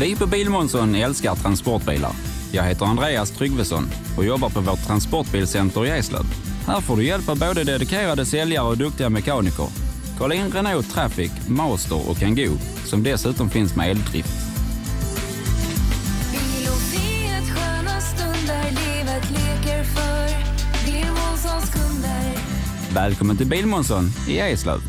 Vi 0.00 0.16
på 0.16 0.26
Bilmånsson 0.26 0.94
älskar 0.94 1.34
transportbilar. 1.34 2.12
Jag 2.52 2.62
heter 2.62 2.86
Andreas 2.86 3.30
Tryggvesson 3.30 3.84
och 4.16 4.24
jobbar 4.24 4.48
på 4.48 4.60
vårt 4.60 4.86
transportbilcenter 4.86 5.86
i 5.86 5.90
Eslöv. 5.90 6.24
Här 6.66 6.80
får 6.80 6.96
du 6.96 7.04
hjälp 7.04 7.28
av 7.28 7.38
både 7.38 7.64
dedikerade 7.64 8.24
säljare 8.24 8.68
och 8.68 8.78
duktiga 8.78 9.08
mekaniker. 9.08 9.66
Kolla 10.18 10.34
in 10.34 10.50
Renault 10.50 10.90
Traffic, 10.90 11.32
Master 11.48 12.10
och 12.10 12.16
Kangoo 12.16 12.58
som 12.84 13.02
dessutom 13.02 13.50
finns 13.50 13.76
med 13.76 13.90
eldrift. 13.90 14.51
Välkommen 22.94 23.36
till 23.36 23.46
Bilmånsson 23.46 24.04
i 24.28 24.38
Eslöv. 24.38 24.80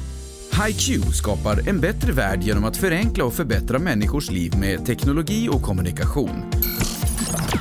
HiQ 0.65 1.03
skapar 1.13 1.69
en 1.69 1.80
bättre 1.80 2.11
värld 2.11 2.43
genom 2.43 2.63
att 2.63 2.77
förenkla 2.77 3.25
och 3.25 3.33
förbättra 3.33 3.80
människors 3.80 4.31
liv 4.31 4.53
med 4.59 4.85
teknologi 4.85 5.49
och 5.51 5.61
kommunikation. 5.61 6.51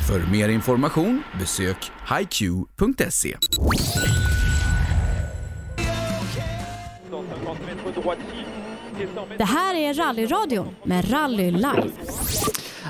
För 0.09 0.33
mer 0.33 0.49
information 0.49 1.23
besök 1.39 1.77
hiq.se. 2.19 3.37
Det 9.39 9.45
här 9.45 9.75
är 9.75 9.95
Rallyradion 9.95 10.69
med 10.85 11.13
Rally 11.13 11.51
Live. 11.51 11.93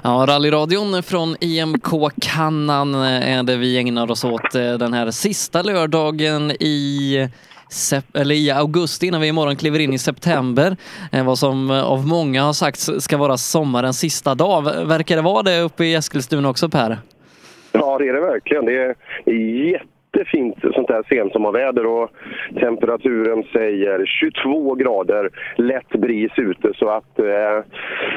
Ja, 0.05 0.25
rallyradion 0.29 1.03
från 1.03 1.37
IMK 1.41 1.89
Kannan 2.21 2.95
är 2.95 3.43
det 3.43 3.57
vi 3.57 3.79
ägnar 3.79 4.11
oss 4.11 4.25
åt 4.25 4.55
eh, 4.55 4.73
den 4.73 4.93
här 4.93 5.11
sista 5.11 5.63
lördagen 5.63 6.51
i 6.51 7.29
sep- 7.71 8.17
eller 8.17 8.35
i 8.35 8.51
augusti 8.51 9.07
innan 9.07 9.21
vi 9.21 9.27
imorgon 9.29 9.57
kliver 9.57 9.79
in 9.79 9.93
i 9.93 9.99
september. 9.99 10.77
Eh, 11.13 11.25
vad 11.25 11.39
som 11.39 11.71
eh, 11.71 11.83
av 11.85 12.07
många 12.07 12.43
har 12.43 12.53
sagts 12.53 12.91
ska 12.99 13.17
vara 13.17 13.37
sommarens 13.37 13.99
sista 13.99 14.35
dag. 14.35 14.63
Verkar 14.87 15.17
det 15.17 15.23
vara 15.23 15.43
det 15.43 15.61
uppe 15.61 15.85
i 15.85 15.95
Eskilstuna 15.95 16.49
också 16.49 16.69
Per? 16.69 16.99
Ja, 17.73 17.99
det 17.99 18.09
är 18.09 18.13
det 18.13 18.21
verkligen. 18.21 18.65
Det 18.65 18.73
är 18.83 18.95
jättefint 20.13 20.57
sånt 20.75 20.91
här 20.91 21.03
sensommarväder 21.09 21.87
och 21.87 22.11
temperaturen 22.61 23.45
säger 23.53 24.07
22 24.07 24.75
grader, 24.75 25.31
lätt 25.57 25.89
bris 25.89 26.33
ute 26.37 26.73
så 26.75 26.89
att 26.89 27.19
eh, 27.19 27.65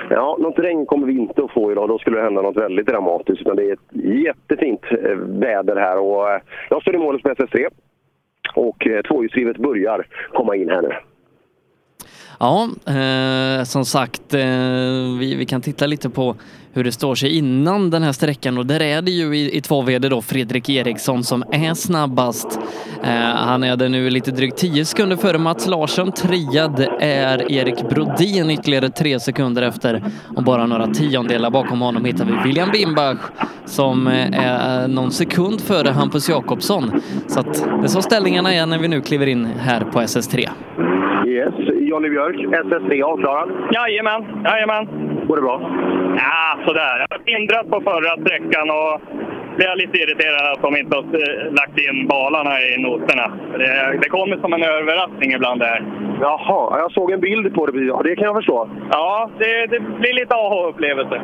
ja, 0.09 0.37
något 0.39 0.59
regn 0.59 0.85
kommer 0.85 1.07
vi 1.07 1.13
inte 1.13 1.43
att 1.43 1.51
få 1.51 1.71
idag. 1.71 1.89
Då 1.89 1.99
skulle 1.99 2.17
det 2.17 2.23
hända 2.23 2.41
något 2.41 2.57
väldigt 2.57 2.87
dramatiskt. 2.87 3.41
Utan 3.41 3.55
det 3.55 3.63
är 3.63 3.73
ett 3.73 4.05
jättefint 4.25 4.81
eh, 4.91 5.15
väder 5.17 5.75
här 5.75 5.97
och 5.97 6.29
eh, 6.29 6.41
jag 6.69 6.81
står 6.81 6.95
i 6.95 6.97
målet 6.97 7.23
på 7.23 7.29
SS3 7.29 7.65
och 8.55 8.87
eh, 8.87 9.01
tvåhjulsdrivet 9.01 9.57
börjar 9.57 10.07
komma 10.33 10.55
in 10.55 10.69
här 10.69 10.81
nu. 10.81 10.91
Ja, 12.39 12.69
eh, 12.87 13.63
som 13.63 13.85
sagt, 13.85 14.33
eh, 14.33 15.19
vi, 15.19 15.35
vi 15.37 15.45
kan 15.45 15.61
titta 15.61 15.85
lite 15.85 16.09
på 16.09 16.35
hur 16.75 16.83
det 16.83 16.91
står 16.91 17.15
sig 17.15 17.37
innan 17.37 17.89
den 17.89 18.03
här 18.03 18.11
sträckan 18.11 18.57
och 18.57 18.65
där 18.65 18.81
är 18.81 19.01
det 19.01 19.11
ju 19.11 19.37
i, 19.37 19.57
i 19.57 19.61
två 19.61 19.81
VD 19.81 20.09
då 20.09 20.21
Fredrik 20.21 20.69
Eriksson 20.69 21.23
som 21.23 21.43
är 21.51 21.73
snabbast. 21.73 22.59
Eh, 23.03 23.09
han 23.35 23.63
är 23.63 23.75
det 23.75 23.89
nu 23.89 24.09
lite 24.09 24.31
drygt 24.31 24.57
10 24.57 24.85
sekunder 24.85 25.15
före 25.15 25.37
Mats 25.37 25.67
Larsson. 25.67 26.11
Triad 26.11 26.87
är 26.99 27.51
Erik 27.51 27.89
Brodin 27.89 28.49
ytterligare 28.49 28.89
tre 28.89 29.19
sekunder 29.19 29.61
efter 29.61 30.03
och 30.35 30.43
bara 30.43 30.65
några 30.65 30.87
tiondelar 30.87 31.49
bakom 31.49 31.81
honom 31.81 32.05
hittar 32.05 32.25
vi 32.25 32.31
William 32.47 32.69
Bimbach 32.71 33.19
som 33.65 34.07
eh, 34.07 34.39
är 34.39 34.87
någon 34.87 35.11
sekund 35.11 35.61
före 35.61 35.89
Hampus 35.89 36.29
Jakobsson. 36.29 36.91
Så 37.27 37.39
att 37.39 37.53
det 37.53 37.83
är 37.83 37.87
så 37.87 38.01
ställningarna 38.01 38.53
är 38.53 38.65
när 38.65 38.79
vi 38.79 38.87
nu 38.87 39.01
kliver 39.01 39.27
in 39.27 39.45
här 39.45 39.81
på 39.81 39.99
SS3. 39.99 40.49
Yes, 41.27 41.53
Johnny 41.89 42.09
Björk, 42.09 42.35
SS3 42.35 43.03
avklarad. 43.03 43.49
Jajamän, 43.73 44.43
jajamän. 44.43 44.85
Går 45.27 45.35
det 45.35 45.41
bra? 45.41 45.94
Ja, 46.17 46.57
sådär. 46.65 46.99
Jag 46.99 47.17
var 47.17 47.25
hindrat 47.25 47.69
på 47.69 47.81
förra 47.81 48.11
sträckan 48.21 48.69
och 48.69 49.01
blev 49.55 49.75
lite 49.75 49.97
irriterad 49.97 50.51
att 50.51 50.61
de 50.61 50.77
inte 50.77 50.95
har 50.95 51.03
eh, 51.03 51.53
lagt 51.53 51.79
in 51.79 52.07
balarna 52.07 52.61
i 52.61 52.77
noterna. 52.77 53.27
Det, 53.57 53.99
det 54.01 54.09
kommer 54.09 54.37
som 54.37 54.53
en 54.53 54.63
överraskning 54.63 55.31
ibland 55.33 55.59
där. 55.59 55.85
Jaha, 56.21 56.79
jag 56.79 56.91
såg 56.91 57.11
en 57.11 57.19
bild 57.19 57.55
på 57.55 57.65
det. 57.65 57.79
Ja, 57.79 58.01
det 58.03 58.15
kan 58.15 58.25
jag 58.25 58.35
förstå. 58.35 58.69
Ja, 58.91 59.29
det, 59.39 59.65
det 59.65 59.79
blir 59.79 60.13
lite 60.13 60.35
aha-upplevelse. 60.35 61.21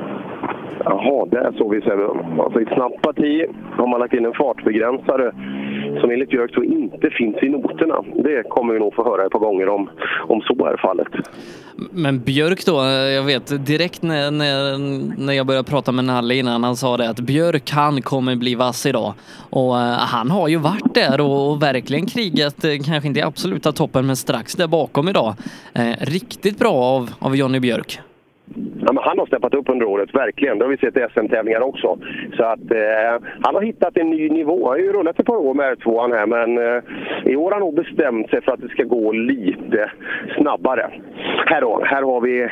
Jaha, 0.84 1.26
där 1.26 1.52
såg 1.58 1.76
vi 1.76 1.82
ser 1.82 2.42
Alltså 2.44 2.60
i 2.60 2.64
ett 2.64 2.74
snabbt 2.74 3.02
parti 3.02 3.46
har 3.78 3.88
man 3.88 4.00
lagt 4.00 4.14
in 4.14 4.26
en 4.26 4.34
fartbegränsare 4.34 5.32
som 6.02 6.12
enligt 6.12 6.30
Björk 6.30 6.54
så 6.54 6.64
inte 6.64 7.10
finns 7.10 7.38
i 7.42 7.50
noterna. 7.50 7.96
Det 8.16 8.44
kommer 8.50 8.74
vi 8.74 8.80
nog 8.80 8.94
få 8.94 9.04
höra 9.04 9.26
ett 9.26 9.32
par 9.32 9.40
gånger 9.40 9.70
om, 9.70 9.90
om 10.28 10.42
så 10.42 10.66
är 10.66 10.78
fallet. 10.78 11.08
Men 11.92 12.20
Björk 12.20 12.66
då, 12.66 12.74
jag 13.16 13.24
vet 13.24 13.66
direkt 13.66 14.02
när, 14.02 14.32
när, 14.32 14.78
när 15.26 15.34
jag 15.34 15.48
började 15.48 15.70
prata 15.70 15.92
med 15.92 16.06
Nalle 16.06 16.36
innan, 16.36 16.64
han 16.64 16.76
sa 16.76 16.98
det 16.98 17.10
att 17.10 17.20
Björk 17.20 17.72
han 17.72 18.02
kommer 18.02 18.36
bli 18.36 18.56
vass 18.56 18.86
idag. 18.86 19.14
Och 19.50 19.74
uh, 19.74 19.80
han 19.98 20.32
har 20.32 20.48
ju 20.48 20.58
varit 20.58 20.94
där 20.94 21.22
och, 21.22 21.52
och 21.52 21.64
verkligen 21.64 22.06
krigat, 22.06 22.64
eh, 22.64 22.72
kanske 22.86 23.08
inte 23.08 23.20
i 23.20 23.24
absoluta 23.24 23.72
toppen, 23.72 24.08
men 24.08 24.16
strax 24.16 24.56
där 24.56 24.68
bakom 24.68 25.10
idag. 25.10 25.34
Uh, 25.80 25.94
riktigt 26.00 26.60
bra 26.60 26.74
av, 26.74 27.10
av 27.20 27.36
Jonny 27.36 27.60
Björk. 27.60 28.00
Ja, 28.86 29.02
han 29.02 29.20
har 29.20 29.26
steppat 29.26 29.54
upp 29.54 29.70
under 29.70 29.86
året, 29.86 30.16
verkligen. 30.16 30.58
Det 30.58 30.66
har 30.66 30.70
vi 30.70 30.78
sett 30.78 30.98
i 30.98 31.06
SM-tävlingar 31.14 31.62
också. 31.62 31.98
Så 32.38 32.44
att 32.44 32.72
eh, 32.72 33.28
han 33.42 33.56
har 33.56 33.62
hittat 33.62 33.98
en 33.98 34.10
ny 34.10 34.30
nivå. 34.30 34.68
Han 34.68 34.70
har 34.70 34.78
ju 34.78 34.94
rullat 34.94 35.20
ett 35.20 35.26
par 35.26 35.36
år 35.36 35.54
med 35.54 35.78
R2 35.78 36.16
här, 36.16 36.26
men 36.26 36.58
eh, 36.58 37.32
i 37.32 37.36
år 37.36 37.44
har 37.44 37.52
han 37.52 37.60
nog 37.60 37.76
bestämt 37.76 38.30
sig 38.30 38.42
för 38.42 38.52
att 38.52 38.62
det 38.62 38.70
ska 38.70 38.84
gå 38.84 39.12
lite 39.12 39.92
snabbare. 40.38 40.92
Här 41.46 41.62
då, 41.62 41.82
här 41.86 42.02
har 42.02 42.22
vi 42.22 42.50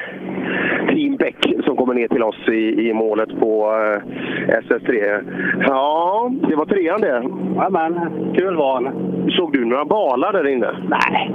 Team 0.90 1.16
Beck 1.16 1.64
som 1.66 1.78
kommer 1.78 1.94
ner 1.94 2.08
till 2.08 2.24
oss 2.24 2.48
i, 2.48 2.90
i 2.90 2.94
målet 2.94 3.40
på 3.40 3.72
eh, 3.72 4.56
SS3. 4.60 5.22
Ja, 5.68 6.32
det 6.50 6.56
var 6.56 6.66
trean 6.66 7.02
det. 7.02 7.24
Jajamän, 7.56 8.11
kul 8.38 8.56
val. 8.56 8.90
Såg 9.30 9.53
du 9.53 9.66
några 9.66 9.86
balar 9.86 10.34
där 10.34 10.48
inne? 10.48 10.72
Nej. 10.90 11.32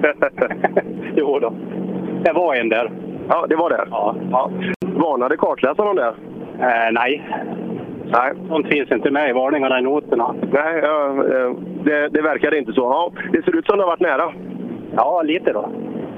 jo 1.16 1.38
då. 1.38 1.52
Det 2.24 2.32
var 2.32 2.54
en 2.54 2.68
där. 2.68 2.90
Ja, 3.28 3.46
det 3.48 3.56
var 3.56 3.70
det? 3.70 3.84
Ja. 3.90 4.14
ja. 4.30 4.50
Varnade 4.80 5.36
kartläsaren 5.36 5.96
det? 5.96 6.14
Eh, 6.60 6.92
nej. 6.92 7.28
Nej. 8.04 8.32
Sånt 8.48 8.66
finns 8.66 8.90
inte 8.92 9.10
med 9.10 9.30
i 9.30 9.32
varningarna 9.32 9.78
i 9.78 9.82
noterna. 9.82 10.34
Nej, 10.52 10.78
eh, 10.78 11.52
det, 11.84 12.08
det 12.08 12.22
verkar 12.22 12.54
inte 12.54 12.72
så. 12.72 12.80
Ja, 12.80 13.12
det 13.32 13.44
ser 13.44 13.56
ut 13.56 13.66
som 13.66 13.78
det 13.78 13.84
har 13.84 13.90
varit 13.90 14.00
nära. 14.00 14.32
Ja, 14.96 15.22
lite 15.22 15.52
då. 15.52 15.68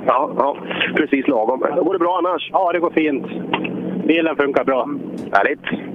Ja, 0.06 0.30
ja 0.38 0.56
precis 0.96 1.28
lagom. 1.28 1.60
Går 1.60 1.92
det 1.92 1.98
bra 1.98 2.18
annars? 2.18 2.50
Ja, 2.52 2.72
det 2.72 2.78
går 2.78 2.90
fint. 2.90 3.26
Bilen 4.06 4.36
funkar 4.36 4.64
bra. 4.64 4.88
Härligt. 5.32 5.92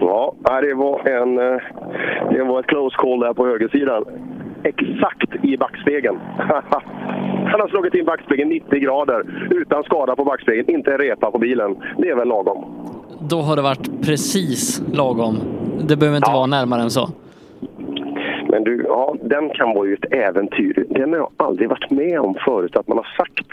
Ja, 0.00 0.34
det 0.62 0.74
var, 0.74 1.08
en, 1.08 1.38
eh, 1.38 1.60
det 2.30 2.42
var 2.42 2.60
ett 2.60 2.66
close 2.66 2.96
call 2.96 3.20
där 3.20 3.32
på 3.34 3.46
högersidan. 3.46 4.04
Exakt 4.62 5.44
i 5.44 5.56
backspegeln. 5.56 6.18
Han 7.46 7.60
har 7.60 7.68
slagit 7.68 7.94
in 7.94 8.04
backspegeln 8.04 8.48
90 8.48 8.78
grader 8.80 9.24
utan 9.50 9.84
skada 9.84 10.16
på 10.16 10.24
backspegeln, 10.24 10.70
inte 10.70 10.92
en 10.92 10.98
repa 10.98 11.30
på 11.30 11.38
bilen. 11.38 11.76
Det 11.98 12.08
är 12.08 12.16
väl 12.16 12.28
lagom. 12.28 12.64
Då 13.30 13.36
har 13.36 13.56
det 13.56 13.62
varit 13.62 14.06
precis 14.06 14.82
lagom. 14.92 15.38
det 15.88 15.96
behöver 15.96 16.16
inte 16.16 16.30
vara 16.30 16.46
närmare 16.46 16.82
än 16.82 16.90
så. 16.90 17.08
Men 18.48 18.64
du, 18.64 18.84
ja, 18.88 19.16
den 19.22 19.50
kan 19.50 19.74
vara 19.74 19.86
ju 19.86 19.94
ett 19.94 20.12
äventyr. 20.12 20.86
Den 20.88 21.10
har 21.12 21.18
jag 21.18 21.30
aldrig 21.36 21.68
varit 21.68 21.90
med 21.90 22.20
om 22.20 22.34
förut 22.44 22.76
att 22.76 22.88
man 22.88 22.96
har 22.96 23.08
sagt. 23.16 23.46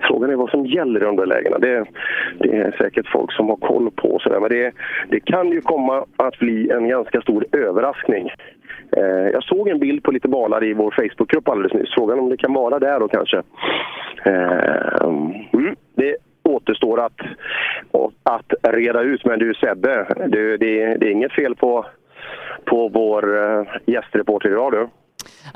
Frågan 0.00 0.30
är 0.30 0.34
vad 0.34 0.50
som 0.50 0.66
gäller 0.66 1.00
i 1.00 1.04
de 1.04 1.16
där 1.16 1.26
lägena. 1.26 1.58
Det, 1.58 1.84
det 2.38 2.56
är 2.56 2.74
säkert 2.78 3.06
folk 3.12 3.32
som 3.32 3.48
har 3.48 3.56
koll 3.56 3.90
på 3.90 4.18
sådär. 4.22 4.40
Men 4.40 4.50
det, 4.50 4.72
det 5.10 5.20
kan 5.20 5.48
ju 5.48 5.60
komma 5.60 6.04
att 6.16 6.38
bli 6.38 6.70
en 6.70 6.88
ganska 6.88 7.20
stor 7.20 7.44
överraskning. 7.52 8.30
Eh, 8.96 9.28
jag 9.32 9.42
såg 9.42 9.68
en 9.68 9.78
bild 9.78 10.02
på 10.02 10.10
lite 10.10 10.28
balar 10.28 10.64
i 10.64 10.74
vår 10.74 10.90
Facebookgrupp 10.90 11.48
alldeles 11.48 11.72
nyss. 11.72 11.94
Frågan 11.94 12.18
om 12.18 12.28
det 12.28 12.36
kan 12.36 12.52
vara 12.52 12.78
där 12.78 13.00
då 13.00 13.08
kanske. 13.08 13.42
Eh, 14.24 15.04
mm, 15.52 15.76
det 15.94 16.16
återstår 16.42 17.00
att, 17.00 17.20
att 18.22 18.74
reda 18.74 19.02
ut. 19.02 19.24
Men 19.24 19.38
du 19.38 19.54
Sebbe, 19.54 20.06
du, 20.28 20.56
det, 20.56 20.94
det 20.94 21.06
är 21.06 21.10
inget 21.10 21.32
fel 21.32 21.56
på, 21.56 21.86
på 22.64 22.88
vår 22.88 23.38
eh, 23.38 23.64
gästreporter 23.86 24.50
idag 24.50 24.72
du. 24.72 24.88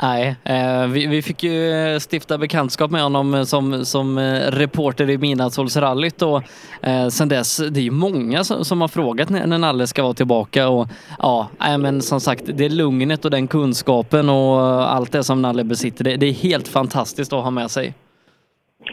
Nej, 0.02 0.36
eh, 0.44 0.86
vi, 0.86 1.06
vi 1.06 1.22
fick 1.22 1.42
ju 1.42 1.72
eh, 1.72 2.00
stifta 2.10 2.38
bekantskap 2.38 2.90
med 2.90 3.02
honom 3.02 3.34
eh, 3.34 3.44
som, 3.44 3.84
som 3.84 4.18
eh, 4.18 4.50
reporter 4.50 5.10
i 5.10 5.18
Midnattssolsrallyt 5.18 6.22
och 6.22 6.42
eh, 6.82 7.08
sen 7.08 7.28
dess, 7.28 7.56
det 7.56 7.80
är 7.80 7.84
ju 7.84 7.90
många 7.90 8.44
som, 8.44 8.64
som 8.64 8.80
har 8.80 8.88
frågat 8.88 9.28
när, 9.28 9.46
när 9.46 9.58
Nalle 9.58 9.86
ska 9.86 10.02
vara 10.02 10.14
tillbaka 10.14 10.68
och 10.68 10.88
ja, 11.18 11.48
nej, 11.58 11.78
men 11.78 12.02
som 12.02 12.20
sagt, 12.20 12.42
det 12.46 12.68
lugnet 12.68 13.24
och 13.24 13.30
den 13.30 13.48
kunskapen 13.48 14.28
och 14.28 14.92
allt 14.94 15.12
det 15.12 15.24
som 15.24 15.42
Nalle 15.42 15.64
besitter, 15.64 16.04
det, 16.04 16.16
det 16.16 16.26
är 16.26 16.32
helt 16.32 16.68
fantastiskt 16.68 17.32
att 17.32 17.42
ha 17.42 17.50
med 17.50 17.70
sig. 17.70 17.94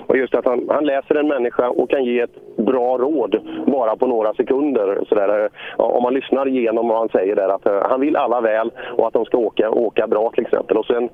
Och 0.07 0.17
just 0.17 0.35
att 0.35 0.45
han, 0.45 0.65
han 0.69 0.85
läser 0.85 1.15
en 1.15 1.27
människa 1.27 1.69
och 1.69 1.89
kan 1.89 2.03
ge 2.03 2.19
ett 2.19 2.55
bra 2.57 2.97
råd 2.97 3.35
bara 3.67 3.95
på 3.95 4.07
några 4.07 4.33
sekunder. 4.33 5.03
Så 5.09 5.15
där, 5.15 5.49
om 5.77 6.03
man 6.03 6.13
lyssnar 6.13 6.47
igenom 6.47 6.87
vad 6.87 6.97
han 6.97 7.09
säger 7.09 7.35
där, 7.35 7.49
att 7.49 7.65
eh, 7.65 7.89
han 7.89 8.01
vill 8.01 8.15
alla 8.15 8.41
väl 8.41 8.71
och 8.97 9.07
att 9.07 9.13
de 9.13 9.25
ska 9.25 9.37
åka, 9.37 9.69
åka 9.69 10.07
bra 10.07 10.31
till 10.31 10.45
exempel. 10.45 10.77
Och 10.77 10.85
sen, 10.85 11.09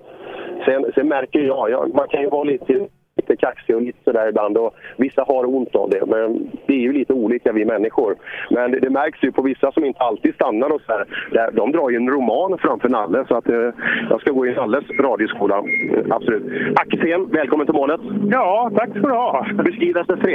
sen, 0.65 0.91
sen 0.95 1.07
märker 1.07 1.39
jag, 1.39 1.69
jag, 1.69 1.95
man 1.95 2.07
kan 2.07 2.21
ju 2.21 2.29
vara 2.29 2.43
lite 2.43 2.87
lite 3.27 3.45
kaxig 3.45 3.75
och 3.75 3.81
lite 3.81 4.03
sådär 4.03 4.29
ibland 4.29 4.57
och 4.57 4.75
vissa 4.97 5.23
har 5.23 5.55
ont 5.55 5.75
av 5.75 5.89
det. 5.89 6.05
Men 6.05 6.51
det 6.65 6.73
är 6.73 6.79
ju 6.79 6.93
lite 6.93 7.13
olika 7.13 7.51
vi 7.51 7.65
människor. 7.65 8.15
Men 8.49 8.71
det, 8.71 8.79
det 8.79 8.89
märks 8.89 9.23
ju 9.23 9.31
på 9.31 9.41
vissa 9.41 9.71
som 9.71 9.85
inte 9.85 9.99
alltid 9.99 10.35
stannar 10.35 10.69
och 10.69 10.81
så 10.81 10.91
här. 10.91 11.05
Där, 11.31 11.51
de 11.51 11.71
drar 11.71 11.89
ju 11.89 11.95
en 11.95 12.09
roman 12.09 12.57
framför 12.57 12.89
Nalle 12.89 13.25
så 13.27 13.35
att 13.35 13.49
eh, 13.49 13.69
jag 14.09 14.21
ska 14.21 14.31
gå 14.31 14.47
i 14.47 14.53
Nalles 14.53 14.89
radioskola. 14.99 15.57
Eh, 15.57 16.05
absolut. 16.09 16.43
Axén, 16.75 17.29
välkommen 17.31 17.67
till 17.67 17.75
målet. 17.75 18.01
Ja, 18.31 18.71
tack 18.75 18.89
ska 18.89 18.99
du 18.99 19.13
ha. 19.13 19.45
Beskriv 19.63 19.97
SS3. 19.97 20.27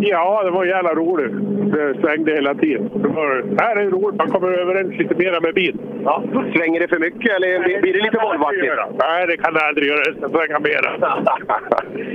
Ja, 0.00 0.42
det 0.44 0.50
var 0.50 0.64
jävla 0.64 0.94
roligt. 0.94 1.32
Det 1.72 1.94
svängde 2.00 2.32
hela 2.32 2.54
tiden. 2.54 2.90
Det 2.94 3.08
var, 3.08 3.44
här 3.60 3.76
är 3.76 3.84
det 3.84 3.90
roligt, 3.90 4.18
man 4.18 4.28
kommer 4.28 4.48
överens 4.48 4.98
lite 4.98 5.14
mera 5.14 5.40
med 5.40 5.54
bil. 5.54 5.76
Ja. 6.04 6.22
Svänger 6.56 6.80
det 6.80 6.88
för 6.88 6.98
mycket 6.98 7.36
eller 7.36 7.58
blir 7.64 7.80
blir 7.82 7.92
det 7.92 8.02
lite 8.02 8.18
Volvoaktigt? 8.22 8.72
Nej, 8.98 9.26
det 9.26 9.36
kan 9.36 9.54
det 9.54 9.60
aldrig 9.60 9.88
göra. 9.88 10.02
Det 10.04 10.16
ska 10.16 10.28
svänga 10.28 10.58
mera. 10.58 10.90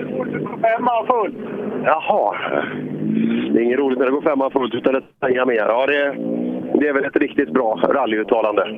Femman 0.61 1.07
full. 1.07 1.35
Jaha. 1.85 2.35
Det 3.53 3.59
är 3.59 3.63
inget 3.63 3.79
roligt 3.79 3.99
när 3.99 4.05
det 4.05 4.11
går 4.11 4.21
femman 4.21 4.51
fullt 4.51 4.73
utan 4.73 4.93
det 4.93 5.01
svänger 5.19 5.45
mer. 5.45 5.55
Ja, 5.55 5.85
det, 5.85 6.15
det 6.79 6.87
är 6.87 6.93
väl 6.93 7.05
ett 7.05 7.15
riktigt 7.15 7.49
bra 7.49 7.79
rallyuttalande. 7.89 8.77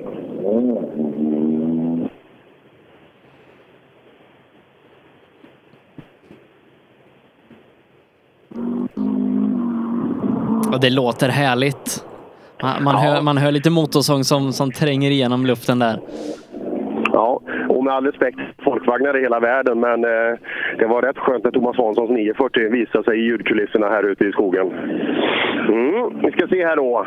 Och 10.74 10.80
det 10.82 10.90
låter 10.90 11.30
härligt. 11.30 12.04
Man, 12.62 12.84
man, 12.84 12.96
hör, 12.96 13.22
man 13.22 13.38
hör 13.38 13.52
lite 13.52 13.70
motorsång 13.70 14.24
som, 14.24 14.54
som 14.54 14.72
tränger 14.72 15.12
igenom 15.12 15.46
luften 15.46 15.80
där. 15.80 16.00
Ja, 17.18 17.42
och 17.70 17.84
med 17.84 17.94
all 17.94 18.06
respekt 18.06 18.40
folkvagnar 18.64 19.18
i 19.18 19.22
hela 19.22 19.40
världen, 19.40 19.80
men 19.80 20.04
eh, 20.04 20.34
det 20.78 20.86
var 20.86 21.02
rätt 21.02 21.18
skönt 21.18 21.44
när 21.44 21.52
Thomas 21.52 21.78
Hanssons 21.78 22.10
940 22.10 22.70
visade 22.70 23.04
sig 23.04 23.20
i 23.20 23.24
ljudkulisserna 23.24 23.90
här 23.90 24.04
ute 24.04 24.26
i 24.26 24.32
skogen. 24.32 24.68
Mm, 25.70 26.22
vi 26.24 26.32
ska 26.32 26.48
se 26.48 26.66
här 26.66 26.76
då. 26.76 27.06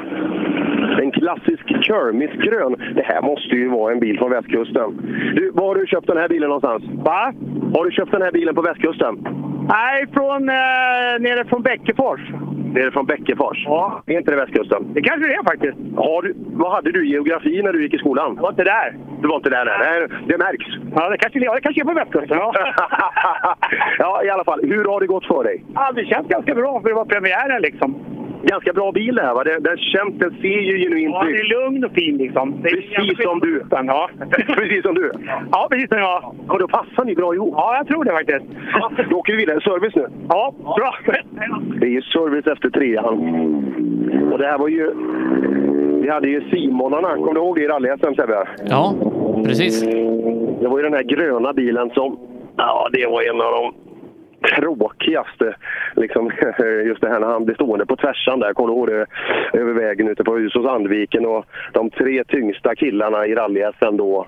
En 1.02 1.10
klassisk 1.10 1.66
Kermis-grön. 1.86 2.76
Det 2.94 3.02
här 3.02 3.22
måste 3.22 3.56
ju 3.56 3.68
vara 3.68 3.92
en 3.92 4.00
bil 4.00 4.18
från 4.18 4.30
västkusten. 4.30 4.88
Du, 5.34 5.50
var 5.50 5.66
har 5.66 5.74
du 5.74 5.86
köpt 5.86 6.06
den 6.06 6.18
här 6.18 6.28
bilen 6.28 6.48
någonstans? 6.48 6.82
Va? 7.04 7.32
Har 7.74 7.84
du 7.84 7.90
köpt 7.90 8.12
den 8.12 8.22
här 8.22 8.32
bilen 8.32 8.54
på 8.54 8.62
västkusten? 8.62 9.14
Nej, 9.68 10.06
från, 10.12 10.48
eh, 10.48 11.12
nere 11.20 11.44
från 11.44 11.62
Bäckefors. 11.62 12.20
Det 12.74 12.80
är 12.80 12.90
från 12.90 13.06
Bäckefors? 13.06 13.64
Ja. 13.66 14.02
Är 14.06 14.18
inte 14.18 14.30
det 14.30 14.36
västkusten? 14.36 14.92
Det 14.94 15.02
kanske 15.02 15.28
det 15.28 15.34
är 15.34 15.44
faktiskt. 15.44 15.78
Har 15.96 16.22
du, 16.22 16.34
vad 16.36 16.72
hade 16.72 16.92
du 16.92 17.06
i 17.06 17.10
geografi 17.10 17.62
när 17.62 17.72
du 17.72 17.82
gick 17.82 17.94
i 17.94 17.98
skolan? 17.98 18.32
Jag 18.36 18.42
var 18.42 18.50
inte 18.50 18.64
där. 18.64 18.96
Du 19.20 19.28
var 19.28 19.36
inte 19.36 19.50
där? 19.50 19.64
Nej, 19.64 19.78
nej 19.80 20.20
det 20.26 20.38
märks. 20.38 20.66
Ja, 20.94 21.08
det 21.08 21.18
kanske, 21.18 21.38
ja, 21.38 21.54
det 21.54 21.60
kanske 21.60 21.80
är 21.80 21.84
på 21.84 21.92
västkusten. 21.94 22.38
Ja. 22.38 22.54
ja, 23.98 24.24
i 24.24 24.30
alla 24.30 24.44
fall. 24.44 24.60
Hur 24.62 24.84
har 24.84 25.00
det 25.00 25.06
gått 25.06 25.26
för 25.26 25.44
dig? 25.44 25.64
ja, 25.74 25.92
det 25.94 26.04
känns 26.04 26.28
ganska 26.28 26.54
bra 26.54 26.80
för 26.80 26.88
det 26.88 26.94
var 26.94 27.04
premiären 27.04 27.62
liksom. 27.62 27.94
Ganska 28.42 28.72
bra 28.72 28.92
bil 28.92 29.14
det 29.14 29.22
här 29.22 29.34
va? 29.34 29.44
Den, 29.44 29.62
den, 29.62 29.76
känns, 29.76 30.18
den 30.18 30.30
ser 30.40 30.60
ju 30.60 30.78
genuint 30.78 31.14
Ja, 31.14 31.24
det 31.24 31.30
ut. 31.30 31.40
är 31.40 31.44
lugn 31.44 31.84
och 31.84 31.92
fin 31.92 32.16
liksom. 32.16 32.54
Det 32.62 32.68
är 32.68 32.72
Precis 32.72 33.22
som 33.24 33.40
du. 33.40 33.62
Ja. 33.70 34.10
Precis 34.56 34.82
som 34.82 34.94
du. 34.94 35.12
Ja, 35.52 35.68
precis 35.70 35.88
som 35.88 35.98
jag. 35.98 36.34
Ja, 36.48 36.56
då 36.58 36.68
passar 36.68 37.04
ni 37.04 37.14
bra 37.14 37.34
ihop. 37.34 37.54
Ja, 37.56 37.76
jag 37.76 37.86
tror 37.86 38.04
det 38.04 38.10
faktiskt. 38.10 38.44
Ja, 38.72 38.90
då 39.10 39.16
åker 39.16 39.32
vi 39.32 39.38
vidare. 39.38 39.60
Service 39.60 39.94
nu. 39.96 40.06
Ja, 40.28 40.54
bra. 40.76 40.94
Det 41.80 41.86
är 41.86 41.90
ju 41.90 42.02
service 42.02 42.46
efter 42.46 42.70
trean. 42.70 43.14
Och 44.32 44.38
det 44.38 44.46
här 44.46 44.58
var 44.58 44.68
ju... 44.68 44.90
Vi 46.02 46.08
hade 46.08 46.28
ju 46.28 46.50
Simonarna, 46.50 47.14
kommer 47.14 47.34
du 47.34 47.40
ihåg 47.40 47.56
det 47.56 47.62
i 47.62 47.66
rally 47.68 47.88
Sebbe? 48.16 48.48
Ja, 48.64 48.94
precis. 49.44 49.82
Det 50.60 50.68
var 50.68 50.78
ju 50.78 50.84
den 50.84 50.94
här 50.94 51.02
gröna 51.02 51.52
bilen 51.52 51.90
som... 51.90 52.18
Ja, 52.56 52.88
det 52.92 53.06
var 53.06 53.22
en 53.30 53.40
av 53.40 53.52
de 53.52 53.74
tråkigaste. 54.56 55.54
Liksom, 55.96 56.30
just 56.86 57.00
det 57.00 57.08
här 57.08 57.20
när 57.20 57.26
han 57.26 57.44
blev 57.44 57.54
stående 57.54 57.86
på 57.86 57.96
tvärsan 57.96 58.40
där, 58.40 58.52
kommer 58.52 58.68
du 58.68 58.74
ihåg 58.74 58.88
det? 58.88 59.06
Över 59.58 59.72
vägen 59.72 60.08
ute 60.08 60.24
på 60.24 60.36
Husås 60.36 60.66
Andviken 60.66 61.26
och 61.26 61.44
de 61.72 61.90
tre 61.90 62.24
tyngsta 62.24 62.74
killarna 62.74 63.26
i 63.26 63.34
rally 63.34 63.62
då. 63.92 64.26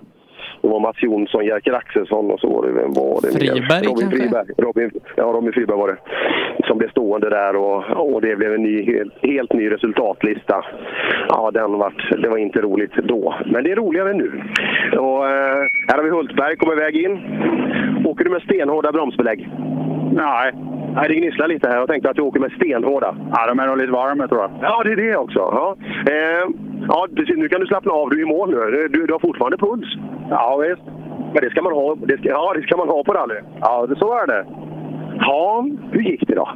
Det 0.62 0.68
var 0.68 0.80
Mats 0.80 1.02
Jonsson, 1.02 1.44
Jerker 1.44 1.72
Axelsson 1.72 2.30
och 2.30 2.40
så 2.40 2.48
var 2.48 2.66
det, 2.66 2.72
vem 2.72 2.92
var 2.92 3.20
det? 3.22 3.38
Friberg 3.38 3.86
Robin 3.86 4.00
kanske? 4.00 4.18
Friberg. 4.18 4.46
Robin, 4.58 4.90
ja, 5.16 5.24
Robin 5.24 5.52
Friberg 5.52 5.78
var 5.78 5.88
det. 5.88 5.96
Som 6.66 6.78
blev 6.78 6.90
stående 6.90 7.30
där 7.30 7.56
och, 7.56 8.12
och 8.14 8.20
det 8.20 8.36
blev 8.36 8.54
en 8.54 8.62
ny, 8.62 8.82
helt, 8.84 9.14
helt 9.22 9.52
ny 9.52 9.70
resultatlista. 9.70 10.64
Ja, 11.28 11.50
den 11.50 11.72
vart, 11.78 12.10
det 12.22 12.28
var 12.28 12.38
inte 12.38 12.60
roligt 12.60 12.94
då. 12.94 13.34
Men 13.46 13.64
det 13.64 13.72
är 13.72 13.76
roligare 13.76 14.12
nu. 14.12 14.42
Och, 14.98 15.26
eh, 15.26 15.62
här 15.88 15.96
har 15.96 16.04
vi 16.04 16.10
Hultberg, 16.10 16.56
kommer 16.56 16.76
väg 16.76 16.96
in. 16.96 17.14
Åker 18.06 18.24
du 18.24 18.30
med 18.30 18.42
stenhårda 18.42 18.92
bromsbelägg? 18.92 19.48
Nej. 20.12 20.52
Nej, 20.94 21.08
det 21.08 21.14
gnisslar 21.14 21.48
lite 21.48 21.68
här. 21.68 21.76
Jag 21.76 21.88
tänkte 21.88 22.10
att 22.10 22.16
du 22.16 22.22
åker 22.22 22.40
med 22.40 22.52
stenhårda. 22.52 23.16
Ja, 23.32 23.46
de 23.46 23.58
är 23.58 23.66
nog 23.66 23.78
lite 23.78 23.92
varma 23.92 24.28
tror 24.28 24.40
jag. 24.40 24.50
Ja, 24.60 24.82
det 24.84 24.92
är 24.92 24.96
det 24.96 25.16
också. 25.16 25.38
Ja, 25.38 25.76
eh, 26.06 26.48
ja 26.88 27.06
precis. 27.16 27.36
Nu 27.36 27.48
kan 27.48 27.60
du 27.60 27.66
slappna 27.66 27.92
av. 27.92 28.10
Du 28.10 28.16
är 28.18 28.22
i 28.22 28.26
mål 28.26 28.50
nu. 28.50 28.88
Du, 28.88 29.06
du 29.06 29.12
har 29.12 29.20
fortfarande 29.20 29.56
puls. 29.56 29.88
Ja, 30.30 30.51
visst. 30.56 30.82
Men 31.32 31.42
det 31.42 31.50
ska 31.50 31.62
man 31.62 31.72
ha, 31.72 31.94
det 31.94 32.18
ska, 32.18 32.28
ja, 32.28 32.52
det 32.56 32.62
ska 32.62 32.76
man 32.76 32.88
ha 32.88 33.04
på 33.04 33.12
rally. 33.12 33.34
Ja, 33.60 33.86
det, 33.86 33.96
så 33.96 34.12
är 34.18 34.26
det. 34.26 34.44
Ja, 35.20 35.66
hur 35.92 36.00
gick 36.02 36.28
det 36.28 36.34
då? 36.34 36.48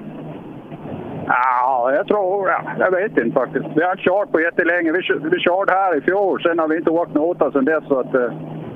Ja, 1.27 1.93
jag 1.95 2.07
tror... 2.07 2.49
Ja, 2.49 2.61
jag 2.79 2.91
vet 2.91 3.19
inte 3.19 3.35
faktiskt. 3.41 3.65
Vi 3.77 3.83
har 3.83 3.91
inte 3.93 4.03
kört 4.05 4.33
på 4.33 4.41
jättelänge. 4.41 4.93
Vi, 4.93 5.01
vi 5.31 5.39
körde 5.39 5.73
här 5.73 5.97
i 5.97 6.01
fjol. 6.01 6.43
Sen 6.43 6.59
har 6.59 6.69
vi 6.69 6.77
inte 6.77 6.91
åkt 6.91 7.15
nota 7.15 7.53
sen 7.53 7.65
dess. 7.65 7.85
Så 7.89 8.01
att, 8.01 8.15
eh, 8.15 8.31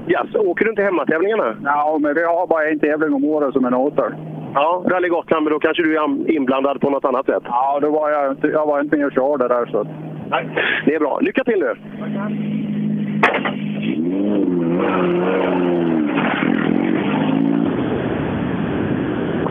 Yes, 0.08 0.34
åker 0.34 0.64
du 0.64 0.70
inte 0.70 0.82
hemmatävlingarna? 0.82 1.56
ja, 1.64 1.98
men 2.00 2.14
vi 2.14 2.22
har 2.24 2.46
bara 2.46 2.68
en 2.68 2.78
tävling 2.78 3.14
om 3.14 3.24
året 3.24 3.52
som 3.52 3.64
är 3.64 3.70
noter. 3.70 4.14
Ja, 4.54 4.82
Rally 4.86 5.08
Gotland, 5.08 5.44
men 5.44 5.52
då 5.52 5.58
kanske 5.58 5.82
du 5.82 5.96
är 5.96 6.30
inblandad 6.30 6.80
på 6.80 6.90
något 6.90 7.04
annat 7.04 7.26
sätt? 7.26 7.42
Ja, 7.46 7.78
då 7.82 7.90
var 7.90 8.10
jag, 8.10 8.30
inte- 8.32 8.46
jag 8.48 8.66
var 8.66 8.80
inte 8.80 8.96
med 8.96 9.06
och 9.06 9.12
körde 9.12 9.48
där. 9.48 9.66
Så 9.66 9.86
Nej. 10.30 10.48
Det 10.86 10.94
är 10.94 11.00
bra. 11.00 11.18
Lycka 11.20 11.44
till 11.44 11.58
nu! 11.60 11.74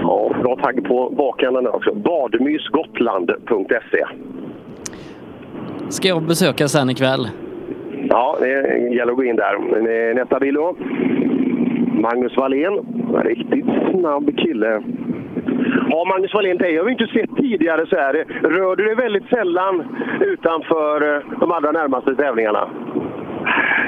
Ja, 0.02 0.32
bra 0.44 0.56
tagg 0.56 0.88
på 0.88 1.10
bakänden 1.10 1.64
där 1.64 1.76
också. 1.76 1.94
Badmysgotland.se 1.96 4.06
Ska 5.90 6.08
jag 6.08 6.24
besöka 6.24 6.68
sen 6.68 6.90
ikväll. 6.90 7.28
Ja, 8.10 8.38
det 8.40 8.48
gäller 8.96 9.12
att 9.12 9.18
gå 9.18 9.24
in 9.24 9.36
där. 9.36 9.56
Eh, 9.56 10.16
Nästa 10.16 10.40
bil 10.40 10.54
då. 10.56 10.76
Magnus 12.02 12.38
Wallén. 12.38 12.80
Riktigt 13.24 13.66
snabb 13.92 14.38
kille. 14.38 14.82
Ja, 15.90 16.06
Magnus 16.06 16.34
Wallén, 16.34 16.58
dig 16.58 16.78
har 16.78 16.86
vi 16.86 16.92
inte 16.92 17.08
sett 17.08 17.36
tidigare 17.38 17.86
så 17.88 17.96
här. 17.96 18.14
Rör 18.44 18.76
du 18.76 18.86
dig 18.86 18.96
väldigt 18.96 19.30
sällan 19.30 19.84
utanför 20.22 21.16
eh, 21.16 21.22
de 21.40 21.52
allra 21.52 21.72
närmaste 21.72 22.16
tävlingarna? 22.16 22.70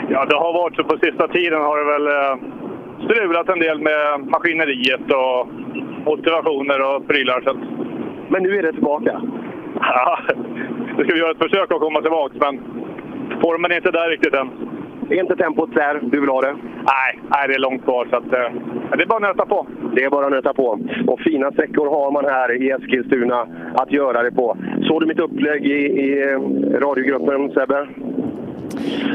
Ja, 0.10 0.26
det 0.26 0.36
har 0.36 0.54
varit 0.54 0.76
så 0.76 0.84
på 0.84 0.98
sista 0.98 1.28
tiden 1.28 1.62
har 1.62 1.78
det 1.78 1.92
väl 1.94 2.08
eh, 2.08 2.36
strulat 3.06 3.50
en 3.50 3.60
del 3.60 3.80
med 3.80 4.20
maskineriet 4.30 5.02
och 5.14 5.48
motivationer 6.06 6.96
och 6.96 7.08
prylar. 7.08 7.42
Så 7.42 7.54
Men 8.30 8.44
nu 8.44 8.58
är 8.58 8.64
det 8.64 8.72
tillbaka? 8.74 9.22
ja, 9.82 10.20
nu 10.98 11.04
ska 11.04 11.14
vi 11.14 11.20
göra 11.20 11.32
ett 11.32 11.38
försök 11.38 11.72
att 11.72 11.80
komma 11.80 12.02
tillbaka, 12.02 12.36
men 12.40 12.60
formen 13.42 13.72
är 13.72 13.76
inte 13.76 13.92
där 13.92 14.10
riktigt 14.10 14.34
än. 14.36 14.50
Är 15.10 15.20
inte 15.20 15.36
tempot 15.36 15.74
där 15.76 16.00
du 16.02 16.20
vill 16.20 16.30
ha 16.30 16.42
det? 16.42 16.52
Nej, 16.94 17.20
nej 17.28 17.48
det 17.48 17.54
är 17.54 17.60
långt 17.60 17.84
kvar. 17.84 18.08
Så 18.10 18.16
att, 18.16 18.34
eh, 18.34 18.52
det 18.98 19.04
är 19.04 19.08
bara 19.08 19.16
att 19.16 19.22
nöta 19.38 19.46
på. 19.46 19.68
Det 19.96 20.04
är 20.04 20.10
bara 20.10 20.26
att 20.26 20.32
nöta 20.32 20.54
på. 20.54 20.80
Och 21.08 21.20
fina 21.20 21.52
sträckor 21.52 21.90
har 21.90 22.12
man 22.12 22.26
här 22.26 22.62
i 22.62 22.70
Eskilstuna 22.70 23.48
att 23.76 23.92
göra 23.92 24.24
det 24.24 24.32
på. 24.32 24.58
Såg 24.82 25.02
du 25.02 25.08
mitt 25.08 25.20
upplägg 25.20 25.66
i, 25.66 25.80
i 26.06 26.32
eh, 26.32 26.40
radiogruppen, 26.80 27.52
Sebbe? 27.52 27.88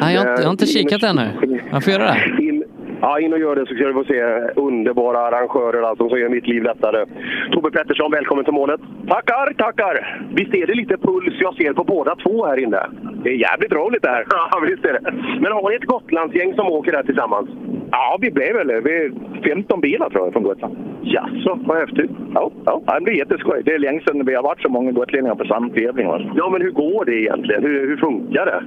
Nej, 0.00 0.15
jag, 0.15 0.23
har 0.25 0.31
inte- 0.31 0.42
jag 0.42 0.49
har 0.49 0.50
inte 0.52 0.65
Eh, 0.65 0.68
kikat 0.68 1.02
ännu. 1.02 1.31
Jag 1.70 1.84
får 1.84 1.92
göra 1.92 2.05
det. 2.15 2.55
Ja, 3.00 3.20
in 3.20 3.33
och 3.33 3.39
gör 3.39 3.57
det 3.57 3.66
så 3.66 3.75
ska 3.75 3.86
du 3.86 3.92
få 3.92 4.05
se 4.05 4.23
underbara 4.57 5.18
arrangörer 5.18 5.83
alltså, 5.83 6.08
som 6.08 6.18
gör 6.18 6.28
mitt 6.28 6.47
liv 6.47 6.62
lättare. 6.62 7.07
Tobbe 7.52 7.70
Pettersson, 7.70 8.10
välkommen 8.10 8.44
till 8.44 8.55
målet. 8.55 8.81
Tackar, 9.08 9.52
tackar! 9.52 10.23
Visst 10.34 10.55
är 10.55 10.66
det 10.66 10.75
lite 10.75 10.97
puls 10.97 11.34
jag 11.41 11.55
ser 11.57 11.73
på 11.73 11.84
båda 11.84 12.16
två 12.16 12.47
här 12.47 12.58
inne? 12.58 12.86
Det 13.25 13.31
är 13.31 13.36
jävligt 13.36 13.73
roligt 13.73 14.02
det 14.02 14.08
här. 14.08 14.25
Ja, 14.50 14.60
visst 14.68 14.84
är 14.84 14.92
det. 14.92 15.12
Men 15.41 15.52
har 15.52 15.70
ni 15.70 15.76
ett 15.76 15.84
Gotlandsgäng 15.84 16.55
som 16.55 16.66
åker 16.66 16.92
där 16.92 17.02
tillsammans? 17.02 17.49
Ja, 17.91 18.18
vi 18.20 18.31
blev 18.31 18.55
väl 18.55 18.83
vi 18.83 18.97
är 18.97 19.12
15 19.55 19.81
bilar 19.81 20.10
tror 20.10 20.25
jag 20.25 20.33
från 20.33 20.42
Gotland. 20.42 20.76
Jaså, 21.02 21.58
vad 21.66 21.78
häftigt. 21.78 22.10
Ja, 22.34 22.50
ja, 22.65 22.83
det 22.94 23.05
blir 23.05 23.15
jätteskoj. 23.15 23.62
Det 23.65 23.75
är 23.75 23.78
länge 23.78 24.00
sedan 24.00 24.26
vi 24.26 24.34
har 24.34 24.42
varit 24.42 24.62
så 24.62 24.68
många 24.68 24.92
gotlänningar 24.92 25.34
på 25.34 25.44
samma 25.44 25.68
tävling. 25.68 26.07
alltså. 26.07 26.31
Ja, 26.36 26.50
men 26.50 26.62
hur 26.62 26.70
går 26.70 27.05
det 27.05 27.15
egentligen? 27.15 27.62
Hur, 27.62 27.89
hur 27.89 27.97
funkar 27.97 28.47
det? 28.47 28.62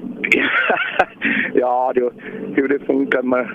ja, 1.59 1.91
det, 1.95 2.09
hur 2.55 2.67
det 2.67 2.79
funkar 2.79 3.21
med... 3.21 3.47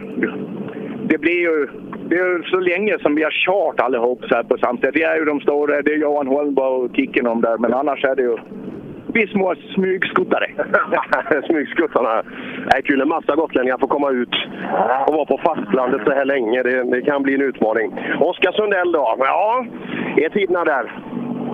Det 1.08 1.18
blir 1.18 1.40
ju... 1.40 1.68
Det 2.08 2.16
är 2.16 2.36
ju 2.36 2.42
så 2.42 2.60
länge 2.60 2.98
som 2.98 3.14
vi 3.14 3.22
har 3.22 3.30
kört 3.30 3.80
allihop 3.80 4.24
så 4.28 4.34
här 4.34 4.42
på 4.42 4.58
samma 4.58 4.78
Det 4.92 5.02
är 5.02 5.16
ju 5.16 5.24
de 5.24 5.40
stora, 5.40 5.82
det 5.82 5.92
är 5.92 5.98
Johan 5.98 6.26
Holmberg 6.26 6.66
och 6.66 6.96
Kicken 6.96 7.26
om 7.26 7.40
där, 7.40 7.58
men 7.58 7.74
annars 7.74 8.04
är 8.04 8.16
det 8.16 8.22
ju 8.22 8.36
vi 9.14 9.26
små 9.26 9.54
smygskuttare. 9.74 10.46
Smygskuttarna. 11.46 12.22
Det 12.68 12.76
är 12.76 12.82
kul. 12.82 13.00
En 13.00 13.08
massa 13.08 13.34
gotlänningar 13.34 13.78
får 13.78 13.88
komma 13.88 14.10
ut 14.10 14.34
och 15.06 15.14
vara 15.14 15.24
på 15.24 15.38
fastlandet 15.38 16.00
så 16.04 16.12
här 16.12 16.24
länge. 16.24 16.62
Det, 16.62 16.82
det 16.82 17.02
kan 17.02 17.22
bli 17.22 17.34
en 17.34 17.40
utmaning. 17.40 17.92
Oskar 18.20 18.52
Sundell 18.52 18.92
då? 18.92 19.16
Ja, 19.18 19.66
är 20.16 20.28
tiderna 20.28 20.64
där? 20.64 20.92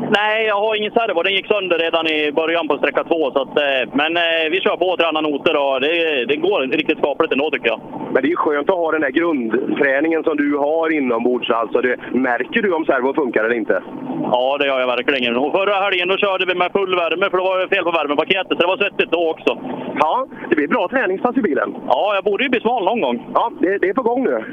Nej, 0.09 0.47
jag 0.47 0.61
har 0.61 0.75
ingen 0.75 0.93
servo. 0.93 1.23
Den 1.23 1.33
gick 1.33 1.47
sönder 1.47 1.79
redan 1.79 2.07
i 2.07 2.33
början 2.33 2.69
på 2.69 2.79
sträcka 2.79 3.05
två. 3.05 3.31
Så 3.31 3.43
att, 3.43 3.59
eh, 3.59 3.83
men 3.93 4.17
eh, 4.17 4.51
vi 4.51 4.61
kör 4.61 4.77
på 4.77 4.87
och 4.87 4.99
tränar 4.99 5.23
noter 5.23 5.57
och 5.57 5.81
det, 5.81 6.25
det 6.25 6.37
går 6.37 6.61
riktigt 6.61 6.99
skapligt 6.99 7.33
ändå 7.33 7.51
tycker 7.51 7.69
jag. 7.69 7.81
Men 8.13 8.23
det 8.23 8.33
är 8.33 8.37
skönt 8.37 8.71
att 8.71 8.77
ha 8.77 8.93
den 8.93 9.01
där 9.01 9.11
grundträningen 9.11 10.23
som 10.25 10.37
du 10.37 10.57
har 10.57 10.93
inombords. 10.93 11.51
Alltså 11.51 11.81
det, 11.81 11.97
märker 12.13 12.63
du 12.63 12.73
om 12.73 12.85
servon 12.85 13.15
funkar 13.15 13.45
eller 13.45 13.57
inte? 13.57 13.83
Ja, 14.23 14.57
det 14.59 14.67
gör 14.67 14.81
jag 14.81 14.87
verkligen. 14.87 15.37
Och 15.37 15.53
förra 15.53 15.75
helgen 15.75 16.09
då 16.09 16.17
körde 16.17 16.47
vi 16.47 16.55
med 16.55 16.73
full 16.73 16.97
värme 16.97 17.31
för 17.31 17.37
det 17.39 17.45
var 17.45 17.69
fel 17.75 17.85
på 17.85 17.91
värmepaketet. 17.91 18.57
Så 18.57 18.63
det 18.63 18.67
var 18.67 18.77
svettigt 18.77 19.11
då 19.11 19.31
också. 19.31 19.59
Ja, 20.01 20.27
det 20.49 20.57
blir 20.57 20.69
bra 20.69 20.89
träningspass 20.89 21.37
i 21.37 21.43
bilen. 21.43 21.75
Ja, 21.87 22.15
jag 22.15 22.25
borde 22.25 22.45
ju 22.45 22.51
bli 22.51 22.61
smal 22.61 22.85
någon 22.85 23.01
gång. 23.01 23.27
Ja, 23.35 23.53
det, 23.61 23.79
det 23.79 23.89
är 23.89 23.95
på 23.95 24.03
gång 24.03 24.25
nu. 24.25 24.45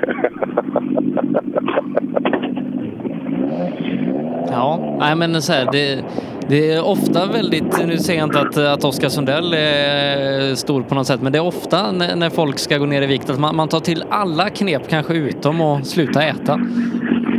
Ja, 4.52 4.98
nej 5.00 5.16
men 5.16 5.42
så 5.42 5.54
här, 5.54 5.68
det, 5.72 6.04
det 6.50 6.72
är 6.72 6.86
ofta 6.86 7.26
väldigt, 7.34 7.88
nu 7.88 7.98
säger 7.98 8.20
jag 8.20 8.28
inte 8.28 8.40
att, 8.40 8.58
att 8.58 8.84
Oskar 8.84 9.10
Sundell 9.10 9.54
är 9.54 10.56
stor 10.56 10.84
på 10.84 10.96
något 10.96 11.08
sätt, 11.08 11.22
men 11.22 11.32
det 11.32 11.38
är 11.38 11.48
ofta 11.48 11.92
när, 11.92 12.16
när 12.16 12.30
folk 12.30 12.60
ska 12.60 12.78
gå 12.78 12.86
ner 12.86 13.02
i 13.02 13.08
vikt 13.08 13.30
att 13.30 13.40
man, 13.40 13.56
man 13.56 13.68
tar 13.68 13.80
till 13.80 14.04
alla 14.10 14.50
knep 14.50 14.90
kanske 14.90 15.14
utom 15.14 15.62
att 15.62 15.86
sluta 15.88 16.24
äta. 16.24 16.60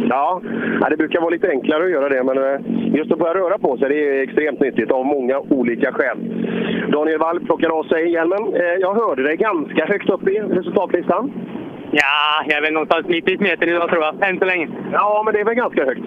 Ja, 0.09 0.41
det 0.91 0.97
brukar 0.97 1.21
vara 1.21 1.31
lite 1.31 1.49
enklare 1.49 1.85
att 1.85 1.91
göra 1.91 2.09
det, 2.09 2.25
men 2.25 2.39
eh, 2.39 2.97
just 2.99 3.13
att 3.13 3.19
börja 3.19 3.35
röra 3.35 3.59
på 3.59 3.77
sig 3.77 3.89
det 3.89 4.09
är 4.09 4.23
extremt 4.23 4.61
nyttigt 4.61 4.91
av 4.93 5.07
många 5.07 5.39
olika 5.39 5.93
skäl. 5.93 6.19
Daniel 6.93 7.19
Wall 7.19 7.41
plockar 7.41 7.69
av 7.69 7.85
sig 7.85 8.13
hjälmen. 8.13 8.55
Eh, 8.55 8.77
jag 8.81 8.95
hörde 8.95 9.23
dig 9.23 9.37
ganska 9.37 9.87
högt 9.87 10.11
upp 10.11 10.29
i 10.29 10.39
resultatlistan. 10.39 11.33
Ja, 11.91 12.45
jag 12.47 12.57
är 12.57 12.63
väl 12.63 12.73
någonstans 12.73 13.07
mitt 13.07 13.29
i 13.29 13.37
smeten 13.37 13.69
idag 13.69 13.89
tror 13.89 14.03
jag, 14.03 14.29
än 14.29 14.39
så 14.39 14.45
länge. 14.45 14.69
Ja, 14.93 15.23
men 15.25 15.35
det 15.35 15.41
är 15.41 15.45
väl 15.45 15.55
ganska 15.55 15.85
högt. 15.85 16.05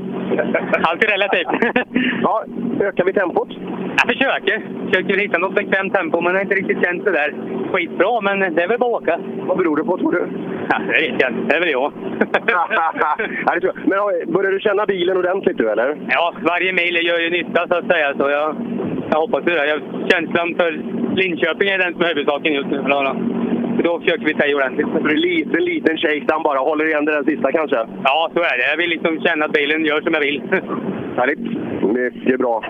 Allt 0.87 1.03
är 1.03 1.07
relativt. 1.07 1.47
ja, 2.21 2.45
ökar 2.79 3.05
vi 3.05 3.13
tempot? 3.13 3.49
Jag 3.97 4.07
försöker. 4.13 4.61
Försöker 4.85 5.17
hitta 5.17 5.37
något 5.37 5.55
bekvämt 5.55 5.93
tempo, 5.93 6.21
men 6.21 6.35
har 6.35 6.41
inte 6.41 6.55
riktigt 6.55 6.83
känt 6.83 7.05
det 7.05 7.11
där 7.11 7.33
skitbra. 7.71 8.21
Men 8.21 8.39
det 8.55 8.63
är 8.63 8.67
väl 8.67 8.79
bara 8.79 8.97
att 8.97 9.03
åka. 9.03 9.19
Vad 9.47 9.57
beror 9.57 9.77
det 9.77 9.83
på, 9.83 9.97
tror 9.97 10.11
du? 10.11 10.27
Ja, 10.69 10.79
det 10.79 11.01
vet 11.01 11.21
jag 11.21 11.31
inte. 11.31 11.43
Det 11.49 11.55
är 11.55 11.59
väl 11.59 11.69
jag. 11.71 11.93
ja, 12.47 13.53
det 13.53 13.61
tror 13.61 13.73
jag. 13.75 13.87
Men 13.87 14.33
börjar 14.33 14.51
du 14.51 14.59
känna 14.59 14.85
bilen 14.85 15.17
ordentligt 15.17 15.59
nu, 15.59 15.69
eller? 15.69 15.97
Ja, 16.09 16.33
varje 16.41 16.73
mil 16.73 17.05
gör 17.05 17.19
ju 17.19 17.29
nytta 17.29 17.67
så 17.67 17.75
att 17.75 17.87
säga. 17.87 18.13
Så 18.17 18.29
jag, 18.29 18.55
jag 19.11 19.19
hoppas 19.19 19.43
det. 19.43 19.67
Jag, 19.67 19.81
känslan 20.11 20.55
för 20.55 20.71
Linköping 21.15 21.69
är 21.69 21.77
den 21.77 21.93
som 21.93 22.01
är 22.01 22.07
huvudsaken 22.07 22.53
just 22.53 22.69
nu. 22.69 22.81
Då 23.83 23.99
försöker 23.99 24.25
vi 24.25 24.33
ta 24.33 24.45
i 24.45 24.55
ordentligt. 24.55 24.87
Så 24.93 24.99
det 25.07 25.13
är 25.13 25.17
liten, 25.17 25.63
liten 25.63 25.97
shakedown 25.97 26.43
bara. 26.43 26.59
Håller 26.59 26.85
igen 26.85 27.05
den 27.05 27.25
sista 27.25 27.51
kanske? 27.51 27.77
Ja, 28.03 28.29
så 28.33 28.39
är 28.39 28.57
det. 28.57 28.69
Jag 28.71 28.77
vill 28.77 28.89
liksom 28.89 29.21
känna 29.21 29.45
att 29.45 29.51
bilen 29.51 29.85
gör 29.85 30.01
som 30.01 30.13
jag 30.13 30.21
vill. 30.21 30.41
Härligt. 31.17 31.39
Mycket 31.99 32.39
bra. 32.39 32.63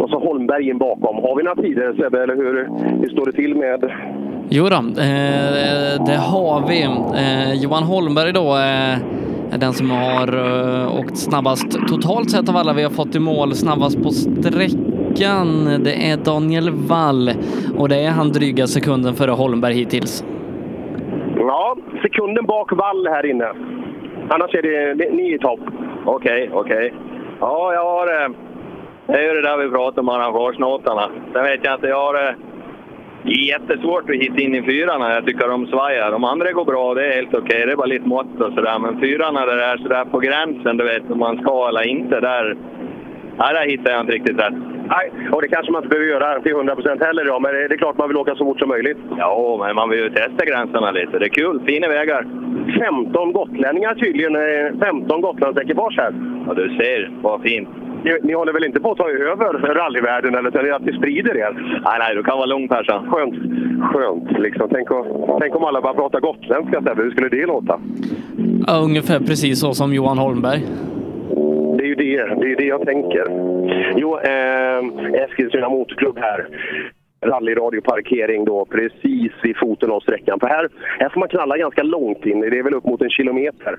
Och 0.00 0.10
så 0.10 0.18
Holmberg 0.18 0.68
in 0.68 0.78
bakom. 0.78 1.16
Har 1.16 1.36
vi 1.36 1.42
några 1.42 1.62
tider 1.62 1.94
Sebbe, 1.98 2.22
eller 2.22 2.36
hur, 2.36 2.68
hur 3.02 3.08
står 3.08 3.26
det 3.26 3.32
till 3.32 3.54
med... 3.54 3.92
Jo 4.50 4.64
då, 4.68 4.76
eh, 4.76 6.04
det 6.06 6.18
har 6.32 6.68
vi. 6.68 6.82
Eh, 7.22 7.62
Johan 7.62 7.82
Holmberg 7.82 8.32
då 8.32 8.56
eh, 8.56 8.98
den 9.56 9.72
som 9.72 9.90
har 9.90 10.28
eh, 10.34 10.98
åkt 11.00 11.16
snabbast 11.18 11.72
totalt 11.88 12.30
sett 12.30 12.48
av 12.48 12.56
alla 12.56 12.72
vi 12.72 12.82
har 12.82 12.90
fått 12.90 13.14
i 13.14 13.20
mål. 13.20 13.54
Snabbast 13.54 14.02
på 14.02 14.10
sträckan, 14.10 15.64
det 15.84 16.10
är 16.10 16.16
Daniel 16.16 16.70
Wall 16.70 17.30
och 17.78 17.88
det 17.88 17.96
är 17.96 18.10
han 18.10 18.32
dryga 18.32 18.66
sekunden 18.66 19.14
före 19.14 19.30
Holmberg 19.30 19.74
hittills. 19.74 20.24
Ja, 21.36 21.76
sekunden 22.02 22.46
bak 22.46 22.72
Wall 22.72 23.06
här 23.08 23.26
inne. 23.30 23.48
Annars 24.30 24.54
är 24.54 24.62
det, 24.62 24.94
det 24.94 25.12
ni 25.12 25.34
i 25.34 25.38
topp. 25.38 25.60
Okej, 26.04 26.50
okej. 26.52 26.94
Ja, 27.40 27.72
jag 27.74 27.84
har... 27.84 28.06
eh, 28.24 28.30
Det 29.06 29.14
är 29.14 29.22
ju 29.22 29.40
det 29.40 29.42
där 29.48 29.56
vi 29.64 29.70
pratar 29.70 30.02
om, 30.02 30.08
arrangörsnotarna. 30.08 31.08
Sen 31.32 31.42
vet 31.44 31.60
jag 31.64 31.74
inte, 31.74 31.86
jag 31.86 31.96
har... 32.06 32.36
eh, 33.28 33.46
Jättesvårt 33.48 34.10
att 34.10 34.16
hitta 34.16 34.40
in 34.40 34.54
i 34.54 34.62
fyrarna. 34.62 35.14
Jag 35.14 35.26
tycker 35.26 35.48
de 35.48 35.66
svajar. 35.66 36.10
De 36.10 36.24
andra 36.24 36.52
går 36.52 36.64
bra, 36.64 36.94
det 36.94 37.06
är 37.06 37.12
helt 37.16 37.34
okej. 37.34 37.66
Det 37.66 37.72
är 37.72 37.76
bara 37.76 37.86
lite 37.86 38.08
mått 38.08 38.40
och 38.40 38.52
sådär. 38.52 38.78
Men 38.78 39.00
fyrarna 39.00 39.46
där 39.46 39.56
det 39.56 39.64
är 39.64 39.76
sådär 39.76 40.04
på 40.04 40.18
gränsen, 40.18 40.76
du 40.76 40.84
vet, 40.84 41.10
om 41.10 41.18
man 41.18 41.38
ska 41.42 41.68
eller 41.68 41.86
inte, 41.86 42.20
där... 42.20 42.56
Nej, 43.40 43.54
där 43.54 43.66
hittar 43.70 43.90
jag 43.90 44.00
inte 44.00 44.12
riktigt 44.12 44.38
rätt. 44.38 44.54
Nej, 44.88 45.10
och 45.32 45.42
det 45.42 45.48
kanske 45.48 45.72
man 45.72 45.82
inte 45.82 45.88
behöver 45.88 46.10
göra 46.12 46.40
till 46.40 46.52
100 46.52 46.74
procent 46.74 47.02
heller 47.02 47.24
då, 47.24 47.40
men 47.40 47.52
det 47.54 47.74
är 47.74 47.76
klart 47.76 47.98
man 47.98 48.08
vill 48.08 48.16
åka 48.16 48.34
så 48.34 48.44
fort 48.44 48.58
som 48.58 48.68
möjligt. 48.68 48.98
Ja, 49.18 49.56
men 49.66 49.74
man 49.76 49.90
vill 49.90 49.98
ju 50.00 50.10
testa 50.10 50.44
gränserna 50.44 50.90
lite. 50.90 51.18
Det 51.18 51.24
är 51.24 51.28
kul. 51.28 51.60
Fina 51.66 51.88
vägar. 51.88 52.26
15 52.80 53.32
gotlänningar 53.32 53.94
tydligen. 53.94 54.36
eh, 54.36 54.86
15 54.86 55.20
Gotlandsekipage 55.20 55.94
här. 55.98 56.12
Ja, 56.46 56.54
du 56.54 56.68
ser. 56.68 57.10
Vad 57.22 57.42
fint. 57.42 57.68
Ni, 58.04 58.18
ni 58.22 58.32
håller 58.34 58.52
väl 58.52 58.64
inte 58.64 58.80
på 58.80 58.90
att 58.92 58.98
ta 58.98 59.10
över 59.10 59.74
rallyvärlden 59.74 60.34
eller 60.34 60.50
så 60.50 60.58
är 60.58 60.62
det 60.62 60.76
att 60.76 60.84
ni 60.84 60.92
sprider 60.92 61.36
er? 61.36 61.52
Nej, 61.84 61.98
nej, 61.98 62.14
du 62.14 62.22
kan 62.22 62.36
vara 62.36 62.46
lugn 62.46 62.68
Persa. 62.68 63.02
Skönt. 63.10 63.34
Skönt 63.92 64.38
liksom. 64.38 64.68
Tänk, 64.72 64.90
om- 64.90 65.38
tänk 65.40 65.56
om 65.56 65.64
alla 65.64 65.80
bara 65.80 65.94
pratar 65.94 66.20
gotländska 66.20 66.82
Sebbe, 66.82 67.02
hur 67.02 67.10
skulle 67.10 67.28
det 67.28 67.46
låta? 67.46 67.80
Ja, 68.66 68.80
ungefär 68.84 69.18
precis 69.18 69.60
så 69.60 69.74
som 69.74 69.92
Johan 69.94 70.18
Holmberg. 70.18 70.60
Det 71.78 71.84
är 71.84 71.88
ju 71.88 71.94
det, 71.94 72.16
det, 72.16 72.44
är 72.46 72.48
ju 72.48 72.54
det 72.54 72.64
jag 72.64 72.86
tänker. 72.86 73.24
Jo, 73.96 74.18
eh, 74.18 75.22
Eskilstuna 75.24 75.68
Motorklubb 75.68 76.18
här. 76.20 76.46
Rallyradioparkering 77.20 78.44
då 78.44 78.64
precis 78.64 79.32
vid 79.42 79.56
foten 79.56 79.90
av 79.90 80.00
sträckan. 80.00 80.40
För 80.40 80.46
här, 80.46 80.68
här 80.98 81.08
får 81.08 81.20
man 81.20 81.28
knalla 81.28 81.56
ganska 81.56 81.82
långt 81.82 82.26
in, 82.26 82.40
det 82.40 82.58
är 82.58 82.62
väl 82.62 82.74
upp 82.74 82.84
mot 82.84 83.02
en 83.02 83.10
kilometer. 83.10 83.78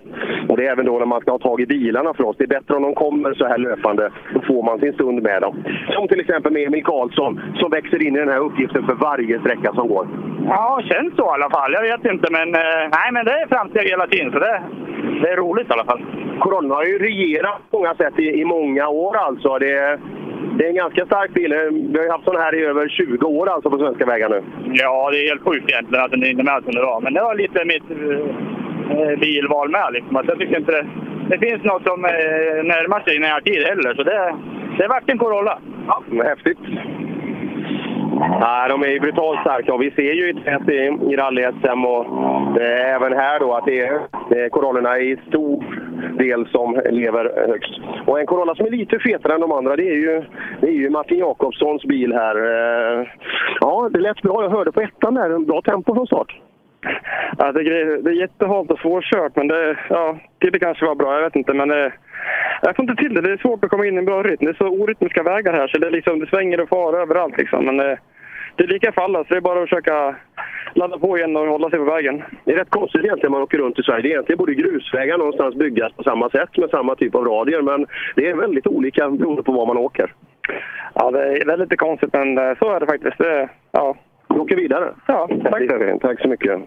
Och 0.50 0.58
det 0.58 0.68
är 0.68 0.72
även 0.72 0.85
då 0.85 1.00
när 1.00 1.06
man 1.06 1.22
ska 1.22 1.32
ha 1.32 1.40
tag 1.40 1.61
i 1.61 1.66
bilarna 1.66 2.14
för 2.14 2.24
oss. 2.24 2.38
Det 2.38 2.43
är 2.43 2.48
bättre 2.48 2.76
om 2.76 2.84
de 2.84 2.95
kommer 2.95 3.34
så 3.34 3.45
här 3.45 3.58
löpande, 3.58 4.11
då 4.34 4.42
får 4.42 4.64
man 4.64 4.80
sin 4.80 4.93
stund 4.93 5.24
med 5.24 5.42
dem. 5.42 5.64
Som 5.90 6.08
till 6.08 6.19
exempel 6.19 6.53
med 6.53 6.68
Emil 6.68 6.84
Karlsson 6.84 7.42
som 7.56 7.72
växer 7.72 8.08
in 8.08 8.16
i 8.16 8.19
den 8.19 8.30
här 8.30 8.40
uppgiften 8.40 8.85
för 8.85 8.93
varje 8.93 9.40
sträcka 9.40 9.74
som 9.74 9.88
går. 9.88 10.08
Ja, 10.48 10.82
känns 10.84 11.16
så 11.16 11.26
i 11.26 11.30
alla 11.30 11.50
fall. 11.50 11.74
Jag 11.74 11.82
vet 11.82 12.06
inte, 12.14 12.27
men, 12.32 12.56
eh, 12.56 12.84
nej, 12.98 13.09
men 13.11 13.26
det 13.26 13.32
är 13.32 13.48
framsteg 13.48 13.88
hela 13.88 14.08
tiden. 14.08 14.32
Så 14.32 14.40
det, 14.40 14.61
det 15.22 15.30
är 15.30 15.38
roligt 15.38 15.69
i 15.69 15.74
alla 15.74 15.85
fall. 15.85 16.01
Corolla 16.40 16.76
har 16.76 16.85
ju 16.85 16.98
regerat 16.98 17.61
på 17.72 17.77
många 17.77 17.95
sätt 17.95 18.19
i, 18.19 18.42
i 18.42 18.45
många 18.45 18.88
år 18.88 19.18
alltså. 19.18 19.58
Det, 19.58 20.00
det 20.58 20.66
är 20.66 20.69
en 20.69 20.76
ganska 20.76 21.06
stark 21.06 21.34
bil. 21.34 21.53
Vi 21.92 21.98
har 21.98 22.06
ju 22.06 22.11
haft 22.11 22.24
sådana 22.24 22.43
här 22.43 22.56
i 22.56 22.66
över 22.66 22.90
20 22.90 23.26
år 23.26 23.50
alltså 23.50 23.69
på 23.69 23.77
svenska 23.77 24.06
vägar 24.06 24.30
nu. 24.30 24.43
Ja, 24.74 25.09
det 25.11 25.18
är 25.18 25.27
helt 25.30 25.42
sjukt 25.42 25.69
egentligen 25.69 26.06
att 26.06 26.11
den 26.11 26.26
inte 26.26 26.42
är 26.42 26.51
med 26.51 26.64
som 26.64 26.74
det 26.74 26.82
var. 26.82 27.01
Men 27.01 27.14
det 27.14 27.22
var 27.22 27.35
lite 27.35 27.66
mitt 27.66 27.90
eh, 27.92 29.19
bilval 29.19 29.69
med. 29.69 29.90
Liksom. 29.93 30.16
Att 30.16 30.27
jag 30.27 30.40
tycker 30.40 30.58
inte 30.58 30.72
det, 30.72 30.88
det 31.30 31.38
finns 31.38 31.64
något 31.64 31.84
som 31.84 32.06
eh, 32.06 32.64
närmar 32.74 33.00
sig 33.00 33.16
i 33.16 33.19
närtid 33.19 33.64
heller. 33.64 33.93
Så 33.93 34.03
det, 34.03 34.35
det 34.77 34.88
vart 34.88 35.09
en 35.09 35.18
Corolla. 35.18 35.59
Ja, 35.88 36.03
häftigt. 36.24 36.59
Nej, 38.42 38.70
de 38.70 38.84
är 38.84 38.88
ju 38.88 39.00
brutalt 39.00 39.40
starka 39.40 39.74
och 39.74 39.82
vi 39.82 39.92
ser 39.92 40.14
ju 40.14 40.30
i 40.30 40.34
i, 41.12 41.16
rally-SM 41.16 41.86
och 41.86 42.06
eh, 42.62 42.96
även 42.96 43.14
här 43.14 43.40
då 43.40 43.54
att 43.54 43.66
det 43.66 43.80
är, 43.80 44.00
det 44.30 44.42
är 44.42 44.50
Corollorna 44.50 45.00
i 45.00 45.18
stor 45.28 45.64
del 46.18 46.48
som 46.48 46.82
lever 46.90 47.48
högst. 47.48 47.80
Och 48.06 48.20
en 48.20 48.26
Corolla 48.26 48.56
som 48.56 48.66
är 48.66 48.72
lite 48.72 49.00
fetare 49.00 49.34
än 49.34 49.42
de 49.42 49.52
andra, 49.52 49.76
det 49.76 49.90
är 49.90 49.96
ju, 49.96 50.24
det 50.62 50.68
är 50.68 50.72
ju 50.72 50.90
Martin 50.90 51.18
Jakobssons 51.20 51.84
bil 51.84 52.14
här. 52.14 52.36
Eh, 52.36 53.08
Ja, 53.62 53.90
det 53.94 54.00
lät 54.00 54.22
bra. 54.22 54.44
Jag 54.44 54.50
hörde 54.50 54.72
på 54.72 54.82
ettan 54.82 55.14
där, 55.14 55.30
en 55.30 55.46
bra 55.46 55.62
tempo 55.62 55.96
från 55.96 56.08
start. 56.08 56.40
Ja, 57.38 57.51
det, 57.51 57.59
är- 57.61 58.01
det 58.03 58.09
är 58.09 58.14
jättehalt 58.22 58.72
och 58.72 58.80
svårkört, 58.80 59.35
men 59.35 59.48
det, 59.48 59.77
ja, 59.90 60.17
det 60.38 60.59
kanske 60.59 60.85
var 60.85 60.95
bra. 60.95 61.16
Jag 61.16 61.22
vet 61.22 61.35
inte, 61.35 61.53
men 61.53 61.67
det, 61.69 61.93
jag 62.61 62.75
får 62.75 62.83
inte 62.90 63.03
till 63.03 63.14
det. 63.14 63.22
Det 63.22 63.32
är 63.32 63.38
svårt 63.38 63.64
att 63.64 63.69
komma 63.69 63.85
in 63.85 63.95
i 63.95 63.98
en 63.98 64.06
bra 64.06 64.24
rytm. 64.24 64.38
Det 64.45 64.49
är 64.49 64.53
så 64.53 64.67
orytmiska 64.67 65.24
vägar 65.24 65.53
här, 65.53 65.67
så 65.67 65.77
det, 65.77 65.88
är 65.88 65.91
liksom, 65.91 66.19
det 66.19 66.27
svänger 66.27 66.59
och 66.61 66.69
far 66.69 66.93
överallt. 67.01 67.38
Liksom. 67.38 67.66
Men 67.66 67.77
det, 67.77 67.98
det 68.56 68.64
är 68.64 68.67
lika 68.67 68.91
för 68.91 69.01
alla, 69.01 69.19
så 69.19 69.30
det 69.30 69.38
är 69.38 69.41
bara 69.41 69.64
att 69.64 69.69
försöka 69.69 70.16
ladda 70.74 70.98
på 70.99 71.17
igen 71.17 71.35
och 71.35 71.48
hålla 71.48 71.69
sig 71.69 71.80
på 71.80 71.85
vägen. 71.85 72.24
Det 72.45 72.51
är 72.53 72.58
rätt 72.58 72.69
konstigt 72.69 73.03
egentligen 73.03 73.32
när 73.32 73.38
man 73.40 73.43
åker 73.43 73.58
runt 73.58 73.80
i 73.80 73.83
Sverige. 73.83 74.01
Det 74.01 74.09
egentligen 74.09 74.38
borde 74.38 74.53
grusvägar 74.53 75.17
någonstans 75.17 75.56
byggas 75.56 75.93
på 75.93 76.03
samma 76.03 76.30
sätt 76.30 76.58
med 76.58 76.69
samma 76.69 76.95
typ 76.95 77.16
av 77.16 77.25
radier, 77.25 77.61
men 77.61 77.85
det 78.16 78.30
är 78.30 78.35
väldigt 78.35 78.67
olika 78.67 79.09
beroende 79.09 79.43
på 79.43 79.51
var 79.51 79.66
man 79.66 79.77
åker. 79.77 80.14
Ja, 80.93 81.11
det 81.11 81.19
är, 81.38 81.58
lite 81.58 81.75
konstigt, 81.75 82.14
men 82.14 82.38
eh, 82.38 82.58
så 82.59 82.72
är 82.75 82.80
det 82.80 82.85
faktiskt. 82.85 83.17
Det, 83.17 83.49
ja. 83.72 83.95
Vi 84.33 84.40
åker 84.40 84.56
vidare. 84.56 84.93
Ja, 85.08 85.27
tack. 85.43 86.01
Tack 86.01 86.22
så 86.22 86.27
mycket. 86.27 86.59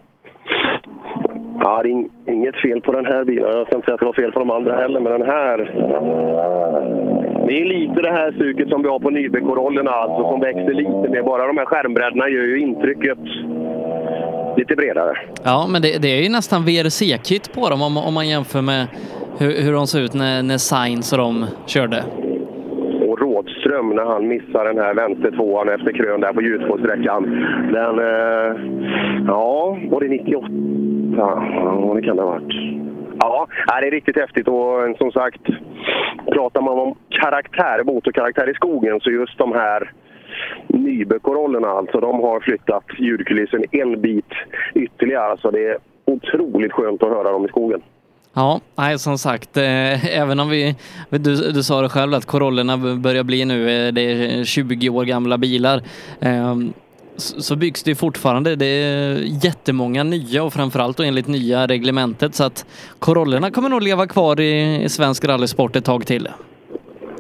Ja, 1.65 1.83
det 1.83 1.89
är 1.89 1.93
ing- 1.93 2.11
inget 2.27 2.57
fel 2.57 2.81
på 2.81 2.93
den 2.93 3.07
här 3.07 3.25
bilen. 3.25 3.45
Jag 3.57 3.67
ska 3.67 3.77
inte 3.77 3.85
säga 3.87 3.95
att 3.95 4.01
det 4.01 4.07
var 4.07 4.13
fel 4.13 4.33
på 4.33 4.39
de 4.39 4.51
andra 4.51 4.77
heller, 4.77 5.01
men 5.01 5.13
den 5.13 5.29
här... 5.29 5.59
Det 7.47 7.61
är 7.61 7.65
lite 7.65 8.01
det 8.03 8.11
här 8.13 8.33
suget 8.33 8.69
som 8.69 8.83
vi 8.83 8.89
har 8.89 8.99
på 8.99 9.11
Nybe-Corollerna, 9.11 9.91
alltså, 9.91 10.31
som 10.31 10.41
växer 10.41 10.75
lite 10.75 11.09
mer. 11.11 11.23
Bara 11.23 11.47
de 11.47 11.59
här 11.59 11.65
skärmbredderna 11.65 12.29
gör 12.29 12.43
ju 12.43 12.61
intrycket 12.61 13.19
lite 14.57 14.77
bredare. 14.77 15.17
Ja, 15.45 15.67
men 15.71 15.83
det, 15.83 16.03
det 16.03 16.09
är 16.09 16.23
ju 16.23 16.29
nästan 16.29 16.63
VRC-kit 16.65 17.53
på 17.55 17.69
dem 17.69 17.83
om, 17.83 17.97
om 17.97 18.15
man 18.15 18.29
jämför 18.29 18.63
med 18.63 18.87
hur, 19.39 19.63
hur 19.65 19.73
de 19.73 19.87
såg 19.87 20.01
ut 20.03 20.15
när, 20.15 20.43
när 20.43 20.59
Sainz 20.59 21.13
och 21.13 21.19
de 21.19 21.47
körde. 21.67 22.05
Och 23.79 23.95
när 23.95 24.05
han 24.05 24.29
missar 24.29 24.65
den 24.65 24.79
här 24.79 24.95
vänstertvåan 24.95 25.69
efter 25.69 25.93
krön 25.93 26.21
där 26.21 26.33
på 26.33 26.43
Ljusfåsträckan. 26.43 27.23
Den... 27.73 27.99
Eh, 27.99 28.57
ja, 29.27 29.79
var 29.91 30.01
det 30.01 30.09
98? 30.09 30.49
Ja, 31.17 31.93
det 31.95 32.03
kan 32.03 32.17
det 32.17 32.23
ha 32.23 32.31
varit. 32.31 32.55
Ja, 33.19 33.47
det 33.81 33.87
är 33.87 33.91
riktigt 33.91 34.17
häftigt 34.17 34.49
och 34.49 34.87
eh, 34.87 34.97
som 34.97 35.13
sagt, 35.13 35.43
pratar 36.33 36.61
man 36.61 36.79
om 36.79 36.95
karaktär, 37.09 37.85
motorkaraktär 37.85 38.51
i 38.51 38.55
skogen 38.55 39.01
så 39.01 39.11
just 39.11 39.39
de 39.39 39.53
här 39.53 39.93
Nybökorollerna, 40.67 41.69
alltså, 41.69 42.01
de 42.01 42.21
har 42.21 42.41
flyttat 42.41 42.85
ljudkulissen 42.99 43.65
en 43.71 44.01
bit 44.01 44.33
ytterligare. 44.75 45.25
Alltså 45.25 45.51
det 45.51 45.69
är 45.69 45.79
otroligt 46.05 46.73
skönt 46.73 47.03
att 47.03 47.09
höra 47.09 47.33
dem 47.33 47.45
i 47.45 47.49
skogen. 47.49 47.83
Ja, 48.35 48.61
nej, 48.77 48.99
som 48.99 49.19
sagt, 49.19 49.57
eh, 49.57 50.17
även 50.19 50.41
om 50.41 50.49
vi, 50.49 50.75
du, 51.11 51.53
du 51.53 51.63
sa 51.63 51.83
det 51.83 51.89
själv 51.89 52.15
att 52.15 52.27
Corollerna 52.27 52.77
börjar 52.97 53.23
bli 53.23 53.45
nu, 53.45 53.87
eh, 53.87 53.93
det 53.93 54.01
är 54.03 54.45
20 54.45 54.89
år 54.89 55.05
gamla 55.05 55.39
bilar, 55.39 55.83
eh, 56.21 56.57
så, 57.17 57.43
så 57.43 57.57
byggs 57.57 57.83
det 57.83 57.95
fortfarande. 57.95 58.57
Det 58.57 58.67
är 58.67 59.17
jättemånga 59.45 60.03
nya 60.03 60.43
och 60.43 60.53
framförallt 60.53 61.01
och 61.01 61.07
enligt 61.07 61.27
nya 61.27 61.67
reglementet 61.67 62.35
så 62.35 62.45
att 62.45 62.67
Corollerna 62.99 63.51
kommer 63.51 63.69
nog 63.69 63.83
leva 63.83 64.07
kvar 64.07 64.41
i, 64.41 64.83
i 64.85 64.89
svensk 64.89 65.25
rallysport 65.25 65.77
ett 65.77 65.85
tag 65.85 66.07
till. 66.07 66.29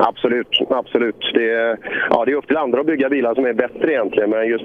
Absolut, 0.08 0.58
absolut. 0.70 1.30
Det 1.34 1.50
är, 1.50 1.76
ja, 2.10 2.24
det 2.24 2.32
är 2.32 2.36
upp 2.36 2.46
till 2.46 2.56
andra 2.56 2.80
att 2.80 2.86
bygga 2.86 3.08
bilar 3.08 3.34
som 3.34 3.46
är 3.46 3.52
bättre 3.52 3.92
egentligen, 3.92 4.30
men 4.30 4.48
just 4.48 4.64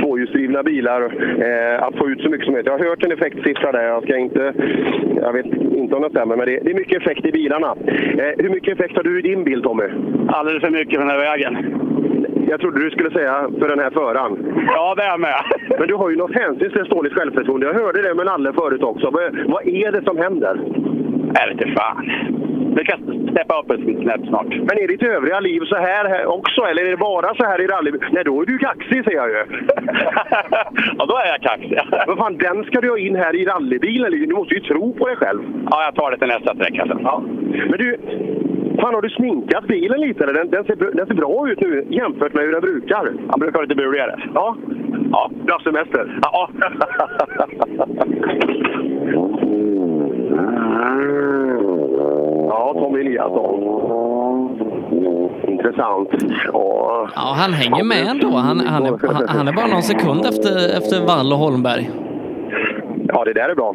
tvåhjulsdrivna 0.00 0.62
bilar, 0.62 1.02
eh, 1.46 1.82
att 1.82 1.96
få 1.96 2.08
ut 2.10 2.20
så 2.20 2.28
mycket 2.28 2.44
som 2.44 2.52
möjligt. 2.52 2.66
Jag 2.66 2.78
har 2.78 2.84
hört 2.84 3.04
en 3.04 3.12
effektsiffra 3.12 3.72
där, 3.72 3.82
jag 3.82 4.02
ska 4.02 4.16
inte, 4.16 4.52
jag 5.16 5.32
vet 5.32 5.46
inte 5.46 5.94
om 5.94 6.02
det 6.02 6.10
stämmer, 6.10 6.36
men 6.36 6.46
det, 6.46 6.58
det 6.64 6.70
är 6.70 6.74
mycket 6.74 7.02
effekt 7.02 7.26
i 7.26 7.32
bilarna. 7.32 7.76
Eh, 8.18 8.32
hur 8.38 8.48
mycket 8.48 8.74
effekt 8.74 8.96
har 8.96 9.02
du 9.02 9.18
i 9.18 9.22
din 9.22 9.44
bil 9.44 9.62
Tommy? 9.62 9.88
Alldeles 10.28 10.62
för 10.62 10.70
mycket 10.70 10.94
för 10.94 11.06
den 11.06 11.10
här 11.10 11.30
vägen. 11.30 11.56
Jag 12.50 12.60
trodde 12.60 12.84
du 12.84 12.90
skulle 12.90 13.10
säga 13.10 13.50
för 13.58 13.68
den 13.68 13.78
här 13.78 13.90
föraren. 13.90 14.32
Ja, 14.66 14.94
det 14.94 15.02
är 15.02 15.08
jag 15.08 15.20
med. 15.20 15.42
Men 15.78 15.88
du 15.88 15.94
har 15.94 16.10
ju 16.10 16.16
något 16.16 16.34
hänsynslöst 16.34 16.90
dåligt 16.90 17.12
självförtroende. 17.12 17.66
Jag 17.66 17.74
hörde 17.74 18.02
det 18.02 18.14
med 18.14 18.26
Nalle 18.26 18.52
förut 18.52 18.82
också. 18.82 19.10
Vad, 19.10 19.38
vad 19.46 19.66
är 19.66 19.92
det 19.92 20.02
som 20.04 20.16
händer? 20.16 20.60
Jag 21.34 21.48
vet 21.48 21.60
inte 21.60 21.80
fan. 21.80 22.10
Vi 22.76 22.84
kan 22.84 23.28
steppa 23.32 23.60
upp 23.60 23.70
ett 23.70 24.02
snäpp 24.02 24.26
snart. 24.28 24.48
Men 24.48 24.78
är 24.78 24.88
ditt 24.88 25.02
övriga 25.02 25.40
liv 25.40 25.60
så 25.60 25.76
här 25.76 26.26
också, 26.26 26.60
eller 26.62 26.84
är 26.84 26.90
det 26.90 26.96
bara 26.96 27.34
så 27.34 27.44
här 27.44 27.60
i 27.60 27.66
rally? 27.66 27.92
Nej, 28.12 28.24
då 28.24 28.42
är 28.42 28.46
du 28.46 28.58
kaxig 28.58 29.04
ser 29.04 29.14
jag 29.14 29.28
ju. 29.28 29.34
ja, 30.98 31.06
då 31.08 31.16
är 31.16 31.26
jag 31.26 31.40
kaxig. 31.40 31.80
Men 32.06 32.16
fan, 32.16 32.36
den 32.36 32.64
ska 32.64 32.80
du 32.80 32.90
ha 32.90 32.98
in 32.98 33.16
här 33.16 33.36
i 33.36 33.44
rallybilen. 33.44 34.10
Du 34.10 34.34
måste 34.34 34.54
ju 34.54 34.60
tro 34.60 34.94
på 34.94 35.06
dig 35.06 35.16
själv. 35.16 35.42
Ja, 35.70 35.84
jag 35.84 35.94
tar 35.94 36.10
det 36.10 36.18
till 36.18 36.28
nästa 36.28 36.54
sträcka 36.54 36.86
sen. 36.86 37.00
Ja. 37.02 37.22
Men 37.70 37.78
du, 37.78 37.96
fan 38.80 38.94
har 38.94 39.02
du 39.02 39.10
sminkat 39.10 39.66
bilen 39.66 40.00
lite? 40.00 40.24
Eller? 40.24 40.34
Den, 40.34 40.50
den, 40.50 40.64
ser, 40.64 40.76
den 40.76 41.06
ser 41.06 41.14
bra 41.14 41.50
ut 41.50 41.60
nu 41.60 41.86
jämfört 41.90 42.34
med 42.34 42.44
hur 42.44 42.52
den 42.52 42.60
brukar. 42.60 43.12
Han 43.30 43.40
brukar 43.40 43.62
lite 43.62 43.74
buligare. 43.74 44.20
Ja. 44.34 44.56
Ja. 45.12 45.30
Du 45.44 45.52
har 45.52 45.60
semester? 45.60 46.18
Ja. 46.22 46.50
Ja, 52.48 52.74
Tommy 52.74 53.00
Eliasson. 53.00 53.60
Intressant. 55.48 56.08
Ja, 56.52 57.08
Ja, 57.14 57.34
han 57.36 57.52
hänger 57.52 57.84
med 57.84 58.06
ändå. 58.06 58.28
Han, 58.36 58.60
han, 58.60 58.86
är, 58.86 59.12
han, 59.12 59.28
han 59.28 59.48
är 59.48 59.52
bara 59.52 59.66
någon 59.66 59.82
sekund 59.82 60.20
efter, 60.26 60.78
efter 60.78 61.06
Wall 61.06 61.32
och 61.32 61.38
Holmberg. 61.38 61.90
ja 63.08 63.24
det 63.24 63.32
där 63.32 63.48
är 63.48 63.54
bra. 63.54 63.74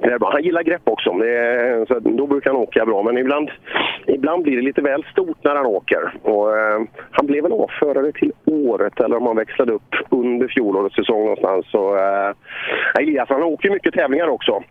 Det 0.00 0.12
är 0.12 0.18
bra. 0.18 0.30
Han 0.32 0.42
gillar 0.42 0.62
grepp 0.62 0.88
också. 0.88 1.12
Det 1.12 1.36
är, 1.36 1.86
så 1.86 1.98
då 1.98 2.26
brukar 2.26 2.50
han 2.50 2.60
åka 2.60 2.86
bra. 2.86 3.02
Men 3.02 3.18
ibland, 3.18 3.50
ibland 4.06 4.42
blir 4.42 4.56
det 4.56 4.62
lite 4.62 4.82
väl 4.82 5.04
stort 5.12 5.44
när 5.44 5.54
han 5.54 5.66
åker. 5.66 6.12
Och, 6.22 6.58
eh, 6.58 6.80
han 7.10 7.26
blev 7.26 7.42
väl 7.42 7.52
avförare 7.52 8.12
till 8.12 8.32
året, 8.44 9.00
eller 9.00 9.16
om 9.16 9.26
han 9.26 9.36
växlade 9.36 9.72
upp 9.72 9.94
under 10.10 10.48
fjolårets 10.48 10.96
säsong 10.96 11.20
någonstans. 11.20 11.66
Så, 11.70 11.96
eh, 11.96 12.32
Elias, 13.00 13.28
han 13.28 13.42
åker 13.42 13.70
mycket 13.70 13.94
tävlingar 13.94 14.28
också. 14.28 14.62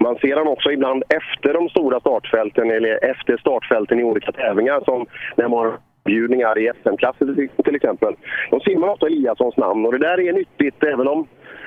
Man 0.00 0.16
ser 0.16 0.36
han 0.36 0.48
också 0.48 0.72
ibland 0.72 1.02
efter 1.08 1.52
de 1.54 1.68
stora 1.68 2.00
startfälten, 2.00 2.70
eller 2.70 3.04
efter 3.04 3.36
startfälten 3.36 4.00
i 4.00 4.04
olika 4.04 4.32
tävlingar. 4.32 4.80
Som 4.84 5.06
när 5.36 5.48
man 5.48 5.72
bjudningar 6.04 6.58
i 6.58 6.70
SM-klassen 6.82 7.34
till, 7.34 7.48
till 7.64 7.74
exempel. 7.74 8.14
De 8.50 8.60
simmar 8.60 8.88
ofta 8.88 9.06
Eliassons 9.06 9.56
namn 9.56 9.86
och 9.86 9.92
det 9.92 9.98
där 9.98 10.20
är 10.20 10.32
nyttigt 10.32 10.84
även 10.84 11.08
om 11.08 11.26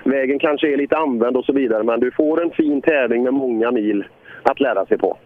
vägen 0.10 0.40
kanske 0.40 0.74
är 0.74 0.77
lite 0.77 0.98
använd 0.98 1.38
och 1.38 1.45
så 1.45 1.53
vidare. 1.53 1.84
Men 1.84 2.00
du 2.00 2.11
får 2.11 2.44
en 2.44 2.52
fin 2.52 2.82
tävling 2.82 3.24
med 3.24 3.34
många 3.34 3.72
mil 3.72 4.03
att 4.44 4.60
lära 4.60 4.86
sig 4.86 4.98
på. 4.98 5.18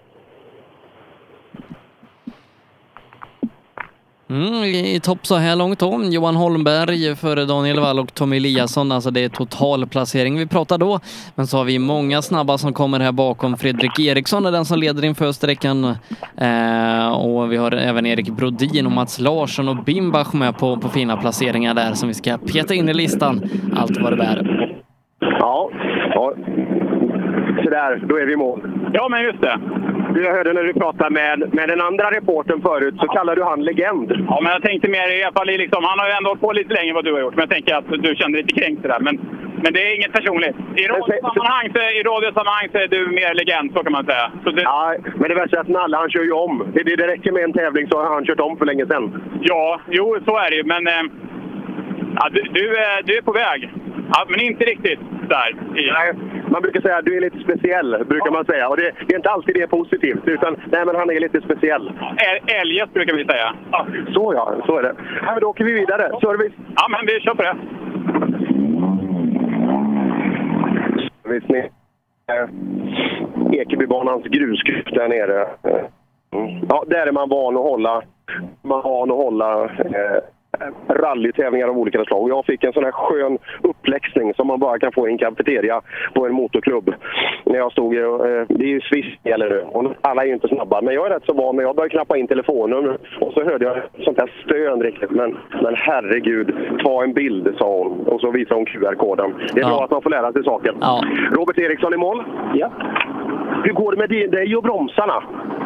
Mm, 4.32 4.64
I 4.64 5.00
topp 5.00 5.27
så 5.27 5.35
här 5.35 5.56
långt 5.56 5.80
då. 5.80 6.01
Johan 6.03 6.35
Holmberg 6.35 7.16
före 7.16 7.45
Daniel 7.45 7.80
Wall 7.80 8.00
och 8.00 8.14
Tommy 8.14 8.38
Eliasson. 8.38 8.92
Alltså 8.92 9.11
det 9.11 9.24
är 9.24 9.30
totalplacering 9.30 10.38
vi 10.38 10.48
pratar 10.48 10.77
då. 10.77 11.00
Men 11.35 11.48
så 11.48 11.58
har 11.58 11.64
vi 11.64 11.80
många 11.80 12.22
snabba 12.22 12.58
som 12.58 12.74
kommer 12.74 13.00
här 13.00 13.11
bakom. 13.11 13.58
Fredrik 13.58 14.00
Eriksson 14.00 14.45
är 14.45 14.51
den 14.51 14.66
som 14.66 14.80
leder 14.80 15.06
inför 15.06 15.32
sträckan. 15.32 15.85
Eh, 16.38 17.08
och 17.11 17.51
vi 17.51 17.58
har 17.58 17.72
även 17.72 18.06
Erik 18.06 18.30
Brodin 18.30 18.85
och 18.85 18.92
Mats 18.92 19.19
Larsson 19.19 19.68
och 19.69 19.84
Bimbach 19.84 20.34
med 20.34 20.58
på, 20.58 20.77
på 20.77 20.90
fina 20.90 21.18
placeringar 21.18 21.74
där 21.74 21.93
som 21.93 22.08
vi 22.08 22.14
ska 22.14 22.38
peta 22.38 22.74
in 22.74 22.90
i 22.90 22.93
listan. 22.93 23.50
Allt 23.76 24.01
vad 24.01 24.14
det 24.14 24.18
bär. 24.18 24.51
Ja. 26.22 26.33
Så 27.64 27.69
där, 27.69 28.00
då 28.09 28.17
är 28.17 28.25
vi 28.25 28.33
i 28.33 28.35
mål. 28.45 28.59
Ja, 28.93 29.08
men 29.09 29.22
just 29.24 29.41
det. 29.41 29.59
Du, 30.14 30.24
Jag 30.25 30.33
hörde 30.33 30.53
när 30.53 30.64
du 30.64 30.74
pratade 30.74 31.09
med, 31.09 31.53
med 31.53 31.69
den 31.69 31.82
andra 31.82 32.11
reporten 32.11 32.61
förut 32.61 32.95
så 33.00 33.08
kallade 33.08 33.41
du 33.41 33.45
han 33.45 33.64
legend. 33.64 34.11
Ja, 34.30 34.40
men 34.43 34.51
jag 34.51 34.61
tänkte 34.61 34.88
mer 34.90 35.08
i 35.19 35.24
alla 35.24 35.33
fall 35.33 35.48
liksom, 35.48 35.83
han 35.83 36.00
har 36.00 36.08
ju 36.08 36.14
ändå 36.14 36.30
hållit 36.30 36.41
på 36.41 36.51
lite 36.51 36.74
längre 36.74 36.90
än 36.90 36.95
vad 36.95 37.06
du 37.06 37.14
har 37.14 37.19
gjort. 37.19 37.35
Men 37.35 37.45
jag 37.48 37.50
tänker 37.50 37.75
att 37.75 37.90
du 38.06 38.16
kände 38.16 38.38
lite 38.38 38.59
kränkt 38.59 38.83
där. 38.83 39.00
Men, 39.00 39.16
men 39.64 39.74
det 39.74 39.80
är 39.88 39.95
inget 39.95 40.14
personligt. 40.19 40.56
I 40.75 40.83
radiosammanhang 40.95 41.67
så, 41.75 41.80
i 42.00 42.01
radiosammanhang 42.11 42.67
så 42.72 42.77
är 42.77 42.88
du 42.88 43.00
mer 43.19 43.33
legend, 43.33 43.67
så 43.74 43.80
kan 43.83 43.91
man 43.91 44.06
säga. 44.06 44.25
Det, 44.56 44.61
Ja, 44.61 44.95
men 45.19 45.30
det 45.30 45.35
värsta 45.35 45.58
är 45.58 45.61
att 45.61 45.67
Nalle 45.67 45.98
han 45.98 46.09
kör 46.09 46.24
ju 46.24 46.32
om. 46.32 46.53
Det, 46.74 46.83
det, 46.83 46.95
det 46.95 47.08
räcker 47.08 47.32
med 47.32 47.43
en 47.43 47.53
tävling 47.53 47.88
så 47.91 47.95
har 48.01 48.14
han 48.14 48.25
kört 48.25 48.40
om 48.40 48.58
för 48.58 48.66
länge 48.66 48.85
sedan. 48.85 49.06
ja, 49.41 49.82
jo, 49.98 50.17
så 50.25 50.38
är 50.38 50.50
det 50.51 50.56
ju. 50.56 50.64
Men 50.64 50.88
eh, 50.88 51.03
ja, 52.24 52.30
du, 52.32 52.41
du, 52.41 52.75
är- 52.77 53.03
du 53.03 53.17
är 53.17 53.22
på 53.22 53.32
väg. 53.32 53.69
Ja, 54.14 54.25
men 54.30 54.40
inte 54.41 54.64
riktigt 54.66 55.00
där. 55.30 55.56
Nej, 55.74 56.14
man 56.50 56.61
brukar 56.61 56.82
säga 56.82 56.98
att 56.98 57.06
du 57.06 57.17
är 57.17 57.22
lite 57.22 57.40
speciell, 57.40 58.06
brukar 58.09 58.32
man 58.32 58.45
säga. 58.45 58.69
Och 58.69 58.77
det, 58.77 58.91
det 59.08 59.14
är 59.14 59.17
inte 59.17 59.30
alltid 59.30 59.56
det 59.56 59.61
är 59.61 59.67
positivt, 59.67 60.22
utan 60.27 60.56
nej, 60.72 60.85
men 60.85 60.95
han 60.95 61.09
är 61.09 61.19
lite 61.19 61.41
speciell. 61.41 61.91
Eljest 62.61 62.93
brukar 62.93 63.16
vi 63.16 63.25
säga. 63.25 63.53
Ja. 63.72 63.85
Så 64.14 64.33
ja, 64.35 64.53
så 64.66 64.77
är 64.77 64.83
det. 64.83 64.93
Ja, 65.25 65.32
men 65.32 65.40
då 65.41 65.48
åker 65.48 65.64
vi 65.64 65.72
vidare. 65.74 66.09
Service. 66.22 66.53
Ja, 66.75 66.88
men 66.90 67.06
vi 67.06 67.19
kör 67.19 67.33
på 67.35 67.41
det. 67.43 67.56
Service. 71.24 71.72
Eh, 72.32 72.50
Ekebybanans 73.59 74.24
grusgrupp 74.24 74.85
där 74.93 75.08
nere. 75.08 75.41
Eh, 75.41 75.85
Ja, 76.69 76.83
där 76.88 77.08
är 77.08 77.11
man 77.11 77.30
van 77.30 77.58
att 77.58 77.64
hålla, 77.64 78.01
man 78.61 78.82
van 78.83 79.11
att 79.11 79.17
hålla 79.17 79.64
eh, 79.64 80.17
rallytävlingar 80.88 81.68
av 81.68 81.78
olika 81.78 82.04
slag. 82.06 82.22
Och 82.22 82.30
jag 82.30 82.46
fick 82.46 82.64
en 82.64 82.74
sån 82.74 82.84
här 82.84 82.92
skön 82.92 83.38
uppläxning 83.62 84.34
som 84.34 84.48
man 84.48 84.60
bara 84.60 84.80
kan 84.80 84.92
få 84.92 85.08
i 85.08 85.12
en 85.12 85.18
kafeteria 85.18 85.82
på 86.14 86.26
en 86.26 86.34
motorklubb. 86.34 86.94
När 87.46 87.58
jag 87.58 87.72
stod, 87.72 87.96
eh, 87.98 88.02
det 88.50 88.64
är 88.64 88.68
ju 88.68 88.82
Swiss 88.82 89.06
gäller 89.24 89.50
nu 89.50 89.62
och 89.62 89.94
alla 90.02 90.22
är 90.24 90.28
ju 90.28 90.34
inte 90.34 90.48
snabba. 90.48 90.82
Men 90.82 90.94
jag 90.94 91.06
är 91.06 91.10
rätt 91.10 91.26
så 91.26 91.34
van, 91.34 91.56
men 91.56 91.66
jag 91.66 91.76
började 91.76 91.90
knappa 91.94 92.18
in 92.18 92.28
telefonnummer 92.28 92.98
och 93.20 93.34
så 93.34 93.44
hörde 93.44 93.66
jag 93.66 93.78
sånt 94.06 94.18
här 94.20 94.32
stön 94.46 94.84
riktigt. 94.84 95.12
Men, 95.12 95.38
men 95.64 95.76
herregud, 95.76 96.56
ta 96.84 97.04
en 97.04 97.14
bild 97.14 97.56
sa 97.58 97.78
hon 97.78 98.08
och 98.08 98.22
så 98.22 98.32
visade 98.32 98.56
hon 98.56 98.66
QR-koden. 98.66 99.34
Det 99.54 99.60
är 99.60 99.64
Ja. 99.64 99.68
bra 99.70 99.84
att 99.84 99.92
man 99.92 100.02
får 100.02 100.10
lära 100.10 100.32
sig 100.34 100.44
saken. 100.44 100.76
Robert 101.32 101.58
Eriksson 101.58 101.94
i 101.94 101.98
mål. 101.98 102.24
Ja. 102.54 102.72
Hur 103.64 103.74
går 103.74 103.92
det 103.92 103.98
med 103.98 104.10
di- 104.10 104.28
dig 104.28 104.56
och 104.56 104.64
bromsarna? 104.64 105.24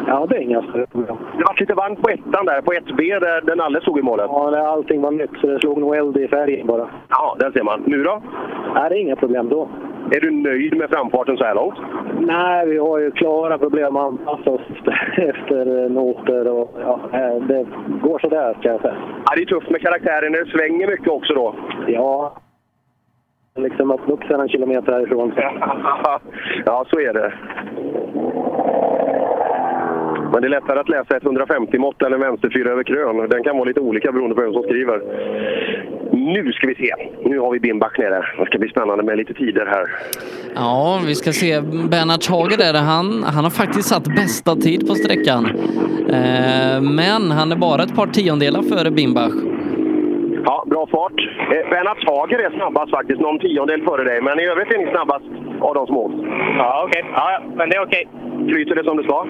Ja, 0.08 0.26
det 0.30 0.36
är 0.36 0.40
inga 0.40 0.62
större 0.62 0.86
problem. 0.86 1.16
Det 1.38 1.44
var 1.44 1.56
lite 1.60 1.74
varmt 1.74 2.02
på 2.02 2.08
ettan 2.08 2.46
där, 2.46 2.60
på 2.62 2.72
1B 2.72 3.18
där 3.18 3.40
den 3.40 3.60
alldeles 3.60 3.82
stod 3.84 3.98
i 3.98 4.02
målet. 4.02 4.26
Ja, 4.28 4.50
det- 4.50 4.85
allting 4.86 5.02
var 5.02 5.10
nytt 5.10 5.40
så 5.40 5.46
det 5.46 5.60
slog 5.60 5.78
nog 5.78 5.96
eld 5.96 6.16
i 6.16 6.28
färgen 6.28 6.66
bara. 6.66 6.88
Ja, 7.08 7.36
där 7.38 7.50
ser 7.50 7.62
man. 7.62 7.82
Nu 7.86 8.02
då? 8.02 8.22
Nej, 8.74 8.88
det 8.90 8.96
är 8.96 9.00
inga 9.00 9.16
problem 9.16 9.48
då. 9.48 9.68
Är 10.10 10.20
du 10.20 10.30
nöjd 10.30 10.76
med 10.76 10.90
framfarten 10.90 11.36
så 11.36 11.44
här 11.44 11.54
långt? 11.54 11.78
Nej, 12.20 12.66
vi 12.66 12.78
har 12.78 12.98
ju 12.98 13.10
klara 13.10 13.58
problem 13.58 13.96
att 13.96 14.06
anpassa 14.06 14.50
oss 14.50 14.60
efter 15.16 15.84
eh, 15.84 15.90
noter 15.90 16.48
och 16.48 16.76
ja, 16.80 17.00
eh, 17.12 17.42
det 17.42 17.66
går 18.02 18.18
sådär 18.18 18.54
kan 18.62 18.72
jag 18.72 18.80
säga. 18.80 18.96
Ja, 19.24 19.32
det 19.36 19.42
är 19.42 19.46
tufft 19.46 19.70
med 19.70 19.80
karaktären 19.80 20.32
när 20.32 20.44
det 20.44 20.50
svänger 20.50 20.86
mycket 20.86 21.08
också 21.08 21.34
då. 21.34 21.54
Ja. 21.86 22.36
Liksom 23.56 23.90
upp 23.90 24.08
vuxen 24.08 24.40
en 24.40 24.48
kilometer 24.48 24.92
härifrån. 24.92 25.32
ja, 26.64 26.84
så 26.90 27.00
är 27.00 27.12
det. 27.12 27.32
Men 30.32 30.42
det 30.42 30.48
är 30.48 30.50
lättare 30.58 30.80
att 30.80 30.88
läsa 30.88 31.16
ett 31.16 31.22
150-mått 31.22 32.02
än 32.02 32.12
en 32.12 32.20
vänsterfyra 32.20 32.70
över 32.70 32.82
krön. 32.82 33.28
Den 33.28 33.42
kan 33.44 33.56
vara 33.56 33.68
lite 33.68 33.80
olika 33.80 34.12
beroende 34.12 34.34
på 34.34 34.42
vem 34.42 34.52
som 34.52 34.62
skriver. 34.62 35.02
Nu 36.12 36.52
ska 36.52 36.66
vi 36.66 36.74
se. 36.74 36.94
Nu 37.24 37.38
har 37.38 37.50
vi 37.52 37.60
Bimbach 37.60 37.98
nere. 37.98 38.24
Det 38.38 38.46
ska 38.46 38.58
bli 38.58 38.68
spännande 38.68 39.04
med 39.04 39.16
lite 39.16 39.34
tider 39.34 39.66
här. 39.66 39.84
Ja, 40.54 41.00
vi 41.06 41.14
ska 41.14 41.32
se. 41.32 41.60
Bernhard 41.90 42.24
Hager 42.30 42.56
där, 42.56 42.74
han, 42.80 43.22
han 43.22 43.44
har 43.44 43.50
faktiskt 43.50 43.88
satt 43.88 44.04
bästa 44.04 44.56
tid 44.56 44.88
på 44.88 44.94
sträckan. 44.94 45.44
Eh, 46.08 46.80
men 47.00 47.30
han 47.30 47.52
är 47.52 47.56
bara 47.56 47.82
ett 47.82 47.96
par 47.96 48.06
tiondelar 48.06 48.62
före 48.62 48.90
Bimbach. 48.90 49.36
Ja, 50.44 50.64
bra 50.66 50.86
fart. 50.86 51.20
Eh, 51.52 51.70
Bernhard 51.70 52.04
Hager 52.06 52.38
är 52.38 52.50
snabbast 52.50 52.90
faktiskt, 52.90 53.20
någon 53.20 53.38
tiondel 53.38 53.82
före 53.84 54.04
dig. 54.04 54.20
Men 54.22 54.40
i 54.40 54.44
övrigt 54.46 54.72
är 54.74 54.78
ni 54.78 54.90
snabbast 54.90 55.24
av 55.60 55.74
de 55.74 55.86
små. 55.86 56.12
Ja, 56.58 56.84
okej. 56.86 57.04
Ja, 57.12 57.32
ja, 57.32 57.40
men 57.56 57.68
det 57.70 57.76
är 57.76 57.82
okej. 57.82 58.08
Flyter 58.48 58.74
det 58.74 58.84
som 58.84 58.96
det 58.96 59.02
ska? 59.02 59.26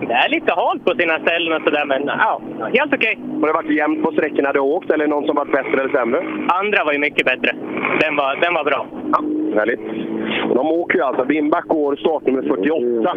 Det 0.00 0.14
är 0.14 0.28
lite 0.28 0.52
halt 0.52 0.84
på 0.84 0.94
sina 0.94 1.18
ställen 1.18 1.52
och 1.52 1.62
sådär, 1.62 1.84
men 1.84 2.02
ja, 2.06 2.40
helt 2.74 2.94
okej. 2.94 3.18
Har 3.40 3.46
det 3.46 3.52
varit 3.52 3.70
jämnt 3.70 4.02
på 4.02 4.12
sträckorna 4.12 4.52
du 4.52 4.60
har 4.60 4.66
åkt 4.66 4.90
eller 4.90 5.06
någon 5.06 5.26
som 5.26 5.36
varit 5.36 5.52
bättre 5.52 5.80
eller 5.80 5.88
sämre? 5.88 6.20
Andra 6.48 6.84
var 6.84 6.92
ju 6.92 6.98
mycket 6.98 7.26
bättre. 7.26 7.52
Den 8.00 8.16
var, 8.16 8.36
den 8.36 8.54
var 8.54 8.64
bra. 8.64 8.86
Härligt. 9.54 9.80
De 10.54 10.72
åker 10.72 10.98
ju 10.98 11.04
alltså, 11.04 11.24
Bimbach 11.24 11.64
går 11.64 11.96
startnummer 11.96 12.42
48. 12.42 13.16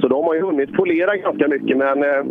Så 0.00 0.08
de 0.08 0.24
har 0.24 0.34
ju 0.34 0.40
hunnit 0.40 0.72
polera 0.72 1.16
ganska 1.16 1.48
mycket. 1.48 1.76
Men 1.76 2.02
eh, 2.02 2.24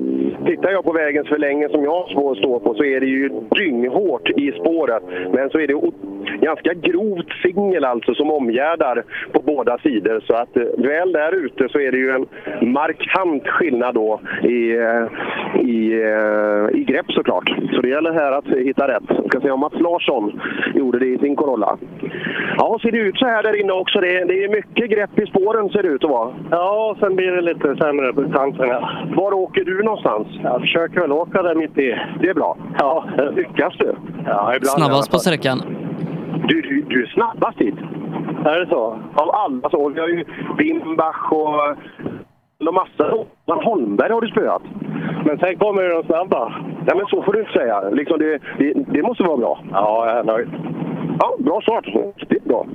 tittar 0.45 0.71
jag 0.71 0.83
på 0.83 0.91
vägens 0.91 1.27
förlängning 1.27 1.69
som 1.69 1.83
jag 1.83 2.09
står 2.09 2.59
på 2.59 2.73
så 2.73 2.83
är 2.83 2.99
det 2.99 3.05
ju 3.05 3.29
dynghårt 3.55 4.29
i 4.29 4.51
spåret. 4.51 5.03
Men 5.33 5.49
så 5.49 5.59
är 5.59 5.67
det 5.67 5.75
ganska 6.41 6.73
grovt 6.73 7.31
singel 7.43 7.85
alltså 7.85 8.13
som 8.13 8.31
omgärdar 8.31 9.03
på 9.31 9.41
båda 9.41 9.77
sidor. 9.77 10.23
Så 10.27 10.35
att 10.35 10.57
eh, 10.57 10.63
väl 10.77 11.11
där 11.11 11.31
ute 11.45 11.69
så 11.69 11.79
är 11.79 11.91
det 11.91 11.97
ju 11.97 12.09
en 12.09 12.25
markant 12.71 13.47
skillnad 13.47 13.95
då 13.95 14.19
i, 14.43 14.71
eh, 14.71 15.05
i, 15.61 16.01
eh, 16.03 16.79
i 16.79 16.83
grepp 16.83 17.11
såklart. 17.11 17.49
Så 17.73 17.81
det 17.81 17.89
gäller 17.89 18.11
här 18.11 18.31
att 18.31 18.47
hitta 18.47 18.87
rätt. 18.87 19.03
Jag 19.07 19.27
ska 19.27 19.41
se 19.41 19.51
om 19.51 19.59
Mats 19.59 19.79
Larsson 19.79 20.41
gjorde 20.75 20.99
det 20.99 21.07
i 21.07 21.17
sin 21.17 21.35
Corolla. 21.35 21.77
Ja, 22.57 22.79
ser 22.81 22.91
det 22.91 22.97
ut 22.97 23.17
så 23.17 23.25
här 23.29 23.43
där 23.43 23.61
inne 23.61 23.73
också? 23.73 23.99
Det 23.99 24.17
är, 24.17 24.25
det 24.25 24.43
är 24.43 24.49
mycket 24.49 24.89
grepp 24.89 25.19
i 25.19 25.25
spåren 25.25 25.69
ser 25.69 25.83
det 25.83 25.89
ut 25.89 26.03
att 26.03 26.09
vara. 26.09 26.33
Ja, 26.51 26.95
sen 26.99 27.15
blir 27.15 27.31
det 27.31 27.41
lite 27.41 27.75
sämre 27.75 28.13
på 28.13 28.31
kanterna. 28.31 29.05
Var 29.15 29.33
åker 29.33 29.63
du 29.63 29.83
någonstans? 29.83 30.27
Jag 30.43 30.61
försöker 30.61 30.99
väl 31.01 31.11
åka 31.11 31.41
där 31.41 31.55
mitt 31.55 31.77
i. 31.77 31.95
Det 32.21 32.29
är 32.29 32.33
bra. 32.33 32.57
Ja. 32.79 33.05
Lyckas 33.35 33.73
du? 33.77 33.95
Ja, 34.25 34.55
ibland 34.55 34.77
Snabbast 34.77 35.11
på 35.11 35.17
sträckan. 35.17 35.61
Du, 36.47 36.61
du, 36.61 36.81
du 36.81 37.03
är 37.03 37.07
snabbast 37.07 37.57
hit. 37.57 37.75
Är 38.45 38.59
det 38.59 38.67
så? 38.67 38.99
Av 39.15 39.31
alla 39.31 39.69
så. 39.69 39.89
Vi 39.89 39.99
har 39.99 40.07
ju 40.07 40.23
Bimbach 40.57 41.31
och 41.31 41.77
och 42.67 42.73
massa. 42.73 43.11
Johan 43.47 43.63
Holmberg 43.63 44.11
har 44.11 44.21
du 44.21 44.27
spöat. 44.27 44.61
Men 45.25 45.39
sen 45.39 45.57
kommer 45.57 45.81
ju 45.81 45.89
de 45.89 46.03
snabba. 46.03 46.53
Ja, 46.87 46.95
men 46.95 47.05
så 47.05 47.23
får 47.23 47.33
du 47.33 47.39
inte 47.39 47.51
säga. 47.51 47.89
Liksom 47.89 48.19
det, 48.19 48.39
det, 48.57 48.73
det 48.93 49.03
måste 49.03 49.23
vara 49.23 49.37
bra. 49.37 49.63
Ja, 49.71 50.05
jag 50.07 50.19
är 50.19 50.23
nöjd. 50.23 50.49
Ja, 51.19 51.35
bra 51.39 51.61
start. 51.61 51.85
Riktigt 52.17 52.43
bra. 52.43 52.65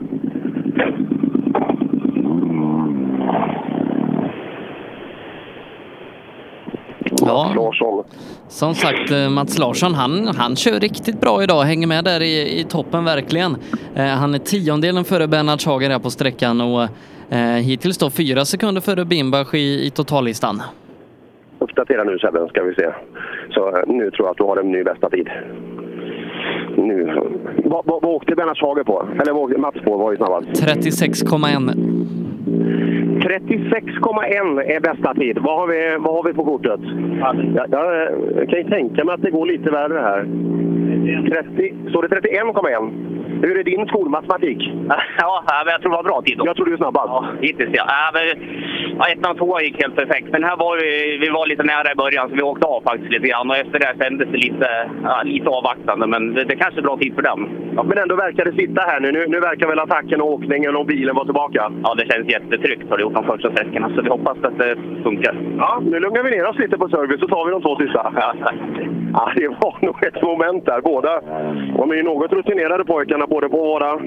Ja. 7.26 7.52
Larsson. 7.56 8.04
Som 8.48 8.74
sagt, 8.74 9.10
eh, 9.10 9.28
Mats 9.28 9.58
Larsson, 9.58 9.94
han, 9.94 10.28
han 10.36 10.56
kör 10.56 10.80
riktigt 10.80 11.20
bra 11.20 11.42
idag. 11.42 11.62
Hänger 11.62 11.86
med 11.86 12.04
där 12.04 12.20
i, 12.20 12.60
i 12.60 12.64
toppen 12.64 13.04
verkligen. 13.04 13.56
Eh, 13.94 14.04
han 14.06 14.34
är 14.34 14.38
tiondelen 14.38 15.04
före 15.04 15.26
Bernhard 15.26 15.64
Hager 15.66 15.90
här 15.90 15.98
på 15.98 16.10
sträckan 16.10 16.60
och 16.60 16.88
hittills 17.38 17.98
då 17.98 18.10
fyra 18.10 18.44
sekunder 18.44 18.80
före 18.80 19.04
Bimbach 19.04 19.54
i, 19.54 19.86
i 19.86 19.90
totallistan. 19.90 20.62
Uppdatera 21.58 22.04
nu 22.04 22.18
Sebben, 22.18 22.48
ska 22.48 22.62
vi 22.62 22.74
se. 22.74 22.90
Så 23.50 23.68
eh, 23.68 23.74
nu 23.86 24.10
tror 24.10 24.26
jag 24.26 24.30
att 24.30 24.36
du 24.36 24.44
har 24.44 24.56
en 24.56 24.72
ny 24.72 24.84
bästa 24.84 25.10
tid. 25.10 25.28
Nu. 26.76 27.04
Vad, 27.64 27.86
vad, 27.86 28.02
vad 28.02 28.14
åkte 28.14 28.34
Bernhard 28.34 28.58
Hager 28.60 28.84
på? 28.84 29.08
Eller 29.20 29.32
vad 29.32 29.42
åkte 29.42 29.58
Mats 29.58 29.76
på? 29.84 29.96
Var 29.96 30.10
ju 30.10 30.16
snabbast. 30.16 30.46
36,1. 30.48 33.13
36,1 33.24 34.62
är 34.62 34.80
bästa 34.80 35.14
tid. 35.14 35.38
Vad 35.40 35.58
har 35.58 35.66
vi, 35.66 35.96
vad 35.98 36.14
har 36.14 36.24
vi 36.24 36.34
på 36.34 36.44
kortet? 36.44 36.80
Jag, 37.20 37.66
jag, 37.70 38.08
jag 38.36 38.48
kan 38.48 38.58
ju 38.58 38.64
tänka 38.64 39.04
mig 39.04 39.14
att 39.14 39.22
det 39.22 39.30
går 39.30 39.46
lite 39.46 39.70
värre 39.70 40.00
här. 40.00 40.26
30, 41.30 41.74
står 41.90 42.02
det 42.02 42.08
31,1? 42.08 43.14
Hur 43.42 43.58
är 43.58 43.64
din 43.64 43.86
skolmatematik? 43.86 44.58
Ja, 45.18 45.44
men 45.64 45.72
jag 45.72 45.80
tror 45.80 45.90
det 45.90 45.96
var 45.96 46.10
bra 46.12 46.22
tid 46.22 46.38
då. 46.38 46.46
Jag 46.46 46.56
tror 46.56 46.66
du 46.66 46.72
är 46.72 46.76
snabbast. 46.76 47.08
Ja, 47.08 47.24
hittills 47.40 47.70
ja. 47.72 47.84
ja, 47.88 48.10
men, 48.14 48.24
ja 48.98 49.04
ettan 49.12 49.30
och 49.30 49.38
tvåan 49.38 49.64
gick 49.64 49.82
helt 49.82 49.96
perfekt. 49.96 50.28
Men 50.32 50.44
här 50.44 50.56
var 50.56 50.76
vi, 50.82 51.18
vi 51.22 51.28
var 51.28 51.46
lite 51.46 51.62
nära 51.62 51.92
i 51.92 51.94
början 51.94 52.28
så 52.28 52.34
vi 52.34 52.42
åkte 52.42 52.66
av 52.66 52.82
faktiskt 52.82 53.12
lite 53.12 53.28
grann. 53.28 53.50
Och 53.50 53.56
efter 53.56 53.78
det 53.78 54.04
kändes 54.04 54.28
det 54.28 54.38
lite, 54.46 54.68
ja, 55.02 55.22
lite 55.24 55.48
avvaktande. 55.48 56.06
Men 56.06 56.34
det, 56.34 56.44
det 56.44 56.56
kanske 56.56 56.80
är 56.80 56.82
bra 56.88 56.96
tid 56.96 57.14
för 57.14 57.22
den. 57.22 57.40
Ja, 57.76 57.82
men 57.82 57.98
ändå 57.98 58.14
verkar 58.16 58.44
det 58.44 58.52
sitta 58.52 58.80
här 58.90 59.00
nu. 59.00 59.12
nu. 59.12 59.26
Nu 59.28 59.40
verkar 59.40 59.68
väl 59.68 59.78
attacken 59.78 60.20
och 60.20 60.32
åkningen 60.32 60.76
och 60.76 60.86
bilen 60.86 61.14
vara 61.14 61.24
tillbaka? 61.24 61.72
Ja, 61.84 61.94
det 61.94 62.06
känns 62.10 62.28
jättetryggt 62.28 62.90
har 62.90 62.96
det 62.96 63.02
gjort 63.02 63.13
de 63.14 63.24
första 63.24 63.50
sträckorna. 63.50 63.90
Så 63.94 64.02
vi 64.02 64.08
hoppas 64.08 64.38
att 64.42 64.58
det 64.58 64.76
funkar. 65.02 65.34
Ja, 65.58 65.82
nu 65.90 66.00
lugnar 66.00 66.22
vi 66.22 66.30
ner 66.30 66.48
oss 66.48 66.58
lite 66.58 66.78
på 66.78 66.88
service 66.88 67.20
så 67.20 67.28
tar 67.28 67.44
vi 67.44 67.50
de 67.50 67.62
två 67.62 67.76
sista. 67.76 68.12
Ja, 68.16 68.34
tack. 68.44 68.54
Ja, 69.12 69.32
det 69.36 69.48
var 69.48 69.76
nog 69.80 70.04
ett 70.04 70.22
moment 70.22 70.66
där. 70.66 70.80
Båda 70.80 71.20
de 71.78 71.90
är 71.90 71.94
ju 71.94 72.02
något 72.02 72.32
rutinerade 72.32 72.84
pojkarna, 72.84 73.26
både 73.26 73.48
på 73.48 73.56
vara 73.56 73.98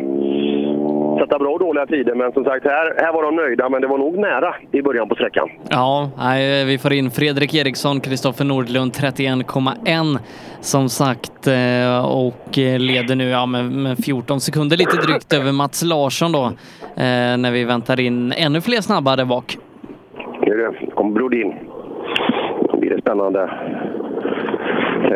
sätta 1.20 1.40
bra 1.40 1.50
och 1.54 1.60
dåliga 1.60 1.86
tider. 1.86 2.16
Men 2.16 2.32
som 2.32 2.44
sagt, 2.44 2.66
här, 2.66 2.94
här 2.98 3.14
var 3.14 3.24
de 3.24 3.36
nöjda, 3.36 3.70
men 3.70 3.82
det 3.82 3.88
var 3.88 3.98
nog 3.98 4.18
nära 4.18 4.56
i 4.72 4.82
början 4.82 5.10
på 5.10 5.16
sträckan. 5.16 5.50
Ja, 5.70 6.10
nej, 6.18 6.66
vi 6.66 6.78
får 6.78 6.94
in 6.94 7.12
Fredrik 7.12 7.54
Eriksson, 7.56 8.00
Kristoffer 8.00 8.46
Nordlund 8.46 8.92
31,1 8.92 10.18
som 10.60 10.90
sagt 10.90 11.48
eh, 11.48 12.06
och 12.06 12.60
eh, 12.60 12.80
leder 12.80 13.16
nu 13.16 13.30
ja, 13.30 13.46
med, 13.46 13.72
med 13.72 13.98
14 14.06 14.40
sekunder 14.40 14.78
lite 14.78 14.98
drygt 14.98 15.34
över 15.34 15.52
Mats 15.52 15.84
Larsson 15.84 16.32
då 16.32 16.46
eh, 17.04 17.38
när 17.38 17.52
vi 17.52 17.64
väntar 17.64 18.00
in 18.00 18.32
ännu 18.38 18.62
fler 18.62 18.82
snabba 18.82 19.16
där 19.16 19.26
bak. 19.26 19.58
Nu 20.42 20.58
det- 20.58 20.92
kommer 20.96 21.12
Brodin. 21.12 21.54
Nu 22.74 22.80
blir 22.80 22.90
det 22.90 23.02
spännande. 23.02 23.50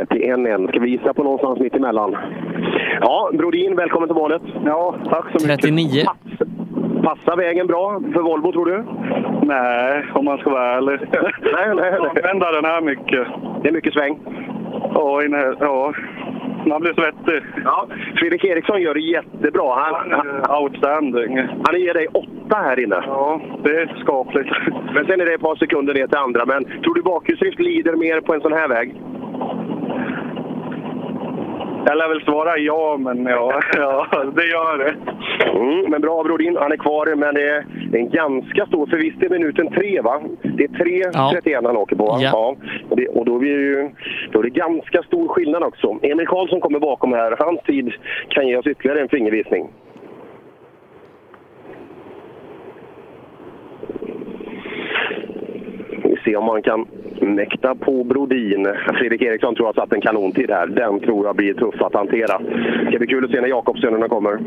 31 0.10 0.70
Ska 0.70 0.80
vi 0.80 0.90
gissa 0.90 1.14
på 1.14 1.24
någonstans 1.24 1.60
mitt 1.60 1.76
emellan? 1.76 2.18
Ja, 3.02 3.30
Brodin, 3.34 3.76
välkommen 3.76 4.10
till 4.10 4.16
målet. 4.16 4.42
Ja, 4.66 4.96
tack 5.10 5.26
så 5.26 5.48
mycket. 5.48 5.62
39. 5.62 6.06
Passar 7.04 7.38
vägen 7.38 7.68
bra 7.68 8.02
för 8.14 8.22
Volvo, 8.22 8.52
tror 8.52 8.66
du? 8.66 8.84
Nej, 9.48 10.06
om 10.14 10.26
man 10.26 10.38
ska 10.38 10.50
vara 10.50 10.76
ärlig. 10.78 11.00
nej, 11.12 11.76
nej, 11.76 11.92
nej. 11.92 12.10
Använda 12.10 12.52
den 12.52 12.66
här 12.66 12.82
mycket. 12.82 13.28
Det 13.64 13.70
är 13.70 13.74
mycket 13.74 13.94
sväng. 13.94 14.20
Ja, 14.94 15.24
inne, 15.26 15.54
ja. 15.60 15.94
man 16.66 16.82
blir 16.82 16.94
svettig. 16.94 17.42
Ja, 17.64 17.88
Fredrik 18.16 18.44
Eriksson 18.44 18.82
gör 18.82 18.94
det 18.94 19.00
jättebra. 19.00 19.76
Han, 19.76 20.12
han, 20.12 20.62
Outstanding. 20.62 21.38
han 21.38 21.80
ger 21.82 21.94
dig 21.94 22.08
åtta 22.08 22.58
här 22.58 22.80
inne. 22.84 23.04
Ja, 23.08 23.42
det 23.64 23.70
är 23.70 23.96
skapligt. 24.04 24.50
Men 24.94 25.06
sen 25.06 25.22
är 25.22 25.26
det 25.26 25.34
ett 25.34 25.42
par 25.42 25.56
sekunder 25.56 25.94
ner 25.94 26.08
till 26.08 26.18
andra. 26.18 26.46
Men 26.46 26.64
tror 26.66 26.94
du 26.96 27.02
bakhjulsdrift 27.02 27.60
lider 27.60 27.96
mer 27.96 28.22
på 28.22 28.34
en 28.34 28.42
sån 28.42 28.54
här 28.54 28.68
väg? 28.68 28.96
Jag 31.86 31.98
lär 31.98 32.10
väl 32.10 32.22
svara 32.22 32.58
ja, 32.58 32.98
men 32.98 33.26
ja, 33.26 33.62
ja 33.74 34.08
det 34.36 34.48
gör 34.48 34.78
det. 34.78 34.96
Mm, 35.60 35.92
men 35.92 36.02
bra 36.02 36.24
Brodin, 36.24 36.58
han 36.60 36.72
är 36.72 36.78
kvar, 36.78 37.16
men 37.16 37.36
det 37.36 37.50
är, 37.50 37.66
är 37.94 37.98
en 37.98 38.10
ganska 38.10 38.66
stor, 38.66 38.88
för 38.88 38.98
visst 38.98 39.24
är 39.24 39.30
minuten 39.30 39.70
tre 39.70 40.02
va? 40.02 40.22
Det 40.42 40.64
är 40.64 40.68
3.31 40.68 41.66
han 41.66 41.78
åker 41.78 41.96
på 41.96 42.06
va? 42.06 42.18
Ja. 42.22 42.56
Och, 42.90 42.98
det, 42.98 43.08
och 43.08 43.26
då, 43.26 43.40
det 43.40 43.48
ju, 43.48 43.90
då 44.32 44.40
är 44.40 44.44
det 44.44 44.50
ganska 44.50 45.04
stor 45.04 45.28
skillnad 45.28 45.64
också. 45.64 46.00
Emil 46.02 46.28
Karlsson 46.28 46.62
kommer 46.62 46.80
bakom 46.80 47.14
här, 47.14 47.36
hans 47.40 47.62
tid 47.62 47.94
kan 48.30 48.48
ge 48.48 48.58
oss 48.58 48.68
ytterligare 48.68 49.02
en 49.02 49.10
fingervisning. 49.10 49.70
Ser 56.24 56.36
om 56.36 56.46
man 56.46 56.62
kan 56.62 56.86
mäkta 57.22 57.76
på 57.76 58.04
Brodin. 58.04 58.68
Fredrik 59.00 59.22
Eriksson 59.22 59.56
tror 59.56 59.68
jag 59.68 59.76
satt 59.76 59.94
en 59.94 60.02
kanontid 60.02 60.52
här. 60.52 60.68
Den 60.68 61.00
tror 61.00 61.26
jag 61.26 61.36
blir 61.36 61.54
tuff 61.54 61.82
att 61.82 61.94
hantera. 61.94 62.40
Det 62.84 62.88
ska 62.88 62.98
bli 62.98 63.08
kul 63.08 63.26
att 63.26 63.32
se 63.32 63.42
när 63.42 63.48
Jakobssönerna 63.48 64.08
kommer. 64.08 64.40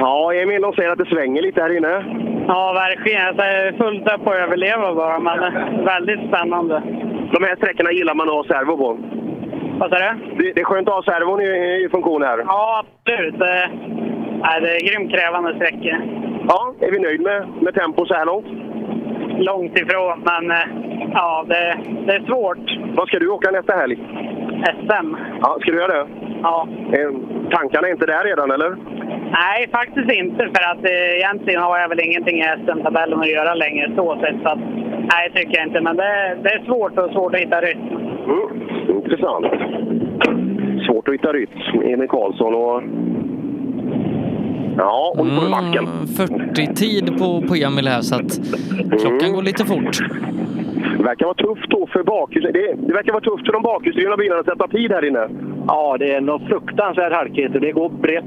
Ja, 0.00 0.34
Emil, 0.34 0.62
de 0.62 0.72
säger 0.72 0.90
att 0.90 0.98
det 0.98 1.06
svänger 1.06 1.42
lite 1.42 1.62
här 1.62 1.76
inne. 1.76 2.04
Ja, 2.48 2.72
verkligen. 2.72 3.26
Alltså, 3.26 3.44
Jag 3.44 3.66
är 3.66 3.72
fullt 3.72 4.12
upp 4.12 4.24
på 4.24 4.30
att 4.30 4.36
överleva 4.36 4.94
bara, 4.94 5.18
men 5.18 5.38
eh, 5.38 5.84
väldigt 5.84 6.28
spännande. 6.28 6.82
De 7.32 7.44
här 7.44 7.56
sträckorna 7.56 7.92
gillar 7.92 8.14
man 8.14 8.28
att 8.28 8.34
ha 8.34 8.44
servo 8.44 8.76
på. 8.76 8.98
Vad 9.78 9.90
sa 9.90 9.96
du? 9.96 10.34
Det, 10.44 10.52
det 10.52 10.60
är 10.60 10.64
skönt 10.64 10.88
att 10.88 10.94
ha 10.94 11.02
servon 11.02 11.40
i, 11.40 11.84
i 11.84 11.88
funktion 11.90 12.22
här. 12.22 12.38
Ja, 12.38 12.84
absolut. 12.84 13.38
Det, 13.38 13.70
nej, 14.42 14.60
det 14.60 14.76
är 14.76 14.88
grymt 14.88 15.12
krävande 15.12 15.54
sträckor. 15.54 15.96
Ja, 16.48 16.74
är 16.80 16.90
vi 16.90 16.98
nöjd 16.98 17.20
med, 17.20 17.48
med 17.60 17.74
tempo 17.74 18.06
så 18.06 18.14
här 18.14 18.26
långt? 18.26 18.46
Långt 19.38 19.78
ifrån, 19.78 20.24
men 20.24 20.50
eh, 20.50 20.66
ja, 21.12 21.44
det, 21.48 21.76
det 22.06 22.12
är 22.12 22.26
svårt. 22.26 22.96
Vad 22.96 23.08
ska 23.08 23.18
du 23.18 23.28
åka 23.28 23.50
nästa 23.50 23.76
helg? 23.76 23.98
SM. 24.64 25.16
Ja, 25.40 25.58
ska 25.60 25.72
du 25.72 25.78
göra 25.78 26.04
det? 26.04 26.08
Ja. 26.42 26.68
Eh, 26.92 27.10
Tankarna 27.50 27.88
är 27.88 27.92
inte 27.92 28.06
där 28.06 28.24
redan, 28.24 28.50
eller? 28.50 28.76
Nej, 29.32 29.68
faktiskt 29.72 30.10
inte. 30.12 30.44
För 30.54 30.70
att 30.70 30.84
eh, 30.84 31.16
egentligen 31.18 31.62
har 31.62 31.78
jag 31.78 31.88
väl 31.88 32.00
ingenting 32.00 32.38
i 32.38 32.44
SM-tabellen 32.64 33.20
att 33.20 33.30
göra 33.30 33.54
längre 33.54 33.92
så 33.96 34.16
sett. 34.20 34.42
Så 34.42 34.48
att, 34.48 34.58
nej, 35.12 35.30
tycker 35.34 35.58
jag 35.58 35.66
inte. 35.66 35.80
Men 35.80 35.96
det, 35.96 36.36
det 36.42 36.48
är 36.48 36.64
svårt 36.64 36.98
och 36.98 37.10
svårt 37.10 37.34
att 37.34 37.40
hitta 37.40 37.60
rytm. 37.60 37.80
Mm, 38.24 38.68
intressant. 38.88 39.46
Svårt 40.86 41.08
att 41.08 41.14
hitta 41.14 41.32
rytm. 41.32 41.82
Emil 41.84 42.08
Karlsson 42.08 42.54
och... 42.54 42.82
Ja, 44.76 45.14
och 45.18 45.26
nu 45.26 45.36
kommer 45.36 45.50
masken. 45.50 45.86
40-tid 45.86 47.18
på, 47.18 47.42
på 47.48 47.54
Emil 47.54 47.88
här 47.88 48.00
så 48.00 48.14
att 48.14 48.40
klockan 49.00 49.32
går 49.32 49.42
lite 49.42 49.64
fort. 49.64 49.98
Det 50.98 51.02
verkar 51.02 51.26
vara 51.26 51.34
tufft 51.34 51.70
då 51.70 51.86
för 51.92 52.02
bakhus... 52.02 52.44
Det, 52.52 52.74
det 52.86 52.92
verkar 52.92 53.12
vara 53.12 53.22
tufft 53.22 53.46
för 53.46 53.52
de 53.52 53.62
bakhjulsdrivna 53.62 54.16
bilarna 54.16 54.40
att 54.40 54.46
sätta 54.46 54.68
tid 54.68 54.92
här 54.92 55.04
inne. 55.04 55.28
Ja, 55.68 55.96
det 55.98 56.14
är 56.14 56.20
något 56.20 56.42
fruktansvärt 56.42 57.12
halkigt 57.12 57.54
och 57.54 57.60
det 57.60 57.72
går 57.72 57.88
brett. 57.88 58.24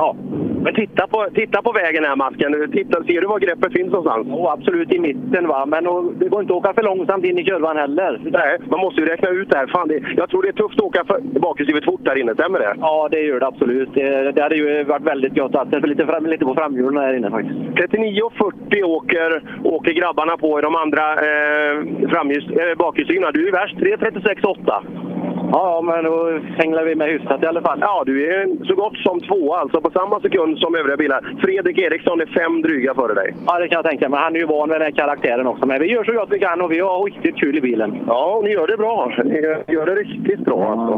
Ja, 0.00 0.16
men 0.64 0.74
titta 0.74 1.06
på, 1.06 1.26
titta 1.34 1.62
på 1.62 1.72
vägen 1.72 2.04
här, 2.04 2.16
Masken. 2.16 2.70
Titta, 2.72 3.04
ser 3.04 3.20
du 3.20 3.26
var 3.26 3.38
greppet 3.38 3.72
finns 3.72 3.92
någonstans? 3.92 4.26
Ja, 4.30 4.52
absolut 4.58 4.92
i 4.92 4.98
mitten. 4.98 5.48
va. 5.48 5.66
Men 5.66 5.86
och, 5.86 6.12
det 6.14 6.28
går 6.28 6.40
inte 6.40 6.52
att 6.52 6.58
åka 6.58 6.74
för 6.74 6.82
långsamt 6.82 7.24
in 7.24 7.38
i 7.38 7.44
kurvan 7.44 7.76
heller. 7.76 8.20
Nej, 8.24 8.58
man 8.70 8.80
måste 8.80 9.00
ju 9.00 9.06
räkna 9.06 9.28
ut 9.28 9.50
det 9.50 9.56
här. 9.56 9.66
Fan, 9.66 9.88
det, 9.88 10.02
jag 10.16 10.30
tror 10.30 10.42
det 10.42 10.48
är 10.48 10.52
tufft 10.52 10.78
att 10.80 10.86
åka 10.86 11.04
bakhjulsdrivet 11.40 11.84
fort 11.84 12.04
där 12.04 12.18
inne, 12.18 12.34
stämmer 12.34 12.58
det? 12.58 12.74
Ja, 12.80 13.08
det 13.10 13.20
gör 13.20 13.40
det 13.40 13.46
absolut. 13.46 13.94
Det, 13.94 14.32
det 14.32 14.42
hade 14.42 14.56
ju 14.56 14.84
varit 14.84 15.02
väldigt 15.02 15.34
gott 15.34 15.54
att 15.54 15.70
det 15.70 15.86
lite, 15.86 16.06
fram, 16.06 16.26
lite 16.26 16.44
på 16.44 16.54
framhjulen 16.54 17.02
här 17.02 17.14
inne 17.14 17.30
faktiskt. 17.30 17.58
39,40 17.58 18.82
åker, 18.82 19.42
åker 19.64 19.92
grabbarna 19.92 20.36
på 20.36 20.58
i 20.58 20.62
de 20.62 20.74
andra 20.74 21.04
eh, 21.14 21.76
eh, 21.78 22.78
bakhjulsdrivna. 22.78 23.30
Du 23.30 23.48
är 23.48 23.52
värst, 23.52 23.76
3.36,8. 23.76 25.19
Ja, 25.52 25.80
men 25.84 26.04
då 26.04 26.40
hänglar 26.56 26.84
vi 26.84 26.94
med 26.94 27.08
hyfsat 27.08 27.42
i 27.42 27.46
alla 27.46 27.60
fall. 27.60 27.78
Ja, 27.80 28.02
du 28.06 28.26
är 28.26 28.64
så 28.64 28.74
gott 28.74 28.96
som 28.96 29.20
två 29.20 29.54
alltså 29.54 29.80
på 29.80 29.90
samma 29.90 30.20
sekund 30.20 30.58
som 30.58 30.74
övriga 30.74 30.96
bilar. 30.96 31.34
Fredrik 31.40 31.78
Eriksson 31.78 32.20
är 32.20 32.26
fem 32.26 32.62
dryga 32.62 32.94
före 32.94 33.14
dig. 33.14 33.34
Ja, 33.46 33.58
det 33.58 33.68
kan 33.68 33.76
jag 33.76 33.84
tänka 33.84 34.08
mig. 34.08 34.20
Han 34.20 34.36
är 34.36 34.40
ju 34.40 34.46
van 34.46 34.68
vid 34.68 34.80
den 34.80 34.82
här 34.82 34.90
karaktären 34.90 35.46
också. 35.46 35.66
Men 35.66 35.80
vi 35.80 35.86
gör 35.92 36.04
så 36.04 36.12
gott 36.12 36.28
vi 36.30 36.38
kan 36.38 36.60
och 36.60 36.72
vi 36.72 36.80
har 36.80 37.04
riktigt 37.04 37.36
kul 37.36 37.58
i 37.58 37.60
bilen. 37.60 37.98
Ja, 38.06 38.34
och 38.36 38.44
ni 38.44 38.50
gör 38.50 38.66
det 38.66 38.76
bra. 38.76 39.12
Ni 39.24 39.40
gör 39.74 39.86
det 39.86 39.94
riktigt 39.94 40.40
bra 40.40 40.70
alltså. 40.72 40.94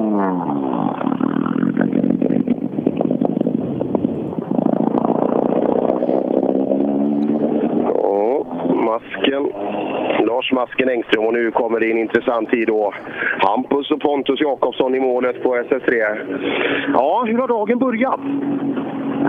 Ja, 7.95 8.47
masken. 8.75 9.53
Lars 10.33 10.53
Masken 10.53 10.89
Engström 10.89 11.25
och 11.25 11.33
nu 11.33 11.51
kommer 11.51 11.81
det 11.81 11.91
en 11.91 11.99
intressant 11.99 12.51
tid 12.51 12.67
då. 12.69 12.95
Hampus 13.39 13.91
och 13.91 14.01
Pontus 14.01 14.41
Jakobsson 14.41 14.95
i 14.95 15.01
målet 15.01 15.43
på 15.43 15.57
SS3. 15.57 15.93
Ja, 16.93 17.25
hur 17.27 17.39
har 17.39 17.49
dagen 17.49 17.79
börjat? 17.79 18.21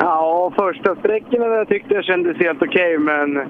Ja, 0.01 0.51
första 0.55 0.95
sträckorna 0.95 1.45
där 1.47 1.65
tyckte 1.65 1.93
jag 1.93 2.03
kändes 2.03 2.37
helt 2.37 2.61
okej, 2.61 2.97
men 2.97 3.41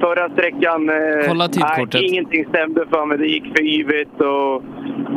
förra 0.00 0.28
sträckan... 0.30 0.88
eh, 0.88 1.28
Kolla 1.28 1.48
tidkortet. 1.48 1.94
Nej, 1.94 2.08
ingenting 2.08 2.44
stämde 2.44 2.86
för 2.86 3.06
mig. 3.06 3.18
Det 3.18 3.26
gick 3.26 3.44
för 3.56 3.64
yvigt 3.64 4.20
och... 4.20 4.62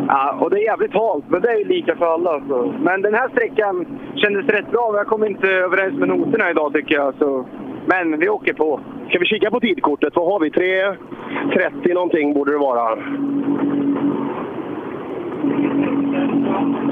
Ja, 0.07 0.37
och 0.39 0.49
det 0.49 0.57
är 0.59 0.63
jävligt 0.63 0.93
halt, 0.93 1.25
men 1.27 1.41
det 1.41 1.49
är 1.51 1.57
ju 1.57 1.65
lika 1.65 1.95
för 1.95 2.05
alla. 2.13 2.41
Så. 2.49 2.73
Men 2.81 3.01
den 3.01 3.13
här 3.13 3.29
sträckan 3.29 3.85
kändes 4.15 4.45
rätt 4.45 4.71
bra. 4.71 4.93
Jag 4.97 5.07
kom 5.07 5.23
inte 5.25 5.47
överens 5.47 5.93
med 5.99 6.07
noterna 6.07 6.49
idag 6.49 6.73
tycker 6.73 6.95
jag. 6.95 7.13
Så. 7.19 7.45
Men 7.85 8.19
vi 8.19 8.29
åker 8.29 8.53
på. 8.53 8.79
Ska 9.09 9.19
vi 9.19 9.25
kika 9.25 9.51
på 9.51 9.59
tidkortet? 9.59 10.15
Vad 10.15 10.25
har 10.25 10.39
vi? 10.39 10.49
3.30 10.49 11.93
någonting 11.93 12.33
borde 12.33 12.51
det 12.51 12.57
vara. 12.57 12.95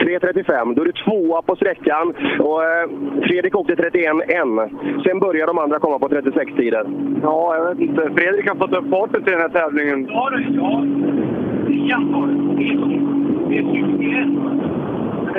3.35. 0.03 0.75
Då 0.75 0.81
är 0.81 0.85
det 0.85 1.03
tvåa 1.03 1.41
på 1.41 1.55
sträckan. 1.55 2.13
Och, 2.39 2.63
eh, 2.63 2.89
Fredrik 3.27 3.55
åkte 3.55 3.75
31.1. 3.75 4.69
Sen 5.03 5.19
börjar 5.19 5.47
de 5.47 5.57
andra 5.57 5.79
komma 5.79 5.99
på 5.99 6.07
36-tider. 6.09 6.85
Ja, 7.23 7.55
jag 7.55 7.69
vet 7.69 7.79
inte. 7.79 8.09
Fredrik 8.15 8.49
har 8.49 8.55
fått 8.55 8.73
upp 8.73 8.89
farten 8.89 9.23
till 9.23 9.33
den 9.33 9.41
här 9.41 9.49
tävlingen. 9.49 10.07
Ja, 10.09 10.31
ja. 10.49 10.83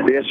Det 0.06 0.16
är, 0.16 0.24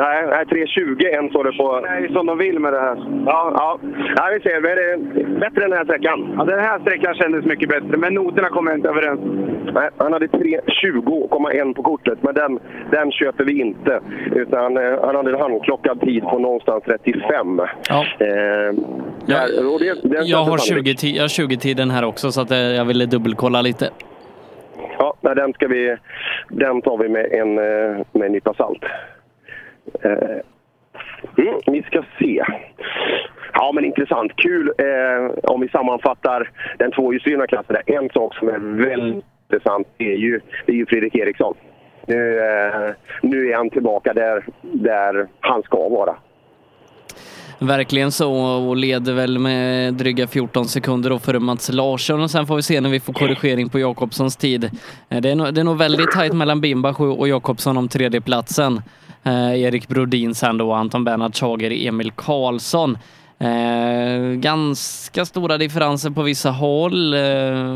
nej, 0.00 0.26
nej 0.30 0.44
3.20 0.66 1.18
än 1.18 1.28
står 1.30 1.44
det 1.44 1.52
på... 1.52 1.80
Nej, 1.86 2.12
som 2.12 2.26
de 2.26 2.38
vill 2.38 2.58
med 2.58 2.72
det 2.72 2.80
här. 2.80 2.96
Ja, 3.26 3.52
ja. 3.54 3.78
ja 4.16 4.28
vi 4.34 4.40
ser. 4.40 4.60
Men 4.60 4.70
är 4.70 4.76
det 4.76 5.24
bättre 5.40 5.64
än 5.64 5.70
den 5.70 5.78
här 5.78 5.84
sträckan? 5.84 6.34
Ja, 6.38 6.44
den 6.44 6.58
här 6.58 6.78
sträckan 6.78 7.14
kändes 7.14 7.44
mycket 7.44 7.68
bättre, 7.68 7.96
men 7.96 8.14
noterna 8.14 8.48
kommer 8.48 8.70
jag 8.70 8.78
inte 8.78 8.88
överens. 8.88 9.20
Nej, 9.74 9.90
han 9.96 10.12
hade 10.12 10.26
3.20,1 10.26 11.74
på 11.74 11.82
kortet, 11.82 12.18
men 12.22 12.34
den, 12.34 12.58
den 12.90 13.12
köper 13.12 13.44
vi 13.44 13.60
inte. 13.60 14.00
Utan 14.34 14.76
eh, 14.76 15.04
han 15.04 15.16
hade 15.16 15.30
en 15.30 15.40
handklockad 15.40 16.00
tid 16.00 16.22
på 16.22 16.38
någonstans 16.38 16.84
35. 16.86 17.60
Ja. 17.88 18.04
Eh, 18.18 18.26
där- 19.26 19.72
och 19.74 19.80
det, 19.80 20.24
Jag 20.26 20.38
har 20.38 20.44
kändes 20.44 20.66
sannolikt. 20.68 21.00
20 21.00 21.06
ti- 21.06 21.16
jag 21.16 21.22
har 21.22 21.28
20-tiden 21.28 21.90
här 21.90 22.04
också 22.04 22.32
så 22.32 22.40
att 22.40 22.50
eh, 22.50 22.58
jag 22.58 22.84
ville 22.84 23.06
dubbelkolla 23.06 23.62
lite. 23.62 23.90
Ja, 24.98 25.14
den, 25.22 25.52
ska 25.52 25.68
vi, 25.68 25.96
den 26.48 26.82
tar 26.82 26.98
vi 26.98 27.08
med 27.08 27.32
en, 27.32 27.58
eh, 27.58 28.06
med 28.12 28.26
en 28.26 28.32
nypa 28.32 28.54
salt. 28.54 28.84
Eh, 30.02 30.38
Mm, 31.38 31.60
vi 31.66 31.82
ska 31.82 32.02
se. 32.18 32.44
Ja, 33.52 33.72
men 33.74 33.84
intressant. 33.84 34.36
Kul 34.36 34.72
eh, 34.78 35.34
om 35.42 35.60
vi 35.60 35.68
sammanfattar 35.68 36.50
den 36.78 36.90
tvåhjulsdrivna 36.90 37.46
klassen. 37.46 37.76
där. 37.84 37.96
En 37.96 38.10
sak 38.10 38.34
som 38.34 38.48
är 38.48 38.58
väldigt 38.84 39.24
intressant 39.50 39.86
är 39.98 40.14
ju, 40.14 40.40
det 40.66 40.72
är 40.72 40.76
ju 40.76 40.86
Fredrik 40.86 41.14
Eriksson. 41.14 41.54
Nu, 42.06 42.38
eh, 42.38 42.90
nu 43.22 43.50
är 43.50 43.56
han 43.56 43.70
tillbaka 43.70 44.12
där, 44.12 44.44
där 44.62 45.26
han 45.40 45.62
ska 45.62 45.88
vara. 45.88 46.16
Verkligen 47.58 48.12
så 48.12 48.32
och 48.34 48.76
leder 48.76 49.12
väl 49.12 49.38
med 49.38 49.94
dryga 49.94 50.26
14 50.26 50.68
sekunder 50.68 51.10
då 51.10 51.18
före 51.18 51.40
Mats 51.40 51.72
Larsson 51.72 52.20
och 52.20 52.30
sen 52.30 52.46
får 52.46 52.56
vi 52.56 52.62
se 52.62 52.80
när 52.80 52.90
vi 52.90 53.00
får 53.00 53.12
korrigering 53.12 53.68
på 53.68 53.78
Jakobssons 53.78 54.36
tid. 54.36 54.70
Eh, 55.08 55.20
det 55.20 55.30
är, 55.30 55.34
nog, 55.34 55.54
det 55.54 55.60
är 55.60 55.64
nog 55.64 55.78
väldigt 55.78 56.10
tajt 56.10 56.32
mellan 56.32 56.60
Bimbach 56.60 57.00
och 57.00 57.18
och 57.18 57.28
Jakobsson 57.28 57.76
om 57.76 57.88
tredjeplatsen. 57.88 58.82
Eh, 59.22 59.60
Erik 59.60 59.88
Brodin 59.88 60.34
sen 60.34 60.58
då, 60.58 60.72
Anton 60.72 61.04
Bernhard 61.04 61.36
Schager, 61.36 61.86
Emil 61.86 62.12
Karlsson. 62.12 62.98
Eh, 63.38 64.32
ganska 64.36 65.24
stora 65.24 65.58
differenser 65.58 66.10
på 66.10 66.22
vissa 66.22 66.50
håll, 66.50 67.14
eh, 67.14 67.20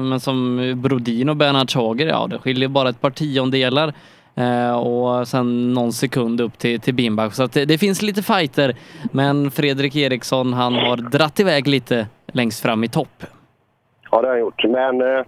men 0.02 0.20
som 0.20 0.73
Brodin 0.76 1.28
och 1.28 1.36
Bernhard 1.36 1.70
Schager, 1.70 2.07
ja 2.07 2.26
det 2.26 2.39
skiljer 2.39 2.68
bara 2.68 2.89
ett 2.89 3.00
par 3.00 3.10
tiondelar. 3.10 3.94
Eh, 4.39 4.76
och 4.76 5.28
sen 5.28 5.73
någon 5.75 5.92
sekund 5.92 6.41
upp 6.41 6.58
till, 6.58 6.81
till 6.81 6.94
Bimbach. 6.94 7.33
Så 7.33 7.47
det, 7.47 7.65
det 7.65 7.78
finns 7.78 8.02
lite 8.02 8.23
fighter 8.23 8.75
men 9.12 9.50
Fredrik 9.50 9.97
Eriksson 9.97 10.52
han 10.52 10.75
har 10.75 10.97
dratt 10.97 11.41
iväg 11.41 11.67
lite 11.67 12.07
längst 12.26 12.62
fram 12.62 12.84
i 12.84 12.89
topp. 12.89 13.25
Ja, 14.10 14.20
det 14.20 14.26
har 14.26 14.34
han 14.34 14.41
gjort. 14.41 14.65
Men 14.65 15.00
eh, 15.00 15.25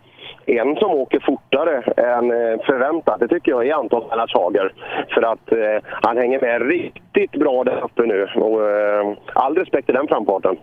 en 0.47 0.77
som 0.77 0.91
åker 0.91 1.21
fortare 1.27 1.77
än 1.97 2.25
eh, 2.31 2.67
förväntat, 2.67 3.21
det 3.21 3.29
tycker 3.29 3.51
jag 3.53 3.67
är 3.67 3.75
Anton 3.75 4.03
Lennart 4.11 4.31
Schager. 4.31 4.73
För 5.15 5.23
att 5.23 5.53
eh, 5.53 5.91
han 6.03 6.17
hänger 6.17 6.41
med 6.41 6.69
riktigt 6.69 7.33
bra 7.33 7.65
där 7.65 7.85
uppe 7.85 8.03
nu. 8.03 8.23
Och, 8.23 8.69
eh, 8.69 9.17
all 9.35 9.55
respekt 9.55 9.87
till 9.87 9.95
den 9.95 10.09
framfarten. 10.09 10.57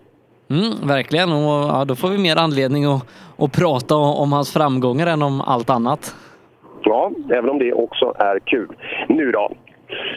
Mm, 0.49 0.87
verkligen 0.87 1.31
och 1.31 1.69
ja, 1.69 1.85
då 1.85 1.95
får 1.95 2.09
vi 2.09 2.17
mer 2.17 2.35
anledning 2.35 2.85
att, 2.85 3.05
att 3.37 3.51
prata 3.51 3.95
om 3.95 4.33
hans 4.33 4.53
framgångar 4.53 5.07
än 5.07 5.21
om 5.21 5.41
allt 5.41 5.69
annat. 5.69 6.15
Ja, 6.87 7.11
även 7.31 7.49
om 7.49 7.59
det 7.59 7.73
också 7.73 8.13
är 8.19 8.39
kul. 8.39 8.67
Nu 9.09 9.31
då? 9.31 9.51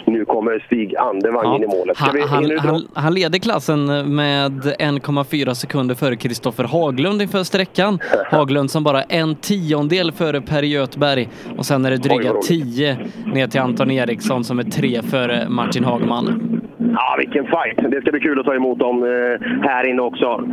Nu 0.06 0.24
kommer 0.24 0.64
Stig 0.66 0.96
Andevang 0.96 1.56
in 1.56 1.62
i 1.62 1.66
målet. 1.66 1.96
Ska 1.96 2.04
Han, 2.06 2.20
han, 2.28 2.58
han, 2.58 2.88
han 2.94 3.14
leder 3.14 3.38
klassen 3.38 3.86
med 4.14 4.52
1,4 4.52 5.54
sekunder 5.54 5.94
före 5.94 6.16
Kristoffer 6.16 6.64
Haglund 6.64 7.22
inför 7.22 7.42
sträckan. 7.42 7.98
Haglund 8.30 8.70
som 8.70 8.84
bara 8.84 9.02
en 9.02 9.34
tiondel 9.34 10.12
före 10.12 10.40
Per 10.40 10.62
Göthberg 10.62 11.28
och 11.56 11.66
sen 11.66 11.84
är 11.84 11.90
det 11.90 11.96
dryga 11.96 12.32
vad 12.32 12.32
roligt. 12.32 12.48
10 12.76 12.98
ner 13.34 13.46
till 13.46 13.60
Anton 13.60 13.90
Eriksson 13.90 14.44
som 14.44 14.58
är 14.58 14.64
tre 14.64 15.02
före 15.02 15.48
Martin 15.48 15.84
Hagman. 15.84 16.49
Ja, 16.94 17.14
vilken 17.18 17.44
fight! 17.46 17.90
Det 17.92 18.00
ska 18.00 18.10
bli 18.10 18.20
kul 18.20 18.40
att 18.40 18.46
ta 18.46 18.54
emot 18.54 18.78
dem 18.78 19.02
eh, 19.04 19.68
här 19.68 19.88
inne 19.88 20.02
också. 20.02 20.44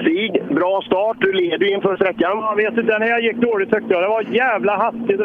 Stig, 0.00 0.42
bra 0.50 0.82
start. 0.86 1.16
Du 1.20 1.32
leder 1.32 1.66
ju 1.66 1.74
inför 1.74 1.96
sträckan. 1.96 2.38
Jag 2.38 2.56
vet 2.56 2.78
inte, 2.78 2.98
när 2.98 3.06
jag 3.06 3.20
gick 3.20 3.36
dåligt 3.36 3.72
tyckte 3.72 3.92
jag. 3.94 4.02
Det 4.02 4.08
var 4.08 4.22
jävla 4.22 4.76
hastigt. 4.76 5.20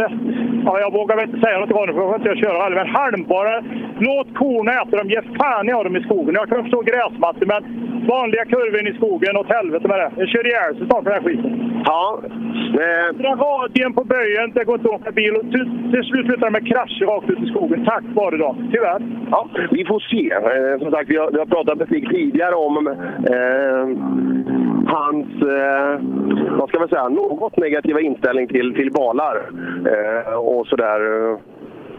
Ja, 0.66 0.80
jag 0.80 0.94
vågar 0.94 1.16
väl 1.16 1.30
inte 1.30 1.42
säga 1.45 1.60
något 1.60 1.72
om 1.72 1.88
det, 1.88 1.94
för 1.94 2.02
jag 2.02 2.10
får 2.10 2.16
inte 2.30 2.42
köra 2.45 2.64
heller. 2.64 2.76
Men 2.76 2.95
halmbara, 2.95 3.64
låt 4.00 4.36
korna 4.36 4.72
äta 4.72 4.98
dem. 4.98 5.10
Ge 5.10 5.22
fan 5.40 5.69
i 5.69 5.72
dem 5.72 5.95
i 5.95 6.03
skogen. 6.03 6.36
Jag 6.36 6.50
kan 6.50 6.64
förstå 6.64 6.82
gräsmattor, 6.82 7.45
men 7.45 7.61
vanliga 8.08 8.45
kurvor 8.45 8.88
i 8.88 8.94
skogen, 8.94 9.38
åt 9.38 9.50
helvete 9.50 9.88
med 9.88 10.00
det. 10.00 10.11
Jag 10.18 10.30
kör 10.30 10.48
ihjäl 10.48 10.76
sig 10.77 10.86
snart 10.88 11.03
på 11.03 11.10
den 11.10 11.14
här 11.14 11.30
skiten. 11.30 11.52
Ja. 11.86 12.22
Eh, 12.84 13.08
Dra 13.22 13.32
radien 13.36 13.94
på 13.94 14.03
böjen, 14.03 14.52
det 14.56 14.64
går 14.64 14.76
inte 14.76 14.90
att 14.90 15.02
åka 15.02 15.11
bil. 15.11 15.34
Och 15.36 15.42
till, 15.42 15.66
till 15.92 16.03
slut 16.03 16.26
slutar 16.26 16.45
det 16.45 16.52
med 16.52 16.68
krascher 16.68 17.06
rakt 17.06 17.30
ut 17.30 17.40
i 17.40 17.48
skogen. 17.48 17.86
Tack 17.86 18.03
vare 18.16 18.38
dem. 18.38 18.69
Tyvärr. 18.74 19.02
Ja, 19.32 19.48
vi 19.72 19.86
får 19.86 20.00
se. 20.00 20.24
Eh, 20.48 20.80
som 20.80 20.92
sagt, 20.92 21.09
vi 21.09 21.17
har, 21.17 21.32
vi 21.32 21.40
har 21.40 21.45
pratat 21.45 21.77
med 21.77 21.88
Stig 21.88 22.09
tidigare 22.09 22.56
om 22.56 22.88
eh, 22.88 23.88
hans, 24.88 25.27
eh, 25.42 26.00
vad 26.58 26.69
ska 26.69 26.80
man 26.80 26.90
säga, 26.90 27.09
något 27.09 27.58
negativa 27.58 28.01
inställning 28.01 28.48
till, 28.48 28.74
till 28.76 28.92
balar. 28.92 29.50
Eh, 29.85 30.34
och 30.34 30.67
sådär. 30.67 31.00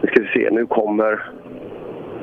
Nu 0.01 0.07
ska 0.07 0.21
vi 0.21 0.27
se, 0.27 0.49
nu 0.51 0.65
kommer... 0.65 1.38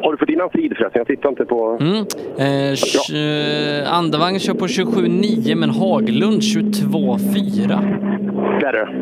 Har 0.03 0.13
du 0.13 0.19
fått 0.19 0.29
innan 0.29 0.51
tid 0.51 0.73
förresten? 0.77 0.99
Jag 0.99 1.07
tittar 1.07 1.29
inte 1.29 1.45
på... 1.45 1.79
Mm. 1.81 1.97
Eh, 2.39 2.73
tj- 2.75 3.85
Andevang 3.99 4.39
kör 4.39 4.55
på 4.55 4.67
27,9 4.67 5.55
men 5.57 5.71
Haglund 5.71 6.41
22,4. 6.41 8.61
Där 8.61 8.73
är 8.73 8.87
det. 8.87 8.93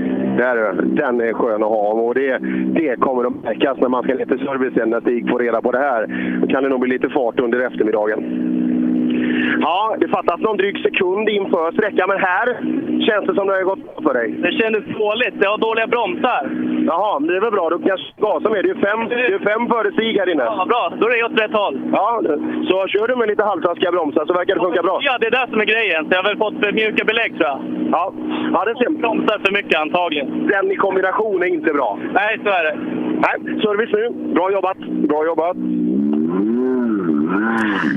Där 0.42 0.56
är 0.56 0.72
det. 0.72 0.82
Den 1.02 1.20
är 1.20 1.32
skön 1.32 1.62
att 1.62 1.68
ha 1.68 1.88
och 1.92 2.14
det, 2.14 2.38
det 2.74 2.96
kommer 3.00 3.24
att 3.24 3.44
märkas 3.44 3.78
när 3.80 3.88
man 3.88 4.02
ska 4.02 4.14
ner 4.14 4.26
till 4.26 4.38
servicen 4.38 4.90
när 4.90 5.00
Stig 5.00 5.28
får 5.30 5.38
reda 5.38 5.60
på 5.62 5.72
det 5.72 5.78
här. 5.78 6.06
Då 6.40 6.46
kan 6.46 6.62
det 6.62 6.68
nog 6.68 6.80
bli 6.80 6.90
lite 6.90 7.08
fart 7.08 7.40
under 7.40 7.60
eftermiddagen. 7.60 8.20
Ja, 9.60 9.96
det 10.00 10.08
fattas 10.08 10.40
någon 10.40 10.56
dryg 10.56 10.76
sekund 10.78 11.28
inför 11.28 11.72
sträckan, 11.72 12.08
men 12.08 12.18
här 12.18 12.46
känns 13.06 13.26
det 13.26 13.34
som 13.34 13.46
det 13.46 13.54
har 13.54 13.62
gått 13.72 13.84
bra 13.84 14.02
för 14.06 14.14
dig. 14.18 14.28
Det 14.44 14.52
kändes 14.60 14.84
dåligt. 14.98 15.34
Jag 15.44 15.50
har 15.50 15.58
dåliga 15.58 15.86
bromsar. 15.86 16.42
Jaha, 16.90 17.20
det 17.20 17.36
är 17.36 17.40
väl 17.40 17.56
bra. 17.58 17.70
Du 17.70 17.78
kanske 17.88 18.06
gasar 18.26 18.50
med. 18.50 18.64
Det 18.64 18.70
är 18.70 18.80
fem, 18.88 19.00
det 19.08 19.14
är 19.14 19.38
fem 19.50 19.62
före 19.72 19.92
Stig 19.92 20.18
här 20.20 20.32
inne. 20.32 20.44
Ja, 20.44 20.64
bra. 20.72 20.82
Då 21.00 21.04
är 21.06 21.10
det 21.16 21.24
åt 21.24 21.40
rätt 21.42 21.56
håll. 21.62 21.76
Ja, 21.92 22.22
så 22.68 22.76
kör 22.92 23.08
du 23.08 23.16
med 23.16 23.28
lite 23.28 23.44
halvtaskiga 23.44 23.92
bromsar 23.92 24.24
så 24.26 24.32
verkar 24.32 24.54
det 24.54 24.60
funka 24.60 24.82
bra. 24.82 24.98
Ja, 25.02 25.18
det 25.20 25.26
är 25.26 25.30
det 25.38 25.46
som 25.50 25.60
är 25.60 25.64
grejen. 25.74 26.04
Så 26.04 26.10
jag 26.10 26.22
har 26.22 26.28
väl 26.30 26.38
fått 26.44 26.56
för 26.62 26.72
mjuka 26.72 27.04
belägg 27.04 27.30
tror 27.36 27.48
jag. 27.52 27.60
Ja, 27.92 28.12
ja 28.52 28.64
det 28.64 28.74
ser 28.78 28.90
Bromsar 28.90 29.38
för 29.44 29.52
mycket 29.52 29.80
antagligen. 29.80 30.46
Den 30.46 30.70
i 30.70 30.76
kombination 30.76 31.42
är 31.42 31.46
inte 31.46 31.72
bra. 31.72 31.98
Nej, 32.12 32.40
så 32.44 32.48
är 32.48 32.64
det. 32.68 32.76
Nej, 33.24 33.36
service 33.62 33.92
nu. 33.92 34.34
Bra 34.34 34.52
jobbat. 34.52 34.78
Bra 35.10 35.26
jobbat. 35.26 35.56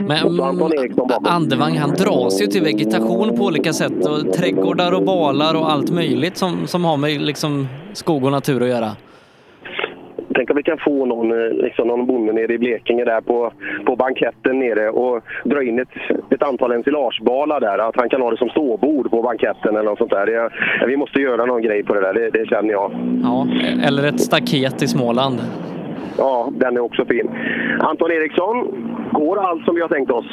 Men 0.07 0.41
Anton 0.41 0.71
Eriksson 0.73 1.07
bakom. 1.07 1.25
Andevang 1.25 1.77
han 1.77 1.89
dras 1.89 2.41
ju 2.41 2.45
till 2.45 2.63
vegetation 2.63 3.37
på 3.37 3.43
olika 3.43 3.73
sätt 3.73 4.05
och 4.05 4.33
trädgårdar 4.33 4.91
och 4.91 5.03
balar 5.03 5.55
och 5.55 5.71
allt 5.71 5.91
möjligt 5.91 6.37
som, 6.37 6.67
som 6.67 6.85
har 6.85 6.97
med 6.97 7.21
liksom 7.21 7.67
skog 7.93 8.23
och 8.25 8.31
natur 8.31 8.63
att 8.63 8.69
göra. 8.69 8.91
Tänk 10.35 10.49
om 10.49 10.55
vi 10.57 10.63
kan 10.63 10.77
få 10.77 11.05
någon, 11.05 11.31
eh, 11.31 11.53
liksom 11.53 11.87
någon 11.87 12.07
bonde 12.07 12.33
nere 12.33 12.53
i 12.53 12.57
Blekinge 12.57 13.05
där 13.05 13.21
på, 13.21 13.51
på 13.85 13.95
banketten 13.95 14.59
nere 14.59 14.89
och 14.89 15.23
dra 15.43 15.63
in 15.63 15.79
ett, 15.79 15.87
ett 16.29 16.43
antal 16.43 16.71
ensilagebalar 16.71 17.59
där. 17.59 17.77
Att 17.77 17.95
han 17.95 18.09
kan 18.09 18.21
ha 18.21 18.31
det 18.31 18.37
som 18.37 18.49
ståbord 18.49 19.09
på 19.09 19.21
banketten 19.21 19.75
eller 19.75 19.89
något 19.89 19.97
sånt 19.97 20.11
där. 20.11 20.25
Det, 20.25 20.49
vi 20.87 20.97
måste 20.97 21.19
göra 21.19 21.45
någon 21.45 21.61
grej 21.61 21.83
på 21.83 21.93
det 21.93 22.01
där, 22.01 22.13
det, 22.13 22.29
det 22.29 22.45
känner 22.45 22.71
jag. 22.71 22.91
Ja, 23.23 23.47
eller 23.87 24.07
ett 24.07 24.21
staket 24.21 24.83
i 24.83 24.87
Småland. 24.87 25.37
Ja, 26.17 26.49
den 26.51 26.77
är 26.77 26.81
också 26.81 27.05
fin. 27.05 27.29
Anton 27.79 28.11
Eriksson, 28.11 28.55
går 29.11 29.39
allt 29.39 29.65
som 29.65 29.75
vi 29.75 29.81
har 29.81 29.89
tänkt 29.89 30.11
oss? 30.11 30.25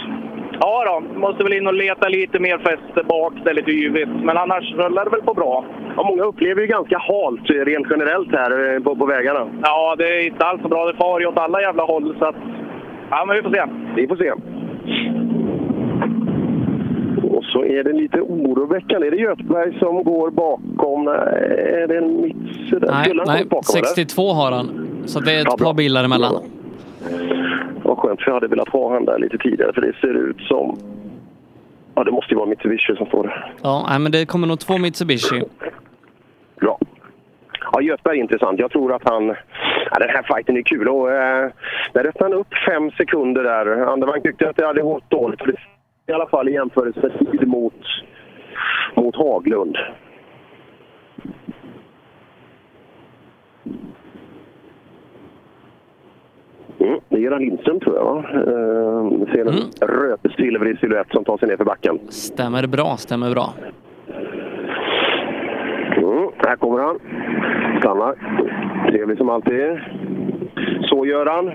Ja 0.60 0.84
då, 0.86 1.20
måste 1.20 1.44
väl 1.44 1.52
in 1.52 1.66
och 1.66 1.74
leta 1.74 2.08
lite 2.08 2.38
mer 2.38 2.58
fäste 2.58 3.04
bak, 3.08 3.32
det 3.44 3.50
är 3.50 3.54
lite 3.54 3.70
yvigt. 3.70 4.08
Men 4.22 4.36
annars 4.36 4.74
rullar 4.74 5.04
det 5.04 5.10
väl 5.10 5.22
på 5.22 5.34
bra. 5.34 5.64
Ja, 5.96 6.02
många 6.02 6.22
upplever 6.22 6.60
ju 6.60 6.66
ganska 6.66 6.98
halt 6.98 7.50
rent 7.50 7.86
generellt 7.90 8.32
här 8.32 8.74
eh, 8.74 8.82
på, 8.82 8.96
på 8.96 9.06
vägarna. 9.06 9.46
Ja, 9.62 9.94
det 9.98 10.08
är 10.08 10.26
inte 10.26 10.44
alls 10.44 10.62
så 10.62 10.68
bra. 10.68 10.86
Det 10.86 10.96
far 10.96 11.20
ju 11.20 11.26
åt 11.26 11.38
alla 11.38 11.60
jävla 11.60 11.82
håll. 11.82 12.16
Så 12.18 12.24
att, 12.24 12.36
ja, 13.10 13.24
men 13.24 13.36
vi 13.36 13.42
får 13.42 13.50
se. 13.50 13.64
Vi 13.96 14.08
får 14.08 14.16
se. 14.16 14.32
Så 17.54 17.64
är 17.64 17.84
det 17.84 17.92
lite 17.92 18.20
oroväckande. 18.20 19.06
Är 19.06 19.10
det 19.10 19.16
Göthberg 19.16 19.78
som 19.78 20.04
går 20.04 20.30
bakom? 20.30 21.08
Är 21.08 21.86
det 21.88 21.96
en 21.98 22.20
mitt? 22.22 22.36
Nej, 22.72 23.12
nej 23.26 23.44
bakom, 23.44 23.76
eller? 23.76 23.86
62 23.86 24.32
har 24.32 24.52
han. 24.52 24.88
Så 25.06 25.20
det 25.20 25.32
är 25.32 25.38
ett 25.40 25.46
Ja, 25.50 25.56
bra. 25.58 25.66
par 25.66 25.74
bilar 25.74 26.04
emellan. 26.04 26.32
Vad 27.82 27.98
skönt, 27.98 28.20
för 28.20 28.26
jag 28.30 28.34
hade 28.34 28.46
velat 28.48 28.68
ha 28.68 28.92
han 28.92 29.04
där 29.04 29.18
lite 29.18 29.38
tidigare. 29.38 29.72
För 29.72 29.80
det 29.80 29.92
ser 30.00 30.14
ut 30.14 30.40
som... 30.40 30.78
Ja, 31.94 32.04
det 32.04 32.10
måste 32.10 32.30
ju 32.30 32.36
vara 32.36 32.46
Mitsubishi 32.46 32.96
som 32.96 33.06
står 33.06 33.22
där. 33.22 33.52
Ja, 33.62 33.86
nej, 33.88 33.98
men 33.98 34.12
det 34.12 34.26
kommer 34.26 34.46
nog 34.46 34.60
två 34.60 34.78
Mitsubishi. 34.78 35.42
Bra. 36.60 36.78
Ja, 37.72 37.80
Göthberg 37.82 38.18
är 38.18 38.22
intressant. 38.22 38.58
Jag 38.60 38.70
tror 38.70 38.92
att 38.94 39.02
han... 39.04 39.26
Ja, 39.90 39.98
den 39.98 40.08
här 40.08 40.22
fighten 40.34 40.56
är 40.56 40.62
kul. 40.62 40.88
Och, 40.88 41.12
eh, 41.12 41.50
där 41.92 42.06
öppnade 42.06 42.34
han 42.34 42.40
upp 42.40 42.54
fem 42.68 42.90
sekunder 42.90 43.42
där. 43.42 43.66
Andevang 43.92 44.20
tyckte 44.22 44.48
att 44.50 44.56
det 44.56 44.66
hade 44.66 44.82
gått 44.82 45.10
dåligt. 45.10 45.40
Det, 45.46 45.52
I 46.06 46.12
alla 46.12 46.26
fall 46.26 46.48
i 46.48 46.52
jämförelse 46.52 47.00
med 47.00 47.30
tid 47.30 47.48
mot, 47.48 47.82
mot 48.96 49.16
Haglund. 49.16 49.76
Mm, 56.80 57.00
det 57.08 57.16
är 57.16 57.20
Göran 57.20 57.40
Lindström 57.40 57.80
tror 57.80 57.96
jag. 57.96 58.04
Va? 58.04 58.24
Eh, 58.34 59.32
ser 59.32 59.46
en 59.46 59.88
rödsilvrig 59.88 60.78
silhuett 60.78 61.06
som 61.10 61.24
tar 61.24 61.38
sig 61.38 61.48
ner 61.48 61.56
för 61.56 61.64
backen. 61.64 61.98
Stämmer 62.08 62.66
bra, 62.66 62.96
stämmer 62.96 63.30
bra. 63.30 63.54
Mm, 65.96 66.28
här 66.36 66.56
kommer 66.56 66.78
han. 66.78 66.98
Stannar. 67.78 68.14
Trevlig 68.90 69.18
som 69.18 69.30
alltid. 69.30 69.80
Så 70.82 71.06
Göran. 71.06 71.50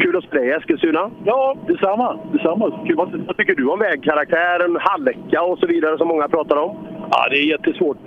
Kul 0.00 0.16
att 0.16 0.24
se 0.24 0.30
dig 0.30 0.48
i 0.48 0.52
Eskilstuna. 0.52 1.10
Ja, 1.24 1.56
detsamma. 1.66 2.18
detsamma. 2.32 2.80
Kul. 2.86 2.96
Vad, 2.96 3.10
vad 3.26 3.36
tycker 3.36 3.54
du 3.54 3.68
om 3.68 3.78
vägkaraktären, 3.78 4.76
halka 4.80 5.42
och 5.42 5.58
så 5.58 5.66
vidare 5.66 5.98
som 5.98 6.08
många 6.08 6.28
pratar 6.28 6.56
om? 6.56 6.76
Ja, 7.10 7.28
det 7.30 7.36
är 7.36 7.46
jättesvårt. 7.50 7.98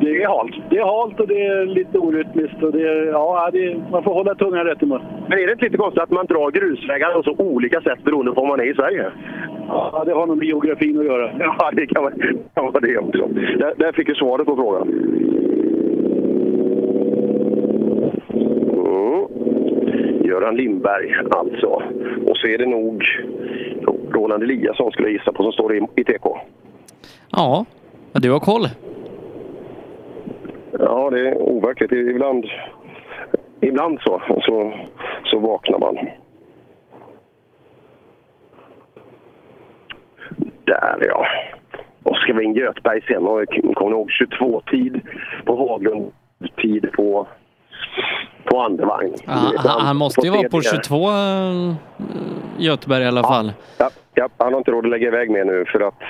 Det 0.00 0.22
är 0.22 0.28
halt. 0.28 0.54
Det 0.70 0.78
är 0.78 0.84
halt 0.84 1.20
och 1.20 1.28
det 1.28 1.46
är 1.46 1.66
lite 1.66 1.98
orytmiskt. 1.98 2.62
Och 2.62 2.72
det 2.72 2.82
är, 2.82 3.06
ja, 3.06 3.50
det 3.52 3.64
är, 3.64 3.82
man 3.90 4.02
får 4.02 4.14
hålla 4.14 4.34
tungan 4.34 4.64
rätt 4.64 4.82
i 4.82 4.86
mun. 4.86 5.02
Men 5.28 5.38
är 5.38 5.46
det 5.46 5.52
inte 5.52 5.64
lite 5.64 5.76
konstigt 5.76 6.02
att 6.02 6.10
man 6.10 6.26
drar 6.26 6.50
grusvägar 6.50 7.12
på 7.12 7.22
så 7.22 7.34
olika 7.38 7.80
sätt 7.80 8.04
beroende 8.04 8.32
på 8.32 8.40
om 8.40 8.48
man 8.48 8.60
är 8.60 8.70
i 8.70 8.74
Sverige? 8.74 9.10
Ja, 9.68 10.02
det 10.06 10.12
har 10.12 10.26
nog 10.26 10.38
med 10.38 10.46
geografin 10.46 10.98
att 10.98 11.04
göra. 11.04 11.30
Ja, 11.38 11.70
det 11.72 11.86
kan 11.86 12.02
vara, 12.02 12.14
kan 12.54 12.64
vara 12.64 12.80
det 12.80 12.98
också. 12.98 13.26
Där, 13.58 13.74
där 13.76 13.92
fick 13.92 14.06
du 14.06 14.14
svaret 14.14 14.46
på 14.46 14.56
frågan. 14.56 14.88
Mm. 14.88 15.52
Göran 20.32 20.56
Lindberg 20.56 21.14
alltså. 21.30 21.82
Och 22.26 22.36
så 22.36 22.46
är 22.46 22.58
det 22.58 22.66
nog 22.66 23.04
Roland 24.12 24.42
Eliasson 24.42 24.92
skulle 24.92 25.08
jag 25.08 25.12
gissa 25.12 25.32
på 25.32 25.42
som 25.42 25.52
står 25.52 25.76
i, 25.76 25.86
i 25.96 26.04
TK. 26.04 26.26
Ja, 27.30 27.64
du 28.12 28.30
har 28.30 28.40
koll. 28.40 28.68
Ja, 30.78 31.10
det 31.10 31.28
är 31.28 31.38
overkligt. 31.38 31.92
Ibland, 31.92 32.46
ibland 33.60 34.00
så, 34.00 34.22
så, 34.46 34.72
så 35.24 35.38
vaknar 35.38 35.78
man. 35.78 35.94
Där 40.64 41.06
ja. 41.08 41.26
Och 42.02 42.16
ska 42.16 42.32
vi 42.32 42.44
in 42.44 42.54
Göthberg 42.54 43.02
sen 43.02 43.24
kommer 43.74 43.90
ni 43.90 43.96
ihåg 43.96 44.10
22-tid 44.10 45.00
på 45.44 45.56
Haglund, 45.56 46.12
tid 46.62 46.92
på, 46.92 47.26
på 48.44 48.60
andevagn. 48.60 49.12
Ja, 49.26 49.32
han, 49.56 49.80
han 49.86 49.96
måste 49.96 50.26
ju 50.26 50.32
vara 50.32 50.48
på 50.48 50.60
22 50.62 51.08
äh, 51.08 51.74
Göteborg 52.58 53.02
i 53.02 53.06
alla 53.06 53.22
fall. 53.22 53.52
Ja, 53.78 53.88
ja, 54.14 54.28
han 54.38 54.52
har 54.52 54.58
inte 54.58 54.70
råd 54.70 54.84
att 54.84 54.90
lägga 54.90 55.08
iväg 55.08 55.30
mer 55.30 55.44
nu 55.44 55.64
för 55.72 55.80
att 55.80 56.00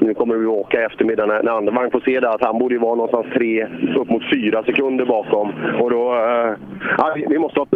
nu 0.00 0.14
kommer 0.14 0.34
vi 0.34 0.46
åka 0.46 0.80
i 0.80 0.84
eftermiddag 0.84 1.26
när, 1.26 1.42
när 1.42 1.52
Andevang 1.52 1.90
får 1.90 2.00
se 2.00 2.20
det 2.20 2.30
att 2.30 2.44
han 2.44 2.58
borde 2.58 2.74
ju 2.74 2.80
vara 2.80 2.94
någonstans 2.94 3.26
tre, 3.34 3.66
upp 3.96 4.10
mot 4.10 4.22
fyra 4.32 4.62
sekunder 4.62 5.04
bakom. 5.04 5.52
Och 5.80 5.90
då, 5.90 6.14
eh, 6.14 6.52
ja, 6.98 7.14
vi- 7.28 7.38
måste 7.38 7.60
ha, 7.60 7.66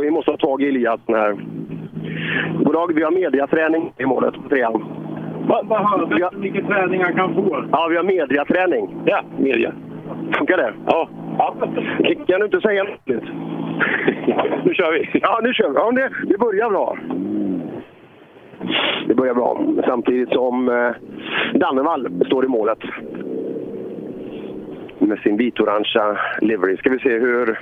vi 0.00 0.10
måste 0.10 0.30
ha 0.30 0.38
tag 0.38 0.62
i 0.62 0.68
Eliasson 0.68 1.14
här. 1.14 1.36
Goddag, 2.64 2.90
vi 2.94 3.02
har 3.02 3.10
mediaträning 3.10 3.92
i 3.98 4.04
målet 4.06 4.34
på 4.34 4.48
trean. 4.48 4.84
Vad 5.48 5.68
det 6.08 6.24
om? 6.24 6.40
Vilken 6.40 6.66
träning 6.66 7.02
han 7.04 7.14
kan 7.14 7.34
få? 7.34 7.64
Ja, 7.72 7.86
vi 7.90 7.96
har 7.96 8.04
mediaträning. 8.04 8.96
Ja, 9.04 9.22
media. 9.38 9.72
Funkar 10.38 10.56
det? 10.56 10.72
Ja. 10.86 11.08
Ja, 11.38 11.54
kan 12.26 12.40
du 12.40 12.44
inte 12.44 12.60
säga 12.60 12.84
något? 12.84 13.06
nu 14.64 14.74
kör 14.74 14.92
vi. 14.92 15.20
Ja, 15.22 15.40
nu 15.42 15.52
kör 15.54 15.68
vi. 15.68 15.74
Ja, 15.74 15.92
det, 15.92 16.10
det 16.26 16.38
börjar 16.38 16.70
bra. 16.70 16.98
Det 19.06 19.14
börjar 19.14 19.34
bra. 19.34 19.60
Samtidigt 19.86 20.28
som 20.28 20.68
eh, 20.68 20.90
Dannevall 21.54 22.24
står 22.26 22.44
i 22.44 22.48
målet. 22.48 22.78
Med 24.98 25.18
sin 25.18 25.36
vitorangea 25.36 26.18
livery. 26.40 26.76
Ska 26.76 26.90
vi 26.90 26.98
se 26.98 27.18
hur 27.18 27.58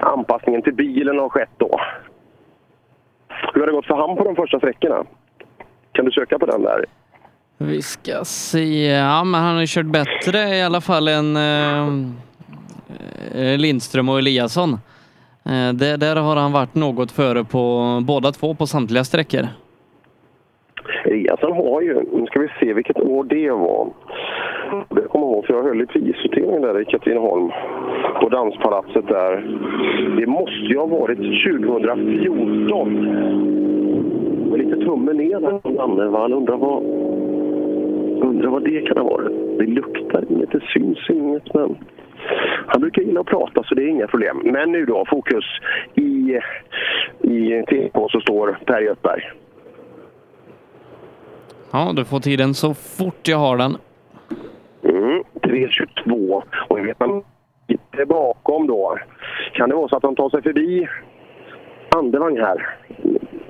anpassningen 0.00 0.62
till 0.62 0.74
bilen 0.74 1.18
har 1.18 1.28
skett 1.28 1.50
då. 1.56 1.80
Hur 3.54 3.60
har 3.60 3.66
det 3.66 3.72
gått 3.72 3.86
för 3.86 3.94
han 3.94 4.16
på 4.16 4.24
de 4.24 4.36
första 4.36 4.58
sträckorna? 4.58 5.04
Kan 5.92 6.04
du 6.04 6.10
söka 6.10 6.38
på 6.38 6.46
den 6.46 6.62
där? 6.62 6.84
Vi 7.58 7.82
ska 7.82 8.24
se. 8.24 8.86
Ja, 8.86 9.24
men 9.24 9.40
han 9.40 9.54
har 9.54 9.60
ju 9.60 9.66
kört 9.66 9.86
bättre 9.86 10.38
i 10.38 10.62
alla 10.62 10.80
fall 10.80 11.08
än 11.08 11.36
eh, 11.36 11.88
Eh, 13.34 13.58
Lindström 13.58 14.08
och 14.08 14.18
Eliasson. 14.18 14.72
Eh, 15.44 15.72
det, 15.74 15.96
där, 15.96 16.16
har 16.16 16.36
han 16.36 16.52
varit 16.52 16.74
något 16.74 17.12
före 17.12 17.44
på 17.44 18.02
båda 18.06 18.32
två 18.32 18.54
på 18.54 18.66
samtliga 18.66 19.04
sträckor. 19.04 19.46
Eliasson 21.04 21.52
har 21.52 21.80
ju, 21.82 21.94
nu 22.12 22.26
ska 22.26 22.40
vi 22.40 22.48
se 22.60 22.72
vilket 22.72 23.00
år 23.00 23.24
det 23.24 23.50
var. 23.50 23.88
Det 24.88 25.02
kommer 25.02 25.26
jag 25.26 25.34
ihåg 25.34 25.46
för 25.46 25.54
jag 25.54 25.62
höll 25.62 25.82
i 25.82 25.86
prisutdelningen 25.86 26.62
där 26.62 26.80
i 26.80 26.84
Katrineholm. 26.84 27.50
På 28.20 28.28
Danspalatset 28.28 29.08
där. 29.08 29.36
Det 30.18 30.26
måste 30.26 30.66
ju 30.70 30.78
ha 30.78 30.86
varit 30.86 31.18
2014. 31.18 32.94
Med 34.50 34.58
lite 34.58 34.76
tummen 34.84 35.16
ner 35.16 35.40
där 35.40 35.58
från 35.62 35.74
Dannevall. 35.74 36.32
Undrar 36.32 36.56
vad, 36.56 36.82
undrar 38.28 38.50
vad 38.50 38.64
det 38.64 38.80
kan 38.80 38.96
ha 38.96 39.04
varit. 39.04 39.58
Det 39.58 39.66
luktar 39.66 40.24
inget, 40.30 40.50
det 40.50 40.60
syns 40.74 41.10
inget 41.10 41.54
men... 41.54 41.76
Han 42.66 42.80
brukar 42.80 43.02
gilla 43.02 43.20
att 43.20 43.26
prata 43.26 43.62
så 43.64 43.74
det 43.74 43.82
är 43.82 43.88
inga 43.88 44.06
problem. 44.06 44.40
Men 44.44 44.72
nu 44.72 44.84
då, 44.84 45.04
fokus 45.10 45.44
i, 45.94 46.38
i 47.20 47.62
TK 47.68 48.10
så 48.10 48.20
står 48.20 48.58
Per 48.64 48.80
Göthberg. 48.80 49.22
Ja, 51.72 51.92
du 51.96 52.04
får 52.04 52.20
tiden 52.20 52.54
så 52.54 52.74
fort 52.74 53.28
jag 53.28 53.38
har 53.38 53.56
den. 53.56 53.76
Mm, 54.82 55.22
3.22. 55.34 56.42
Och 56.68 56.78
jag 56.78 56.84
vet 56.84 57.00
man 57.00 57.22
lite 57.68 58.06
bakom 58.06 58.66
då. 58.66 58.98
Kan 59.52 59.68
det 59.68 59.74
vara 59.74 59.88
så 59.88 59.96
att 59.96 60.02
han 60.02 60.16
tar 60.16 60.30
sig 60.30 60.42
förbi 60.42 60.88
Andevang 61.96 62.38
här? 62.38 62.76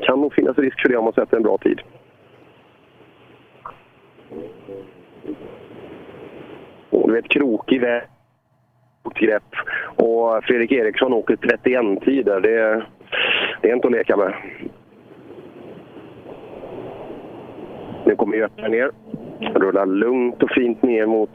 Kan 0.01 0.21
nog 0.21 0.35
finnas 0.35 0.59
risk 0.59 0.83
för 0.83 0.89
det 0.89 0.97
om 0.97 1.05
man 1.05 1.13
sätter 1.13 1.37
en 1.37 1.43
bra 1.43 1.59
tid. 1.59 1.81
Och 6.91 7.09
du 7.09 7.15
vet, 7.15 7.29
krokig 7.29 7.81
väg. 7.81 8.03
Grepp. 9.15 9.55
Och 9.97 10.45
Fredrik 10.45 10.73
Eriksson 10.73 11.13
åker 11.13 11.37
31 11.37 12.05
tider. 12.05 12.41
Det, 12.41 12.83
det 13.63 13.71
är 13.71 13.75
inte 13.75 13.87
att 13.87 13.93
leka 13.93 14.17
med. 14.17 14.35
Nu 18.07 18.17
kommer 18.17 18.37
Göte 18.37 18.69
ner. 18.69 18.91
Rullar 19.55 19.87
lugnt 19.87 20.43
och 20.43 20.51
fint 20.51 20.83
ner 20.83 21.07
mot 21.07 21.31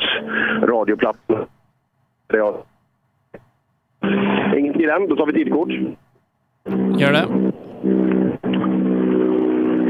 radioplatsen. 0.62 1.46
Ingen 4.58 4.74
tid 4.74 4.90
än, 4.90 5.08
då 5.08 5.16
tar 5.16 5.26
vi 5.26 5.34
tidkort. 5.34 5.70
Gör 7.00 7.12
det. 7.12 7.52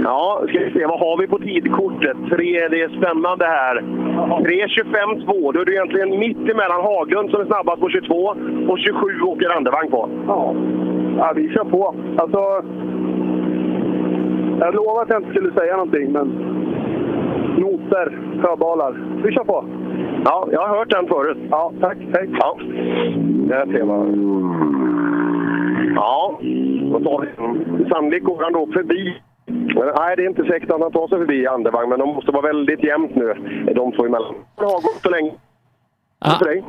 Ja, 0.03 0.45
ska 0.47 0.59
vi 0.59 0.71
se. 0.71 0.85
Vad 0.85 0.99
har 0.99 1.17
vi 1.17 1.27
på 1.27 1.39
tidkortet? 1.39 2.17
Tre, 2.29 2.67
det 2.67 2.81
är 2.81 2.89
spännande 2.89 3.45
här. 3.45 4.04
3.25,2. 4.15 5.53
Då 5.53 5.61
är 5.61 5.65
du 5.65 5.73
egentligen 5.73 6.19
mitt 6.19 6.49
emellan 6.49 6.81
Haglund 6.81 7.29
som 7.29 7.41
är 7.41 7.45
snabbast 7.45 7.81
på 7.81 7.89
22 7.89 8.15
och 8.67 8.79
27 8.79 9.21
åker 9.21 9.57
Andevang 9.57 9.91
på. 9.91 10.09
Ja. 10.27 10.55
ja, 11.17 11.33
vi 11.35 11.49
kör 11.49 11.63
på. 11.63 11.95
Alltså, 12.17 12.39
jag 14.59 14.75
lovade 14.75 15.01
att 15.01 15.09
jag 15.09 15.21
inte 15.21 15.31
skulle 15.31 15.53
säga 15.53 15.73
någonting, 15.77 16.11
men 16.11 16.27
noter, 17.57 18.19
höbalar. 18.43 19.03
Vi 19.23 19.31
kör 19.31 19.43
på. 19.43 19.65
Ja, 20.25 20.47
jag 20.51 20.67
har 20.67 20.77
hört 20.77 20.89
den 20.89 21.07
förut. 21.07 21.37
Ja, 21.49 21.71
tack. 21.81 21.97
Hej. 22.13 22.29
Ja, 22.39 22.57
där 23.47 23.65
ser 23.65 23.83
man. 23.83 24.05
Ja, 25.95 26.39
då 26.91 26.99
tar 26.99 27.21
vi. 27.21 27.89
Sannolikt 27.89 28.25
går 28.25 28.43
han 28.43 28.53
då 28.53 28.67
förbi. 28.73 29.15
Men, 29.65 29.91
nej, 29.97 30.15
det 30.15 30.23
är 30.23 30.27
inte 30.27 30.45
säkert 30.45 30.71
att 30.71 30.81
han 30.81 30.91
tar 30.91 31.07
sig 31.07 31.17
förbi 31.17 31.47
Andevang, 31.47 31.89
men 31.89 31.99
de 31.99 32.09
måste 32.09 32.31
vara 32.31 32.47
väldigt 32.47 32.83
jämnt 32.83 33.15
nu, 33.15 33.33
de 33.75 33.91
två 33.91 34.05
emellan. 34.05 34.35
Det 34.55 34.63
har 34.63 34.81
gått 34.81 35.01
så 35.03 35.09
länge. 35.09 35.31
För 36.23 36.45
dig? 36.45 36.63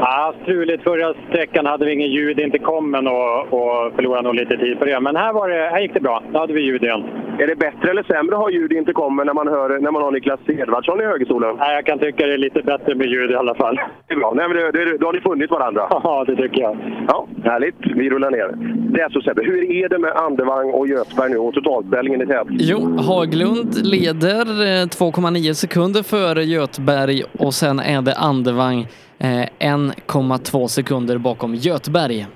Ja, 0.00 0.34
struligt. 0.42 0.82
Förra 0.82 1.14
sträckan 1.28 1.66
hade 1.66 1.84
vi 1.84 1.92
ingen 1.92 2.10
ljud, 2.10 2.40
inte 2.40 2.58
kommen 2.58 3.06
och, 3.06 3.40
och 3.40 3.94
förlorade 3.94 4.22
nog 4.22 4.34
lite 4.34 4.56
tid 4.56 4.78
på 4.78 4.84
det. 4.84 5.00
Men 5.00 5.16
här, 5.16 5.32
var 5.32 5.48
det, 5.48 5.68
här 5.72 5.80
gick 5.80 5.94
det 5.94 6.00
bra. 6.00 6.22
Då 6.32 6.38
hade 6.38 6.52
vi 6.52 6.60
ljud 6.60 6.82
igen. 6.82 7.04
Är 7.38 7.46
det 7.46 7.56
bättre 7.56 7.90
eller 7.90 8.02
sämre 8.02 8.34
att 8.36 8.42
ha 8.42 8.50
ljud 8.50 8.72
inte 8.72 8.92
kommer 8.92 9.24
när 9.24 9.34
man, 9.34 9.48
hör, 9.48 9.78
när 9.78 9.90
man 9.90 10.02
har 10.02 10.10
Niklas 10.10 10.40
Edvardsson 10.48 11.00
i 11.00 11.04
högerstolen? 11.04 11.56
Nej, 11.58 11.74
jag 11.74 11.86
kan 11.86 11.98
tycka 11.98 12.26
det 12.26 12.34
är 12.34 12.38
lite 12.38 12.62
bättre 12.62 12.94
med 12.94 13.06
ljud 13.06 13.30
i 13.30 13.34
alla 13.34 13.54
fall. 13.54 13.80
Det 14.08 14.14
är 14.14 14.18
bra. 14.18 14.32
Nej, 14.36 14.48
men 14.48 14.56
det, 14.56 14.72
det, 14.72 14.98
då 14.98 15.06
har 15.06 15.12
ni 15.12 15.20
funnit 15.20 15.50
varandra. 15.50 15.82
Ja, 16.06 16.24
det 16.26 16.36
tycker 16.36 16.60
jag. 16.60 16.76
Ja, 17.08 17.26
härligt. 17.44 17.74
Vi 17.80 18.10
rullar 18.10 18.30
ner. 18.30 18.48
Det 18.92 19.00
är 19.00 19.08
så 19.10 19.20
Sebbe, 19.20 19.42
hur 19.42 19.72
är 19.72 19.88
det 19.88 19.98
med 19.98 20.12
Andevang 20.12 20.70
och 20.70 20.88
Göthberg 20.88 21.30
nu 21.30 21.38
och 21.38 21.54
totalställningen 21.54 22.22
i 22.22 22.26
tät? 22.26 22.46
Jo, 22.50 22.96
Haglund 22.98 23.86
leder 23.86 24.40
eh, 24.40 24.86
2,9 24.86 25.52
sekunder 25.52 26.02
före 26.02 26.44
Götberg 26.44 27.22
och 27.38 27.54
sen 27.54 27.78
är 27.78 28.02
det 28.02 28.14
Andevang 28.14 28.85
eh, 29.18 29.46
1,2 29.58 30.66
sekunder 30.66 31.18
bakom 31.18 31.54
Götberg. 31.54 32.26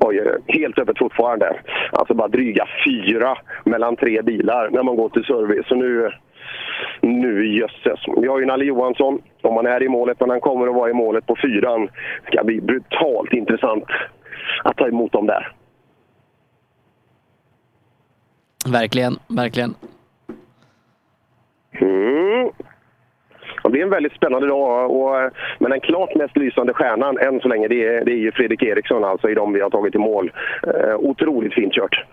Oj, 0.00 0.22
helt 0.46 0.78
öppet 0.78 0.98
fortfarande. 0.98 1.60
Alltså 1.92 2.14
bara 2.14 2.28
dryga 2.28 2.68
fyra 2.84 3.38
mellan 3.64 3.96
tre 3.96 4.22
bilar 4.22 4.70
när 4.70 4.82
man 4.82 4.96
går 4.96 5.08
till 5.08 5.24
service. 5.24 5.66
Så 5.68 5.74
nu, 5.74 6.10
nu 7.00 7.46
jösses. 7.58 8.00
Vi 8.20 8.28
har 8.28 8.38
ju 8.38 8.46
Nalle 8.46 8.64
Johansson, 8.64 9.22
om 9.42 9.56
han 9.56 9.66
är 9.66 9.82
i 9.82 9.88
målet, 9.88 10.20
men 10.20 10.30
han 10.30 10.40
kommer 10.40 10.66
att 10.66 10.74
vara 10.74 10.90
i 10.90 10.94
målet 10.94 11.26
på 11.26 11.36
fyran. 11.42 11.88
Det 12.24 12.32
ska 12.32 12.44
bli 12.44 12.60
brutalt 12.60 13.32
intressant 13.32 13.84
att 14.64 14.76
ta 14.76 14.88
emot 14.88 15.12
dem 15.12 15.26
där. 15.26 15.52
Verkligen, 18.72 19.16
verkligen. 19.28 19.74
Mm. 21.80 22.50
Det 23.72 23.78
är 23.80 23.82
en 23.82 23.90
väldigt 23.90 24.12
spännande 24.16 24.46
dag. 24.46 24.90
Och, 24.90 25.30
men 25.58 25.70
den 25.70 25.80
klart 25.80 26.14
mest 26.14 26.36
lysande 26.36 26.72
stjärnan 26.74 27.18
än 27.18 27.40
så 27.40 27.48
länge 27.48 27.68
det 27.68 27.84
är, 27.86 28.04
det 28.04 28.12
är 28.12 28.16
ju 28.16 28.32
Fredrik 28.32 28.62
Eriksson 28.62 29.04
alltså, 29.04 29.30
i 29.30 29.34
de 29.34 29.52
vi 29.52 29.60
har 29.60 29.70
tagit 29.70 29.94
i 29.94 29.98
mål. 29.98 30.32
Eh, 30.62 30.96
otroligt 30.96 31.54
fint 31.54 31.72
kört. 31.72 32.04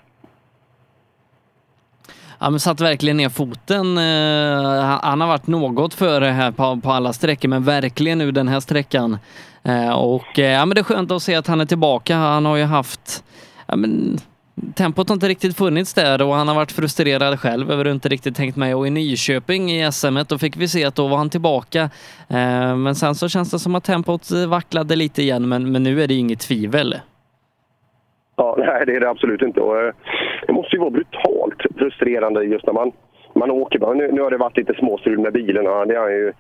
Ja, 2.40 2.50
men 2.50 2.60
satt 2.60 2.82
verkligen 2.82 3.18
ner 3.18 3.30
foten. 3.30 3.98
Eh, 3.98 4.84
han- 4.86 5.00
han 5.04 5.22
har 5.22 5.28
varit 5.28 5.48
något 5.48 5.94
före 5.94 6.26
här 6.26 6.52
på, 6.52 6.80
på 6.84 6.90
alla 6.92 7.14
sträckor, 7.14 7.50
men 7.50 7.64
verkligen 7.64 8.18
nu 8.18 8.32
den 8.32 8.48
här 8.48 8.60
sträckan. 8.60 9.18
Eh, 9.64 9.94
och 10.00 10.40
eh, 10.40 10.52
ja, 10.52 10.66
men 10.66 10.76
det 10.76 10.82
är 10.82 10.84
skönt 10.84 11.12
att 11.12 11.22
se 11.22 11.36
att 11.36 11.48
han 11.48 11.62
är 11.62 11.66
tillbaka. 11.66 12.16
Han 12.16 12.46
har 12.46 12.58
ju 12.58 12.64
haft 12.64 13.24
ja, 13.68 13.76
men, 13.76 14.18
Tempot 14.76 15.10
har 15.10 15.14
inte 15.14 15.28
riktigt 15.28 15.58
funnits 15.58 15.94
där 15.94 16.22
och 16.22 16.34
han 16.34 16.48
har 16.48 16.56
varit 16.56 16.72
frustrerad 16.72 17.40
själv 17.40 17.72
över 17.72 17.86
att 17.86 17.92
inte 17.92 18.10
riktigt 18.10 18.36
tänkt 18.36 18.58
med. 18.58 18.76
Och 18.76 18.88
i 18.88 18.90
Nyköping 18.90 19.72
i 19.72 19.92
SM 19.92 20.18
då 20.30 20.38
fick 20.38 20.58
vi 20.58 20.68
se 20.68 20.86
att 20.86 20.96
då 20.96 21.08
var 21.08 21.18
han 21.18 21.30
tillbaka. 21.30 21.82
Eh, 22.30 22.76
men 22.76 22.96
sen 22.96 23.16
så 23.16 23.30
känns 23.30 23.52
det 23.52 23.60
som 23.60 23.76
att 23.76 23.84
tempot 23.84 24.32
eh, 24.32 24.50
vacklade 24.50 24.96
lite 24.96 25.22
igen, 25.22 25.50
men, 25.50 25.72
men 25.72 25.84
nu 25.84 26.04
är 26.04 26.08
det 26.08 26.14
inget 26.14 26.40
tvivel. 26.40 26.96
Ja, 28.36 28.56
nej, 28.60 28.86
det 28.86 28.96
är 28.96 29.00
det 29.00 29.10
absolut 29.10 29.42
inte. 29.42 29.62
Och, 29.62 29.82
eh, 29.82 29.94
det 30.48 30.54
måste 30.54 30.76
ju 30.76 30.80
vara 30.80 30.92
brutalt 30.92 31.62
frustrerande 31.78 32.44
just 32.44 32.66
när 32.66 32.74
man, 32.74 32.92
man 33.36 33.52
åker. 33.52 33.96
Nu, 33.96 34.12
nu 34.12 34.22
har 34.22 34.32
det 34.32 34.38
varit 34.38 34.58
lite 34.58 34.74
småstrul 34.74 35.20
med 35.20 35.34
bilen, 35.34 35.64
det 35.64 35.96
är 35.96 36.10
ju 36.10 36.34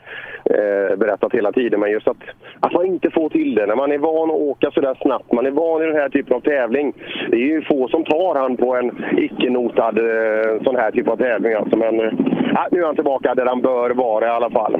eh, 0.49 0.98
berättat 0.98 1.33
hela 1.33 1.51
tiden. 1.51 1.80
Men 1.80 1.91
just 1.91 2.07
att, 2.07 2.17
att 2.59 2.74
man 2.74 2.85
inte 2.85 3.09
får 3.09 3.30
till 3.30 3.56
det. 3.56 3.65
När 3.65 3.75
man 3.75 3.91
är 3.91 3.98
van 3.98 4.30
att 4.30 4.35
åka 4.35 4.72
så 4.72 4.82
där 4.82 4.98
snabbt, 5.01 5.33
man 5.33 5.45
är 5.45 5.51
van 5.51 5.83
i 5.83 5.85
den 5.85 5.95
här 5.95 6.09
typen 6.09 6.35
av 6.35 6.41
tävling. 6.41 6.93
Det 7.30 7.35
är 7.35 7.48
ju 7.48 7.61
få 7.61 7.88
som 7.88 8.03
tar 8.03 8.35
han 8.35 8.57
på 8.57 8.75
en 8.75 8.91
icke-notad 9.17 9.98
eh, 9.98 10.64
sån 10.64 10.75
här 10.75 10.91
typ 10.91 11.07
av 11.07 11.17
tävling. 11.17 11.53
Alltså. 11.53 11.77
Men 11.77 11.99
eh, 11.99 12.11
ja, 12.53 12.67
nu 12.72 12.80
är 12.80 12.85
han 12.85 12.95
tillbaka 12.95 13.35
där 13.35 13.45
han 13.45 13.61
bör 13.61 13.90
vara 13.90 14.25
i 14.25 14.30
alla 14.30 14.49
fall. 14.49 14.77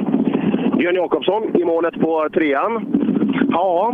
Björn 0.78 0.96
Jakobsson 0.96 1.56
i 1.56 1.66
målet 1.66 2.00
på 2.00 2.30
trean. 2.34 2.86
Ja, 3.50 3.94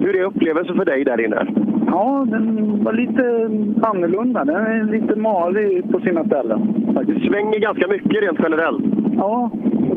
hur 0.00 0.16
är 0.16 0.24
upplevelsen 0.24 0.76
för 0.76 0.84
dig 0.84 1.04
där 1.04 1.24
inne? 1.24 1.46
Ja, 1.86 2.26
den 2.30 2.84
var 2.84 2.92
lite 2.92 3.22
annorlunda. 3.86 4.44
Den 4.44 4.56
är 4.56 4.84
lite 4.84 5.16
malig 5.16 5.92
på 5.92 6.00
sina 6.00 6.24
ställen. 6.24 6.74
Det 7.06 7.28
svänger 7.28 7.58
ganska 7.58 7.88
mycket 7.88 8.22
rent 8.22 8.38
generellt. 8.42 8.84
Ja, 9.16 9.50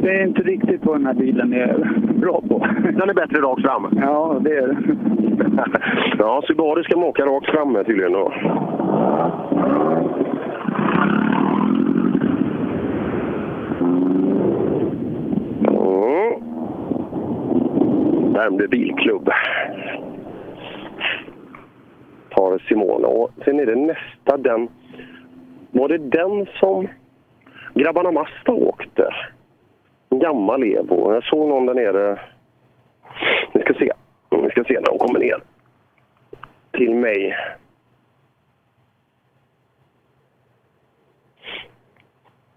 det 0.04 0.12
är 0.12 0.24
inte 0.24 0.42
riktigt 0.42 0.86
vad 0.86 0.96
den 0.96 1.06
här 1.06 1.14
bilen 1.14 1.54
är 1.54 1.78
bra 2.20 2.42
på. 2.50 2.68
Den 2.94 3.10
är 3.10 3.14
bättre 3.14 3.42
rakt 3.42 3.62
fram? 3.62 4.00
Ja, 4.02 4.40
det 4.42 4.58
är 4.58 4.68
det. 4.68 4.78
ja, 6.20 6.42
Subaru 6.48 6.84
ska 6.84 6.98
man 6.98 7.10
åka 7.10 7.26
rakt 7.26 7.52
fram 7.52 7.74
med 7.74 7.86
tydligen 7.86 8.14
då. 8.14 8.34
Mm. 15.68 16.34
Värmdö 18.34 18.68
bilklubb. 18.68 19.30
i 22.74 22.76
mål. 22.76 23.06
Och 23.06 23.32
sen 23.46 23.60
är 23.60 23.66
det 23.66 23.76
nästa 23.76 24.38
den... 24.38 24.68
Var 25.72 25.90
det 25.90 25.98
den 25.98 26.46
som 26.60 26.88
grabbarna 27.74 28.12
Masta 28.12 28.52
åkte? 28.52 29.10
En 30.14 30.20
gammal 30.20 30.64
Evo. 30.64 31.14
Jag 31.14 31.24
såg 31.24 31.48
någon 31.48 31.66
där 31.66 31.74
nere. 31.74 32.20
Vi 33.54 33.62
ska 33.62 33.74
se. 33.74 33.92
Vi 34.30 34.50
ska 34.50 34.64
se 34.64 34.74
när 34.74 34.92
de 34.92 34.98
kommer 34.98 35.20
ner 35.20 35.44
till 36.72 36.96
mig. 36.96 37.36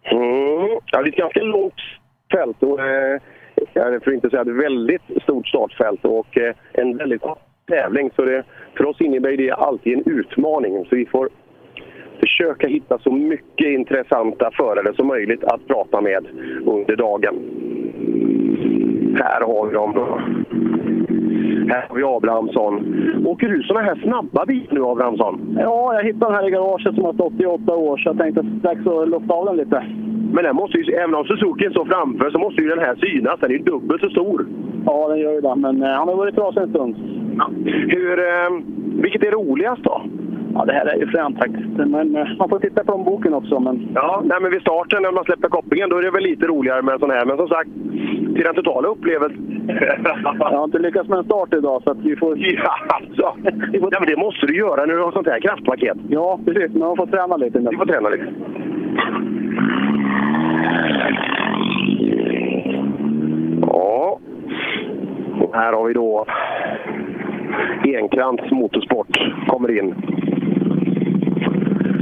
Mm. 0.02 0.80
Ja, 0.92 1.02
det 1.02 1.08
är 1.08 1.08
ett 1.08 1.16
ganska 1.16 1.42
långt 1.42 1.80
fält 2.32 2.62
och 2.62 2.80
eh, 2.80 3.20
för 3.72 3.96
att 3.96 4.06
inte 4.06 4.30
säga 4.30 4.42
ett 4.42 4.48
väldigt 4.48 5.22
stort 5.22 5.48
startfält 5.48 6.04
och 6.04 6.38
eh, 6.38 6.54
en 6.72 6.96
väldigt 6.96 7.22
kort 7.22 7.42
tävling. 7.66 8.10
Så 8.16 8.24
det, 8.24 8.44
för 8.76 8.86
oss 8.86 9.00
innebär 9.00 9.36
det 9.36 9.50
alltid 9.50 9.92
en 9.92 10.12
utmaning. 10.12 10.84
Så 10.84 10.96
vi 10.96 11.06
får 11.06 11.28
försöka 12.20 12.66
hitta 12.66 12.98
så 12.98 13.12
mycket 13.12 13.66
intressanta 13.66 14.50
förare 14.52 14.94
som 14.96 15.06
möjligt 15.06 15.44
att 15.44 15.66
prata 15.66 16.00
med 16.00 16.26
under 16.64 16.96
dagen. 16.96 17.34
Här 19.18 19.40
har 19.40 19.66
vi 19.66 19.74
dem. 19.74 19.92
då. 19.94 20.20
Här 21.68 21.86
har 21.88 21.96
vi 21.96 22.02
Abrahamsson. 22.02 22.74
Åker 23.26 23.48
du 23.48 23.62
såna 23.62 23.80
här 23.80 23.96
snabba 23.96 24.46
bilar 24.46 24.74
nu, 24.74 24.84
Abrahamsson? 24.84 25.58
Ja, 25.60 25.94
jag 25.94 26.04
hittade 26.04 26.26
den 26.26 26.34
här 26.34 26.48
i 26.48 26.50
garaget 26.50 26.94
som 26.94 27.04
har 27.04 27.12
stått 27.12 27.40
i 27.40 27.46
åtta 27.46 27.74
år 27.74 27.96
så 27.96 28.08
jag 28.08 28.18
tänkte 28.18 28.40
att 28.40 28.46
det 28.62 28.68
är 28.68 28.74
dags 28.74 28.86
att 28.86 29.08
lufta 29.08 29.34
av 29.34 29.46
den 29.46 29.56
lite. 29.56 29.84
Men 30.32 30.44
den 30.44 30.56
måste 30.56 30.78
ju, 30.78 30.94
även 30.94 31.14
om 31.14 31.24
Suzuki 31.24 31.70
står 31.70 31.84
framför 31.84 32.30
så 32.30 32.38
måste 32.38 32.62
ju 32.62 32.68
den 32.68 32.78
här 32.78 32.94
synas. 32.94 33.40
Den 33.40 33.50
är 33.50 33.54
ju 33.54 33.62
dubbelt 33.62 34.02
så 34.02 34.10
stor. 34.10 34.46
Ja, 34.86 35.08
den 35.08 35.18
gör 35.18 35.32
ju 35.32 35.40
det. 35.40 35.54
Men 35.56 35.82
eh, 35.82 35.88
han 35.88 36.08
har 36.08 36.16
varit 36.16 36.34
bra 36.34 36.52
sen 36.52 36.62
en 36.62 36.70
stund. 36.70 36.96
Hur, 37.88 38.18
eh, 38.18 38.50
vilket 39.02 39.22
är 39.22 39.30
roligast 39.30 39.82
då? 39.82 40.02
Ja, 40.58 40.64
det 40.64 40.72
här 40.72 40.86
är 40.86 40.96
ju 40.96 41.06
fränt 41.06 41.38
faktiskt. 41.38 41.68
Men 41.76 42.16
eh, 42.16 42.26
man 42.38 42.48
får 42.48 42.58
titta 42.58 42.84
på 42.84 42.98
boken 42.98 43.34
också. 43.34 43.60
Men... 43.60 43.88
Ja, 43.94 44.22
nej, 44.24 44.38
men 44.40 44.50
vid 44.50 44.60
starten 44.60 45.02
när 45.02 45.12
man 45.12 45.24
släpper 45.24 45.48
kopplingen 45.48 45.90
då 45.90 45.96
är 45.98 46.02
det 46.02 46.10
väl 46.10 46.22
lite 46.22 46.46
roligare 46.46 46.82
med 46.82 46.92
en 46.92 46.98
sån 46.98 47.10
här. 47.10 47.24
Men 47.24 47.36
som 47.36 47.48
sagt, 47.48 47.70
till 48.34 48.44
den 48.44 48.54
totala 48.54 48.88
upplevelsen... 48.88 49.68
Jag 50.38 50.58
har 50.58 50.64
inte 50.64 50.78
lyckats 50.78 51.08
med 51.08 51.18
en 51.18 51.24
start 51.24 51.54
idag 51.54 51.82
så 51.82 51.94
vi 51.94 52.16
får... 52.16 52.38
Ja, 52.38 52.74
alltså. 52.88 53.34
ja, 53.72 54.00
men 54.00 54.08
det 54.08 54.16
måste 54.16 54.46
du 54.46 54.56
göra 54.56 54.86
när 54.86 54.94
du 54.94 55.02
har 55.02 55.12
sånt 55.12 55.26
här 55.26 55.40
kraftpaket. 55.40 55.98
Ja, 56.08 56.38
precis. 56.44 56.70
Men 56.72 56.78
man 56.78 56.96
får 56.96 57.06
träna 57.06 57.36
lite. 57.36 57.58
Vi 57.58 57.76
får 57.76 57.86
träna 57.86 58.08
lite. 58.08 58.26
Ja. 63.60 64.18
Och 65.40 65.54
här 65.54 65.72
har 65.72 65.84
vi 65.84 65.94
då 65.94 66.26
Enkrantz 67.84 68.50
Motorsport 68.50 69.18
kommer 69.46 69.78
in. 69.78 69.94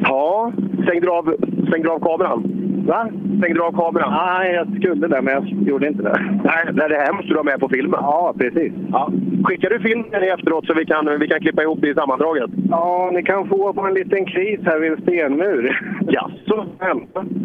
Ja, 0.04 0.52
stängde 0.84 1.06
du 1.06 1.10
av, 1.10 1.34
stängde 1.68 1.88
du 1.88 1.90
av 1.90 1.98
kameran? 1.98 2.42
Va? 2.86 3.08
Stängde 3.38 3.54
du 3.54 3.62
av 3.62 3.72
kameran? 3.72 4.12
Nej, 4.12 4.54
jag 4.54 4.66
skulle 4.80 5.06
det, 5.06 5.22
men 5.22 5.34
jag 5.34 5.68
gjorde 5.68 5.88
inte 5.88 6.02
det. 6.02 6.40
Nej, 6.44 6.88
det 6.88 6.96
här 7.04 7.12
måste 7.12 7.28
du 7.28 7.36
ha 7.36 7.42
med 7.42 7.60
på 7.60 7.68
filmen. 7.68 8.00
Ja, 8.02 8.34
precis. 8.38 8.72
Ja. 8.92 9.10
Skickar 9.44 9.70
du 9.70 9.80
filmen 9.80 10.22
efteråt 10.22 10.66
så 10.66 10.74
vi 10.74 10.84
kan, 10.86 11.18
vi 11.20 11.28
kan 11.28 11.40
klippa 11.40 11.62
ihop 11.62 11.78
det 11.80 11.88
i 11.88 11.94
sammandraget? 11.94 12.50
Ja, 12.70 13.10
ni 13.12 13.22
kan 13.22 13.48
få 13.48 13.72
på 13.72 13.80
en 13.80 13.94
liten 13.94 14.24
kris 14.26 14.60
här 14.64 14.78
vid 14.78 14.92
en 14.92 15.02
stenmur. 15.02 15.80
Jaså? 16.08 16.66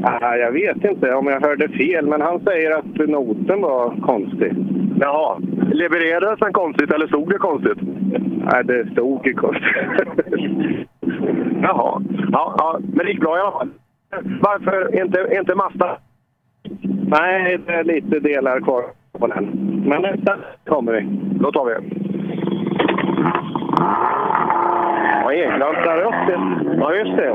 Ja, 0.01 0.37
jag 0.37 0.51
vet 0.51 0.83
inte 0.83 1.13
om 1.13 1.27
jag 1.27 1.41
hörde 1.41 1.69
fel, 1.69 2.07
men 2.07 2.21
han 2.21 2.39
säger 2.39 2.71
att 2.71 3.09
noten 3.09 3.61
var 3.61 3.93
konstig. 4.01 4.53
Jaha. 4.99 5.39
Levererades 5.71 6.39
den 6.39 6.53
konstigt 6.53 6.91
eller 6.91 7.07
stod 7.07 7.29
det 7.29 7.37
konstigt? 7.37 7.77
Nej, 8.51 8.63
det 8.63 8.91
stod 8.91 9.27
ju 9.27 9.33
konstigt. 9.33 9.75
Jaha. 11.61 12.01
Ja, 12.31 12.55
ja, 12.57 12.79
men 12.93 13.05
det 13.05 13.11
gick 13.11 13.19
bra 13.21 13.37
i 13.37 13.41
alla 13.41 13.51
fall. 13.51 13.69
Varför 14.41 15.01
inte, 15.01 15.27
inte 15.39 15.55
Mazda? 15.55 15.97
Nej, 17.07 17.57
det 17.65 17.73
är 17.73 17.83
lite 17.83 18.19
delar 18.19 18.59
kvar 18.59 18.83
på 19.19 19.27
den. 19.27 19.45
Men 19.87 20.01
nästa 20.01 20.37
kommer 20.65 20.91
vi. 20.91 21.01
Då 21.39 21.51
tar 21.51 21.65
vi. 21.65 21.73
Ja, 25.23 25.33
Enkrantz. 25.33 25.79
Där 25.85 26.01
uppe. 26.01 26.39
Ja, 26.79 26.93
just 26.95 27.17
det. 27.17 27.33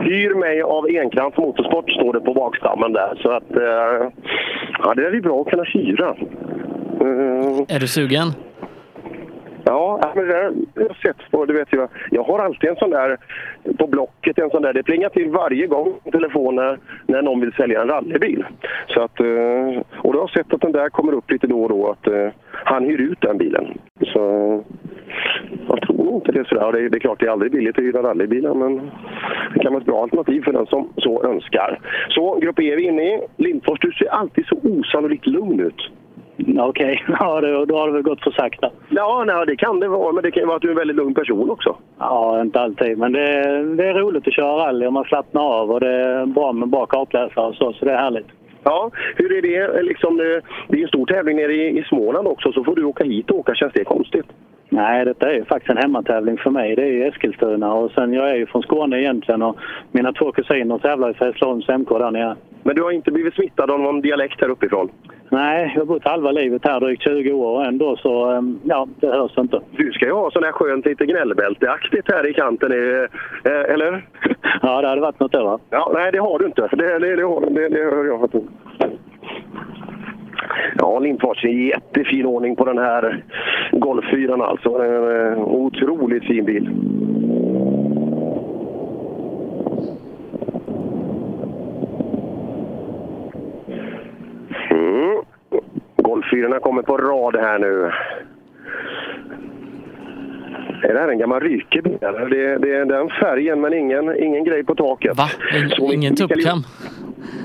Hyr 0.00 0.34
mig 0.34 0.62
av 0.62 0.86
Enkrantz 0.88 1.38
Motorsport 1.38 1.90
står 1.90 2.12
det 2.12 2.20
på 2.20 2.34
bakstammen 2.34 2.92
där. 2.92 3.18
Så 3.22 3.30
att, 3.30 3.56
eh, 3.56 4.08
ja, 4.78 4.94
det 4.94 5.06
är 5.06 5.12
ju 5.12 5.20
bra 5.20 5.40
att 5.40 5.46
kunna 5.50 5.62
hyra. 5.62 6.08
Eh, 7.00 7.76
Är 7.76 7.80
du 7.80 7.86
sugen? 7.86 8.28
Men 10.18 10.26
det 10.26 10.32
där 10.32 10.42
har 10.42 10.54
jag 10.74 10.96
sett 10.96 11.30
på, 11.30 11.44
du 11.44 11.52
vet 11.52 11.72
jag. 11.72 11.88
jag 12.10 12.22
har 12.22 12.38
alltid 12.38 12.70
en 12.70 12.76
sån 12.76 12.90
där 12.90 13.16
på 13.78 13.86
Blocket, 13.86 14.38
en 14.38 14.50
sån 14.50 14.62
där, 14.62 14.72
det 14.72 14.82
plingar 14.82 15.08
till 15.08 15.30
varje 15.30 15.66
gång 15.66 15.94
på 16.04 16.10
telefonen 16.10 16.78
när 17.06 17.22
någon 17.22 17.40
vill 17.40 17.52
sälja 17.52 17.82
en 17.82 17.88
rallybil. 17.88 18.44
Så 18.86 19.00
att, 19.02 19.20
eh, 19.20 19.82
och 19.98 20.12
då 20.12 20.18
har 20.18 20.22
jag 20.22 20.30
sett 20.30 20.54
att 20.54 20.60
den 20.60 20.72
där 20.72 20.88
kommer 20.88 21.12
upp 21.12 21.30
lite 21.30 21.46
då 21.46 21.62
och 21.62 21.68
då, 21.68 21.90
att 21.90 22.06
eh, 22.06 22.28
han 22.50 22.84
hyr 22.84 23.00
ut 23.00 23.20
den 23.20 23.38
bilen. 23.38 23.78
Så 24.00 24.20
jag 25.68 25.82
tror 25.82 26.04
nog 26.04 26.14
inte 26.14 26.32
det 26.32 26.40
är 26.40 26.44
sådär. 26.44 26.72
Det 26.72 26.78
är, 26.78 26.88
det 26.88 26.96
är 26.96 27.00
klart, 27.00 27.20
det 27.20 27.26
är 27.26 27.30
aldrig 27.30 27.52
billigt 27.52 27.78
att 27.78 27.84
hyra 27.84 28.02
rallybilar, 28.02 28.54
men 28.54 28.90
det 29.54 29.60
kan 29.60 29.72
vara 29.72 29.80
ett 29.80 29.86
bra 29.86 30.02
alternativ 30.02 30.42
för 30.42 30.52
den 30.52 30.66
som 30.66 30.88
så 30.96 31.24
önskar. 31.24 31.80
Så, 32.08 32.38
Grupp 32.38 32.60
E 32.60 32.72
är 32.72 32.76
vi 32.76 32.82
inne 32.82 33.02
i. 33.02 33.20
Lindfors, 33.36 33.80
du 33.80 33.92
ser 33.92 34.08
alltid 34.08 34.46
så 34.46 34.56
osannolikt 34.62 35.26
lugn 35.26 35.60
ut. 35.60 35.90
Okej, 36.58 37.04
ja, 37.20 37.40
då, 37.40 37.64
då 37.64 37.78
har 37.78 37.86
det 37.86 37.92
väl 37.92 38.02
gått 38.02 38.22
för 38.22 38.30
sakta. 38.30 38.70
Ja, 38.88 39.24
nej, 39.26 39.46
det 39.46 39.56
kan 39.56 39.80
det 39.80 39.88
vara, 39.88 40.12
men 40.12 40.22
det 40.22 40.30
kan 40.30 40.42
ju 40.42 40.46
vara 40.46 40.56
att 40.56 40.62
du 40.62 40.68
är 40.68 40.72
en 40.72 40.78
väldigt 40.78 40.96
lugn 40.96 41.14
person 41.14 41.50
också. 41.50 41.76
Ja, 41.98 42.40
inte 42.40 42.60
alltid. 42.60 42.98
Men 42.98 43.12
det, 43.12 43.42
det 43.76 43.88
är 43.88 43.94
roligt 43.94 44.28
att 44.28 44.34
köra 44.34 44.66
rally 44.66 44.86
och 44.86 44.92
man 44.92 45.04
slappnar 45.04 45.42
av 45.42 45.70
och 45.70 45.80
det 45.80 45.92
är 45.92 46.26
bra 46.26 46.52
med 46.52 46.68
bra 46.68 46.86
kartläsare 46.86 47.46
och 47.46 47.54
så, 47.54 47.72
så 47.72 47.84
det 47.84 47.92
är 47.92 47.98
härligt. 47.98 48.26
Ja, 48.62 48.90
hur 49.16 49.32
är 49.32 49.42
det? 49.42 49.82
Liksom, 49.82 50.16
det 50.16 50.40
det 50.68 50.78
är 50.78 50.82
en 50.82 50.88
stor 50.88 51.06
tävling 51.06 51.36
nere 51.36 51.52
i, 51.52 51.78
i 51.78 51.84
Småland 51.88 52.28
också, 52.28 52.52
så 52.52 52.64
får 52.64 52.76
du 52.76 52.84
åka 52.84 53.04
hit 53.04 53.30
och 53.30 53.38
åka. 53.38 53.54
Känns 53.54 53.72
det 53.72 53.84
konstigt? 53.84 54.26
Nej, 54.70 55.04
detta 55.04 55.30
är 55.30 55.34
ju 55.34 55.44
faktiskt 55.44 55.70
en 55.70 55.76
hemmatävling 55.76 56.38
för 56.38 56.50
mig. 56.50 56.76
Det 56.76 56.82
är 56.82 56.92
ju 56.92 57.06
Eskilstuna 57.06 57.74
och 57.74 57.90
sen 57.90 58.12
jag 58.12 58.30
är 58.30 58.34
ju 58.34 58.46
från 58.46 58.62
Skåne 58.62 59.00
egentligen 59.00 59.42
och 59.42 59.56
mina 59.92 60.12
två 60.12 60.32
kusiner 60.32 60.78
tävlar 60.78 61.10
i 61.10 61.24
Hässleholms 61.24 61.68
MK 61.68 61.88
där 61.88 62.10
nere. 62.10 62.36
Men 62.62 62.76
du 62.76 62.82
har 62.82 62.90
inte 62.90 63.10
blivit 63.10 63.34
smittad 63.34 63.70
av 63.70 63.80
någon 63.80 64.00
dialekt 64.00 64.40
här 64.40 64.48
uppifrån? 64.48 64.90
Nej, 65.30 65.72
jag 65.74 65.80
har 65.80 65.86
bott 65.86 66.04
halva 66.04 66.30
livet 66.30 66.62
här, 66.64 66.80
drygt 66.80 67.02
20 67.02 67.32
år 67.32 67.58
och 67.58 67.64
ändå 67.64 67.96
så, 67.96 68.32
eh, 68.32 68.42
ja, 68.64 68.88
det 69.00 69.06
hörs 69.06 69.38
inte. 69.38 69.60
Du 69.76 69.92
ska 69.92 70.04
ju 70.04 70.12
ha 70.12 70.30
sån 70.30 70.44
här 70.44 70.52
skönt 70.52 70.86
lite 70.86 71.06
gnällbälteaktigt 71.06 72.12
här 72.12 72.30
i 72.30 72.34
kanten, 72.34 72.72
eh, 72.72 73.04
eh, 73.52 73.72
eller? 73.74 74.06
Ja, 74.62 74.80
det 74.80 74.88
hade 74.88 75.00
varit 75.00 75.20
något 75.20 75.32
då 75.32 75.44
va? 75.44 75.58
Ja, 75.70 75.90
nej, 75.94 76.12
det 76.12 76.18
har 76.18 76.38
du 76.38 76.46
inte. 76.46 76.68
Det, 76.72 76.98
det, 76.98 77.16
det, 77.16 77.22
har, 77.22 77.40
det, 77.40 77.68
det 77.68 77.84
hör 77.84 78.04
jag. 78.04 78.30
Ja, 80.78 80.98
Lindfors 80.98 81.44
i 81.44 81.68
jättefin 81.68 82.26
ordning 82.26 82.56
på 82.56 82.64
den 82.64 82.78
här 82.78 83.24
Golf-4 83.72 84.44
alltså. 84.44 84.68
En 84.68 85.32
eh, 85.32 85.38
otroligt 85.38 86.24
fin 86.24 86.44
bil. 86.44 86.70
Mm. 94.70 95.22
Golf-4 95.96 96.60
kommer 96.60 96.82
på 96.82 96.96
rad 96.96 97.36
här 97.36 97.58
nu. 97.58 97.92
Är 100.82 100.94
det 100.94 101.00
här 101.00 101.08
en 101.08 101.18
gammal 101.18 101.40
rykebil? 101.40 101.98
eller? 102.00 102.26
Det, 102.28 102.58
det 102.58 102.74
är 102.74 102.84
den 102.84 103.08
färgen 103.08 103.60
men 103.60 103.74
ingen, 103.74 104.16
ingen 104.16 104.44
grej 104.44 104.64
på 104.64 104.74
taket. 104.74 105.16
Va? 105.16 105.28
Så 105.68 105.92
Ingen 105.92 106.16
tuppkam? 106.16 106.62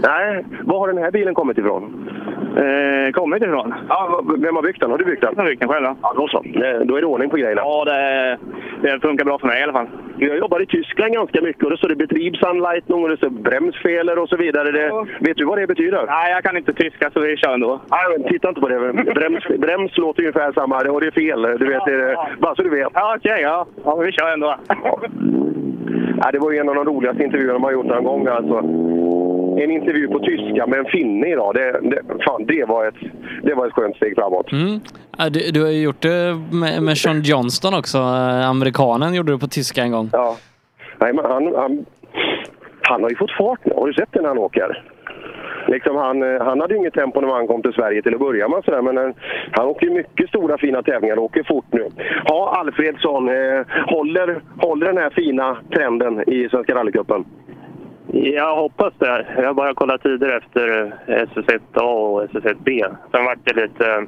Nej, 0.04 0.46
var 0.64 0.80
har 0.80 0.88
den 0.88 1.04
här 1.04 1.12
bilen 1.12 1.34
kommit 1.34 1.58
ifrån? 1.58 2.10
Eh, 2.58 3.12
kommit 3.12 3.44
ifrån? 3.44 3.74
Ja, 3.90 4.24
vem 4.38 4.56
har 4.56 4.64
byggt 4.64 4.80
den? 4.80 4.92
Har 4.92 4.98
du 4.98 5.06
byggt 5.06 5.22
den? 5.22 5.34
Jag 5.36 5.44
har 5.44 5.50
byggt 5.50 5.60
den 5.60 5.70
själv. 5.70 5.86
Ja, 6.02 6.14
då 6.16 6.28
så. 6.28 6.44
Då 6.84 6.96
är 6.96 7.02
det 7.02 7.08
ordning 7.08 7.30
på 7.30 7.38
grejerna. 7.38 7.62
Ja, 7.62 7.86
det, 7.86 8.38
det 8.82 9.00
funkar 9.02 9.26
bra 9.26 9.40
för 9.40 9.48
mig 9.48 9.60
i 9.60 9.64
alla 9.64 9.74
fall. 9.74 9.88
Jag 10.18 10.38
jobbar 10.38 10.62
i 10.62 10.66
Tyskland 10.66 11.14
ganska 11.14 11.42
mycket 11.42 11.64
och 11.64 11.70
det 11.70 11.78
står 11.78 11.90
det 11.90 11.96
Betriebsanleitung 11.96 13.04
och 13.04 13.10
det 13.10 13.18
står 13.18 13.30
Bremsfehler 13.30 14.20
och 14.20 14.30
så 14.30 14.38
vidare. 14.38 14.72
Det, 14.72 15.06
vet 15.20 15.38
du 15.38 15.46
vad 15.46 15.58
det 15.58 15.68
betyder? 15.68 16.06
Nej, 16.08 16.32
jag 16.32 16.44
kan 16.44 16.58
inte 16.58 16.74
tyska 16.74 17.12
så 17.14 17.20
vi 17.20 17.38
kör 17.38 17.54
ändå. 17.54 17.82
Nej, 17.92 18.02
men 18.12 18.28
titta 18.30 18.50
inte 18.50 18.62
på 18.62 18.68
det. 18.68 18.94
Brems, 18.94 19.48
brems 19.48 19.98
låter 19.98 20.22
ungefär 20.22 20.52
samma 20.52 20.78
och 20.78 21.02
det 21.02 21.08
är 21.08 21.12
fel. 21.12 21.42
Du 21.42 21.66
vet, 21.66 21.86
det 21.86 22.16
bara 22.40 22.56
så 22.56 22.64
du 22.64 22.70
vet. 22.70 22.88
Ja, 22.94 23.16
okej. 23.18 23.42
ja. 23.42 23.66
ja, 23.84 23.96
vi 23.96 24.12
kör 24.12 24.34
ändå. 24.34 24.56
Ja, 26.24 26.32
det 26.32 26.40
var 26.40 26.52
ju 26.52 26.58
en 26.58 26.70
av 26.70 26.76
de 26.76 26.86
roligaste 26.86 27.24
intervjuerna 27.24 27.60
man 27.60 27.64
har 27.64 27.72
gjort 27.72 27.86
någon 27.86 28.04
gång. 28.04 28.28
Alltså. 28.28 28.62
En 29.58 29.72
intervju 29.72 30.08
på 30.08 30.20
tyska 30.20 30.68
med 30.68 30.80
en 30.80 30.86
finne 30.86 31.28
idag. 31.28 31.56
Det, 31.56 31.80
det, 31.82 32.02
fan, 32.26 32.46
det, 32.46 32.66
var 32.66 32.88
ett, 32.88 32.96
det 33.44 33.54
var 33.54 33.68
ett 33.68 33.74
skönt 33.74 33.96
steg 33.96 34.16
framåt. 34.16 34.52
Mm. 34.52 34.80
Du, 35.32 35.52
du 35.52 35.62
har 35.62 35.70
ju 35.70 35.82
gjort 35.82 36.02
det 36.02 36.40
med, 36.52 36.84
med 36.84 36.98
Sean 36.98 37.22
Johnston 37.22 37.74
också. 37.74 37.98
Eh, 37.98 38.50
Amerikanen 38.50 39.14
gjorde 39.14 39.32
det 39.32 39.38
på 39.38 39.48
tyska 39.48 39.82
en 39.82 39.92
gång. 39.92 40.10
Ja. 40.14 40.38
Nej, 41.00 41.14
men 41.14 41.26
han, 41.26 41.56
han, 41.56 41.86
han 42.82 43.04
har 43.04 43.10
ju 43.10 43.16
fått 43.16 43.38
fart 43.38 43.60
nu. 43.66 43.74
Har 43.76 43.88
du 43.88 43.94
sett 43.94 44.10
det 44.12 44.22
när 44.22 44.28
han 44.28 44.38
åker? 44.38 44.84
liksom 45.68 45.96
han, 45.96 46.24
eh, 46.24 46.42
han 46.42 46.62
hade 46.62 46.74
ju 46.74 46.80
inget 46.80 46.94
tempo 46.94 47.22
när 47.22 47.34
han 47.34 47.48
kom 47.48 47.62
till 47.62 47.74
Sverige 47.74 48.02
till 48.02 48.14
att 48.14 48.20
börja 48.20 48.48
med. 48.48 48.64
Sådär, 48.66 48.82
men 48.82 48.98
eh, 48.98 49.16
han 49.52 49.66
åker 49.66 49.88
ju 49.88 49.94
mycket 49.94 50.30
stora 50.30 50.58
fina 50.58 50.84
tävlingar 50.84 51.18
och 51.18 51.24
åker 51.24 51.44
fort 51.44 51.66
nu. 51.70 51.90
Ja, 52.26 52.56
Alfredsson, 52.60 53.30
eh, 53.30 53.66
håller, 53.88 54.42
håller 54.58 54.86
den 54.86 54.98
här 54.98 55.10
fina 55.10 55.58
trenden 55.74 56.30
i 56.30 56.50
Svenska 56.50 56.76
rallycupen? 56.76 57.26
Jag 58.16 58.56
hoppas 58.56 58.94
det. 58.98 59.26
Jag 59.38 59.46
har 59.46 59.54
bara 59.54 59.74
kollat 59.74 60.04
tider 60.04 60.38
efter 60.38 60.94
SS1A 61.08 61.82
och 61.82 62.24
SS1B. 62.24 62.96
Sen 63.12 63.26
vart 63.26 63.40
det 63.44 63.62
lite... 63.62 64.06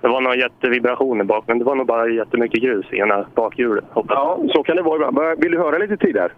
Det 0.00 0.08
var 0.08 0.20
någon 0.20 0.38
jättevibration 0.38 1.20
i 1.20 1.24
bak, 1.24 1.44
men 1.46 1.58
det 1.58 1.64
var 1.64 1.74
nog 1.74 1.86
bara 1.86 2.08
jättemycket 2.08 2.62
grus 2.62 2.86
i 2.92 2.96
ena 2.98 3.26
bakhjulet. 3.34 3.84
Hoppas. 3.90 4.14
Ja, 4.14 4.38
så 4.54 4.62
kan 4.62 4.76
det 4.76 4.82
vara 4.82 5.08
ibland. 5.08 5.40
Vill 5.42 5.52
du 5.52 5.58
höra 5.58 5.78
lite 5.78 5.96
tider? 5.96 6.32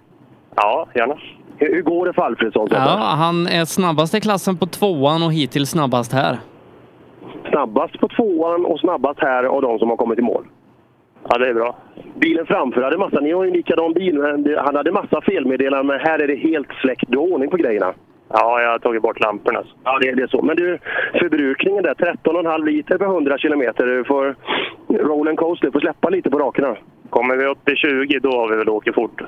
Ja, 0.56 0.86
gärna. 0.94 1.14
Hur 1.56 1.74
hur 1.74 1.82
går 1.82 2.06
det 2.06 2.12
för 2.12 2.22
Alfredsson? 2.22 2.68
Ja, 2.70 3.14
han 3.16 3.46
är 3.46 3.64
snabbast 3.64 4.14
i 4.14 4.20
klassen 4.20 4.56
på 4.56 4.66
tvåan 4.66 5.22
och 5.22 5.32
hittills 5.32 5.70
snabbast 5.70 6.12
här. 6.12 6.38
Snabbast 7.50 8.00
på 8.00 8.08
tvåan 8.08 8.64
och 8.64 8.80
snabbast 8.80 9.20
här 9.20 9.44
av 9.44 9.62
de 9.62 9.78
som 9.78 9.88
har 9.88 9.96
kommit 9.96 10.18
i 10.18 10.22
mål. 10.22 10.44
Ja, 11.28 11.38
det 11.38 11.48
är 11.48 11.54
bra. 11.54 11.76
Bilen 12.14 12.46
framför 12.46 12.82
hade 12.82 12.98
massa, 12.98 13.20
ni 13.20 13.32
har 13.32 13.44
ju 13.44 13.48
en 13.48 13.56
likadan 13.56 13.92
bil, 13.92 14.18
men 14.18 14.56
han 14.58 14.76
hade 14.76 14.92
massa 14.92 15.20
felmeddelanden, 15.20 15.86
men 15.86 16.00
här 16.00 16.18
är 16.18 16.26
det 16.26 16.36
helt 16.36 16.72
släckt. 16.82 17.04
Du 17.08 17.18
har 17.18 17.32
ordning 17.32 17.50
på 17.50 17.56
grejerna. 17.56 17.94
Ja, 18.32 18.62
jag 18.62 18.70
har 18.70 18.78
tagit 18.78 19.02
bort 19.02 19.20
lamporna. 19.20 19.62
Ja, 19.84 19.98
det, 19.98 20.12
det 20.12 20.22
är 20.22 20.26
så. 20.26 20.42
Men 20.42 20.56
du, 20.56 20.78
förbrukningen 21.12 21.82
där, 21.82 21.94
13,5 21.94 22.64
liter 22.64 22.98
per 22.98 23.04
100 23.04 23.38
kilometer. 23.38 23.86
Du 23.86 24.04
får 24.04 24.36
roll 24.88 25.28
and 25.28 25.38
coast, 25.38 25.62
du 25.62 25.72
får 25.72 25.80
släppa 25.80 26.08
lite 26.08 26.30
på 26.30 26.38
rakerna. 26.38 26.76
Kommer 27.10 27.36
vi 27.36 27.46
upp 27.46 27.68
i 27.68 27.76
20, 27.76 28.18
då 28.18 28.30
har 28.30 28.48
vi 28.48 28.56
väl 28.56 28.68
åkt 28.68 28.94
fort. 28.94 29.22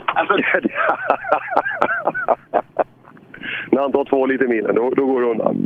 När 3.71 3.81
han 3.81 3.93
tar 3.93 4.05
två 4.05 4.27
liter 4.27 4.47
milen, 4.47 4.75
då, 4.75 4.91
då 4.91 5.07
går 5.07 5.21
det 5.21 5.27
undan. 5.27 5.57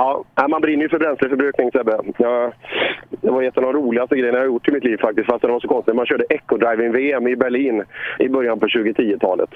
Ja, 0.00 0.24
man 0.48 0.60
brinner 0.60 0.82
ju 0.82 0.88
för 0.88 0.98
bränsleförbrukning 0.98 1.70
Sebbe. 1.72 1.98
Jag, 2.18 2.52
det 3.10 3.30
var 3.30 3.42
ett 3.42 3.56
av 3.56 3.62
de 3.62 3.72
roligaste 3.72 4.16
grejerna 4.16 4.38
jag 4.38 4.46
gjort 4.46 4.68
i 4.68 4.72
mitt 4.72 4.84
liv 4.84 4.96
faktiskt, 4.96 5.26
fast 5.26 5.42
det 5.42 5.48
var 5.48 5.60
så 5.60 5.68
konstigt. 5.68 5.94
Man 5.94 6.06
körde 6.06 6.24
Eco-driving-VM 6.28 7.28
i 7.28 7.36
Berlin 7.36 7.84
i 8.18 8.28
början 8.28 8.60
på 8.60 8.66
2010-talet. 8.66 9.50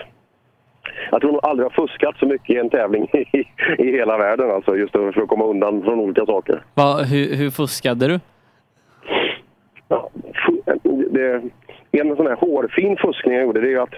Jag 1.11 1.21
tror 1.21 1.33
nog 1.33 1.45
aldrig 1.45 1.65
har 1.65 1.87
fuskat 1.87 2.17
så 2.19 2.27
mycket 2.27 2.51
i 2.51 2.59
en 2.59 2.71
tävling 2.71 3.09
i, 3.13 3.45
i 3.79 3.93
hela 3.93 4.19
världen, 4.19 4.51
alltså, 4.51 4.77
just 4.77 4.93
för 4.93 5.23
att 5.23 5.29
komma 5.29 5.45
undan 5.45 5.83
från 5.83 6.01
olika 6.01 6.27
saker. 6.27 6.63
Va, 6.75 7.03
hur, 7.03 7.37
hur 7.37 7.51
fuskade 7.51 8.09
du? 8.09 8.21
det, 11.11 11.43
en 11.91 12.17
sån 12.17 12.27
här 12.27 12.37
hårfin 12.37 12.97
fuskning 12.97 13.35
jag 13.35 13.43
gjorde, 13.43 13.61
det 13.61 13.67
är 13.67 13.71
ju 13.71 13.81
att 13.81 13.95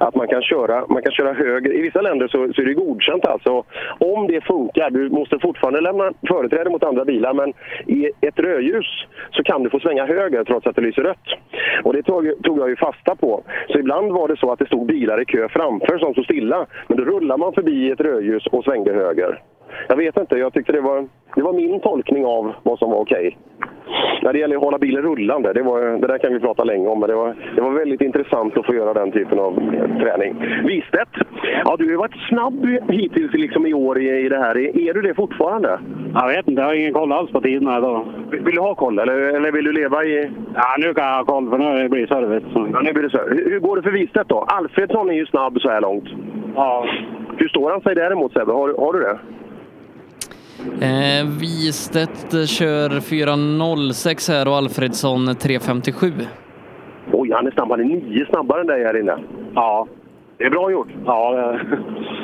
att 0.00 0.14
man 0.14 0.28
kan 0.28 0.42
köra, 0.42 0.86
man 0.88 1.02
kan 1.02 1.12
köra 1.12 1.32
höger. 1.32 1.72
I 1.72 1.80
vissa 1.82 2.00
länder 2.00 2.28
så, 2.28 2.52
så 2.52 2.62
är 2.62 2.66
det 2.66 2.74
godkänt 2.74 3.26
alltså. 3.26 3.64
Om 3.98 4.26
det 4.26 4.40
funkar, 4.40 4.90
du 4.90 5.10
måste 5.10 5.38
fortfarande 5.38 5.80
lämna 5.80 6.12
företräde 6.28 6.70
mot 6.70 6.82
andra 6.82 7.04
bilar, 7.04 7.34
men 7.34 7.52
i 7.86 8.10
ett 8.20 8.38
rödljus 8.38 8.86
så 9.30 9.42
kan 9.42 9.62
du 9.62 9.70
få 9.70 9.80
svänga 9.80 10.06
höger 10.06 10.44
trots 10.44 10.66
att 10.66 10.76
det 10.76 10.82
lyser 10.82 11.02
rött. 11.02 11.28
Och 11.84 11.92
det 11.92 12.02
tog, 12.02 12.42
tog 12.42 12.58
jag 12.58 12.68
ju 12.68 12.76
fasta 12.76 13.16
på. 13.16 13.42
Så 13.68 13.78
ibland 13.78 14.12
var 14.12 14.28
det 14.28 14.36
så 14.36 14.52
att 14.52 14.58
det 14.58 14.66
stod 14.66 14.86
bilar 14.86 15.22
i 15.22 15.24
kö 15.24 15.48
framför 15.48 15.98
som 15.98 16.12
stod 16.12 16.24
stilla, 16.24 16.66
men 16.88 16.96
då 16.96 17.04
rullar 17.04 17.36
man 17.36 17.52
förbi 17.52 17.90
ett 17.90 18.00
rödljus 18.00 18.46
och 18.46 18.64
svängde 18.64 18.92
höger. 18.92 19.38
Jag 19.88 19.96
vet 19.96 20.16
inte, 20.16 20.36
jag 20.36 20.52
tyckte 20.52 20.72
det 20.72 20.80
var, 20.80 21.08
det 21.34 21.42
var 21.42 21.52
min 21.52 21.80
tolkning 21.80 22.26
av 22.26 22.52
vad 22.62 22.78
som 22.78 22.90
var 22.90 22.98
okej. 22.98 23.36
När 24.22 24.32
det 24.32 24.38
gäller 24.38 24.56
att 24.56 24.62
hålla 24.62 24.78
bilen 24.78 25.02
rullande, 25.02 25.52
det, 25.52 25.62
var, 25.62 25.80
det 25.80 26.06
där 26.06 26.18
kan 26.18 26.32
vi 26.32 26.40
prata 26.40 26.64
länge 26.64 26.88
om, 26.88 27.00
men 27.00 27.08
det 27.08 27.14
var, 27.14 27.34
det 27.54 27.60
var 27.60 27.70
väldigt 27.70 28.00
intressant 28.00 28.56
att 28.56 28.66
få 28.66 28.74
göra 28.74 28.94
den 28.94 29.12
typen 29.12 29.38
av 29.38 29.58
eh, 29.58 29.98
träning. 30.02 30.36
Wistedt, 30.64 31.08
ja, 31.64 31.76
du 31.78 31.90
har 31.90 31.98
varit 31.98 32.28
snabb 32.28 32.66
hittills 32.88 33.32
liksom 33.32 33.66
i 33.66 33.74
år 33.74 33.98
i, 33.98 34.26
i 34.26 34.28
det 34.28 34.38
här. 34.38 34.58
Är, 34.58 34.94
du 34.94 35.02
det 35.02 35.14
fortfarande? 35.14 35.80
Jag 36.14 36.28
vet 36.28 36.48
inte, 36.48 36.62
jag 36.62 36.68
har 36.68 36.74
ingen 36.74 36.92
koll 36.92 37.12
alls 37.12 37.30
på 37.30 37.40
tiderna 37.40 37.78
idag. 37.78 38.04
Vill, 38.30 38.40
vill 38.40 38.54
du 38.54 38.60
ha 38.60 38.74
koll 38.74 38.98
eller, 38.98 39.18
eller 39.18 39.52
vill 39.52 39.64
du 39.64 39.72
leva 39.72 40.04
i... 40.04 40.30
Ja, 40.54 40.76
nu 40.78 40.94
kan 40.94 41.04
jag 41.04 41.16
ha 41.16 41.24
koll 41.24 41.50
för 41.50 41.58
nu 41.58 41.88
blir 41.88 42.00
det 42.00 42.08
service. 42.08 42.44
Ja, 42.54 42.80
nu 42.80 42.92
blir 42.92 43.02
det 43.02 43.18
här. 43.18 43.28
Hur, 43.28 43.50
hur 43.50 43.60
går 43.60 43.76
det 43.76 43.82
för 43.82 43.90
Wistedt 43.90 44.28
då? 44.28 44.44
Alfredsson 44.48 45.10
är 45.10 45.14
ju 45.14 45.26
snabb 45.26 45.60
så 45.60 45.70
här 45.70 45.80
långt. 45.80 46.08
Ja. 46.54 46.86
Hur 47.36 47.48
står 47.48 47.70
han 47.70 47.80
sig 47.80 47.94
däremot 47.94 48.32
Sebbe? 48.32 48.52
Har, 48.52 48.74
har 48.78 48.92
du 48.92 49.00
det? 49.00 49.18
Eh, 50.80 51.26
Wistedt 51.40 52.48
kör 52.48 52.88
4.06 52.88 54.32
här 54.32 54.48
och 54.48 54.54
Alfredsson 54.54 55.28
3.57. 55.28 56.26
Oj, 57.12 57.32
han 57.32 57.46
är 57.46 57.50
snabb. 57.50 57.70
Han 57.70 57.80
är 57.80 57.84
nio 57.84 58.26
snabbare 58.26 58.60
än 58.60 58.66
dig 58.66 58.84
här 58.84 59.00
inne. 59.00 59.18
Ja. 59.54 59.86
Det 60.38 60.46
är 60.46 60.50
bra 60.50 60.70
gjort. 60.70 60.88
Ja. 61.06 61.54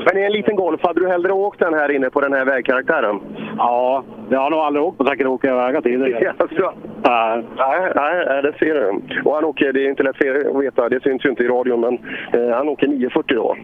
Men 0.07 0.19
i 0.19 0.25
en 0.27 0.33
liten 0.33 0.57
Golf, 0.57 0.81
hade 0.83 1.01
du 1.01 1.09
hellre 1.09 1.33
åkt 1.33 1.59
den 1.59 1.75
här 1.75 1.91
inne 1.91 2.11
på 2.11 2.21
den 2.21 2.33
här 2.33 2.45
vägkaraktären? 2.45 3.21
Ja, 3.59 4.05
jag 4.31 4.39
har 4.39 4.51
nog 4.51 4.61
aldrig 4.61 4.85
åkt 4.85 4.99
på 4.99 5.05
säkra 5.05 5.37
vägar 5.55 5.81
tidigare. 5.81 6.35
Jaså? 6.39 6.73
Nej, 7.05 7.45
nej, 7.57 8.25
nej, 8.27 8.43
det 8.43 8.53
ser 8.59 8.75
du. 8.75 9.01
Och 9.25 9.35
han 9.35 9.45
åker, 9.45 9.73
det 9.73 9.87
är 9.87 9.91
inte 9.91 10.03
lätt 10.03 10.17
för 10.17 10.25
er 10.25 10.57
att 10.57 10.65
veta, 10.65 10.89
det 10.89 11.03
syns 11.03 11.25
ju 11.25 11.31
inte 11.31 11.43
i 11.43 11.49
radion, 11.49 11.81
men 11.81 11.99
eh, 12.33 12.57
han 12.57 12.69
åker 12.69 12.87
940 12.87 13.37
då. 13.37 13.57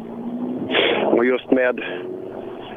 Och 1.17 1.25
just 1.25 1.51
med, 1.51 1.81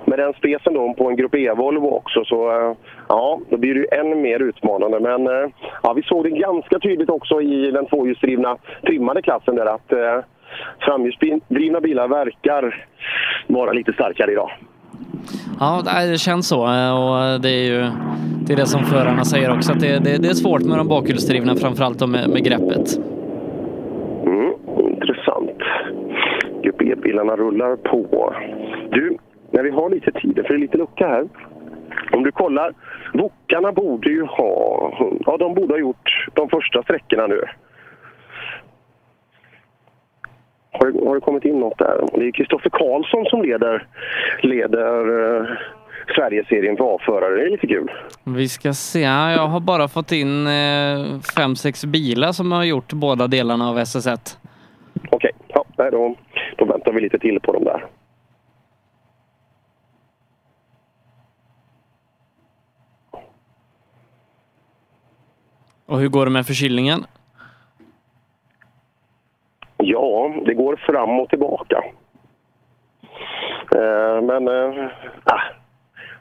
med 0.08 0.19
den 0.19 0.34
specen 0.34 0.74
då 0.74 0.93
på 0.93 1.09
en 1.09 1.16
Grupp 1.16 1.35
E-Volvo 1.35 1.88
också 1.88 2.24
så 2.25 2.51
eh, 2.51 2.75
ja, 3.09 3.40
då 3.50 3.58
blir 3.58 3.74
det 3.74 3.80
ju 3.80 3.88
än 3.92 4.22
mer 4.22 4.40
utmanande. 4.40 5.00
Men 5.00 5.27
eh, 5.27 5.50
ja, 5.84 5.93
vi 5.93 6.03
såg 6.03 6.24
det 6.24 6.30
ganska 6.30 6.80
tydligt 6.80 7.09
också 7.09 7.42
i 7.42 7.72
den 7.72 7.85
tvåhjulsdrivna 7.85 8.58
trimmade 8.82 9.22
klassen 9.22 9.56
där 9.56 9.66
att 9.66 9.92
eh, 9.92 10.19
framhjulsdrivna 10.80 11.82
bilar 11.82 12.08
verkar 12.08 12.88
vara 13.48 13.72
lite 13.72 13.93
starkare 13.93 14.32
idag. 14.32 14.51
Ja, 15.59 15.82
det 16.11 16.17
känns 16.17 16.48
så 16.48 16.66
eh, 16.66 16.93
och 17.03 17.42
det 17.42 17.50
är 17.50 17.66
ju 17.66 17.85
det, 18.48 18.53
är 18.53 18.58
det 18.58 18.66
som 18.66 18.84
förarna 18.84 19.25
säger 19.25 19.58
också 19.58 19.72
att 19.72 19.80
det, 19.80 20.00
det, 20.00 20.17
det 20.17 20.27
är 20.27 20.34
svårt 20.34 20.61
med 20.61 20.77
de 20.77 20.88
bakhjulsdrivna, 20.88 21.56
framförallt 21.56 22.09
med, 22.09 22.30
med 22.30 22.43
greppet. 22.43 22.98
Mm, 24.25 24.53
intressant. 24.80 25.59
Grupp 26.64 26.82
E-bilarna 26.82 27.35
rullar 27.35 27.75
på. 27.75 28.34
Du, 28.92 29.17
när 29.56 29.64
vi 29.64 29.69
har 29.69 29.90
lite 29.90 30.11
tid, 30.11 30.35
för 30.35 30.50
det 30.50 30.53
är 30.53 30.58
lite 30.58 30.77
lucka 30.77 31.08
här. 31.08 31.27
Om 32.11 32.24
du 32.24 32.32
kollar, 32.32 32.74
Wokarna 33.14 33.72
borde 33.72 34.09
ju 34.09 34.24
ha, 34.24 34.92
ja 35.25 35.38
de 35.38 35.53
borde 35.53 35.74
ha 35.74 35.80
gjort 35.80 36.27
de 36.34 36.50
första 36.50 36.84
sträckorna 36.84 37.27
nu. 37.27 37.42
Har 40.72 40.92
det, 40.92 41.08
har 41.08 41.16
det 41.16 41.22
kommit 41.22 41.45
in 41.45 41.59
något 41.59 41.77
där? 41.77 42.01
Det 42.14 42.27
är 42.27 42.32
Kristoffer 42.32 42.69
Karlsson 42.69 43.25
som 43.25 43.42
leder, 43.42 43.88
leder 44.42 45.40
eh, 45.42 45.48
Sverigeserien 46.16 46.77
för 46.77 46.95
A-förare. 46.95 47.35
Det 47.35 47.45
är 47.45 47.50
lite 47.50 47.67
kul. 47.67 47.92
Vi 48.24 48.48
ska 48.48 48.74
se, 48.74 49.01
jag 49.01 49.48
har 49.48 49.59
bara 49.59 49.88
fått 49.88 50.11
in 50.11 50.48
eh, 50.48 51.19
fem, 51.38 51.56
sex 51.56 51.85
bilar 51.85 52.32
som 52.32 52.51
har 52.51 52.64
gjort 52.64 52.93
båda 52.93 53.27
delarna 53.27 53.69
av 53.69 53.77
SS1. 53.77 54.38
Okej, 55.09 55.32
ja, 55.48 55.66
nej, 55.77 55.92
då, 55.92 56.16
då 56.58 56.66
väntar 56.66 56.93
vi 56.93 57.01
lite 57.01 57.19
till 57.19 57.40
på 57.40 57.53
dem 57.53 57.64
där. 57.64 57.85
Och 65.95 66.01
hur 66.01 66.09
går 66.09 66.25
det 66.25 66.32
med 66.32 66.45
förkylningen? 66.45 67.06
Ja, 69.77 70.33
det 70.45 70.53
går 70.53 70.75
fram 70.75 71.19
och 71.19 71.30
tillbaka. 71.30 71.83
Eh, 73.75 74.22
men 74.22 74.48
eh, 74.48 74.85
ah, 75.24 75.41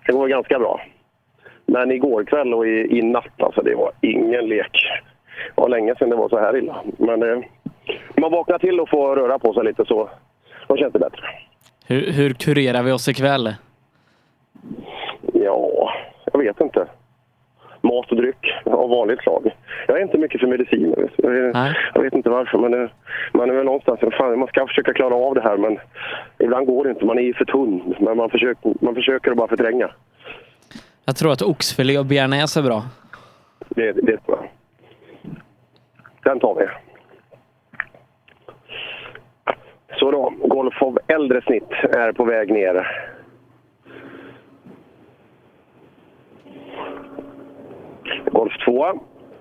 det 0.07 0.13
går 0.13 0.29
ganska 0.29 0.59
bra. 0.59 0.81
Men 1.67 1.91
igår 1.91 2.25
kväll 2.25 2.55
och 2.55 2.67
i, 2.67 2.99
i 2.99 3.03
natt, 3.03 3.43
alltså, 3.43 3.63
det 3.63 3.75
var 3.75 3.93
ingen 4.01 4.47
lek. 4.47 4.83
Det 5.55 5.61
var 5.61 5.69
länge 5.69 5.95
sedan 5.95 6.11
det 6.11 6.17
var 6.17 6.29
så 6.29 6.39
här 6.39 6.57
illa. 6.57 6.83
Men 6.99 7.23
eh, 7.23 7.45
man 8.17 8.33
vaknar 8.33 8.59
till 8.59 8.81
och 8.81 8.89
får 8.89 9.17
röra 9.17 9.39
på 9.39 9.55
sig 9.55 9.65
lite 9.65 9.85
så 9.85 10.11
då 10.69 10.77
känns 10.77 10.93
det 10.93 10.99
bättre. 10.99 11.27
Hur, 11.87 12.13
hur 12.13 12.35
kurerar 12.35 12.83
vi 12.83 12.93
oss 12.93 13.09
ikväll? 13.09 13.55
Ja, 15.33 15.91
jag 16.33 16.39
vet 16.39 16.61
inte. 16.61 16.87
Mat 17.85 18.11
och 18.11 18.17
dryck 18.17 18.53
av 18.65 18.91
vanligt 18.91 19.23
slag. 19.23 19.55
Jag 19.87 19.99
är 19.99 20.03
inte 20.03 20.19
mycket 20.19 20.41
för 20.41 20.47
mediciner. 20.47 20.97
vet 20.97 21.77
jag 21.95 22.03
vet 22.03 22.15
inte 22.15 22.31
varför. 22.31 22.59
Men 22.59 22.83
eh, 22.83 22.91
man 23.33 23.51
är 23.51 23.55
väl 23.55 23.65
någonstans... 23.65 24.01
Fan, 24.01 24.39
man 24.39 24.49
ska 24.49 24.67
försöka 24.67 24.93
klara 24.93 25.15
av 25.15 25.35
det 25.35 25.41
här, 25.41 25.57
men 25.57 25.79
ibland 26.39 26.67
går 26.67 26.85
det 26.85 26.91
inte. 26.91 27.05
Man 27.05 27.19
är 27.19 27.23
ju 27.23 27.35
för 27.35 27.45
tunn. 27.45 27.95
Men 28.01 28.17
man 28.17 28.31
försöker, 28.31 28.75
man 28.81 28.95
försöker 28.95 29.31
att 29.31 29.37
bara 29.37 29.49
förtränga. 29.49 29.91
Jag 31.05 31.17
tror 31.17 31.33
att 31.33 31.43
oxfilé 31.43 31.99
och 31.99 32.07
bearnaise 32.07 32.61
är 32.61 32.65
bra. 32.65 32.83
Det, 33.69 33.93
det 33.93 34.17
tror 34.17 34.39
jag. 34.39 34.49
Den 36.23 36.41
tar 36.41 36.55
vi. 36.55 36.67
Så 39.99 40.11
då, 40.11 40.33
Golf 40.45 40.83
av 40.83 40.99
äldre 41.07 41.43
snitt 41.43 41.71
är 41.73 42.13
på 42.13 42.25
väg 42.25 42.51
ner. 42.51 42.87
Golf 48.33 48.53
2. 48.65 48.87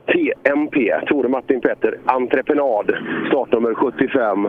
TMP, 0.06 0.92
Tore 1.08 1.30
Martin 1.30 1.61
Petter, 1.61 1.98
entreprenad, 2.06 2.92
startnummer 3.27 3.74
75. 3.74 4.48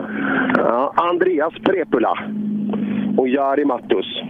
Ja, 0.57 0.93
Andreas 0.95 1.53
Prepula 1.53 2.17
och 3.17 3.27
Jari 3.27 3.65
Mattus. 3.65 4.21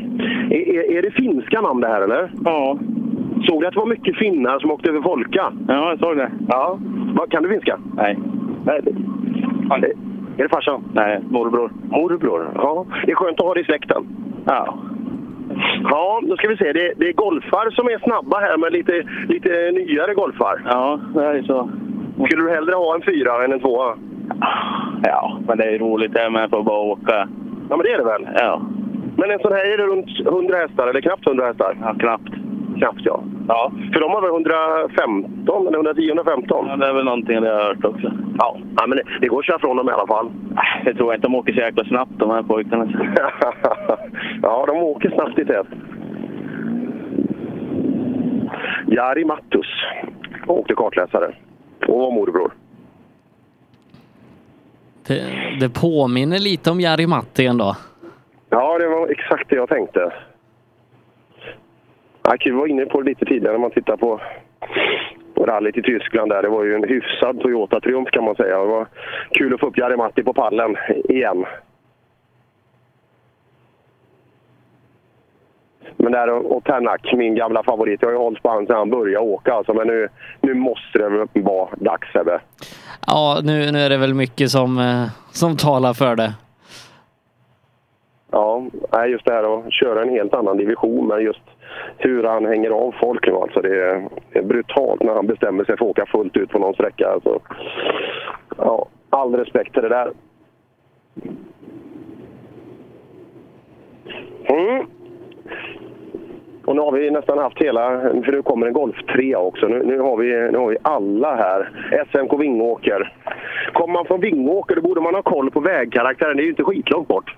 Är, 0.50 0.70
är, 0.70 0.98
är 0.98 1.02
det 1.02 1.12
finska 1.12 1.62
namn 1.62 1.82
det 1.82 1.88
här 1.88 2.02
eller? 2.02 2.32
Ja. 2.46 2.78
Såg 3.48 3.62
du 3.62 3.68
att 3.68 3.74
det 3.74 3.80
var 3.80 3.86
mycket 3.86 4.18
finnar 4.18 4.60
som 4.60 4.72
åkte 4.72 4.90
över 4.90 5.02
Folka? 5.02 5.54
Ja, 5.68 5.90
jag 5.90 6.00
såg 6.00 6.18
det. 6.18 6.32
Ja. 6.48 6.80
Kan 7.30 7.44
du 7.44 7.50
finska? 7.50 7.80
Nej. 7.96 8.18
Nej. 8.66 8.82
Är 10.38 10.44
det 10.44 10.50
farsan? 10.50 10.84
Nej, 10.94 11.20
morbror. 11.30 11.72
Morbror? 11.90 12.52
Ja. 12.56 12.86
Det 13.06 13.12
är 13.12 13.16
skönt 13.16 13.40
att 13.40 13.46
ha 13.46 13.54
det 13.54 13.62
i 13.62 13.64
släkten. 13.64 14.08
Ja. 14.46 14.78
Ja, 15.84 16.22
då 16.24 16.38
ska 16.38 16.48
vi 16.48 16.58
se. 16.58 16.74
Det, 16.74 16.94
det 16.98 17.08
är 17.08 17.14
golfar 17.14 17.70
som 17.72 17.88
är 17.88 18.00
snabba 18.00 18.40
här, 18.40 18.58
men 18.58 18.74
lite, 18.74 19.04
lite 19.28 19.50
nyare 19.72 20.14
golfar. 20.14 20.62
Ja, 20.66 21.00
det 21.14 21.26
är 21.26 21.44
så. 21.44 21.70
Skulle 22.26 22.44
du 22.44 22.50
hellre 22.50 22.76
ha 22.76 22.96
en 22.96 23.02
fyra 23.02 23.44
än 23.44 23.52
en 23.54 23.60
tvåa? 23.60 23.96
Ja, 25.04 25.40
men 25.48 25.58
det 25.58 25.64
är 25.64 25.80
roligt 25.80 26.14
det 26.14 26.30
med 26.30 26.44
att 26.44 26.66
bara 26.66 26.80
åka. 26.80 27.28
Ja, 27.70 27.78
men 27.78 27.80
det 27.80 27.92
är 27.92 27.98
det 27.98 28.04
väl? 28.04 28.28
Ja. 28.38 28.62
Men 29.18 29.32
en 29.32 29.40
sån 29.40 29.52
här 29.52 29.74
är 29.74 29.78
det 29.78 29.88
runt 29.88 30.28
100 30.28 30.58
hästar, 30.58 30.88
eller 30.88 31.02
knappt 31.02 31.28
100 31.28 31.46
hästar? 31.46 31.78
Ja, 31.82 31.96
knappt. 32.00 32.30
Knappt, 32.78 33.02
ja. 33.04 33.24
Ja. 33.48 33.72
För 33.94 34.00
de 34.00 34.12
har 34.12 34.22
väl 34.22 34.30
115 34.30 35.68
eller 35.68 35.78
110, 35.78 36.08
115? 36.08 36.66
Ja, 36.70 36.76
det 36.76 36.88
är 36.88 36.94
väl 36.94 37.06
någonting 37.06 37.42
det 37.42 37.50
har 37.50 37.60
jag 37.60 37.66
hört 37.66 37.86
också. 37.86 38.12
Ja, 38.38 38.58
ja 38.78 38.88
men 38.88 38.98
det, 38.98 39.04
det 39.22 39.28
går 39.28 39.40
att 39.40 39.46
köra 39.46 39.60
från 39.60 39.78
dem 39.78 39.90
i 39.90 39.92
alla 39.92 40.08
fall. 40.08 40.32
Jag 40.86 40.98
tror 40.98 41.14
inte 41.14 41.28
de 41.28 41.36
åker 41.36 41.54
så 41.54 41.60
jäkla 41.60 41.84
snabbt 41.84 42.12
de 42.18 42.30
här 42.30 42.44
pojkarna. 42.44 42.86
ja, 44.42 44.66
de 44.68 44.78
åker 44.78 45.10
snabbt 45.10 45.40
i 45.40 45.46
tät. 45.46 45.68
Jari 48.88 49.26
Mattus 49.26 49.68
åkte 50.48 50.74
kartläsare 50.74 51.36
och 51.88 52.00
var 52.00 52.12
morbror. 52.12 52.52
Det, 55.08 55.24
det 55.60 55.70
påminner 55.70 56.40
lite 56.40 56.72
om 56.72 56.80
Jari 56.82 57.08
Matti 57.08 57.46
ändå. 57.46 57.76
Ja, 58.50 58.78
det 58.78 58.88
var 58.88 59.08
exakt 59.08 59.50
det 59.50 59.56
jag 59.56 59.70
tänkte. 59.70 60.12
Aki 62.28 62.52
var 62.52 62.68
inne 62.68 62.86
på 62.86 63.02
det 63.02 63.10
lite 63.10 63.26
tidigare 63.26 63.52
när 63.52 63.60
man 63.60 63.72
tittar 63.72 63.98
på 63.98 64.22
rallyt 65.38 65.78
i 65.78 65.82
Tyskland. 65.82 66.32
där. 66.32 66.42
Det 66.42 66.50
var 66.50 66.64
ju 66.64 66.76
en 66.76 66.84
hyfsad 66.84 67.40
Toyota-triumf 67.42 68.10
kan 68.12 68.24
man 68.24 68.36
säga. 68.36 68.60
Det 68.60 68.66
var 68.66 68.88
kul 69.32 69.54
att 69.54 69.60
få 69.60 69.68
upp 69.68 69.78
Jari 69.78 69.98
Matti 69.98 70.24
på 70.24 70.34
pallen 70.34 70.78
igen. 71.10 71.46
Men 75.98 76.12
där 76.12 76.30
och 76.30 76.64
Tänak, 76.64 77.14
min 77.14 77.36
gamla 77.36 77.64
favorit. 77.64 78.02
Jag 78.02 78.08
har 78.08 78.14
ju 78.14 78.20
hållit 78.20 78.44
på 78.44 78.50
honom 78.50 78.66
sedan 78.66 78.76
han 78.78 78.90
började 78.90 79.26
åka. 79.26 79.54
Alltså, 79.54 79.74
men 79.74 79.88
nu, 79.88 80.08
nu 80.42 80.54
måste 80.54 80.98
det 81.00 81.42
vara 81.42 81.70
dags, 81.76 82.12
Sebbe. 82.12 82.40
Ja, 83.08 83.40
nu, 83.44 83.72
nu 83.72 83.80
är 83.80 83.90
det 83.90 83.98
väl 83.98 84.14
mycket 84.14 84.50
som, 84.50 84.78
eh, 84.78 85.06
som 85.32 85.58
talar 85.58 85.94
för 85.94 86.16
det. 86.16 86.34
Ja, 88.32 88.68
just 89.08 89.26
det 89.26 89.34
här 89.34 89.60
att 89.60 89.74
köra 89.74 90.02
en 90.02 90.10
helt 90.10 90.34
annan 90.34 90.58
division, 90.58 91.08
men 91.08 91.24
just 91.24 91.42
hur 91.98 92.24
han 92.24 92.46
hänger 92.46 92.70
av 92.70 92.96
folk 93.02 93.28
nu 93.28 93.34
alltså. 93.34 93.62
Det 93.62 93.86
är, 93.86 94.10
det 94.32 94.40
är 94.40 94.44
brutalt 94.44 95.04
när 95.04 95.14
han 95.14 95.28
bestämmer 95.28 95.64
sig 95.64 95.78
för 95.78 95.86
att 95.86 95.92
åka 95.92 96.06
fullt 96.06 96.38
ut 96.38 96.50
på 96.50 96.60
någon 96.60 96.74
sträcka. 96.74 97.08
Alltså. 97.08 97.40
Ja, 98.58 98.88
all 99.10 99.36
respekt 99.36 99.74
till 99.74 99.82
det 99.82 99.90
där. 99.90 100.12
Mm. 104.48 104.86
Och 106.66 106.76
nu 106.76 106.82
har 106.82 106.92
vi 106.92 107.12
nästan 107.12 107.38
haft 107.38 107.58
hela, 107.58 108.02
för 108.02 108.32
nu 108.32 108.42
kommer 108.42 108.68
en 108.68 108.74
Golf 108.74 108.96
3 109.14 109.36
också. 109.36 109.68
Nu, 109.68 109.84
nu, 109.84 110.00
har 110.00 110.18
vi, 110.18 110.52
nu 110.52 110.58
har 110.58 110.68
vi 110.68 110.78
alla 110.82 111.36
här. 111.36 111.70
SMK 112.12 112.40
Vingåker. 112.40 113.14
Kommer 113.74 113.94
man 113.94 114.06
från 114.06 114.22
Vingåker 114.22 114.76
då 114.76 114.82
borde 114.82 115.02
man 115.02 115.16
ha 115.16 115.22
koll 115.22 115.52
på 115.52 115.60
vägkaraktären. 115.60 116.38
Det 116.38 116.44
är 116.44 116.46
ju 116.46 116.50
inte 116.50 116.64
skitlångt 116.64 117.08
bort. 117.08 117.36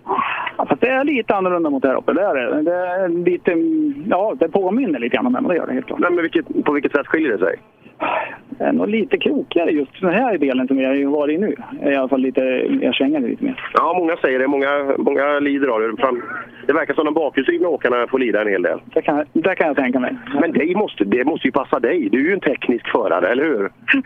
Ja, 0.58 0.66
fast 0.70 0.82
det 0.82 0.90
är 0.90 1.04
lite 1.04 1.36
annorlunda 1.36 1.70
mot 1.70 1.84
här 1.84 1.96
uppe. 1.96 2.14
Det 2.14 2.22
är 2.22 2.36
det. 2.36 2.72
Är 2.72 3.10
lite, 3.10 3.52
ja, 4.10 4.34
det 4.40 4.50
påminner 4.50 5.00
lite 5.00 5.16
grann 5.16 5.26
om 5.26 5.34
det, 5.34 5.50
det 5.50 5.56
gör 5.56 5.68
det 5.68 5.74
helt 5.74 5.88
klart. 5.88 6.00
Nej, 6.00 6.12
men 6.12 6.22
vilket, 6.22 6.66
på 6.66 6.72
vilket 6.72 6.92
sätt 6.92 7.08
skiljer 7.08 7.32
det 7.32 7.38
sig? 7.38 7.56
Är 8.60 8.72
nog 8.72 8.90
lite 8.90 9.18
krokigare 9.18 9.72
just 9.72 10.02
den 10.02 10.14
här 10.14 10.38
delen 10.38 10.68
som 10.68 10.78
vi 10.78 10.86
har 10.86 11.12
varit 11.12 11.36
i 11.36 11.38
nu. 11.38 11.56
I 11.92 11.96
alla 11.96 12.08
fall 12.08 12.22
lite, 12.22 12.42
jag 12.82 12.96
svänger 12.96 13.20
lite 13.20 13.44
mer. 13.44 13.70
Ja, 13.74 13.94
många 13.98 14.18
säger 14.18 14.40
det. 14.40 14.48
Många, 14.48 14.96
många 14.98 15.40
lider 15.40 15.68
av 15.68 15.82
det. 15.82 15.98
Fram, 15.98 16.22
det 16.68 16.74
verkar 16.74 16.94
som 16.94 17.06
de 17.06 17.14
bakhjulsdrivna 17.14 17.68
åkarna 17.68 18.08
får 18.08 18.20
lida 18.20 18.42
en 18.42 18.48
hel 18.48 18.62
del. 18.62 18.80
Det 18.94 19.02
kan, 19.02 19.26
det 19.34 19.56
kan 19.56 19.68
jag 19.68 19.76
tänka 19.76 20.00
mig. 20.00 20.16
Men 20.42 20.52
det 20.52 20.76
måste, 20.78 21.04
det 21.04 21.26
måste 21.26 21.48
ju 21.48 21.52
passa 21.52 21.80
dig. 21.80 22.10
Du 22.10 22.20
är 22.20 22.24
ju 22.24 22.34
en 22.34 22.40
teknisk 22.40 22.88
förare, 22.92 23.28
eller 23.28 23.44
hur? 23.44 23.72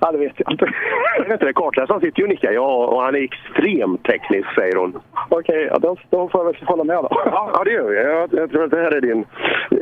Ja, 0.00 0.12
det 0.12 0.18
vet 0.18 0.32
jag 0.36 0.52
inte. 0.52 0.72
Jag 1.18 1.24
vet 1.24 1.40
inte, 1.40 1.52
kartläsaren 1.52 2.00
sitter 2.00 2.18
ju 2.18 2.24
och 2.24 2.28
nickar. 2.28 2.52
Ja, 2.52 2.86
och 2.86 3.02
han 3.02 3.14
är 3.14 3.22
extremt 3.22 4.04
teknisk, 4.04 4.54
säger 4.54 4.76
hon. 4.76 5.00
Okej, 5.28 5.68
ja, 5.70 5.78
då, 5.78 5.96
då 6.10 6.28
får 6.28 6.40
jag 6.40 6.44
väl 6.44 6.62
hålla 6.66 6.84
med 6.84 6.96
då. 6.96 7.08
Ja, 7.10 7.62
det 7.64 7.72
gör 7.72 7.88
vi. 7.88 7.96
Jag, 7.96 8.28
jag 8.32 8.50
tror 8.50 8.64
att 8.64 8.70
det 8.70 8.76
här 8.76 8.96
är 8.96 9.00
din, 9.00 9.24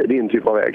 din 0.09 0.29
typ 0.29 0.47
av 0.47 0.55
väg. 0.55 0.75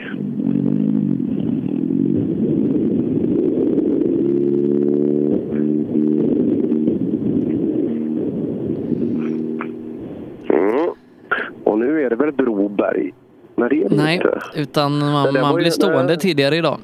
Och 11.64 11.80
nu 11.80 12.06
är 12.06 12.10
det 12.10 12.16
väl 12.16 12.32
Broberg? 12.32 13.12
Men 13.56 13.70
det 13.70 13.76
är 13.84 13.90
det 13.90 13.96
Nej, 13.96 14.16
inte. 14.16 14.40
utan 14.56 15.00
man, 15.00 15.34
man 15.42 15.56
blir 15.56 15.70
stående 15.70 16.18
tidigare 16.18 16.56
idag. 16.56 16.78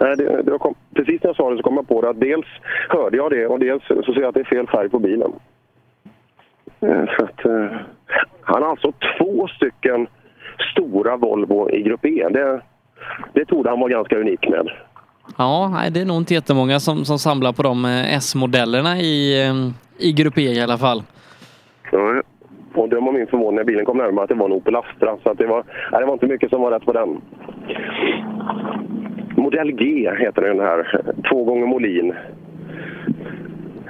Nej, 0.00 0.16
det, 0.16 0.42
det 0.42 0.58
kom, 0.58 0.74
precis 0.94 1.22
när 1.22 1.28
jag 1.28 1.36
sa 1.36 1.50
det 1.50 1.56
så 1.56 1.62
kom 1.62 1.74
jag 1.76 1.88
på 1.88 2.00
det 2.02 2.08
att 2.10 2.20
dels 2.20 2.46
hörde 2.88 3.16
jag 3.16 3.30
det 3.30 3.46
och 3.46 3.58
dels 3.58 3.82
så 3.88 4.02
ser 4.02 4.20
jag 4.20 4.28
att 4.28 4.34
det 4.34 4.40
är 4.40 4.44
fel 4.44 4.66
färg 4.66 4.88
på 4.88 4.98
bilen. 4.98 5.32
Eh, 6.80 7.04
Så 7.18 7.24
att, 7.24 7.44
eh, 7.46 7.76
han 8.40 8.62
har 8.62 8.70
alltså 8.70 8.92
två 9.18 9.48
stycken 9.48 10.06
stora 10.72 11.16
Volvo 11.16 11.70
i 11.70 11.82
Grupp 11.82 12.04
E. 12.04 12.26
Det, 12.30 12.60
det 13.32 13.44
trodde 13.44 13.70
han 13.70 13.80
var 13.80 13.88
ganska 13.88 14.18
unik 14.18 14.48
med. 14.48 14.68
Ja, 15.38 15.68
nej, 15.72 15.90
det 15.90 16.00
är 16.00 16.04
nog 16.04 16.16
inte 16.16 16.34
jättemånga 16.34 16.80
som, 16.80 17.04
som 17.04 17.18
samlar 17.18 17.52
på 17.52 17.62
de 17.62 17.84
eh, 17.84 18.14
S-modellerna 18.16 18.98
i, 18.98 19.34
i 19.98 20.12
Grupp 20.12 20.38
E 20.38 20.42
i 20.42 20.60
alla 20.60 20.78
fall. 20.78 21.02
Ja, 21.92 22.22
Och 22.78 22.88
det 22.88 23.00
var 23.00 23.12
min 23.12 23.26
förvåning 23.26 23.56
när 23.56 23.64
bilen 23.64 23.84
kom 23.84 23.98
närmare 23.98 24.22
att 24.22 24.28
det 24.28 24.34
var 24.34 24.46
en 24.46 24.52
Opel 24.52 24.76
Astra. 24.76 25.16
Så 25.22 25.30
att 25.30 25.38
det, 25.38 25.46
var, 25.46 25.64
nej, 25.92 26.00
det 26.00 26.06
var 26.06 26.12
inte 26.12 26.26
mycket 26.26 26.50
som 26.50 26.62
var 26.62 26.70
rätt 26.70 26.84
på 26.84 26.92
den. 26.92 27.20
Modell 29.36 29.72
G 29.72 30.10
heter 30.18 30.42
den 30.42 30.60
här. 30.60 31.00
Två 31.30 31.44
gånger 31.44 31.66
Molin. 31.66 32.14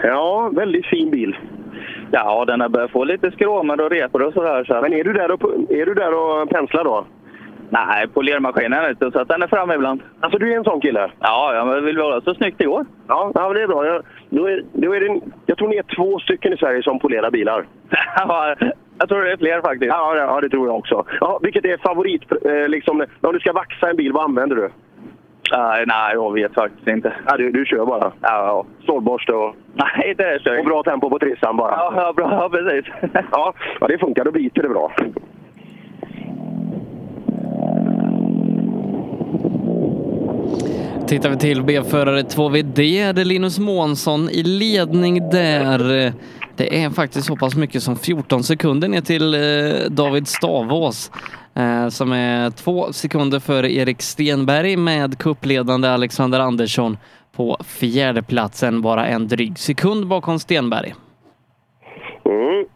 Ja, 0.02 0.50
väldigt 0.54 0.86
fin 0.86 1.10
bil. 1.10 1.36
Ja, 2.10 2.44
den 2.44 2.60
har 2.60 2.68
börjat 2.68 2.90
få 2.90 3.04
lite 3.04 3.30
skråmar 3.30 3.80
och 3.80 3.90
repor 3.90 4.22
och 4.22 4.32
sådär. 4.32 4.64
Så. 4.64 4.80
Men 4.82 4.92
är 4.92 5.04
du 5.04 5.12
där 5.12 5.30
och, 5.30 5.42
är 5.70 5.86
du 5.86 5.94
där 5.94 6.14
och 6.14 6.50
penslar 6.50 6.84
då? 6.84 7.04
Nej, 7.70 8.08
polermaskinen 8.08 8.90
inte, 8.90 9.10
så 9.10 9.20
att 9.20 9.28
den 9.28 9.42
är 9.42 9.46
framme 9.46 9.74
ibland. 9.74 10.02
Alltså 10.20 10.38
du 10.38 10.52
är 10.52 10.56
en 10.56 10.64
sån 10.64 10.80
kille? 10.80 11.10
Ja, 11.20 11.54
ja 11.54 11.64
men 11.64 11.84
vill 11.84 11.96
vi 11.96 12.02
ha 12.02 12.20
så 12.20 12.34
snyggt 12.34 12.60
igår? 12.60 12.86
Ja, 13.08 13.32
ja 13.34 13.46
men 13.46 13.54
det 13.54 13.62
är 13.62 13.66
bra. 13.66 13.86
Jag, 13.86 14.02
då 14.30 14.46
är, 14.48 14.62
då 14.72 14.94
är 14.94 15.00
det, 15.00 15.20
jag 15.46 15.58
tror 15.58 15.68
ni 15.68 15.76
är 15.76 15.96
två 15.96 16.18
stycken 16.18 16.52
i 16.52 16.56
Sverige 16.56 16.82
som 16.82 16.98
polerar 16.98 17.30
bilar. 17.30 17.66
Ja, 18.16 18.54
jag 18.98 19.08
tror 19.08 19.24
det 19.24 19.32
är 19.32 19.36
fler 19.36 19.60
faktiskt. 19.60 19.88
Ja, 19.88 20.14
det, 20.14 20.20
ja, 20.20 20.40
det 20.40 20.48
tror 20.48 20.66
jag 20.66 20.76
också. 20.76 21.04
Ja, 21.20 21.38
vilket 21.42 21.64
är 21.64 21.76
favorit, 21.76 22.22
eh, 22.44 22.68
liksom, 22.68 23.04
om 23.20 23.32
du 23.32 23.40
ska 23.40 23.52
vaxa 23.52 23.90
en 23.90 23.96
bil, 23.96 24.12
vad 24.12 24.24
använder 24.24 24.56
du? 24.56 24.70
Nej, 25.52 25.84
nej, 25.86 26.14
jag 26.14 26.32
vet 26.32 26.54
faktiskt 26.54 26.88
inte. 26.88 27.12
Ja, 27.26 27.36
du, 27.36 27.50
du 27.50 27.64
kör 27.64 27.86
bara? 27.86 28.12
Ja. 28.20 28.64
Stålborste 28.82 29.32
och, 29.32 29.54
Nej, 29.74 30.14
det 30.18 30.42
kör 30.42 30.50
jag 30.50 30.60
och 30.60 30.66
bra 30.66 30.82
tempo 30.82 31.10
på 31.10 31.18
trissan 31.18 31.56
bara? 31.56 31.70
Ja, 31.70 31.92
ja, 31.96 32.12
bra, 32.12 32.28
ja, 32.32 32.48
precis. 32.52 32.92
Ja, 33.32 33.54
ja, 33.80 33.86
det 33.86 33.98
funkar. 33.98 34.24
Då 34.24 34.30
biter 34.30 34.62
det 34.62 34.68
bra. 34.68 34.92
Tittar 41.08 41.30
vi 41.30 41.36
till 41.36 41.62
B-förare 41.62 42.22
2VD 42.22 42.80
är 42.80 43.12
det 43.12 43.24
Linus 43.24 43.58
Månsson 43.58 44.28
i 44.30 44.42
ledning 44.42 45.30
där. 45.30 46.12
Det 46.56 46.82
är 46.84 46.90
faktiskt 46.90 47.26
så 47.26 47.36
pass 47.36 47.56
mycket 47.56 47.82
som 47.82 47.96
14 47.96 48.42
sekunder 48.42 48.88
ner 48.88 49.00
till 49.00 49.34
eh, 49.34 49.90
David 49.90 50.28
Stavås 50.28 51.10
eh, 51.54 51.88
som 51.88 52.12
är 52.12 52.50
två 52.50 52.92
sekunder 52.92 53.40
före 53.40 53.72
Erik 53.72 54.02
Stenberg 54.02 54.76
med 54.76 55.18
kuppledande 55.18 55.88
Alexander 55.88 56.40
Andersson 56.40 56.96
på 57.36 57.56
fjärdeplatsen, 57.64 58.82
bara 58.82 59.06
en 59.06 59.28
dryg 59.28 59.58
sekund 59.58 60.06
bakom 60.06 60.38
Stenberg. 60.38 60.94
Mm. 62.24 62.66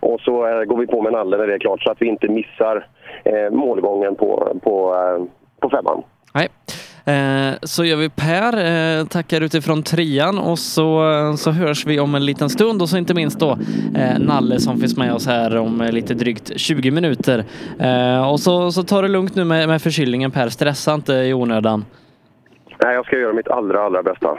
Och 0.00 0.20
så 0.20 0.46
eh, 0.46 0.64
går 0.64 0.76
vi 0.76 0.86
på 0.86 1.02
med 1.02 1.12
Nalle 1.12 1.36
när 1.36 1.46
det 1.46 1.54
är 1.54 1.58
klart 1.58 1.82
så 1.82 1.90
att 1.90 2.02
vi 2.02 2.06
inte 2.06 2.28
missar 2.28 2.86
eh, 3.24 3.50
målgången 3.50 4.14
på, 4.14 4.56
på, 4.62 4.94
eh, 4.94 5.24
på 5.60 5.70
femman. 5.70 6.02
Nej. 6.34 6.48
Så 7.62 7.84
gör 7.84 7.96
vi 7.96 8.08
Per, 8.10 9.04
tackar 9.04 9.40
utifrån 9.40 9.82
trean 9.82 10.38
och 10.38 10.58
så, 10.58 11.02
så 11.36 11.50
hörs 11.50 11.86
vi 11.86 12.00
om 12.00 12.14
en 12.14 12.26
liten 12.26 12.50
stund 12.50 12.82
och 12.82 12.88
så 12.88 12.96
inte 12.96 13.14
minst 13.14 13.40
då 13.40 13.58
Nalle 14.18 14.58
som 14.58 14.78
finns 14.78 14.96
med 14.96 15.14
oss 15.14 15.26
här 15.26 15.56
om 15.56 15.88
lite 15.90 16.14
drygt 16.14 16.60
20 16.60 16.90
minuter. 16.90 17.44
Och 18.30 18.40
så, 18.40 18.70
så 18.70 18.82
tar 18.82 19.02
det 19.02 19.08
lugnt 19.08 19.34
nu 19.34 19.44
med, 19.44 19.68
med 19.68 19.82
förkylningen 19.82 20.30
Per, 20.30 20.48
stressa 20.48 20.94
inte 20.94 21.12
i 21.12 21.34
onödan. 21.34 21.84
Nej, 22.84 22.94
jag 22.94 23.06
ska 23.06 23.18
göra 23.18 23.32
mitt 23.32 23.48
allra, 23.48 23.82
allra 23.82 24.02
bästa. 24.02 24.38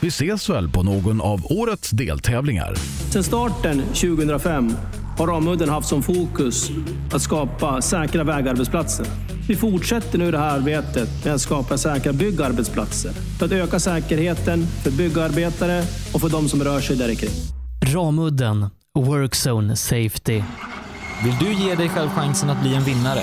Vi 0.00 0.08
ses 0.08 0.50
väl 0.50 0.68
på 0.68 0.82
någon 0.82 1.20
av 1.20 1.46
årets 1.52 1.90
deltävlingar. 1.90 2.74
Sedan 3.10 3.24
starten 3.24 3.82
2005 3.82 4.72
har 5.18 5.26
Ramudden 5.26 5.68
haft 5.68 5.88
som 5.88 6.02
fokus 6.02 6.70
att 7.12 7.22
skapa 7.22 7.82
säkra 7.82 8.24
vägarbetsplatser. 8.24 9.06
Vi 9.48 9.56
fortsätter 9.56 10.18
nu 10.18 10.30
det 10.30 10.38
här 10.38 10.56
arbetet 10.58 11.24
med 11.24 11.34
att 11.34 11.40
skapa 11.40 11.78
säkra 11.78 12.12
byggarbetsplatser 12.12 13.12
för 13.38 13.46
att 13.46 13.52
öka 13.52 13.80
säkerheten 13.80 14.66
för 14.66 14.90
byggarbetare 14.90 15.82
och 16.14 16.20
för 16.20 16.28
de 16.28 16.48
som 16.48 16.64
rör 16.64 16.80
sig 16.80 16.96
där 16.96 17.14
kring. 17.14 17.30
Ramudden 17.94 18.66
Workzone 18.94 19.76
Safety. 19.76 20.42
Vill 21.24 21.34
du 21.40 21.52
ge 21.52 21.74
dig 21.74 21.88
själv 21.88 22.08
chansen 22.08 22.50
att 22.50 22.62
bli 22.62 22.74
en 22.74 22.84
vinnare? 22.84 23.22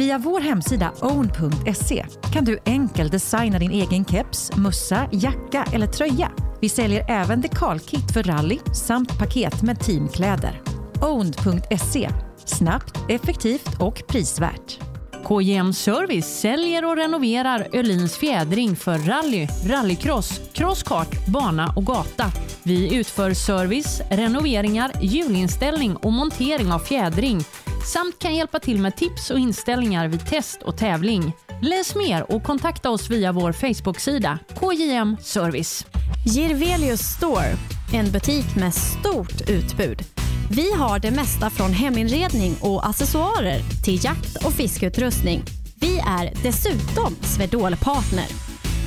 Via 0.00 0.18
vår 0.18 0.40
hemsida 0.40 0.92
own.se 1.00 2.06
kan 2.32 2.44
du 2.44 2.58
enkelt 2.66 3.12
designa 3.12 3.58
din 3.58 3.70
egen 3.70 4.04
keps, 4.04 4.56
mössa, 4.56 5.08
jacka 5.12 5.64
eller 5.72 5.86
tröja. 5.86 6.32
Vi 6.60 6.68
säljer 6.68 7.10
även 7.10 7.40
dekalkit 7.40 8.12
för 8.12 8.22
rally 8.22 8.58
samt 8.74 9.18
paket 9.18 9.62
med 9.62 9.80
teamkläder. 9.80 10.62
Own.se 11.02 12.10
snabbt, 12.44 12.98
effektivt 13.08 13.80
och 13.80 14.02
prisvärt. 14.08 14.78
KJM 15.24 15.72
Service 15.72 16.40
säljer 16.40 16.84
och 16.84 16.96
renoverar 16.96 17.68
Öhlins 17.72 18.16
fjädring 18.16 18.76
för 18.76 18.98
rally, 18.98 19.48
rallycross, 19.66 20.40
crosskart, 20.52 21.26
bana 21.26 21.72
och 21.76 21.86
gata. 21.86 22.32
Vi 22.62 22.96
utför 22.96 23.34
service, 23.34 24.02
renoveringar, 24.10 24.92
hjulinställning 25.00 25.96
och 25.96 26.12
montering 26.12 26.72
av 26.72 26.78
fjädring 26.78 27.40
samt 27.82 28.18
kan 28.18 28.34
hjälpa 28.34 28.58
till 28.58 28.80
med 28.80 28.96
tips 28.96 29.30
och 29.30 29.38
inställningar 29.38 30.08
vid 30.08 30.26
test 30.26 30.62
och 30.62 30.76
tävling. 30.76 31.32
Läs 31.62 31.94
mer 31.94 32.32
och 32.32 32.42
kontakta 32.42 32.90
oss 32.90 33.10
via 33.10 33.32
vår 33.32 33.52
Facebook-sida 33.52 34.38
KJM 34.60 35.16
Service. 35.20 35.86
Girvelius 36.26 37.00
Store, 37.00 37.56
en 37.92 38.12
butik 38.12 38.56
med 38.56 38.74
stort 38.74 39.48
utbud. 39.48 40.02
Vi 40.50 40.72
har 40.72 40.98
det 40.98 41.10
mesta 41.10 41.50
från 41.50 41.72
heminredning 41.72 42.56
och 42.60 42.88
accessoarer 42.88 43.60
till 43.84 44.04
jakt 44.04 44.44
och 44.44 44.52
fiskeutrustning. 44.52 45.42
Vi 45.80 45.98
är 45.98 46.42
dessutom 46.42 47.16
Swedol-partner. 47.22 48.26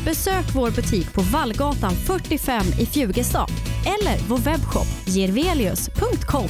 Besök 0.06 0.46
vår 0.56 0.72
butik 0.72 1.14
på 1.14 1.22
Vallgatan 1.22 1.92
45 1.92 2.66
i 2.80 2.86
Fjugestad 2.86 3.50
eller 3.86 4.28
vår 4.28 4.38
webbshop 4.38 4.88
girvelius.com. 5.06 6.50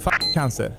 Fuck 0.00 0.34
cancer. 0.34 0.76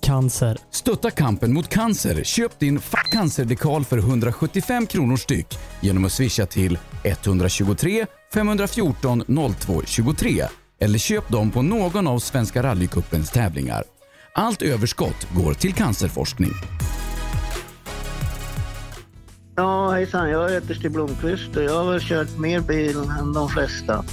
cancer. 0.00 0.58
Stötta 0.70 1.10
kampen 1.10 1.52
mot 1.52 1.68
cancer. 1.68 2.24
Köp 2.24 2.58
din 2.58 2.80
Fuck 2.80 3.12
Cancer-dekal 3.12 3.84
för 3.84 3.98
175 3.98 4.86
kronor 4.86 5.16
styck 5.16 5.58
genom 5.80 6.04
att 6.04 6.12
swisha 6.12 6.46
till 6.46 6.78
123 7.04 8.06
514 8.34 9.24
02 9.60 9.82
23 9.86 10.44
eller 10.80 10.98
köp 10.98 11.28
dem 11.28 11.50
på 11.50 11.62
någon 11.62 12.06
av 12.06 12.18
Svenska 12.18 12.62
rallycupens 12.62 13.30
tävlingar. 13.30 13.84
Allt 14.34 14.62
överskott 14.62 15.26
går 15.34 15.54
till 15.54 15.74
cancerforskning. 15.74 16.52
Ja, 19.56 19.90
hejsan. 19.90 20.30
Jag 20.30 20.50
heter 20.50 20.74
Stig 20.74 20.90
Blomqvist 20.90 21.56
och 21.56 21.62
jag 21.62 21.84
har 21.84 21.92
väl 21.92 22.00
kört 22.00 22.38
mer 22.38 22.60
bil 22.60 22.96
än 23.20 23.32
de 23.32 23.48
flesta. 23.48 24.04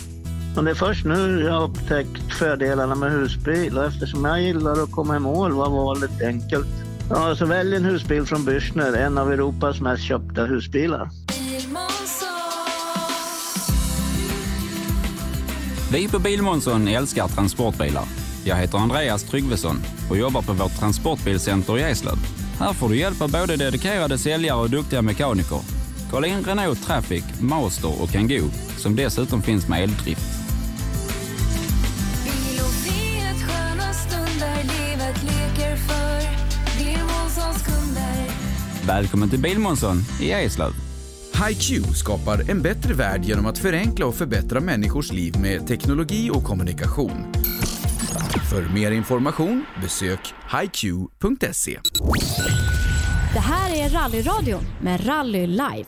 Och 0.58 0.64
det 0.64 0.72
är 0.72 0.76
först 0.76 1.06
nu 1.06 1.42
jag 1.42 1.53
har 1.53 1.64
upptäckt 1.64 2.34
fördelarna 2.34 2.95
med 2.95 3.11
husbil 3.11 3.78
och 3.78 3.86
eftersom 3.86 4.26
jag 4.26 4.42
gillar 4.42 4.84
att 4.84 4.92
komma 4.92 5.16
i 5.16 5.19
mål 5.19 5.52
var 5.52 5.69
valet 5.69 6.22
enkelt. 6.22 6.68
Ja, 7.10 7.36
så 7.36 7.45
välj 7.45 7.76
en 7.76 7.86
husbil 7.86 8.26
från 8.26 8.45
Bürstner, 8.45 8.98
en 8.98 9.18
av 9.18 9.34
Europas 9.34 9.82
mest 9.82 10.03
köpta 10.03 10.45
husbilar. 10.45 11.10
Vi 15.92 16.08
på 16.08 16.19
Bilmånsson 16.19 16.88
älskar 16.88 17.28
transportbilar. 17.28 18.03
Jag 18.44 18.56
heter 18.56 18.78
Andreas 18.78 19.24
Tryggvesson 19.24 19.76
och 20.10 20.18
jobbar 20.18 20.42
på 20.42 20.53
vårt 20.53 20.80
transportbilcenter 20.80 21.78
i 21.78 21.82
Eslöv. 21.82 22.18
Här 22.60 22.74
får 22.74 22.90
du 22.90 22.98
hjälp 22.98 23.22
av 23.22 23.32
både 23.32 23.56
dedikerade 23.56 24.18
säljare 24.18 24.60
och 24.60 24.69
duktiga 24.69 25.02
mekaniker. 25.02 25.60
Kolla 26.11 26.28
in 26.28 26.44
Renault 26.44 26.86
Traffic, 26.86 27.24
Master 27.42 28.02
och 28.02 28.10
Kangoo 28.10 28.50
som 28.78 28.95
dessutom 28.95 29.42
finns 29.42 29.68
med 29.68 29.84
eldrift. 29.84 30.39
Välkommen 38.88 39.30
till 39.30 39.40
Bilmånsson 39.40 39.98
i 40.22 40.32
Eslöv. 40.32 40.72
HiQ 41.48 41.85
skapar 41.95 42.51
en 42.51 42.61
bättre 42.61 42.93
värld 42.93 43.24
genom 43.24 43.45
att 43.45 43.58
förenkla 43.58 44.06
och 44.06 44.16
förbättra 44.16 44.59
människors 44.59 45.11
liv 45.11 45.40
med 45.40 45.67
teknologi 45.67 46.30
och 46.33 46.43
kommunikation. 46.43 47.25
För 48.49 48.74
mer 48.74 48.91
information 48.91 49.66
besök 49.82 50.19
hiq.se. 50.51 51.80
Det 53.33 53.40
här 53.40 53.85
är 53.85 53.90
Rallyradion 53.90 54.64
med 54.82 55.08
Rally 55.08 55.48
Live. 55.48 55.85